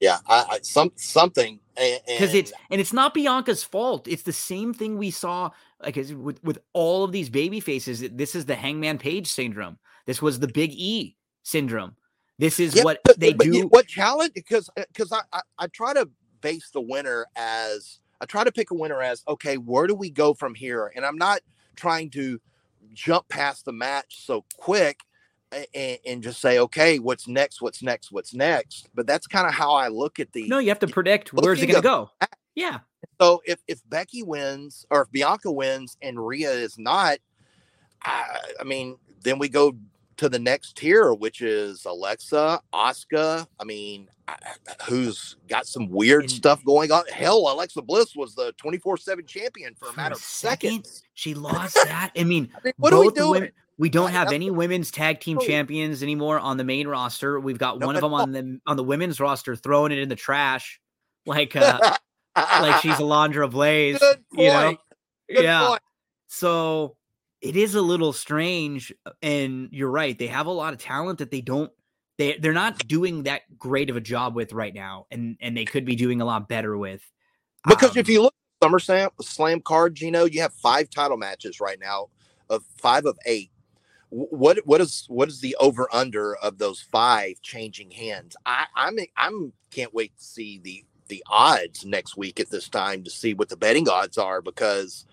Yeah, 0.00 0.18
I, 0.28 0.44
I, 0.50 0.58
some 0.62 0.92
something 0.96 1.60
because 1.76 2.34
it's 2.34 2.52
and 2.70 2.80
it's 2.80 2.92
not 2.92 3.14
Bianca's 3.14 3.64
fault. 3.64 4.06
It's 4.06 4.22
the 4.22 4.32
same 4.32 4.74
thing 4.74 4.98
we 4.98 5.10
saw 5.10 5.50
like 5.82 5.96
with 5.96 6.42
with 6.44 6.58
all 6.72 7.04
of 7.04 7.12
these 7.12 7.30
baby 7.30 7.60
faces. 7.60 8.00
This 8.00 8.34
is 8.34 8.46
the 8.46 8.54
Hangman 8.54 8.98
Page 8.98 9.26
syndrome. 9.26 9.78
This 10.06 10.20
was 10.20 10.38
the 10.38 10.48
Big 10.48 10.72
E 10.72 11.16
syndrome. 11.42 11.96
This 12.38 12.58
is 12.60 12.74
yeah, 12.74 12.84
what 12.84 13.00
but, 13.04 13.20
they 13.20 13.32
but 13.32 13.44
do. 13.44 13.66
What 13.68 13.86
challenge? 13.86 14.32
Because 14.34 14.68
because 14.76 15.12
uh, 15.12 15.20
I, 15.32 15.38
I 15.38 15.64
I 15.64 15.66
try 15.68 15.94
to 15.94 16.08
base 16.40 16.70
the 16.70 16.80
winner 16.80 17.26
as 17.36 18.00
I 18.20 18.26
try 18.26 18.44
to 18.44 18.52
pick 18.52 18.70
a 18.70 18.74
winner 18.74 19.00
as 19.00 19.22
okay. 19.28 19.56
Where 19.56 19.86
do 19.86 19.94
we 19.94 20.10
go 20.10 20.34
from 20.34 20.54
here? 20.54 20.92
And 20.94 21.06
I'm 21.06 21.18
not 21.18 21.40
trying 21.76 22.10
to 22.10 22.40
jump 22.92 23.28
past 23.28 23.64
the 23.64 23.72
match 23.72 24.24
so 24.24 24.44
quick 24.56 25.00
and, 25.74 25.98
and, 26.06 26.22
just 26.22 26.40
say, 26.40 26.58
okay, 26.58 26.98
what's 26.98 27.28
next? 27.28 27.60
What's 27.60 27.82
next? 27.82 28.12
What's 28.12 28.34
next? 28.34 28.88
But 28.94 29.06
that's 29.06 29.26
kind 29.26 29.46
of 29.46 29.54
how 29.54 29.74
I 29.74 29.88
look 29.88 30.18
at 30.18 30.32
the. 30.32 30.48
No, 30.48 30.58
you 30.58 30.68
have 30.68 30.78
to 30.80 30.86
predict 30.86 31.32
where's 31.32 31.62
it 31.62 31.66
going 31.66 31.82
to 31.82 31.88
go. 31.88 32.10
Yeah. 32.54 32.80
So 33.20 33.42
if 33.44 33.60
if 33.66 33.80
Becky 33.88 34.22
wins 34.22 34.86
or 34.90 35.02
if 35.02 35.10
Bianca 35.10 35.50
wins 35.50 35.96
and 36.02 36.24
Rhea 36.24 36.50
is 36.50 36.78
not, 36.78 37.18
I, 38.02 38.38
I 38.60 38.64
mean, 38.64 38.96
then 39.22 39.38
we 39.38 39.48
go 39.48 39.74
to 40.18 40.28
the 40.28 40.38
next 40.38 40.76
tier, 40.76 41.12
which 41.14 41.40
is 41.40 41.84
Alexa, 41.84 42.60
Asuka. 42.72 43.46
I 43.58 43.64
mean, 43.64 44.08
who's 44.86 45.36
got 45.48 45.66
some 45.66 45.88
weird 45.88 46.22
and, 46.22 46.30
stuff 46.30 46.64
going 46.64 46.92
on. 46.92 47.04
Hell, 47.08 47.38
Alexa 47.38 47.82
Bliss 47.82 48.14
was 48.14 48.34
the 48.34 48.52
24 48.56 48.98
7 48.98 49.26
champion 49.26 49.74
for 49.74 49.88
a 49.88 49.96
matter 49.96 50.14
of 50.14 50.20
seconds. 50.20 51.02
She 51.14 51.34
lost 51.34 51.74
that. 51.74 52.12
I 52.16 52.24
mean, 52.24 52.50
I 52.56 52.60
mean 52.64 52.74
what 52.76 52.92
are 52.92 53.00
we 53.00 53.10
doing? 53.10 53.32
Women, 53.32 53.52
we 53.78 53.88
don't 53.88 54.10
have 54.10 54.32
any 54.32 54.50
women's 54.50 54.90
tag 54.90 55.20
team 55.20 55.38
champions 55.40 56.02
anymore 56.02 56.38
on 56.38 56.56
the 56.56 56.64
main 56.64 56.86
roster. 56.86 57.40
We've 57.40 57.58
got 57.58 57.80
one 57.80 57.96
of 57.96 58.02
them 58.02 58.14
on 58.14 58.32
the 58.32 58.60
on 58.66 58.76
the 58.76 58.84
women's 58.84 59.18
roster 59.20 59.56
throwing 59.56 59.92
it 59.92 59.98
in 59.98 60.08
the 60.08 60.16
trash, 60.16 60.80
like 61.26 61.56
uh, 61.56 61.96
like 62.36 62.80
she's 62.82 62.94
Alundra 62.96 63.50
Blaze. 63.50 64.00
You 64.32 64.48
know, 64.48 64.76
Good 65.34 65.44
yeah. 65.44 65.66
Point. 65.68 65.82
So 66.28 66.96
it 67.40 67.56
is 67.56 67.74
a 67.74 67.82
little 67.82 68.12
strange, 68.12 68.92
uh, 69.06 69.10
and 69.22 69.68
you're 69.72 69.90
right. 69.90 70.18
They 70.18 70.26
have 70.28 70.46
a 70.46 70.50
lot 70.50 70.72
of 70.72 70.78
talent 70.78 71.18
that 71.18 71.30
they 71.30 71.40
don't. 71.40 71.70
They 72.18 72.36
they're 72.38 72.52
not 72.52 72.86
doing 72.86 73.24
that 73.24 73.42
great 73.58 73.90
of 73.90 73.96
a 73.96 74.00
job 74.00 74.34
with 74.34 74.52
right 74.52 74.74
now, 74.74 75.06
and 75.10 75.36
and 75.40 75.56
they 75.56 75.64
could 75.64 75.84
be 75.84 75.96
doing 75.96 76.20
a 76.20 76.24
lot 76.24 76.48
better 76.48 76.76
with. 76.76 77.02
Because 77.66 77.92
um, 77.92 77.98
if 77.98 78.08
you 78.08 78.22
look 78.22 78.34
at 78.60 78.68
SummerSlam 78.68 79.10
Slam 79.20 79.60
card, 79.60 79.94
Gino, 79.94 80.24
you 80.24 80.40
have 80.42 80.52
five 80.52 80.90
title 80.90 81.16
matches 81.16 81.60
right 81.60 81.78
now, 81.80 82.08
of 82.50 82.64
five 82.78 83.06
of 83.06 83.18
eight. 83.24 83.50
What 84.14 84.58
what 84.66 84.82
is 84.82 85.06
what 85.08 85.28
is 85.28 85.40
the 85.40 85.56
over 85.58 85.88
under 85.90 86.36
of 86.36 86.58
those 86.58 86.82
five 86.82 87.40
changing 87.40 87.90
hands? 87.92 88.36
I 88.44 88.66
I'm 88.76 88.98
I'm 89.16 89.54
can't 89.70 89.94
wait 89.94 90.14
to 90.18 90.24
see 90.24 90.60
the 90.62 90.84
the 91.08 91.24
odds 91.30 91.86
next 91.86 92.16
week 92.16 92.38
at 92.38 92.50
this 92.50 92.68
time 92.68 93.04
to 93.04 93.10
see 93.10 93.32
what 93.32 93.48
the 93.48 93.56
betting 93.56 93.88
odds 93.88 94.18
are 94.18 94.42
because 94.42 95.06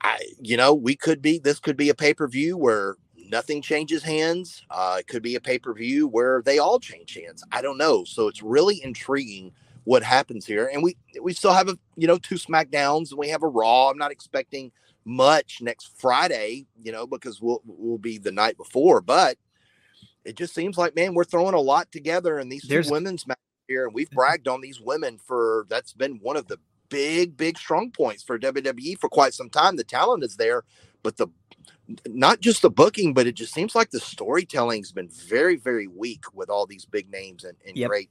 I, 0.00 0.20
you 0.40 0.56
know, 0.56 0.74
we 0.74 0.96
could 0.96 1.22
be, 1.22 1.38
this 1.38 1.58
could 1.58 1.76
be 1.76 1.88
a 1.88 1.94
pay 1.94 2.14
per 2.14 2.28
view 2.28 2.56
where 2.56 2.96
nothing 3.28 3.62
changes 3.62 4.02
hands. 4.02 4.62
Uh, 4.70 4.98
it 5.00 5.08
could 5.08 5.22
be 5.22 5.34
a 5.34 5.40
pay 5.40 5.58
per 5.58 5.74
view 5.74 6.06
where 6.06 6.42
they 6.42 6.58
all 6.58 6.78
change 6.78 7.14
hands. 7.14 7.42
I 7.52 7.62
don't 7.62 7.78
know. 7.78 8.04
So 8.04 8.28
it's 8.28 8.42
really 8.42 8.82
intriguing 8.82 9.52
what 9.84 10.02
happens 10.02 10.46
here. 10.46 10.70
And 10.72 10.82
we, 10.82 10.96
we 11.20 11.32
still 11.32 11.52
have 11.52 11.68
a, 11.68 11.78
you 11.96 12.06
know, 12.06 12.18
two 12.18 12.36
SmackDowns 12.36 13.10
and 13.10 13.18
we 13.18 13.28
have 13.28 13.42
a 13.42 13.48
Raw. 13.48 13.90
I'm 13.90 13.98
not 13.98 14.12
expecting 14.12 14.70
much 15.06 15.62
next 15.62 15.98
Friday, 15.98 16.66
you 16.82 16.92
know, 16.92 17.06
because 17.06 17.40
we'll, 17.40 17.62
we'll 17.64 17.96
be 17.96 18.18
the 18.18 18.32
night 18.32 18.56
before, 18.56 19.00
but 19.00 19.38
it 20.24 20.36
just 20.36 20.54
seems 20.54 20.76
like, 20.76 20.94
man, 20.96 21.14
we're 21.14 21.24
throwing 21.24 21.54
a 21.54 21.60
lot 21.60 21.90
together 21.92 22.38
in 22.38 22.48
these 22.48 22.62
There's, 22.62 22.88
two 22.88 22.92
women's 22.92 23.26
matches 23.26 23.40
here. 23.68 23.86
And 23.86 23.94
we've 23.94 24.08
mm-hmm. 24.08 24.16
bragged 24.16 24.48
on 24.48 24.60
these 24.60 24.80
women 24.80 25.18
for, 25.18 25.66
that's 25.70 25.92
been 25.92 26.18
one 26.20 26.36
of 26.36 26.48
the 26.48 26.58
big, 26.88 27.36
big 27.36 27.56
strong 27.56 27.90
points 27.90 28.22
for 28.22 28.38
WWE 28.38 28.98
for 28.98 29.08
quite 29.08 29.32
some 29.32 29.48
time. 29.48 29.76
The 29.76 29.84
talent 29.84 30.24
is 30.24 30.36
there, 30.36 30.64
but 31.02 31.16
the 31.16 31.28
not 32.08 32.40
just 32.40 32.62
the 32.62 32.70
booking, 32.70 33.14
but 33.14 33.28
it 33.28 33.36
just 33.36 33.54
seems 33.54 33.76
like 33.76 33.90
the 33.90 34.00
storytelling's 34.00 34.90
been 34.90 35.08
very, 35.08 35.56
very 35.56 35.86
weak 35.86 36.24
with 36.34 36.50
all 36.50 36.66
these 36.66 36.84
big 36.84 37.10
names 37.10 37.44
and, 37.44 37.56
and 37.66 37.76
yep. 37.76 37.88
great. 37.88 38.10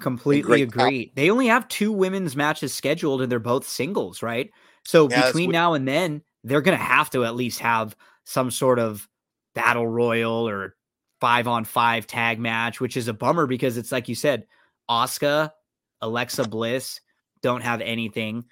Completely 0.00 0.62
and 0.62 0.72
great 0.72 0.84
agree. 0.84 0.98
Talent. 0.98 1.16
They 1.16 1.30
only 1.30 1.46
have 1.48 1.68
two 1.68 1.92
women's 1.92 2.36
matches 2.36 2.72
scheduled, 2.72 3.20
and 3.20 3.30
they're 3.30 3.38
both 3.38 3.68
singles, 3.68 4.22
right? 4.22 4.50
So 4.84 5.10
yeah, 5.10 5.26
between 5.26 5.50
now 5.50 5.74
and 5.74 5.86
then, 5.86 6.22
they're 6.46 6.60
going 6.62 6.78
to 6.78 6.84
have 6.84 7.10
to 7.10 7.24
at 7.24 7.34
least 7.34 7.60
have 7.60 7.96
some 8.24 8.50
sort 8.50 8.78
of 8.78 9.08
battle 9.54 9.86
royal 9.86 10.48
or 10.48 10.76
five 11.20 11.48
on 11.48 11.64
five 11.64 12.06
tag 12.06 12.38
match, 12.38 12.80
which 12.80 12.96
is 12.96 13.08
a 13.08 13.14
bummer 13.14 13.46
because 13.46 13.76
it's 13.76 13.92
like 13.92 14.08
you 14.08 14.14
said, 14.14 14.46
Asuka, 14.90 15.52
Alexa 16.00 16.48
Bliss, 16.48 17.00
don't 17.42 17.62
have 17.62 17.80
anything. 17.80 18.44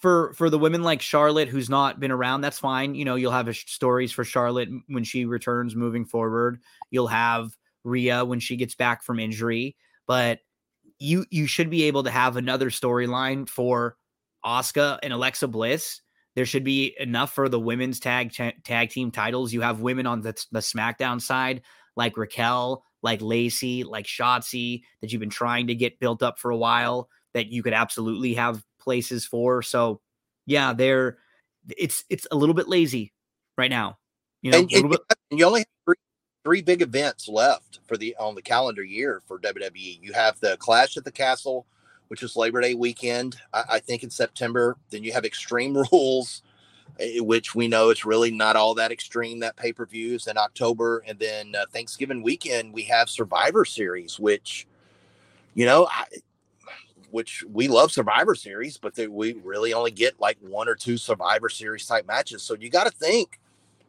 For 0.00 0.32
for 0.34 0.50
the 0.50 0.58
women 0.58 0.82
like 0.82 1.00
Charlotte 1.00 1.48
who's 1.48 1.70
not 1.70 1.98
been 1.98 2.12
around 2.12 2.42
that's 2.42 2.58
fine. 2.58 2.94
You 2.94 3.04
know 3.04 3.16
you'll 3.16 3.32
have 3.32 3.54
stories 3.56 4.12
for 4.12 4.22
Charlotte 4.22 4.68
when 4.88 5.02
she 5.02 5.24
returns 5.24 5.74
moving 5.74 6.04
forward. 6.04 6.60
You'll 6.90 7.08
have 7.08 7.56
Rhea 7.82 8.24
when 8.24 8.40
she 8.40 8.56
gets 8.56 8.74
back 8.74 9.02
from 9.02 9.18
injury 9.18 9.76
but 10.06 10.40
you 10.98 11.24
you 11.30 11.46
should 11.46 11.70
be 11.70 11.84
able 11.84 12.02
to 12.04 12.10
have 12.10 12.36
another 12.36 12.70
storyline 12.70 13.48
for 13.48 13.96
Asuka 14.44 14.98
and 15.02 15.12
Alexa 15.12 15.48
Bliss 15.48 16.00
there 16.34 16.46
should 16.46 16.64
be 16.64 16.94
enough 16.98 17.34
for 17.34 17.48
the 17.48 17.60
women's 17.60 18.00
tag 18.00 18.32
tag 18.64 18.90
team 18.90 19.10
titles 19.10 19.52
you 19.52 19.60
have 19.60 19.80
women 19.80 20.06
on 20.06 20.20
the, 20.20 20.32
the 20.52 20.60
SmackDown 20.60 21.20
side 21.20 21.62
like 21.96 22.16
Raquel 22.16 22.84
like 23.02 23.20
Lacey 23.20 23.84
like 23.84 24.06
Shotzi 24.06 24.82
that 25.00 25.12
you've 25.12 25.20
been 25.20 25.30
trying 25.30 25.66
to 25.68 25.74
get 25.74 26.00
built 26.00 26.22
up 26.22 26.38
for 26.38 26.50
a 26.50 26.56
while 26.56 27.08
that 27.34 27.48
you 27.48 27.62
could 27.62 27.74
absolutely 27.74 28.34
have 28.34 28.64
places 28.80 29.26
for. 29.26 29.60
So 29.62 30.00
yeah, 30.46 30.72
they're 30.72 31.18
it's 31.76 32.04
it's 32.08 32.26
a 32.30 32.36
little 32.36 32.54
bit 32.54 32.68
lazy 32.68 33.12
right 33.58 33.70
now. 33.70 33.98
You 34.40 34.52
know, 34.52 34.58
and, 34.58 34.72
and, 34.72 34.90
bit- 34.90 35.00
and 35.30 35.38
you 35.38 35.46
only 35.46 35.60
have 35.60 35.66
three, 35.84 35.96
three 36.44 36.62
big 36.62 36.82
events 36.82 37.28
left 37.28 37.80
for 37.86 37.96
the 37.96 38.16
on 38.16 38.34
the 38.34 38.42
calendar 38.42 38.82
year 38.82 39.22
for 39.26 39.38
WWE. 39.38 39.98
You 40.00 40.12
have 40.14 40.40
the 40.40 40.56
Clash 40.58 40.96
at 40.96 41.04
the 41.04 41.12
Castle, 41.12 41.66
which 42.08 42.22
is 42.22 42.36
Labor 42.36 42.60
Day 42.60 42.74
weekend, 42.74 43.36
I, 43.52 43.64
I 43.72 43.78
think 43.78 44.02
in 44.02 44.10
September. 44.10 44.76
Then 44.90 45.04
you 45.04 45.12
have 45.12 45.24
Extreme 45.24 45.76
Rules, 45.92 46.42
eh, 47.00 47.20
which 47.20 47.54
we 47.54 47.68
know 47.68 47.90
it's 47.90 48.04
really 48.04 48.30
not 48.30 48.56
all 48.56 48.74
that 48.74 48.92
extreme. 48.92 49.40
That 49.40 49.56
pay 49.56 49.72
per 49.72 49.86
views 49.86 50.26
in 50.26 50.38
October, 50.38 51.02
and 51.06 51.18
then 51.18 51.54
uh, 51.54 51.66
Thanksgiving 51.72 52.22
weekend 52.22 52.72
we 52.72 52.82
have 52.84 53.08
Survivor 53.08 53.64
Series, 53.64 54.18
which 54.18 54.66
you 55.54 55.66
know 55.66 55.86
I, 55.90 56.04
which 57.10 57.44
we 57.52 57.68
love 57.68 57.92
Survivor 57.92 58.34
Series, 58.34 58.76
but 58.76 58.94
they, 58.96 59.06
we 59.06 59.34
really 59.34 59.72
only 59.72 59.92
get 59.92 60.18
like 60.20 60.36
one 60.40 60.68
or 60.68 60.74
two 60.74 60.96
Survivor 60.96 61.48
Series 61.48 61.86
type 61.86 62.06
matches. 62.06 62.42
So 62.42 62.54
you 62.54 62.70
got 62.70 62.84
to 62.84 62.90
think 62.90 63.38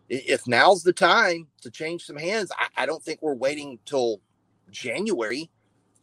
if 0.09 0.47
now's 0.47 0.83
the 0.83 0.93
time 0.93 1.47
to 1.61 1.71
change 1.71 2.05
some 2.05 2.17
hands. 2.17 2.51
I, 2.57 2.83
I 2.83 2.85
don't 2.85 3.01
think 3.01 3.21
we're 3.21 3.33
waiting 3.33 3.79
till 3.85 4.21
January 4.69 5.49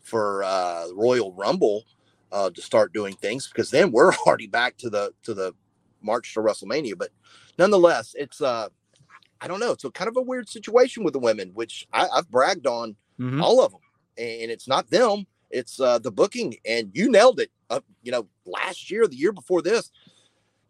for 0.01 0.43
uh, 0.44 0.89
Royal 0.94 1.32
Rumble 1.32 1.84
uh, 2.33 2.51
to 2.51 2.61
start 2.61 2.93
doing 2.93 3.15
things 3.15 3.49
because 3.49 3.71
then 3.71 3.93
we're 3.93 4.13
already 4.27 4.47
back 4.47 4.77
to 4.79 4.91
the 4.91 5.13
to 5.23 5.35
the 5.35 5.55
march 6.03 6.35
to 6.35 6.41
WrestleMania. 6.41 6.99
But 6.99 7.11
nonetheless, 7.59 8.15
it's 8.19 8.41
uh, 8.41 8.69
I 9.41 9.49
don't 9.49 9.61
know. 9.61 9.73
It's 9.73 9.85
a 9.85 9.91
kind 9.91 10.09
of 10.09 10.17
a 10.17 10.23
weird 10.23 10.49
situation 10.49 11.05
with 11.05 11.13
the 11.13 11.21
women, 11.21 11.51
which 11.55 11.87
I, 11.93 12.09
have 12.15 12.31
bragged 12.31 12.67
on 12.67 12.97
mm-hmm. 13.21 13.41
all 13.41 13.65
of 13.65 13.73
them, 13.73 13.81
and 14.19 14.51
it's 14.51 14.67
not 14.67 14.91
them 14.91 15.27
it's 15.53 15.79
uh, 15.79 15.99
the 15.99 16.11
booking, 16.11 16.57
and 16.67 16.91
you 16.95 17.11
nailed 17.11 17.39
it. 17.39 17.51
Uh, 17.71 17.81
you 18.03 18.11
know, 18.11 18.27
last 18.45 18.91
year, 18.91 19.07
the 19.07 19.17
year 19.17 19.33
before 19.33 19.63
this, 19.63 19.91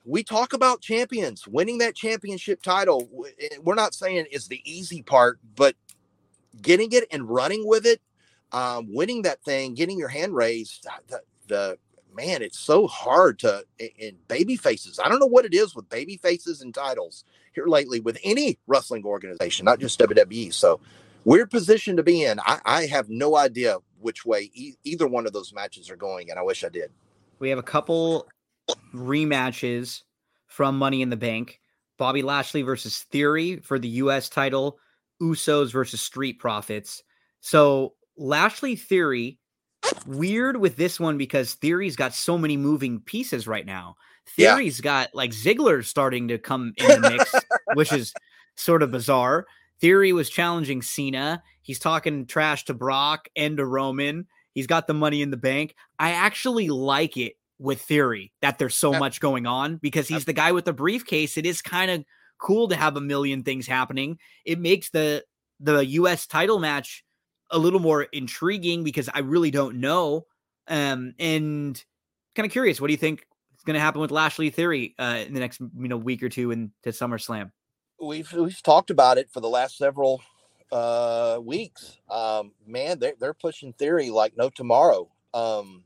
we 0.04 0.22
talk 0.22 0.52
about 0.52 0.80
champions 0.80 1.46
winning 1.46 1.78
that 1.78 1.94
championship 1.94 2.62
title. 2.62 3.08
We're 3.62 3.76
not 3.76 3.94
saying 3.94 4.26
it's 4.30 4.48
the 4.48 4.60
easy 4.64 5.02
part, 5.02 5.38
but 5.54 5.76
getting 6.60 6.92
it 6.92 7.04
and 7.12 7.28
running 7.28 7.66
with 7.66 7.86
it, 7.86 8.02
um, 8.50 8.92
winning 8.92 9.22
that 9.22 9.42
thing, 9.44 9.74
getting 9.74 9.98
your 9.98 10.08
hand 10.08 10.34
raised. 10.34 10.86
The, 11.08 11.20
the 11.52 11.78
man, 12.14 12.42
it's 12.42 12.58
so 12.58 12.86
hard 12.86 13.38
to 13.40 13.64
in 13.78 14.16
baby 14.28 14.56
faces. 14.56 14.98
I 14.98 15.08
don't 15.08 15.18
know 15.18 15.26
what 15.26 15.44
it 15.44 15.54
is 15.54 15.74
with 15.74 15.88
baby 15.88 16.16
faces 16.16 16.60
and 16.60 16.74
titles 16.74 17.24
here 17.54 17.66
lately 17.66 18.00
with 18.00 18.18
any 18.24 18.58
wrestling 18.66 19.04
organization, 19.04 19.64
not 19.64 19.78
just 19.78 19.98
WWE. 19.98 20.52
So 20.52 20.80
weird 21.24 21.50
position 21.50 21.96
to 21.96 22.02
be 22.02 22.24
in. 22.24 22.40
I, 22.40 22.60
I 22.64 22.86
have 22.86 23.08
no 23.08 23.36
idea 23.36 23.78
which 24.00 24.24
way 24.24 24.50
e- 24.54 24.74
either 24.84 25.06
one 25.06 25.26
of 25.26 25.32
those 25.32 25.52
matches 25.52 25.90
are 25.90 25.96
going, 25.96 26.30
and 26.30 26.38
I 26.38 26.42
wish 26.42 26.64
I 26.64 26.68
did. 26.68 26.90
We 27.38 27.48
have 27.50 27.58
a 27.58 27.62
couple 27.62 28.28
rematches 28.94 30.02
from 30.46 30.78
Money 30.78 31.02
in 31.02 31.10
the 31.10 31.16
Bank. 31.16 31.60
Bobby 31.98 32.22
Lashley 32.22 32.62
versus 32.62 32.98
Theory 33.10 33.56
for 33.58 33.78
the 33.78 33.88
U.S. 33.88 34.28
title. 34.28 34.78
Usos 35.20 35.70
versus 35.70 36.00
Street 36.00 36.40
Profits. 36.40 37.02
So 37.40 37.94
Lashley 38.16 38.76
Theory, 38.76 39.38
weird 40.06 40.56
with 40.56 40.76
this 40.76 40.98
one 40.98 41.18
because 41.18 41.54
Theory's 41.54 41.96
got 41.96 42.14
so 42.14 42.38
many 42.38 42.56
moving 42.56 43.00
pieces 43.00 43.46
right 43.46 43.66
now. 43.66 43.96
Theory's 44.36 44.78
yeah. 44.78 44.84
got 44.84 45.14
like 45.14 45.30
Ziggler 45.30 45.84
starting 45.84 46.28
to 46.28 46.38
come 46.38 46.72
in 46.76 47.00
the 47.00 47.10
mix, 47.10 47.34
which 47.74 47.92
is 47.92 48.12
sort 48.56 48.82
of 48.82 48.90
bizarre. 48.90 49.46
Theory 49.80 50.12
was 50.12 50.30
challenging 50.30 50.82
Cena. 50.82 51.42
He's 51.62 51.78
talking 51.78 52.26
trash 52.26 52.64
to 52.66 52.74
Brock 52.74 53.28
and 53.34 53.56
to 53.56 53.66
Roman. 53.66 54.26
He's 54.52 54.66
got 54.66 54.86
the 54.86 54.94
money 54.94 55.22
in 55.22 55.30
the 55.30 55.36
bank. 55.36 55.74
I 55.98 56.12
actually 56.12 56.68
like 56.68 57.16
it 57.16 57.34
with 57.58 57.80
Theory 57.82 58.32
that 58.42 58.58
there's 58.58 58.76
so 58.76 58.92
much 58.92 59.20
going 59.20 59.46
on 59.46 59.76
because 59.76 60.08
he's 60.08 60.24
the 60.24 60.32
guy 60.32 60.52
with 60.52 60.64
the 60.64 60.72
briefcase. 60.72 61.36
It 61.36 61.46
is 61.46 61.62
kind 61.62 61.90
of 61.90 62.04
cool 62.38 62.68
to 62.68 62.76
have 62.76 62.96
a 62.96 63.00
million 63.00 63.42
things 63.42 63.66
happening. 63.66 64.18
It 64.44 64.58
makes 64.58 64.90
the 64.90 65.24
the 65.60 65.86
US 65.86 66.26
title 66.26 66.58
match 66.58 67.04
a 67.52 67.58
little 67.58 67.80
more 67.80 68.02
intriguing 68.04 68.82
because 68.82 69.08
I 69.12 69.20
really 69.20 69.50
don't 69.50 69.76
know. 69.76 70.26
Um 70.68 71.14
and 71.18 71.82
kind 72.34 72.46
of 72.46 72.52
curious, 72.52 72.80
what 72.80 72.88
do 72.88 72.92
you 72.92 72.98
think 72.98 73.26
is 73.56 73.62
going 73.62 73.74
to 73.74 73.80
happen 73.80 74.00
with 74.00 74.10
Lashley 74.10 74.50
Theory 74.50 74.94
uh, 74.98 75.22
in 75.26 75.34
the 75.34 75.40
next 75.40 75.60
you 75.60 75.88
know 75.88 75.96
week 75.96 76.22
or 76.22 76.28
two 76.28 76.50
into 76.50 76.70
SummerSlam? 76.86 77.50
we've 78.02 78.32
we've 78.32 78.62
talked 78.62 78.90
about 78.90 79.18
it 79.18 79.30
for 79.30 79.40
the 79.40 79.48
last 79.48 79.78
several 79.78 80.20
uh, 80.70 81.38
weeks. 81.42 81.98
Um, 82.10 82.52
man, 82.66 82.98
they're 82.98 83.14
they're 83.18 83.34
pushing 83.34 83.72
theory 83.72 84.10
like 84.10 84.36
no 84.36 84.50
tomorrow. 84.50 85.08
Um, 85.32 85.84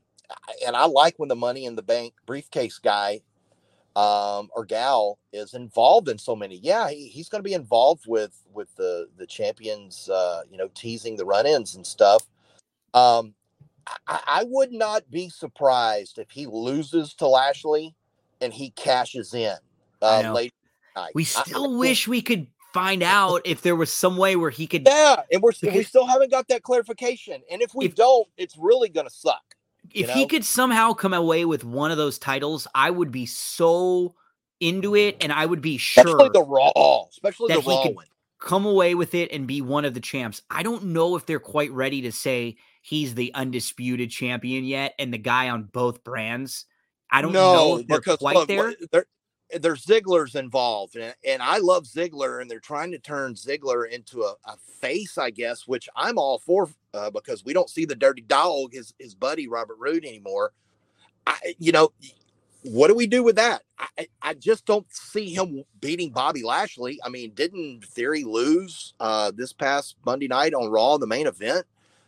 and 0.65 0.75
I 0.75 0.85
like 0.85 1.15
when 1.17 1.29
the 1.29 1.35
money 1.35 1.65
in 1.65 1.75
the 1.75 1.83
bank 1.83 2.13
briefcase 2.25 2.79
guy 2.79 3.21
um, 3.97 4.49
or 4.55 4.63
gal 4.63 5.17
is 5.33 5.55
involved 5.55 6.07
in 6.07 6.19
so 6.19 6.35
many. 6.35 6.57
Yeah, 6.57 6.89
he, 6.89 7.07
he's 7.07 7.29
going 7.29 7.39
to 7.39 7.47
be 7.47 7.55
involved 7.55 8.05
with 8.07 8.43
with 8.53 8.73
the 8.75 9.09
the 9.17 9.25
champions, 9.25 10.07
uh, 10.07 10.41
you 10.49 10.57
know, 10.57 10.69
teasing 10.75 11.15
the 11.15 11.25
run-ins 11.25 11.75
and 11.75 11.85
stuff. 11.85 12.27
Um, 12.93 13.33
I, 14.07 14.19
I 14.27 14.43
would 14.45 14.71
not 14.71 15.09
be 15.09 15.29
surprised 15.29 16.19
if 16.19 16.29
he 16.29 16.45
loses 16.45 17.15
to 17.15 17.27
Lashley 17.27 17.95
and 18.39 18.53
he 18.53 18.69
cashes 18.71 19.33
in 19.33 19.57
uh, 20.03 20.31
late 20.31 20.53
night. 20.95 21.11
We 21.15 21.23
still 21.23 21.73
I, 21.73 21.77
wish 21.77 22.07
we 22.07 22.21
could 22.21 22.45
find 22.75 23.01
out 23.01 23.41
if 23.45 23.63
there 23.63 23.75
was 23.75 23.91
some 23.91 24.15
way 24.15 24.35
where 24.35 24.51
he 24.51 24.67
could. 24.67 24.83
Yeah, 24.85 25.23
and 25.31 25.41
we're 25.41 25.53
because, 25.59 25.75
we 25.75 25.83
still 25.83 26.05
haven't 26.05 26.29
got 26.29 26.47
that 26.49 26.61
clarification. 26.61 27.41
And 27.49 27.63
if 27.63 27.73
we 27.73 27.85
if, 27.85 27.95
don't, 27.95 28.27
it's 28.37 28.55
really 28.59 28.89
going 28.89 29.07
to 29.07 29.13
suck. 29.13 29.46
If 29.93 30.07
know? 30.07 30.13
he 30.13 30.27
could 30.27 30.45
somehow 30.45 30.93
come 30.93 31.13
away 31.13 31.45
with 31.45 31.63
one 31.63 31.91
of 31.91 31.97
those 31.97 32.19
titles, 32.19 32.67
I 32.73 32.89
would 32.89 33.11
be 33.11 33.25
so 33.25 34.15
into 34.59 34.95
it, 34.95 35.17
and 35.21 35.31
I 35.31 35.45
would 35.45 35.61
be 35.61 35.77
sure, 35.77 36.03
especially 36.03 36.29
the 36.33 36.43
Raw, 36.43 37.05
especially 37.09 37.53
the 37.53 37.61
Raw 37.61 37.89
one. 37.91 38.05
Come 38.39 38.65
away 38.65 38.93
with 38.93 39.15
it 39.15 39.31
and 39.31 39.47
be 39.47 39.61
one 39.61 39.83
of 39.83 39.93
the 39.93 39.99
champs. 39.99 40.43
I 40.51 40.61
don't 40.61 40.85
know 40.85 41.15
if 41.15 41.25
they're 41.25 41.39
quite 41.39 41.71
ready 41.71 42.03
to 42.03 42.11
say 42.11 42.57
he's 42.81 43.15
the 43.15 43.33
undisputed 43.33 44.11
champion 44.11 44.63
yet, 44.63 44.93
and 44.99 45.13
the 45.13 45.17
guy 45.17 45.49
on 45.49 45.63
both 45.63 46.03
brands. 46.03 46.65
I 47.11 47.21
don't 47.21 47.31
no, 47.31 47.53
know 47.53 47.77
if 47.77 47.87
they're 47.87 47.99
because, 47.99 48.17
quite 48.17 48.35
look, 48.35 48.47
there. 48.47 48.73
They're, 48.91 49.05
there's 49.59 49.85
Ziggler's 49.85 50.35
involved, 50.35 50.97
and, 50.97 51.15
and 51.25 51.41
I 51.41 51.57
love 51.57 51.85
Ziggler, 51.85 52.41
and 52.41 52.51
they're 52.51 52.59
trying 52.59 52.91
to 52.91 52.99
turn 52.99 53.33
Ziggler 53.33 53.89
into 53.89 54.21
a, 54.23 54.35
a 54.45 54.57
face, 54.81 55.17
I 55.17 55.29
guess, 55.29 55.67
which 55.67 55.87
I'm 55.95 56.17
all 56.17 56.39
for 56.39 56.69
uh, 56.97 57.11
because 57.11 57.45
we 57.45 57.53
don't 57.53 57.69
see 57.69 57.85
the 57.85 57.95
dirty 57.95 58.23
dog, 58.23 58.73
his 58.73 58.93
his 58.99 59.13
buddy 59.15 59.47
Robert 59.47 59.77
Roode 59.79 60.05
anymore. 60.05 60.51
I, 61.25 61.55
you 61.59 61.71
know, 61.71 61.91
what 62.63 62.87
do 62.87 62.95
we 62.95 63.07
do 63.07 63.23
with 63.23 63.35
that? 63.35 63.63
I, 63.77 64.07
I 64.21 64.33
just 64.33 64.65
don't 64.65 64.87
see 64.93 65.33
him 65.33 65.63
beating 65.79 66.11
Bobby 66.11 66.43
Lashley. 66.43 66.99
I 67.03 67.09
mean, 67.09 67.31
didn't 67.31 67.85
Theory 67.85 68.23
lose 68.23 68.93
uh, 68.99 69.31
this 69.35 69.53
past 69.53 69.95
Monday 70.05 70.27
night 70.27 70.53
on 70.53 70.71
Raw, 70.71 70.97
the 70.97 71.07
main 71.07 71.27
event? 71.27 71.65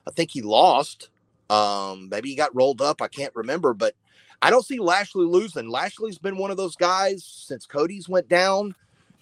I 0.08 0.12
think 0.12 0.32
he 0.32 0.42
lost. 0.42 1.10
Um, 1.50 2.10
maybe 2.10 2.30
he 2.30 2.36
got 2.36 2.56
rolled 2.56 2.82
up. 2.82 3.02
I 3.02 3.08
can't 3.08 3.36
remember, 3.36 3.74
but 3.74 3.96
I 4.42 4.50
don't 4.50 4.66
see 4.66 4.80
Lashley 4.80 5.26
losing. 5.26 5.70
Lashley's 5.70 6.18
been 6.18 6.38
one 6.38 6.52
of 6.52 6.58
those 6.58 6.76
guys 6.76 7.24
since 7.26 7.66
Cody's 7.66 8.08
went 8.08 8.30
down. 8.30 8.74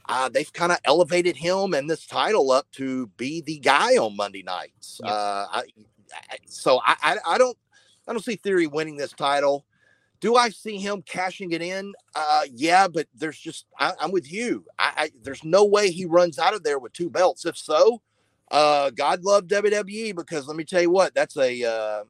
Uh, 0.07 0.29
they've 0.29 0.51
kind 0.53 0.71
of 0.71 0.79
elevated 0.85 1.35
him 1.35 1.73
and 1.73 1.89
this 1.89 2.05
title 2.05 2.51
up 2.51 2.69
to 2.71 3.07
be 3.17 3.41
the 3.41 3.59
guy 3.59 3.97
on 3.97 4.15
Monday 4.15 4.43
nights. 4.43 5.01
Yep. 5.03 5.11
Uh, 5.11 5.45
I, 5.51 5.63
I, 6.31 6.37
so 6.45 6.79
I, 6.85 6.95
I, 7.01 7.17
I, 7.33 7.37
don't 7.37 7.57
I 8.07 8.13
don't 8.13 8.23
see 8.23 8.37
Theory 8.37 8.67
winning 8.67 8.97
this 8.97 9.11
title. 9.11 9.65
Do 10.19 10.35
I 10.35 10.49
see 10.49 10.77
him 10.77 11.03
cashing 11.03 11.51
it 11.51 11.61
in? 11.61 11.93
Uh, 12.15 12.43
yeah, 12.51 12.87
but 12.87 13.07
there's 13.13 13.37
just 13.37 13.65
I, 13.77 13.93
am 14.01 14.11
with 14.11 14.31
you. 14.31 14.65
I, 14.79 15.11
there's 15.21 15.43
no 15.43 15.65
way 15.65 15.91
he 15.91 16.05
runs 16.05 16.39
out 16.39 16.55
of 16.55 16.63
there 16.63 16.79
with 16.79 16.93
two 16.93 17.09
belts. 17.09 17.45
If 17.45 17.57
so, 17.57 18.01
uh, 18.49 18.89
God 18.91 19.23
love 19.23 19.45
WWE 19.45 20.15
because 20.15 20.47
let 20.47 20.57
me 20.57 20.63
tell 20.63 20.81
you 20.81 20.89
what, 20.89 21.13
that's 21.13 21.37
a 21.37 21.63
uh, 21.63 22.03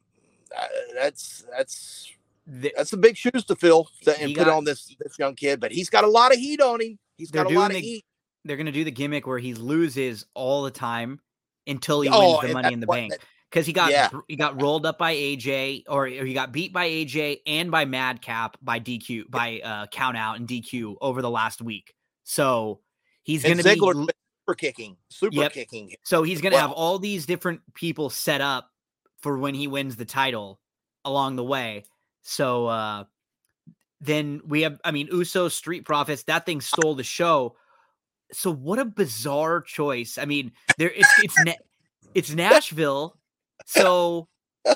uh 0.57 0.67
that's 0.95 1.43
that's 1.51 2.13
the, 2.47 2.73
that's 2.75 2.91
the 2.91 2.97
big 2.97 3.17
shoes 3.17 3.43
to 3.45 3.55
fill 3.55 3.89
to, 4.03 4.19
and 4.21 4.33
put 4.33 4.45
got, 4.45 4.55
on 4.55 4.63
this 4.63 4.95
this 4.99 5.19
young 5.19 5.35
kid. 5.35 5.59
But 5.59 5.71
he's 5.71 5.89
got 5.89 6.03
a 6.03 6.07
lot 6.07 6.33
of 6.33 6.39
heat 6.39 6.61
on 6.61 6.81
him. 6.81 6.97
He's 7.17 7.31
got 7.31 7.45
a 7.45 7.49
lot 7.49 7.71
the, 7.71 7.77
of 7.77 7.83
heat. 7.83 8.05
They're 8.45 8.57
gonna 8.57 8.71
do 8.71 8.83
the 8.83 8.91
gimmick 8.91 9.27
where 9.27 9.39
he 9.39 9.53
loses 9.53 10.25
all 10.33 10.63
the 10.63 10.71
time 10.71 11.19
until 11.67 12.01
he 12.01 12.09
oh, 12.09 12.39
wins 12.39 12.47
the 12.47 12.53
Money 12.53 12.73
in 12.73 12.79
the 12.79 12.87
Bank. 12.87 13.13
Because 13.49 13.65
he 13.65 13.73
got 13.73 13.91
yeah. 13.91 14.09
he 14.27 14.35
got 14.35 14.61
rolled 14.61 14.85
up 14.85 14.97
by 14.97 15.15
AJ, 15.15 15.83
or, 15.87 16.05
or, 16.05 16.25
he 16.25 16.33
got 16.33 16.51
beat 16.51 16.73
by 16.73 16.89
AJ 16.89 17.41
and 17.45 17.71
by 17.71 17.85
Madcap 17.85 18.57
by 18.61 18.79
DQ 18.79 19.29
by 19.29 19.61
uh, 19.63 19.87
count 19.87 20.17
out 20.17 20.37
and 20.37 20.47
DQ 20.47 20.97
over 20.99 21.21
the 21.21 21.29
last 21.29 21.61
week. 21.61 21.93
So 22.25 22.81
he's 23.23 23.43
going 23.43 23.57
to 23.57 23.63
be 23.63 23.79
super 23.79 24.55
kicking, 24.57 24.97
super 25.09 25.35
yep. 25.35 25.53
kicking. 25.53 25.93
So 26.03 26.23
he's 26.23 26.41
going 26.41 26.51
to 26.51 26.57
well. 26.57 26.67
have 26.67 26.75
all 26.75 26.99
these 26.99 27.25
different 27.25 27.61
people 27.73 28.09
set 28.09 28.41
up 28.41 28.69
for 29.21 29.37
when 29.37 29.55
he 29.55 29.67
wins 29.67 29.95
the 29.95 30.05
title 30.05 30.59
along 31.05 31.37
the 31.37 31.43
way. 31.43 31.85
So 32.27 32.67
uh 32.67 33.05
then 33.99 34.41
we 34.45 34.61
have, 34.61 34.79
I 34.83 34.91
mean, 34.91 35.07
Uso 35.11 35.47
Street 35.47 35.85
Profits. 35.85 36.23
That 36.23 36.45
thing 36.45 36.61
stole 36.61 36.93
the 36.93 37.03
show. 37.03 37.55
So 38.31 38.51
what 38.51 38.77
a 38.77 38.85
bizarre 38.85 39.61
choice. 39.61 40.17
I 40.19 40.25
mean, 40.25 40.51
there 40.77 40.91
it's 40.91 41.09
it's 41.23 41.35
it's 42.13 42.33
Nashville. 42.33 43.17
So 43.65 44.27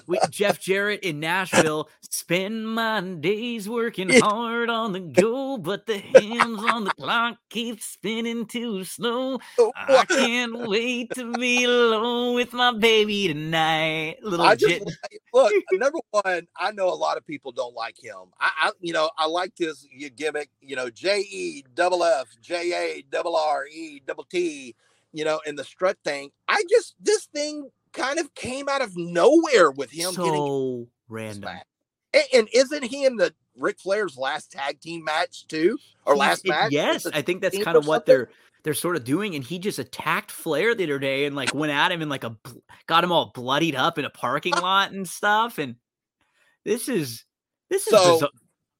with 0.07 0.29
Jeff 0.29 0.59
Jarrett 0.59 1.01
in 1.01 1.19
Nashville. 1.19 1.89
Spend 2.01 2.67
my 2.67 3.01
days 3.01 3.69
working 3.69 4.09
hard 4.19 4.69
on 4.69 4.93
the 4.93 4.99
go, 4.99 5.57
but 5.57 5.85
the 5.85 5.97
hands 5.97 6.63
on 6.63 6.83
the 6.83 6.91
clock 6.91 7.37
keep 7.49 7.81
spinning 7.81 8.45
too 8.45 8.83
slow. 8.83 9.39
Oh, 9.59 9.71
I 9.75 10.05
can't 10.09 10.67
wait 10.67 11.11
to 11.15 11.31
be 11.33 11.63
alone 11.63 12.35
with 12.35 12.53
my 12.53 12.73
baby 12.73 13.27
tonight. 13.27 14.17
Little 14.21 14.45
I 14.45 14.55
just, 14.55 14.83
look, 15.33 15.53
number 15.73 15.99
one, 16.11 16.47
I 16.57 16.71
know 16.71 16.89
a 16.89 16.95
lot 16.95 17.17
of 17.17 17.25
people 17.25 17.51
don't 17.51 17.75
like 17.75 18.01
him. 18.01 18.31
I, 18.39 18.51
I 18.57 18.71
you 18.79 18.93
know, 18.93 19.09
I 19.17 19.27
like 19.27 19.55
this 19.55 19.85
gimmick. 20.15 20.49
You 20.61 20.75
know, 20.75 20.89
J 20.89 21.19
E 21.19 21.63
double 21.73 22.03
F 22.03 22.27
J 22.41 22.73
A 22.73 23.01
double 23.09 23.35
R 23.35 23.67
E 23.67 24.01
double 24.05 24.25
T. 24.25 24.75
You 25.13 25.25
know, 25.25 25.41
and 25.45 25.59
the 25.59 25.63
strut 25.63 25.97
thing. 26.05 26.31
I 26.47 26.63
just 26.69 26.95
this 27.01 27.25
thing 27.25 27.69
kind 27.93 28.19
of 28.19 28.33
came 28.35 28.69
out 28.69 28.81
of 28.81 28.95
nowhere 28.95 29.71
with 29.71 29.91
him 29.91 30.13
so 30.13 30.23
getting 30.23 30.87
random. 31.09 31.59
And, 32.13 32.23
and, 32.33 32.49
isn't 32.53 32.83
he 32.83 33.05
in 33.05 33.15
the 33.15 33.33
Ric 33.55 33.79
Flair's 33.79 34.17
last 34.17 34.51
tag 34.51 34.81
team 34.81 35.03
match 35.03 35.47
too, 35.47 35.77
or 36.05 36.17
last 36.17 36.45
match? 36.45 36.71
Yes, 36.71 37.05
I 37.05 37.21
think 37.21 37.41
that's 37.41 37.61
kind 37.63 37.77
of 37.77 37.87
what 37.87 38.05
they're 38.05 38.29
they're 38.63 38.73
sort 38.73 38.95
of 38.95 39.03
doing. 39.03 39.35
And 39.35 39.43
he 39.43 39.59
just 39.59 39.79
attacked 39.79 40.31
Flair 40.31 40.75
the 40.75 40.83
other 40.83 40.99
day 40.99 41.25
and 41.25 41.35
like 41.35 41.53
went 41.53 41.71
at 41.71 41.91
him 41.91 42.01
and 42.01 42.11
like 42.11 42.23
a 42.23 42.35
got 42.87 43.03
him 43.03 43.11
all 43.11 43.31
bloodied 43.33 43.75
up 43.75 43.97
in 43.97 44.05
a 44.05 44.09
parking 44.09 44.53
lot 44.61 44.91
and 44.91 45.07
stuff. 45.07 45.57
And 45.57 45.75
this 46.65 46.89
is 46.89 47.25
this 47.69 47.87
is 47.87 47.93
so. 47.93 48.29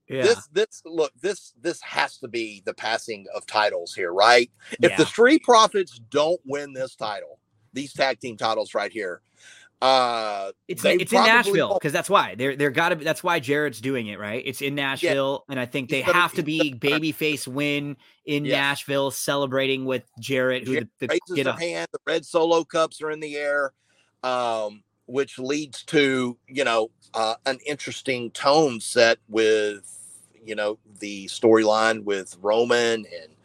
Yeah. 0.08 0.24
This 0.24 0.48
this 0.48 0.82
look 0.84 1.14
this 1.22 1.54
this 1.62 1.82
has 1.84 2.18
to 2.18 2.28
be 2.28 2.62
the 2.66 2.74
passing 2.74 3.28
of 3.34 3.46
titles 3.46 3.94
here, 3.94 4.12
right? 4.12 4.52
If 4.82 4.92
yeah. 4.92 4.98
the 4.98 5.06
Street 5.06 5.42
Profits 5.44 6.02
don't 6.10 6.42
win 6.46 6.74
this 6.74 6.96
title, 6.96 7.40
these 7.74 7.94
tag 7.94 8.20
team 8.20 8.38
titles 8.38 8.74
right 8.74 8.92
here. 8.92 9.22
Uh, 9.82 10.52
it's 10.68 10.86
it's 10.86 11.12
in 11.12 11.24
Nashville 11.24 11.74
because 11.74 11.92
that's 11.92 12.10
why 12.10 12.36
they're 12.36 12.56
they're 12.56 12.70
got 12.70 12.90
to 12.90 12.96
be. 12.98 13.04
That's 13.04 13.24
why 13.24 13.40
Jarrett's 13.40 13.82
doing 13.82 14.08
it, 14.08 14.20
right? 14.20 14.44
It's 14.46 14.62
in 14.62 14.76
Nashville, 14.76 15.44
yeah. 15.48 15.54
and 15.54 15.60
I 15.60 15.66
think 15.66 15.90
they 15.90 16.02
have 16.02 16.34
to 16.34 16.44
be 16.44 16.76
babyface 16.76 17.48
win 17.48 17.98
in 18.26 18.46
yes. 18.46 18.56
Nashville, 18.56 19.10
celebrating 19.10 19.86
with 19.86 20.04
Jarrett, 20.20 20.68
who 20.68 20.74
Jarrett 20.74 20.90
the, 21.00 21.08
the, 21.08 21.20
raises 21.36 21.48
a 21.48 21.54
hand. 21.54 21.88
The 21.92 22.00
red 22.06 22.26
solo 22.26 22.64
cups 22.64 23.02
are 23.02 23.10
in 23.10 23.20
the 23.20 23.36
air, 23.38 23.74
um, 24.22 24.84
which 25.08 25.40
leads 25.40 25.84
to 25.86 26.38
you 26.48 26.64
know 26.64 26.92
uh, 27.16 27.36
an 27.48 27.58
interesting 27.66 28.30
tone 28.32 28.80
set 28.80 29.18
with 29.30 29.84
you 30.46 30.54
know 30.54 30.78
the 31.00 31.26
storyline 31.26 32.04
with 32.04 32.38
Roman 32.40 33.06
and 33.06 33.36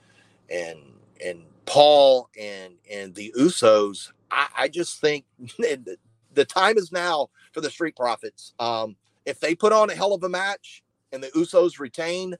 and 0.51 0.78
and 1.24 1.43
Paul 1.65 2.28
and 2.39 2.74
and 2.93 3.15
the 3.15 3.32
Usos 3.39 4.12
I, 4.37 4.47
I 4.57 4.69
just 4.69 5.01
think 5.01 5.25
the 5.59 6.45
time 6.45 6.79
is 6.79 6.93
now 6.93 7.31
for 7.53 7.61
the 7.61 7.71
Street 7.71 7.97
Profits. 7.97 8.53
Um, 8.61 8.97
if 9.25 9.41
they 9.41 9.55
put 9.57 9.73
on 9.73 9.91
a 9.91 9.95
hell 9.95 10.13
of 10.13 10.23
a 10.23 10.29
match 10.29 10.85
and 11.11 11.23
the 11.23 11.29
Usos 11.29 11.81
retain, 11.81 12.37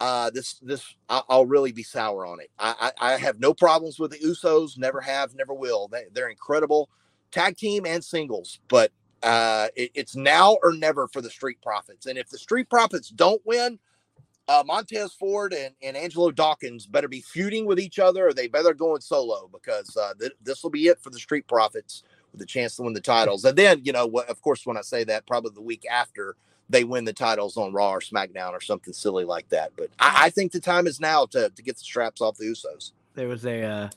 uh, 0.00 0.30
this 0.30 0.54
this 0.54 0.94
I'll 1.08 1.46
really 1.46 1.72
be 1.72 1.82
sour 1.82 2.26
on 2.26 2.40
it. 2.40 2.50
I, 2.58 2.92
I, 2.98 3.12
I 3.12 3.16
have 3.18 3.38
no 3.38 3.54
problems 3.54 3.98
with 3.98 4.10
the 4.10 4.18
Usos. 4.18 4.76
Never 4.76 5.00
have, 5.00 5.34
never 5.34 5.54
will. 5.54 5.88
They, 5.88 6.04
they're 6.12 6.28
incredible 6.28 6.90
tag 7.30 7.56
team 7.56 7.86
and 7.86 8.02
singles, 8.02 8.60
but 8.68 8.92
uh, 9.22 9.68
it, 9.74 9.90
it's 9.94 10.16
now 10.16 10.56
or 10.62 10.72
never 10.72 11.08
for 11.08 11.20
the 11.20 11.30
Street 11.30 11.60
Profits. 11.62 12.06
And 12.06 12.18
if 12.18 12.28
the 12.28 12.38
Street 12.38 12.68
Profits 12.68 13.08
don't 13.08 13.42
win, 13.44 13.78
uh, 14.48 14.62
Montez 14.64 15.12
Ford 15.12 15.52
and, 15.52 15.74
and 15.82 15.96
Angelo 15.96 16.30
Dawkins 16.30 16.86
better 16.86 17.08
be 17.08 17.20
feuding 17.20 17.66
with 17.66 17.80
each 17.80 17.98
other 17.98 18.28
or 18.28 18.32
they 18.32 18.46
better 18.46 18.74
going 18.74 19.00
solo 19.00 19.48
because 19.52 19.96
uh, 19.96 20.12
th- 20.18 20.32
this 20.42 20.62
will 20.62 20.70
be 20.70 20.86
it 20.88 21.00
for 21.00 21.10
the 21.10 21.18
Street 21.18 21.46
Profits 21.48 22.02
with 22.32 22.40
a 22.40 22.46
chance 22.46 22.76
to 22.76 22.82
win 22.82 22.92
the 22.92 23.00
titles. 23.00 23.44
And 23.44 23.56
then, 23.56 23.80
you 23.84 23.92
know, 23.92 24.06
of 24.28 24.42
course, 24.42 24.64
when 24.64 24.76
I 24.76 24.82
say 24.82 25.04
that, 25.04 25.26
probably 25.26 25.52
the 25.54 25.62
week 25.62 25.84
after 25.90 26.36
they 26.68 26.84
win 26.84 27.04
the 27.04 27.12
titles 27.12 27.56
on 27.56 27.72
Raw 27.72 27.92
or 27.92 28.00
SmackDown 28.00 28.52
or 28.52 28.60
something 28.60 28.92
silly 28.92 29.24
like 29.24 29.48
that. 29.50 29.72
But 29.76 29.90
I, 29.98 30.26
I 30.26 30.30
think 30.30 30.52
the 30.52 30.60
time 30.60 30.86
is 30.86 31.00
now 31.00 31.26
to, 31.26 31.50
to 31.50 31.62
get 31.62 31.76
the 31.76 31.84
straps 31.84 32.20
off 32.20 32.36
the 32.36 32.46
Usos. 32.46 32.92
There 33.14 33.28
was 33.28 33.46
a 33.46 33.62
uh, 33.62 33.88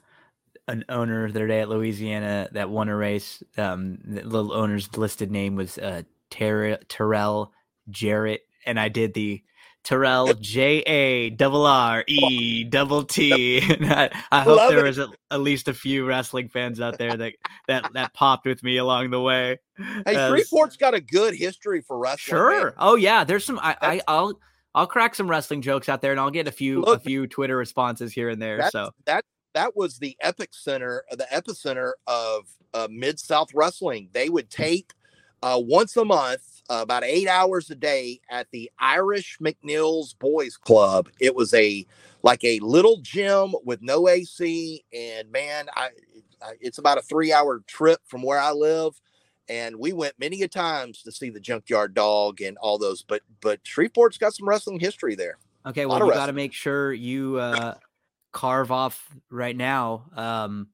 an 0.67 0.85
owner 0.87 1.31
the 1.31 1.39
other 1.39 1.47
day 1.47 1.61
at 1.61 1.69
Louisiana 1.69 2.47
that 2.51 2.69
won 2.69 2.89
a 2.89 2.95
race. 2.95 3.43
Um, 3.57 3.99
the 4.03 4.21
little 4.21 4.53
owner's 4.53 4.95
listed 4.95 5.31
name 5.31 5.55
was 5.55 5.77
uh, 5.77 6.03
Ter- 6.29 6.77
Terrell 6.87 7.51
Jarrett, 7.89 8.41
and 8.65 8.79
I 8.79 8.87
did 8.87 9.13
the 9.13 9.41
Terrell 9.83 10.33
J 10.39 10.79
A 10.81 11.29
double 11.31 11.65
R 11.65 12.03
E 12.07 12.63
double 12.63 13.03
T. 13.03 13.61
I, 13.81 14.09
I 14.31 14.41
hope 14.41 14.57
Love 14.57 14.71
there 14.71 14.85
it. 14.85 14.89
was 14.89 14.99
at, 14.99 15.09
at, 15.31 15.41
least 15.41 15.67
a 15.67 15.73
few 15.73 16.05
wrestling 16.05 16.49
fans 16.49 16.81
out 16.81 16.97
there 16.97 17.15
that 17.15 17.33
that 17.67 17.91
that 17.93 18.13
popped 18.13 18.45
with 18.45 18.63
me 18.63 18.77
along 18.77 19.11
the 19.11 19.21
way. 19.21 19.59
Hey, 19.77 20.15
Shreveport's 20.15 20.77
got 20.77 20.93
a 20.93 21.01
good 21.01 21.33
history 21.33 21.81
for 21.81 21.97
wrestling. 21.97 22.37
Sure. 22.37 22.65
Man. 22.65 22.73
Oh 22.77 22.95
yeah, 22.95 23.23
there's 23.23 23.45
some. 23.45 23.59
I, 23.61 24.01
I 24.07 24.21
will 24.21 24.39
I'll 24.75 24.87
crack 24.87 25.15
some 25.15 25.29
wrestling 25.29 25.61
jokes 25.61 25.89
out 25.89 26.01
there, 26.01 26.11
and 26.11 26.19
I'll 26.19 26.31
get 26.31 26.47
a 26.47 26.51
few 26.51 26.81
Look, 26.81 26.99
a 26.99 27.03
few 27.03 27.27
Twitter 27.27 27.57
responses 27.57 28.13
here 28.13 28.29
and 28.29 28.41
there. 28.41 28.69
So 28.69 28.91
that 29.05 29.25
that 29.53 29.75
was 29.75 29.97
the 29.97 30.15
epic 30.21 30.49
center, 30.51 31.03
the 31.11 31.27
epicenter 31.31 31.93
of 32.07 32.47
uh, 32.73 32.87
Mid 32.89 33.19
South 33.19 33.49
Wrestling. 33.53 34.09
They 34.13 34.29
would 34.29 34.49
tape 34.49 34.93
uh, 35.41 35.59
once 35.61 35.97
a 35.97 36.05
month, 36.05 36.43
uh, 36.47 36.48
about 36.69 37.03
eight 37.03 37.27
hours 37.27 37.69
a 37.69 37.75
day, 37.75 38.19
at 38.29 38.47
the 38.51 38.71
Irish 38.79 39.37
McNeil's 39.41 40.13
Boys 40.13 40.57
Club. 40.57 41.09
It 41.19 41.35
was 41.35 41.53
a 41.53 41.85
like 42.21 42.43
a 42.43 42.59
little 42.59 42.97
gym 43.01 43.55
with 43.63 43.81
no 43.81 44.07
AC, 44.07 44.83
and 44.93 45.31
man, 45.31 45.67
I, 45.75 45.89
I 46.41 46.53
it's 46.61 46.77
about 46.77 46.97
a 46.97 47.01
three 47.01 47.33
hour 47.33 47.61
trip 47.67 47.99
from 48.05 48.23
where 48.23 48.39
I 48.39 48.51
live 48.51 48.99
and 49.49 49.75
we 49.77 49.91
went 49.91 50.13
many 50.19 50.43
a 50.43 50.47
times 50.47 51.01
to 51.01 51.11
see 51.11 51.29
the 51.29 51.39
junkyard 51.39 51.93
dog 51.93 52.41
and 52.41 52.57
all 52.59 52.77
those 52.77 53.01
but 53.01 53.21
but 53.41 53.59
shreveport's 53.63 54.17
got 54.17 54.33
some 54.33 54.47
wrestling 54.47 54.79
history 54.79 55.15
there 55.15 55.37
okay 55.65 55.85
well 55.85 56.05
you 56.05 56.13
got 56.13 56.27
to 56.27 56.33
make 56.33 56.53
sure 56.53 56.93
you 56.93 57.37
uh 57.37 57.73
carve 58.31 58.71
off 58.71 59.09
right 59.29 59.57
now 59.57 60.05
um 60.15 60.67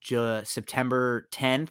ju- 0.00 0.42
september 0.44 1.26
10th 1.32 1.70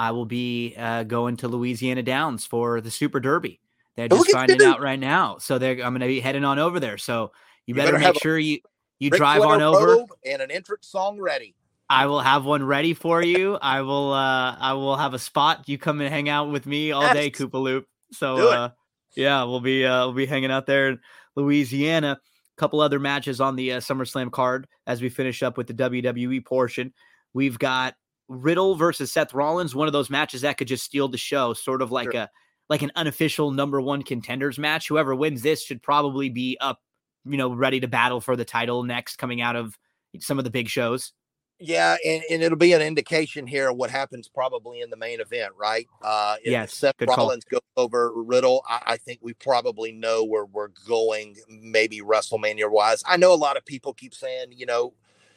i 0.00 0.10
will 0.10 0.26
be 0.26 0.74
uh 0.78 1.02
going 1.04 1.36
to 1.36 1.48
louisiana 1.48 2.02
downs 2.02 2.46
for 2.46 2.80
the 2.80 2.90
super 2.90 3.20
derby 3.20 3.60
they're 3.96 4.08
just 4.08 4.30
finding 4.30 4.62
out 4.62 4.80
right 4.80 4.98
now 4.98 5.36
so 5.38 5.58
they're 5.58 5.84
i'm 5.84 5.92
gonna 5.92 6.06
be 6.06 6.20
heading 6.20 6.44
on 6.44 6.58
over 6.58 6.80
there 6.80 6.98
so 6.98 7.32
you, 7.66 7.72
you 7.72 7.74
better, 7.74 7.92
better, 7.92 8.12
make 8.12 8.22
sure 8.22 8.36
a- 8.36 8.42
you 8.42 8.58
you 8.98 9.10
Rick 9.10 9.18
drive 9.18 9.42
on 9.42 9.62
over 9.62 10.04
and 10.24 10.42
an 10.42 10.50
entrance 10.50 10.88
song 10.88 11.18
ready 11.20 11.54
I 11.92 12.06
will 12.06 12.20
have 12.20 12.44
one 12.44 12.62
ready 12.62 12.94
for 12.94 13.20
you. 13.20 13.56
I 13.60 13.80
will 13.80 14.12
uh 14.12 14.54
I 14.54 14.74
will 14.74 14.96
have 14.96 15.12
a 15.12 15.18
spot. 15.18 15.68
You 15.68 15.76
come 15.76 16.00
and 16.00 16.08
hang 16.08 16.28
out 16.28 16.48
with 16.48 16.64
me 16.64 16.92
all 16.92 17.12
day, 17.12 17.32
Koopa 17.32 17.60
Loop. 17.60 17.86
So 18.12 18.48
uh 18.48 18.68
yeah, 19.16 19.42
we'll 19.42 19.60
be 19.60 19.84
uh 19.84 20.06
we'll 20.06 20.14
be 20.14 20.26
hanging 20.26 20.52
out 20.52 20.66
there 20.66 20.90
in 20.90 21.00
Louisiana. 21.34 22.20
A 22.20 22.60
couple 22.60 22.80
other 22.80 23.00
matches 23.00 23.40
on 23.40 23.56
the 23.56 23.72
uh, 23.72 23.80
SummerSlam 23.80 24.30
card 24.30 24.68
as 24.86 25.02
we 25.02 25.08
finish 25.08 25.42
up 25.42 25.56
with 25.56 25.66
the 25.66 25.74
WWE 25.74 26.44
portion. 26.44 26.92
We've 27.32 27.58
got 27.58 27.94
Riddle 28.30 28.76
versus 28.76 29.10
Seth 29.10 29.34
Rollins, 29.34 29.74
one 29.74 29.88
of 29.88 29.92
those 29.92 30.08
matches 30.08 30.42
that 30.42 30.56
could 30.56 30.68
just 30.68 30.84
steal 30.84 31.08
the 31.08 31.18
show, 31.18 31.52
sort 31.52 31.82
of 31.82 31.90
like 31.90 32.12
sure. 32.12 32.22
a 32.22 32.30
like 32.68 32.82
an 32.82 32.92
unofficial 32.94 33.50
number 33.50 33.80
one 33.80 34.04
contenders 34.04 34.56
match. 34.56 34.86
Whoever 34.86 35.16
wins 35.16 35.42
this 35.42 35.64
should 35.64 35.82
probably 35.82 36.28
be 36.28 36.56
up, 36.60 36.80
you 37.24 37.36
know, 37.36 37.52
ready 37.52 37.80
to 37.80 37.88
battle 37.88 38.20
for 38.20 38.36
the 38.36 38.44
title 38.44 38.84
next 38.84 39.16
coming 39.16 39.40
out 39.40 39.56
of 39.56 39.76
some 40.20 40.38
of 40.38 40.44
the 40.44 40.50
big 40.50 40.68
shows. 40.68 41.12
Yeah, 41.58 41.96
and, 42.06 42.22
and 42.30 42.42
it'll 42.42 42.56
be 42.56 42.72
an 42.72 42.80
indication 42.80 43.48
here 43.48 43.68
of 43.68 43.76
what 43.76 43.90
happens 43.90 44.28
probably 44.28 44.80
in 44.80 44.90
the 44.90 44.96
main 44.96 45.20
event, 45.20 45.52
right? 45.58 45.86
Uh, 46.00 46.36
if 46.42 46.52
yes, 46.52 46.72
Seth 46.72 46.94
Rollins 47.02 47.44
call. 47.44 47.58
goes 47.58 47.84
over 47.84 48.12
Riddle, 48.14 48.64
I, 48.66 48.80
I, 48.86 48.96
think 48.96 49.18
we 49.20 49.34
probably 49.34 49.92
know 49.92 50.24
where 50.24 50.46
we're 50.46 50.70
going, 50.86 51.36
maybe 51.50 52.00
WrestleMania 52.00 52.70
wise. 52.70 53.02
I 53.06 53.18
know 53.18 53.34
a 53.34 53.36
lot 53.36 53.58
of 53.58 53.66
people 53.66 53.92
keep 53.92 54.14
saying, 54.14 54.52
you 54.52 54.64
know, 54.64 54.94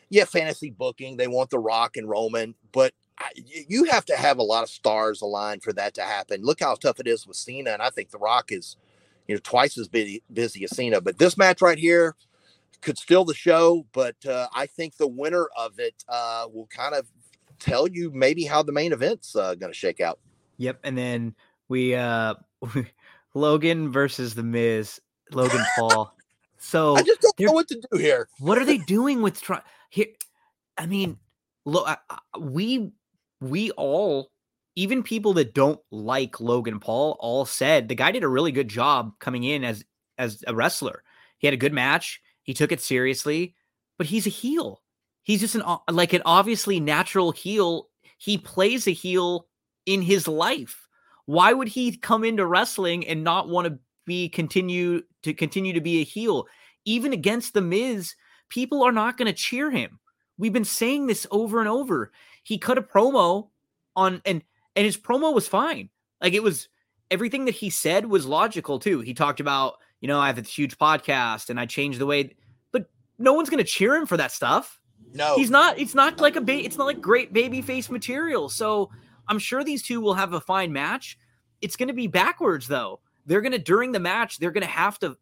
yeah, 0.10 0.26
fantasy 0.26 0.70
booking, 0.70 1.18
they 1.18 1.28
want 1.28 1.50
The 1.50 1.60
Rock 1.60 1.98
and 1.98 2.10
Roman, 2.10 2.56
but 2.72 2.94
I, 3.18 3.30
you 3.36 3.86
have 3.86 4.06
to 4.06 4.16
have 4.16 4.38
a 4.38 4.44
lot 4.44 4.64
of 4.64 4.70
stars 4.70 5.22
aligned 5.22 5.64
for 5.64 5.74
that 5.74 5.94
to 5.96 6.02
happen. 6.02 6.44
Look 6.44 6.60
how 6.60 6.76
tough 6.76 7.00
it 7.00 7.08
is 7.08 7.28
with 7.28 7.38
Cena, 7.38 7.72
and 7.72 7.82
I 7.82 7.90
think 7.90 8.12
The 8.12 8.18
Rock 8.18 8.52
is, 8.52 8.76
you 9.28 9.36
know, 9.36 9.42
twice 9.44 9.78
as 9.78 9.88
busy, 9.88 10.24
busy 10.32 10.64
as 10.64 10.76
Cena. 10.76 11.02
But 11.02 11.20
this 11.20 11.38
match 11.38 11.62
right 11.62 11.78
here, 11.78 12.16
could 12.84 12.98
steal 12.98 13.26
the 13.26 13.34
show, 13.34 13.86
but 13.94 14.16
uh, 14.26 14.48
I 14.54 14.66
think 14.66 14.98
the 14.98 15.08
winner 15.08 15.48
of 15.58 15.80
it 15.80 16.04
uh, 16.08 16.48
will 16.52 16.68
kind 16.68 16.94
of 16.94 17.08
tell 17.60 17.88
you 17.88 18.12
maybe 18.12 18.44
how 18.44 18.62
the 18.62 18.72
main 18.72 18.92
event's 18.92 19.36
uh, 19.36 19.56
going 19.56 19.72
to 19.72 19.78
shake 19.78 20.02
out. 20.02 20.20
Yep, 20.58 20.82
and 20.84 20.98
then 20.98 21.36
we 21.70 21.96
uh 21.96 22.36
Logan 23.34 23.92
versus 23.92 24.36
the 24.36 24.44
Miz, 24.44 25.02
Logan 25.32 25.64
Paul. 25.78 26.14
So 26.66 26.96
I 26.96 27.02
just 27.02 27.20
don't 27.20 27.38
know 27.42 27.52
what 27.52 27.68
to 27.68 27.82
do 27.92 27.98
here. 27.98 28.30
What 28.40 28.58
are 28.58 28.64
they 28.64 28.78
doing 28.78 29.22
with 29.22 29.42
try 29.42 29.62
here? 29.94 30.08
I 30.76 30.88
mean, 30.88 31.18
look, 31.66 31.88
we 32.40 32.92
we 33.40 33.70
all, 33.72 34.32
even 34.76 35.04
people 35.04 35.34
that 35.34 35.54
don't 35.54 35.80
like 35.92 36.40
Logan 36.40 36.80
Paul, 36.80 37.16
all 37.20 37.46
said 37.46 37.88
the 37.88 37.96
guy 37.96 38.12
did 38.12 38.24
a 38.24 38.28
really 38.28 38.52
good 38.52 38.68
job 38.68 39.12
coming 39.20 39.44
in 39.44 39.64
as 39.64 39.86
as 40.18 40.44
a 40.48 40.56
wrestler. 40.56 41.04
He 41.38 41.46
had 41.46 41.54
a 41.54 41.58
good 41.58 41.74
match. 41.74 42.22
He 42.42 42.56
took 42.56 42.72
it 42.72 42.82
seriously, 42.82 43.56
but 44.00 44.08
he's 44.08 44.26
a 44.26 44.32
heel. 44.32 44.82
He's 45.22 45.42
just 45.42 45.56
an 45.56 45.62
uh, 45.62 45.78
like 45.92 46.14
an 46.14 46.24
obviously 46.26 46.80
natural 46.80 47.32
heel. 47.32 47.90
He 48.18 48.40
plays 48.40 48.88
a 48.88 48.92
heel 48.92 49.48
in 49.86 50.02
his 50.02 50.28
life. 50.28 50.88
Why 51.28 51.54
would 51.54 51.68
he 51.68 51.98
come 51.98 52.24
into 52.24 52.48
wrestling 52.48 53.08
and 53.08 53.24
not 53.24 53.48
want 53.48 53.68
to 53.68 53.78
be 54.08 54.28
continue 54.28 55.04
to 55.22 55.36
continue 55.36 55.74
to 55.74 55.82
be 55.82 56.02
a 56.02 56.04
heel? 56.04 56.48
Even 56.84 57.14
against 57.14 57.54
the 57.54 57.62
Miz, 57.62 58.16
people 58.50 58.84
are 58.84 58.92
not 58.92 59.18
going 59.18 59.28
to 59.28 59.34
cheer 59.34 59.72
him. 59.72 60.00
We've 60.38 60.54
been 60.54 60.66
saying 60.66 61.08
this 61.08 61.28
over 61.32 61.60
and 61.60 61.70
over. 61.70 62.12
He 62.44 62.58
cut 62.58 62.78
a 62.78 62.82
promo 62.82 63.50
on 63.96 64.22
and 64.26 64.44
and 64.76 64.86
his 64.86 64.98
promo 64.98 65.34
was 65.34 65.48
fine. 65.48 65.90
Like 66.22 66.34
it 66.34 66.44
was 66.44 66.68
everything 67.12 67.46
that 67.46 67.56
he 67.56 67.70
said 67.70 68.06
was 68.06 68.26
logical 68.26 68.80
too. 68.80 69.02
He 69.02 69.14
talked 69.14 69.40
about 69.40 69.76
you 70.02 70.08
know, 70.08 70.20
I 70.20 70.28
have 70.28 70.36
this 70.36 70.58
huge 70.58 70.78
podcast 70.78 71.50
and 71.50 71.58
I 71.58 71.66
changed 71.66 71.98
the 71.98 72.06
way, 72.06 72.36
but 72.74 72.90
no 73.18 73.32
one's 73.34 73.50
going 73.50 73.60
to 73.60 73.64
cheer 73.64 73.96
him 73.96 74.06
for 74.06 74.18
that 74.18 74.34
stuff. 74.34 74.82
No, 75.14 75.36
he's 75.36 75.50
not. 75.50 75.80
It's 75.80 75.96
not 75.96 76.20
like 76.20 76.36
a 76.36 76.42
ba- 76.42 76.66
It's 76.66 76.78
not 76.78 76.88
like 76.88 77.00
great 77.00 77.32
baby 77.32 77.62
face 77.62 77.90
material. 77.90 78.50
So 78.50 78.90
I'm 79.28 79.40
sure 79.40 79.64
these 79.64 79.84
two 79.84 80.02
will 80.02 80.16
have 80.16 80.34
a 80.34 80.42
fine 80.42 80.74
match. 80.74 81.18
It's 81.62 81.78
going 81.78 81.88
to 81.88 81.94
be 81.94 82.08
backwards 82.08 82.68
though. 82.68 83.00
They're 83.26 83.42
going 83.42 83.54
to 83.54 83.60
during 83.60 83.94
the 83.94 84.00
match. 84.00 84.40
They're 84.40 84.52
going 84.52 84.66
to 84.66 84.70
have 84.70 85.00
to 85.00 85.16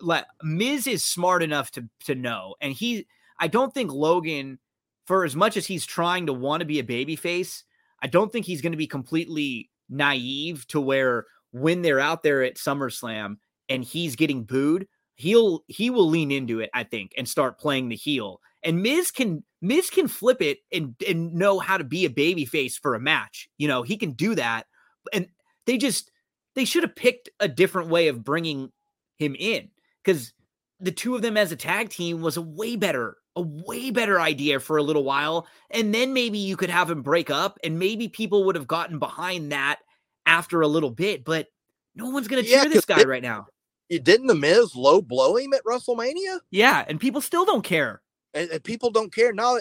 let 0.00 0.26
Miz 0.42 0.86
is 0.86 1.04
smart 1.04 1.42
enough 1.42 1.70
to 1.72 1.88
to 2.04 2.14
know, 2.14 2.54
and 2.60 2.72
he. 2.72 3.06
I 3.40 3.48
don't 3.48 3.74
think 3.74 3.92
Logan, 3.92 4.60
for 5.06 5.24
as 5.24 5.34
much 5.34 5.56
as 5.56 5.66
he's 5.66 5.84
trying 5.84 6.26
to 6.26 6.32
want 6.32 6.60
to 6.60 6.66
be 6.66 6.78
a 6.78 6.84
baby 6.84 7.16
face, 7.16 7.64
I 8.00 8.06
don't 8.06 8.30
think 8.30 8.46
he's 8.46 8.60
going 8.60 8.72
to 8.72 8.78
be 8.78 8.86
completely 8.86 9.70
naive 9.88 10.66
to 10.68 10.80
where 10.80 11.26
when 11.50 11.82
they're 11.82 12.00
out 12.00 12.22
there 12.22 12.42
at 12.42 12.56
SummerSlam, 12.56 13.36
and 13.68 13.84
he's 13.84 14.16
getting 14.16 14.44
booed, 14.44 14.86
he'll 15.16 15.64
he 15.68 15.90
will 15.90 16.08
lean 16.08 16.30
into 16.30 16.60
it, 16.60 16.70
I 16.74 16.84
think, 16.84 17.12
and 17.16 17.28
start 17.28 17.58
playing 17.58 17.88
the 17.88 17.96
heel. 17.96 18.40
And 18.62 18.82
Miz 18.82 19.10
can 19.10 19.44
Miz 19.60 19.90
can 19.90 20.08
flip 20.08 20.42
it 20.42 20.58
and 20.72 20.94
and 21.06 21.34
know 21.34 21.58
how 21.58 21.76
to 21.76 21.84
be 21.84 22.04
a 22.04 22.10
baby 22.10 22.44
face 22.44 22.76
for 22.76 22.94
a 22.94 23.00
match. 23.00 23.48
You 23.58 23.68
know, 23.68 23.82
he 23.82 23.96
can 23.96 24.12
do 24.12 24.34
that. 24.34 24.66
And 25.12 25.28
they 25.66 25.78
just 25.78 26.10
they 26.54 26.64
should 26.64 26.82
have 26.82 26.96
picked 26.96 27.28
a 27.40 27.48
different 27.48 27.88
way 27.88 28.08
of 28.08 28.24
bringing 28.24 28.72
him 29.16 29.36
in 29.38 29.68
because 30.04 30.32
the 30.80 30.92
two 30.92 31.14
of 31.14 31.22
them 31.22 31.36
as 31.36 31.52
a 31.52 31.56
tag 31.56 31.88
team 31.88 32.20
was 32.20 32.36
a 32.36 32.42
way 32.42 32.76
better 32.76 33.16
a 33.36 33.42
way 33.42 33.90
better 33.90 34.20
idea 34.20 34.60
for 34.60 34.76
a 34.76 34.82
little 34.82 35.02
while 35.02 35.46
and 35.70 35.92
then 35.92 36.12
maybe 36.12 36.38
you 36.38 36.56
could 36.56 36.70
have 36.70 36.88
them 36.88 37.02
break 37.02 37.30
up 37.30 37.58
and 37.64 37.78
maybe 37.78 38.08
people 38.08 38.44
would 38.44 38.54
have 38.54 38.68
gotten 38.68 38.98
behind 38.98 39.50
that 39.50 39.80
after 40.26 40.60
a 40.60 40.68
little 40.68 40.90
bit 40.90 41.24
but 41.24 41.48
no 41.96 42.10
one's 42.10 42.28
going 42.28 42.42
to 42.42 42.48
cheer 42.48 42.62
yeah, 42.62 42.68
this 42.68 42.84
guy 42.84 43.00
it, 43.00 43.08
right 43.08 43.22
now 43.22 43.46
You 43.88 43.98
didn't 44.00 44.28
the 44.28 44.34
Miz 44.34 44.74
low 44.74 45.02
blow 45.02 45.36
him 45.36 45.52
at 45.52 45.64
WrestleMania? 45.64 46.40
Yeah, 46.50 46.84
and 46.88 46.98
people 47.00 47.20
still 47.20 47.44
don't 47.44 47.64
care. 47.64 48.00
And, 48.32 48.50
and 48.50 48.64
people 48.64 48.90
don't 48.90 49.14
care 49.14 49.32
now. 49.32 49.58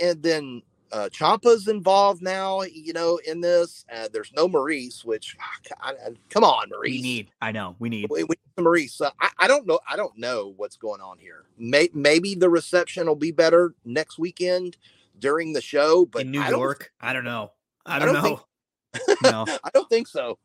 And 0.00 0.22
then 0.22 0.62
uh, 0.94 1.08
Ciampa's 1.08 1.66
involved 1.66 2.22
now. 2.22 2.62
You 2.62 2.92
know, 2.92 3.18
in 3.26 3.40
this, 3.40 3.84
uh, 3.92 4.08
there's 4.12 4.32
no 4.36 4.48
Maryse, 4.48 5.04
Which, 5.04 5.36
I, 5.82 5.90
I, 5.90 6.10
come 6.30 6.44
on, 6.44 6.70
Maryse. 6.70 6.82
We 6.82 7.02
need. 7.02 7.30
I 7.42 7.50
know 7.50 7.74
we 7.80 7.88
need. 7.88 8.06
We, 8.08 8.22
we 8.22 8.36
need 8.56 8.64
Maryse. 8.64 9.00
Uh, 9.00 9.10
I, 9.20 9.30
I, 9.38 9.48
don't 9.48 9.66
know. 9.66 9.80
I 9.90 9.96
don't 9.96 10.16
know 10.16 10.54
what's 10.56 10.76
going 10.76 11.00
on 11.00 11.18
here. 11.18 11.44
May, 11.58 11.88
maybe 11.92 12.36
the 12.36 12.48
reception 12.48 13.08
will 13.08 13.16
be 13.16 13.32
better 13.32 13.74
next 13.84 14.18
weekend 14.18 14.76
during 15.18 15.52
the 15.52 15.60
show. 15.60 16.06
But 16.06 16.22
in 16.22 16.30
New 16.30 16.42
I 16.42 16.50
York, 16.50 16.92
I 17.00 17.12
don't 17.12 17.24
know. 17.24 17.50
I 17.84 17.98
don't, 17.98 18.14
don't 18.14 18.22
know. 18.22 18.40
Think, 18.92 19.22
no, 19.22 19.44
I 19.64 19.70
don't 19.74 19.88
think 19.88 20.06
so. 20.06 20.38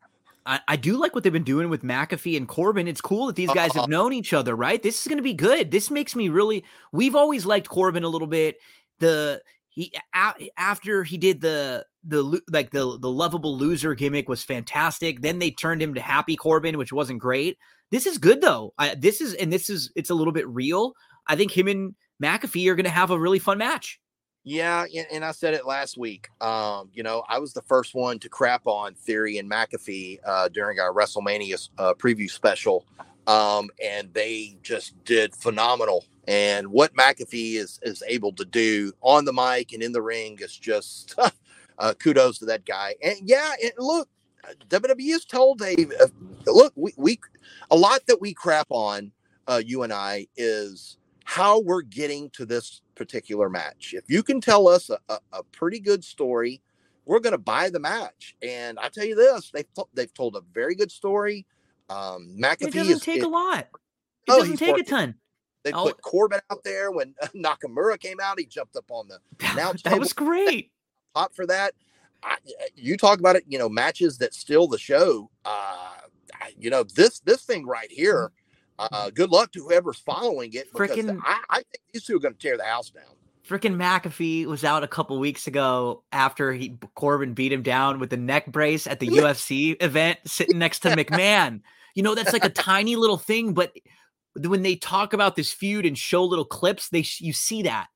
I, 0.48 0.62
I, 0.68 0.76
do 0.78 0.98
like 0.98 1.14
what 1.14 1.24
they've 1.24 1.32
been 1.32 1.44
doing 1.44 1.70
with 1.70 1.84
McAfee 1.84 2.36
and 2.36 2.48
Corbin. 2.48 2.88
It's 2.88 3.02
cool 3.02 3.28
that 3.28 3.36
these 3.36 3.52
guys 3.52 3.74
have 3.74 3.84
uh-huh. 3.84 3.88
known 3.88 4.14
each 4.14 4.34
other, 4.34 4.56
right? 4.56 4.82
This 4.82 5.00
is 5.00 5.08
going 5.08 5.18
to 5.18 5.24
be 5.24 5.34
good. 5.36 5.70
This 5.70 5.92
makes 5.92 6.16
me 6.16 6.30
really. 6.30 6.64
We've 6.92 7.16
always 7.16 7.46
liked 7.46 7.70
Corbin 7.70 8.04
a 8.04 8.10
little 8.10 8.28
bit. 8.28 8.58
The 8.98 9.44
he 9.70 9.94
after 10.14 11.04
he 11.04 11.18
did 11.18 11.42
the 11.42 11.86
the 12.04 12.42
like 12.52 12.72
the 12.72 12.98
the 13.00 13.10
lovable 13.10 13.58
loser 13.58 13.94
gimmick 13.96 14.28
was 14.28 14.44
fantastic. 14.44 15.22
Then 15.22 15.40
they 15.40 15.52
turned 15.52 15.82
him 15.82 15.94
to 15.94 16.02
Happy 16.02 16.36
Corbin, 16.36 16.78
which 16.78 16.94
wasn't 16.94 17.20
great. 17.20 17.58
This 17.92 18.06
is 18.06 18.18
good 18.18 18.42
though. 18.42 18.74
I, 18.78 18.96
this 18.96 19.22
is 19.22 19.34
and 19.36 19.52
this 19.52 19.70
is 19.70 19.92
it's 19.96 20.10
a 20.10 20.16
little 20.16 20.34
bit 20.34 20.48
real. 20.48 20.94
I 21.28 21.36
think 21.36 21.56
him 21.56 21.68
and 21.68 21.96
McAfee 22.22 22.68
are 22.70 22.76
going 22.76 22.86
to 22.86 22.90
have 22.90 23.12
a 23.12 23.20
really 23.20 23.40
fun 23.40 23.58
match. 23.58 24.00
Yeah, 24.46 24.86
and 25.12 25.24
I 25.24 25.32
said 25.32 25.54
it 25.54 25.68
last 25.68 25.98
week. 25.98 26.28
Um, 26.42 26.90
you 26.94 27.04
know, 27.04 27.24
I 27.28 27.40
was 27.40 27.54
the 27.54 27.62
first 27.62 27.94
one 27.94 28.20
to 28.20 28.30
crap 28.30 28.66
on 28.66 28.96
Theory 28.96 29.38
and 29.38 29.52
McAfee 29.52 30.20
uh, 30.26 30.48
during 30.50 30.80
our 30.80 30.94
WrestleMania 30.94 31.70
uh, 31.78 31.94
preview 31.94 32.30
special, 32.30 32.86
um, 33.30 33.70
and 33.82 34.12
they 34.14 34.58
just 34.64 35.02
did 35.06 35.36
phenomenal. 35.36 36.04
And 36.28 36.70
what 36.70 36.96
McAfee 36.96 37.56
is 37.56 37.80
is 37.84 38.04
able 38.08 38.34
to 38.34 38.44
do 38.44 38.92
on 39.02 39.24
the 39.24 39.34
mic 39.34 39.72
and 39.72 39.84
in 39.84 39.92
the 39.92 40.02
ring 40.02 40.38
is 40.42 40.58
just 40.58 41.18
uh, 41.78 41.94
kudos 41.94 42.40
to 42.40 42.46
that 42.46 42.66
guy. 42.66 42.96
And 43.04 43.18
yeah, 43.24 43.54
look, 43.78 44.10
WWE 44.68 45.12
has 45.12 45.26
told 45.26 45.62
a 45.62 45.76
uh, 46.02 46.08
look. 46.48 46.74
We, 46.76 46.94
we 46.98 47.20
a 47.70 47.76
lot 47.76 48.02
that 48.08 48.20
we 48.20 48.34
crap 48.34 48.68
on 48.72 49.12
uh, 49.48 49.62
you 49.64 49.84
and 49.84 49.94
I 49.94 50.26
is 50.36 50.98
how 51.24 51.60
we're 51.60 51.84
getting 51.84 52.32
to 52.32 52.48
this 52.48 52.82
particular 52.96 53.48
match. 53.48 53.94
If 53.96 54.06
you 54.10 54.24
can 54.24 54.42
tell 54.42 54.68
us 54.68 54.90
a, 54.90 54.98
a, 55.08 55.20
a 55.34 55.44
pretty 55.44 55.80
good 55.80 56.04
story, 56.04 56.64
we're 57.06 57.20
going 57.20 57.34
to 57.34 57.38
buy 57.38 57.70
the 57.70 57.80
match. 57.80 58.36
And 58.42 58.80
I 58.80 58.90
tell 58.90 59.06
you 59.06 59.16
this, 59.16 59.52
they've 59.52 59.68
they've 59.94 60.14
told 60.14 60.36
a 60.36 60.42
very 60.52 60.74
good 60.74 60.92
story. 60.92 61.46
Um, 61.90 62.36
McAfee 62.40 62.68
it 62.68 62.74
doesn't 62.74 63.02
take 63.02 63.24
a 63.24 63.28
lot. 63.28 63.60
It 63.60 63.68
oh, 64.30 64.40
doesn't 64.40 64.58
take 64.58 64.72
working. 64.72 64.86
a 64.86 64.90
ton. 64.90 65.16
They 65.64 65.72
oh. 65.74 65.86
put 65.86 66.02
Corbin 66.02 66.40
out 66.50 66.64
there 66.64 66.92
when 66.92 67.16
Nakamura 67.36 68.00
came 68.00 68.20
out. 68.22 68.40
He 68.40 68.46
jumped 68.46 68.76
up 68.76 68.86
on 68.90 69.08
the 69.08 69.20
announce 69.52 69.82
that 69.84 70.00
was 70.00 70.14
great. 70.14 70.72
Pop 71.14 71.34
for 71.36 71.46
that. 71.48 71.74
I, 72.22 72.38
you 72.76 72.98
talk 72.98 73.20
about 73.20 73.36
it. 73.36 73.44
You 73.48 73.58
know, 73.58 73.70
matches 73.70 74.18
that 74.20 74.34
steal 74.34 74.68
the 74.68 74.78
show. 74.78 75.30
Uh, 75.46 75.92
you 76.58 76.70
know 76.70 76.84
this 76.84 77.20
this 77.22 77.44
thing 77.44 77.66
right 77.66 77.92
here. 77.92 78.32
Uh, 78.78 79.10
good 79.10 79.30
luck 79.30 79.52
to 79.52 79.64
whoever's 79.64 80.00
following 80.00 80.54
it. 80.54 80.72
Freaking, 80.72 81.20
I, 81.26 81.42
I 81.50 81.56
think 81.58 81.82
these 81.92 82.06
two 82.06 82.16
are 82.16 82.20
going 82.20 82.34
to 82.34 82.40
tear 82.40 82.56
the 82.56 82.64
house 82.64 82.90
down. 82.90 83.04
Freaking 83.46 83.76
McAfee 83.76 84.46
was 84.46 84.64
out 84.64 84.84
a 84.84 84.88
couple 84.88 85.20
weeks 85.20 85.48
ago 85.48 86.04
after 86.14 86.54
he 86.54 86.78
Corbin 86.96 87.34
beat 87.34 87.52
him 87.52 87.62
down 87.62 88.00
with 88.00 88.10
the 88.10 88.18
neck 88.18 88.46
brace 88.48 88.88
at 88.88 89.00
the 89.00 89.08
UFC 89.08 89.76
event, 89.84 90.20
sitting 90.26 90.60
next 90.60 90.80
to 90.80 90.90
McMahon. 90.90 91.62
You 92.00 92.04
know, 92.04 92.16
that's 92.16 92.32
like 92.32 92.46
a 92.46 92.50
tiny 92.72 92.96
little 92.96 93.18
thing, 93.18 93.54
but 93.54 93.74
when 94.38 94.62
they 94.62 94.78
talk 94.78 95.12
about 95.12 95.36
this 95.36 95.52
feud 95.52 95.86
and 95.86 95.98
show 95.98 96.24
little 96.24 96.46
clips, 96.46 96.88
they 96.88 97.04
you 97.20 97.34
see 97.34 97.64
that. 97.64 97.88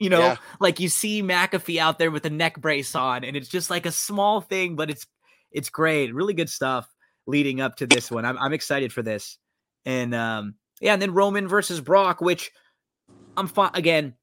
You 0.00 0.10
know, 0.10 0.18
yeah. 0.18 0.36
like 0.58 0.80
you 0.80 0.88
see 0.88 1.22
McAfee 1.22 1.78
out 1.78 2.00
there 2.00 2.10
with 2.10 2.26
a 2.26 2.30
neck 2.30 2.60
brace 2.60 2.96
on, 2.96 3.22
and 3.22 3.36
it's 3.36 3.46
just 3.46 3.70
like 3.70 3.86
a 3.86 3.92
small 3.92 4.40
thing, 4.40 4.74
but 4.74 4.90
it's 4.90 5.06
it's 5.52 5.70
great. 5.70 6.12
Really 6.12 6.34
good 6.34 6.50
stuff 6.50 6.92
leading 7.28 7.60
up 7.60 7.76
to 7.76 7.86
this 7.86 8.10
one. 8.10 8.24
I'm 8.24 8.36
I'm 8.36 8.52
excited 8.52 8.92
for 8.92 9.00
this. 9.00 9.38
And 9.84 10.12
um 10.12 10.56
yeah, 10.80 10.94
and 10.94 11.00
then 11.00 11.14
Roman 11.14 11.46
versus 11.46 11.80
Brock, 11.80 12.20
which 12.20 12.50
I'm 13.36 13.46
fine 13.46 13.70
again. 13.74 14.14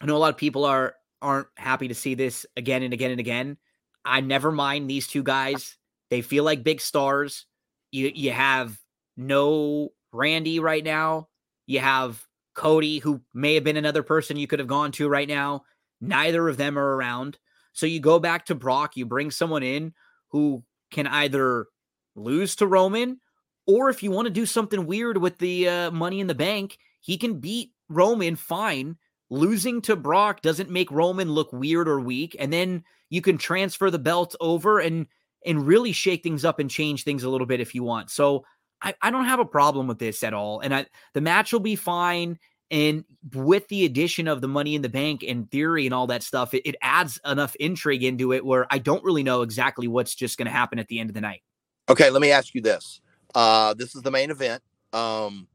I 0.00 0.06
know 0.06 0.16
a 0.16 0.18
lot 0.18 0.32
of 0.32 0.36
people 0.36 0.64
are 0.64 0.94
aren't 1.20 1.48
happy 1.56 1.88
to 1.88 1.96
see 1.96 2.14
this 2.14 2.46
again 2.56 2.84
and 2.84 2.94
again 2.94 3.10
and 3.10 3.18
again. 3.18 3.56
I 4.04 4.20
never 4.20 4.52
mind 4.52 4.88
these 4.88 5.08
two 5.08 5.24
guys. 5.24 5.76
They 6.10 6.22
feel 6.22 6.44
like 6.44 6.62
big 6.62 6.80
stars. 6.80 7.46
You 7.90 8.12
you 8.14 8.30
have 8.30 8.78
no 9.16 9.90
Randy 10.12 10.60
right 10.60 10.84
now. 10.84 11.28
You 11.66 11.80
have 11.80 12.24
Cody, 12.54 12.98
who 12.98 13.20
may 13.32 13.54
have 13.54 13.64
been 13.64 13.76
another 13.76 14.02
person 14.02 14.36
you 14.36 14.46
could 14.46 14.58
have 14.58 14.68
gone 14.68 14.92
to 14.92 15.08
right 15.08 15.28
now. 15.28 15.64
Neither 16.00 16.48
of 16.48 16.56
them 16.56 16.78
are 16.78 16.96
around. 16.96 17.38
So 17.72 17.86
you 17.86 18.00
go 18.00 18.18
back 18.18 18.46
to 18.46 18.54
Brock, 18.54 18.96
you 18.96 19.06
bring 19.06 19.30
someone 19.30 19.62
in 19.62 19.92
who 20.28 20.62
can 20.90 21.06
either 21.06 21.66
lose 22.14 22.56
to 22.56 22.66
Roman, 22.66 23.18
or 23.66 23.90
if 23.90 24.02
you 24.02 24.10
want 24.10 24.26
to 24.26 24.32
do 24.32 24.46
something 24.46 24.86
weird 24.86 25.16
with 25.16 25.38
the 25.38 25.68
uh, 25.68 25.90
money 25.90 26.20
in 26.20 26.26
the 26.26 26.34
bank, 26.34 26.78
he 27.00 27.16
can 27.16 27.40
beat 27.40 27.72
Roman 27.88 28.36
fine. 28.36 28.96
Losing 29.30 29.80
to 29.82 29.96
Brock 29.96 30.42
doesn't 30.42 30.70
make 30.70 30.90
Roman 30.90 31.30
look 31.30 31.52
weird 31.52 31.88
or 31.88 31.98
weak. 31.98 32.36
And 32.38 32.52
then 32.52 32.84
you 33.10 33.22
can 33.22 33.38
transfer 33.38 33.90
the 33.90 33.98
belt 33.98 34.36
over 34.40 34.78
and 34.78 35.06
and 35.46 35.66
really 35.66 35.92
shake 35.92 36.22
things 36.22 36.44
up 36.44 36.58
and 36.58 36.70
change 36.70 37.04
things 37.04 37.22
a 37.22 37.28
little 37.28 37.46
bit 37.46 37.60
if 37.60 37.74
you 37.74 37.82
want. 37.82 38.10
So 38.10 38.44
I, 38.84 38.94
I 39.00 39.10
don't 39.10 39.24
have 39.24 39.40
a 39.40 39.44
problem 39.44 39.88
with 39.88 39.98
this 39.98 40.22
at 40.22 40.34
all. 40.34 40.60
And 40.60 40.74
I, 40.74 40.86
the 41.14 41.20
match 41.20 41.52
will 41.52 41.60
be 41.60 41.74
fine. 41.74 42.38
And 42.70 43.04
with 43.34 43.66
the 43.68 43.84
addition 43.84 44.28
of 44.28 44.40
the 44.40 44.48
money 44.48 44.74
in 44.74 44.82
the 44.82 44.88
bank 44.88 45.24
and 45.26 45.50
theory 45.50 45.86
and 45.86 45.94
all 45.94 46.06
that 46.08 46.22
stuff, 46.22 46.54
it, 46.54 46.62
it 46.66 46.76
adds 46.82 47.18
enough 47.24 47.54
intrigue 47.56 48.04
into 48.04 48.32
it 48.32 48.44
where 48.44 48.66
I 48.70 48.78
don't 48.78 49.02
really 49.02 49.22
know 49.22 49.42
exactly 49.42 49.88
what's 49.88 50.14
just 50.14 50.38
going 50.38 50.46
to 50.46 50.52
happen 50.52 50.78
at 50.78 50.88
the 50.88 51.00
end 51.00 51.10
of 51.10 51.14
the 51.14 51.20
night. 51.20 51.42
Okay, 51.88 52.10
let 52.10 52.20
me 52.20 52.30
ask 52.30 52.54
you 52.54 52.60
this. 52.60 53.00
Uh, 53.34 53.74
this 53.74 53.94
is 53.94 54.02
the 54.02 54.10
main 54.10 54.30
event. 54.30 54.62
Um, 54.92 55.48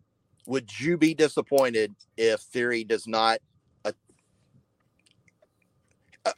would 0.46 0.80
you 0.80 0.98
be 0.98 1.14
disappointed 1.14 1.94
if 2.18 2.42
Theory 2.42 2.84
does 2.84 3.08
not? 3.08 3.40
Uh, 3.86 3.92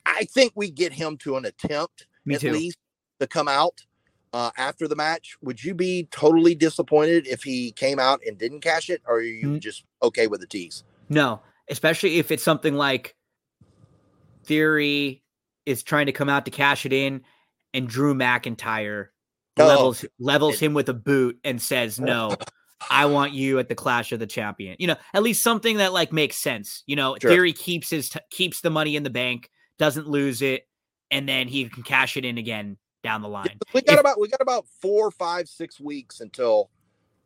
I 0.06 0.26
think 0.26 0.54
we 0.56 0.70
get 0.70 0.94
him 0.94 1.18
to 1.18 1.38
an 1.38 1.46
attempt 1.46 2.08
Me 2.26 2.36
at 2.36 2.42
too. 2.42 2.52
least 2.52 2.78
to 3.20 3.28
come 3.28 3.48
out 3.48 3.82
uh, 4.34 4.52
after 4.58 4.88
the 4.88 4.96
match, 4.96 5.36
would 5.42 5.64
you 5.64 5.74
be 5.74 6.08
totally 6.12 6.56
disappointed 6.56 7.28
if 7.28 7.44
he 7.44 7.72
came 7.72 8.00
out 8.00 8.22
and 8.26 8.38
didn't 8.38 8.62
cash 8.62 8.90
it, 8.90 9.02
or 9.06 9.16
are 9.16 9.22
you 9.22 9.48
mm-hmm. 9.48 9.60
just 9.60 9.84
okay 10.02 10.28
with 10.28 10.40
the 10.42 10.48
tease? 10.48 10.84
No, 11.10 11.42
especially 11.70 12.18
if 12.18 12.32
it's 12.32 12.44
something 12.44 12.76
like 12.76 13.16
Theory 14.46 15.22
is 15.66 15.84
trying 15.84 16.06
to 16.06 16.12
come 16.12 16.30
out 16.30 16.46
to 16.46 16.52
cash 16.52 16.86
it 16.86 16.94
in, 16.94 17.22
and 17.74 17.88
Drew 17.88 18.14
McIntyre 18.14 19.08
oh. 19.60 19.66
levels 19.66 20.06
levels 20.20 20.60
him 20.60 20.74
with 20.74 20.88
a 20.88 20.94
boot 20.94 21.38
and 21.44 21.62
says, 21.62 22.00
"No, 22.00 22.36
I 22.90 23.08
want 23.08 23.34
you 23.34 23.60
at 23.60 23.68
the 23.68 23.76
Clash 23.76 24.14
of 24.14 24.20
the 24.20 24.28
Champion." 24.28 24.78
You 24.80 24.88
know, 24.88 24.96
at 25.14 25.24
least 25.24 25.44
something 25.44 25.78
that 25.78 25.92
like 25.92 26.14
makes 26.14 26.38
sense. 26.38 26.84
You 26.88 26.96
know, 26.96 27.18
sure. 27.22 27.32
Theory 27.32 27.54
keeps 27.54 27.90
his 27.90 28.10
t- 28.10 28.20
keeps 28.30 28.62
the 28.62 28.70
money 28.70 28.96
in 28.96 29.04
the 29.04 29.10
bank, 29.10 29.50
doesn't 29.78 30.08
lose 30.08 30.42
it, 30.42 30.68
and 31.12 31.28
then 31.28 31.50
he 31.50 31.68
can 31.68 31.84
cash 31.84 32.16
it 32.16 32.24
in 32.24 32.38
again 32.38 32.78
down 33.04 33.22
the 33.22 33.30
line. 33.30 33.60
We 33.74 33.82
got 33.82 33.96
if, 33.96 34.00
about 34.00 34.20
we 34.20 34.28
got 34.28 34.42
about 34.42 34.66
four, 34.82 35.12
five, 35.12 35.48
six 35.48 35.80
weeks 35.80 36.22
until 36.22 36.70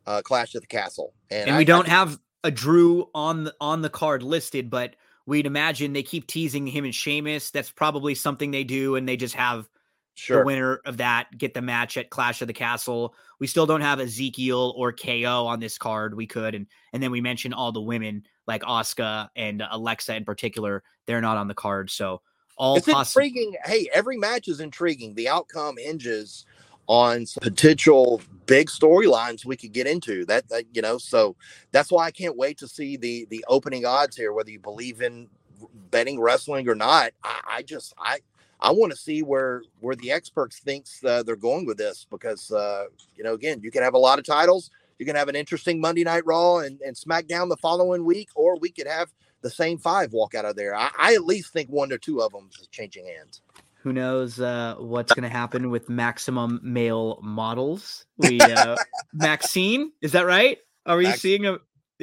uh, 0.06 0.22
Clash 0.22 0.54
of 0.54 0.60
the 0.60 0.66
Castle, 0.66 1.12
and, 1.30 1.48
and 1.48 1.56
I, 1.56 1.58
we 1.58 1.64
don't 1.64 1.86
I, 1.86 1.90
have 1.90 2.18
a 2.44 2.50
Drew 2.50 3.08
on 3.14 3.44
the 3.44 3.54
on 3.60 3.82
the 3.82 3.90
card 3.90 4.22
listed, 4.22 4.70
but 4.70 4.96
we'd 5.26 5.46
imagine 5.46 5.92
they 5.92 6.02
keep 6.02 6.26
teasing 6.26 6.66
him 6.66 6.84
and 6.84 6.94
Sheamus. 6.94 7.50
That's 7.50 7.70
probably 7.70 8.14
something 8.14 8.50
they 8.50 8.64
do, 8.64 8.96
and 8.96 9.08
they 9.08 9.16
just 9.16 9.34
have 9.34 9.68
sure. 10.14 10.38
the 10.38 10.46
winner 10.46 10.80
of 10.84 10.96
that 10.98 11.36
get 11.36 11.54
the 11.54 11.62
match 11.62 11.96
at 11.96 12.10
Clash 12.10 12.40
of 12.40 12.48
the 12.48 12.54
Castle. 12.54 13.14
We 13.38 13.46
still 13.46 13.66
don't 13.66 13.82
have 13.82 14.00
Ezekiel 14.00 14.74
or 14.76 14.92
KO 14.92 15.46
on 15.46 15.60
this 15.60 15.78
card. 15.78 16.14
We 16.14 16.26
could, 16.26 16.54
and 16.54 16.66
and 16.92 17.02
then 17.02 17.10
we 17.10 17.20
mentioned 17.20 17.54
all 17.54 17.72
the 17.72 17.80
women 17.80 18.24
like 18.46 18.62
Asuka 18.62 19.28
and 19.36 19.62
Alexa 19.70 20.14
in 20.14 20.24
particular. 20.24 20.82
They're 21.06 21.20
not 21.20 21.36
on 21.36 21.48
the 21.48 21.54
card, 21.54 21.90
so 21.90 22.22
all 22.56 22.76
it's 22.76 22.88
intriguing. 22.88 23.54
Hey, 23.64 23.88
every 23.92 24.16
match 24.16 24.48
is 24.48 24.60
intriguing. 24.60 25.14
The 25.14 25.28
outcome 25.28 25.76
hinges 25.78 26.46
on 26.88 27.26
potential 27.40 28.20
big 28.46 28.68
storylines 28.68 29.44
we 29.44 29.56
could 29.56 29.72
get 29.72 29.86
into. 29.86 30.24
That, 30.26 30.48
that 30.48 30.64
you 30.72 30.82
know, 30.82 30.98
so 30.98 31.36
that's 31.72 31.90
why 31.90 32.06
I 32.06 32.10
can't 32.10 32.36
wait 32.36 32.58
to 32.58 32.68
see 32.68 32.96
the 32.96 33.26
the 33.30 33.44
opening 33.48 33.84
odds 33.84 34.16
here. 34.16 34.32
Whether 34.32 34.50
you 34.50 34.60
believe 34.60 35.02
in 35.02 35.28
betting 35.90 36.20
wrestling 36.20 36.68
or 36.68 36.74
not, 36.74 37.12
I, 37.24 37.40
I 37.48 37.62
just 37.62 37.94
I 37.98 38.20
I 38.60 38.72
want 38.72 38.92
to 38.92 38.98
see 38.98 39.22
where 39.22 39.62
where 39.80 39.96
the 39.96 40.12
experts 40.12 40.58
thinks 40.58 41.02
uh, 41.04 41.22
they're 41.22 41.36
going 41.36 41.66
with 41.66 41.76
this 41.76 42.06
because 42.10 42.50
uh, 42.50 42.84
you 43.14 43.24
know 43.24 43.34
again 43.34 43.60
you 43.62 43.70
can 43.70 43.82
have 43.82 43.94
a 43.94 43.98
lot 43.98 44.18
of 44.18 44.24
titles. 44.24 44.70
You 44.98 45.04
can 45.04 45.16
have 45.16 45.28
an 45.28 45.36
interesting 45.36 45.78
Monday 45.78 46.04
Night 46.04 46.24
Raw 46.24 46.58
and, 46.58 46.80
and 46.80 46.96
SmackDown 46.96 47.50
the 47.50 47.58
following 47.58 48.06
week, 48.06 48.30
or 48.34 48.58
we 48.58 48.70
could 48.70 48.86
have 48.86 49.12
the 49.46 49.50
same 49.50 49.78
five 49.78 50.12
walk 50.12 50.34
out 50.34 50.44
of 50.44 50.56
there. 50.56 50.74
I, 50.74 50.90
I 50.98 51.14
at 51.14 51.24
least 51.24 51.52
think 51.52 51.68
one 51.70 51.92
or 51.92 51.98
two 51.98 52.20
of 52.20 52.32
them 52.32 52.50
is 52.60 52.66
changing 52.66 53.06
hands. 53.06 53.40
Who 53.82 53.92
knows 53.92 54.40
uh, 54.40 54.74
what's 54.78 55.12
going 55.12 55.22
to 55.22 55.28
happen 55.28 55.70
with 55.70 55.88
maximum 55.88 56.58
male 56.64 57.20
models? 57.22 58.04
We 58.16 58.40
uh, 58.40 58.76
Maxine, 59.14 59.92
is 60.02 60.12
that 60.12 60.26
right? 60.26 60.58
Are 60.84 60.96
we 60.96 61.04
Max- 61.04 61.20
seeing 61.22 61.46
a 61.46 61.58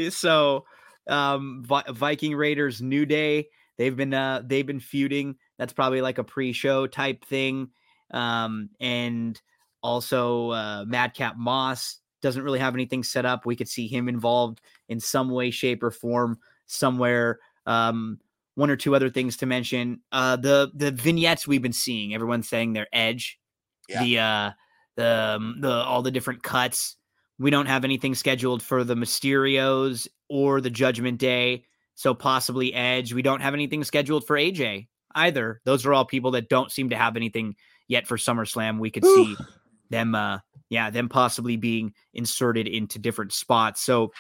so 0.10 0.64
um, 1.08 1.64
Vi- 1.68 1.84
Viking 1.90 2.36
Raiders 2.36 2.82
New 2.82 3.06
Day? 3.06 3.50
They've 3.78 3.96
been 3.96 4.14
uh, 4.14 4.44
they've 4.46 4.66
been 4.66 4.80
feuding. 4.80 5.36
That's 5.58 5.74
probably 5.74 6.00
like 6.02 6.20
a 6.20 6.24
pre-show 6.24 6.88
type 6.88 7.26
thing. 7.26 7.72
Um, 8.12 8.70
and 8.80 9.40
also 9.82 10.52
uh, 10.52 10.86
Madcap 10.88 11.36
Moss 11.38 11.98
doesn't 12.22 12.44
really 12.44 12.60
have 12.60 12.74
anything 12.74 13.04
set 13.04 13.26
up. 13.26 13.46
We 13.46 13.58
could 13.58 13.68
see 13.68 13.90
him 13.90 14.08
involved 14.08 14.62
in 14.88 15.02
some 15.02 15.30
way, 15.30 15.52
shape, 15.52 15.84
or 15.84 15.92
form 15.92 16.40
somewhere. 16.68 17.40
Um, 17.66 18.20
one 18.56 18.70
or 18.70 18.76
two 18.76 18.96
other 18.96 19.10
things 19.10 19.38
to 19.38 19.46
mention. 19.46 20.02
Uh, 20.12 20.36
the 20.36 20.72
the 20.74 20.92
vignettes 20.92 21.48
we've 21.48 21.62
been 21.62 21.74
seeing, 21.74 22.14
everyone's 22.14 22.48
saying 22.48 22.74
their 22.74 22.88
edge, 22.94 23.40
yeah. 23.90 24.04
the 24.04 24.20
uh, 24.20 24.52
the 24.96 25.36
um, 25.36 25.58
the 25.60 25.72
all 25.72 26.02
the 26.02 26.12
different 26.12 26.44
cuts. 26.44 26.96
We 27.40 27.50
don't 27.50 27.66
have 27.66 27.84
anything 27.84 28.16
scheduled 28.16 28.62
for 28.62 28.84
the 28.84 28.96
Mysterios 28.96 30.08
or 30.30 30.62
the 30.62 30.70
Judgment 30.70 31.20
Day, 31.20 31.66
so 31.96 32.14
possibly 32.14 32.74
Edge. 32.74 33.14
We 33.14 33.24
don't 33.24 33.42
have 33.42 33.54
anything 33.54 33.84
scheduled 33.84 34.26
for 34.26 34.38
AJ 34.38 34.88
either. 35.16 35.62
Those 35.66 35.86
are 35.86 35.94
all 35.94 36.06
people 36.06 36.32
that 36.32 36.50
don't 36.50 36.72
seem 36.72 36.90
to 36.92 36.96
have 36.96 37.16
anything 37.16 37.56
yet 37.88 38.08
for 38.08 38.18
SummerSlam. 38.18 38.80
We 38.80 38.92
could 38.92 39.06
Ooh. 39.06 39.16
see 39.16 39.38
them, 39.90 40.16
uh, 40.16 40.40
yeah, 40.70 40.90
them 40.90 41.10
possibly 41.10 41.58
being 41.58 41.94
inserted 42.14 42.68
into 42.68 43.00
different 43.00 43.34
spots. 43.34 43.82
So 43.82 44.12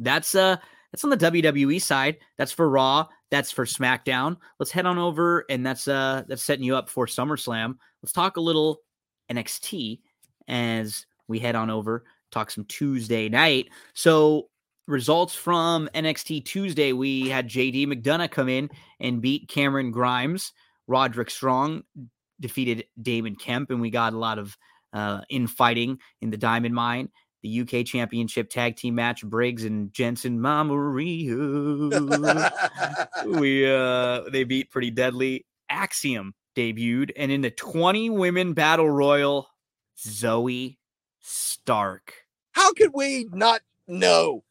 that's 0.00 0.34
uh 0.34 0.56
that's 0.94 1.02
on 1.02 1.10
the 1.10 1.16
WWE 1.16 1.82
side. 1.82 2.18
That's 2.38 2.52
for 2.52 2.70
Raw. 2.70 3.08
That's 3.32 3.50
for 3.50 3.64
SmackDown. 3.64 4.36
Let's 4.60 4.70
head 4.70 4.86
on 4.86 4.96
over, 4.96 5.44
and 5.50 5.66
that's 5.66 5.88
uh 5.88 6.22
that's 6.28 6.44
setting 6.44 6.64
you 6.64 6.76
up 6.76 6.88
for 6.88 7.06
SummerSlam. 7.06 7.74
Let's 8.00 8.12
talk 8.12 8.36
a 8.36 8.40
little 8.40 8.78
NXT 9.28 9.98
as 10.46 11.04
we 11.26 11.40
head 11.40 11.56
on 11.56 11.68
over. 11.68 12.04
Talk 12.30 12.48
some 12.48 12.64
Tuesday 12.66 13.28
night. 13.28 13.70
So 13.94 14.50
results 14.86 15.34
from 15.34 15.88
NXT 15.96 16.44
Tuesday, 16.44 16.92
we 16.92 17.28
had 17.28 17.48
JD 17.48 17.88
McDonagh 17.88 18.30
come 18.30 18.48
in 18.48 18.70
and 19.00 19.20
beat 19.20 19.48
Cameron 19.48 19.90
Grimes. 19.90 20.52
Roderick 20.86 21.30
Strong 21.30 21.82
defeated 22.38 22.84
Damon 23.02 23.34
Kemp, 23.34 23.72
and 23.72 23.80
we 23.80 23.90
got 23.90 24.12
a 24.12 24.18
lot 24.18 24.38
of 24.38 24.56
uh, 24.92 25.22
in 25.28 25.48
fighting 25.48 25.98
in 26.20 26.30
the 26.30 26.36
Diamond 26.36 26.76
Mine. 26.76 27.08
The 27.44 27.60
UK 27.60 27.84
Championship 27.84 28.48
Tag 28.48 28.74
Team 28.74 28.94
match, 28.94 29.22
Briggs 29.22 29.64
and 29.64 29.92
Jensen 29.92 30.40
Maria. 30.40 31.36
we 33.26 33.70
uh, 33.70 34.22
they 34.30 34.44
beat 34.44 34.70
Pretty 34.70 34.90
Deadly. 34.90 35.44
Axiom 35.68 36.32
debuted, 36.56 37.10
and 37.16 37.30
in 37.30 37.42
the 37.42 37.50
20 37.50 38.08
women 38.08 38.54
battle 38.54 38.88
royal, 38.88 39.48
Zoey 39.98 40.78
Stark. 41.20 42.14
How 42.52 42.72
could 42.72 42.92
we 42.94 43.28
not 43.30 43.60
know? 43.86 44.42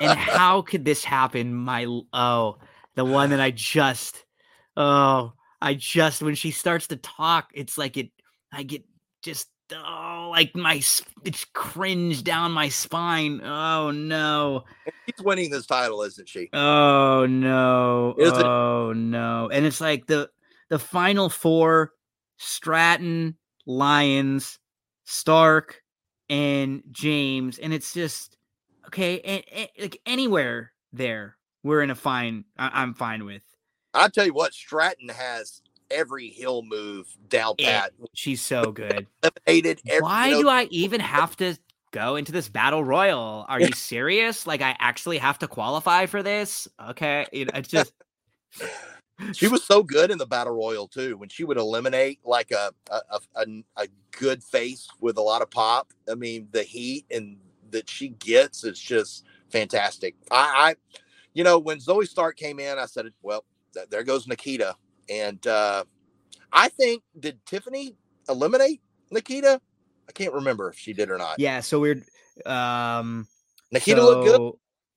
and 0.00 0.10
how 0.16 0.62
could 0.62 0.84
this 0.84 1.02
happen? 1.02 1.52
My 1.52 1.86
oh, 2.12 2.58
the 2.94 3.04
one 3.04 3.30
that 3.30 3.40
I 3.40 3.50
just 3.50 4.24
oh, 4.76 5.32
I 5.60 5.74
just 5.74 6.22
when 6.22 6.36
she 6.36 6.52
starts 6.52 6.86
to 6.86 6.96
talk, 6.98 7.50
it's 7.52 7.76
like 7.76 7.96
it 7.96 8.10
I 8.52 8.62
get 8.62 8.84
just 9.22 9.48
oh 9.72 10.28
like 10.30 10.54
my 10.54 10.82
it's 11.24 11.44
cringe 11.52 12.24
down 12.24 12.52
my 12.52 12.68
spine. 12.68 13.40
Oh 13.42 13.90
no. 13.90 14.64
She's 15.06 15.24
winning 15.24 15.50
this 15.50 15.66
title, 15.66 16.02
isn't 16.02 16.28
she? 16.28 16.48
Oh 16.52 17.26
no. 17.26 18.14
Is 18.18 18.32
oh 18.34 18.90
it? 18.90 18.96
no. 18.96 19.48
And 19.52 19.66
it's 19.66 19.80
like 19.80 20.06
the 20.06 20.30
the 20.68 20.78
final 20.78 21.28
four 21.28 21.92
Stratton, 22.38 23.36
Lyons, 23.66 24.58
Stark, 25.04 25.82
and 26.28 26.82
James, 26.90 27.58
and 27.58 27.72
it's 27.72 27.94
just 27.94 28.36
okay. 28.86 29.20
And, 29.20 29.44
and, 29.52 29.68
like 29.78 30.00
anywhere 30.06 30.72
there, 30.92 31.36
we're 31.62 31.82
in 31.82 31.90
a 31.90 31.94
fine. 31.94 32.44
I, 32.58 32.82
am 32.82 32.94
fine 32.94 33.24
with. 33.24 33.42
I'll 33.94 34.10
tell 34.10 34.26
you 34.26 34.34
what, 34.34 34.52
Stratton 34.52 35.08
has 35.08 35.62
every 35.90 36.28
heel 36.28 36.62
move 36.62 37.06
down 37.28 37.54
pat. 37.58 37.92
She's 38.14 38.40
so 38.40 38.72
good. 38.72 39.06
Eliminated. 39.46 40.02
Why 40.02 40.30
do 40.30 40.48
I 40.48 40.64
even 40.70 41.00
have 41.00 41.36
to 41.36 41.56
go 41.92 42.16
into 42.16 42.32
this 42.32 42.48
battle 42.48 42.84
royal? 42.84 43.46
Are 43.48 43.60
you 43.60 43.72
serious? 43.72 44.46
Like 44.46 44.62
I 44.62 44.76
actually 44.78 45.18
have 45.18 45.38
to 45.40 45.48
qualify 45.48 46.06
for 46.06 46.22
this? 46.22 46.68
Okay, 46.88 47.26
you 47.32 47.46
it's 47.54 47.68
just. 47.68 47.92
she 49.32 49.48
was 49.48 49.64
so 49.64 49.82
good 49.82 50.10
in 50.10 50.18
the 50.18 50.26
battle 50.26 50.54
royal 50.54 50.86
too 50.86 51.16
when 51.16 51.28
she 51.28 51.44
would 51.44 51.56
eliminate 51.56 52.18
like 52.24 52.50
a 52.50 52.70
a, 52.90 53.18
a 53.34 53.46
a, 53.78 53.88
good 54.10 54.42
face 54.42 54.88
with 55.00 55.16
a 55.16 55.22
lot 55.22 55.42
of 55.42 55.50
pop 55.50 55.92
i 56.10 56.14
mean 56.14 56.48
the 56.52 56.62
heat 56.62 57.04
and 57.10 57.36
that 57.70 57.88
she 57.88 58.10
gets 58.10 58.64
is 58.64 58.78
just 58.78 59.24
fantastic 59.50 60.14
i 60.30 60.70
i 60.70 60.96
you 61.34 61.44
know 61.44 61.58
when 61.58 61.78
zoey 61.78 62.06
stark 62.06 62.36
came 62.36 62.58
in 62.58 62.78
i 62.78 62.86
said 62.86 63.06
well 63.22 63.44
there 63.90 64.02
goes 64.02 64.26
nikita 64.26 64.74
and 65.08 65.46
uh 65.46 65.84
i 66.52 66.68
think 66.68 67.02
did 67.18 67.38
tiffany 67.46 67.94
eliminate 68.28 68.80
nikita 69.10 69.60
i 70.08 70.12
can't 70.12 70.32
remember 70.32 70.68
if 70.68 70.78
she 70.78 70.92
did 70.92 71.10
or 71.10 71.18
not 71.18 71.38
yeah 71.38 71.60
so 71.60 71.80
weird 71.80 72.02
um 72.44 73.26
nikita 73.70 74.00
so... 74.00 74.06
looked 74.06 74.26
good 74.26 74.52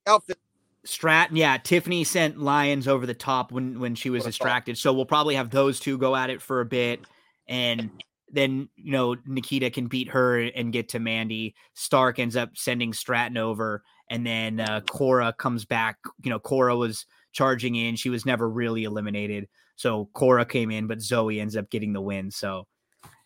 outfit 0.07 0.37
Stratton, 0.85 1.35
yeah, 1.35 1.57
Tiffany 1.57 2.03
sent 2.03 2.39
Lyons 2.39 2.87
over 2.87 3.05
the 3.05 3.13
top 3.13 3.51
when 3.51 3.79
when 3.79 3.95
she 3.95 4.09
was 4.09 4.23
distracted. 4.23 4.77
So 4.77 4.93
we'll 4.93 5.05
probably 5.05 5.35
have 5.35 5.49
those 5.49 5.79
two 5.79 5.97
go 5.97 6.15
at 6.15 6.29
it 6.29 6.41
for 6.41 6.61
a 6.61 6.65
bit, 6.65 7.01
and 7.47 7.91
then 8.31 8.69
you 8.75 8.91
know 8.91 9.15
Nikita 9.25 9.71
can 9.71 9.87
beat 9.87 10.09
her 10.09 10.39
and 10.39 10.71
get 10.71 10.89
to 10.89 10.99
Mandy. 10.99 11.55
Stark 11.73 12.17
ends 12.17 12.35
up 12.35 12.51
sending 12.55 12.93
Stratton 12.93 13.37
over, 13.37 13.83
and 14.09 14.25
then 14.25 14.59
uh, 14.61 14.81
Cora 14.89 15.33
comes 15.33 15.65
back. 15.65 15.97
You 16.23 16.29
know, 16.29 16.39
Cora 16.39 16.75
was 16.75 17.05
charging 17.33 17.75
in; 17.75 17.95
she 17.95 18.09
was 18.09 18.25
never 18.25 18.49
really 18.49 18.85
eliminated. 18.85 19.47
So 19.79 20.09
Cora 20.11 20.45
came 20.45 20.71
in, 20.71 20.87
but 20.87 21.01
Zoe 21.01 21.39
ends 21.39 21.55
up 21.55 21.69
getting 21.69 21.93
the 21.93 22.01
win. 22.01 22.31
So, 22.31 22.67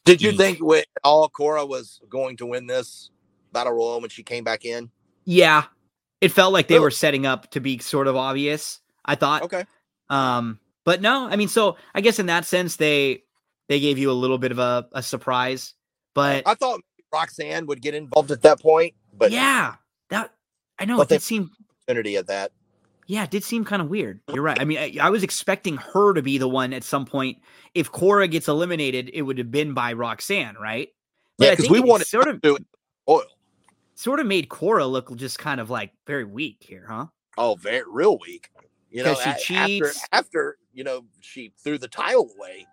did 0.06 0.22
you 0.22 0.34
think 0.34 0.60
with 0.62 0.86
all 1.04 1.28
Cora 1.28 1.66
was 1.66 2.00
going 2.10 2.38
to 2.38 2.46
win 2.46 2.68
this 2.68 3.10
battle 3.52 3.74
royal 3.74 4.00
when 4.00 4.12
she 4.12 4.22
came 4.22 4.44
back 4.44 4.64
in? 4.64 4.92
Yeah, 5.26 5.64
it 6.22 6.32
felt 6.32 6.54
like 6.54 6.68
they 6.68 6.78
were 6.78 6.92
setting 6.92 7.26
up 7.26 7.50
to 7.52 7.60
be 7.60 7.80
sort 7.80 8.06
of 8.06 8.16
obvious. 8.16 8.82
I 9.04 9.16
thought. 9.16 9.42
Okay. 9.42 9.66
Um, 10.12 10.60
but 10.86 11.02
no, 11.02 11.28
I 11.28 11.38
mean, 11.38 11.48
so 11.48 11.78
I 11.96 12.02
guess 12.02 12.20
in 12.20 12.28
that 12.28 12.46
sense, 12.46 12.76
they 12.76 13.24
they 13.68 13.80
gave 13.80 13.98
you 13.98 14.12
a 14.12 14.14
little 14.14 14.38
bit 14.38 14.52
of 14.52 14.60
a, 14.60 14.88
a 14.92 15.02
surprise. 15.02 15.74
But 16.14 16.44
I 16.46 16.54
thought 16.54 16.82
Roxanne 17.12 17.66
would 17.66 17.82
get 17.82 17.96
involved 17.96 18.30
at 18.30 18.44
that 18.44 18.62
point. 18.62 18.94
But 19.12 19.32
yeah, 19.32 19.74
that 20.12 20.32
I 20.78 20.86
know 20.86 21.02
it 21.02 21.10
did 21.10 21.24
seem 21.24 21.50
opportunity 21.88 22.16
at 22.18 22.28
that. 22.28 22.52
Yeah, 23.08 23.24
it 23.24 23.32
did 23.32 23.44
seem 23.44 23.66
kind 23.66 23.82
of 23.82 23.90
weird. 23.90 24.22
You're 24.34 24.44
right. 24.44 24.60
I 24.60 24.66
mean, 24.66 24.78
I, 24.78 24.98
I, 25.02 25.10
was 25.10 25.24
expecting 25.24 25.76
her 25.78 26.14
to 26.14 26.22
be 26.22 26.38
the 26.38 26.48
one 26.48 26.72
at 26.72 26.84
some 26.84 27.06
point. 27.06 27.38
If 27.74 27.92
Cora 27.92 28.28
gets 28.30 28.48
eliminated, 28.48 29.10
it 29.14 29.24
would 29.24 29.38
have 29.38 29.52
been 29.52 29.74
by 29.74 29.94
Roxanne, 29.94 30.56
right? 30.56 30.88
But 31.38 31.46
yeah, 31.46 31.52
because 31.52 31.70
we 31.70 31.82
wanted 31.82 32.08
sort 32.08 32.28
of 32.28 32.42
oil 33.10 33.24
sort 33.96 34.20
of 34.20 34.26
made 34.26 34.50
Cora 34.50 34.86
look 34.86 35.16
just 35.16 35.40
kind 35.40 35.60
of 35.60 35.70
like 35.70 35.92
very 36.06 36.24
weak 36.24 36.58
here, 36.60 36.86
huh? 36.90 37.08
Oh, 37.38 37.56
very 37.56 37.84
real 37.88 38.18
weak. 38.18 38.50
You 38.90 39.04
know, 39.04 39.16
she 39.16 39.34
cheats. 39.40 40.08
After, 40.12 40.28
after 40.28 40.58
you 40.74 40.84
know 40.84 41.06
she 41.20 41.54
threw 41.64 41.78
the 41.78 41.88
tile 41.88 42.30
away. 42.38 42.68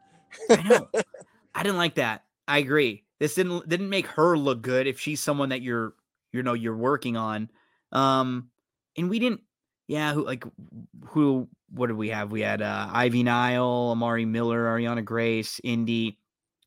I 0.50 0.68
know. 0.68 0.88
I 1.54 1.62
didn't 1.62 1.78
like 1.78 1.94
that. 1.94 2.24
I 2.46 2.58
agree. 2.58 3.04
This 3.18 3.34
didn't 3.34 3.68
didn't 3.68 3.88
make 3.88 4.06
her 4.08 4.36
look 4.36 4.62
good 4.62 4.86
if 4.86 5.00
she's 5.00 5.20
someone 5.20 5.48
that 5.48 5.62
you're 5.62 5.94
you 6.32 6.42
know 6.42 6.54
you're 6.54 6.76
working 6.76 7.16
on. 7.16 7.50
Um, 7.92 8.50
and 8.96 9.08
we 9.08 9.18
didn't. 9.18 9.40
Yeah, 9.90 10.12
who 10.12 10.24
like 10.24 10.44
who? 11.08 11.48
What 11.72 11.88
did 11.88 11.96
we 11.96 12.10
have? 12.10 12.30
We 12.30 12.42
had 12.42 12.62
uh, 12.62 12.88
Ivy 12.92 13.24
Nile, 13.24 13.88
Amari 13.90 14.24
Miller, 14.24 14.66
Arianna 14.66 15.04
Grace, 15.04 15.60
Indi, 15.64 16.16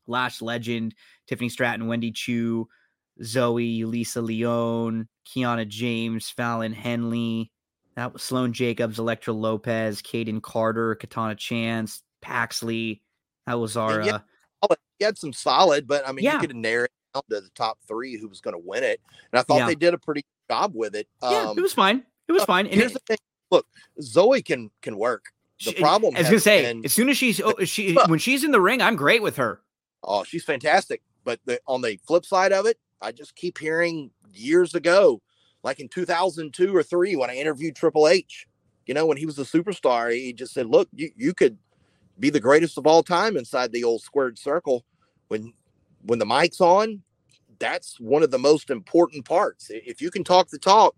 Lash 0.06 0.42
Legend, 0.42 0.94
Tiffany 1.26 1.48
Stratton, 1.48 1.86
Wendy 1.86 2.12
Choo, 2.12 2.68
Zoey, 3.22 3.86
Lisa 3.86 4.20
Leone, 4.20 5.08
Kiana 5.26 5.66
James, 5.66 6.28
Fallon 6.28 6.74
Henley. 6.74 7.50
That 7.96 8.12
was 8.12 8.22
Sloane 8.22 8.52
Jacobs, 8.52 8.98
Elektra 8.98 9.32
Lopez, 9.32 10.02
Kayden 10.02 10.42
Carter, 10.42 10.94
Katana 10.94 11.34
Chance, 11.34 12.02
Paxley. 12.20 13.00
That 13.46 13.54
was 13.54 13.78
our. 13.78 14.02
Yeah, 14.02 14.18
uh, 14.60 14.74
he 14.98 15.06
had 15.06 15.16
some 15.16 15.32
solid, 15.32 15.86
but 15.86 16.06
I 16.06 16.12
mean, 16.12 16.26
yeah. 16.26 16.34
you 16.34 16.40
could 16.40 16.54
narrow 16.54 16.84
it 16.84 16.92
down 17.14 17.22
to 17.30 17.40
the 17.40 17.50
top 17.54 17.78
three 17.88 18.18
who 18.18 18.28
was 18.28 18.42
going 18.42 18.54
to 18.54 18.62
win 18.62 18.84
it, 18.84 19.00
and 19.32 19.40
I 19.40 19.42
thought 19.44 19.60
yeah. 19.60 19.66
they 19.66 19.76
did 19.76 19.94
a 19.94 19.98
pretty 19.98 20.26
job 20.50 20.72
with 20.74 20.94
it. 20.94 21.08
Yeah, 21.22 21.48
um, 21.48 21.56
it 21.56 21.62
was 21.62 21.72
fine. 21.72 22.04
It 22.28 22.32
was 22.32 22.42
uh, 22.42 22.46
fine. 22.46 22.66
And 22.66 22.74
here's 22.74 22.92
it, 22.92 22.94
the 22.94 23.16
thing: 23.16 23.18
look, 23.50 23.66
Zoey 24.00 24.44
can 24.44 24.70
can 24.82 24.96
work. 24.96 25.26
The 25.64 25.70
she, 25.72 25.80
problem, 25.80 26.16
I 26.16 26.20
was 26.20 26.28
gonna 26.28 26.40
say, 26.40 26.62
been, 26.62 26.84
as 26.84 26.92
soon 26.92 27.08
as 27.08 27.16
she's 27.16 27.40
oh, 27.40 27.54
she 27.64 27.94
when 28.08 28.18
she's 28.18 28.44
in 28.44 28.50
the 28.50 28.60
ring, 28.60 28.82
I'm 28.82 28.96
great 28.96 29.22
with 29.22 29.36
her. 29.36 29.60
Oh, 30.02 30.24
she's 30.24 30.44
fantastic. 30.44 31.02
But 31.24 31.40
the, 31.46 31.60
on 31.66 31.80
the 31.80 31.98
flip 32.06 32.26
side 32.26 32.52
of 32.52 32.66
it, 32.66 32.78
I 33.00 33.12
just 33.12 33.34
keep 33.34 33.58
hearing 33.58 34.10
years 34.32 34.74
ago, 34.74 35.20
like 35.62 35.80
in 35.80 35.88
2002 35.88 36.74
or 36.74 36.82
three, 36.82 37.16
when 37.16 37.30
I 37.30 37.36
interviewed 37.36 37.76
Triple 37.76 38.08
H, 38.08 38.46
you 38.86 38.94
know, 38.94 39.06
when 39.06 39.16
he 39.16 39.26
was 39.26 39.38
a 39.38 39.44
superstar, 39.44 40.12
he 40.12 40.32
just 40.32 40.52
said, 40.52 40.66
look, 40.66 40.88
you, 40.92 41.10
you 41.16 41.34
could 41.34 41.58
be 42.18 42.30
the 42.30 42.40
greatest 42.40 42.78
of 42.78 42.86
all 42.86 43.02
time 43.02 43.36
inside 43.36 43.72
the 43.72 43.84
old 43.84 44.02
squared 44.02 44.38
circle. 44.38 44.84
When, 45.28 45.52
when 46.02 46.18
the 46.18 46.26
mic's 46.26 46.60
on, 46.60 47.02
that's 47.58 47.98
one 47.98 48.22
of 48.22 48.30
the 48.30 48.38
most 48.38 48.70
important 48.70 49.24
parts. 49.24 49.70
If 49.70 50.02
you 50.02 50.10
can 50.10 50.24
talk 50.24 50.48
the 50.48 50.58
talk, 50.58 50.94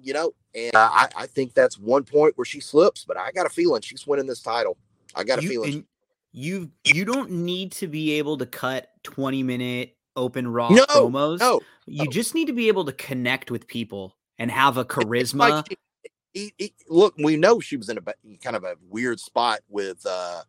you 0.00 0.12
know, 0.12 0.32
and 0.54 0.74
I, 0.74 1.08
I 1.16 1.26
think 1.26 1.54
that's 1.54 1.78
one 1.78 2.04
point 2.04 2.36
where 2.36 2.44
she 2.44 2.60
slips, 2.60 3.04
but 3.04 3.16
I 3.16 3.32
got 3.32 3.46
a 3.46 3.50
feeling 3.50 3.82
she's 3.82 4.06
winning 4.06 4.26
this 4.26 4.40
title. 4.40 4.76
I 5.14 5.24
got 5.24 5.40
a 5.40 5.42
you, 5.42 5.48
feeling. 5.48 5.86
You 6.32 6.70
you 6.84 7.04
don't 7.04 7.30
need 7.30 7.72
to 7.72 7.86
be 7.86 8.12
able 8.12 8.38
to 8.38 8.46
cut 8.46 8.90
20 9.04 9.42
minute 9.42 9.96
open 10.16 10.48
raw 10.48 10.68
no, 10.68 10.84
promos. 10.86 11.40
No, 11.40 11.60
you 11.86 12.04
no. 12.04 12.10
just 12.10 12.34
need 12.34 12.46
to 12.46 12.52
be 12.52 12.68
able 12.68 12.84
to 12.84 12.92
connect 12.92 13.50
with 13.50 13.66
people 13.66 14.16
and 14.38 14.50
have 14.50 14.76
a 14.76 14.84
charisma. 14.84 15.64
Like 15.66 15.78
look, 16.88 17.14
we 17.16 17.36
know 17.36 17.60
she 17.60 17.76
was 17.76 17.88
in 17.88 17.98
a 17.98 18.36
kind 18.42 18.56
of 18.56 18.64
a 18.64 18.76
weird 18.88 19.20
spot 19.20 19.60
with 19.68 20.04
uh 20.06 20.42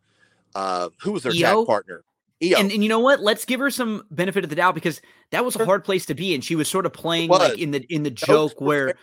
uh 0.54 0.88
who 1.00 1.12
was 1.12 1.24
her 1.24 1.30
Io? 1.30 1.60
tag 1.60 1.66
partner. 1.66 2.04
And, 2.40 2.70
and 2.70 2.82
you 2.82 2.88
know 2.88 3.00
what? 3.00 3.20
Let's 3.20 3.44
give 3.44 3.60
her 3.60 3.70
some 3.70 4.04
benefit 4.10 4.44
of 4.44 4.50
the 4.50 4.56
doubt 4.56 4.74
because 4.74 5.00
that 5.30 5.44
was 5.44 5.56
a 5.56 5.64
hard 5.64 5.84
place 5.84 6.04
to 6.06 6.14
be, 6.14 6.34
and 6.34 6.44
she 6.44 6.54
was 6.54 6.68
sort 6.68 6.84
of 6.84 6.92
playing 6.92 7.30
like 7.30 7.58
in 7.58 7.70
the 7.70 7.82
in 7.92 8.02
the 8.02 8.10
joke 8.10 8.60
where, 8.60 8.94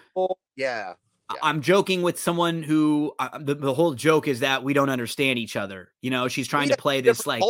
yeah, 0.56 0.94
yeah. 1.32 1.38
I'm 1.42 1.62
joking 1.62 2.03
with 2.03 2.20
someone 2.20 2.62
who 2.62 3.14
uh, 3.18 3.40
the, 3.40 3.56
the 3.56 3.74
whole 3.74 3.95
joke 3.95 4.28
is 4.28 4.42
that 4.42 4.64
we 4.64 4.74
don't 4.74 4.90
understand 4.90 5.40
each 5.40 5.56
other. 5.56 5.92
You 6.02 6.12
know, 6.12 6.28
she's 6.28 6.48
trying 6.48 6.70
to 6.70 6.78
play 6.78 7.02
this 7.02 7.26
like 7.26 7.42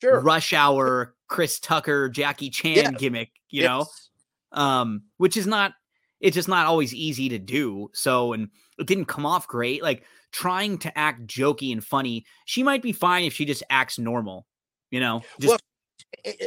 sure. 0.00 0.20
rush 0.20 0.52
hour 0.52 1.14
Chris 1.28 1.60
Tucker, 1.60 2.08
Jackie 2.08 2.50
Chan 2.50 2.74
yes. 2.74 2.94
gimmick, 2.98 3.30
you 3.50 3.62
yes. 3.62 3.68
know, 3.68 4.60
um, 4.60 5.02
which 5.18 5.36
is 5.36 5.46
not, 5.46 5.74
it's 6.20 6.34
just 6.34 6.48
not 6.48 6.66
always 6.66 6.94
easy 6.94 7.28
to 7.28 7.38
do. 7.38 7.90
So, 7.92 8.32
and 8.32 8.48
it 8.78 8.86
didn't 8.86 9.06
come 9.06 9.26
off 9.26 9.46
great. 9.46 9.82
Like 9.82 10.04
trying 10.32 10.78
to 10.78 10.98
act 10.98 11.26
jokey 11.26 11.72
and 11.72 11.84
funny, 11.84 12.24
she 12.46 12.62
might 12.62 12.82
be 12.82 12.92
fine 12.92 13.24
if 13.24 13.34
she 13.34 13.44
just 13.44 13.62
acts 13.70 13.98
normal, 13.98 14.46
you 14.90 15.00
know, 15.00 15.22
just. 15.40 15.48
Well, 15.50 15.58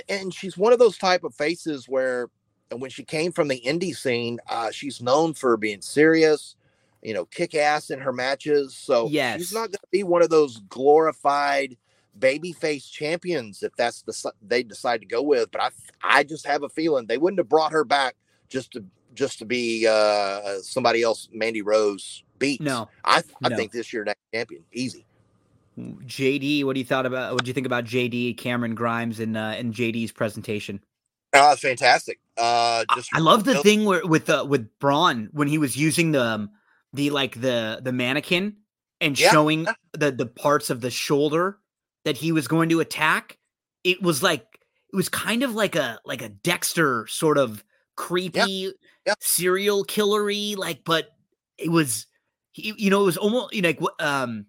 and 0.10 0.34
she's 0.34 0.58
one 0.58 0.74
of 0.74 0.80
those 0.80 0.98
type 0.98 1.24
of 1.24 1.36
faces 1.36 1.88
where, 1.88 2.30
when 2.72 2.90
she 2.90 3.04
came 3.04 3.32
from 3.32 3.48
the 3.48 3.62
indie 3.66 3.96
scene, 3.96 4.40
uh, 4.50 4.72
she's 4.72 5.02
known 5.02 5.34
for 5.34 5.56
being 5.58 5.82
serious, 5.82 6.56
you 7.04 7.14
know, 7.14 7.26
kick 7.26 7.54
ass 7.54 7.90
in 7.90 8.00
her 8.00 8.14
matches. 8.14 8.76
So 8.76 9.08
yes. 9.10 9.38
she's 9.38 9.54
not 9.54 9.68
going 9.68 9.74
to 9.74 9.88
be 9.92 10.04
one 10.04 10.24
of 10.24 10.30
those 10.30 10.62
glorified 10.70 11.78
babyface 12.20 12.90
champions 12.92 13.64
if 13.64 13.74
that's 13.76 14.02
the 14.02 14.34
they 14.42 14.64
decide 14.64 15.02
to 15.02 15.08
go 15.08 15.22
with. 15.22 15.52
But 15.52 15.62
I 15.62 15.70
I 16.04 16.24
just 16.24 16.46
have 16.48 16.64
a 16.64 16.70
feeling 16.70 17.06
they 17.06 17.18
wouldn't 17.18 17.40
have 17.40 17.50
brought 17.50 17.72
her 17.72 17.84
back 17.84 18.16
just 18.50 18.72
to 18.72 18.84
just 19.14 19.40
to 19.40 19.46
be 19.46 19.86
uh, 19.88 20.60
somebody 20.62 21.04
else. 21.04 21.30
Mandy 21.32 21.62
Rose 21.62 22.24
beat. 22.40 22.62
No, 22.62 22.90
I 23.06 23.22
I 23.44 23.50
no. 23.50 23.56
think 23.56 23.72
this 23.72 23.94
year 23.94 24.04
next 24.04 24.22
champion 24.34 24.64
easy. 24.74 25.06
JD, 25.78 26.66
what 26.66 26.74
do 26.74 26.80
you 26.80 26.86
thought 26.86 27.06
about? 27.06 27.34
What 27.34 27.44
do 27.44 27.48
you 27.48 27.54
think 27.54 27.66
about 27.66 27.86
JD 27.86 28.38
Cameron 28.38 28.76
Grimes 28.76 29.20
and 29.20 29.38
uh, 29.38 29.54
and 29.56 29.74
JD's 29.74 30.12
presentation? 30.12 30.82
Oh, 31.34 31.56
fantastic! 31.56 32.20
Uh, 32.38 32.84
just 32.96 33.10
I 33.14 33.20
love 33.20 33.46
the 33.46 33.62
thing 33.62 33.86
where 33.86 34.06
with 34.06 34.30
uh, 34.30 34.46
with 34.48 34.68
Braun 34.80 35.30
when 35.32 35.48
he 35.48 35.58
was 35.58 35.78
using 35.78 36.12
the 36.12 36.24
um, 36.24 36.50
the 36.94 37.10
like 37.10 37.40
the 37.40 37.80
the 37.82 37.94
mannequin 37.94 38.58
and 39.00 39.18
yeah. 39.18 39.30
showing 39.32 39.66
the 39.94 40.12
the 40.12 40.26
parts 40.26 40.70
of 40.70 40.82
the 40.82 40.92
shoulder 40.92 41.58
that 42.04 42.18
he 42.18 42.32
was 42.32 42.48
going 42.48 42.70
to 42.70 42.80
attack. 42.80 43.38
It 43.84 44.02
was 44.02 44.22
like 44.22 44.46
it 44.92 44.96
was 44.96 45.08
kind 45.08 45.44
of 45.44 45.56
like 45.56 45.76
a 45.76 46.00
like 46.06 46.22
a 46.22 46.30
Dexter 46.30 47.08
sort 47.08 47.38
of 47.38 47.64
creepy 47.96 48.74
serial 49.20 49.86
killery 49.86 50.58
like, 50.58 50.84
but 50.84 51.10
it 51.58 51.70
was 51.70 52.08
he, 52.52 52.74
you 52.78 52.90
know 52.90 53.02
it 53.02 53.06
was 53.06 53.18
almost 53.18 53.54
you 53.54 53.62
know 53.62 53.70
like 53.70 53.82
um 54.00 54.46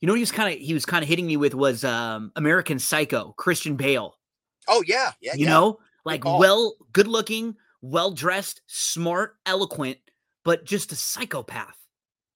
you 0.00 0.06
know 0.06 0.14
he 0.14 0.20
was 0.20 0.32
kind 0.32 0.54
of 0.54 0.60
he 0.60 0.74
was 0.74 0.86
kind 0.86 1.02
of 1.02 1.08
hitting 1.08 1.26
me 1.26 1.36
with 1.36 1.54
was 1.54 1.84
um 1.84 2.32
American 2.36 2.78
Psycho 2.78 3.34
Christian 3.36 3.76
Bale. 3.76 4.18
Oh 4.68 4.82
yeah, 4.86 5.12
yeah. 5.20 5.34
You 5.34 5.44
yeah. 5.44 5.50
know, 5.50 5.78
like 6.04 6.24
well, 6.24 6.74
good 6.92 7.06
looking, 7.06 7.56
well 7.82 8.10
dressed, 8.10 8.62
smart, 8.66 9.36
eloquent, 9.46 9.98
but 10.44 10.64
just 10.64 10.92
a 10.92 10.96
psychopath. 10.96 11.76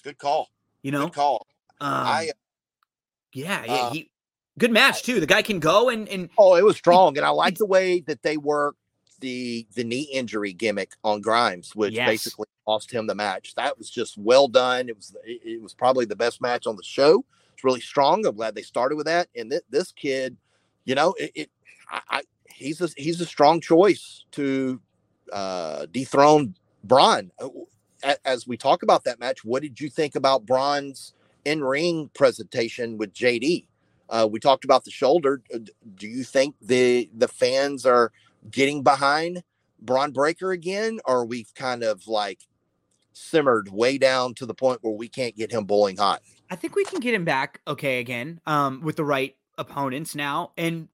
Good 0.03 0.19
call. 0.19 0.49
You 0.83 0.93
know, 0.93 1.07
good 1.07 1.15
call. 1.15 1.47
Um, 1.81 1.93
I 1.93 2.31
yeah, 3.33 3.65
yeah. 3.65 3.73
Uh, 3.73 3.91
he 3.93 4.11
good 4.59 4.73
match 4.73 5.03
too. 5.03 5.21
The 5.21 5.27
guy 5.27 5.43
can 5.43 5.61
go 5.61 5.89
and 5.89 6.09
and 6.09 6.29
oh, 6.39 6.57
it 6.57 6.65
was 6.65 6.77
strong, 6.77 7.17
and 7.17 7.27
I 7.27 7.31
like 7.31 7.57
the 7.57 7.67
way 7.67 8.01
that 8.01 8.23
they 8.23 8.37
worked 8.37 8.79
the 9.21 9.67
the 9.75 9.85
knee 9.85 10.09
injury 10.13 10.53
gimmick 10.53 10.93
on 11.03 11.21
Grimes, 11.21 11.75
which 11.75 11.95
yes. 11.95 12.07
basically 12.07 12.47
cost 12.67 12.93
him 12.93 13.07
the 13.07 13.15
match. 13.15 13.55
That 13.55 13.79
was 13.79 13.89
just 13.91 14.19
well 14.19 14.49
done. 14.49 14.89
It 14.89 14.97
was 14.97 15.17
it 15.25 15.63
was 15.63 15.73
probably 15.73 16.05
the 16.05 16.17
best 16.17 16.43
match 16.43 16.67
on 16.67 16.77
the 16.77 16.83
show. 16.83 17.25
Really 17.65 17.81
strong. 17.81 18.27
I'm 18.27 18.37
glad 18.37 18.55
they 18.55 18.63
started 18.63 18.97
with 18.97 19.07
that. 19.07 19.29
And 19.35 19.51
th- 19.51 19.63
this 19.71 19.91
kid, 19.91 20.37
you 20.85 20.95
know, 20.95 21.15
it, 21.19 21.33
it 21.35 21.51
I, 21.91 22.01
I, 22.11 22.23
he's 22.47 22.83
a 22.83 22.89
he's 22.97 23.21
a 23.23 23.27
strong 23.27 23.61
choice 23.61 24.27
to 24.33 24.81
uh, 25.33 25.87
dethrone 25.91 26.55
Bron. 26.85 27.33
Uh, 27.41 27.49
as 28.27 28.47
we 28.47 28.59
talk 28.59 28.83
about 28.83 29.05
that 29.05 29.19
match, 29.19 29.45
what 29.45 29.63
did 29.63 29.81
you 29.81 29.89
think 29.89 30.15
about 30.15 30.45
Bron's 30.45 31.15
in 31.47 31.65
ring 31.65 32.11
presentation 32.15 32.99
with 32.99 33.15
JD? 33.15 33.65
Uh, 34.11 34.29
we 34.31 34.39
talked 34.39 34.67
about 34.67 34.85
the 34.85 34.91
shoulder. 34.91 35.41
Uh, 35.53 35.61
do 35.95 36.07
you 36.07 36.23
think 36.23 36.55
the 36.61 37.09
the 37.17 37.29
fans 37.29 37.87
are 37.87 38.13
getting 38.51 38.83
behind 38.83 39.43
Bron 39.81 40.13
Breakker 40.13 40.53
again, 40.53 41.01
or 41.07 41.25
we've 41.25 41.55
kind 41.55 41.83
of 41.83 42.07
like 42.07 42.41
simmered 43.15 43.71
way 43.71 43.97
down 43.97 44.35
to 44.35 44.45
the 44.45 44.55
point 44.55 44.81
where 44.83 44.93
we 44.93 45.09
can't 45.09 45.35
get 45.35 45.51
him 45.51 45.65
bowling 45.65 45.97
hot? 45.97 46.21
I 46.51 46.57
think 46.57 46.77
we 46.77 46.85
can 46.85 47.01
get 47.01 47.15
him 47.15 47.25
back 47.25 47.61
okay 47.67 48.01
again 48.01 48.41
um, 48.47 48.81
with 48.83 48.97
the 48.97 49.05
right 49.05 49.35
opponents 49.59 50.15
now. 50.15 50.53
And 50.57 50.89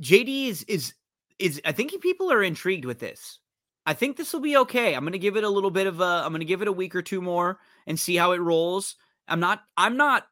JD 0.00 0.48
is 0.48 0.62
is 0.64 0.94
is 1.38 1.60
I 1.64 1.72
think 1.72 2.00
people 2.00 2.32
are 2.32 2.42
intrigued 2.42 2.84
with 2.84 2.98
this. 2.98 3.38
I 3.86 3.94
think 3.94 4.16
this 4.16 4.32
will 4.32 4.40
be 4.40 4.56
okay. 4.58 4.94
I'm 4.94 5.02
going 5.02 5.12
to 5.12 5.18
give 5.18 5.36
it 5.36 5.44
a 5.44 5.48
little 5.48 5.70
bit 5.70 5.86
of 5.86 6.00
a 6.00 6.22
I'm 6.24 6.30
going 6.30 6.40
to 6.40 6.46
give 6.46 6.62
it 6.62 6.68
a 6.68 6.72
week 6.72 6.94
or 6.94 7.02
two 7.02 7.20
more 7.20 7.58
and 7.86 7.98
see 7.98 8.16
how 8.16 8.32
it 8.32 8.40
rolls. 8.40 8.96
I'm 9.28 9.40
not 9.40 9.62
I'm 9.76 9.96
not 9.96 10.26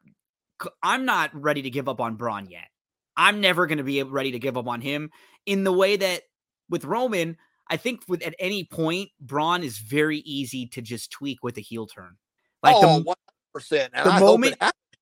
I'm 0.83 1.05
not 1.05 1.31
ready 1.33 1.61
to 1.63 1.69
give 1.69 1.89
up 1.89 2.01
on 2.01 2.15
Bron 2.15 2.47
yet. 2.49 2.67
I'm 3.15 3.41
never 3.41 3.67
going 3.67 3.79
to 3.79 3.83
be 3.83 4.01
ready 4.03 4.31
to 4.31 4.39
give 4.39 4.57
up 4.57 4.67
on 4.67 4.81
him 4.81 5.11
in 5.45 5.63
the 5.63 5.73
way 5.73 5.97
that 5.97 6.21
with 6.69 6.85
Roman, 6.85 7.37
I 7.67 7.77
think 7.77 8.01
with 8.07 8.21
at 8.23 8.35
any 8.39 8.63
point 8.63 9.09
Bron 9.19 9.63
is 9.63 9.77
very 9.77 10.19
easy 10.19 10.67
to 10.67 10.81
just 10.81 11.11
tweak 11.11 11.43
with 11.43 11.57
a 11.57 11.61
heel 11.61 11.85
turn. 11.85 12.15
Like 12.63 12.75
oh, 12.77 12.99
the, 12.99 13.15
100%. 13.55 13.91
The 13.91 14.09
I 14.09 14.19
moment 14.19 14.55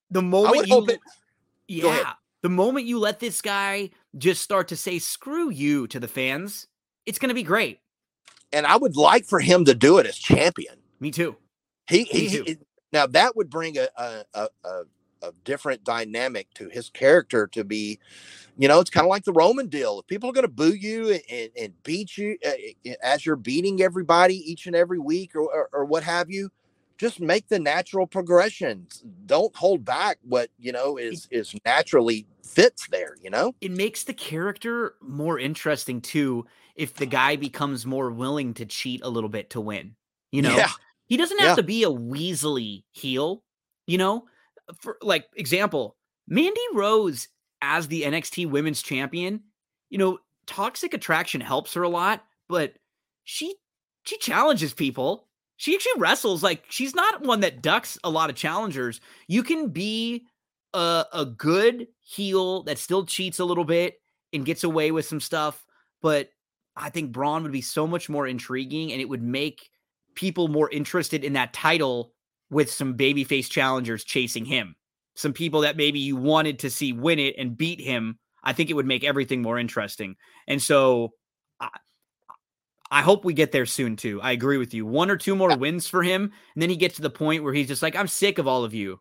the 0.09 0.21
moment 0.21 0.67
you 0.67 0.85
it, 0.87 0.99
yeah, 1.67 2.13
the 2.41 2.49
moment 2.49 2.85
you 2.85 2.99
let 2.99 3.19
this 3.19 3.41
guy 3.41 3.89
just 4.17 4.41
start 4.41 4.69
to 4.69 4.75
say 4.75 4.99
screw 4.99 5.49
you 5.49 5.87
to 5.87 5.99
the 5.99 6.07
fans, 6.07 6.67
it's 7.05 7.19
going 7.19 7.29
to 7.29 7.35
be 7.35 7.43
great. 7.43 7.79
And 8.53 8.65
I 8.65 8.77
would 8.77 8.95
like 8.95 9.25
for 9.25 9.39
him 9.39 9.65
to 9.65 9.75
do 9.75 9.97
it 9.97 10.05
as 10.05 10.17
champion. 10.17 10.75
Me 10.99 11.11
too. 11.11 11.35
He, 11.89 12.03
he, 12.03 12.29
too. 12.29 12.43
he 12.45 12.57
now 12.93 13.07
that 13.07 13.35
would 13.35 13.49
bring 13.49 13.77
a, 13.77 13.87
a, 13.97 14.23
a, 14.33 14.47
a 15.21 15.31
different 15.43 15.83
dynamic 15.83 16.47
to 16.53 16.69
his 16.69 16.89
character 16.89 17.47
to 17.47 17.63
be, 17.63 17.99
you 18.57 18.67
know, 18.67 18.79
it's 18.79 18.89
kind 18.89 19.05
of 19.05 19.09
like 19.09 19.25
the 19.25 19.33
Roman 19.33 19.67
deal. 19.67 19.99
If 19.99 20.07
people 20.07 20.29
are 20.29 20.33
going 20.33 20.43
to 20.43 20.51
boo 20.51 20.73
you 20.73 21.19
and, 21.29 21.49
and 21.59 21.83
beat 21.83 22.17
you 22.17 22.37
uh, 22.45 22.91
as 23.03 23.25
you're 23.25 23.35
beating 23.35 23.81
everybody 23.81 24.35
each 24.49 24.67
and 24.67 24.75
every 24.75 24.99
week 24.99 25.35
or, 25.35 25.41
or, 25.41 25.69
or 25.73 25.85
what 25.85 26.03
have 26.03 26.29
you, 26.29 26.49
just 26.97 27.19
make 27.19 27.47
the 27.47 27.59
natural 27.59 28.07
progression. 28.07 28.87
Don't 29.25 29.55
hold 29.55 29.85
back 29.85 30.17
what 30.23 30.49
you 30.57 30.71
know 30.71 30.97
is 30.97 31.27
is 31.31 31.55
naturally 31.65 32.27
fits 32.43 32.87
there. 32.87 33.15
You 33.21 33.29
know, 33.29 33.53
it 33.61 33.71
makes 33.71 34.03
the 34.03 34.13
character 34.13 34.95
more 35.01 35.39
interesting 35.39 36.01
too. 36.01 36.45
If 36.75 36.95
the 36.95 37.05
guy 37.05 37.35
becomes 37.35 37.85
more 37.85 38.11
willing 38.11 38.53
to 38.55 38.65
cheat 38.65 39.01
a 39.03 39.09
little 39.09 39.29
bit 39.29 39.49
to 39.51 39.61
win, 39.61 39.95
you 40.31 40.41
know, 40.41 40.55
yeah. 40.55 40.69
he 41.05 41.17
doesn't 41.17 41.39
have 41.39 41.49
yeah. 41.49 41.55
to 41.55 41.63
be 41.63 41.83
a 41.83 41.89
weaselly 41.89 42.83
heel. 42.91 43.43
You 43.85 43.97
know, 43.97 44.25
for 44.79 44.97
like 45.01 45.27
example, 45.35 45.95
Mandy 46.27 46.61
Rose 46.73 47.27
as 47.61 47.87
the 47.87 48.03
NXT 48.03 48.49
Women's 48.49 48.81
Champion. 48.81 49.41
You 49.89 49.97
know, 49.97 50.19
Toxic 50.47 50.93
Attraction 50.93 51.41
helps 51.41 51.73
her 51.73 51.83
a 51.83 51.89
lot, 51.89 52.23
but 52.49 52.73
she 53.23 53.55
she 54.03 54.17
challenges 54.17 54.73
people 54.73 55.26
she 55.57 55.73
actually 55.73 55.99
wrestles 55.99 56.43
like 56.43 56.63
she's 56.69 56.95
not 56.95 57.23
one 57.23 57.41
that 57.41 57.61
ducks 57.61 57.97
a 58.03 58.09
lot 58.09 58.29
of 58.29 58.35
challengers. 58.35 59.01
You 59.27 59.43
can 59.43 59.69
be 59.69 60.27
a, 60.73 61.05
a 61.11 61.25
good 61.25 61.87
heel 62.01 62.63
that 62.63 62.77
still 62.77 63.05
cheats 63.05 63.39
a 63.39 63.45
little 63.45 63.65
bit 63.65 63.95
and 64.31 64.45
gets 64.45 64.63
away 64.63 64.91
with 64.91 65.05
some 65.05 65.19
stuff, 65.19 65.65
but 66.01 66.29
I 66.75 66.91
think 66.91 67.11
Bron 67.11 67.41
would 67.43 67.51
be 67.51 67.61
so 67.61 67.87
much 67.87 68.07
more 68.07 68.27
intriguing 68.27 68.91
and 68.91 69.01
it 69.01 69.09
would 69.09 69.23
make 69.23 69.69
people 70.13 70.47
more 70.47 70.69
interested 70.69 71.23
in 71.23 71.33
that 71.33 71.53
title 71.53 72.13
with 72.51 72.71
some 72.71 72.95
babyface 72.95 73.49
challengers 73.49 74.03
chasing 74.03 74.45
him. 74.45 74.75
Some 75.15 75.33
people 75.33 75.61
that 75.61 75.75
maybe 75.75 75.99
you 75.99 76.15
wanted 76.15 76.59
to 76.59 76.69
see 76.69 76.93
win 76.93 77.17
it 77.17 77.35
and 77.37 77.57
beat 77.57 77.81
him. 77.81 78.19
I 78.43 78.53
think 78.53 78.69
it 78.69 78.75
would 78.75 78.85
make 78.85 79.03
everything 79.03 79.41
more 79.41 79.57
interesting. 79.57 80.15
And 80.47 80.61
so 80.61 81.13
hope 83.01 83.25
we 83.25 83.33
get 83.33 83.51
there 83.51 83.65
soon 83.65 83.95
too. 83.95 84.21
I 84.21 84.31
agree 84.31 84.57
with 84.57 84.73
you. 84.73 84.85
One 84.85 85.09
or 85.09 85.17
two 85.17 85.35
more 85.35 85.55
wins 85.57 85.87
for 85.87 86.03
him, 86.03 86.31
and 86.53 86.61
then 86.61 86.69
he 86.69 86.75
gets 86.75 86.95
to 86.95 87.01
the 87.01 87.09
point 87.09 87.43
where 87.43 87.53
he's 87.53 87.67
just 87.67 87.81
like, 87.81 87.95
"I'm 87.95 88.07
sick 88.07 88.37
of 88.37 88.47
all 88.47 88.63
of 88.63 88.73
you." 88.73 88.99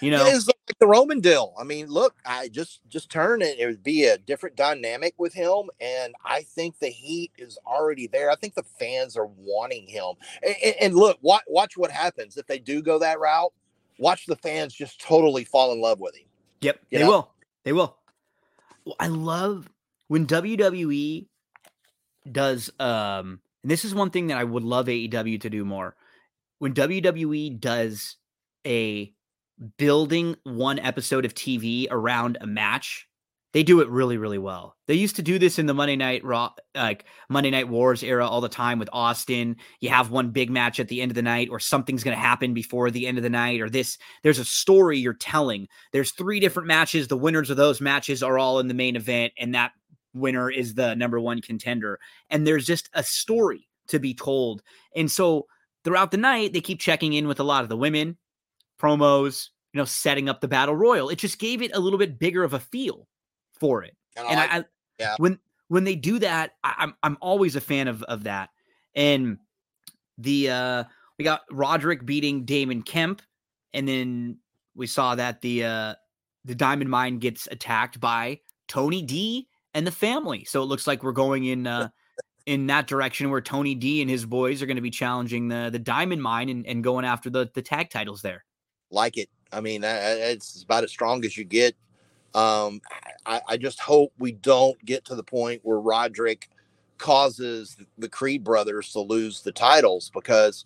You 0.00 0.10
know, 0.10 0.26
it's 0.26 0.46
like 0.46 0.56
the 0.78 0.86
Roman 0.86 1.20
deal. 1.20 1.54
I 1.58 1.64
mean, 1.64 1.86
look, 1.88 2.14
I 2.24 2.48
just 2.48 2.80
just 2.88 3.10
turn 3.10 3.40
it. 3.40 3.58
It 3.58 3.66
would 3.66 3.82
be 3.82 4.04
a 4.04 4.18
different 4.18 4.56
dynamic 4.56 5.14
with 5.16 5.32
him, 5.32 5.70
and 5.80 6.14
I 6.24 6.42
think 6.42 6.78
the 6.78 6.88
heat 6.88 7.32
is 7.38 7.58
already 7.66 8.06
there. 8.06 8.30
I 8.30 8.36
think 8.36 8.54
the 8.54 8.64
fans 8.78 9.16
are 9.16 9.28
wanting 9.38 9.86
him. 9.86 10.14
And, 10.42 10.74
and 10.80 10.94
look, 10.94 11.18
watch, 11.22 11.44
watch 11.48 11.76
what 11.76 11.90
happens 11.90 12.36
if 12.36 12.46
they 12.46 12.58
do 12.58 12.82
go 12.82 12.98
that 12.98 13.18
route. 13.18 13.52
Watch 13.98 14.26
the 14.26 14.36
fans 14.36 14.74
just 14.74 15.00
totally 15.00 15.44
fall 15.44 15.72
in 15.72 15.80
love 15.80 16.00
with 16.00 16.14
him. 16.14 16.26
Yep, 16.60 16.80
you 16.90 16.98
they 16.98 17.04
know? 17.04 17.10
will. 17.10 17.30
They 17.64 17.72
will. 17.72 17.96
I 19.00 19.08
love 19.08 19.68
when 20.08 20.26
WWE 20.26 21.26
does 22.32 22.70
um 22.78 23.40
and 23.62 23.70
this 23.70 23.84
is 23.84 23.94
one 23.94 24.10
thing 24.10 24.28
that 24.28 24.38
I 24.38 24.44
would 24.44 24.62
love 24.62 24.86
AEW 24.86 25.40
to 25.40 25.50
do 25.50 25.64
more. 25.64 25.96
When 26.58 26.72
WWE 26.72 27.58
does 27.58 28.16
a 28.64 29.12
building 29.76 30.36
one 30.44 30.78
episode 30.78 31.24
of 31.24 31.34
TV 31.34 31.88
around 31.90 32.38
a 32.40 32.46
match, 32.46 33.08
they 33.52 33.62
do 33.62 33.80
it 33.80 33.88
really 33.88 34.18
really 34.18 34.38
well. 34.38 34.76
They 34.86 34.94
used 34.94 35.16
to 35.16 35.22
do 35.22 35.38
this 35.38 35.58
in 35.58 35.66
the 35.66 35.74
Monday 35.74 35.96
Night 35.96 36.24
Raw 36.24 36.52
like 36.74 37.06
Monday 37.28 37.50
Night 37.50 37.68
Wars 37.68 38.02
era 38.02 38.26
all 38.26 38.40
the 38.40 38.48
time 38.48 38.78
with 38.78 38.88
Austin. 38.92 39.56
You 39.80 39.88
have 39.88 40.10
one 40.10 40.30
big 40.30 40.48
match 40.48 40.78
at 40.78 40.88
the 40.88 41.02
end 41.02 41.10
of 41.10 41.16
the 41.16 41.22
night 41.22 41.48
or 41.50 41.58
something's 41.58 42.04
going 42.04 42.16
to 42.16 42.22
happen 42.22 42.54
before 42.54 42.90
the 42.90 43.06
end 43.06 43.18
of 43.18 43.24
the 43.24 43.30
night 43.30 43.60
or 43.60 43.68
this 43.68 43.98
there's 44.22 44.38
a 44.38 44.44
story 44.44 44.98
you're 44.98 45.14
telling. 45.14 45.66
There's 45.92 46.12
three 46.12 46.38
different 46.38 46.68
matches, 46.68 47.08
the 47.08 47.16
winners 47.16 47.50
of 47.50 47.56
those 47.56 47.80
matches 47.80 48.22
are 48.22 48.38
all 48.38 48.60
in 48.60 48.68
the 48.68 48.74
main 48.74 48.94
event 48.94 49.32
and 49.38 49.54
that 49.54 49.72
winner 50.16 50.50
is 50.50 50.74
the 50.74 50.94
number 50.94 51.20
one 51.20 51.40
contender. 51.40 51.98
And 52.30 52.46
there's 52.46 52.66
just 52.66 52.88
a 52.94 53.02
story 53.02 53.68
to 53.88 53.98
be 53.98 54.14
told. 54.14 54.62
And 54.94 55.10
so 55.10 55.46
throughout 55.84 56.10
the 56.10 56.16
night, 56.16 56.52
they 56.52 56.60
keep 56.60 56.80
checking 56.80 57.12
in 57.12 57.28
with 57.28 57.40
a 57.40 57.44
lot 57.44 57.62
of 57.62 57.68
the 57.68 57.76
women, 57.76 58.16
promos, 58.80 59.50
you 59.72 59.78
know, 59.78 59.84
setting 59.84 60.28
up 60.28 60.40
the 60.40 60.48
battle 60.48 60.74
royal. 60.74 61.08
It 61.08 61.18
just 61.18 61.38
gave 61.38 61.62
it 61.62 61.70
a 61.74 61.80
little 61.80 61.98
bit 61.98 62.18
bigger 62.18 62.42
of 62.42 62.54
a 62.54 62.60
feel 62.60 63.06
for 63.52 63.82
it. 63.82 63.96
And, 64.16 64.26
and 64.26 64.40
I, 64.40 64.44
I, 64.44 64.64
yeah. 64.98 65.14
when 65.18 65.38
when 65.68 65.84
they 65.84 65.94
do 65.94 66.18
that, 66.18 66.52
I, 66.64 66.74
I'm 66.78 66.94
I'm 67.02 67.18
always 67.20 67.56
a 67.56 67.60
fan 67.60 67.88
of 67.88 68.02
of 68.04 68.24
that. 68.24 68.50
And 68.94 69.38
the 70.18 70.50
uh 70.50 70.84
we 71.18 71.24
got 71.24 71.42
Roderick 71.50 72.04
beating 72.06 72.44
Damon 72.44 72.82
Kemp, 72.82 73.22
and 73.74 73.86
then 73.86 74.38
we 74.74 74.86
saw 74.86 75.14
that 75.14 75.40
the 75.40 75.64
uh 75.64 75.94
the 76.44 76.54
Diamond 76.54 76.90
Mine 76.90 77.18
gets 77.18 77.46
attacked 77.50 78.00
by 78.00 78.40
Tony 78.68 79.02
D 79.02 79.48
and 79.76 79.86
the 79.86 79.92
family. 79.92 80.44
So 80.44 80.62
it 80.62 80.66
looks 80.66 80.86
like 80.86 81.04
we're 81.04 81.12
going 81.12 81.44
in 81.44 81.66
uh, 81.66 81.90
in 82.46 82.66
that 82.68 82.86
direction 82.86 83.30
where 83.30 83.42
Tony 83.42 83.74
D 83.74 84.00
and 84.00 84.10
his 84.10 84.24
boys 84.24 84.62
are 84.62 84.66
going 84.66 84.76
to 84.76 84.82
be 84.82 84.90
challenging 84.90 85.48
the 85.48 85.68
the 85.70 85.78
Diamond 85.78 86.22
Mine 86.22 86.48
and, 86.48 86.66
and 86.66 86.82
going 86.82 87.04
after 87.04 87.30
the 87.30 87.48
the 87.54 87.62
tag 87.62 87.90
titles 87.90 88.22
there. 88.22 88.44
Like 88.90 89.18
it. 89.18 89.28
I 89.52 89.60
mean, 89.60 89.82
it's 89.84 90.62
about 90.62 90.82
as 90.82 90.90
strong 90.90 91.24
as 91.24 91.36
you 91.36 91.44
get. 91.44 91.76
Um, 92.34 92.80
I, 93.24 93.40
I 93.48 93.56
just 93.56 93.78
hope 93.80 94.12
we 94.18 94.32
don't 94.32 94.82
get 94.84 95.04
to 95.06 95.14
the 95.14 95.22
point 95.22 95.60
where 95.62 95.78
Roderick 95.78 96.50
causes 96.98 97.76
the 97.98 98.08
Creed 98.08 98.42
brothers 98.42 98.92
to 98.92 99.00
lose 99.00 99.42
the 99.42 99.52
titles 99.52 100.10
because 100.12 100.64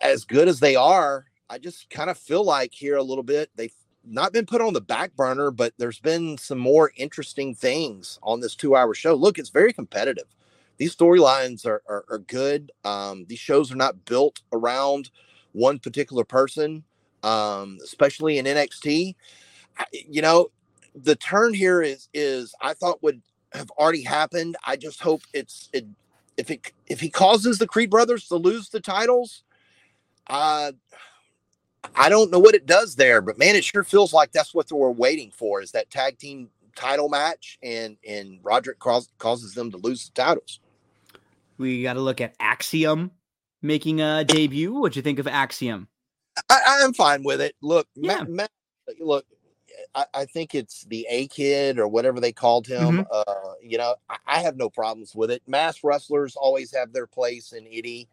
as 0.00 0.24
good 0.24 0.48
as 0.48 0.60
they 0.60 0.76
are, 0.76 1.26
I 1.48 1.58
just 1.58 1.88
kind 1.88 2.10
of 2.10 2.18
feel 2.18 2.44
like 2.44 2.74
here 2.74 2.96
a 2.96 3.02
little 3.02 3.24
bit 3.24 3.50
they've 3.56 3.72
not 4.10 4.32
been 4.32 4.46
put 4.46 4.60
on 4.60 4.72
the 4.72 4.80
back 4.80 5.14
burner, 5.16 5.50
but 5.50 5.72
there's 5.78 6.00
been 6.00 6.38
some 6.38 6.58
more 6.58 6.92
interesting 6.96 7.54
things 7.54 8.18
on 8.22 8.40
this 8.40 8.54
two 8.54 8.74
hour 8.74 8.94
show. 8.94 9.14
Look, 9.14 9.38
it's 9.38 9.50
very 9.50 9.72
competitive. 9.72 10.26
These 10.78 10.94
storylines 10.94 11.66
are, 11.66 11.82
are, 11.88 12.04
are, 12.08 12.18
good. 12.18 12.70
Um, 12.84 13.26
these 13.28 13.40
shows 13.40 13.72
are 13.72 13.76
not 13.76 14.04
built 14.04 14.40
around 14.52 15.10
one 15.52 15.78
particular 15.80 16.24
person, 16.24 16.84
um, 17.24 17.78
especially 17.82 18.38
in 18.38 18.46
NXT. 18.46 19.16
I, 19.76 19.84
you 19.92 20.22
know, 20.22 20.50
the 20.94 21.16
turn 21.16 21.52
here 21.52 21.82
is 21.82 22.08
is 22.14 22.54
I 22.60 22.74
thought 22.74 23.02
would 23.02 23.20
have 23.52 23.70
already 23.72 24.02
happened. 24.02 24.56
I 24.64 24.76
just 24.76 25.00
hope 25.00 25.22
it's 25.32 25.68
it 25.72 25.86
if 26.36 26.50
it 26.50 26.72
if 26.86 27.00
he 27.00 27.10
causes 27.10 27.58
the 27.58 27.66
Creed 27.66 27.90
brothers 27.90 28.28
to 28.28 28.36
lose 28.36 28.68
the 28.68 28.80
titles, 28.80 29.42
uh 30.28 30.72
I 31.94 32.08
don't 32.08 32.30
know 32.30 32.38
what 32.38 32.54
it 32.54 32.66
does 32.66 32.96
there, 32.96 33.20
but 33.20 33.38
man, 33.38 33.56
it 33.56 33.64
sure 33.64 33.84
feels 33.84 34.12
like 34.12 34.32
that's 34.32 34.54
what 34.54 34.70
we're 34.70 34.90
waiting 34.90 35.30
for 35.30 35.62
is 35.62 35.72
that 35.72 35.90
tag 35.90 36.18
team 36.18 36.50
title 36.74 37.08
match 37.08 37.58
and 37.62 37.96
and 38.06 38.38
Roderick 38.42 38.78
cause, 38.78 39.08
causes 39.18 39.54
them 39.54 39.70
to 39.70 39.76
lose 39.78 40.06
the 40.06 40.12
titles. 40.22 40.60
We 41.56 41.82
got 41.82 41.94
to 41.94 42.00
look 42.00 42.20
at 42.20 42.34
Axiom 42.38 43.10
making 43.62 44.00
a 44.00 44.24
debut. 44.24 44.72
What'd 44.72 44.96
you 44.96 45.02
think 45.02 45.18
of 45.18 45.26
Axiom? 45.26 45.88
I, 46.48 46.80
am 46.82 46.94
fine 46.94 47.24
with 47.24 47.40
it. 47.40 47.56
Look, 47.60 47.88
yeah. 47.96 48.18
Matt, 48.18 48.28
Matt, 48.28 48.50
look, 49.00 49.26
I, 49.94 50.04
I, 50.14 50.24
think 50.26 50.54
it's 50.54 50.84
the 50.84 51.04
A 51.10 51.26
kid 51.26 51.80
or 51.80 51.88
whatever 51.88 52.20
they 52.20 52.30
called 52.30 52.68
him. 52.68 52.98
Mm-hmm. 52.98 53.02
Uh, 53.10 53.54
you 53.60 53.76
know, 53.76 53.96
I, 54.08 54.16
I, 54.26 54.38
have 54.38 54.56
no 54.56 54.70
problems 54.70 55.16
with 55.16 55.32
it. 55.32 55.42
Mass 55.48 55.82
wrestlers 55.82 56.36
always 56.36 56.72
have 56.72 56.92
their 56.92 57.08
place 57.08 57.52
in 57.52 57.66
any 57.66 58.08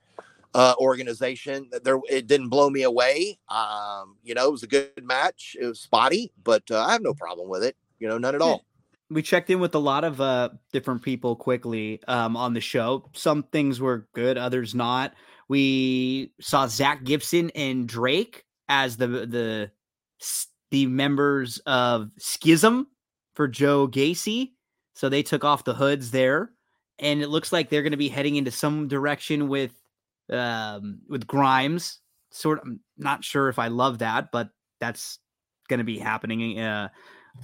uh, 0.55 0.73
organization. 0.79 1.69
There, 1.83 1.99
it 2.09 2.27
didn't 2.27 2.47
blow 2.47 2.69
me 2.69 2.83
away. 2.83 3.37
Um, 3.49 4.15
you 4.23 4.33
know, 4.33 4.47
it 4.47 4.51
was 4.51 4.63
a 4.63 4.67
good 4.67 5.03
match. 5.03 5.55
It 5.59 5.65
was 5.65 5.81
spotty, 5.81 6.31
but 6.43 6.63
uh, 6.71 6.81
I 6.81 6.93
have 6.93 7.01
no 7.01 7.13
problem 7.13 7.49
with 7.49 7.63
it. 7.63 7.75
You 7.99 8.07
know, 8.07 8.17
none 8.17 8.35
at 8.35 8.41
all. 8.41 8.65
We 9.09 9.21
checked 9.21 9.49
in 9.49 9.59
with 9.59 9.75
a 9.75 9.79
lot 9.79 10.03
of 10.03 10.19
uh, 10.19 10.49
different 10.71 11.03
people 11.03 11.35
quickly 11.35 12.01
um, 12.07 12.37
on 12.37 12.53
the 12.53 12.61
show. 12.61 13.09
Some 13.13 13.43
things 13.43 13.79
were 13.79 14.07
good, 14.15 14.37
others 14.37 14.73
not. 14.73 15.13
We 15.49 16.31
saw 16.39 16.67
Zach 16.67 17.03
Gibson 17.03 17.51
and 17.53 17.87
Drake 17.87 18.45
as 18.69 18.97
the 18.97 19.07
the 19.07 19.71
the 20.71 20.87
members 20.87 21.59
of 21.67 22.09
Schism 22.17 22.87
for 23.35 23.47
Joe 23.47 23.87
Gacy. 23.87 24.53
So 24.93 25.09
they 25.09 25.21
took 25.21 25.43
off 25.43 25.65
the 25.65 25.75
hoods 25.75 26.11
there. 26.11 26.51
And 26.97 27.21
it 27.21 27.27
looks 27.27 27.51
like 27.51 27.69
they're 27.69 27.83
going 27.83 27.91
to 27.91 27.97
be 27.97 28.07
heading 28.07 28.37
into 28.37 28.51
some 28.51 28.87
direction 28.87 29.49
with 29.49 29.73
um, 30.31 30.99
with 31.09 31.27
Grimes. 31.27 31.99
Sort 32.31 32.59
of, 32.59 32.67
I'm 32.67 32.79
not 32.97 33.23
sure 33.23 33.49
if 33.49 33.59
I 33.59 33.69
love 33.69 33.99
that, 33.99 34.31
but 34.31 34.49
that's 34.79 35.19
going 35.69 35.77
to 35.77 35.83
be 35.83 35.97
happening. 35.97 36.59
Uh, 36.59 36.89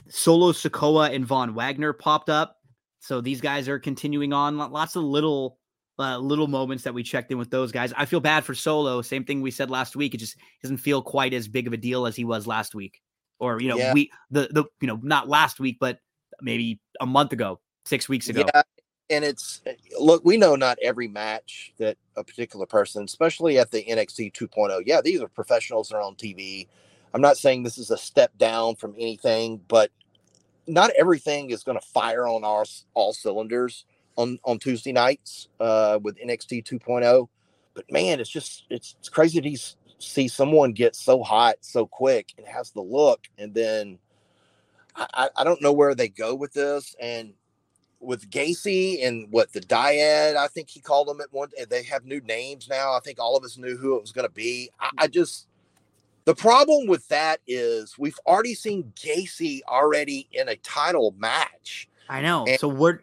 Solo 0.10 0.52
Sikoa 0.52 1.14
and 1.14 1.26
Von 1.26 1.54
Wagner 1.54 1.94
popped 1.94 2.30
up. 2.30 2.58
So 3.00 3.22
these 3.22 3.42
guys 3.42 3.68
are 3.68 3.80
continuing 3.80 4.34
on. 4.34 4.58
Lots 4.58 4.96
of 4.96 5.04
little 5.04 5.58
uh, 5.98 6.18
little 6.18 6.48
moments 6.48 6.84
that 6.84 6.94
we 6.94 7.04
checked 7.04 7.32
in 7.32 7.38
with 7.38 7.52
those 7.52 7.72
guys. 7.72 7.94
I 7.96 8.06
feel 8.06 8.20
bad 8.20 8.44
for 8.44 8.54
Solo. 8.54 9.02
Same 9.02 9.24
thing 9.24 9.42
we 9.42 9.52
said 9.52 9.70
last 9.70 9.96
week. 9.96 10.14
It 10.14 10.18
just 10.18 10.36
doesn't 10.62 10.78
feel 10.78 11.02
quite 11.02 11.34
as 11.34 11.48
big 11.48 11.68
of 11.68 11.74
a 11.74 11.78
deal 11.78 12.06
as 12.06 12.16
he 12.16 12.26
was 12.26 12.48
last 12.48 12.76
week 12.76 13.02
or 13.42 13.60
you 13.60 13.68
know 13.68 13.76
yeah. 13.76 13.94
we 13.94 14.10
the 14.30 14.48
the 14.52 14.64
you 14.80 14.88
know 14.88 15.00
not 15.04 15.28
last 15.28 15.60
week 15.60 15.78
but 15.82 16.00
maybe 16.42 16.80
a 17.02 17.06
month 17.06 17.34
ago 17.34 17.60
six 17.86 18.08
weeks 18.08 18.30
ago 18.30 18.46
yeah 18.54 18.62
and 19.12 19.26
it's 19.26 19.62
look 20.00 20.24
we 20.24 20.38
know 20.38 20.56
not 20.56 20.78
every 20.82 21.08
match 21.08 21.74
that 21.78 21.98
a 22.16 22.24
particular 22.24 22.66
person 22.66 23.04
especially 23.04 23.60
at 23.60 23.70
the 23.70 23.84
nxt 23.84 24.32
2.0 24.32 24.82
yeah 24.86 25.02
these 25.02 25.22
are 25.22 25.28
professionals 25.28 25.90
that 25.90 25.98
are 25.98 26.02
on 26.02 26.16
tv 26.16 26.68
i'm 27.14 27.22
not 27.22 27.38
saying 27.38 27.62
this 27.62 27.78
is 27.78 27.92
a 27.92 27.98
step 27.98 28.36
down 28.38 28.76
from 28.76 28.96
anything 28.98 29.62
but 29.68 29.92
not 30.66 30.92
everything 30.98 31.52
is 31.52 31.64
going 31.64 31.78
to 31.78 31.86
fire 31.88 32.28
on 32.28 32.44
our 32.44 32.64
all 32.94 33.14
cylinders 33.14 33.86
on 34.16 34.40
on 34.46 34.58
tuesday 34.58 34.94
nights 34.94 35.50
uh 35.60 36.00
with 36.02 36.18
nxt 36.20 36.64
2.0 36.64 37.28
but 37.74 37.92
man 37.92 38.20
it's 38.20 38.30
just 38.30 38.66
it's, 38.70 38.96
it's 39.00 39.10
crazy 39.10 39.42
to 39.42 39.58
see 40.00 40.28
someone 40.28 40.72
get 40.72 40.96
so 40.96 41.22
hot 41.22 41.56
so 41.62 41.86
quick 41.86 42.34
and 42.38 42.48
has 42.48 42.72
the 42.72 42.82
look 42.82 43.28
and 43.38 43.54
then 43.54 44.00
I, 44.94 45.30
I 45.38 45.44
don't 45.46 45.62
know 45.62 45.72
where 45.72 45.96
they 45.96 46.10
go 46.10 46.36
with 46.36 46.52
this 46.52 46.96
and 47.00 47.34
with 48.02 48.30
Gacy 48.30 49.06
and 49.06 49.28
what 49.32 49.54
the 49.54 49.62
dyad 49.62 50.36
I 50.36 50.48
think 50.48 50.70
he 50.70 50.80
called 50.80 51.08
them 51.08 51.22
at 51.22 51.32
one 51.32 51.50
they 51.70 51.84
have 51.84 52.06
new 52.06 52.20
names 52.22 52.68
now 52.68 52.94
I 52.94 53.00
think 53.00 53.20
all 53.20 53.38
of 53.38 53.44
us 53.44 53.58
knew 53.58 53.78
who 53.78 53.96
it 53.96 54.02
was 54.02 54.12
going 54.12 54.28
to 54.28 54.34
be 54.34 54.70
I, 54.80 54.90
I 55.00 55.08
just 55.08 55.48
the 56.26 56.36
problem 56.36 56.88
with 56.88 57.08
that 57.10 57.40
is 57.48 57.98
we've 57.98 58.20
already 58.26 58.56
seen 58.56 58.92
Gacy 58.96 59.62
already 59.68 60.28
in 60.32 60.50
a 60.50 60.56
title 60.58 61.14
match 61.18 61.88
I 62.10 62.22
know 62.22 62.46
and 62.48 62.60
so 62.60 62.68
what 62.68 63.00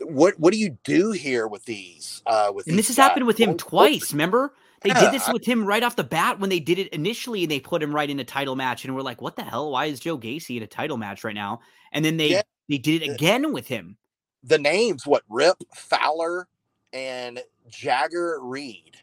what 0.00 0.38
what 0.38 0.52
do 0.52 0.58
you 0.58 0.78
do 0.84 1.10
here 1.10 1.48
with 1.48 1.64
these 1.64 2.22
uh 2.26 2.52
with 2.54 2.66
and 2.68 2.78
this 2.78 2.86
has 2.86 2.96
guys? 2.96 3.08
happened 3.08 3.26
with 3.26 3.38
him 3.38 3.56
twice 3.56 4.12
remember 4.12 4.52
they 4.82 4.90
yeah, 4.90 5.00
did 5.00 5.12
this 5.12 5.28
with 5.32 5.44
him 5.44 5.64
right 5.64 5.82
off 5.82 5.96
the 5.96 6.04
bat 6.04 6.38
when 6.38 6.50
they 6.50 6.60
did 6.60 6.78
it 6.78 6.88
initially, 6.92 7.42
and 7.42 7.50
they 7.50 7.58
put 7.58 7.82
him 7.82 7.92
right 7.92 8.08
in 8.08 8.20
a 8.20 8.24
title 8.24 8.54
match, 8.54 8.84
and 8.84 8.94
we're 8.94 9.02
like, 9.02 9.20
"What 9.20 9.34
the 9.34 9.42
hell? 9.42 9.72
Why 9.72 9.86
is 9.86 9.98
Joe 9.98 10.16
Gacy 10.16 10.56
in 10.56 10.62
a 10.62 10.68
title 10.68 10.96
match 10.96 11.24
right 11.24 11.34
now?" 11.34 11.60
And 11.90 12.04
then 12.04 12.16
they 12.16 12.30
yeah. 12.30 12.42
they 12.68 12.78
did 12.78 13.02
it 13.02 13.10
again 13.10 13.52
with 13.52 13.66
him. 13.66 13.96
The 14.44 14.58
names, 14.58 15.06
what 15.06 15.24
Rip 15.28 15.56
Fowler 15.74 16.48
and 16.92 17.40
Jagger 17.68 18.38
Reed, 18.42 18.96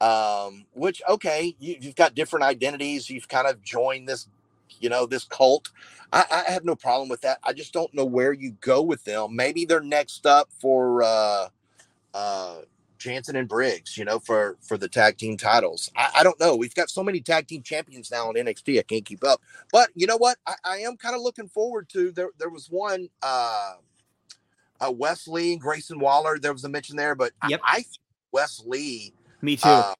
um, 0.00 0.66
which 0.74 1.02
okay, 1.08 1.54
you, 1.58 1.76
have 1.82 1.96
got 1.96 2.14
different 2.14 2.44
identities. 2.44 3.10
You've 3.10 3.28
kind 3.28 3.46
of 3.46 3.62
joined 3.62 4.08
this, 4.08 4.28
you 4.80 4.88
know, 4.88 5.06
this 5.06 5.24
cult. 5.24 5.70
I, 6.12 6.24
I 6.48 6.50
have 6.52 6.64
no 6.64 6.76
problem 6.76 7.08
with 7.08 7.20
that. 7.22 7.38
I 7.44 7.52
just 7.52 7.72
don't 7.72 7.92
know 7.94 8.04
where 8.04 8.32
you 8.32 8.52
go 8.60 8.82
with 8.82 9.04
them. 9.04 9.36
Maybe 9.36 9.64
they're 9.64 9.80
next 9.80 10.26
up 10.26 10.50
for. 10.60 11.02
uh 11.02 11.48
uh 12.14 12.56
Jensen 12.98 13.36
and 13.36 13.48
Briggs, 13.48 13.96
you 13.96 14.04
know, 14.04 14.18
for 14.18 14.56
for 14.60 14.76
the 14.76 14.88
tag 14.88 15.16
team 15.16 15.36
titles. 15.36 15.90
I, 15.96 16.10
I, 16.16 16.22
don't 16.24 16.38
know. 16.40 16.56
We've 16.56 16.74
got 16.74 16.90
so 16.90 17.02
many 17.02 17.20
tag 17.20 17.46
team 17.46 17.62
champions 17.62 18.10
now 18.10 18.30
in 18.30 18.44
NXT. 18.44 18.78
I 18.78 18.82
can't 18.82 19.04
keep 19.04 19.24
up. 19.24 19.40
But 19.72 19.90
you 19.94 20.06
know 20.06 20.16
what? 20.16 20.38
I, 20.46 20.54
I 20.64 20.76
am 20.78 20.96
kind 20.96 21.14
of 21.14 21.22
looking 21.22 21.48
forward 21.48 21.88
to. 21.90 22.10
There 22.12 22.30
there 22.38 22.50
was 22.50 22.68
one. 22.68 23.08
Uh, 23.22 23.74
uh, 24.80 24.92
Wes 24.92 25.26
Lee, 25.28 25.56
Grayson 25.56 25.98
Waller. 25.98 26.38
There 26.38 26.52
was 26.52 26.64
a 26.64 26.68
mention 26.68 26.96
there, 26.96 27.14
but 27.14 27.32
yep. 27.48 27.60
I, 27.64 27.78
I 27.78 27.84
Wes 28.32 28.62
Lee. 28.64 29.14
Me 29.42 29.56
too. 29.56 29.68
Uh, 29.68 29.94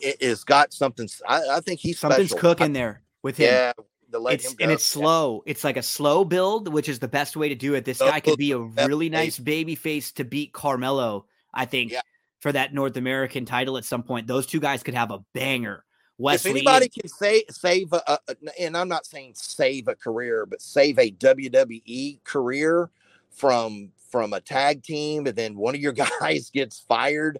it, 0.00 0.22
has 0.22 0.44
got 0.44 0.72
something. 0.72 1.08
I, 1.26 1.42
I 1.56 1.60
think 1.60 1.80
he's 1.80 1.98
something's 1.98 2.30
special. 2.30 2.40
cooking 2.40 2.72
there 2.72 3.02
with 3.22 3.36
him. 3.36 3.46
Yeah, 3.46 3.72
it's, 4.12 4.54
and 4.60 4.70
it's 4.70 4.84
slow. 4.84 5.42
It's 5.46 5.64
like 5.64 5.76
a 5.76 5.82
slow 5.82 6.24
build, 6.24 6.68
which 6.68 6.88
is 6.88 6.98
the 6.98 7.08
best 7.08 7.36
way 7.36 7.48
to 7.48 7.54
do 7.54 7.74
it. 7.74 7.84
This 7.84 7.98
guy 7.98 8.20
could 8.20 8.38
be 8.38 8.52
a 8.52 8.58
really 8.58 9.08
nice 9.08 9.38
baby 9.38 9.74
face 9.74 10.12
to 10.12 10.24
beat 10.24 10.52
Carmelo. 10.52 11.26
I 11.54 11.64
think 11.64 11.92
yeah 11.92 12.00
for 12.40 12.52
that 12.52 12.74
North 12.74 12.96
American 12.96 13.44
title 13.44 13.76
at 13.76 13.84
some 13.84 14.02
point. 14.02 14.26
Those 14.26 14.46
two 14.46 14.60
guys 14.60 14.82
could 14.82 14.94
have 14.94 15.10
a 15.10 15.22
banger. 15.34 15.84
Wes 16.18 16.44
Lee 16.44 16.50
if 16.50 16.56
anybody 16.56 16.86
and- 16.86 16.94
can 16.94 17.08
say, 17.08 17.44
save, 17.50 17.92
a, 17.92 18.02
a, 18.06 18.18
and 18.58 18.76
I'm 18.76 18.88
not 18.88 19.06
saying 19.06 19.34
save 19.36 19.88
a 19.88 19.94
career, 19.94 20.46
but 20.46 20.60
save 20.60 20.98
a 20.98 21.10
WWE 21.12 22.22
career 22.24 22.90
from 23.30 23.92
from 24.10 24.32
a 24.32 24.40
tag 24.40 24.82
team, 24.82 25.26
and 25.26 25.36
then 25.36 25.56
one 25.56 25.74
of 25.74 25.80
your 25.80 25.92
guys 26.20 26.50
gets 26.50 26.80
fired, 26.80 27.38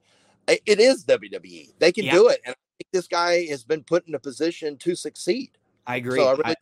it 0.49 0.81
is 0.81 1.05
WWE. 1.05 1.69
They 1.79 1.93
can 1.93 2.07
do 2.07 2.29
it, 2.29 2.41
and 2.45 2.55
I 2.55 2.59
think 2.79 2.89
this 2.93 3.07
guy 3.07 3.45
has 3.47 3.65
been 3.65 3.85
put 3.85 4.07
in 4.09 4.15
a 4.15 4.19
position 4.19 4.77
to 4.79 4.95
succeed. 4.95 5.51
I 5.87 5.97
agree. 5.97 6.19
So 6.19 6.27
I 6.29 6.31
really- 6.33 6.45
I, 6.45 6.55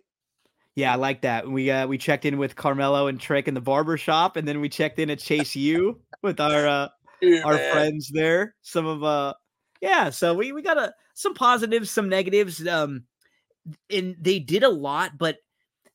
yeah, 0.75 0.93
I 0.93 0.97
like 0.97 1.23
that. 1.23 1.49
We 1.51 1.71
uh, 1.73 1.89
we 1.89 1.99
checked 1.99 2.25
in 2.25 2.39
with 2.39 2.55
Carmelo 2.55 3.09
and 3.09 3.21
Trick 3.21 3.49
in 3.49 3.55
the 3.55 3.61
barber 3.61 3.97
shop, 3.97 4.37
and 4.37 4.47
then 4.47 4.61
we 4.61 4.69
checked 4.69 5.01
in 5.01 5.11
at 5.11 5.19
Chase 5.19 5.57
U 5.57 6.01
with 6.23 6.39
our 6.39 6.69
uh, 6.69 6.89
our 7.45 7.55
man. 7.55 7.73
friends 7.73 8.11
there. 8.13 8.55
Some 8.63 8.87
of 8.87 9.03
uh 9.03 9.35
yeah, 9.81 10.11
so 10.11 10.35
we 10.35 10.53
we 10.53 10.63
got 10.63 10.79
a 10.79 10.95
some 11.15 11.35
positives, 11.35 11.91
some 11.91 12.09
negatives. 12.09 12.65
Um 12.67 13.05
and 13.91 14.15
they 14.21 14.39
did 14.39 14.63
a 14.63 14.69
lot, 14.69 15.19
but 15.19 15.39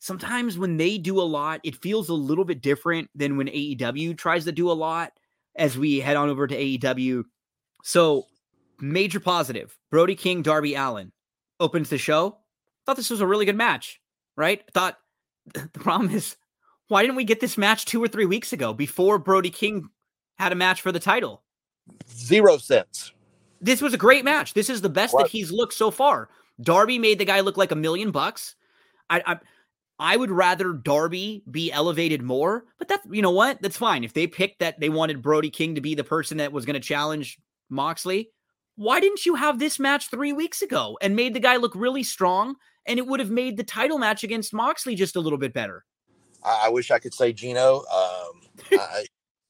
sometimes 0.04 0.58
when 0.58 0.76
they 0.76 0.98
do 0.98 1.18
a 1.18 1.24
lot, 1.24 1.62
it 1.64 1.78
feels 1.78 2.10
a 2.10 2.14
little 2.14 2.44
bit 2.44 2.62
different 2.62 3.10
than 3.16 3.38
when 3.38 3.48
AEW 3.48 4.18
tries 4.18 4.44
to 4.44 4.52
do 4.52 4.70
a 4.70 4.74
lot 4.74 5.14
as 5.56 5.78
we 5.78 6.02
head 6.02 6.18
on 6.18 6.30
over 6.30 6.46
to 6.46 6.56
AEW. 6.56 7.24
So 7.84 8.26
major 8.82 9.22
positive. 9.22 9.78
Brody 9.92 10.16
King, 10.16 10.42
Darby 10.42 10.76
Allin 10.76 11.14
opens 11.58 11.90
the 11.90 11.98
show. 11.98 12.38
Thought 12.86 12.98
this 12.98 13.10
was 13.10 13.22
a 13.22 13.28
really 13.28 13.46
good 13.46 13.56
match, 13.56 14.02
right? 14.36 14.62
Thought 14.74 14.98
the 15.54 15.70
problem 15.80 16.12
is, 16.12 16.36
why 16.90 17.02
didn't 17.02 17.16
we 17.16 17.24
get 17.24 17.40
this 17.40 17.58
match 17.58 17.86
two 17.86 18.04
or 18.04 18.10
three 18.10 18.26
weeks 18.26 18.52
ago 18.52 18.74
before 18.74 19.18
Brody 19.18 19.52
King 19.52 19.88
had 20.38 20.52
a 20.52 20.56
match 20.56 20.82
for 20.82 20.92
the 20.92 21.00
title? 21.00 21.44
Zero 22.12 22.58
sense. 22.58 23.14
This 23.62 23.82
was 23.82 23.94
a 23.94 23.98
great 23.98 24.26
match. 24.26 24.54
This 24.54 24.70
is 24.70 24.82
the 24.82 24.90
best 24.90 25.14
what? 25.14 25.24
that 25.24 25.32
he's 25.32 25.50
looked 25.50 25.74
so 25.74 25.92
far. 25.92 26.28
Darby 26.60 27.00
made 27.00 27.20
the 27.20 27.26
guy 27.26 27.40
look 27.40 27.56
like 27.56 27.72
a 27.72 27.76
million 27.76 28.12
bucks. 28.12 28.56
I, 29.10 29.24
I 29.26 29.40
I 30.04 30.18
would 30.18 30.32
rather 30.32 30.74
Darby 30.74 31.44
be 31.50 31.72
elevated 31.72 32.22
more, 32.22 32.66
but 32.78 32.90
that's 32.90 33.08
you 33.10 33.22
know 33.22 33.32
what? 33.32 33.62
That's 33.62 33.78
fine. 33.78 34.04
If 34.04 34.12
they 34.12 34.28
picked 34.28 34.60
that 34.60 34.78
they 34.78 34.90
wanted 34.90 35.22
Brody 35.22 35.50
King 35.50 35.76
to 35.76 35.82
be 35.82 35.96
the 35.96 36.04
person 36.04 36.38
that 36.38 36.52
was 36.52 36.66
going 36.66 36.74
to 36.74 36.82
challenge 36.82 37.40
Moxley, 37.70 38.30
why 38.76 39.00
didn't 39.00 39.26
you 39.26 39.36
have 39.36 39.60
this 39.60 39.80
match 39.80 40.10
three 40.10 40.34
weeks 40.34 40.62
ago 40.62 40.98
and 41.02 41.16
made 41.16 41.34
the 41.34 41.40
guy 41.40 41.56
look 41.56 41.74
really 41.74 42.04
strong? 42.04 42.56
And 42.86 43.00
it 43.00 43.08
would 43.08 43.22
have 43.22 43.30
made 43.30 43.56
the 43.56 43.64
title 43.64 43.98
match 43.98 44.26
against 44.26 44.54
Moxley 44.54 44.94
just 44.94 45.16
a 45.16 45.22
little 45.22 45.40
bit 45.40 45.54
better. 45.54 45.86
I, 46.44 46.64
I 46.66 46.70
wish 46.70 46.92
I 46.92 47.00
could 47.00 47.14
say, 47.14 47.32
Gino, 47.32 47.78
um, 47.78 48.42
I, 48.74 49.06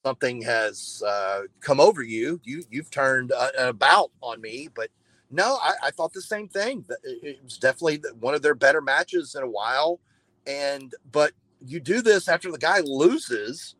something 0.06 0.40
has 0.44 1.02
uh, 1.04 1.42
come 1.62 1.80
over 1.80 2.04
you. 2.04 2.40
You 2.44 2.64
you've 2.70 2.92
turned 2.92 3.32
uh, 3.32 3.50
about 3.58 4.12
on 4.22 4.40
me, 4.40 4.70
but 4.76 4.92
no, 5.32 5.58
I, 5.64 5.74
I, 5.86 5.90
thought 5.90 6.14
the 6.14 6.22
same 6.22 6.48
thing. 6.48 6.86
It 7.04 7.40
was 7.44 7.58
definitely 7.58 8.04
one 8.20 8.36
of 8.36 8.44
their 8.44 8.54
better 8.54 8.82
matches 8.82 9.34
in 9.34 9.42
a 9.42 9.50
while. 9.50 10.00
And 10.48 10.94
but 11.12 11.32
you 11.60 11.80
do 11.80 12.02
this 12.02 12.28
after 12.28 12.52
the 12.52 12.58
guy 12.58 12.80
loses 12.82 13.76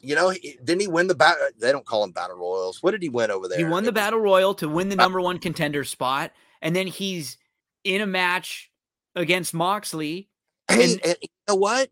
you 0.00 0.14
know, 0.14 0.32
didn't 0.64 0.80
he 0.80 0.88
win 0.88 1.06
the 1.06 1.14
battle? 1.14 1.48
They 1.58 1.72
don't 1.72 1.84
call 1.84 2.04
him 2.04 2.12
battle 2.12 2.36
royals. 2.36 2.82
What 2.82 2.92
did 2.92 3.02
he 3.02 3.08
win 3.08 3.30
over 3.30 3.48
there? 3.48 3.58
He 3.58 3.64
won 3.64 3.84
the 3.84 3.92
battle 3.92 4.20
royal 4.20 4.54
to 4.54 4.68
win 4.68 4.88
the 4.88 4.96
number 4.96 5.20
one 5.20 5.38
contender 5.38 5.84
spot, 5.84 6.32
and 6.62 6.74
then 6.74 6.86
he's 6.86 7.36
in 7.84 8.00
a 8.00 8.06
match 8.06 8.70
against 9.14 9.54
Moxley. 9.54 10.28
And, 10.70 10.80
and, 10.82 11.00
and 11.02 11.16
you 11.22 11.28
know 11.48 11.54
what? 11.54 11.88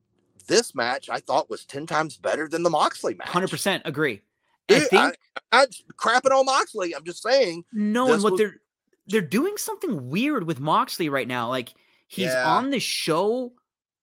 This 0.48 0.74
match 0.74 1.08
I 1.08 1.18
thought 1.20 1.48
was 1.48 1.64
ten 1.64 1.86
times 1.86 2.18
better 2.18 2.46
than 2.46 2.62
the 2.62 2.68
Moxley 2.68 3.14
match. 3.14 3.28
Hundred 3.28 3.48
percent 3.48 3.82
agree. 3.86 4.20
Dude, 4.68 4.82
I 4.82 4.84
think 4.84 5.16
I, 5.50 5.62
am 5.62 5.68
crapping 5.98 6.30
on 6.30 6.44
Moxley. 6.44 6.94
I'm 6.94 7.02
just 7.02 7.22
saying. 7.22 7.64
No, 7.72 8.12
and 8.12 8.22
what 8.22 8.32
was, 8.32 8.38
they're 8.38 8.60
they're 9.06 9.22
doing 9.22 9.56
something 9.56 10.10
weird 10.10 10.46
with 10.46 10.60
Moxley 10.60 11.08
right 11.08 11.26
now. 11.26 11.48
Like 11.48 11.72
he's 12.06 12.26
yeah. 12.26 12.46
on 12.46 12.68
the 12.68 12.78
show 12.78 13.54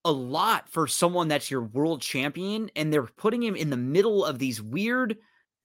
a 0.06 0.11
lot 0.11 0.69
for 0.69 0.88
someone 0.88 1.27
that's 1.27 1.49
your 1.49 1.61
world 1.61 2.01
champion, 2.01 2.69
and 2.75 2.91
they're 2.91 3.03
putting 3.03 3.41
him 3.41 3.56
in 3.56 3.69
the 3.69 3.77
middle 3.77 4.25
of 4.25 4.40
these 4.40 4.61
weird 4.61 5.17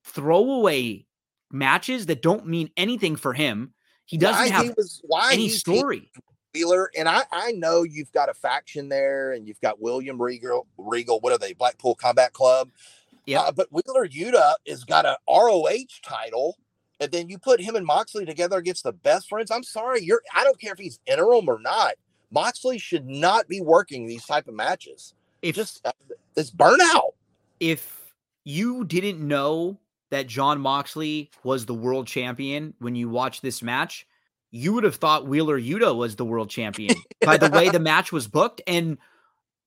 throwaway 0.05 1.07
matches 1.51 2.07
that 2.07 2.23
don't 2.23 2.47
mean 2.47 2.71
anything 2.77 3.17
for 3.17 3.33
him. 3.33 3.75
He 4.07 4.17
doesn't 4.17 4.41
why 4.41 4.49
have 4.49 4.65
he 4.65 4.73
was, 4.77 5.01
why 5.05 5.33
any 5.33 5.49
story. 5.49 6.11
Wheeler, 6.55 6.91
and 6.97 7.09
I, 7.09 7.25
I 7.31 7.53
know 7.53 7.83
you've 7.83 8.13
got 8.13 8.29
a 8.29 8.35
faction 8.35 8.89
there, 8.89 9.33
and 9.33 9.47
you've 9.47 9.61
got 9.61 9.81
William 9.81 10.21
Regal. 10.21 10.67
Regal, 10.79 11.21
what 11.21 11.33
are 11.33 11.39
they? 11.39 11.53
Blackpool 11.53 11.95
Combat 11.95 12.33
Club. 12.33 12.71
Yeah, 13.27 13.41
uh, 13.41 13.53
but 13.53 13.69
Wheeler 13.71 14.09
Yuta 14.09 14.55
has 14.67 14.85
got 14.85 15.05
a 15.05 15.19
ROH 15.29 16.01
title, 16.03 16.57
and 17.01 17.13
then 17.13 17.29
you 17.29 17.39
put 17.39 17.61
him 17.61 17.77
and 17.77 17.85
Moxley 17.85 18.25
together 18.25 18.57
against 18.57 18.85
the 18.85 18.93
best 18.93 19.29
friends. 19.29 19.51
I'm 19.51 19.63
sorry, 19.63 20.03
you're. 20.03 20.23
I 20.35 20.45
don't 20.45 20.59
care 20.59 20.73
if 20.73 20.79
he's 20.79 20.99
interim 21.07 21.49
or 21.49 21.61
not. 21.61 21.95
Moxley 22.31 22.79
should 22.79 23.07
not 23.07 23.49
be 23.49 23.61
working 23.61 24.07
these 24.07 24.25
type 24.25 24.49
of 24.49 24.55
matches. 24.55 25.15
If 25.43 25.57
just 25.57 25.85
uh, 25.87 25.93
it's 26.37 26.51
burnout. 26.51 27.13
If 27.61 28.13
you 28.45 28.85
didn't 28.85 29.27
know 29.27 29.79
that 30.11 30.27
Jon 30.27 30.61
Moxley 30.61 31.31
was 31.45 31.67
the 31.67 31.75
world 31.75 32.07
champion 32.07 32.75
when 32.79 32.95
you 32.95 33.09
watched 33.09 33.43
this 33.43 33.63
match, 33.63 34.07
you 34.51 34.73
would 34.73 34.85
have 34.85 34.97
thought 34.97 35.27
Wheeler 35.27 35.61
Yuta 35.61 35.95
was 35.95 36.17
the 36.17 36.25
world 36.25 36.51
champion 36.51 36.97
by 37.25 37.37
the 37.37 37.51
way 37.51 37.69
the 37.69 37.81
match 37.81 38.13
was 38.13 38.27
booked. 38.27 38.63
And 38.67 38.99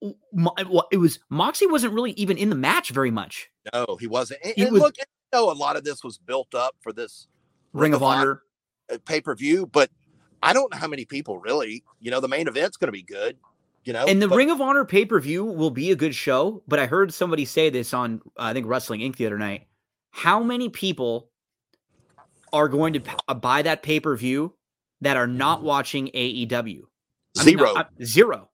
it 0.01 0.97
was 0.97 1.19
Moxley 1.29 1.67
wasn't 1.67 1.93
really 1.93 2.11
even 2.11 2.37
in 2.37 2.49
the 2.49 2.55
match 2.55 2.89
very 2.89 3.11
much. 3.11 3.49
No, 3.73 3.97
he 3.99 4.07
wasn't. 4.07 4.39
And, 4.43 4.53
he 4.55 4.63
and 4.63 4.71
was, 4.71 4.81
look, 4.81 4.97
you 4.97 5.03
know, 5.33 5.51
a 5.51 5.53
lot 5.53 5.75
of 5.75 5.83
this 5.83 6.03
was 6.03 6.17
built 6.17 6.55
up 6.55 6.75
for 6.81 6.91
this 6.91 7.27
Ring, 7.73 7.91
Ring 7.91 7.93
of, 7.93 8.01
of 8.01 8.07
Honor 8.07 8.41
uh, 8.91 8.97
pay 9.05 9.21
per 9.21 9.35
view, 9.35 9.67
but 9.67 9.89
I 10.43 10.53
don't 10.53 10.71
know 10.71 10.77
how 10.77 10.87
many 10.87 11.05
people 11.05 11.39
really, 11.39 11.83
you 11.99 12.11
know, 12.11 12.19
the 12.19 12.27
main 12.27 12.47
event's 12.47 12.77
going 12.77 12.87
to 12.87 12.91
be 12.91 13.03
good, 13.03 13.37
you 13.83 13.93
know. 13.93 14.05
And 14.07 14.21
the 14.21 14.27
but- 14.27 14.35
Ring 14.35 14.49
of 14.49 14.61
Honor 14.61 14.85
pay 14.85 15.05
per 15.05 15.19
view 15.19 15.45
will 15.45 15.71
be 15.71 15.91
a 15.91 15.95
good 15.95 16.15
show, 16.15 16.63
but 16.67 16.79
I 16.79 16.85
heard 16.87 17.13
somebody 17.13 17.45
say 17.45 17.69
this 17.69 17.93
on, 17.93 18.21
uh, 18.37 18.43
I 18.43 18.53
think, 18.53 18.67
Wrestling 18.67 19.01
Inc. 19.01 19.15
the 19.17 19.25
other 19.25 19.37
night. 19.37 19.67
How 20.11 20.41
many 20.43 20.69
people 20.69 21.29
are 22.53 22.67
going 22.67 22.93
to 22.93 22.99
p- 22.99 23.11
uh, 23.27 23.33
buy 23.33 23.61
that 23.61 23.83
pay 23.83 23.99
per 23.99 24.15
view 24.15 24.53
that 25.01 25.17
are 25.17 25.27
not 25.27 25.63
watching 25.63 26.07
AEW? 26.13 26.81
Zero. 27.37 27.69
I 27.69 27.73
mean, 27.73 27.77
uh, 27.77 27.83
zero. 28.03 28.49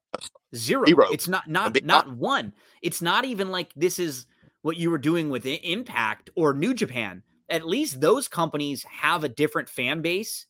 Zero. 0.55 0.85
Zero. 0.85 1.07
It's 1.11 1.27
not 1.27 1.47
not 1.47 1.83
not 1.83 2.15
one. 2.15 2.53
It's 2.81 3.01
not 3.01 3.25
even 3.25 3.49
like 3.49 3.71
this 3.75 3.99
is 3.99 4.25
what 4.61 4.77
you 4.77 4.89
were 4.91 4.97
doing 4.97 5.29
with 5.29 5.45
Impact 5.45 6.29
or 6.35 6.53
New 6.53 6.73
Japan. 6.73 7.23
At 7.49 7.65
least 7.65 8.01
those 8.01 8.27
companies 8.27 8.83
have 8.83 9.23
a 9.23 9.29
different 9.29 9.69
fan 9.69 10.01
base 10.01 10.45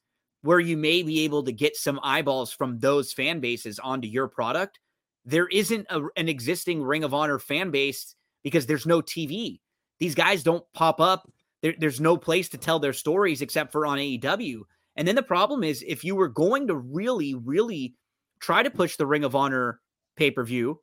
where 0.48 0.62
you 0.62 0.78
may 0.78 1.04
be 1.04 1.26
able 1.26 1.44
to 1.44 1.52
get 1.52 1.76
some 1.76 2.00
eyeballs 2.04 2.54
from 2.54 2.80
those 2.80 3.12
fan 3.12 3.42
bases 3.42 3.80
onto 3.80 4.08
your 4.08 4.30
product. 4.30 4.80
There 5.26 5.50
isn't 5.50 5.86
a, 5.90 6.04
an 6.16 6.30
existing 6.30 6.82
Ring 6.82 7.04
of 7.04 7.14
Honor 7.14 7.38
fan 7.38 7.70
base 7.70 8.16
because 8.46 8.66
there's 8.66 8.86
no 8.86 9.02
TV. 9.02 9.60
These 10.00 10.16
guys 10.16 10.44
don't 10.44 10.64
pop 10.74 11.02
up. 11.02 11.30
There, 11.62 11.74
there's 11.78 12.00
no 12.00 12.16
place 12.16 12.48
to 12.48 12.58
tell 12.58 12.80
their 12.80 12.94
stories 12.94 13.42
except 13.42 13.74
for 13.74 13.86
on 13.86 13.98
AEW. 13.98 14.62
And 14.96 15.06
then 15.06 15.16
the 15.16 15.22
problem 15.22 15.66
is 15.66 15.84
if 15.86 16.06
you 16.06 16.16
were 16.16 16.30
going 16.30 16.68
to 16.68 16.76
really, 16.76 17.36
really 17.36 17.96
try 18.40 18.64
to 18.64 18.70
push 18.70 18.96
the 18.96 19.06
Ring 19.06 19.26
of 19.26 19.36
Honor 19.36 19.82
pay 20.16 20.32
per 20.32 20.46
view, 20.46 20.80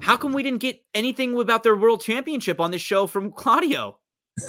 how 0.00 0.16
come 0.16 0.32
we 0.32 0.42
didn't 0.42 0.62
get 0.62 0.82
anything 0.94 1.38
about 1.38 1.62
their 1.62 1.76
world 1.76 2.00
championship 2.00 2.58
on 2.58 2.70
this 2.70 2.80
show 2.80 3.06
from 3.06 3.32
Claudio? 3.32 3.98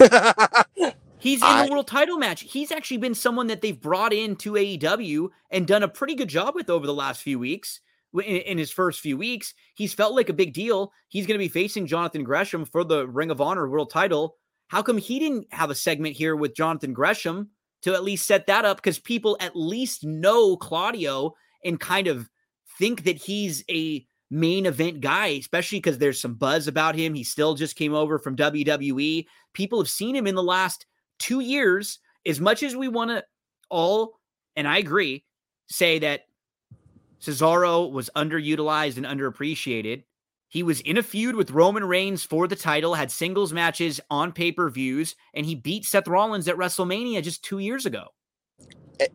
He's 1.20 1.40
in 1.40 1.48
I, 1.48 1.66
the 1.66 1.72
world 1.72 1.86
title 1.86 2.18
match. 2.18 2.40
He's 2.42 2.72
actually 2.72 2.96
been 2.96 3.14
someone 3.14 3.46
that 3.48 3.60
they've 3.60 3.80
brought 3.80 4.12
in 4.12 4.36
to 4.36 4.52
AEW 4.52 5.28
and 5.50 5.66
done 5.66 5.82
a 5.82 5.88
pretty 5.88 6.14
good 6.14 6.28
job 6.28 6.54
with 6.54 6.70
over 6.70 6.86
the 6.86 6.94
last 6.94 7.22
few 7.22 7.38
weeks. 7.38 7.80
In, 8.14 8.22
in 8.22 8.58
his 8.58 8.72
first 8.72 9.00
few 9.00 9.16
weeks, 9.16 9.54
he's 9.74 9.94
felt 9.94 10.16
like 10.16 10.28
a 10.28 10.34
big 10.34 10.52
deal. 10.52 10.92
He's 11.08 11.26
going 11.26 11.38
to 11.38 11.44
be 11.44 11.48
facing 11.48 11.86
Jonathan 11.86 12.24
Gresham 12.24 12.64
for 12.64 12.82
the 12.82 13.06
Ring 13.06 13.30
of 13.30 13.40
Honor 13.40 13.68
world 13.68 13.90
title. 13.90 14.36
How 14.68 14.82
come 14.82 14.98
he 14.98 15.18
didn't 15.18 15.46
have 15.52 15.70
a 15.70 15.74
segment 15.74 16.16
here 16.16 16.34
with 16.34 16.56
Jonathan 16.56 16.92
Gresham 16.92 17.50
to 17.82 17.94
at 17.94 18.02
least 18.02 18.26
set 18.26 18.46
that 18.46 18.64
up? 18.64 18.78
Because 18.78 18.98
people 18.98 19.36
at 19.40 19.54
least 19.54 20.04
know 20.04 20.56
Claudio 20.56 21.34
and 21.64 21.78
kind 21.78 22.06
of 22.06 22.28
think 22.78 23.04
that 23.04 23.16
he's 23.16 23.62
a 23.70 24.06
main 24.30 24.66
event 24.66 25.00
guy, 25.00 25.26
especially 25.26 25.78
because 25.78 25.98
there's 25.98 26.20
some 26.20 26.34
buzz 26.34 26.68
about 26.68 26.94
him. 26.94 27.14
He 27.14 27.24
still 27.24 27.54
just 27.54 27.76
came 27.76 27.94
over 27.94 28.18
from 28.18 28.36
WWE. 28.36 29.26
People 29.52 29.80
have 29.80 29.88
seen 29.88 30.14
him 30.14 30.26
in 30.26 30.34
the 30.34 30.42
last 30.42 30.86
two 31.20 31.38
years, 31.38 32.00
as 32.26 32.40
much 32.40 32.64
as 32.64 32.74
we 32.74 32.88
want 32.88 33.10
to 33.10 33.24
all, 33.70 34.18
and 34.56 34.66
I 34.66 34.78
agree, 34.78 35.24
say 35.68 36.00
that 36.00 36.22
Cesaro 37.20 37.90
was 37.90 38.10
underutilized 38.16 38.96
and 38.96 39.06
underappreciated. 39.06 40.02
He 40.48 40.64
was 40.64 40.80
in 40.80 40.96
a 40.98 41.02
feud 41.02 41.36
with 41.36 41.52
Roman 41.52 41.84
Reigns 41.84 42.24
for 42.24 42.48
the 42.48 42.56
title, 42.56 42.94
had 42.94 43.12
singles 43.12 43.52
matches 43.52 44.00
on 44.10 44.32
pay 44.32 44.50
per 44.50 44.68
views, 44.68 45.14
and 45.32 45.46
he 45.46 45.54
beat 45.54 45.84
Seth 45.84 46.08
Rollins 46.08 46.48
at 46.48 46.56
WrestleMania 46.56 47.22
just 47.22 47.44
two 47.44 47.60
years 47.60 47.86
ago. 47.86 48.08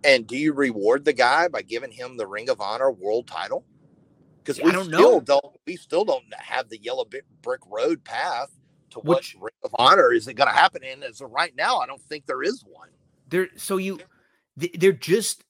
And 0.03 0.25
do 0.25 0.37
you 0.37 0.53
reward 0.53 1.03
the 1.03 1.13
guy 1.13 1.47
by 1.49 1.61
giving 1.61 1.91
him 1.91 2.15
the 2.15 2.25
Ring 2.25 2.49
of 2.49 2.61
Honor 2.61 2.89
world 2.89 3.27
title? 3.27 3.65
Because 4.37 4.61
we 4.61 4.71
don't 4.71 4.85
still 4.85 5.13
know. 5.13 5.19
don't 5.19 5.45
we 5.67 5.75
still 5.75 6.05
don't 6.05 6.23
have 6.37 6.69
the 6.69 6.77
yellow 6.77 7.05
brick 7.41 7.61
road 7.67 8.03
path 8.03 8.49
to 8.95 9.01
Which, 9.01 9.35
what 9.37 9.45
Ring 9.45 9.59
of 9.63 9.75
Honor 9.77 10.11
is 10.11 10.27
it 10.27 10.33
going 10.33 10.49
to 10.49 10.55
happen 10.55 10.83
in. 10.83 11.03
As 11.03 11.21
of 11.21 11.31
right 11.31 11.53
now, 11.55 11.77
I 11.77 11.85
don't 11.85 12.01
think 12.01 12.25
there 12.25 12.43
is 12.43 12.63
one. 12.65 12.89
There, 13.29 13.49
so 13.55 13.77
you, 13.77 13.99
they're 14.57 14.91
just 14.91 15.43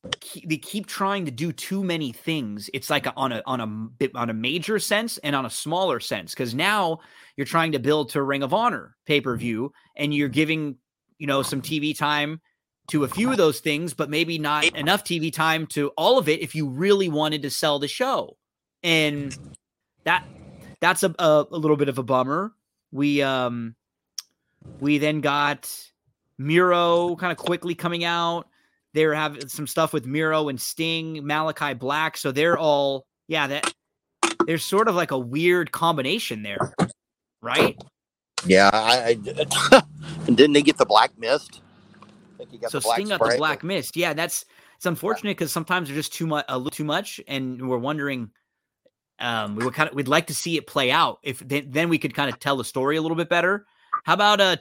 they 0.46 0.58
keep 0.58 0.88
trying 0.88 1.26
to 1.26 1.32
do 1.32 1.52
too 1.52 1.84
many 1.84 2.12
things. 2.12 2.70
It's 2.74 2.90
like 2.90 3.06
a, 3.06 3.14
on 3.16 3.32
a 3.32 3.44
on 3.46 3.62
a 4.02 4.10
on 4.16 4.30
a 4.30 4.34
major 4.34 4.80
sense 4.80 5.18
and 5.20 5.36
on 5.36 5.46
a 5.46 5.50
smaller 5.50 6.00
sense 6.00 6.34
because 6.34 6.56
now 6.56 7.00
you're 7.38 7.46
trying 7.46 7.72
to 7.74 7.80
build 7.80 8.10
to 8.10 8.24
Ring 8.24 8.44
of 8.44 8.54
Honor 8.54 8.96
pay 9.06 9.22
per 9.22 9.36
view 9.38 9.72
and 9.96 10.14
you're 10.14 10.30
giving 10.30 10.78
you 11.18 11.28
know 11.28 11.44
some 11.44 11.62
TV 11.62 11.96
time 11.96 12.42
to 12.88 13.04
a 13.04 13.08
few 13.08 13.32
of 13.32 13.38
those 13.38 13.60
things, 13.60 13.94
but 13.94 14.10
maybe 14.10 14.38
not 14.38 14.64
enough 14.76 15.04
TV 15.04 15.34
time 15.34 15.66
to 15.68 15.90
all 15.98 16.18
of 16.20 16.30
it 16.30 16.42
if 16.42 16.54
you 16.54 16.68
really 16.68 17.10
wanted 17.10 17.42
to 17.42 17.50
sell 17.50 17.80
the 17.80 17.88
show. 17.88 18.38
And 18.84 19.36
that 20.04 20.24
that's 20.80 21.04
a, 21.04 21.14
a, 21.20 21.46
a 21.52 21.58
little 21.58 21.78
bit 21.78 21.90
of 21.90 21.98
a 21.98 22.04
bummer. 22.04 22.54
We 22.96 23.22
um 23.22 23.76
we 24.80 24.98
then 24.98 25.20
got 25.20 25.70
Miro 26.38 27.16
kind 27.18 27.32
of 27.32 27.38
quickly 27.38 27.76
coming 27.76 28.06
out. 28.06 28.48
They're 28.94 29.14
having 29.14 29.50
some 29.50 29.68
stuff 29.68 29.92
with 29.92 30.06
Miro 30.06 30.48
and 30.48 30.60
Sting, 30.60 31.26
Malachi 31.28 31.74
Black. 31.74 32.16
So 32.16 32.32
they're 32.32 32.58
all 32.58 33.06
yeah, 33.28 33.48
that 33.48 33.74
there's 34.48 34.64
sort 34.64 34.88
of 34.88 34.96
like 34.96 35.12
a 35.12 35.20
weird 35.20 35.74
combination 35.74 36.42
there, 36.42 36.74
right? 37.42 37.78
Yeah, 38.46 38.70
I, 38.72 39.18
I 39.28 39.82
and 40.28 40.38
didn't 40.38 40.54
they 40.54 40.62
get 40.62 40.78
the 40.78 40.86
black 40.86 41.12
mist? 41.18 41.62
i 42.40 42.68
so 42.70 42.80
Sting 42.80 43.10
got 43.10 43.20
the 43.20 43.36
black 43.38 43.62
mist. 43.62 43.98
Yeah, 43.98 44.14
that's 44.14 44.46
it's 44.78 44.86
unfortunate 44.86 45.32
because 45.32 45.52
sometimes 45.52 45.90
they're 45.90 45.98
just 45.98 46.14
too 46.14 46.28
much, 46.28 46.46
a 46.48 46.58
little 46.58 46.72
too 46.72 46.86
much, 46.86 47.20
and 47.28 47.68
we're 47.68 47.78
wondering 47.78 48.30
Um, 49.20 49.56
we 49.56 49.64
would 49.64 49.74
kind 49.74 49.90
of 49.90 49.96
we'd 49.96 50.08
like 50.08 50.28
to 50.28 50.34
see 50.34 50.58
it 50.58 50.68
play 50.68 50.92
out. 50.92 51.20
If 51.24 51.40
then, 51.40 51.68
then 51.70 51.90
we 51.90 51.98
could 51.98 52.14
kind 52.14 52.30
of 52.30 52.40
tell 52.40 52.58
the 52.58 52.66
story 52.66 52.98
a 52.98 53.02
little 53.02 53.18
bit 53.18 53.30
better. 53.30 53.66
How 54.04 54.14
about 54.14 54.42
uh 54.42 54.58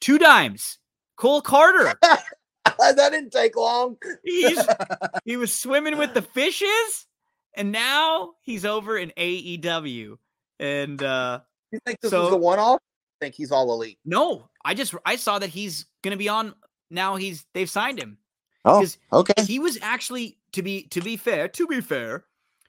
two 0.00 0.18
dimes? 0.18 0.78
Cole 1.16 1.42
Karter. 1.42 1.94
that 2.02 2.96
didn't 2.96 3.30
take 3.30 3.56
long. 3.56 3.96
He's 4.24 4.60
he 5.24 5.36
was 5.36 5.54
swimming 5.54 5.96
with 5.96 6.14
the 6.14 6.22
fishes, 6.22 7.06
and 7.54 7.72
now 7.72 8.34
he's 8.42 8.64
over 8.64 8.98
in 8.98 9.12
AEW. 9.16 10.18
And 10.58 11.02
uh 11.02 11.40
you 11.72 11.80
think 11.84 12.00
this 12.00 12.10
so, 12.10 12.24
was 12.24 12.32
a 12.32 12.36
one 12.36 12.58
off? 12.58 12.80
Think 13.20 13.34
he's 13.34 13.50
all 13.50 13.72
elite? 13.72 13.98
No, 14.04 14.48
I 14.64 14.74
just 14.74 14.94
I 15.04 15.16
saw 15.16 15.38
that 15.38 15.48
he's 15.48 15.86
gonna 16.02 16.16
be 16.16 16.28
on 16.28 16.54
now. 16.90 17.16
He's 17.16 17.46
they've 17.54 17.70
signed 17.70 17.98
him. 17.98 18.18
Oh, 18.64 18.84
okay. 19.12 19.44
He 19.44 19.58
was 19.58 19.78
actually 19.80 20.38
to 20.52 20.62
be 20.62 20.82
to 20.88 21.00
be 21.00 21.16
fair, 21.16 21.48
to 21.48 21.66
be 21.66 21.80
fair, 21.80 22.24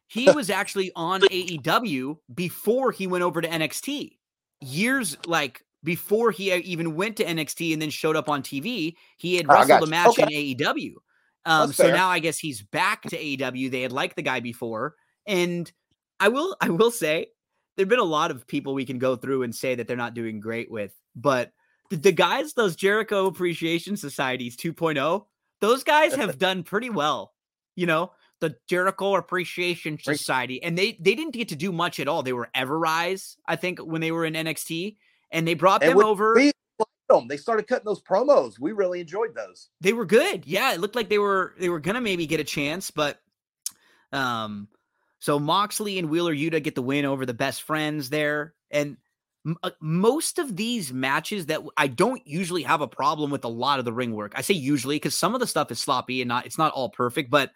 he 0.08 0.32
was 0.36 0.50
actually 0.50 0.92
on 0.96 1.22
AEW 1.22 2.18
before 2.34 2.92
he 2.92 3.08
went 3.08 3.24
over 3.24 3.42
to 3.42 3.48
NXT. 3.48 4.18
Years 4.62 5.18
like 5.26 5.64
before 5.84 6.32
he 6.32 6.54
even 6.54 6.96
went 6.96 7.18
to 7.18 7.26
NXT 7.26 7.74
and 7.74 7.82
then 7.82 7.90
showed 7.90 8.16
up 8.16 8.30
on 8.30 8.42
TV, 8.42 8.96
he 9.18 9.36
had 9.36 9.48
wrestled 9.48 9.84
a 9.84 9.88
match 9.88 10.08
okay. 10.20 10.24
in 10.24 10.58
AEW. 10.58 10.94
Um, 11.46 11.72
so 11.72 11.90
now 11.90 12.10
I 12.10 12.20
guess 12.20 12.38
he's 12.38 12.62
back 12.62 13.04
to 13.04 13.18
AEW. 13.18 13.72
They 13.72 13.82
had 13.82 13.94
liked 13.94 14.18
the 14.18 14.22
guy 14.22 14.42
before, 14.42 14.96
and 15.26 15.72
I 16.20 16.28
will 16.28 16.58
I 16.60 16.70
will 16.70 16.92
say 16.92 17.28
there've 17.76 17.88
been 17.88 18.00
a 18.00 18.04
lot 18.04 18.32
of 18.32 18.48
people 18.48 18.74
we 18.74 18.86
can 18.86 18.98
go 18.98 19.16
through 19.16 19.44
and 19.44 19.56
say 19.56 19.76
that 19.76 19.88
they're 19.88 19.96
not 19.96 20.14
doing 20.14 20.40
great 20.42 20.70
with, 20.70 20.94
but 21.16 21.52
the, 21.90 21.96
the 21.96 22.12
guys, 22.12 22.54
those 22.54 22.76
Jericho 22.76 23.28
Appreciation 23.28 23.96
Societies 23.96 24.58
2.0, 24.58 25.26
those 25.62 25.84
guys 25.84 26.14
have 26.16 26.38
done 26.40 26.64
pretty 26.64 26.90
well. 26.90 27.34
You 27.76 27.86
know, 27.86 28.12
the 28.40 28.56
Jericho 28.68 29.16
Appreciation 29.16 29.98
Society, 30.00 30.62
and 30.62 30.78
they 30.78 30.98
they 31.00 31.16
didn't 31.16 31.34
get 31.34 31.50
to 31.50 31.56
do 31.56 31.72
much 31.72 32.00
at 32.00 32.08
all. 32.08 32.24
They 32.24 32.34
were 32.34 32.50
Everrise, 32.56 33.38
I 33.48 33.56
think, 33.56 33.80
when 33.80 34.02
they 34.02 34.12
were 34.12 34.26
in 34.26 34.34
NXT, 34.34 34.98
and 35.32 35.48
they 35.48 35.54
brought 35.54 35.82
them 35.82 36.04
over. 36.04 36.34
We 36.36 36.52
them. 37.10 37.28
They 37.28 37.38
started 37.38 37.68
cutting 37.68 37.86
those 37.86 38.02
promos. 38.02 38.60
We 38.60 38.74
really 38.74 39.00
enjoyed 39.00 39.34
those. 39.34 39.70
They 39.82 39.94
were 39.94 40.06
good. 40.06 40.46
Yeah, 40.46 40.74
it 40.74 40.82
looked 40.82 40.96
like 40.96 41.10
they 41.10 41.20
were 41.20 41.54
they 41.58 41.70
were 41.70 41.80
gonna 41.80 42.02
maybe 42.02 42.28
get 42.28 42.40
a 42.40 42.44
chance, 42.44 42.92
but 42.92 43.20
um, 44.12 44.68
so 45.20 45.40
Moxley 45.40 45.98
and 46.00 46.10
Wheeler 46.10 46.36
Yuta 46.36 46.62
get 46.62 46.76
the 46.76 46.82
win 46.82 47.06
over 47.06 47.26
the 47.26 47.34
best 47.34 47.64
friends 47.64 48.10
there, 48.10 48.54
and 48.72 48.98
uh, 49.64 49.72
most 49.80 50.40
of 50.40 50.56
these 50.56 50.92
matches 50.92 51.48
that 51.48 51.62
I 51.78 51.88
don't 51.88 52.26
usually 52.28 52.64
have 52.64 52.82
a 52.82 52.88
problem 52.88 53.32
with 53.32 53.46
a 53.46 53.50
lot 53.50 53.80
of 53.80 53.86
the 53.86 53.94
ring 53.94 54.14
work. 54.14 54.34
I 54.36 54.42
say 54.42 54.54
usually 54.54 54.96
because 54.96 55.16
some 55.16 55.34
of 55.34 55.40
the 55.40 55.48
stuff 55.48 55.72
is 55.72 55.80
sloppy 55.80 56.22
and 56.22 56.28
not 56.28 56.46
it's 56.46 56.58
not 56.58 56.74
all 56.74 56.90
perfect, 56.90 57.30
but 57.30 57.52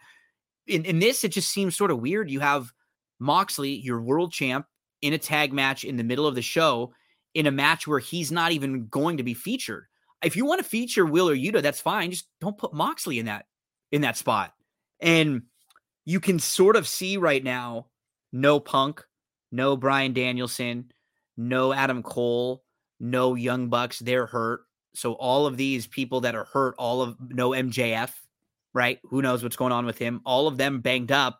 in, 0.72 0.86
in 0.86 1.00
this, 1.00 1.24
it 1.24 1.30
just 1.30 1.50
seems 1.50 1.76
sort 1.76 1.92
of 1.92 2.00
weird. 2.00 2.30
You 2.30 2.40
have 2.40 2.72
Moxley, 3.20 3.72
your 3.72 4.02
world 4.02 4.32
champ, 4.32 4.66
in 5.02 5.14
a 5.14 5.18
tag 5.18 5.52
match 5.52 5.84
in 5.84 5.98
the 5.98 6.04
middle 6.04 6.28
of 6.28 6.36
the 6.36 6.42
show, 6.42 6.94
in 7.34 7.48
a 7.48 7.52
match 7.52 7.88
where 7.88 8.00
he's 8.00 8.32
not 8.32 8.52
even 8.52 8.88
going 8.88 9.18
to 9.18 9.24
be 9.24 9.34
featured. 9.34 9.86
If 10.24 10.36
you 10.36 10.46
want 10.46 10.60
to 10.60 10.70
feature 10.70 11.06
Wheeler 11.06 11.36
Yuta, 11.36 11.62
that's 11.62 11.82
fine. 11.82 12.12
Just 12.12 12.28
don't 12.40 12.58
put 12.58 12.74
Moxley 12.74 13.20
in 13.20 13.26
that 13.26 13.46
in 13.92 14.02
that 14.02 14.18
spot. 14.18 14.54
And 15.00 15.44
you 16.06 16.20
can 16.20 16.40
sort 16.40 16.76
of 16.76 16.88
see 16.88 17.18
right 17.18 17.44
now, 17.44 17.88
no 18.32 18.60
Punk, 18.60 19.04
no 19.52 19.76
Bryan 19.76 20.14
Danielson, 20.14 20.92
no 21.38 21.74
Adam 21.74 22.04
Cole, 22.04 22.64
no 23.00 23.36
Young 23.36 23.70
Bucks. 23.70 24.00
They're 24.00 24.28
hurt. 24.28 24.62
So 24.94 25.14
all 25.14 25.48
of 25.48 25.58
these 25.58 25.88
people 25.88 26.22
that 26.22 26.36
are 26.36 26.46
hurt, 26.46 26.76
all 26.78 27.02
of 27.02 27.18
no 27.30 27.52
MJF, 27.52 28.12
right? 28.74 29.00
Who 29.04 29.22
knows 29.22 29.44
what's 29.44 29.56
going 29.56 29.72
on 29.72 29.86
with 29.86 29.98
him? 29.98 30.22
All 30.26 30.48
of 30.48 30.58
them 30.58 30.82
banged 30.82 31.12
up. 31.12 31.40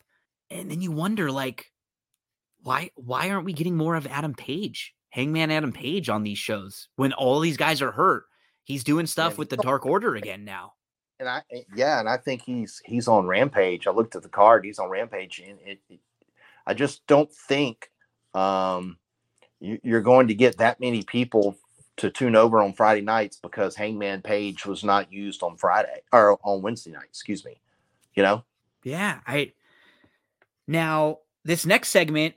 And 0.50 0.70
then 0.70 0.82
you 0.82 0.92
wonder, 0.92 1.32
like, 1.32 1.66
why 2.62 2.92
why 2.96 3.30
aren't 3.30 3.46
we 3.46 3.54
getting 3.54 3.78
more 3.78 3.96
of 3.96 4.06
Adam 4.08 4.34
Page, 4.34 4.94
Hangman 5.10 5.52
Adam 5.52 5.72
Page 5.72 6.10
on 6.10 6.24
these 6.24 6.38
shows 6.38 6.90
when 6.96 7.14
all 7.14 7.40
these 7.40 7.58
guys 7.58 7.82
are 7.82 7.92
hurt? 7.92 8.26
He's 8.64 8.84
doing 8.84 9.08
stuff 9.08 9.38
with 9.38 9.50
the 9.50 9.58
Dark 9.58 9.86
Order 9.86 10.16
again 10.16 10.46
now. 10.46 10.74
And 11.20 11.30
I 11.30 11.42
eh, 11.52 11.62
yeah, 11.76 12.00
and 12.00 12.10
I 12.10 12.18
think 12.18 12.42
he's 12.44 12.82
he's 12.86 13.08
on 13.08 13.28
Rampage. 13.28 13.88
I 13.88 13.92
looked 13.92 14.16
at 14.16 14.24
the 14.24 14.30
card; 14.30 14.66
he's 14.66 14.80
on 14.80 14.90
Rampage, 14.90 15.42
and 15.46 15.58
it, 15.66 15.80
it 15.90 16.00
I 16.66 16.74
just 16.74 17.06
don't 17.08 17.32
think 17.32 17.90
um, 18.34 18.98
you, 19.60 19.80
you're 19.84 20.02
going 20.02 20.28
to 20.28 20.36
get 20.36 20.58
that 20.58 20.80
many 20.80 21.04
people 21.04 21.58
to 22.02 22.10
tune 22.10 22.36
over 22.36 22.60
on 22.60 22.74
Friday 22.74 23.02
nights 23.02 23.38
because 23.38 23.76
Hangman 23.76 24.24
Page 24.24 24.66
was 24.66 24.84
not 24.84 25.14
used 25.14 25.44
on 25.44 25.56
Friday 25.56 26.02
or 26.12 26.40
on 26.42 26.64
Wednesday 26.64 26.90
night, 26.90 27.06
excuse 27.08 27.46
me. 27.46 27.62
You 28.16 28.24
know? 28.24 28.44
Yeah, 28.84 29.20
I 29.28 29.54
now 30.68 31.20
this 31.44 31.64
next 31.64 31.90
segment 31.90 32.34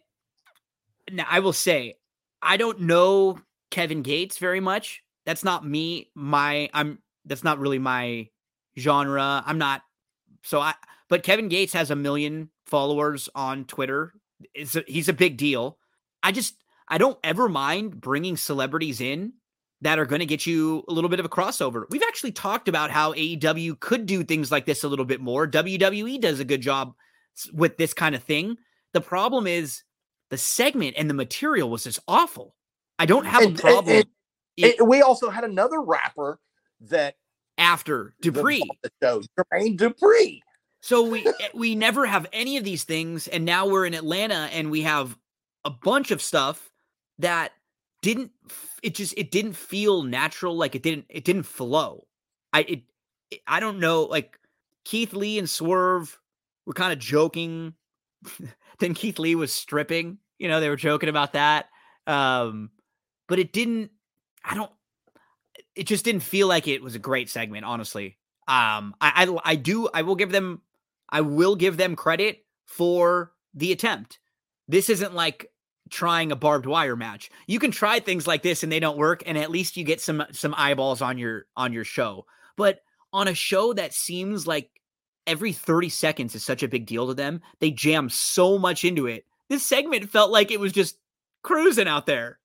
now 1.11 1.27
I 1.31 1.41
will 1.41 1.55
say 1.55 1.97
I 2.43 2.59
don't 2.59 2.81
know 2.83 3.39
Kevin 3.71 4.03
Gates 4.03 4.37
very 4.37 4.61
much. 4.61 5.03
That's 5.25 5.43
not 5.43 5.67
me. 5.67 6.11
My 6.15 6.69
I'm 6.75 6.99
that's 7.25 7.43
not 7.43 7.59
really 7.59 7.79
my 7.79 8.29
genre. 8.79 9.43
I'm 9.47 9.57
not 9.57 9.81
so 10.43 10.61
I 10.61 10.75
but 11.09 11.23
Kevin 11.23 11.49
Gates 11.49 11.73
has 11.73 11.91
a 11.91 11.97
million 11.97 12.51
followers 12.67 13.31
on 13.35 13.65
Twitter. 13.65 14.13
It's 14.53 14.77
a, 14.77 14.85
he's 14.87 15.09
a 15.09 15.15
big 15.15 15.39
deal. 15.39 15.79
I 16.23 16.33
just 16.33 16.55
I 16.87 16.99
don't 16.99 17.19
ever 17.25 17.49
mind 17.49 17.99
bringing 18.03 18.37
celebrities 18.37 19.01
in 19.01 19.33
that 19.85 19.99
are 19.99 20.07
going 20.07 20.21
to 20.21 20.27
get 20.27 20.47
you 20.47 20.83
a 20.89 20.93
little 20.93 21.11
bit 21.11 21.21
of 21.21 21.27
a 21.27 21.29
crossover. 21.29 21.85
We've 21.91 22.03
actually 22.03 22.33
talked 22.33 22.69
about 22.69 22.91
how 22.91 23.13
AEW 23.13 23.79
could 23.81 24.07
do 24.07 24.25
things 24.25 24.51
like 24.51 24.65
this 24.65 24.83
a 24.83 24.89
little 24.89 25.05
bit 25.05 25.21
more. 25.21 25.47
WWE 25.47 26.19
does 26.21 26.41
a 26.41 26.45
good 26.45 26.63
job 26.63 26.95
with 27.53 27.77
this 27.77 27.93
kind 27.93 28.15
of 28.15 28.23
thing. 28.23 28.57
The 28.95 29.03
problem 29.03 29.47
is 29.47 29.83
the 30.31 30.39
segment 30.39 30.95
and 30.97 31.11
the 31.11 31.15
material 31.15 31.69
was 31.69 31.85
just 31.85 32.01
awful. 32.09 32.55
I 32.99 33.05
don't 33.05 33.27
have 33.27 33.43
and, 33.43 33.59
a 33.59 33.63
problem. 33.63 33.97
And, 33.97 34.07
and, 34.57 34.73
it, 34.73 34.87
we 34.87 35.03
also 35.03 35.29
had 35.29 35.45
another 35.45 35.83
rapper 35.83 36.39
that 36.81 37.17
after 37.59 38.15
Dupri, 38.23 38.61
the 38.83 38.91
show, 39.03 39.21
Jermaine 39.39 39.77
Dupri. 39.77 40.41
So 40.81 41.03
we 41.03 41.27
eh, 41.27 41.33
we 41.53 41.75
never 41.75 42.07
have 42.07 42.27
any 42.33 42.57
of 42.57 42.65
these 42.65 42.85
things, 42.85 43.29
and 43.29 43.45
now 43.45 43.67
we're 43.67 43.85
in 43.85 43.95
Atlanta 43.95 44.49
and 44.53 44.71
we 44.71 44.83
have 44.83 45.17
a 45.65 45.71
bunch 45.71 46.11
of 46.11 46.23
stuff 46.23 46.71
that 47.19 47.53
didn't 48.05 48.33
it 48.83 48.95
just 48.95 49.15
it 49.17 49.31
didn't 49.31 49.55
feel 49.55 50.03
natural 50.03 50.55
like 50.55 50.75
it 50.75 50.83
didn't 50.83 51.07
it 51.09 51.25
didn't 51.25 51.45
flow. 51.45 52.07
I 52.53 52.61
it, 52.61 52.83
it 53.31 53.41
i 53.47 53.59
don't 53.59 53.81
know 53.81 54.03
like 54.03 54.39
keith 54.85 55.15
lee 55.15 55.39
and 55.39 55.49
swerve 55.49 56.21
were 56.67 56.75
kind 56.75 56.93
of 56.93 56.99
joking. 56.99 57.75
Then 58.81 58.93
keith 58.93 59.21
lee 59.21 59.37
was 59.37 59.55
stripping 59.55 60.19
you 60.39 60.49
know 60.49 60.59
they 60.59 60.69
were 60.69 60.77
joking 60.77 61.09
about 61.09 61.35
that 61.35 61.67
um 62.09 62.71
but 63.29 63.39
it 63.39 63.53
didn't 63.53 63.93
i 64.45 64.55
don't 64.55 64.73
it 65.77 65.87
just 65.87 66.05
didn't 66.05 66.23
feel 66.25 66.49
like 66.49 66.67
it 66.67 66.83
was 66.83 66.97
a 66.97 66.99
great 66.99 67.31
segment 67.31 67.65
honestly. 67.65 68.19
Um 68.49 68.95
i 69.01 69.25
i, 69.25 69.53
I 69.53 69.55
do 69.55 69.89
i 69.95 70.03
will 70.03 70.17
give 70.17 70.33
them 70.33 70.61
i 71.09 71.21
will 71.21 71.55
give 71.55 71.77
them 71.77 71.95
credit 71.95 72.45
for 72.67 73.33
the 73.55 73.71
attempt. 73.71 74.19
This 74.67 74.91
isn't 74.91 75.15
like 75.15 75.53
trying 75.91 76.33
a 76.33 76.37
barbed 76.37 76.67
wire 76.67 76.97
match. 76.97 77.31
You 77.47 77.59
can 77.59 77.71
try 77.71 78.01
things 78.01 78.27
like 78.27 78.43
this 78.43 78.63
and 78.63 78.73
they 78.73 78.81
don't 78.81 78.97
work 78.97 79.23
and 79.27 79.37
at 79.37 79.51
least 79.51 79.77
you 79.77 79.85
get 79.85 80.01
some 80.01 80.25
some 80.33 80.55
eyeballs 80.57 81.03
on 81.03 81.19
your 81.19 81.47
on 81.57 81.73
your 81.73 81.85
show. 81.85 82.27
But 82.57 82.81
on 83.13 83.29
a 83.29 83.35
show 83.35 83.73
that 83.75 83.95
seems 83.95 84.47
like 84.47 84.71
every 85.27 85.53
30 85.53 85.89
seconds 85.89 86.35
is 86.35 86.45
such 86.45 86.63
a 86.63 86.69
big 86.69 86.87
deal 86.87 87.07
to 87.07 87.15
them, 87.15 87.41
they 87.61 87.71
jam 87.71 88.09
so 88.11 88.59
much 88.59 88.85
into 88.85 89.07
it. 89.07 89.25
This 89.49 89.65
segment 89.65 90.11
felt 90.11 90.31
like 90.31 90.51
it 90.51 90.61
was 90.61 90.73
just 90.73 90.97
cruising 91.43 91.89
out 91.89 92.07
there. 92.07 92.39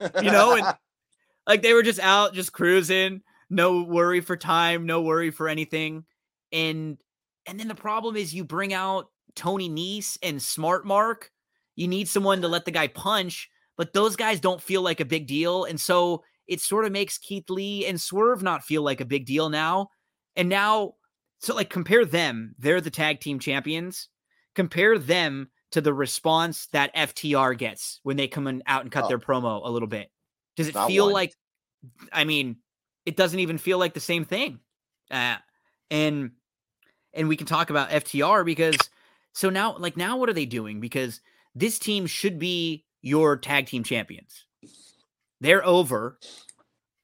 You 0.00 0.30
know, 0.30 0.56
and 0.56 0.66
like 1.46 1.62
they 1.62 1.72
were 1.72 1.82
just 1.82 2.00
out 2.00 2.34
just 2.34 2.52
cruising, 2.52 3.22
no 3.48 3.82
worry 3.82 4.20
for 4.20 4.36
time, 4.36 4.86
no 4.86 5.02
worry 5.02 5.30
for 5.30 5.48
anything. 5.48 6.04
And 6.52 6.98
and 7.46 7.60
then 7.60 7.68
the 7.68 7.74
problem 7.74 8.16
is 8.16 8.34
you 8.34 8.44
bring 8.44 8.74
out 8.74 9.10
Tony 9.34 9.70
Nese 9.70 10.18
and 10.22 10.42
Smart 10.42 10.84
Mark 10.84 11.30
you 11.76 11.86
need 11.86 12.08
someone 12.08 12.40
to 12.40 12.48
let 12.48 12.64
the 12.64 12.70
guy 12.70 12.88
punch, 12.88 13.48
but 13.76 13.92
those 13.92 14.16
guys 14.16 14.40
don't 14.40 14.62
feel 14.62 14.82
like 14.82 15.00
a 15.00 15.04
big 15.04 15.26
deal. 15.26 15.64
And 15.64 15.80
so 15.80 16.24
it 16.48 16.60
sort 16.60 16.86
of 16.86 16.92
makes 16.92 17.18
Keith 17.18 17.48
Lee 17.50 17.86
and 17.86 18.00
Swerve 18.00 18.42
not 18.42 18.64
feel 18.64 18.82
like 18.82 19.00
a 19.00 19.06
big 19.06 19.26
deal 19.26 19.50
now. 19.50 19.90
And 20.34 20.48
now, 20.48 20.94
so 21.38 21.54
like 21.54 21.70
compare 21.70 22.04
them, 22.04 22.54
they're 22.58 22.80
the 22.80 22.90
tag 22.90 23.20
team 23.20 23.38
champions. 23.38 24.08
Compare 24.54 24.98
them 24.98 25.50
to 25.72 25.80
the 25.80 25.92
response 25.92 26.66
that 26.68 26.94
FTR 26.94 27.58
gets 27.58 28.00
when 28.02 28.16
they 28.16 28.28
come 28.28 28.46
in, 28.46 28.62
out 28.66 28.82
and 28.82 28.90
cut 28.90 29.04
oh. 29.04 29.08
their 29.08 29.18
promo 29.18 29.64
a 29.64 29.70
little 29.70 29.88
bit. 29.88 30.10
Does 30.56 30.68
it 30.68 30.74
not 30.74 30.88
feel 30.88 31.06
one. 31.06 31.12
like, 31.12 31.34
I 32.12 32.24
mean, 32.24 32.56
it 33.04 33.16
doesn't 33.16 33.38
even 33.38 33.58
feel 33.58 33.78
like 33.78 33.92
the 33.92 34.00
same 34.00 34.24
thing. 34.24 34.60
Uh, 35.10 35.36
and, 35.90 36.30
and 37.12 37.28
we 37.28 37.36
can 37.36 37.46
talk 37.46 37.68
about 37.68 37.90
FTR 37.90 38.44
because 38.44 38.76
so 39.34 39.50
now, 39.50 39.76
like, 39.76 39.98
now 39.98 40.16
what 40.16 40.30
are 40.30 40.34
they 40.34 40.46
doing? 40.46 40.80
Because 40.80 41.20
this 41.56 41.78
team 41.78 42.06
should 42.06 42.38
be 42.38 42.84
your 43.00 43.36
tag 43.36 43.66
team 43.66 43.82
champions. 43.82 44.44
They're 45.40 45.64
over. 45.64 46.18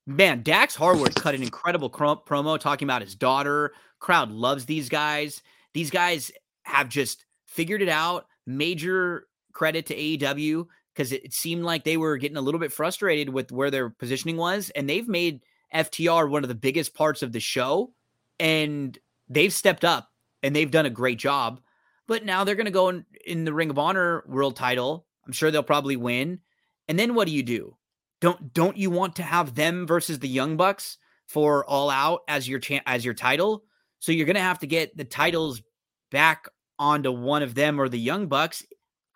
Man, 0.06 0.42
Dax 0.42 0.74
Harwood 0.74 1.14
cut 1.14 1.34
an 1.34 1.42
incredible 1.42 1.88
promo 1.90 2.58
talking 2.58 2.86
about 2.86 3.02
his 3.02 3.14
daughter. 3.14 3.72
Crowd 3.98 4.30
loves 4.30 4.66
these 4.66 4.88
guys. 4.88 5.42
These 5.74 5.90
guys 5.90 6.30
have 6.64 6.88
just 6.88 7.24
figured 7.46 7.82
it 7.82 7.88
out. 7.88 8.26
Major 8.46 9.26
credit 9.52 9.86
to 9.86 9.96
AEW 9.96 10.66
because 10.94 11.12
it, 11.12 11.24
it 11.24 11.32
seemed 11.32 11.64
like 11.64 11.84
they 11.84 11.96
were 11.96 12.18
getting 12.18 12.36
a 12.36 12.42
little 12.42 12.60
bit 12.60 12.72
frustrated 12.72 13.30
with 13.30 13.50
where 13.52 13.70
their 13.70 13.88
positioning 13.88 14.36
was, 14.36 14.70
and 14.70 14.88
they've 14.88 15.08
made 15.08 15.40
FTR 15.74 16.28
one 16.28 16.42
of 16.42 16.48
the 16.48 16.54
biggest 16.54 16.94
parts 16.94 17.22
of 17.22 17.32
the 17.32 17.40
show, 17.40 17.92
and 18.38 18.98
they've 19.28 19.52
stepped 19.52 19.84
up 19.84 20.10
and 20.42 20.54
they've 20.54 20.70
done 20.70 20.84
a 20.84 20.90
great 20.90 21.18
job. 21.18 21.60
But 22.06 22.24
now 22.24 22.44
they're 22.44 22.54
going 22.54 22.66
to 22.66 22.72
go 22.72 22.88
in, 22.88 23.04
in 23.24 23.44
the 23.44 23.54
Ring 23.54 23.70
of 23.70 23.78
Honor 23.78 24.24
world 24.26 24.56
title. 24.56 25.06
I'm 25.26 25.32
sure 25.32 25.50
they'll 25.50 25.62
probably 25.62 25.96
win. 25.96 26.40
And 26.88 26.98
then 26.98 27.14
what 27.14 27.26
do 27.26 27.32
you 27.32 27.42
do? 27.42 27.76
Don't 28.20 28.52
don't 28.52 28.76
you 28.76 28.90
want 28.90 29.16
to 29.16 29.22
have 29.22 29.54
them 29.54 29.86
versus 29.86 30.18
the 30.18 30.28
Young 30.28 30.56
Bucks 30.56 30.98
for 31.26 31.64
All 31.64 31.90
Out 31.90 32.20
as 32.28 32.48
your 32.48 32.58
cha- 32.58 32.82
as 32.86 33.04
your 33.04 33.14
title? 33.14 33.64
So 33.98 34.12
you're 34.12 34.26
going 34.26 34.36
to 34.36 34.42
have 34.42 34.60
to 34.60 34.66
get 34.66 34.96
the 34.96 35.04
titles 35.04 35.62
back 36.10 36.48
onto 36.78 37.12
one 37.12 37.42
of 37.42 37.54
them 37.54 37.80
or 37.80 37.88
the 37.88 37.98
Young 37.98 38.26
Bucks. 38.26 38.64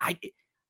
I 0.01 0.17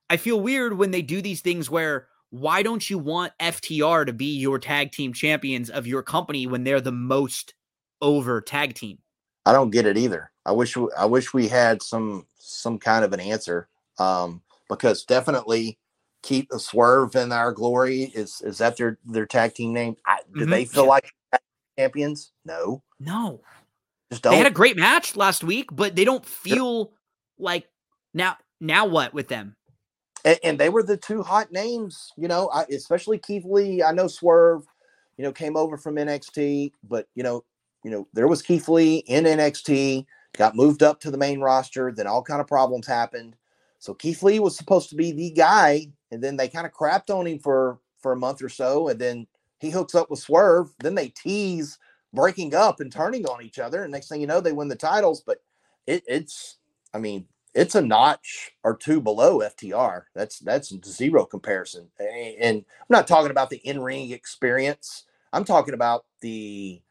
I 0.09 0.17
feel 0.17 0.39
weird 0.39 0.77
when 0.77 0.91
they 0.91 1.01
do 1.01 1.21
these 1.21 1.41
things 1.41 1.69
where 1.69 2.07
why 2.29 2.61
don't 2.61 2.89
you 2.89 2.97
want 2.97 3.33
FTR 3.39 4.05
to 4.05 4.13
be 4.13 4.37
your 4.37 4.59
tag 4.59 4.91
team 4.91 5.13
champions 5.13 5.69
of 5.69 5.87
your 5.87 6.03
company 6.03 6.45
when 6.45 6.63
they're 6.63 6.81
the 6.81 6.91
most 6.91 7.53
over 8.01 8.41
tag 8.41 8.73
team? 8.73 8.99
I 9.47 9.53
don't 9.53 9.71
get 9.71 9.85
it 9.85 9.97
either. 9.97 10.29
I 10.45 10.51
wish 10.51 10.75
I 10.97 11.05
wish 11.05 11.33
we 11.33 11.47
had 11.47 11.81
some 11.81 12.27
some 12.37 12.77
kind 12.77 13.05
of 13.05 13.13
an 13.13 13.21
answer 13.21 13.69
um, 13.97 14.41
because 14.67 15.05
definitely 15.05 15.79
keep 16.21 16.49
the 16.49 16.59
swerve 16.59 17.15
in 17.15 17.31
our 17.31 17.53
glory 17.53 18.11
is 18.13 18.41
is 18.41 18.57
that 18.57 18.75
their 18.75 18.97
their 19.05 19.25
tag 19.25 19.53
team 19.53 19.71
name? 19.71 19.95
I, 20.05 20.19
do 20.33 20.41
mm-hmm. 20.41 20.49
they 20.49 20.65
feel 20.65 20.83
yeah. 20.83 20.89
like 20.89 21.13
champions? 21.79 22.33
No, 22.43 22.83
no. 22.99 23.39
Just 24.11 24.23
don't. 24.23 24.33
They 24.33 24.37
had 24.37 24.47
a 24.47 24.51
great 24.51 24.75
match 24.75 25.15
last 25.15 25.45
week, 25.45 25.69
but 25.71 25.95
they 25.95 26.03
don't 26.03 26.25
feel 26.25 26.91
like 27.39 27.69
now. 28.13 28.35
Now 28.59 28.85
what 28.85 29.13
with 29.13 29.29
them? 29.29 29.55
And, 30.25 30.39
and 30.43 30.59
they 30.59 30.67
were 30.67 30.83
the 30.83 30.97
two 30.97 31.23
hot 31.23 31.53
names, 31.53 32.11
you 32.17 32.27
know, 32.27 32.49
I, 32.49 32.63
especially 32.63 33.17
Keith 33.17 33.45
Lee. 33.45 33.81
I 33.81 33.93
know 33.93 34.07
Swerve, 34.07 34.65
you 35.15 35.23
know, 35.23 35.31
came 35.31 35.55
over 35.55 35.77
from 35.77 35.95
NXT, 35.95 36.73
but 36.83 37.07
you 37.15 37.23
know, 37.23 37.45
you 37.83 37.91
know, 37.91 38.07
there 38.13 38.27
was 38.27 38.41
Keith 38.41 38.67
Lee 38.67 38.97
in 39.07 39.25
NXT, 39.25 40.05
got 40.33 40.55
moved 40.55 40.83
up 40.83 40.99
to 41.01 41.11
the 41.11 41.17
main 41.17 41.39
roster, 41.39 41.91
then 41.91 42.07
all 42.07 42.21
kind 42.21 42.41
of 42.41 42.47
problems 42.47 42.87
happened. 42.87 43.35
So 43.79 43.93
Keith 43.93 44.23
Lee 44.23 44.39
was 44.39 44.57
supposed 44.57 44.89
to 44.89 44.95
be 44.95 45.11
the 45.11 45.31
guy, 45.31 45.87
and 46.11 46.23
then 46.23 46.37
they 46.37 46.47
kind 46.47 46.65
of 46.65 46.73
crapped 46.73 47.09
on 47.09 47.27
him 47.27 47.39
for 47.39 47.79
for 47.99 48.11
a 48.11 48.17
month 48.17 48.41
or 48.41 48.49
so, 48.49 48.89
and 48.89 48.99
then 48.99 49.27
he 49.59 49.69
hooks 49.69 49.95
up 49.95 50.09
with 50.09 50.19
Swerve. 50.19 50.73
Then 50.79 50.95
they 50.95 51.09
tease 51.09 51.77
breaking 52.13 52.55
up 52.55 52.79
and 52.79 52.91
turning 52.91 53.25
on 53.25 53.43
each 53.43 53.59
other, 53.59 53.83
and 53.83 53.91
next 53.91 54.09
thing 54.09 54.21
you 54.21 54.27
know, 54.27 54.41
they 54.41 54.51
win 54.51 54.67
the 54.67 54.75
titles. 54.75 55.21
But 55.21 55.41
it, 55.85 56.03
it's, 56.07 56.57
I 56.93 56.99
mean, 56.99 57.25
it's 57.53 57.75
a 57.75 57.81
notch 57.81 58.51
or 58.63 58.75
two 58.75 59.01
below 59.01 59.39
FTR. 59.39 60.03
That's 60.13 60.39
that's 60.39 60.73
zero 60.85 61.25
comparison. 61.25 61.87
And 61.99 62.57
I'm 62.57 62.85
not 62.89 63.07
talking 63.07 63.31
about 63.31 63.49
the 63.49 63.57
in 63.57 63.81
ring 63.81 64.11
experience. 64.11 65.05
I'm 65.33 65.43
talking 65.43 65.73
about 65.73 66.05
the 66.21 66.81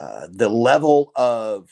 uh, 0.00 0.28
the 0.30 0.48
level 0.48 1.12
of 1.16 1.70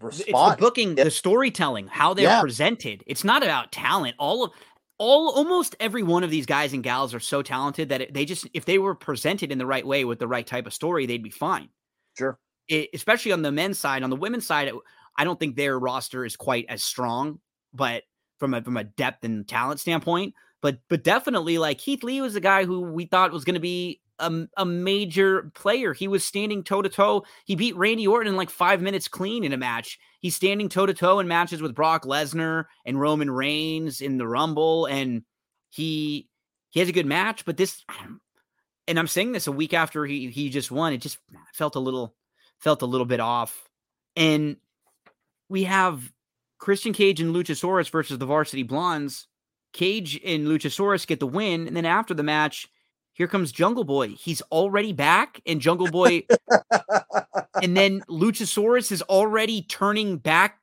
response. 0.00 0.20
It's 0.28 0.56
the 0.56 0.56
booking, 0.58 0.94
the 0.96 1.10
storytelling, 1.10 1.86
how 1.88 2.14
they're 2.14 2.24
yeah. 2.24 2.40
presented. 2.40 3.04
It's 3.06 3.24
not 3.24 3.42
about 3.42 3.72
talent. 3.72 4.16
All 4.18 4.44
of 4.44 4.52
all 4.98 5.30
almost 5.30 5.76
every 5.78 6.02
one 6.02 6.24
of 6.24 6.30
these 6.30 6.46
guys 6.46 6.72
and 6.72 6.82
gals 6.82 7.14
are 7.14 7.20
so 7.20 7.42
talented 7.42 7.90
that 7.90 8.14
they 8.14 8.24
just 8.24 8.48
if 8.54 8.64
they 8.64 8.78
were 8.78 8.94
presented 8.94 9.52
in 9.52 9.58
the 9.58 9.66
right 9.66 9.86
way 9.86 10.04
with 10.04 10.18
the 10.18 10.28
right 10.28 10.46
type 10.46 10.66
of 10.66 10.74
story, 10.74 11.06
they'd 11.06 11.22
be 11.22 11.30
fine. 11.30 11.68
Sure. 12.16 12.38
It, 12.68 12.90
especially 12.94 13.32
on 13.32 13.42
the 13.42 13.52
men's 13.52 13.78
side, 13.78 14.02
on 14.02 14.10
the 14.10 14.16
women's 14.16 14.46
side, 14.46 14.72
I 15.16 15.24
don't 15.24 15.38
think 15.38 15.54
their 15.54 15.78
roster 15.78 16.24
is 16.24 16.36
quite 16.36 16.66
as 16.68 16.82
strong, 16.82 17.40
but 17.72 18.02
from 18.38 18.54
a 18.54 18.62
from 18.62 18.76
a 18.76 18.84
depth 18.84 19.24
and 19.24 19.46
talent 19.46 19.80
standpoint, 19.80 20.34
but 20.62 20.78
but 20.88 21.04
definitely 21.04 21.58
like 21.58 21.78
Keith 21.78 22.02
Lee 22.02 22.20
was 22.20 22.34
a 22.34 22.40
guy 22.40 22.64
who 22.64 22.80
we 22.80 23.04
thought 23.04 23.32
was 23.32 23.44
going 23.44 23.54
to 23.54 23.60
be 23.60 24.00
a, 24.18 24.46
a 24.56 24.64
major 24.64 25.50
player. 25.54 25.92
He 25.92 26.08
was 26.08 26.24
standing 26.24 26.62
toe 26.62 26.82
to 26.82 26.88
toe. 26.88 27.24
He 27.44 27.54
beat 27.54 27.76
Randy 27.76 28.06
Orton 28.06 28.28
in 28.28 28.36
like 28.36 28.50
five 28.50 28.80
minutes 28.80 29.08
clean 29.08 29.44
in 29.44 29.52
a 29.52 29.56
match. 29.56 29.98
He's 30.20 30.36
standing 30.36 30.68
toe 30.68 30.86
to 30.86 30.94
toe 30.94 31.18
in 31.18 31.28
matches 31.28 31.62
with 31.62 31.74
Brock 31.74 32.04
Lesnar 32.04 32.64
and 32.84 33.00
Roman 33.00 33.30
Reigns 33.30 34.00
in 34.00 34.18
the 34.18 34.26
Rumble, 34.26 34.86
and 34.86 35.22
he 35.70 36.28
he 36.70 36.80
has 36.80 36.88
a 36.88 36.92
good 36.92 37.06
match. 37.06 37.44
But 37.44 37.56
this, 37.56 37.84
and 38.88 38.98
I'm 38.98 39.06
saying 39.06 39.32
this 39.32 39.46
a 39.46 39.52
week 39.52 39.74
after 39.74 40.04
he 40.06 40.30
he 40.30 40.50
just 40.50 40.70
won, 40.70 40.92
it 40.92 40.98
just 40.98 41.18
felt 41.52 41.76
a 41.76 41.80
little 41.80 42.14
felt 42.58 42.82
a 42.82 42.86
little 42.86 43.06
bit 43.06 43.20
off. 43.20 43.68
And 44.16 44.56
we 45.48 45.64
have 45.64 46.12
Christian 46.58 46.92
Cage 46.92 47.20
and 47.20 47.34
Luchasaurus 47.34 47.90
versus 47.90 48.18
the 48.18 48.26
Varsity 48.26 48.62
Blondes. 48.62 49.26
Cage 49.72 50.18
and 50.24 50.46
Luchasaurus 50.46 51.06
get 51.06 51.20
the 51.20 51.26
win, 51.26 51.66
and 51.66 51.76
then 51.76 51.84
after 51.84 52.14
the 52.14 52.22
match, 52.22 52.66
here 53.16 53.26
comes 53.26 53.50
Jungle 53.50 53.84
Boy. 53.84 54.08
He's 54.08 54.42
already 54.52 54.92
back, 54.92 55.40
and 55.46 55.58
Jungle 55.58 55.90
Boy, 55.90 56.24
and 57.62 57.74
then 57.74 58.02
Luchasaurus 58.10 58.92
is 58.92 59.00
already 59.02 59.62
turning 59.62 60.18
back 60.18 60.60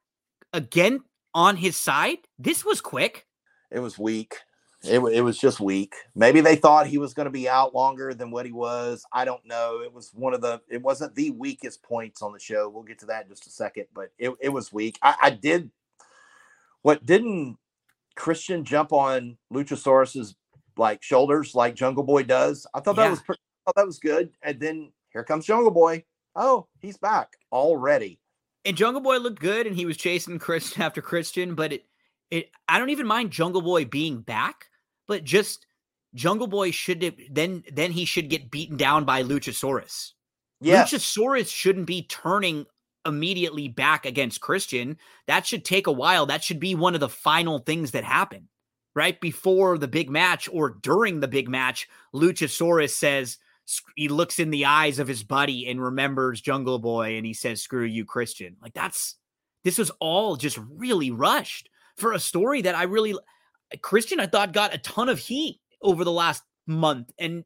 again 0.53 0.99
on 1.33 1.55
his 1.57 1.75
side. 1.75 2.19
This 2.37 2.63
was 2.63 2.79
quick. 2.79 3.25
It 3.71 3.79
was 3.79 3.97
weak. 3.97 4.35
It, 4.83 4.99
it 4.99 5.21
was 5.21 5.39
just 5.39 5.59
weak. 5.59 5.95
Maybe 6.13 6.41
they 6.41 6.55
thought 6.55 6.85
he 6.85 6.99
was 6.99 7.15
going 7.15 7.25
to 7.25 7.31
be 7.31 7.49
out 7.49 7.73
longer 7.73 8.13
than 8.13 8.29
what 8.29 8.45
he 8.45 8.51
was. 8.51 9.03
I 9.11 9.25
don't 9.25 9.43
know. 9.47 9.81
It 9.83 9.91
was 9.91 10.11
one 10.13 10.35
of 10.35 10.41
the. 10.41 10.61
It 10.69 10.83
wasn't 10.83 11.15
the 11.15 11.31
weakest 11.31 11.81
points 11.81 12.21
on 12.21 12.33
the 12.33 12.39
show. 12.39 12.69
We'll 12.69 12.83
get 12.83 12.99
to 12.99 13.07
that 13.07 13.23
in 13.23 13.29
just 13.29 13.47
a 13.47 13.49
second, 13.49 13.85
but 13.95 14.11
it, 14.19 14.31
it 14.39 14.49
was 14.49 14.71
weak. 14.71 14.99
I, 15.01 15.15
I 15.23 15.29
did. 15.31 15.71
What 16.83 17.03
didn't 17.03 17.57
Christian 18.15 18.63
jump 18.63 18.93
on 18.93 19.37
Luchasaurus's 19.51 20.35
like 20.77 21.03
shoulders 21.03 21.55
like 21.55 21.75
Jungle 21.75 22.03
Boy 22.03 22.23
does. 22.23 22.67
I 22.73 22.79
thought 22.79 22.97
yeah. 22.97 23.03
that 23.03 23.11
was 23.11 23.21
pretty, 23.21 23.41
I 23.41 23.69
thought 23.69 23.75
that 23.75 23.85
was 23.85 23.99
good. 23.99 24.31
And 24.41 24.59
then 24.59 24.91
here 25.11 25.23
comes 25.23 25.45
Jungle 25.45 25.71
Boy. 25.71 26.03
Oh, 26.35 26.67
he's 26.79 26.97
back 26.97 27.37
already. 27.51 28.19
And 28.65 28.77
Jungle 28.77 29.01
Boy 29.01 29.17
looked 29.17 29.41
good, 29.41 29.67
and 29.67 29.75
he 29.75 29.85
was 29.85 29.97
chasing 29.97 30.39
Christian 30.39 30.81
after 30.83 31.01
Christian. 31.01 31.55
But 31.55 31.73
it, 31.73 31.85
it, 32.31 32.51
I 32.67 32.79
don't 32.79 32.89
even 32.89 33.07
mind 33.07 33.31
Jungle 33.31 33.61
Boy 33.61 33.85
being 33.85 34.21
back, 34.21 34.65
but 35.07 35.23
just 35.23 35.65
Jungle 36.13 36.47
Boy 36.47 36.71
should 36.71 37.03
have 37.03 37.15
then 37.29 37.63
then 37.71 37.91
he 37.91 38.05
should 38.05 38.29
get 38.29 38.51
beaten 38.51 38.77
down 38.77 39.05
by 39.05 39.23
Luchasaurus. 39.23 40.11
Yeah, 40.61 40.83
Luchasaurus 40.83 41.49
shouldn't 41.49 41.87
be 41.87 42.03
turning 42.03 42.65
immediately 43.05 43.67
back 43.67 44.05
against 44.05 44.41
Christian. 44.41 44.97
That 45.27 45.45
should 45.45 45.65
take 45.65 45.87
a 45.87 45.91
while. 45.91 46.25
That 46.25 46.43
should 46.43 46.59
be 46.59 46.73
one 46.73 46.93
of 46.93 47.01
the 47.01 47.09
final 47.09 47.59
things 47.59 47.91
that 47.91 48.05
happen 48.05 48.47
right 48.95 49.19
before 49.19 49.77
the 49.77 49.87
big 49.87 50.09
match 50.09 50.49
or 50.51 50.77
during 50.81 51.19
the 51.19 51.27
big 51.27 51.49
match, 51.49 51.87
Luchasaurus 52.13 52.91
says, 52.91 53.37
he 53.95 54.09
looks 54.09 54.39
in 54.39 54.49
the 54.49 54.65
eyes 54.65 54.99
of 54.99 55.07
his 55.07 55.23
buddy 55.23 55.67
and 55.69 55.81
remembers 55.81 56.41
Jungle 56.41 56.79
Boy 56.79 57.15
and 57.15 57.25
he 57.25 57.33
says, 57.33 57.61
screw 57.61 57.85
you, 57.85 58.05
Christian. 58.05 58.57
Like 58.61 58.73
that's, 58.73 59.15
this 59.63 59.77
was 59.77 59.91
all 59.99 60.35
just 60.35 60.59
really 60.69 61.11
rushed 61.11 61.69
for 61.95 62.11
a 62.13 62.19
story 62.19 62.61
that 62.63 62.75
I 62.75 62.83
really, 62.83 63.15
Christian, 63.81 64.19
I 64.19 64.27
thought 64.27 64.51
got 64.51 64.73
a 64.73 64.79
ton 64.79 65.09
of 65.09 65.17
heat 65.17 65.59
over 65.81 66.03
the 66.03 66.11
last 66.11 66.43
month. 66.67 67.11
And 67.17 67.45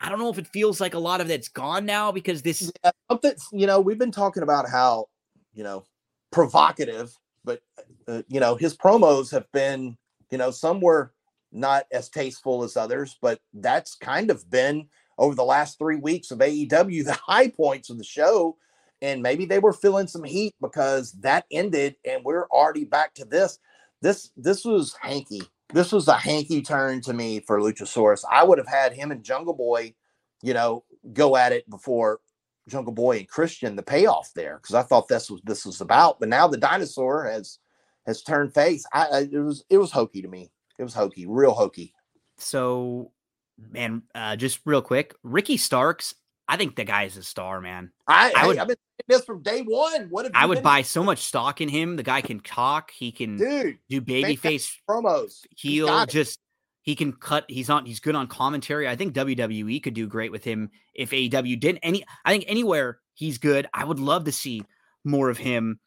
I 0.00 0.10
don't 0.10 0.18
know 0.18 0.28
if 0.28 0.38
it 0.38 0.48
feels 0.48 0.80
like 0.80 0.94
a 0.94 0.98
lot 0.98 1.22
of 1.22 1.28
that's 1.28 1.48
gone 1.48 1.86
now 1.86 2.12
because 2.12 2.42
this, 2.42 2.70
yeah, 2.84 3.30
you 3.52 3.66
know, 3.66 3.80
we've 3.80 3.98
been 3.98 4.12
talking 4.12 4.42
about 4.42 4.68
how, 4.68 5.06
you 5.54 5.64
know, 5.64 5.84
provocative, 6.30 7.16
but, 7.42 7.62
uh, 8.06 8.22
you 8.28 8.38
know, 8.38 8.54
his 8.54 8.76
promos 8.76 9.30
have 9.30 9.50
been 9.52 9.96
you 10.34 10.38
know, 10.38 10.50
some 10.50 10.80
were 10.80 11.12
not 11.52 11.86
as 11.92 12.08
tasteful 12.08 12.64
as 12.64 12.76
others, 12.76 13.16
but 13.22 13.38
that's 13.52 13.94
kind 13.94 14.32
of 14.32 14.50
been 14.50 14.88
over 15.16 15.36
the 15.36 15.44
last 15.44 15.78
three 15.78 15.94
weeks 15.94 16.32
of 16.32 16.40
AEW 16.40 17.04
the 17.04 17.12
high 17.12 17.46
points 17.46 17.88
of 17.88 17.98
the 17.98 18.04
show. 18.04 18.56
And 19.00 19.22
maybe 19.22 19.46
they 19.46 19.60
were 19.60 19.72
feeling 19.72 20.08
some 20.08 20.24
heat 20.24 20.56
because 20.60 21.12
that 21.20 21.44
ended 21.52 21.94
and 22.04 22.24
we're 22.24 22.48
already 22.48 22.84
back 22.84 23.14
to 23.14 23.24
this. 23.24 23.60
This 24.02 24.32
this 24.36 24.64
was 24.64 24.96
hanky. 25.00 25.42
This 25.72 25.92
was 25.92 26.08
a 26.08 26.16
hanky 26.16 26.62
turn 26.62 27.00
to 27.02 27.12
me 27.12 27.38
for 27.38 27.60
Luchasaurus. 27.60 28.24
I 28.28 28.42
would 28.42 28.58
have 28.58 28.66
had 28.66 28.92
him 28.92 29.12
and 29.12 29.22
Jungle 29.22 29.54
Boy, 29.54 29.94
you 30.42 30.52
know, 30.52 30.82
go 31.12 31.36
at 31.36 31.52
it 31.52 31.70
before 31.70 32.18
Jungle 32.68 32.92
Boy 32.92 33.18
and 33.18 33.28
Christian, 33.28 33.76
the 33.76 33.84
payoff 33.84 34.32
there, 34.34 34.56
because 34.56 34.74
I 34.74 34.82
thought 34.82 35.06
this 35.06 35.30
was 35.30 35.42
this 35.44 35.64
was 35.64 35.80
about. 35.80 36.18
But 36.18 36.28
now 36.28 36.48
the 36.48 36.56
dinosaur 36.56 37.24
has 37.26 37.60
has 38.06 38.22
turned 38.22 38.54
face. 38.54 38.84
I, 38.92 39.06
I, 39.06 39.18
it 39.20 39.38
was 39.38 39.64
it 39.70 39.78
was 39.78 39.90
hokey 39.90 40.22
to 40.22 40.28
me. 40.28 40.50
It 40.78 40.82
was 40.82 40.94
hokey, 40.94 41.26
real 41.26 41.52
hokey. 41.52 41.92
So, 42.38 43.12
man, 43.58 44.02
uh, 44.14 44.36
just 44.36 44.60
real 44.64 44.82
quick, 44.82 45.14
Ricky 45.22 45.56
Starks. 45.56 46.14
I 46.46 46.58
think 46.58 46.76
the 46.76 46.84
guy 46.84 47.04
is 47.04 47.16
a 47.16 47.22
star, 47.22 47.60
man. 47.60 47.90
I, 48.06 48.32
I 48.36 48.46
would, 48.46 48.58
I've 48.58 48.68
been 48.68 48.76
this 49.08 49.24
from 49.24 49.42
day 49.42 49.62
one. 49.62 50.08
What 50.10 50.30
I 50.34 50.44
would 50.44 50.62
buy 50.62 50.82
so 50.82 51.02
much 51.02 51.20
stock 51.20 51.62
in 51.62 51.70
him. 51.70 51.96
The 51.96 52.02
guy 52.02 52.20
can 52.20 52.40
talk. 52.40 52.90
He 52.90 53.12
can 53.12 53.38
Dude, 53.38 53.78
do 53.88 54.00
baby 54.02 54.36
face 54.36 54.78
promos. 54.88 55.40
He'll 55.56 56.04
just 56.04 56.38
he 56.82 56.94
can 56.94 57.14
cut. 57.14 57.46
He's 57.48 57.70
on. 57.70 57.86
He's 57.86 58.00
good 58.00 58.14
on 58.14 58.26
commentary. 58.26 58.86
I 58.86 58.94
think 58.94 59.14
WWE 59.14 59.82
could 59.82 59.94
do 59.94 60.06
great 60.06 60.30
with 60.30 60.44
him 60.44 60.70
if 60.94 61.10
AEW 61.10 61.58
didn't. 61.58 61.78
Any, 61.78 62.04
I 62.26 62.32
think 62.32 62.44
anywhere 62.46 62.98
he's 63.14 63.38
good. 63.38 63.66
I 63.72 63.84
would 63.84 63.98
love 63.98 64.24
to 64.24 64.32
see 64.32 64.64
more 65.02 65.30
of 65.30 65.38
him. 65.38 65.80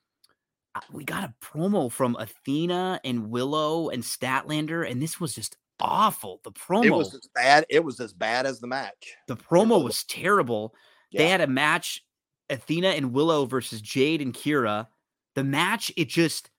We 0.91 1.03
got 1.03 1.23
a 1.23 1.33
promo 1.41 1.91
from 1.91 2.15
Athena 2.17 2.99
and 3.03 3.29
Willow 3.29 3.89
and 3.89 4.03
Statlander, 4.03 4.89
and 4.89 5.01
this 5.01 5.19
was 5.19 5.33
just 5.33 5.57
awful. 5.79 6.41
The 6.43 6.51
promo 6.51 6.85
it 6.85 6.91
was 6.91 7.13
as 7.13 7.27
bad. 7.33 7.65
It 7.69 7.83
was 7.83 7.99
as 7.99 8.13
bad 8.13 8.45
as 8.45 8.59
the 8.59 8.67
match. 8.67 9.15
The 9.27 9.37
promo 9.37 9.83
was 9.83 10.03
terrible. 10.03 10.73
Yeah. 11.11 11.21
They 11.21 11.29
had 11.29 11.41
a 11.41 11.47
match, 11.47 12.03
Athena 12.49 12.89
and 12.89 13.13
Willow 13.13 13.45
versus 13.45 13.81
Jade 13.81 14.21
and 14.21 14.33
Kiera. 14.33 14.87
The 15.35 15.43
match, 15.43 15.91
it 15.95 16.07
just 16.07 16.49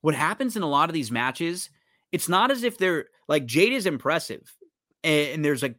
what 0.00 0.14
happens 0.14 0.56
in 0.56 0.62
a 0.62 0.68
lot 0.68 0.90
of 0.90 0.94
these 0.94 1.10
matches, 1.10 1.70
it's 2.10 2.28
not 2.28 2.50
as 2.50 2.64
if 2.64 2.76
they're 2.76 3.06
like 3.28 3.46
Jade 3.46 3.72
is 3.72 3.86
impressive. 3.86 4.54
And, 5.02 5.28
and 5.30 5.44
there's 5.44 5.62
a 5.62 5.74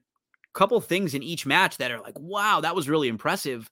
couple 0.53 0.79
things 0.81 1.13
in 1.13 1.23
each 1.23 1.45
match 1.45 1.77
that 1.77 1.91
are 1.91 1.99
like, 1.99 2.17
wow, 2.19 2.61
that 2.61 2.75
was 2.75 2.89
really 2.89 3.07
impressive. 3.07 3.69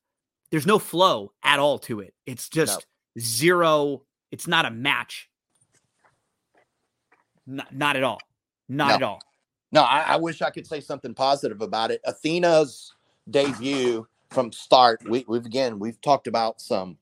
There's 0.52 0.68
no 0.68 0.80
flow 0.80 1.32
at 1.44 1.60
all 1.60 1.80
to 1.80 2.02
it. 2.02 2.14
It's 2.26 2.50
just 2.50 2.80
no. 2.80 2.86
Zero. 3.20 4.04
It's 4.32 4.48
not 4.48 4.66
a 4.66 4.72
match. 4.72 5.30
Not, 7.46 7.74
not 7.74 7.96
at 7.96 8.04
all. 8.04 8.20
Not 8.70 8.90
no. 8.90 8.96
at 8.96 9.04
all. 9.04 9.22
No, 9.74 9.82
I, 9.82 10.02
I, 10.02 10.16
wish 10.18 10.42
I 10.42 10.50
could 10.50 10.68
say 10.68 10.82
something 10.82 11.14
positive 11.14 11.62
about 11.62 11.92
it. 11.92 12.02
Athena's 12.06 12.94
debut 13.30 14.08
from 14.30 14.52
start, 14.52 15.02
we, 15.08 15.26
have 15.34 15.46
again 15.46 15.80
we've 15.80 16.00
talked 16.02 16.28
about 16.28 16.62
some 16.62 16.98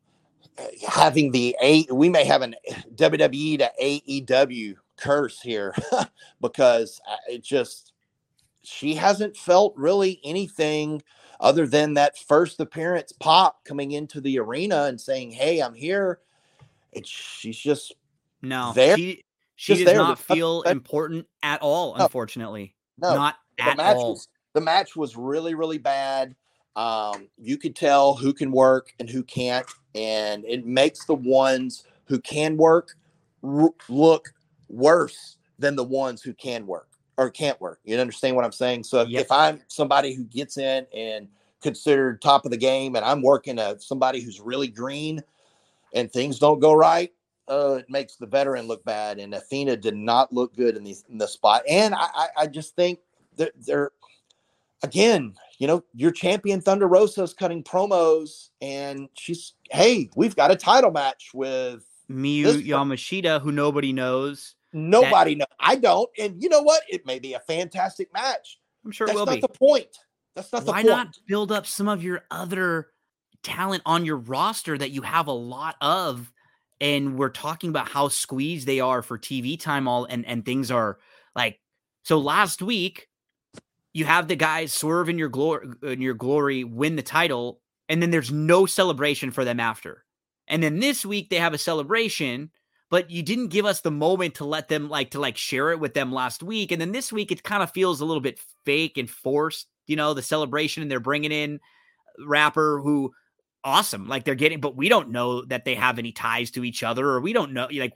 uh, 0.57 0.63
having 0.87 1.31
the 1.31 1.55
a 1.61 1.85
we 1.91 2.09
may 2.09 2.25
have 2.25 2.41
an 2.41 2.55
WWE 2.95 3.59
to 3.59 3.71
AEW 3.81 4.75
curse 4.97 5.39
here 5.41 5.73
because 6.41 6.99
uh, 7.09 7.15
it 7.27 7.43
just 7.43 7.93
she 8.63 8.95
hasn't 8.95 9.37
felt 9.37 9.73
really 9.77 10.19
anything 10.23 11.01
other 11.39 11.65
than 11.65 11.93
that 11.93 12.17
first 12.17 12.59
appearance 12.59 13.11
pop 13.13 13.63
coming 13.63 13.91
into 13.91 14.21
the 14.21 14.39
arena 14.39 14.83
and 14.83 14.99
saying, 14.99 15.31
"Hey, 15.31 15.59
I'm 15.59 15.73
here." 15.73 16.19
It's 16.91 17.09
she's 17.09 17.57
just 17.57 17.93
no 18.41 18.73
there. 18.73 18.97
She, 18.97 19.23
she 19.55 19.75
does 19.75 19.85
there. 19.85 19.97
not 19.97 20.19
feel 20.19 20.63
important 20.63 21.27
at 21.43 21.61
all, 21.61 21.95
unfortunately. 21.95 22.75
No, 22.97 23.15
not 23.15 23.35
the 23.57 23.63
at 23.63 23.77
match 23.77 23.95
all. 23.95 24.11
Was, 24.11 24.27
the 24.53 24.61
match 24.61 24.95
was 24.95 25.15
really, 25.15 25.53
really 25.53 25.77
bad. 25.77 26.35
Um, 26.75 27.27
you 27.37 27.57
could 27.57 27.75
tell 27.75 28.15
who 28.15 28.33
can 28.33 28.51
work 28.51 28.93
and 28.99 29.09
who 29.09 29.23
can't, 29.23 29.65
and 29.95 30.45
it 30.45 30.65
makes 30.65 31.05
the 31.05 31.15
ones 31.15 31.83
who 32.05 32.19
can 32.19 32.57
work 32.57 32.95
r- 33.43 33.73
look 33.87 34.29
worse 34.69 35.37
than 35.57 35.75
the 35.75 35.83
ones 35.83 36.21
who 36.21 36.33
can 36.33 36.65
work 36.65 36.88
or 37.19 37.29
can't 37.29 37.59
work. 37.59 37.81
You 37.83 37.97
understand 37.97 38.37
what 38.37 38.45
I'm 38.45 38.53
saying? 38.53 38.85
So 38.85 39.01
yep. 39.01 39.23
if 39.23 39.31
I'm 39.31 39.59
somebody 39.67 40.13
who 40.13 40.23
gets 40.23 40.57
in 40.57 40.87
and 40.95 41.27
considered 41.61 42.21
top 42.21 42.45
of 42.45 42.51
the 42.51 42.57
game, 42.57 42.95
and 42.95 43.03
I'm 43.03 43.21
working 43.21 43.59
a 43.59 43.77
somebody 43.77 44.21
who's 44.21 44.39
really 44.39 44.69
green, 44.69 45.21
and 45.93 46.09
things 46.09 46.39
don't 46.39 46.61
go 46.61 46.73
right, 46.73 47.11
uh, 47.49 47.79
it 47.79 47.89
makes 47.89 48.15
the 48.15 48.25
veteran 48.25 48.67
look 48.67 48.85
bad. 48.85 49.19
And 49.19 49.33
Athena 49.33 49.75
did 49.75 49.97
not 49.97 50.31
look 50.31 50.55
good 50.55 50.77
in 50.77 50.85
the 50.85 50.95
in 51.09 51.17
the 51.17 51.27
spot. 51.27 51.63
And 51.69 51.93
I, 51.93 52.07
I, 52.15 52.27
I 52.37 52.47
just 52.47 52.73
think 52.77 52.99
that 53.35 53.51
they're 53.57 53.91
again, 54.81 55.35
you 55.57 55.67
know, 55.67 55.83
your 55.93 56.11
champion 56.11 56.61
Thunder 56.61 56.87
Rosa 56.87 57.23
is 57.23 57.33
cutting 57.33 57.65
promos, 57.65 58.47
and 58.61 59.09
she's 59.13 59.55
hey, 59.71 60.09
we've 60.15 60.37
got 60.37 60.51
a 60.51 60.55
title 60.55 60.91
match 60.91 61.31
with 61.33 61.83
Miyu 62.09 62.65
Yamashita, 62.65 63.41
who 63.41 63.51
nobody 63.51 63.91
knows. 63.91 64.55
Nobody 64.73 65.35
that, 65.35 65.39
know. 65.39 65.45
I 65.59 65.75
don't. 65.75 66.09
And 66.17 66.41
you 66.41 66.49
know 66.49 66.61
what? 66.61 66.83
It 66.89 67.05
may 67.05 67.19
be 67.19 67.33
a 67.33 67.39
fantastic 67.39 68.11
match. 68.13 68.59
I'm 68.85 68.91
sure 68.91 69.07
That's 69.07 69.15
it 69.15 69.19
will 69.19 69.25
be. 69.25 69.31
That's 69.31 69.41
not 69.41 69.51
be. 69.51 69.53
the 69.53 69.59
point. 69.59 69.97
That's 70.35 70.53
not 70.53 70.59
Why 70.59 70.65
the 70.65 70.71
point. 70.73 70.85
Why 70.85 71.03
not 71.03 71.17
build 71.27 71.51
up 71.51 71.65
some 71.65 71.87
of 71.87 72.03
your 72.03 72.23
other 72.31 72.87
talent 73.43 73.83
on 73.85 74.05
your 74.05 74.17
roster 74.17 74.77
that 74.77 74.91
you 74.91 75.01
have 75.01 75.27
a 75.27 75.31
lot 75.31 75.75
of 75.81 76.31
and 76.81 77.17
we're 77.17 77.29
talking 77.29 77.69
about 77.69 77.89
how 77.89 78.07
squeezed 78.07 78.67
they 78.67 78.79
are 78.79 79.01
for 79.01 79.17
TV 79.17 79.59
time 79.59 79.87
all 79.87 80.03
and 80.03 80.25
and 80.25 80.43
things 80.43 80.71
are 80.71 80.97
like 81.37 81.57
so 82.03 82.17
last 82.17 82.61
week 82.61 83.07
you 83.93 84.03
have 84.03 84.27
the 84.27 84.35
guys 84.35 84.73
swerve 84.73 85.07
in 85.07 85.17
your 85.17 85.29
glory 85.29 85.69
in 85.83 86.01
your 86.01 86.13
glory 86.13 86.65
win 86.65 86.97
the 86.97 87.01
title 87.01 87.61
and 87.89 88.01
then 88.01 88.11
there's 88.11 88.31
no 88.31 88.67
celebration 88.67 89.31
for 89.31 89.43
them 89.43 89.59
after. 89.59 90.05
And 90.47 90.63
then 90.63 90.79
this 90.79 91.05
week 91.05 91.29
they 91.29 91.37
have 91.37 91.55
a 91.55 91.57
celebration 91.57 92.51
but 92.89 93.09
you 93.11 93.21
didn't 93.21 93.47
give 93.47 93.65
us 93.65 93.81
the 93.81 93.91
moment 93.91 94.35
to 94.35 94.45
let 94.45 94.67
them 94.67 94.89
like 94.89 95.11
to 95.11 95.19
like 95.19 95.37
share 95.37 95.71
it 95.71 95.79
with 95.79 95.93
them 95.93 96.11
last 96.11 96.43
week 96.43 96.71
and 96.71 96.81
then 96.81 96.91
this 96.91 97.11
week 97.11 97.31
it 97.31 97.43
kind 97.43 97.63
of 97.63 97.71
feels 97.71 98.01
a 98.01 98.05
little 98.05 98.21
bit 98.21 98.39
fake 98.65 98.97
and 98.97 99.09
forced 99.09 99.67
you 99.87 99.95
know 99.95 100.13
the 100.13 100.21
celebration 100.21 100.81
and 100.81 100.91
they're 100.91 100.99
bringing 100.99 101.31
in 101.31 101.59
rapper 102.19 102.79
who 102.79 103.11
awesome. 103.63 104.07
Like 104.07 104.23
they're 104.23 104.35
getting, 104.35 104.59
but 104.59 104.75
we 104.75 104.89
don't 104.89 105.09
know 105.09 105.43
that 105.45 105.65
they 105.65 105.75
have 105.75 105.99
any 105.99 106.11
ties 106.11 106.51
to 106.51 106.63
each 106.63 106.83
other, 106.83 107.07
or 107.07 107.21
we 107.21 107.33
don't 107.33 107.53
know. 107.53 107.67
Like 107.71 107.93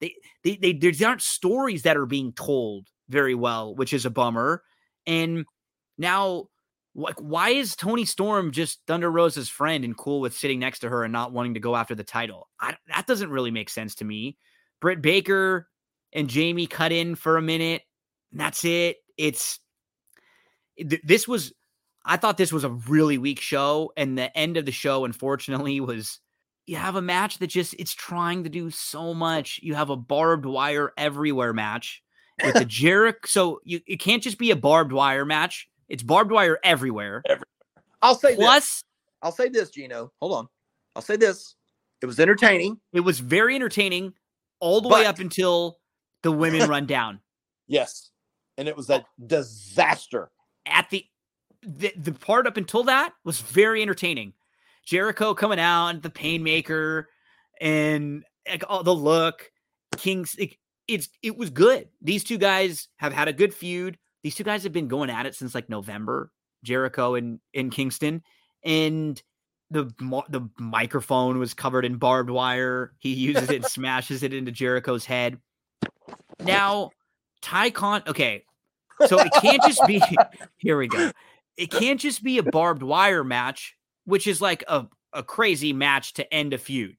they, 0.00 0.14
they, 0.42 0.56
they, 0.56 0.72
there 0.72 1.08
aren't 1.08 1.22
stories 1.22 1.82
that 1.82 1.96
are 1.96 2.06
being 2.06 2.32
told 2.32 2.88
very 3.08 3.34
well, 3.34 3.74
which 3.74 3.92
is 3.92 4.06
a 4.06 4.10
bummer. 4.10 4.62
And 5.06 5.44
now, 5.98 6.48
like, 6.94 7.18
why 7.18 7.50
is 7.50 7.76
Toni 7.76 8.04
Storm 8.04 8.52
just 8.52 8.80
Thunder 8.86 9.10
Rosa's 9.10 9.48
friend 9.48 9.84
and 9.84 9.96
cool 9.96 10.20
with 10.20 10.36
sitting 10.36 10.58
next 10.58 10.80
to 10.80 10.88
her 10.88 11.04
and 11.04 11.12
not 11.12 11.32
wanting 11.32 11.54
to 11.54 11.60
go 11.60 11.74
after 11.76 11.94
the 11.94 12.04
title? 12.04 12.48
I, 12.60 12.76
that 12.88 13.06
doesn't 13.06 13.30
really 13.30 13.50
make 13.50 13.68
sense 13.68 13.96
to 13.96 14.04
me. 14.04 14.36
Britt 14.80 15.02
Baker 15.02 15.68
and 16.12 16.28
Jamie 16.28 16.66
cut 16.66 16.92
in 16.92 17.14
for 17.16 17.36
a 17.36 17.42
minute. 17.42 17.82
And 18.30 18.40
that's 18.40 18.64
it. 18.64 18.96
It's 19.16 19.58
this 20.76 21.28
was 21.28 21.52
I 22.04 22.16
thought 22.16 22.36
this 22.36 22.52
was 22.52 22.64
a 22.64 22.70
really 22.70 23.16
weak 23.16 23.40
show, 23.40 23.92
and 23.96 24.18
the 24.18 24.36
end 24.36 24.56
of 24.56 24.66
the 24.66 24.72
show, 24.72 25.04
unfortunately, 25.04 25.80
was 25.80 26.20
you 26.66 26.76
have 26.76 26.96
a 26.96 27.02
match 27.02 27.38
that 27.38 27.46
just 27.48 27.74
it's 27.78 27.94
trying 27.94 28.44
to 28.44 28.50
do 28.50 28.70
so 28.70 29.14
much. 29.14 29.60
You 29.62 29.74
have 29.74 29.90
a 29.90 29.96
barbed 29.96 30.46
wire 30.46 30.92
everywhere 30.96 31.52
match 31.52 32.02
with 32.42 32.54
the 32.54 32.64
Jericho. 32.66 33.20
So 33.26 33.60
you 33.64 33.80
it 33.86 34.00
can't 34.00 34.22
just 34.22 34.38
be 34.38 34.50
a 34.50 34.56
barbed 34.56 34.92
wire 34.92 35.24
match. 35.24 35.68
It's 35.88 36.02
barbed 36.02 36.30
wire 36.30 36.58
everywhere. 36.64 37.22
everywhere. 37.26 37.44
I'll 38.02 38.14
say 38.14 38.34
Plus, 38.34 38.62
this. 38.62 38.84
I'll 39.22 39.32
say 39.32 39.48
this, 39.48 39.70
Gino. 39.70 40.12
Hold 40.20 40.32
on. 40.32 40.48
I'll 40.94 41.02
say 41.02 41.16
this. 41.16 41.56
It 42.02 42.06
was 42.06 42.20
entertaining. 42.20 42.78
It 42.92 43.00
was 43.00 43.18
very 43.18 43.54
entertaining 43.54 44.12
all 44.60 44.80
the 44.80 44.88
but, 44.88 45.00
way 45.00 45.06
up 45.06 45.18
until 45.18 45.78
the 46.22 46.30
women 46.32 46.68
run 46.68 46.86
down. 46.86 47.20
Yes. 47.66 48.10
And 48.58 48.68
it 48.68 48.76
was 48.76 48.90
a 48.90 49.04
disaster. 49.26 50.30
At 50.66 50.90
the 50.90 51.04
the, 51.62 51.92
the 51.96 52.12
part 52.12 52.46
up 52.46 52.56
until 52.56 52.84
that 52.84 53.14
was 53.24 53.40
very 53.40 53.80
entertaining. 53.80 54.34
Jericho 54.84 55.32
coming 55.32 55.58
out, 55.58 56.02
the 56.02 56.10
Painmaker, 56.10 57.06
and 57.60 58.22
like 58.48 58.64
all 58.68 58.82
the 58.82 58.94
look, 58.94 59.50
Kings. 59.96 60.36
It, 60.38 60.56
it's 60.86 61.08
it 61.22 61.38
was 61.38 61.50
good. 61.50 61.88
These 62.02 62.24
two 62.24 62.36
guys 62.36 62.88
have 62.96 63.14
had 63.14 63.28
a 63.28 63.32
good 63.32 63.54
feud. 63.54 63.98
These 64.24 64.34
two 64.34 64.42
guys 64.42 64.64
have 64.64 64.72
been 64.72 64.88
going 64.88 65.10
at 65.10 65.26
it 65.26 65.36
since 65.36 65.54
like 65.54 65.68
November. 65.68 66.32
Jericho 66.64 67.14
and 67.14 67.38
in 67.52 67.70
Kingston, 67.70 68.22
and 68.64 69.22
the 69.70 69.84
the 70.30 70.48
microphone 70.58 71.38
was 71.38 71.54
covered 71.54 71.84
in 71.84 71.96
barbed 71.96 72.30
wire. 72.30 72.94
He 72.98 73.12
uses 73.14 73.50
it 73.50 73.56
and 73.56 73.64
smashes 73.70 74.24
it 74.24 74.34
into 74.34 74.50
Jericho's 74.50 75.04
head. 75.04 75.38
Now, 76.40 76.90
Ty 77.42 77.70
Con. 77.70 78.02
Okay, 78.08 78.44
so 79.06 79.20
it 79.20 79.30
can't 79.40 79.62
just 79.62 79.86
be. 79.86 80.02
Here 80.56 80.76
we 80.76 80.88
go 80.88 81.12
it 81.56 81.70
can't 81.70 82.00
just 82.00 82.22
be 82.22 82.38
a 82.38 82.42
barbed 82.42 82.82
wire 82.82 83.24
match, 83.24 83.76
which 84.04 84.26
is 84.26 84.40
like 84.40 84.64
a, 84.68 84.86
a 85.12 85.22
crazy 85.22 85.72
match 85.72 86.14
to 86.14 86.34
end 86.34 86.52
a 86.52 86.58
feud. 86.58 86.96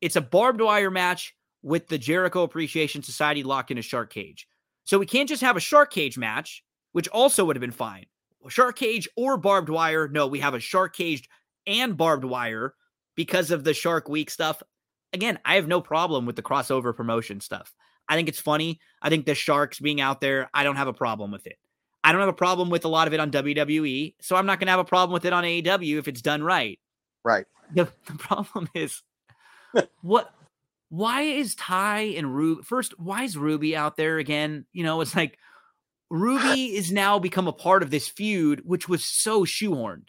It's 0.00 0.16
a 0.16 0.20
barbed 0.20 0.60
wire 0.60 0.90
match 0.90 1.34
with 1.62 1.88
the 1.88 1.98
Jericho 1.98 2.42
Appreciation 2.42 3.02
Society 3.02 3.42
locked 3.42 3.70
in 3.70 3.78
a 3.78 3.82
shark 3.82 4.12
cage. 4.12 4.46
So 4.84 4.98
we 4.98 5.06
can't 5.06 5.28
just 5.28 5.42
have 5.42 5.56
a 5.56 5.60
shark 5.60 5.92
cage 5.92 6.16
match, 6.16 6.62
which 6.96 7.08
also 7.08 7.44
would 7.44 7.56
have 7.56 7.60
been 7.60 7.70
fine. 7.70 8.06
Shark 8.48 8.78
cage 8.78 9.06
or 9.18 9.36
barbed 9.36 9.68
wire. 9.68 10.08
No, 10.08 10.26
we 10.26 10.40
have 10.40 10.54
a 10.54 10.60
shark 10.60 10.96
caged 10.96 11.28
and 11.66 11.94
barbed 11.94 12.24
wire 12.24 12.72
because 13.16 13.50
of 13.50 13.64
the 13.64 13.74
Shark 13.74 14.08
Week 14.08 14.30
stuff. 14.30 14.62
Again, 15.12 15.38
I 15.44 15.56
have 15.56 15.68
no 15.68 15.82
problem 15.82 16.24
with 16.24 16.36
the 16.36 16.42
crossover 16.42 16.96
promotion 16.96 17.42
stuff. 17.42 17.74
I 18.08 18.14
think 18.14 18.30
it's 18.30 18.40
funny. 18.40 18.80
I 19.02 19.10
think 19.10 19.26
the 19.26 19.34
Sharks 19.34 19.78
being 19.78 20.00
out 20.00 20.22
there, 20.22 20.48
I 20.54 20.64
don't 20.64 20.76
have 20.76 20.88
a 20.88 20.94
problem 20.94 21.30
with 21.30 21.46
it. 21.46 21.58
I 22.02 22.12
don't 22.12 22.22
have 22.22 22.30
a 22.30 22.32
problem 22.32 22.70
with 22.70 22.86
a 22.86 22.88
lot 22.88 23.06
of 23.06 23.12
it 23.12 23.20
on 23.20 23.30
WWE, 23.30 24.14
so 24.22 24.34
I'm 24.34 24.46
not 24.46 24.58
going 24.58 24.68
to 24.68 24.72
have 24.72 24.80
a 24.80 24.84
problem 24.84 25.12
with 25.12 25.26
it 25.26 25.34
on 25.34 25.44
AEW 25.44 25.98
if 25.98 26.08
it's 26.08 26.22
done 26.22 26.42
right. 26.42 26.80
Right. 27.24 27.44
The, 27.74 27.90
the 28.06 28.14
problem 28.14 28.70
is 28.74 29.02
what 30.00 30.32
why 30.88 31.20
is 31.22 31.56
Ty 31.56 32.14
and 32.16 32.34
Ruby 32.34 32.62
first, 32.62 32.98
why 32.98 33.24
is 33.24 33.36
Ruby 33.36 33.76
out 33.76 33.98
there 33.98 34.16
again? 34.16 34.64
You 34.72 34.82
know, 34.82 35.02
it's 35.02 35.14
like 35.14 35.36
Ruby 36.10 36.76
is 36.76 36.92
now 36.92 37.18
become 37.18 37.48
a 37.48 37.52
part 37.52 37.82
of 37.82 37.90
this 37.90 38.08
feud, 38.08 38.62
which 38.64 38.88
was 38.88 39.04
so 39.04 39.44
shoehorned. 39.44 40.04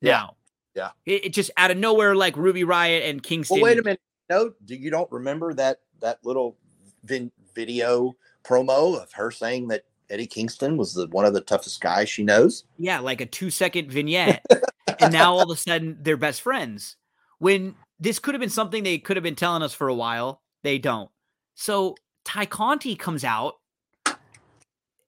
Yeah. 0.00 0.12
Now. 0.12 0.36
Yeah. 0.74 0.90
It, 1.04 1.24
it, 1.26 1.28
just 1.30 1.50
out 1.56 1.70
of 1.70 1.76
nowhere, 1.76 2.14
like 2.14 2.36
Ruby 2.36 2.62
Riott 2.62 3.08
and 3.08 3.22
Kingston. 3.22 3.56
Well, 3.56 3.64
wait 3.64 3.78
a 3.78 3.82
minute. 3.82 4.00
No, 4.28 4.52
do 4.64 4.76
you 4.76 4.90
don't 4.90 5.10
remember 5.10 5.52
that 5.54 5.80
that 6.00 6.18
little 6.24 6.56
vin- 7.04 7.32
video 7.54 8.14
promo 8.44 9.00
of 9.00 9.12
her 9.12 9.30
saying 9.30 9.68
that 9.68 9.84
Eddie 10.08 10.26
Kingston 10.26 10.76
was 10.76 10.94
the, 10.94 11.06
one 11.08 11.24
of 11.24 11.34
the 11.34 11.40
toughest 11.40 11.80
guys 11.80 12.08
she 12.08 12.22
knows. 12.22 12.64
Yeah, 12.78 13.00
like 13.00 13.20
a 13.20 13.26
two 13.26 13.50
second 13.50 13.90
vignette. 13.90 14.44
and 15.00 15.12
now 15.12 15.32
all 15.32 15.42
of 15.42 15.50
a 15.50 15.60
sudden 15.60 15.98
they're 16.00 16.16
best 16.16 16.42
friends. 16.42 16.96
When 17.38 17.74
this 17.98 18.18
could 18.18 18.34
have 18.34 18.40
been 18.40 18.50
something 18.50 18.82
they 18.82 18.98
could 18.98 19.16
have 19.16 19.24
been 19.24 19.36
telling 19.36 19.62
us 19.62 19.72
for 19.72 19.88
a 19.88 19.94
while. 19.94 20.42
They 20.62 20.78
don't. 20.78 21.10
So 21.54 21.94
Tay 22.24 22.46
Conti 22.46 22.96
comes 22.96 23.24
out. 23.24 23.54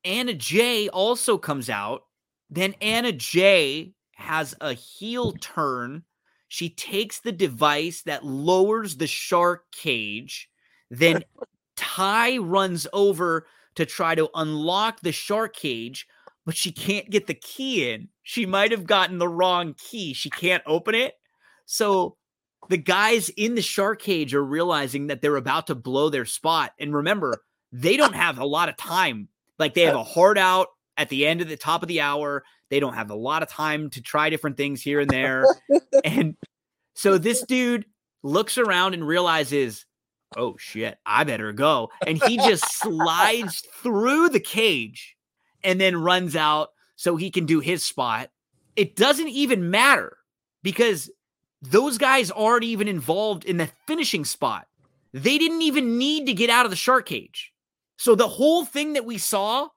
Anna 0.05 0.35
Jay 0.35 0.89
also 0.89 1.39
comes 1.39 1.71
out. 1.71 2.03
Then 2.51 2.75
Anna 2.81 3.13
Jay 3.13 3.95
has 4.15 4.55
a 4.61 4.73
heel 4.75 5.33
turn. 5.33 6.05
She 6.49 6.69
takes 6.69 7.21
the 7.21 7.33
device 7.33 8.03
that 8.03 8.25
lowers 8.25 8.97
the 8.97 9.07
shark 9.07 9.65
cage. 9.73 10.49
Then 10.91 11.25
Ty 11.77 12.39
runs 12.39 12.87
over 12.93 13.47
to 13.75 13.87
try 13.87 14.15
to 14.15 14.29
unlock 14.35 15.01
the 15.01 15.13
shark 15.13 15.57
cage, 15.57 16.07
but 16.45 16.57
she 16.57 16.73
can't 16.73 17.11
get 17.11 17.27
the 17.27 17.35
key 17.35 17.91
in. 17.91 18.09
She 18.23 18.45
might 18.45 18.71
have 18.71 18.87
gotten 18.87 19.19
the 19.19 19.29
wrong 19.29 19.75
key. 19.79 20.13
She 20.13 20.31
can't 20.31 20.63
open 20.67 20.95
it. 20.95 21.15
So 21.65 22.17
the 22.69 22.77
guys 22.77 23.29
in 23.31 23.55
the 23.55 23.63
shark 23.63 24.03
cage 24.03 24.35
are 24.35 24.45
realizing 24.45 25.07
that 25.07 25.21
they're 25.23 25.37
about 25.37 25.69
to 25.69 25.75
blow 25.75 26.11
their 26.11 26.27
spot. 26.27 26.73
And 26.79 26.95
remember, 26.95 27.43
they 27.73 27.97
don't 27.97 28.15
have 28.15 28.39
a 28.39 28.45
lot 28.45 28.69
of 28.69 28.77
time. 28.77 29.29
Like 29.63 29.75
they 29.75 29.83
have 29.83 29.95
uh 29.95 30.01
a 30.01 30.05
hard 30.05 30.39
out 30.39 30.67
at 30.97 31.09
the 31.09 31.25
end 31.25 31.41
of 31.41 31.49
the 31.49 31.57
top 31.57 31.83
of 31.83 31.89
the 31.89 32.01
hour. 32.01 32.43
They 32.69 32.81
don't 32.81 32.95
have 32.95 33.11
a 33.11 33.15
lot 33.15 33.45
of 33.45 33.49
time 33.49 33.91
to 33.91 34.03
try 34.03 34.29
different 34.29 34.57
things 34.57 34.83
here 34.83 34.99
and 34.99 35.09
there. 35.09 35.47
and 36.05 36.37
so 36.95 37.17
this 37.17 37.45
dude 37.45 37.87
looks 38.25 38.59
around 38.59 38.95
and 38.95 39.07
realizes, 39.07 39.87
oh 40.37 40.57
shit, 40.59 40.99
I 41.07 41.23
better 41.23 41.53
go. 41.53 41.91
And 42.05 42.21
he 42.25 42.39
just 42.39 42.65
slides 42.77 43.63
through 43.83 44.31
the 44.31 44.41
cage 44.41 45.17
and 45.63 45.81
then 45.81 45.97
runs 45.97 46.35
out 46.35 46.71
so 46.97 47.15
he 47.15 47.31
can 47.31 47.47
do 47.47 47.61
his 47.61 47.85
spot. 47.85 48.31
It 48.75 48.97
doesn't 48.97 49.29
even 49.29 49.71
matter 49.71 50.17
because 50.65 51.09
those 51.61 51.99
guys 51.99 52.33
aren't 52.33 52.65
even 52.65 52.89
involved 52.89 53.45
in 53.45 53.59
the 53.59 53.71
finishing 53.87 54.25
spot. 54.25 54.67
They 55.13 55.39
didn't 55.39 55.63
even 55.63 55.99
need 55.99 56.27
to 56.27 56.35
get 56.35 56.51
out 56.51 56.65
of 56.65 56.71
the 56.71 56.77
shark 56.77 57.07
cage. 57.07 57.52
So 58.03 58.17
the 58.17 58.27
whole 58.27 58.65
thing 58.65 58.95
that 58.95 59.05
we 59.05 59.17
saw 59.17 59.69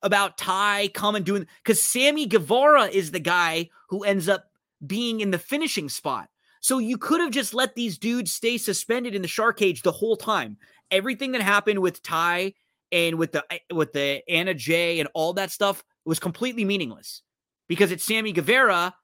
about 0.00 0.38
Tay 0.38 0.88
Conti 0.88 1.20
doing 1.20 1.46
because 1.62 1.82
Sammy 1.82 2.24
Guevara 2.24 2.86
is 2.86 3.10
the 3.10 3.20
guy 3.20 3.68
who 3.90 4.04
ends 4.04 4.26
up 4.26 4.46
being 4.86 5.20
in 5.20 5.30
the 5.30 5.38
finishing 5.38 5.90
spot. 5.90 6.30
So 6.62 6.78
you 6.78 6.96
could 6.96 7.20
have 7.20 7.30
just 7.30 7.52
let 7.52 7.74
these 7.74 7.98
dudes 7.98 8.32
stay 8.32 8.56
suspended 8.56 9.14
in 9.14 9.20
the 9.20 9.28
shark 9.28 9.58
cage 9.58 9.82
the 9.82 9.92
whole 9.92 10.16
time. 10.16 10.56
Everything 10.90 11.32
that 11.32 11.42
happened 11.42 11.80
with 11.80 12.02
Ty 12.02 12.54
and 12.90 13.18
with 13.18 13.32
the 13.32 13.44
eh, 13.50 13.58
with 13.70 13.92
the 13.92 14.22
Anna 14.30 14.54
Jay 14.54 14.98
and 14.98 15.10
all 15.12 15.34
that 15.34 15.50
stuff 15.50 15.84
was 16.06 16.18
completely 16.18 16.64
meaningless 16.64 17.20
because 17.68 17.90
it's 17.90 18.02
Sammy 18.02 18.32
Guevara 18.32 18.94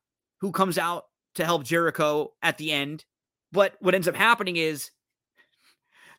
who 0.41 0.52
comes 0.52 0.78
out 0.78 1.05
to 1.34 1.44
help 1.44 1.65
Jericho 1.65 2.33
at 2.41 2.57
the 2.57 2.73
end. 2.73 3.05
But 3.52 3.75
what 3.81 3.94
ends 3.94 4.09
up 4.09 4.17
happening 4.17 4.57
is 4.57 4.91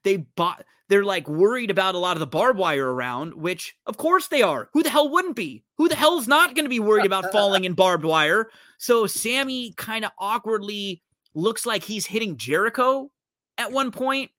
they 0.03 0.17
bought 0.17 0.63
they're 0.89 1.05
like 1.05 1.27
worried 1.27 1.71
about 1.71 1.95
a 1.95 1.99
lot 1.99 2.17
of 2.17 2.19
the 2.19 2.27
barbed 2.27 2.59
wire 2.59 2.93
around, 2.93 3.33
which 3.35 3.75
of 3.85 3.95
course 3.95 4.27
they 4.27 4.41
are. 4.41 4.69
Who 4.73 4.83
the 4.83 4.89
hell 4.89 5.09
wouldn't 5.09 5.37
be? 5.37 5.63
Who 5.77 5.87
the 5.87 5.95
hell's 5.95 6.27
not 6.27 6.53
going 6.53 6.65
to 6.65 6.69
be 6.69 6.81
worried 6.81 7.05
about 7.05 7.31
falling 7.31 7.63
in 7.63 7.73
barbed 7.73 8.03
wire? 8.03 8.49
So 8.77 9.07
Sammy 9.07 9.73
kind 9.77 10.03
of 10.03 10.11
awkwardly 10.19 11.01
looks 11.33 11.65
like 11.65 11.83
he's 11.83 12.05
hitting 12.05 12.35
Jericho 12.35 13.09
at 13.57 13.71
one 13.71 13.91
point. 13.91 14.31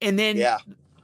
And 0.00 0.18
then 0.18 0.36
yeah. 0.36 0.58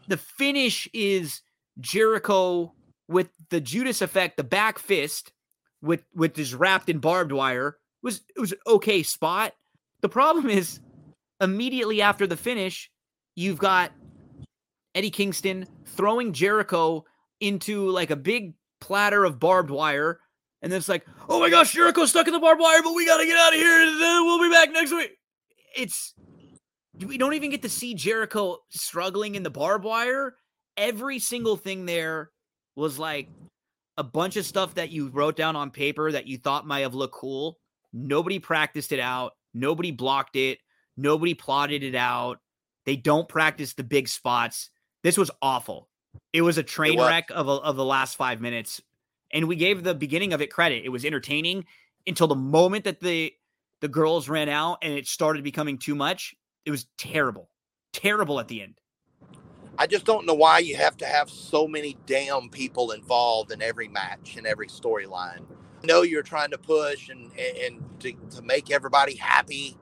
the 0.08 0.16
finish 0.16 0.88
is 0.92 1.42
Jericho 1.78 2.74
with 3.06 3.28
the 3.50 3.60
Judas 3.60 4.02
effect, 4.02 4.36
the 4.36 4.44
back 4.44 4.78
fist 4.78 5.32
with 5.82 6.04
with 6.14 6.36
his 6.36 6.54
wrapped 6.54 6.88
in 6.88 6.98
barbed 6.98 7.32
wire 7.32 7.76
was 8.02 8.22
it 8.34 8.40
was 8.40 8.52
an 8.52 8.58
okay 8.66 9.02
spot. 9.02 9.54
The 10.00 10.08
problem 10.08 10.50
is 10.50 10.80
immediately 11.40 12.02
after 12.02 12.26
the 12.26 12.36
finish, 12.36 12.90
you've 13.40 13.58
got 13.58 13.90
Eddie 14.94 15.10
Kingston 15.10 15.66
throwing 15.86 16.34
Jericho 16.34 17.04
into 17.40 17.88
like 17.88 18.10
a 18.10 18.16
big 18.16 18.52
platter 18.82 19.24
of 19.24 19.40
barbed 19.40 19.70
wire. 19.70 20.20
And 20.60 20.70
then 20.70 20.76
it's 20.76 20.90
like, 20.90 21.06
oh 21.26 21.40
my 21.40 21.48
gosh, 21.48 21.72
Jericho's 21.72 22.10
stuck 22.10 22.26
in 22.26 22.34
the 22.34 22.38
barbed 22.38 22.60
wire, 22.60 22.82
but 22.82 22.94
we 22.94 23.06
got 23.06 23.16
to 23.16 23.24
get 23.24 23.38
out 23.38 23.54
of 23.54 23.58
here. 23.58 23.80
And 23.80 24.00
then 24.00 24.24
we'll 24.26 24.42
be 24.42 24.54
back 24.54 24.70
next 24.72 24.92
week. 24.92 25.12
It's, 25.74 26.14
we 27.06 27.16
don't 27.16 27.32
even 27.32 27.50
get 27.50 27.62
to 27.62 27.70
see 27.70 27.94
Jericho 27.94 28.58
struggling 28.68 29.36
in 29.36 29.42
the 29.42 29.50
barbed 29.50 29.84
wire. 29.84 30.34
Every 30.76 31.18
single 31.18 31.56
thing 31.56 31.86
there 31.86 32.30
was 32.76 32.98
like 32.98 33.30
a 33.96 34.04
bunch 34.04 34.36
of 34.36 34.44
stuff 34.44 34.74
that 34.74 34.90
you 34.90 35.08
wrote 35.08 35.36
down 35.36 35.56
on 35.56 35.70
paper 35.70 36.12
that 36.12 36.26
you 36.26 36.36
thought 36.36 36.66
might 36.66 36.80
have 36.80 36.94
looked 36.94 37.14
cool. 37.14 37.56
Nobody 37.94 38.38
practiced 38.38 38.92
it 38.92 39.00
out. 39.00 39.32
Nobody 39.54 39.92
blocked 39.92 40.36
it. 40.36 40.58
Nobody 40.98 41.32
plotted 41.32 41.82
it 41.82 41.94
out. 41.94 42.38
They 42.90 42.96
don't 42.96 43.28
practice 43.28 43.74
the 43.74 43.84
big 43.84 44.08
spots. 44.08 44.68
This 45.04 45.16
was 45.16 45.30
awful. 45.40 45.88
It 46.32 46.42
was 46.42 46.58
a 46.58 46.64
train 46.64 46.98
wreck 46.98 47.30
of, 47.30 47.46
a, 47.46 47.52
of 47.52 47.76
the 47.76 47.84
last 47.84 48.16
five 48.16 48.40
minutes. 48.40 48.80
And 49.32 49.46
we 49.46 49.54
gave 49.54 49.84
the 49.84 49.94
beginning 49.94 50.32
of 50.32 50.42
it 50.42 50.50
credit. 50.50 50.84
It 50.84 50.88
was 50.88 51.04
entertaining 51.04 51.66
until 52.04 52.26
the 52.26 52.34
moment 52.34 52.82
that 52.86 52.98
the 52.98 53.32
the 53.80 53.86
girls 53.86 54.28
ran 54.28 54.48
out 54.48 54.78
and 54.82 54.92
it 54.92 55.06
started 55.06 55.44
becoming 55.44 55.78
too 55.78 55.94
much. 55.94 56.34
It 56.66 56.72
was 56.72 56.88
terrible. 56.98 57.48
Terrible 57.92 58.40
at 58.40 58.48
the 58.48 58.60
end. 58.60 58.74
I 59.78 59.86
just 59.86 60.04
don't 60.04 60.26
know 60.26 60.34
why 60.34 60.58
you 60.58 60.74
have 60.74 60.96
to 60.96 61.06
have 61.06 61.30
so 61.30 61.68
many 61.68 61.96
damn 62.06 62.48
people 62.48 62.90
involved 62.90 63.52
in 63.52 63.62
every 63.62 63.86
match 63.86 64.34
and 64.36 64.48
every 64.48 64.66
storyline 64.66 65.46
I 65.80 65.86
know 65.86 66.02
you're 66.02 66.24
trying 66.24 66.50
to 66.50 66.58
push 66.58 67.08
and 67.08 67.30
and 67.38 67.84
to, 68.00 68.12
to 68.36 68.42
make 68.42 68.72
everybody 68.72 69.14
happy. 69.14 69.76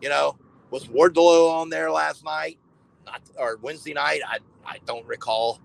You 0.00 0.08
know, 0.08 0.38
was 0.74 0.88
Wardlow 0.88 1.50
on 1.52 1.70
there 1.70 1.88
last 1.88 2.24
night? 2.24 2.58
Not 3.06 3.22
or 3.38 3.58
Wednesday 3.62 3.92
night? 3.94 4.22
I 4.26 4.38
I 4.66 4.78
don't 4.86 5.06
recall. 5.06 5.60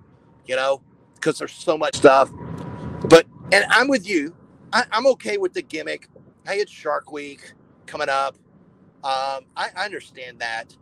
You 0.45 0.55
know, 0.55 0.81
because 1.15 1.39
there's 1.39 1.51
so 1.51 1.77
much 1.77 1.95
stuff. 1.95 2.31
But 3.09 3.25
and 3.51 3.65
I'm 3.71 3.87
with 3.87 4.07
you. 4.07 4.35
I, 4.71 4.85
am 4.91 5.07
okay 5.07 5.37
with 5.37 5.53
the 5.53 5.63
gimmick. 5.63 6.07
Hey, 6.45 6.57
it's 6.57 6.71
Shark 6.71 7.11
Week 7.11 7.53
coming 7.87 8.07
up. 8.07 8.35
Um, 9.03 9.45
I, 9.57 9.69
I 9.75 9.85
understand 9.85 10.39
that, 10.39 10.75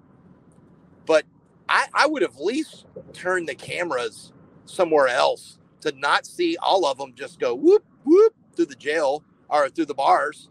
but 1.06 1.24
I, 1.70 1.88
I 1.94 2.08
would 2.08 2.22
have 2.22 2.36
at 2.36 2.44
least 2.44 2.86
turned 3.14 3.48
the 3.48 3.56
cameras 3.56 4.34
somewhere 4.66 5.08
else 5.08 5.58
to 5.82 5.94
not 5.94 6.26
see 6.26 6.58
all 6.62 6.86
of 6.86 6.98
them 6.98 7.14
just 7.16 7.40
go 7.40 7.56
whoop 7.56 7.86
whoop 8.04 8.34
through 8.56 8.66
the 8.66 8.76
jail 8.76 9.24
or 9.50 9.70
through 9.70 9.86
the 9.86 9.94
bars. 9.94 10.50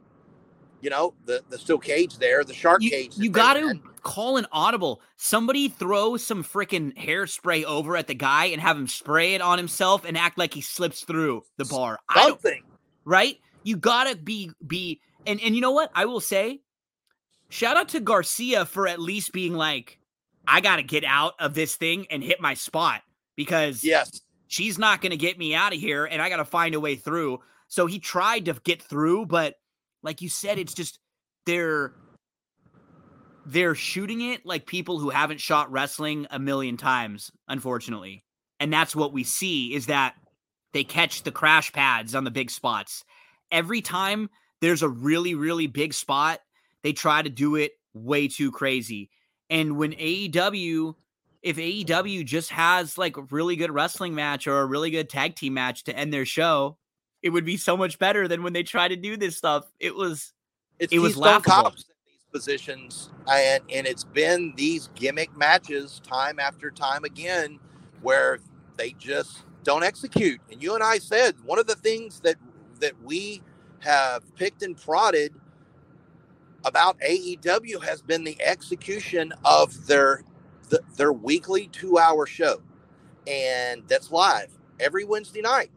You 0.87 0.91
know, 0.91 1.15
the 1.25 1.43
the 1.51 1.59
steel 1.59 1.79
cage 1.79 2.17
there, 2.19 2.45
the 2.45 2.55
shark 2.55 2.81
you, 2.81 2.91
cage. 2.91 3.15
You 3.17 3.29
got 3.29 3.55
to 3.55 3.81
call 4.05 4.37
an 4.37 4.47
audible. 4.53 5.01
Somebody 5.17 5.67
throw 5.67 6.17
some 6.17 6.45
freaking 6.45 6.97
hairspray 6.97 7.65
over 7.65 7.97
at 7.97 8.07
the 8.07 8.15
guy 8.15 8.45
and 8.45 8.61
have 8.61 8.77
him 8.77 8.87
spray 8.87 9.35
it 9.35 9.41
on 9.41 9.59
himself 9.59 10.05
and 10.05 10.17
act 10.17 10.39
like 10.39 10.55
he 10.55 10.61
slips 10.61 11.03
through 11.03 11.43
the 11.57 11.65
bar. 11.65 11.99
Something. 12.15 12.63
right? 13.05 13.37
You 13.65 13.77
gotta 13.77 14.15
be 14.15 14.53
be 14.65 15.01
and 15.27 15.41
and 15.41 15.57
you 15.57 15.61
know 15.61 15.73
what? 15.73 15.91
I 15.93 16.05
will 16.05 16.21
say, 16.21 16.61
shout 17.49 17.77
out 17.77 17.89
to 17.89 17.99
Garcia 17.99 18.65
for 18.65 18.87
at 18.87 19.01
least 19.01 19.33
being 19.33 19.55
like, 19.55 19.99
I 20.47 20.61
gotta 20.61 20.85
get 20.85 21.03
out 21.03 21.33
of 21.41 21.55
this 21.55 21.75
thing 21.75 22.07
and 22.13 22.23
hit 22.23 22.41
my 22.41 22.55
spot 22.55 23.03
because 23.35 23.83
yes, 23.83 24.21
she's 24.47 24.79
not 24.79 25.01
gonna 25.03 25.17
get 25.17 25.37
me 25.37 25.53
out 25.53 25.75
of 25.75 25.81
here, 25.81 26.05
and 26.05 26.23
I 26.23 26.29
gotta 26.29 26.45
find 26.45 26.77
a 26.77 26.81
way 26.81 26.95
through. 26.95 27.41
So 27.67 27.87
he 27.87 27.99
tried 27.99 28.45
to 28.45 28.55
get 28.63 28.81
through, 28.81 29.27
but 29.27 29.57
like 30.07 30.23
you 30.23 30.29
said, 30.29 30.57
it's 30.59 30.73
just 30.73 31.01
they're 31.45 31.93
they're 33.45 33.75
shooting 33.75 34.21
it 34.23 34.47
like 34.47 34.67
people 34.67 34.99
who 34.99 35.11
haven't 35.11 35.41
shot 35.41 35.71
wrestling 35.71 36.27
a 36.31 36.39
million 36.39 36.77
times, 36.77 37.31
unfortunately. 37.49 38.25
And 38.59 38.73
that's 38.73 38.97
what 38.97 39.13
we 39.13 39.25
see 39.25 39.75
is 39.75 39.87
that 39.87 40.15
they 40.73 40.85
catch 40.85 41.25
the 41.25 41.33
crash 41.33 41.73
pads 41.73 42.15
on 42.15 42.25
the 42.25 42.31
big 42.31 42.51
spots. 42.51 43.05
Every 43.51 43.83
time 43.83 44.31
there's 44.61 44.83
a 44.83 44.89
really, 44.89 45.35
really 45.35 45.67
big 45.67 45.93
spot, 45.93 46.41
they 46.83 46.93
try 46.93 47.21
to 47.21 47.29
do 47.29 47.57
it 47.57 47.73
way 47.93 48.29
too 48.29 48.53
crazy. 48.53 49.11
And 49.51 49.77
when 49.77 49.93
AEW, 49.93 50.95
if 51.43 51.57
AEW 51.57 52.25
just 52.25 52.51
has 52.51 52.97
like 52.97 53.17
a 53.17 53.27
really 53.31 53.57
good 53.57 53.71
wrestling 53.73 54.15
match 54.15 54.47
or 54.47 54.61
a 54.61 54.67
really 54.67 54.91
good 54.91 55.09
tag 55.09 55.35
team 55.35 55.55
match 55.55 55.85
to 55.85 55.97
end 55.97 56.13
their 56.13 56.27
show, 56.27 56.79
it 57.27 57.31
would 57.31 57.45
be 57.45 57.57
so 57.57 57.77
much 57.77 57.99
better 57.99 58.29
than 58.29 58.45
when 58.45 58.53
they 58.53 58.63
try 58.63 58.87
to 58.87 58.95
do 58.95 59.17
this 59.17 59.37
stuff. 59.37 59.65
It 59.81 59.97
was 59.97 60.33
it's 60.79 60.93
it 60.93 61.01
was 61.01 61.17
laughable. 61.17 61.65
Cops 61.65 61.85
in 61.89 61.95
these 62.07 62.25
positions, 62.31 63.11
and 63.29 63.65
and 63.69 63.85
it's 63.85 64.05
been 64.05 64.55
these 64.57 64.91
gimmick 64.95 65.37
matches 65.37 66.01
time 66.07 66.39
after 66.39 66.71
time 66.71 67.03
again 67.03 67.59
where 68.01 68.39
they 68.77 68.93
just 68.93 69.43
don't 69.65 69.83
execute. 69.83 70.41
And 70.53 70.63
you 70.63 70.75
and 70.75 70.85
I 70.85 70.99
said 70.99 71.35
one 71.45 71.59
of 71.59 71.67
the 71.67 71.75
things 71.75 72.21
that 72.21 72.37
that 72.79 72.93
we 73.03 73.43
have 73.81 74.23
picked 74.37 74.63
and 74.63 74.81
prodded 74.81 75.35
about 76.65 76.97
AEW 77.01 77.83
has 77.83 78.03
been 78.03 78.23
the 78.23 78.41
execution 78.41 79.33
of 79.45 79.89
their 79.89 80.23
the, 80.69 80.81
their 80.97 81.13
weekly 81.13 81.67
two 81.73 81.99
hour 81.99 82.25
show, 82.25 82.63
and 83.27 83.83
that's 83.89 84.13
live 84.13 84.53
every 84.79 85.05
Wednesday 85.05 85.41
night 85.41 85.73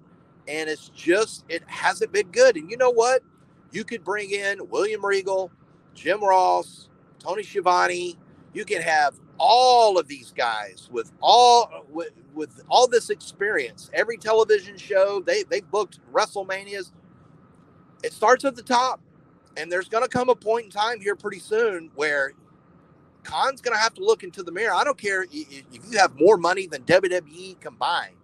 and 0.50 0.68
it's 0.68 0.90
just 0.90 1.46
it 1.48 1.64
hasn't 1.68 2.12
been 2.12 2.28
good. 2.32 2.58
And 2.58 2.70
you 2.70 2.76
know 2.76 2.90
what? 2.90 3.22
You 3.72 3.84
could 3.84 4.04
bring 4.04 4.32
in 4.32 4.68
William 4.70 5.06
Regal, 5.06 5.52
Jim 5.94 6.22
Ross, 6.22 6.90
Tony 7.20 7.44
Schiavone. 7.44 8.18
You 8.54 8.66
can 8.66 8.82
have 8.82 9.14
all 9.38 10.00
of 10.00 10.08
these 10.08 10.32
guys 10.32 10.90
with 10.92 11.12
all 11.22 11.86
with, 11.90 12.12
with 12.34 12.64
all 12.68 12.88
this 12.88 13.12
experience. 13.12 13.92
Every 13.94 14.18
television 14.18 14.76
show 14.76 15.22
they 15.26 15.44
they 15.44 15.62
booked 15.62 16.00
WrestleManias. 16.12 16.92
It 18.04 18.12
starts 18.12 18.44
at 18.44 18.56
the 18.56 18.64
top, 18.64 19.02
and 19.56 19.72
there's 19.72 19.88
going 19.88 20.04
to 20.04 20.10
come 20.10 20.30
a 20.30 20.36
point 20.36 20.66
in 20.66 20.72
time 20.72 21.00
here 21.00 21.16
pretty 21.16 21.40
soon 21.40 21.92
where 21.94 22.32
Khan's 23.24 23.62
going 23.62 23.76
to 23.76 23.82
have 23.82 23.94
to 23.96 24.04
look 24.04 24.24
into 24.24 24.42
the 24.42 24.52
mirror. 24.52 24.74
I 24.74 24.84
don't 24.84 24.98
care 24.98 25.28
if 25.30 25.64
you 25.72 25.98
have 26.00 26.18
more 26.18 26.38
money 26.38 26.66
than 26.66 26.84
WWE 26.84 27.60
combined, 27.60 28.16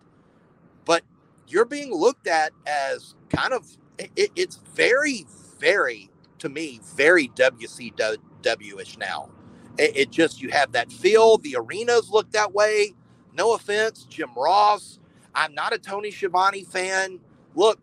you're 1.48 1.66
being 1.66 1.94
looked 1.94 2.28
at 2.28 2.52
as 2.68 3.16
kind 3.30 3.54
of 3.54 3.78
it, 3.98 4.32
it's 4.36 4.58
very, 4.76 5.26
very 5.60 6.10
to 6.40 6.50
me 6.50 6.80
very 6.96 7.30
WCW 7.30 8.82
ish 8.82 8.98
now. 8.98 9.30
It, 9.78 9.98
it, 9.98 10.12
just 10.12 10.42
you 10.42 10.50
have 10.50 10.72
that 10.74 10.92
feel. 10.92 11.38
The 11.38 11.56
arenas 11.58 12.10
look 12.10 12.32
that 12.32 12.54
way. 12.54 12.94
No 13.34 13.54
offense, 13.54 14.06
Jim 14.10 14.30
Ross. 14.36 15.00
I'm 15.34 15.54
not 15.54 15.74
a 15.74 15.78
Tony 15.78 16.12
Schiavone 16.12 16.64
fan. 16.64 17.20
Look, 17.56 17.80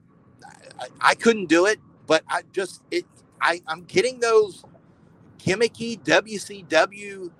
I, 0.81 0.87
I 1.01 1.15
couldn't 1.15 1.47
do 1.47 1.67
it, 1.67 1.81
but 2.07 2.25
I 2.29 2.43
just 2.53 2.83
it. 2.91 3.05
I, 3.41 3.61
I'm 3.67 3.85
getting 3.85 4.21
those 4.21 4.65
gimmicky 5.39 6.03
WCW, 6.03 7.31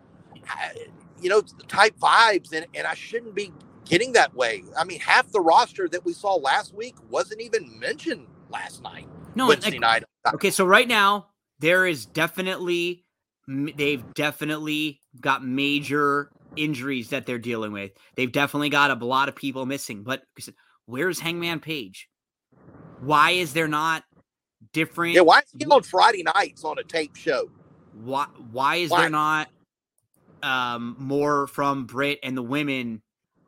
you 1.21 1.29
know, 1.29 1.43
type 1.69 1.99
vibes, 1.99 2.53
and, 2.53 2.67
and 2.75 2.87
I 2.87 2.95
shouldn't 2.95 3.35
be 3.35 3.53
getting 3.93 4.13
that 4.13 4.35
way. 4.35 4.65
I 4.79 4.85
mean, 4.85 5.01
half 5.01 5.31
the 5.33 5.41
roster 5.41 5.87
that 5.87 6.03
we 6.03 6.15
saw 6.15 6.37
last 6.37 6.75
week 6.75 6.95
wasn't 7.11 7.43
even 7.43 7.79
mentioned 7.79 8.27
last 8.49 8.83
night. 8.83 9.07
No, 9.35 9.49
Wednesday 9.49 9.73
like, 9.73 9.81
night. 9.81 10.05
Okay, 10.35 10.51
so 10.51 10.65
right 10.65 10.89
now 10.89 11.27
there 11.59 11.87
is 11.87 12.07
definitely 12.07 13.05
they've 13.47 14.03
definitely 14.15 15.01
got 15.21 15.45
major 15.45 16.31
injuries 16.57 17.11
that 17.11 17.27
they're 17.27 17.39
dealing 17.39 17.73
with. 17.73 17.93
They've 18.17 18.33
definitely 18.33 18.71
got 18.71 18.91
a 18.91 19.05
lot 19.05 19.29
of 19.29 19.37
people 19.37 19.67
missing. 19.67 20.05
But 20.05 20.23
where's 20.87 21.21
Hangman 21.21 21.61
Page? 21.61 22.09
Why 23.01 23.33
is 23.33 23.53
there 23.53 23.69
not 23.69 24.05
different? 24.73 25.17
Yeah, 25.17 25.21
why 25.21 25.41
is 25.41 25.53
he 25.59 25.67
on 25.67 25.83
Friday 25.83 26.23
nights 26.23 26.65
on 26.65 26.79
a 26.79 26.83
tape 26.83 27.15
show? 27.15 27.51
Why 27.93 28.25
why 28.53 28.77
is 28.77 28.91
why? 28.91 29.03
there 29.03 29.11
not 29.11 29.49
um 30.43 30.97
more 30.99 31.47
from 31.47 31.85
Britt 31.85 32.21
and 32.23 32.35
the 32.35 32.43
women? 32.43 33.03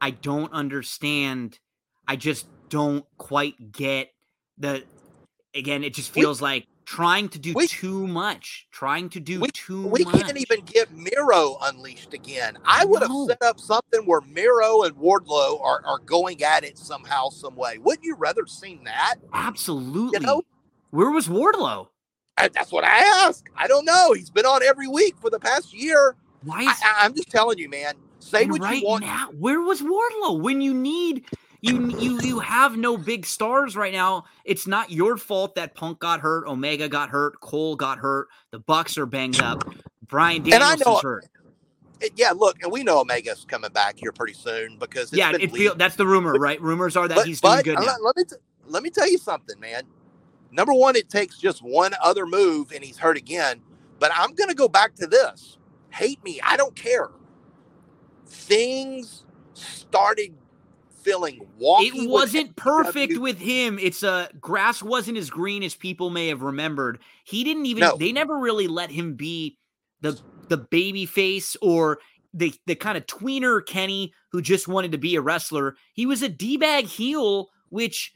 I 0.05 0.11
don't 0.11 0.53
understand. 0.53 1.59
I 2.07 2.17
just 2.17 2.47
don't 2.69 3.07
quite 3.17 3.73
get 3.73 4.13
the 4.59 4.85
again, 5.55 5.83
it 5.83 5.95
just 5.95 6.11
feels 6.13 6.43
we, 6.43 6.45
like 6.45 6.67
trying 6.85 7.31
to 7.31 7.39
do 7.39 7.55
we, 7.55 7.67
too 7.67 8.07
much, 8.07 8.69
trying 8.71 9.09
to 9.09 9.21
do 9.21 9.41
we, 9.41 9.49
too 9.49 9.87
we 9.87 10.05
much. 10.05 10.21
Can't 10.21 10.37
even 10.37 10.61
get 10.67 10.93
Miro 10.95 11.57
unleashed 11.63 12.13
again. 12.13 12.59
I 12.67 12.85
would 12.85 13.01
no. 13.01 13.27
have 13.27 13.29
set 13.29 13.49
up 13.49 13.59
something 13.59 14.03
where 14.05 14.21
Miro 14.21 14.83
and 14.83 14.95
Wardlow 14.95 15.63
are, 15.63 15.81
are 15.87 16.01
going 16.01 16.43
at 16.43 16.65
it 16.65 16.77
somehow, 16.77 17.31
some 17.31 17.57
way. 17.57 17.79
Wouldn't 17.79 18.05
you 18.05 18.15
rather 18.17 18.47
seen 18.47 18.85
that? 18.85 19.15
Absolutely. 19.33 20.19
You 20.21 20.27
know? 20.27 20.43
Where 20.91 21.09
was 21.13 21.29
Wardlow? 21.29 21.89
I, 22.37 22.49
that's 22.49 22.71
what 22.71 22.85
I 22.85 22.99
ask. 23.27 23.49
I 23.57 23.69
don't 23.69 23.87
know. 23.87 24.13
He's 24.13 24.29
been 24.29 24.45
on 24.45 24.63
every 24.63 24.87
week 24.87 25.17
for 25.17 25.31
the 25.31 25.41
past 25.41 25.73
year. 25.73 26.15
Why? 26.43 26.61
Is, 26.61 26.79
I, 26.85 27.07
am 27.07 27.15
just 27.15 27.31
telling 27.31 27.57
you, 27.57 27.71
man. 27.71 27.95
Say 28.25 28.47
what 28.47 28.61
right 28.61 28.81
you 28.81 28.87
want. 28.87 29.05
Now, 29.05 29.29
where 29.39 29.61
was 29.61 29.83
Wardlow 29.83 30.41
when 30.41 30.63
you 30.63 30.73
need 30.73 31.27
you 31.61 31.91
you 31.99 32.21
you 32.23 32.39
have 32.41 32.77
no 32.77 32.97
big 32.97 33.27
stars 33.27 33.77
right 33.77 33.93
now. 33.93 34.25
It's 34.45 34.67
not 34.67 34.91
your 34.91 35.19
fault 35.19 35.57
that 35.57 35.75
Punk 35.75 35.99
got 35.99 36.21
hurt, 36.21 36.47
Omega 36.47 36.89
got 36.89 37.11
hurt, 37.11 37.39
Cole 37.41 37.77
got 37.77 37.99
hurt, 37.99 38.29
the 38.51 38.59
Bucks 38.59 38.97
are 38.97 39.05
banged 39.05 39.43
up, 39.43 39.63
Bryan 40.07 40.43
Daniels 40.43 40.81
is 40.81 41.03
hurt. 41.03 41.27
It, 42.01 42.13
yeah, 42.17 42.33
look, 42.33 42.63
and 42.63 42.73
we 42.73 42.83
know 42.83 42.99
Omega's 43.01 43.45
coming 43.45 43.71
back 43.73 43.99
here 43.99 44.11
pretty 44.11 44.35
soon 44.35 44.79
because 44.79 45.13
yeah, 45.13 45.33
it 45.39 45.53
feel, 45.53 45.75
that's 45.75 45.97
the 45.97 46.07
rumor, 46.07 46.33
right? 46.33 46.61
Rumors 46.61 46.97
are 46.97 47.07
that 47.07 47.15
but, 47.15 47.27
he's 47.27 47.43
doing 47.43 47.63
good. 47.63 47.79
Let, 47.79 48.03
let 48.03 48.17
me 48.17 48.25
t- 48.25 48.37
let 48.67 48.83
me 48.83 48.89
tell 48.89 49.09
you 49.09 49.19
something, 49.19 49.61
man. 49.61 49.83
Number 50.51 50.73
one, 50.73 50.97
it 50.97 51.11
takes 51.11 51.39
just 51.39 51.63
one 51.63 51.93
other 52.03 52.25
move 52.25 52.73
and 52.73 52.83
he's 52.83 52.97
hurt 52.97 53.19
again. 53.19 53.61
But 53.99 54.13
I'm 54.15 54.35
going 54.35 54.49
to 54.49 54.55
go 54.55 54.69
back 54.69 54.95
to 54.97 55.07
this. 55.07 55.59
Hate 55.91 56.23
me, 56.25 56.41
I 56.43 56.57
don't 56.57 56.75
care. 56.75 57.11
Things 58.27 59.25
started 59.55 60.35
feeling 61.03 61.47
wonky. 61.61 61.87
It 61.87 62.09
wasn't 62.09 62.57
perfect 62.57 63.19
with 63.19 63.39
him. 63.39 63.79
It's 63.81 64.03
a 64.03 64.11
uh, 64.11 64.27
grass 64.41 64.83
wasn't 64.83 65.19
as 65.19 65.31
green 65.31 65.63
as 65.63 65.75
people 65.75 66.11
may 66.11 66.29
have 66.29 66.43
remembered. 66.43 66.99
He 67.25 67.45
didn't 67.45 67.67
even. 67.67 67.81
No. 67.81 67.97
They 67.97 68.13
never 68.13 68.39
really 68.39 68.67
let 68.67 68.91
him 68.91 69.15
be 69.15 69.59
the 70.01 70.19
the 70.49 70.57
baby 70.57 71.07
face 71.07 71.57
or 71.63 71.99
the 72.33 72.55
the 72.67 72.75
kind 72.75 72.97
of 72.97 73.07
tweener 73.07 73.65
Kenny 73.65 74.13
who 74.33 74.43
just 74.43 74.67
wanted 74.67 74.93
to 74.93 74.99
be 74.99 75.15
a 75.15 75.21
wrestler. 75.21 75.77
He 75.93 76.07
was 76.07 76.23
a 76.23 76.29
d 76.29 76.57
bag 76.57 76.87
heel, 76.87 77.51
which 77.69 78.15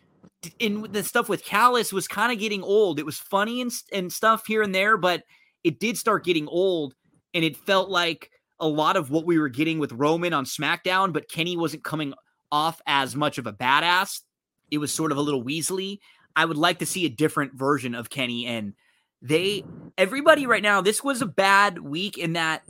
in 0.58 0.86
the 0.90 1.04
stuff 1.04 1.28
with 1.28 1.44
Callis 1.44 1.92
was 1.92 2.08
kind 2.08 2.32
of 2.32 2.38
getting 2.38 2.62
old. 2.62 2.98
It 2.98 3.06
was 3.06 3.18
funny 3.18 3.60
and 3.60 3.72
and 3.92 4.12
stuff 4.12 4.46
here 4.46 4.62
and 4.62 4.74
there, 4.74 4.96
but 4.96 5.22
it 5.62 5.78
did 5.78 5.98
start 5.98 6.24
getting 6.24 6.48
old, 6.48 6.94
and 7.34 7.44
it 7.44 7.56
felt 7.56 7.90
like 7.90 8.30
a 8.60 8.68
lot 8.68 8.96
of 8.96 9.10
what 9.10 9.24
we 9.24 9.38
were 9.38 9.48
getting 9.48 9.78
with 9.78 9.92
Roman 9.92 10.32
on 10.32 10.44
SmackDown, 10.44 11.12
but 11.12 11.28
Kenny 11.28 11.56
wasn't 11.56 11.84
coming 11.84 12.14
off 12.50 12.80
as 12.86 13.14
much 13.14 13.38
of 13.38 13.46
a 13.46 13.52
badass. 13.52 14.22
It 14.70 14.78
was 14.78 14.92
sort 14.92 15.12
of 15.12 15.18
a 15.18 15.22
little 15.22 15.44
Weasley. 15.44 15.98
I 16.34 16.44
would 16.44 16.56
like 16.56 16.78
to 16.80 16.86
see 16.86 17.04
a 17.04 17.10
different 17.10 17.54
version 17.54 17.94
of 17.94 18.10
Kenny. 18.10 18.46
And 18.46 18.74
they, 19.22 19.64
everybody 19.96 20.46
right 20.46 20.62
now, 20.62 20.80
this 20.80 21.02
was 21.02 21.22
a 21.22 21.26
bad 21.26 21.78
week 21.78 22.18
in 22.18 22.34
that 22.34 22.62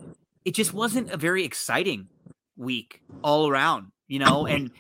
it 0.44 0.55
just 0.55 0.73
wasn't 0.73 1.10
a 1.10 1.17
very 1.17 1.44
exciting 1.44 2.08
week 2.57 3.02
all 3.23 3.49
around, 3.49 3.92
you 4.07 4.18
know? 4.18 4.47
And, 4.47 4.70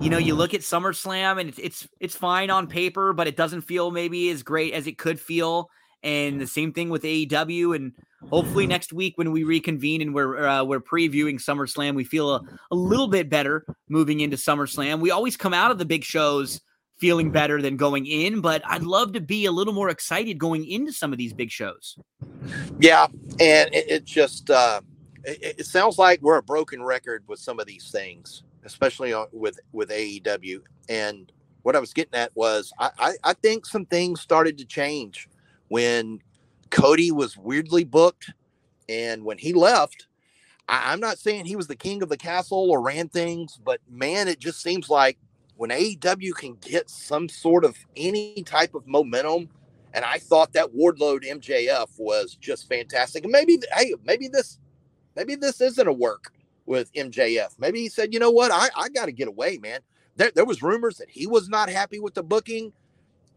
you 0.00 0.10
know, 0.10 0.18
you 0.18 0.34
look 0.34 0.54
at 0.54 0.60
SummerSlam 0.60 1.40
and 1.40 1.48
it's, 1.48 1.58
it's, 1.58 1.88
it's 2.00 2.16
fine 2.16 2.50
on 2.50 2.66
paper, 2.66 3.12
but 3.12 3.28
it 3.28 3.36
doesn't 3.36 3.62
feel 3.62 3.90
maybe 3.90 4.30
as 4.30 4.42
great 4.42 4.74
as 4.74 4.86
it 4.86 4.98
could 4.98 5.20
feel. 5.20 5.70
And 6.02 6.40
the 6.40 6.46
same 6.46 6.72
thing 6.72 6.90
with 6.90 7.02
AEW. 7.02 7.74
And 7.74 7.92
hopefully 8.30 8.66
next 8.66 8.92
week 8.92 9.18
when 9.18 9.32
we 9.32 9.44
reconvene 9.44 10.00
and 10.00 10.14
we're 10.14 10.46
uh, 10.46 10.64
we're 10.64 10.80
previewing 10.80 11.36
SummerSlam, 11.36 11.94
we 11.94 12.04
feel 12.04 12.34
a, 12.34 12.42
a 12.70 12.74
little 12.76 13.08
bit 13.08 13.28
better 13.28 13.64
moving 13.88 14.20
into 14.20 14.36
SummerSlam. 14.36 15.00
We 15.00 15.10
always 15.10 15.36
come 15.36 15.54
out 15.54 15.70
of 15.70 15.78
the 15.78 15.84
big 15.84 16.04
shows 16.04 16.60
feeling 16.98 17.30
better 17.30 17.62
than 17.62 17.76
going 17.76 18.06
in, 18.06 18.40
but 18.40 18.62
I'd 18.66 18.82
love 18.82 19.12
to 19.12 19.20
be 19.20 19.46
a 19.46 19.52
little 19.52 19.72
more 19.72 19.88
excited 19.88 20.38
going 20.38 20.68
into 20.68 20.92
some 20.92 21.12
of 21.12 21.18
these 21.18 21.32
big 21.32 21.50
shows. 21.50 21.96
Yeah, 22.80 23.06
and 23.40 23.72
it, 23.72 23.90
it 23.90 24.04
just 24.04 24.50
uh, 24.50 24.80
it, 25.24 25.60
it, 25.60 25.66
sounds 25.66 25.98
like 25.98 26.20
we're 26.22 26.38
a 26.38 26.42
broken 26.42 26.82
record 26.82 27.24
with 27.28 27.38
some 27.38 27.60
of 27.60 27.66
these 27.66 27.90
things, 27.90 28.42
especially 28.64 29.14
with 29.32 29.58
with 29.72 29.90
AEW. 29.90 30.60
And 30.88 31.30
what 31.62 31.76
I 31.76 31.80
was 31.80 31.92
getting 31.92 32.14
at 32.14 32.34
was 32.34 32.72
I, 32.78 32.90
I, 32.98 33.12
I 33.24 33.32
think 33.34 33.66
some 33.66 33.86
things 33.86 34.20
started 34.20 34.58
to 34.58 34.64
change 34.64 35.28
when 35.68 36.20
Cody 36.70 37.10
was 37.10 37.36
weirdly 37.36 37.84
booked, 37.84 38.32
and 38.88 39.24
when 39.24 39.38
he 39.38 39.52
left, 39.52 40.06
I, 40.68 40.92
am 40.92 41.00
not 41.00 41.18
saying 41.18 41.46
he 41.46 41.56
was 41.56 41.66
the 41.66 41.76
king 41.76 42.02
of 42.02 42.08
the 42.08 42.16
castle 42.16 42.70
or 42.70 42.80
ran 42.80 43.08
things, 43.08 43.58
but 43.64 43.80
man, 43.88 44.28
it 44.28 44.38
just 44.38 44.62
seems 44.62 44.90
like 44.90 45.18
when 45.56 45.70
AEW 45.70 46.34
can 46.34 46.56
get 46.60 46.88
some 46.90 47.28
sort 47.28 47.64
of 47.64 47.76
any 47.96 48.42
type 48.44 48.74
of 48.74 48.86
momentum, 48.86 49.48
and 49.94 50.04
I 50.04 50.18
thought 50.18 50.52
that 50.52 50.74
Wardlow 50.74 51.20
MJF 51.24 51.88
was 51.98 52.36
just 52.40 52.68
fantastic. 52.68 53.24
And 53.24 53.32
maybe, 53.32 53.58
hey, 53.74 53.94
maybe 54.04 54.28
this, 54.28 54.58
maybe 55.16 55.34
this 55.34 55.60
isn't 55.60 55.88
a 55.88 55.92
work 55.92 56.32
with 56.66 56.92
MJF. 56.92 57.58
Maybe 57.58 57.80
he 57.80 57.88
said, 57.88 58.12
you 58.12 58.20
know 58.20 58.30
what, 58.30 58.52
I, 58.52 58.68
I 58.76 58.88
got 58.90 59.06
to 59.06 59.12
get 59.12 59.26
away, 59.26 59.58
man. 59.58 59.80
There, 60.16 60.30
there 60.34 60.44
was 60.44 60.62
rumors 60.62 60.98
that 60.98 61.08
he 61.08 61.26
was 61.26 61.48
not 61.48 61.70
happy 61.70 61.98
with 61.98 62.14
the 62.14 62.22
booking. 62.22 62.72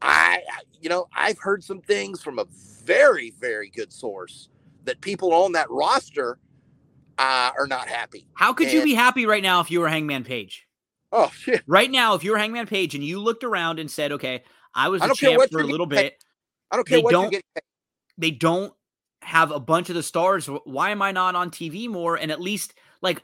I, 0.02 0.42
you 0.82 0.90
know, 0.90 1.08
I've 1.16 1.38
heard 1.40 1.64
some 1.64 1.82
things 1.82 2.22
from 2.22 2.40
a 2.40 2.46
very, 2.84 3.32
very 3.40 3.70
good 3.70 3.94
source 3.94 4.50
that 4.86 5.02
people 5.02 5.34
on 5.34 5.52
that 5.54 5.70
roster 5.70 6.40
uh, 7.18 7.52
are 7.58 7.68
not 7.68 7.88
happy. 7.88 8.28
How 8.34 8.54
could 8.54 8.68
and, 8.68 8.74
you 8.74 8.84
be 8.84 8.94
happy 8.94 9.26
right 9.26 9.44
now 9.44 9.62
if 9.62 9.70
you 9.70 9.80
were 9.80 9.88
Hangman 9.88 10.24
Page? 10.24 10.68
Oh 11.12 11.30
shit! 11.36 11.62
Right 11.68 11.92
now, 11.92 12.16
if 12.16 12.24
you 12.24 12.32
were 12.32 12.38
Hangman 12.38 12.68
Page 12.68 12.96
and 12.96 13.04
you 13.04 13.20
looked 13.20 13.44
around 13.44 13.80
and 13.80 13.90
said, 13.90 14.12
"Okay, 14.14 14.44
I 14.74 14.90
was 14.90 15.02
a 15.02 15.14
champ 15.14 15.44
for 15.52 15.62
a 15.62 15.66
little 15.66 15.86
bit," 15.86 16.24
I 16.72 16.76
don't 16.76 16.88
care 16.88 16.98
they 16.98 17.04
what 17.04 17.12
don't, 17.12 17.36
They 18.18 18.32
don't 18.32 18.74
have 19.22 19.52
a 19.52 19.60
bunch 19.60 19.90
of 19.90 19.96
the 19.96 20.04
stars. 20.04 20.48
Why 20.48 20.90
am 20.90 21.02
I 21.02 21.12
not 21.12 21.36
on 21.36 21.52
TV 21.52 21.88
more? 21.88 22.16
And 22.16 22.32
at 22.32 22.42
least 22.42 22.74
like 23.02 23.22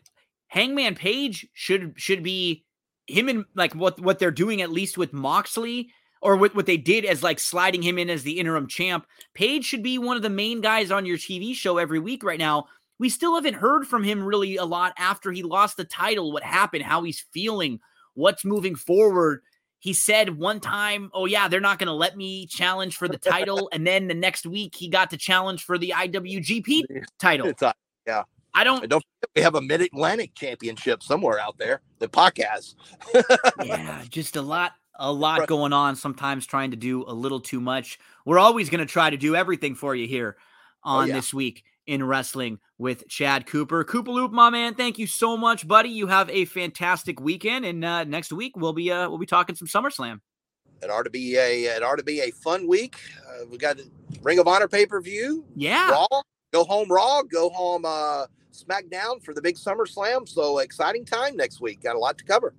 Hangman 0.48 0.96
Page 0.96 1.48
should 1.54 1.94
should 1.98 2.24
be 2.24 2.66
him 3.08 3.30
and 3.30 3.46
like 3.56 3.74
what 3.74 4.00
what 4.00 4.20
they're 4.20 4.32
doing 4.32 4.62
at 4.62 4.70
least 4.70 4.98
with 4.98 5.14
Moxley 5.14 5.90
or 6.22 6.36
what, 6.36 6.56
what 6.56 6.66
they 6.66 6.78
did 6.78 7.06
as 7.06 7.24
like 7.24 7.40
sliding 7.40 7.82
him 7.82 7.98
in 7.98 8.10
as 8.10 8.24
the 8.24 8.40
interim 8.40 8.68
champ. 8.68 9.06
Page 9.34 9.66
should 9.66 9.84
be 9.84 9.98
one 9.98 10.18
of 10.18 10.24
the 10.24 10.30
main 10.30 10.62
guys 10.62 10.92
on 10.92 11.06
your 11.06 11.18
TV 11.18 11.54
show 11.54 11.78
every 11.78 12.00
week 12.00 12.24
right 12.24 12.40
now. 12.40 12.68
We 13.00 13.10
still 13.10 13.36
haven't 13.36 13.56
heard 13.56 13.86
from 13.86 14.04
him 14.04 14.24
really 14.24 14.58
a 14.58 14.66
lot 14.66 14.94
after 14.98 15.32
he 15.32 15.44
lost 15.44 15.78
the 15.78 15.86
title, 15.86 16.32
what 16.32 16.44
happened, 16.44 16.84
how 16.84 17.04
he's 17.04 17.26
feeling, 17.32 17.80
what's 18.16 18.44
moving 18.44 18.76
forward. 18.76 19.42
he 19.80 19.94
said 19.94 20.38
one 20.38 20.60
time, 20.60 21.12
"Oh 21.14 21.26
yeah, 21.26 21.48
they're 21.48 21.60
not 21.62 21.78
going 21.78 21.88
to 21.88 21.94
let 21.94 22.18
me 22.18 22.48
challenge 22.48 22.98
for 22.98 23.08
the 23.08 23.18
title," 23.18 23.70
and 23.74 23.86
then 23.86 24.08
the 24.08 24.16
next 24.16 24.46
week 24.48 24.76
he 24.76 24.90
got 24.90 25.12
to 25.12 25.18
challenge 25.18 25.64
for 25.64 25.78
the 25.78 25.94
IWGP 25.96 27.04
title. 27.20 27.54
A, 27.62 27.66
uh, 27.66 27.74
yeah, 28.08 28.24
I 28.56 28.64
don't. 28.64 28.82
And 28.82 28.90
don't 28.90 29.04
we 29.36 29.44
have 29.44 29.54
a 29.54 29.62
Mid 29.62 29.82
Atlantic 29.82 30.34
Championship 30.34 31.04
somewhere 31.04 31.40
out 31.40 31.60
there 31.60 31.82
that 32.00 32.12
podcast. 32.12 32.76
yeah, 33.64 34.04
just 34.10 34.36
a 34.36 34.42
lot, 34.42 34.74
a 34.98 35.12
lot 35.12 35.40
right. 35.40 35.48
going 35.48 35.74
on. 35.74 35.96
Sometimes 35.96 36.46
trying 36.46 36.72
to 36.72 36.78
do 36.78 37.04
a 37.04 37.14
little 37.14 37.40
too 37.40 37.62
much. 37.62 38.00
We're 38.26 38.40
always 38.40 38.70
going 38.70 38.86
to 38.86 38.92
try 38.92 39.10
to 39.10 39.18
do 39.18 39.36
everything 39.36 39.76
for 39.76 39.96
you 39.96 40.08
here 40.08 40.38
oh, 40.84 40.98
on 40.98 41.04
oh, 41.04 41.08
yeah. 41.08 41.14
this 41.14 41.34
week 41.34 41.64
in 41.86 42.04
wrestling 42.04 42.60
with 42.78 43.08
Chad 43.08 43.48
Cooper. 43.48 43.84
Cooper 43.84 44.12
Loop, 44.12 44.32
my 44.32 44.50
man, 44.50 44.76
thank 44.76 45.00
you 45.00 45.08
so 45.08 45.38
much, 45.38 45.68
buddy. 45.68 45.90
You 45.90 46.08
have 46.08 46.30
a 46.30 46.46
fantastic 46.46 47.20
weekend, 47.20 47.66
and 47.66 47.84
uh, 47.84 48.04
next 48.04 48.32
week 48.32 48.56
we'll 48.58 48.74
be 48.74 48.92
uh, 48.92 49.10
we'll 49.10 49.18
be 49.18 49.26
talking 49.26 49.56
some 49.56 49.68
SummerSlam. 49.68 50.20
It 50.84 50.92
ought 50.92 51.04
to 51.04 51.10
be 51.10 51.38
a 51.38 51.64
it 51.64 51.84
ought 51.84 51.98
to 51.98 52.04
be 52.04 52.20
a 52.22 52.32
fun 52.32 52.68
week. 52.68 52.98
Uh, 53.28 53.46
we 53.50 53.58
got 53.58 53.80
Ring 54.22 54.38
of 54.38 54.48
Honor 54.48 54.68
pay 54.68 54.86
per 54.86 55.02
view. 55.02 55.46
Yeah, 55.56 55.90
Raw, 55.90 56.22
go 56.54 56.64
home 56.66 56.92
Raw, 56.92 57.24
go 57.24 57.50
home 57.50 57.86
uh, 57.86 58.26
SmackDown 58.54 59.24
for 59.24 59.34
the 59.34 59.42
big 59.42 59.56
SummerSlam. 59.56 60.28
So 60.28 60.60
exciting 60.60 61.06
time 61.06 61.36
next 61.36 61.62
week. 61.62 61.82
Got 61.82 61.96
a 61.96 62.00
lot 62.00 62.18
to 62.20 62.24
cover. 62.24 62.54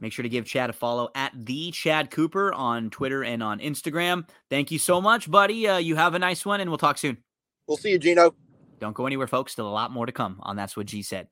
Make 0.00 0.12
sure 0.12 0.22
to 0.22 0.28
give 0.28 0.44
Chad 0.44 0.70
a 0.70 0.72
follow 0.72 1.08
at 1.14 1.32
the 1.34 1.70
Chad 1.70 2.10
Cooper 2.10 2.52
on 2.52 2.90
Twitter 2.90 3.24
and 3.24 3.42
on 3.42 3.60
Instagram. 3.60 4.28
Thank 4.50 4.70
you 4.70 4.78
so 4.78 5.00
much, 5.00 5.30
buddy. 5.30 5.66
Uh, 5.66 5.78
you 5.78 5.96
have 5.96 6.14
a 6.14 6.18
nice 6.18 6.44
one, 6.44 6.60
and 6.60 6.70
we'll 6.70 6.78
talk 6.78 6.98
soon. 6.98 7.18
We'll 7.66 7.78
see 7.78 7.90
you, 7.90 7.98
Gino. 7.98 8.34
Don't 8.78 8.94
go 8.94 9.06
anywhere, 9.06 9.26
folks. 9.26 9.52
Still 9.52 9.68
a 9.68 9.70
lot 9.70 9.90
more 9.90 10.06
to 10.06 10.12
come 10.12 10.36
on 10.42 10.56
That's 10.56 10.76
What 10.76 10.86
G 10.86 11.02
Said. 11.02 11.28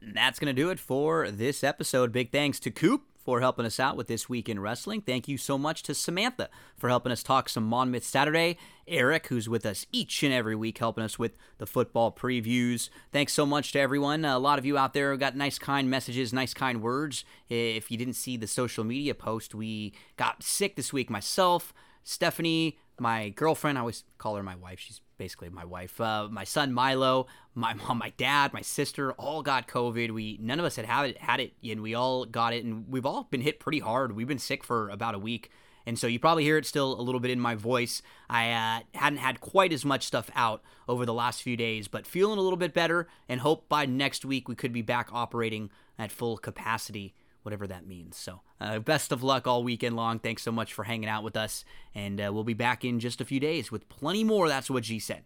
And 0.00 0.16
that's 0.16 0.38
going 0.38 0.54
to 0.54 0.62
do 0.62 0.70
it 0.70 0.78
for 0.78 1.30
this 1.30 1.64
episode. 1.64 2.12
Big 2.12 2.30
thanks 2.30 2.60
to 2.60 2.70
Coop 2.70 3.02
for 3.24 3.40
helping 3.40 3.66
us 3.66 3.78
out 3.78 3.96
with 3.96 4.06
this 4.06 4.28
week 4.28 4.48
in 4.48 4.60
wrestling. 4.60 5.02
Thank 5.02 5.28
you 5.28 5.36
so 5.36 5.58
much 5.58 5.82
to 5.84 5.94
Samantha 5.94 6.48
for 6.76 6.88
helping 6.88 7.12
us 7.12 7.22
talk 7.22 7.48
some 7.48 7.64
Monmouth 7.64 8.04
Saturday. 8.04 8.56
Eric, 8.86 9.26
who's 9.26 9.48
with 9.48 9.66
us 9.66 9.84
each 9.92 10.22
and 10.22 10.32
every 10.32 10.54
week, 10.54 10.78
helping 10.78 11.04
us 11.04 11.18
with 11.18 11.36
the 11.58 11.66
football 11.66 12.10
previews. 12.10 12.88
Thanks 13.12 13.32
so 13.34 13.44
much 13.44 13.72
to 13.72 13.80
everyone. 13.80 14.24
A 14.24 14.38
lot 14.38 14.58
of 14.58 14.64
you 14.64 14.78
out 14.78 14.94
there 14.94 15.14
got 15.16 15.36
nice, 15.36 15.58
kind 15.58 15.90
messages, 15.90 16.32
nice, 16.32 16.54
kind 16.54 16.80
words. 16.80 17.24
If 17.48 17.90
you 17.90 17.98
didn't 17.98 18.14
see 18.14 18.36
the 18.36 18.46
social 18.46 18.84
media 18.84 19.14
post, 19.14 19.54
we 19.54 19.92
got 20.16 20.42
sick 20.42 20.76
this 20.76 20.92
week. 20.92 21.10
Myself, 21.10 21.74
Stephanie, 22.02 22.78
my 22.98 23.28
girlfriend, 23.30 23.76
I 23.76 23.82
always 23.82 24.04
call 24.16 24.36
her 24.36 24.42
my 24.42 24.56
wife. 24.56 24.80
She's 24.80 25.00
basically 25.18 25.50
my 25.50 25.64
wife. 25.64 26.00
Uh, 26.00 26.28
my 26.30 26.44
son 26.44 26.72
Milo, 26.72 27.26
my 27.54 27.74
mom, 27.74 27.98
my 27.98 28.12
dad, 28.16 28.52
my 28.52 28.62
sister, 28.62 29.12
all 29.12 29.42
got 29.42 29.68
COVID. 29.68 30.12
We 30.12 30.38
none 30.40 30.58
of 30.58 30.64
us 30.64 30.76
had 30.76 30.86
had 30.86 31.10
it, 31.10 31.18
had 31.18 31.40
it, 31.40 31.52
and 31.62 31.82
we 31.82 31.94
all 31.94 32.24
got 32.24 32.54
it, 32.54 32.64
and 32.64 32.88
we've 32.88 33.04
all 33.04 33.24
been 33.24 33.42
hit 33.42 33.60
pretty 33.60 33.80
hard. 33.80 34.16
We've 34.16 34.28
been 34.28 34.38
sick 34.38 34.64
for 34.64 34.88
about 34.88 35.14
a 35.14 35.18
week, 35.18 35.50
and 35.84 35.98
so 35.98 36.06
you 36.06 36.18
probably 36.18 36.44
hear 36.44 36.56
it 36.56 36.64
still 36.64 36.98
a 36.98 37.02
little 37.02 37.20
bit 37.20 37.30
in 37.30 37.40
my 37.40 37.54
voice. 37.54 38.00
I 38.30 38.50
uh, 38.52 38.98
hadn't 38.98 39.18
had 39.18 39.40
quite 39.40 39.72
as 39.72 39.84
much 39.84 40.04
stuff 40.04 40.30
out 40.34 40.62
over 40.88 41.04
the 41.04 41.14
last 41.14 41.42
few 41.42 41.56
days, 41.56 41.88
but 41.88 42.06
feeling 42.06 42.38
a 42.38 42.42
little 42.42 42.56
bit 42.56 42.72
better, 42.72 43.08
and 43.28 43.40
hope 43.40 43.68
by 43.68 43.84
next 43.84 44.24
week 44.24 44.48
we 44.48 44.54
could 44.54 44.72
be 44.72 44.82
back 44.82 45.08
operating 45.12 45.70
at 45.98 46.12
full 46.12 46.38
capacity 46.38 47.14
whatever 47.42 47.66
that 47.66 47.86
means. 47.86 48.16
So, 48.16 48.40
uh, 48.60 48.78
best 48.80 49.12
of 49.12 49.22
luck 49.22 49.46
all 49.46 49.62
weekend 49.62 49.96
long. 49.96 50.18
Thanks 50.18 50.42
so 50.42 50.52
much 50.52 50.72
for 50.72 50.84
hanging 50.84 51.08
out 51.08 51.22
with 51.22 51.36
us, 51.36 51.64
and 51.94 52.20
uh, 52.20 52.30
we'll 52.32 52.44
be 52.44 52.54
back 52.54 52.84
in 52.84 53.00
just 53.00 53.20
a 53.20 53.24
few 53.24 53.40
days 53.40 53.70
with 53.72 53.88
plenty 53.88 54.24
more. 54.24 54.48
That's 54.48 54.70
what 54.70 54.84
G 54.84 54.98
said. 54.98 55.24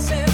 So 0.00 0.31